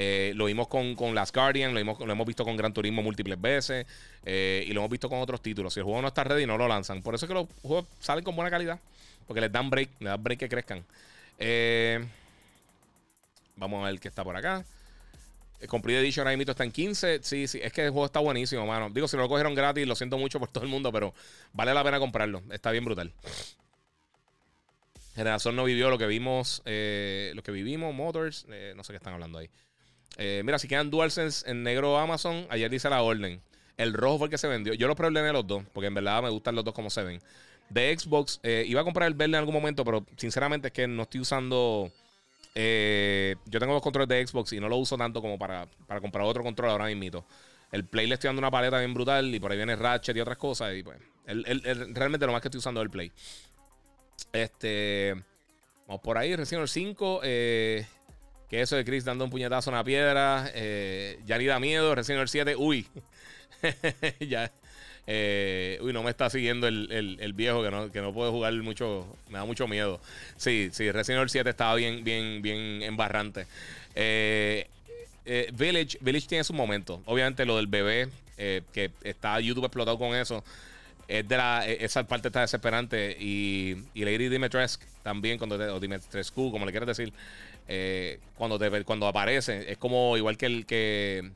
Eh, 0.02 0.32
lo 0.34 0.46
vimos 0.46 0.70
con, 0.70 0.96
con 0.96 1.14
Last 1.14 1.36
Guardian, 1.36 1.74
lo, 1.74 1.84
lo, 1.84 2.12
hemos 2.14 2.26
visto 2.26 2.46
con 2.46 2.56
Gran 2.56 2.72
Turismo 2.74 3.04
múltiples 3.04 3.40
veces 3.40 3.86
eh, 4.24 4.64
y 4.66 4.72
lo 4.72 4.80
hemos 4.80 4.90
visto 4.90 5.10
con 5.10 5.20
otros 5.20 5.42
títulos. 5.42 5.74
Si 5.74 5.82
el 5.82 5.84
juego 5.84 6.02
no 6.02 6.08
está 6.08 6.24
ready, 6.24 6.46
no 6.46 6.58
lo 6.58 6.70
lanzan. 6.70 7.02
Por 7.02 7.16
eso 7.16 7.26
es 7.26 7.28
que 7.28 7.34
los 7.34 7.48
juegos 7.62 7.86
salen 8.00 8.24
con 8.24 8.34
buena 8.34 8.50
calidad, 8.50 8.80
porque 9.28 9.42
les 9.42 9.52
dan 9.52 9.70
break, 9.70 9.90
les 10.00 10.10
dan 10.10 10.24
break 10.24 10.40
que 10.40 10.48
crezcan. 10.48 10.86
vamos 13.58 13.84
a 13.84 13.92
ver 13.92 14.00
qué 14.00 14.08
está 14.08 14.24
por 14.24 14.38
acá. 14.38 14.64
El 15.60 15.68
Complete 15.68 16.00
Edition 16.00 16.26
ahora 16.26 16.38
mismo 16.38 16.52
está 16.52 16.64
en 16.64 16.72
15. 16.72 17.20
Sí, 17.22 17.48
sí, 17.48 17.60
es 17.62 17.74
que 17.74 17.84
el 17.84 17.92
juego 17.92 18.06
está 18.06 18.22
buenísimo, 18.22 18.66
mano. 18.66 18.90
Digo, 18.90 19.06
si 19.06 19.18
no 19.18 19.24
lo 19.24 19.28
cogieron 19.28 19.54
gratis, 19.54 19.86
lo 19.86 19.96
siento 19.96 20.18
mucho 20.18 20.40
por 20.40 20.48
todo 20.48 20.64
el 20.64 20.70
mundo, 20.70 20.94
pero 20.94 21.14
vale 21.52 21.74
la 21.74 21.84
pena 21.84 22.00
comprarlo. 22.00 22.42
Está 22.52 22.72
bien 22.72 22.86
brutal. 22.86 23.12
Generación 25.14 25.58
no 25.58 25.66
vivió 25.66 25.90
lo 25.90 25.98
que 25.98 26.08
vimos, 26.08 26.62
eh, 26.64 27.34
lo 27.36 27.44
que 27.44 27.52
vivimos, 27.52 27.94
Motors, 27.94 28.46
eh, 28.50 28.72
no 28.78 28.86
sé 28.86 28.94
qué 28.94 28.98
están 28.98 29.14
hablando 29.14 29.40
ahí. 29.40 29.50
Eh, 30.18 30.42
mira, 30.44 30.60
si 30.60 30.68
quedan 30.68 30.90
DualSense 30.90 31.50
en 31.50 31.64
negro 31.64 31.98
Amazon, 31.98 32.46
ayer 32.50 32.70
dice 32.70 32.90
la 32.90 33.02
orden. 33.02 33.42
El 33.78 33.94
rojo 33.94 34.20
fue 34.20 34.28
el 34.28 34.32
que 34.32 34.38
se 34.38 34.48
vendió. 34.48 34.74
Yo 34.74 34.88
los 34.88 34.96
problemé 34.96 35.32
los 35.32 35.48
dos, 35.48 35.64
porque 35.74 35.88
en 35.88 35.94
verdad 35.94 36.22
me 36.24 36.30
gustan 36.30 36.56
los 36.56 36.66
dos 36.66 36.74
como 36.74 36.90
se 36.90 37.04
ven. 37.04 37.22
De 37.70 37.98
Xbox, 37.98 38.42
iba 38.44 38.82
a 38.82 38.84
comprar 38.84 39.08
el 39.08 39.14
verde 39.14 39.34
en 39.34 39.40
algún 39.40 39.54
momento, 39.54 39.86
pero 39.86 40.06
sinceramente 40.18 40.68
es 40.68 40.74
que 40.74 40.88
no 40.88 41.04
estoy 41.04 41.22
usando. 41.22 41.90
yo 42.56 43.60
tengo 43.60 43.74
los 43.74 43.82
controles 43.82 44.10
de 44.10 44.28
Xbox 44.28 44.52
y 44.54 44.60
no 44.60 44.68
lo 44.68 44.76
uso 44.76 44.98
tanto 44.98 45.22
como 45.22 45.38
para, 45.38 45.68
para 45.88 46.02
comprar 46.02 46.26
otro 46.26 46.44
control 46.44 46.72
ahora 46.72 46.88
mismo. 46.88 47.24
El 47.72 47.86
Play 47.86 48.08
le 48.08 48.16
estoy 48.16 48.30
dando 48.30 48.40
una 48.40 48.52
paleta 48.52 48.80
bien 48.80 48.94
brutal 48.94 49.34
y 49.34 49.40
por 49.40 49.52
ahí 49.52 49.58
viene 49.58 49.76
Ratchet 49.76 50.16
y 50.18 50.20
otras 50.20 50.38
cosas. 50.38 50.76
Y 50.76 50.84
pues, 50.84 50.98
realmente 51.26 52.26
lo 52.26 52.32
más 52.32 52.42
que 52.42 52.48
estoy 52.48 52.60
usando 52.60 52.82
es 52.82 52.86
el 52.86 52.90
Play. 52.90 53.12
Este. 54.34 55.16
Vamos 55.88 56.02
por 56.02 56.18
ahí, 56.18 56.36
recién 56.36 56.62
el 56.62 56.68
5. 56.68 57.22
Eh, 57.24 57.86
que 58.50 58.62
eso 58.62 58.76
de 58.76 58.86
Chris 58.86 59.06
dando 59.06 59.26
un 59.26 59.30
puñetazo 59.30 59.70
a 59.70 59.74
una 59.74 59.84
piedra. 59.84 60.50
Eh, 60.54 61.20
ya 61.26 61.38
ni 61.38 61.46
da 61.46 61.60
miedo. 61.60 61.94
Recién 61.96 62.18
el 62.18 62.28
7. 62.28 62.56
Uy. 62.56 62.88
ya. 64.20 64.52
Eh, 65.08 65.80
uy, 65.82 65.94
no 65.94 66.04
me 66.04 66.12
está 66.12 66.30
siguiendo 66.30 66.68
el, 66.68 67.34
viejo 67.36 67.64
que 67.64 67.72
no, 67.72 67.92
que 67.92 68.02
no 68.02 68.14
puede 68.14 68.32
jugar 68.32 68.54
mucho. 68.56 69.06
Me 69.30 69.38
da 69.38 69.46
mucho 69.46 69.68
miedo. 69.68 70.02
Sí, 70.38 70.70
sí, 70.72 70.92
Resident 70.92 71.20
Evil 71.20 71.30
7 71.30 71.50
estaba 71.50 71.76
bien, 71.76 72.04
bien, 72.04 72.42
bien 72.42 72.82
embarrante. 72.84 73.46
Village, 73.96 75.98
Village 76.02 76.28
tiene 76.28 76.44
su 76.44 76.54
momento. 76.54 77.02
Obviamente 77.06 77.46
lo 77.46 77.58
del 77.58 77.68
bebé, 77.68 78.10
que 78.38 78.92
está 79.04 79.40
YouTube 79.40 79.66
explotado 79.66 79.98
con 79.98 80.16
eso 80.16 80.44
es 81.10 81.28
de 81.28 81.38
la, 81.38 81.68
e, 81.68 81.84
esa 81.84 82.08
parte 82.08 82.30
está 82.30 82.42
desesperante. 82.42 83.18
Y, 83.20 83.76
y 83.94 84.06
Lady 84.06 84.30
Dimitrescu 84.30 84.86
también, 85.04 85.38
cuando 85.38 85.56
o 85.76 85.80
Dimitrescu, 85.80 86.52
como 86.52 86.66
le 86.66 86.72
quieras 86.72 86.88
decir, 86.88 87.12
eh, 87.72 88.20
cuando, 88.36 88.58
te, 88.58 88.84
cuando 88.84 89.08
aparece, 89.08 89.72
es 89.72 89.78
como 89.78 90.18
igual 90.18 90.38
que 90.38 90.48
el 90.48 90.66
que, 90.66 91.32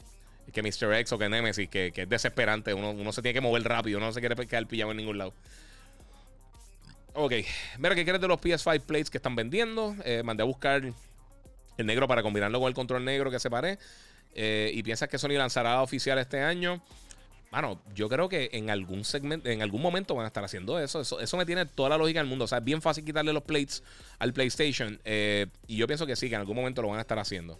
que 0.52 0.64
Mr. 0.64 0.92
X 0.96 1.12
o 1.12 1.20
que 1.20 1.30
Nemesis, 1.30 1.70
que, 1.70 1.92
que 1.92 2.02
es 2.02 2.10
desesperante. 2.10 2.74
Uno, 2.74 2.90
uno, 2.90 3.12
se 3.14 3.22
tiene 3.22 3.36
que 3.36 3.42
mover 3.42 3.64
rápido, 3.64 4.00
uno 4.00 4.08
no 4.08 4.14
se 4.14 4.20
quiere 4.20 4.36
quedar 4.48 4.66
pillado 4.66 4.90
en 4.90 4.98
ningún 4.98 5.20
lado. 5.20 5.36
Ok, 7.14 7.34
mira, 7.78 7.94
¿qué 7.94 8.04
quieres 8.04 8.20
de 8.20 8.28
los 8.28 8.42
PS5 8.42 8.82
plates 8.82 9.12
que 9.12 9.20
están 9.20 9.36
vendiendo? 9.36 9.96
Eh, 10.06 10.24
mandé 10.24 10.42
a 10.42 10.48
buscar 10.48 10.82
el 11.78 11.86
negro 11.86 12.08
para 12.08 12.24
combinarlo 12.24 12.60
con 12.60 12.68
el 12.68 12.74
control 12.74 13.06
negro 13.06 13.30
que 13.30 13.40
separé. 13.40 13.78
Eh, 14.34 14.72
y 14.74 14.82
piensas 14.82 15.10
que 15.10 15.20
Sony 15.20 15.38
lanzará 15.38 15.84
oficial 15.84 16.18
este 16.18 16.42
año. 16.42 16.82
Bueno, 17.54 17.80
yo 17.94 18.10
creo 18.10 18.28
que 18.30 18.50
en 18.54 18.72
algún 18.72 19.06
segmento, 19.06 19.48
en 19.48 19.62
algún 19.62 19.80
momento 19.80 20.16
van 20.16 20.24
a 20.24 20.28
estar 20.28 20.44
haciendo 20.44 20.80
eso. 20.80 21.02
Eso, 21.02 21.38
me 21.38 21.46
tiene 21.46 21.68
toda 21.68 21.88
la 21.90 22.00
lógica 22.00 22.20
del 22.20 22.28
mundo. 22.28 22.46
O 22.46 22.48
sea, 22.48 22.58
es 22.58 22.64
bien 22.64 22.82
fácil 22.82 23.06
quitarle 23.06 23.32
los 23.32 23.44
plates 23.44 23.84
al 24.18 24.34
PlayStation. 24.34 25.00
Eh, 25.06 25.46
y 25.68 25.78
yo 25.78 25.86
pienso 25.86 26.08
que 26.08 26.16
sí, 26.16 26.30
que 26.30 26.34
en 26.34 26.42
algún 26.42 26.56
momento 26.56 26.82
lo 26.82 26.88
van 26.88 26.98
a 26.98 27.02
estar 27.02 27.20
haciendo. 27.20 27.60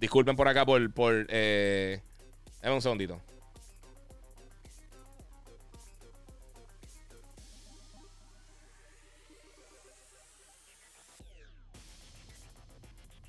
Disculpen 0.00 0.34
por 0.34 0.48
acá 0.48 0.66
por. 0.66 0.92
por 0.92 1.24
eh, 1.28 2.00
un 2.64 2.82
segundito. 2.82 3.20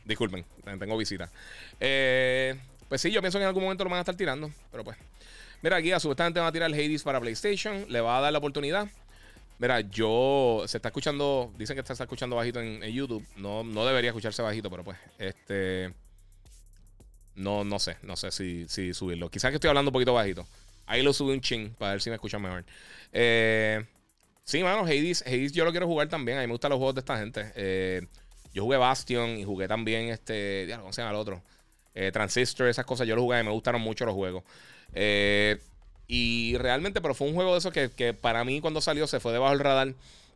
Disculpen, 0.05 0.43
tengo 0.79 0.97
visita. 0.97 1.29
Eh, 1.79 2.57
pues 2.89 3.01
sí, 3.01 3.11
yo 3.11 3.21
pienso 3.21 3.37
que 3.37 3.43
en 3.43 3.47
algún 3.47 3.63
momento 3.63 3.83
lo 3.83 3.89
van 3.91 3.99
a 3.99 4.01
estar 4.01 4.15
tirando. 4.15 4.51
Pero 4.71 4.83
pues. 4.83 4.97
Mira, 5.61 5.77
aquí 5.77 5.91
supuestamente 5.99 6.39
van 6.39 6.49
a 6.49 6.51
tirar 6.51 6.69
el 6.69 6.73
Hades 6.73 7.03
para 7.03 7.19
PlayStation. 7.21 7.85
Le 7.87 8.01
va 8.01 8.17
a 8.17 8.21
dar 8.21 8.33
la 8.33 8.39
oportunidad. 8.39 8.87
Mira, 9.59 9.81
yo. 9.81 10.63
Se 10.65 10.77
está 10.77 10.89
escuchando. 10.89 11.53
Dicen 11.57 11.77
que 11.77 11.85
se 11.85 11.93
está 11.93 12.03
escuchando 12.03 12.35
bajito 12.35 12.59
en, 12.59 12.81
YouTube. 12.91 13.25
No, 13.37 13.63
no 13.63 13.85
debería 13.85 14.09
escucharse 14.09 14.41
bajito, 14.41 14.69
pero 14.71 14.83
pues. 14.83 14.97
Este. 15.19 15.93
No, 17.35 17.63
no 17.63 17.77
sé. 17.77 17.97
No 18.01 18.17
sé 18.17 18.31
si, 18.31 18.67
si 18.67 18.93
subirlo. 18.93 19.29
Quizás 19.29 19.51
que 19.51 19.55
estoy 19.55 19.69
hablando 19.69 19.89
un 19.89 19.93
poquito 19.93 20.13
bajito. 20.13 20.47
Ahí 20.87 21.03
lo 21.03 21.13
subí 21.13 21.33
un 21.33 21.41
ching 21.41 21.75
para 21.75 21.91
ver 21.91 22.01
si 22.01 22.09
me 22.09 22.15
escuchan 22.15 22.41
mejor. 22.41 22.65
Eh, 23.13 23.85
sí, 24.43 24.63
mano, 24.63 24.81
Hades, 24.81 25.21
Hades 25.21 25.51
yo 25.51 25.63
lo 25.63 25.69
quiero 25.69 25.85
jugar 25.85 26.09
también. 26.09 26.39
A 26.39 26.41
mí 26.41 26.47
me 26.47 26.53
gustan 26.53 26.71
los 26.71 26.77
juegos 26.77 26.95
de 26.95 26.99
esta 27.01 27.19
gente. 27.19 27.51
Eh, 27.55 28.07
yo 28.51 28.63
jugué 28.63 28.77
Bastion 28.77 29.37
y 29.37 29.43
jugué 29.43 29.67
también 29.67 30.09
este. 30.09 30.67
¿Cómo 30.79 30.91
se 30.91 31.03
llama 31.03 31.11
el 31.11 31.17
otro? 31.17 31.43
Eh, 31.95 32.11
Transistor, 32.11 32.67
esas 32.67 32.85
cosas, 32.85 33.07
yo 33.07 33.15
los 33.15 33.23
jugué 33.23 33.39
y 33.39 33.43
me 33.43 33.51
gustaron 33.51 33.81
mucho 33.81 34.05
los 34.05 34.15
juegos. 34.15 34.43
Eh, 34.93 35.59
y 36.07 36.57
realmente, 36.57 37.01
pero 37.01 37.13
fue 37.13 37.27
un 37.27 37.35
juego 37.35 37.53
de 37.53 37.59
esos 37.59 37.71
que, 37.71 38.13
para 38.13 38.43
mí 38.43 38.61
cuando 38.61 38.81
salió 38.81 39.07
se 39.07 39.19
fue 39.19 39.31
debajo 39.31 39.51
del 39.51 39.59
radar. 39.59 39.89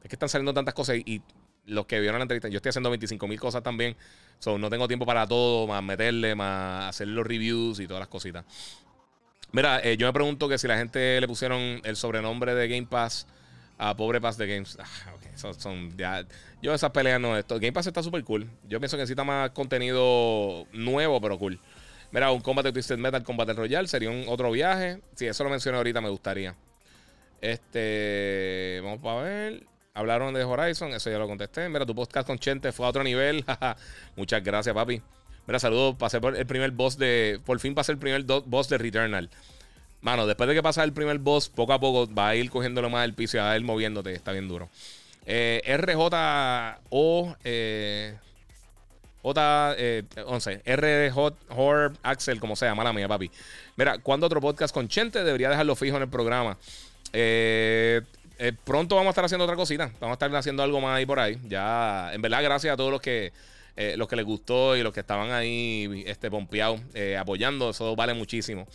Es 0.03 0.09
que 0.09 0.15
están 0.15 0.29
saliendo 0.29 0.53
tantas 0.53 0.73
cosas 0.73 0.97
y, 0.97 1.21
los 1.65 1.85
que 1.85 2.01
vieron 2.01 2.19
la 2.19 2.23
entrevista, 2.23 2.49
yo 2.49 2.57
estoy 2.57 2.71
haciendo 2.71 2.89
25 2.89 3.25
mil 3.27 3.39
cosas 3.39 3.63
también. 3.63 3.95
So, 4.39 4.57
no 4.57 4.69
tengo 4.69 4.87
tiempo 4.87 5.05
para 5.05 5.25
todo, 5.25 5.65
más 5.65 5.81
meterle, 5.81 6.35
más 6.35 6.89
hacer 6.89 7.07
los 7.07 7.25
reviews 7.25 7.79
y 7.79 7.87
todas 7.87 8.01
las 8.01 8.09
cositas. 8.09 8.43
Mira, 9.53 9.79
eh, 9.79 9.95
yo 9.95 10.05
me 10.05 10.11
pregunto 10.11 10.49
que 10.49 10.57
si 10.57 10.67
la 10.67 10.77
gente 10.77 11.21
le 11.21 11.27
pusieron 11.27 11.79
el 11.83 11.95
sobrenombre 11.95 12.53
de 12.53 12.67
Game 12.67 12.87
Pass 12.87 13.27
a 13.77 13.95
Pobre 13.95 14.19
Pass 14.19 14.37
de 14.37 14.47
Games. 14.47 14.77
Ah, 14.79 15.13
son, 15.35 15.95
yo 16.61 16.73
esas 16.73 16.91
peleas 16.91 17.19
no. 17.19 17.37
Esto, 17.37 17.55
Game 17.55 17.73
Pass 17.73 17.87
está 17.87 18.01
súper 18.03 18.23
cool. 18.23 18.49
Yo 18.67 18.79
pienso 18.79 18.97
que 18.97 19.01
necesita 19.01 19.23
más 19.23 19.51
contenido 19.51 20.65
nuevo, 20.71 21.19
pero 21.21 21.37
cool. 21.37 21.59
Mira, 22.11 22.31
un 22.31 22.41
combate 22.41 22.71
Twisted 22.71 22.97
Metal 22.97 23.23
Combat 23.23 23.49
Royale 23.49 23.87
sería 23.87 24.09
un 24.09 24.25
otro 24.27 24.51
viaje. 24.51 25.01
Si 25.15 25.25
eso 25.25 25.43
lo 25.43 25.49
mencioné 25.49 25.77
ahorita, 25.77 25.99
me 25.99 26.09
gustaría. 26.09 26.55
Este. 27.41 28.79
Vamos 28.83 28.99
a 29.03 29.23
ver. 29.23 29.63
Hablaron 29.95 30.33
de 30.33 30.43
Horizon, 30.43 30.93
eso 30.93 31.09
ya 31.09 31.17
lo 31.17 31.27
contesté. 31.27 31.67
Mira, 31.69 31.85
tu 31.85 31.93
podcast 31.93 32.25
con 32.27 32.39
Chente 32.39 32.71
fue 32.71 32.85
a 32.85 32.89
otro 32.89 33.03
nivel. 33.03 33.43
Muchas 34.15 34.43
gracias, 34.43 34.73
papi. 34.73 35.01
Mira, 35.47 35.59
saludos. 35.59 35.95
Pasé 35.97 36.21
por 36.21 36.35
el 36.35 36.45
primer 36.45 36.71
boss 36.71 36.97
de. 36.97 37.39
Por 37.45 37.59
fin 37.59 37.75
pasé 37.75 37.91
el 37.91 37.97
primer 37.97 38.23
boss 38.23 38.69
de 38.69 38.77
Returnal. 38.77 39.29
Mano, 40.01 40.27
después 40.27 40.47
de 40.49 40.55
que 40.55 40.61
pasa 40.61 40.83
el 40.83 40.93
primer 40.93 41.17
boss, 41.17 41.49
poco 41.49 41.73
a 41.73 41.79
poco 41.79 42.13
va 42.13 42.29
a 42.29 42.35
ir 42.35 42.49
cogiéndolo 42.49 42.89
más 42.89 43.03
del 43.03 43.13
piso 43.13 43.37
y 43.37 43.39
a 43.39 43.55
ir 43.55 43.63
moviéndote. 43.63 44.13
Está 44.13 44.33
bien 44.33 44.47
duro. 44.47 44.69
Eh, 45.25 45.61
RJO. 45.77 47.37
Eh, 47.43 48.15
J, 49.23 49.75
eh, 49.77 50.03
11. 50.25 50.61
RJ 50.65 51.33
Axel, 52.03 52.39
como 52.41 52.55
sea, 52.57 52.75
mala 52.75 52.91
mía, 52.91 53.07
papi. 53.07 53.31
Mira, 53.77 53.97
¿cuándo 53.99 54.27
otro 54.27 54.41
podcast 54.41 54.73
con 54.73 54.89
Chente? 54.89 55.23
Debería 55.23 55.49
dejarlo 55.49 55.75
fijo 55.75 55.95
en 55.95 56.03
el 56.03 56.09
programa. 56.09 56.57
Eh, 57.13 58.01
eh, 58.37 58.51
pronto 58.65 58.95
vamos 58.95 59.07
a 59.07 59.11
estar 59.11 59.23
haciendo 59.23 59.45
otra 59.45 59.55
cosita. 59.55 59.85
Vamos 60.01 60.11
a 60.11 60.25
estar 60.25 60.35
haciendo 60.35 60.61
algo 60.61 60.81
más 60.81 60.97
ahí 60.97 61.05
por 61.05 61.19
ahí. 61.19 61.39
Ya, 61.47 62.11
en 62.13 62.21
verdad, 62.21 62.43
gracias 62.43 62.73
a 62.73 62.77
todos 62.77 62.91
los 62.91 62.99
que, 62.99 63.31
los 63.95 64.09
que 64.09 64.17
les 64.17 64.25
gustó 64.25 64.75
y 64.75 64.83
los 64.83 64.93
que 64.93 64.99
estaban 64.99 65.31
ahí 65.31 66.03
este, 66.05 66.29
pompeados, 66.29 66.81
apoyando. 67.17 67.69
Eso 67.69 67.95
vale 67.95 68.13
muchísimo. 68.13 68.67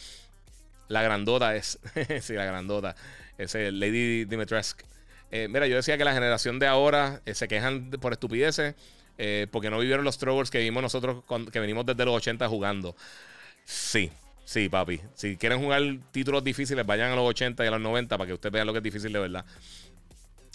La 0.88 1.02
grandota 1.02 1.54
es. 1.56 1.78
sí, 2.22 2.32
la 2.32 2.46
grandota. 2.46 2.96
Ese 3.36 3.70
Lady 3.70 4.24
Dimitrescu. 4.24 4.82
Eh, 5.30 5.48
mira, 5.48 5.66
yo 5.66 5.76
decía 5.76 5.98
que 5.98 6.04
la 6.04 6.14
generación 6.14 6.58
de 6.58 6.66
ahora 6.66 7.20
eh, 7.26 7.34
se 7.34 7.48
quejan 7.48 7.90
por 7.90 8.12
estupideces 8.12 8.74
eh, 9.18 9.48
porque 9.50 9.68
no 9.68 9.80
vivieron 9.80 10.04
los 10.04 10.16
troubles 10.16 10.48
que 10.48 10.60
vimos 10.60 10.80
nosotros 10.80 11.24
que 11.52 11.58
venimos 11.58 11.84
desde 11.84 12.04
los 12.04 12.14
80 12.14 12.48
jugando. 12.48 12.94
Sí, 13.64 14.10
sí, 14.44 14.68
papi. 14.68 15.00
Si 15.14 15.36
quieren 15.36 15.60
jugar 15.60 15.82
títulos 16.12 16.44
difíciles, 16.44 16.86
vayan 16.86 17.10
a 17.10 17.16
los 17.16 17.28
80 17.28 17.64
y 17.64 17.66
a 17.66 17.72
los 17.72 17.80
90 17.80 18.16
para 18.16 18.28
que 18.28 18.34
ustedes 18.34 18.52
vean 18.52 18.68
lo 18.68 18.72
que 18.72 18.78
es 18.78 18.84
difícil 18.84 19.12
de 19.12 19.18
verdad. 19.18 19.44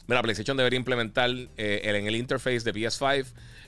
Mira, 0.07 0.21
PlayStation 0.21 0.55
debería 0.55 0.77
implementar 0.77 1.29
eh, 1.57 1.81
en 1.83 2.07
el 2.07 2.15
interface 2.15 2.59
de 2.59 2.73
PS5 2.73 3.25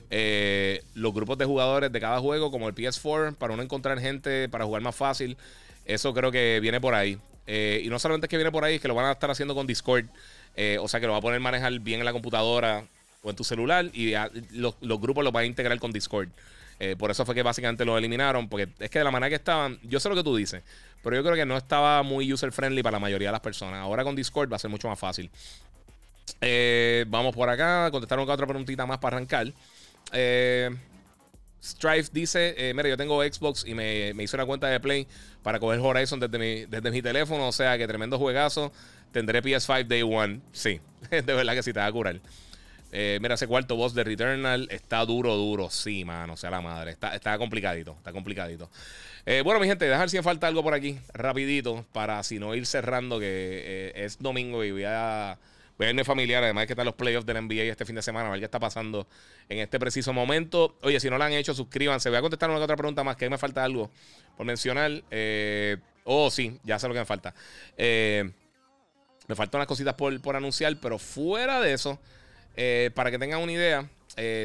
eh, 0.10 0.84
los 0.94 1.14
grupos 1.14 1.38
de 1.38 1.46
jugadores 1.46 1.92
de 1.92 2.00
cada 2.00 2.20
juego, 2.20 2.50
como 2.50 2.70
el 2.70 2.76
PS4, 2.76 3.36
para 3.36 3.54
uno 3.54 3.64
encontrar 3.64 4.00
gente 4.00 4.48
para 4.48 4.64
jugar 4.64 4.82
más 4.82 4.96
fácil. 4.96 5.36
Eso 5.86 6.14
creo 6.14 6.32
que 6.32 6.60
viene 6.62 6.80
por 6.80 6.94
ahí. 6.94 7.20
Y 7.48 7.90
no 7.90 8.00
solamente 8.00 8.26
es 8.26 8.30
que 8.30 8.38
viene 8.38 8.52
por 8.52 8.64
ahí, 8.64 8.76
es 8.76 8.82
que 8.82 8.88
lo 8.88 8.96
van 8.96 9.06
a 9.06 9.12
estar 9.12 9.30
haciendo 9.30 9.54
con 9.54 9.68
Discord. 9.68 10.06
O 10.80 10.88
sea 10.88 11.00
que 11.00 11.08
lo 11.08 11.14
va 11.14 11.20
a 11.20 11.22
poner 11.22 11.40
manejar 11.40 11.78
bien 11.80 12.00
en 12.00 12.06
la 12.06 12.14
computadora 12.14 12.86
o 13.24 13.30
en 13.30 13.36
tu 13.36 13.44
celular. 13.44 13.90
Y 13.94 14.14
los, 14.52 14.76
grupos 14.82 15.24
los 15.24 15.36
va 15.36 15.42
a 15.42 15.46
integrar 15.46 15.78
con 15.80 15.92
Discord. 15.92 16.30
por 16.98 17.12
eso 17.12 17.26
fue 17.26 17.36
que 17.36 17.44
básicamente 17.44 17.86
lo 17.86 17.98
eliminaron. 17.98 18.48
Porque 18.48 18.70
es 18.80 18.90
que 18.90 19.00
de 19.00 19.06
la 19.06 19.12
manera 19.12 19.30
que 19.30 19.36
estaban, 19.36 19.80
yo 19.84 20.00
sé 20.00 20.10
lo 20.10 20.16
que 20.16 20.24
tú 20.24 20.36
dices. 20.36 20.64
Pero 21.04 21.18
yo 21.18 21.24
creo 21.24 21.36
que 21.36 21.46
no 21.46 21.56
estaba 21.56 22.02
muy 22.02 22.34
user 22.34 22.52
friendly 22.52 22.82
para 22.82 22.96
la 22.96 23.00
mayoría 23.00 23.28
de 23.28 23.34
las 23.34 23.42
personas. 23.42 23.80
Ahora 23.80 24.04
con 24.04 24.16
Discord 24.16 24.52
va 24.52 24.56
a 24.56 24.60
ser 24.60 24.72
mucho 24.72 24.88
más 24.88 24.98
fácil. 24.98 25.30
Eh, 26.42 27.06
vamos 27.08 27.36
por 27.36 27.50
acá. 27.50 27.90
Contestaron 27.92 28.28
otra 28.28 28.48
preguntita 28.48 28.86
más 28.86 28.98
para 28.98 29.18
arrancar. 29.18 29.52
Eh, 30.12 30.76
Strife 31.66 32.10
dice: 32.14 32.54
eh, 32.58 32.74
Mira, 32.74 32.90
yo 32.90 32.98
tengo 32.98 33.24
Xbox 33.24 33.66
y 33.66 33.74
me, 33.74 34.12
hice 34.22 34.36
una 34.36 34.46
cuenta 34.46 34.68
de 34.68 34.80
Play 34.80 35.08
para 35.42 35.60
coger 35.60 35.80
Horizon 35.80 36.20
desde 36.20 36.38
mi, 36.38 36.66
desde 36.66 36.92
mi 36.92 37.02
teléfono. 37.02 37.48
O 37.48 37.52
sea 37.52 37.78
que 37.78 37.88
tremendo 37.88 38.20
juegazo. 38.20 38.72
Tendré 39.12 39.42
PS5 39.42 39.88
Day 39.88 40.04
One. 40.04 40.42
Sí, 40.52 40.80
de 41.10 41.22
verdad 41.22 41.54
que 41.54 41.64
sí 41.64 41.74
te 41.74 41.80
va 41.80 41.88
a 41.88 41.92
curar. 41.92 42.20
mira, 42.92 43.36
ese 43.36 43.48
cuarto 43.48 43.76
boss 43.76 43.94
de 43.94 44.04
Returnal 44.04 44.68
está 44.70 45.04
duro, 45.06 45.36
duro. 45.36 45.70
Sí, 45.70 46.06
mano, 46.06 46.34
o 46.34 46.38
sea 46.38 46.52
la 46.52 46.62
madre. 46.62 46.92
Está, 46.92 47.16
está 47.16 47.38
complicadito, 47.38 47.96
está 47.98 48.12
complicadito. 48.12 48.70
bueno, 49.44 49.60
mi 49.60 49.68
gente, 49.68 49.86
dejar 49.86 50.10
si 50.10 50.18
me 50.18 50.24
falta 50.24 50.48
algo 50.48 50.64
por 50.64 50.74
aquí, 50.74 51.00
rapidito, 51.14 51.86
para 51.94 52.22
si 52.24 52.40
no 52.40 52.54
ir 52.54 52.66
cerrando, 52.66 53.20
que 53.20 53.94
es 53.96 54.20
domingo 54.20 54.64
y 54.64 54.72
voy 54.72 54.84
a 54.86 55.38
Irme 55.78 56.06
familiar, 56.06 56.44
además 56.44 56.68
que 56.68 56.74
están 56.74 56.86
los 56.86 56.96
playoffs 56.96 57.26
del 57.26 57.42
NBA 57.44 57.64
este 57.64 57.86
fin 57.86 57.96
de 57.96 58.02
semana, 58.02 58.30
a 58.30 58.32
ver 58.32 58.40
qué 58.40 58.46
está 58.46 58.60
pasando 58.60 59.08
en 59.50 59.60
este 59.60 59.78
preciso 59.78 60.14
momento. 60.14 60.78
Oye, 60.82 61.00
si 61.02 61.10
no 61.10 61.18
lo 61.18 61.24
han 61.24 61.34
hecho, 61.34 61.54
suscríbanse. 61.54 62.10
Voy 62.10 62.18
a 62.18 62.22
contestar 62.22 62.50
una 62.50 62.60
otra 62.60 62.78
pregunta 62.78 63.04
más, 63.04 63.18
que 63.18 63.30
me 63.30 63.38
falta 63.38 63.64
algo 63.64 63.92
por 64.38 64.46
mencionar. 64.46 65.04
Eh, 65.12 65.78
oh, 66.06 66.32
sí, 66.32 66.58
ya 66.64 66.80
sé 66.80 66.88
lo 66.88 66.94
que 66.94 67.02
me 67.02 67.06
falta. 67.06 67.34
Eh, 67.76 68.32
me 69.28 69.36
faltan 69.36 69.60
unas 69.60 69.68
cositas 69.68 69.96
por, 69.96 70.22
por, 70.22 70.38
anunciar, 70.38 70.78
pero 70.82 70.98
fuera 70.98 71.60
de 71.60 71.74
eso, 71.74 72.00
eh, 72.56 72.92
para 72.94 73.12
que 73.12 73.20
tengan 73.20 73.42
una 73.42 73.52
idea, 73.52 73.90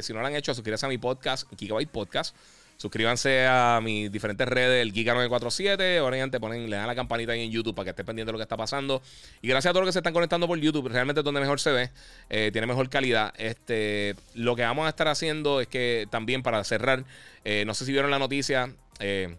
si 0.03 0.13
no 0.13 0.21
lo 0.21 0.27
han 0.27 0.35
hecho, 0.35 0.53
suscríbanse 0.53 0.87
a 0.87 0.89
mi 0.89 0.99
podcast, 0.99 1.47
Gigabyte 1.57 1.91
Podcast. 1.91 2.35
Suscríbanse 2.81 3.47
a 3.47 3.79
mis 3.83 4.11
diferentes 4.11 4.49
redes, 4.49 4.81
el 4.81 4.95
Giga947. 4.95 6.01
Obviamente 6.01 6.41
ponen, 6.41 6.71
le 6.71 6.77
dan 6.77 6.87
la 6.87 6.95
campanita 6.95 7.33
ahí 7.33 7.43
en 7.43 7.51
YouTube 7.51 7.75
para 7.75 7.85
que 7.85 7.91
esté 7.91 8.05
pendiente 8.05 8.29
de 8.29 8.33
lo 8.33 8.39
que 8.39 8.45
está 8.45 8.57
pasando. 8.57 9.03
Y 9.43 9.49
gracias 9.49 9.69
a 9.69 9.73
todos 9.75 9.85
los 9.85 9.91
que 9.91 9.93
se 9.93 9.99
están 9.99 10.15
conectando 10.15 10.47
por 10.47 10.59
YouTube, 10.59 10.89
realmente 10.89 11.21
es 11.21 11.25
donde 11.27 11.43
mejor 11.43 11.61
se 11.61 11.73
ve, 11.73 11.91
eh, 12.31 12.49
tiene 12.53 12.67
mejor 12.67 12.89
calidad. 12.89 13.35
Este, 13.37 14.17
lo 14.33 14.57
que 14.57 14.63
vamos 14.63 14.87
a 14.87 14.89
estar 14.89 15.09
haciendo 15.09 15.61
es 15.61 15.69
que 15.69 16.09
también 16.09 16.43
para 16.43 16.65
cerrar, 16.65 17.05
eh, 17.45 17.65
no 17.67 17.75
sé 17.75 17.85
si 17.85 17.93
vieron 17.93 18.11
la 18.11 18.19
noticia, 18.19 18.73
eh, 18.99 19.37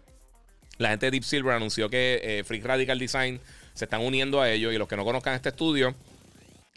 la 0.78 0.90
gente 0.90 1.08
de 1.08 1.12
Deep 1.14 1.24
Silver 1.24 1.56
anunció 1.56 1.90
que 1.90 2.44
Freak 2.46 2.64
Radical 2.64 3.00
Design 3.00 3.40
se 3.74 3.86
están 3.86 4.02
uniendo 4.02 4.40
a 4.40 4.52
ellos. 4.52 4.72
Y 4.72 4.78
los 4.78 4.88
que 4.88 4.98
no 4.98 5.04
conozcan 5.04 5.34
este 5.34 5.50
estudio, 5.50 5.96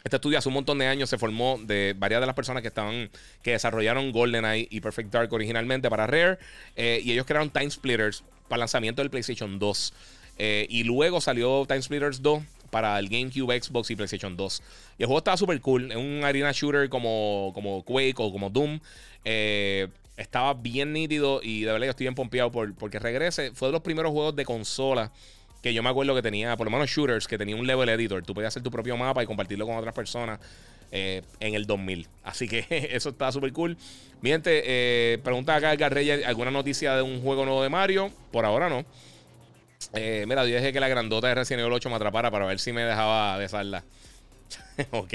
este 0.05 0.17
estudio 0.17 0.37
hace 0.37 0.47
un 0.49 0.53
montón 0.53 0.77
de 0.77 0.85
años 0.85 1.09
se 1.09 1.17
formó 1.17 1.59
de 1.61 1.95
varias 1.97 2.21
de 2.21 2.27
las 2.27 2.35
personas 2.35 2.61
que 2.61 2.67
estaban 2.67 3.09
que 3.41 3.51
desarrollaron 3.51 4.11
GoldenEye 4.11 4.67
y 4.69 4.79
Perfect 4.79 5.11
Dark 5.11 5.33
originalmente 5.33 5.89
para 5.89 6.05
Rare 6.05 6.37
eh, 6.75 7.01
y 7.03 7.11
ellos 7.11 7.25
crearon 7.25 7.49
Time 7.49 7.71
Splitters 7.71 8.23
para 8.47 8.59
lanzamiento 8.59 9.01
del 9.01 9.09
PlayStation 9.09 9.57
2 9.57 9.93
eh, 10.37 10.67
y 10.69 10.83
luego 10.83 11.21
salió 11.21 11.65
Time 11.67 11.81
Splitters 11.81 12.21
2 12.21 12.43
para 12.69 12.99
el 12.99 13.09
GameCube, 13.09 13.59
Xbox 13.59 13.89
y 13.89 13.95
PlayStation 13.95 14.35
2. 14.35 14.61
Y 14.97 15.03
el 15.03 15.07
juego 15.07 15.19
estaba 15.19 15.37
súper 15.37 15.61
cool. 15.61 15.91
Es 15.91 15.97
un 15.97 16.25
arena 16.25 16.51
shooter 16.51 16.89
como, 16.89 17.51
como 17.53 17.83
Quake 17.85 18.15
o 18.17 18.33
como 18.33 18.49
Doom. 18.49 18.81
Eh, 19.23 19.87
estaba 20.17 20.53
bien 20.53 20.91
nítido 20.91 21.39
y 21.41 21.61
de 21.61 21.71
verdad 21.71 21.85
yo 21.85 21.91
estoy 21.91 22.03
bien 22.03 22.15
pompeado 22.15 22.51
por, 22.51 22.75
porque 22.75 22.99
regrese. 22.99 23.51
Fue 23.53 23.69
de 23.69 23.71
los 23.71 23.81
primeros 23.81 24.11
juegos 24.11 24.35
de 24.35 24.43
consola 24.43 25.11
que 25.65 25.73
yo 25.73 25.81
me 25.81 25.89
acuerdo 25.89 26.13
que 26.13 26.21
tenía, 26.21 26.55
por 26.55 26.67
lo 26.67 26.71
menos 26.71 26.91
shooters, 26.91 27.27
que 27.27 27.39
tenía 27.39 27.55
un 27.55 27.65
level 27.65 27.89
editor. 27.89 28.21
Tú 28.21 28.35
podías 28.35 28.49
hacer 28.49 28.61
tu 28.61 28.69
propio 28.69 28.95
mapa 28.97 29.23
y 29.23 29.25
compartirlo 29.25 29.65
con 29.65 29.75
otras 29.75 29.95
personas 29.95 30.39
eh, 30.91 31.23
en 31.39 31.55
el 31.55 31.65
2000. 31.65 32.07
Así 32.23 32.47
que 32.47 32.67
eso 32.91 33.09
está 33.09 33.31
súper 33.31 33.51
cool. 33.51 33.75
Mi 34.21 34.29
gente, 34.29 34.61
eh, 34.63 35.17
pregunta 35.23 35.55
acá 35.55 35.73
Edgar 35.73 35.91
Reyes, 35.91 36.23
¿alguna 36.27 36.51
noticia 36.51 36.95
de 36.95 37.01
un 37.01 37.19
juego 37.19 37.45
nuevo 37.45 37.63
de 37.63 37.69
Mario? 37.69 38.11
Por 38.31 38.45
ahora 38.45 38.69
no. 38.69 38.85
Eh, 39.93 40.25
mira, 40.27 40.45
yo 40.45 40.53
dejé 40.53 40.71
que 40.71 40.79
la 40.79 40.87
grandota 40.87 41.29
de 41.29 41.33
Resident 41.33 41.61
Evil 41.61 41.73
8 41.73 41.89
me 41.89 41.95
atrapara 41.95 42.29
para 42.29 42.45
ver 42.45 42.59
si 42.59 42.71
me 42.71 42.83
dejaba 42.83 43.35
besarla. 43.37 43.83
ok. 44.91 45.13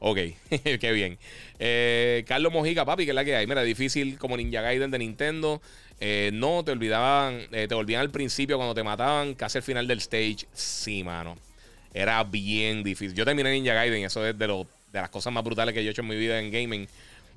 Ok, 0.00 0.18
qué 0.80 0.92
bien. 0.92 1.18
Eh, 1.58 2.24
Carlos 2.26 2.52
Mojica, 2.52 2.84
papi, 2.84 3.04
que 3.04 3.10
es 3.10 3.14
la 3.14 3.24
que 3.24 3.34
hay. 3.34 3.46
Mira, 3.46 3.62
difícil 3.62 4.18
como 4.18 4.36
Ninja 4.36 4.60
Gaiden 4.60 4.90
de 4.90 4.98
Nintendo. 4.98 5.60
Eh, 6.00 6.30
no, 6.32 6.62
te 6.64 6.70
olvidaban, 6.70 7.40
eh, 7.50 7.66
te 7.68 7.74
volvían 7.74 8.00
al 8.00 8.10
principio 8.10 8.56
cuando 8.56 8.74
te 8.74 8.84
mataban, 8.84 9.34
casi 9.34 9.58
al 9.58 9.64
final 9.64 9.88
del 9.88 9.98
stage. 9.98 10.46
Sí, 10.52 11.02
mano. 11.02 11.36
Era 11.92 12.22
bien 12.22 12.84
difícil. 12.84 13.14
Yo 13.14 13.24
terminé 13.24 13.50
Ninja 13.50 13.74
Gaiden, 13.74 14.04
eso 14.04 14.24
es 14.24 14.38
de, 14.38 14.46
lo, 14.46 14.66
de 14.92 15.00
las 15.00 15.10
cosas 15.10 15.32
más 15.32 15.42
brutales 15.42 15.74
que 15.74 15.82
yo 15.82 15.88
he 15.88 15.90
hecho 15.90 16.02
en 16.02 16.08
mi 16.08 16.16
vida 16.16 16.38
en 16.38 16.52
gaming. 16.52 16.86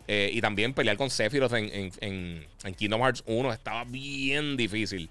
y 0.08 0.42
también 0.42 0.74
pelear 0.74 0.98
con 0.98 1.10
Sephiroth 1.10 1.54
en, 1.54 1.92
en, 2.02 2.76
Kingdom 2.76 3.02
Hearts 3.02 3.24
1 3.26 3.54
estaba 3.54 3.86
bien 3.86 4.58
difícil. 4.58 5.10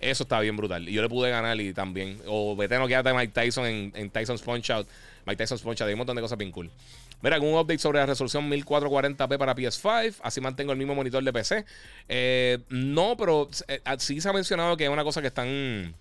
Eso 0.00 0.24
estaba 0.24 0.42
bien 0.42 0.56
brutal. 0.56 0.86
Yo 0.86 1.02
le 1.02 1.08
pude 1.08 1.30
ganar 1.30 1.58
y 1.60 1.72
también. 1.72 2.18
O 2.26 2.56
vete 2.56 2.78
no 2.78 2.88
quédate 2.88 3.14
Mike 3.14 3.32
Tyson 3.32 3.64
en, 3.66 3.92
en 3.94 4.10
Tyson's 4.10 4.42
Punch 4.42 4.70
Out. 4.70 4.88
Mike 5.26 5.42
Tyson's 5.42 5.62
Punch 5.62 5.80
Out. 5.80 5.88
Hay 5.88 5.94
un 5.94 5.98
montón 5.98 6.16
de 6.16 6.22
cosas 6.22 6.38
bien 6.38 6.50
cool. 6.52 6.70
Mira, 7.22 7.36
algún 7.36 7.54
update 7.54 7.78
sobre 7.78 7.98
la 7.98 8.06
resolución 8.06 8.50
1440p 8.50 9.38
para 9.38 9.54
PS5. 9.54 10.16
Así 10.22 10.40
mantengo 10.40 10.72
el 10.72 10.78
mismo 10.78 10.94
monitor 10.94 11.22
de 11.22 11.32
PC. 11.32 11.64
Eh, 12.08 12.58
no, 12.68 13.16
pero 13.16 13.48
eh, 13.68 13.80
ah, 13.84 13.96
sí 13.98 14.20
se 14.20 14.28
ha 14.28 14.32
mencionado 14.32 14.76
que 14.76 14.84
es 14.84 14.90
una 14.90 15.04
cosa 15.04 15.20
que 15.20 15.28
están. 15.28 15.94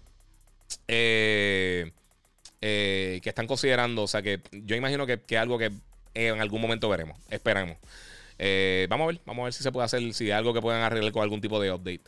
Eh, 0.88 1.92
que 2.62 3.22
están 3.24 3.48
considerando. 3.48 4.04
O 4.04 4.08
sea, 4.08 4.22
que 4.22 4.42
yo 4.52 4.76
imagino 4.76 5.06
que 5.06 5.22
es 5.28 5.38
algo 5.38 5.58
que 5.58 5.72
en 6.14 6.40
algún 6.40 6.62
momento 6.62 6.90
veremos. 6.90 7.18
Esperamos. 7.30 7.78
vamos 8.90 9.06
a 9.06 9.08
ver, 9.08 9.22
vamos 9.26 9.44
a 9.44 9.46
ver 9.46 9.54
si 9.54 9.64
se 9.64 9.72
puede 9.72 9.86
hacer, 9.86 10.14
si 10.14 10.32
algo 10.32 10.54
que 10.54 10.62
puedan 10.62 10.82
arreglar 10.82 11.12
con 11.12 11.24
algún 11.24 11.42
tipo 11.42 11.60
de 11.60 11.72
update. 11.72 12.02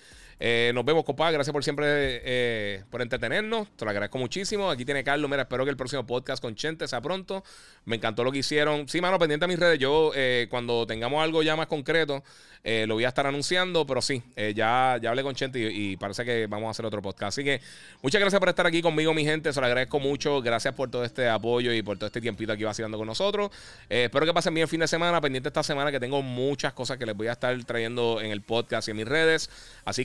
Eh, 0.43 0.72
nos 0.73 0.84
vemos, 0.84 1.03
compadre. 1.03 1.34
Gracias 1.34 1.53
por 1.53 1.63
siempre 1.63 1.85
eh, 1.88 2.84
por 2.89 3.03
entretenernos. 3.03 3.68
Te 3.76 3.85
lo 3.85 3.91
agradezco 3.91 4.18
muchísimo. 4.18 4.72
Aquí 4.72 4.84
tiene 4.84 5.03
Carlos. 5.03 5.30
Mira, 5.30 5.43
espero 5.43 5.63
que 5.65 5.69
el 5.69 5.77
próximo 5.77 6.03
podcast 6.03 6.41
con 6.41 6.55
Chente 6.55 6.88
sea 6.88 6.99
pronto. 6.99 7.43
Me 7.85 7.97
encantó 7.97 8.23
lo 8.23 8.31
que 8.31 8.39
hicieron. 8.39 8.88
Sí, 8.88 9.01
mano, 9.01 9.19
pendiente 9.19 9.45
a 9.45 9.47
mis 9.47 9.59
redes. 9.59 9.77
Yo, 9.77 10.11
eh, 10.15 10.47
cuando 10.49 10.88
tengamos 10.88 11.23
algo 11.23 11.43
ya 11.43 11.55
más 11.55 11.68
concreto, 11.68 12.23
lo 12.63 12.95
voy 12.95 13.05
a 13.05 13.09
estar 13.09 13.27
anunciando. 13.27 13.85
Pero 13.85 14.01
sí, 14.01 14.23
ya, 14.55 14.97
ya 14.99 15.09
hablé 15.11 15.22
con 15.22 15.35
Chente 15.35 15.59
y, 15.59 15.95
parece 15.97 16.26
que 16.26 16.47
vamos 16.47 16.68
a 16.68 16.72
hacer 16.72 16.88
otro 16.88 17.03
podcast. 17.03 17.38
Así 17.38 17.43
que 17.43 17.61
muchas 18.01 18.19
gracias 18.19 18.39
por 18.39 18.49
estar 18.49 18.65
aquí 18.65 18.81
conmigo, 18.81 19.13
mi 19.13 19.23
gente. 19.23 19.53
Se 19.53 19.59
lo 19.59 19.68
agradezco 19.68 19.99
mucho. 19.99 20.41
Gracias 20.41 20.73
por 20.73 20.89
todo 20.89 21.03
este 21.05 21.30
apoyo 21.30 21.72
y 21.72 21.84
por 21.84 21.97
todo 21.97 22.07
este 22.07 22.19
tiempito 22.19 22.51
aquí 22.51 22.63
vacilando 22.63 22.97
con 22.97 23.05
nosotros. 23.05 23.51
espero 23.89 24.26
que 24.26 24.34
pasen 24.34 24.55
bien 24.55 24.63
el 24.63 24.69
fin 24.69 24.80
de 24.80 24.88
semana. 24.88 25.22
Pendiente 25.22 25.49
esta 25.49 25.61
semana 25.61 25.91
que 25.91 25.99
tengo 25.99 26.23
muchas 26.23 26.73
cosas 26.73 26.97
que 26.97 27.05
les 27.05 27.15
voy 27.15 27.27
a 27.27 27.34
estar 27.34 27.63
trayendo 27.63 28.19
en 28.22 28.31
el 28.31 28.41
podcast 28.41 28.88
y 28.88 28.91
en 28.91 28.97
mis 28.97 29.07
redes. 29.07 29.51
Así 29.85 30.03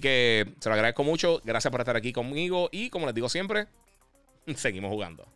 se 0.60 0.68
lo 0.68 0.74
agradezco 0.74 1.04
mucho. 1.04 1.40
Gracias 1.44 1.70
por 1.70 1.80
estar 1.80 1.96
aquí 1.96 2.12
conmigo. 2.12 2.68
Y 2.72 2.90
como 2.90 3.06
les 3.06 3.14
digo 3.14 3.28
siempre, 3.28 3.66
seguimos 4.54 4.90
jugando. 4.90 5.26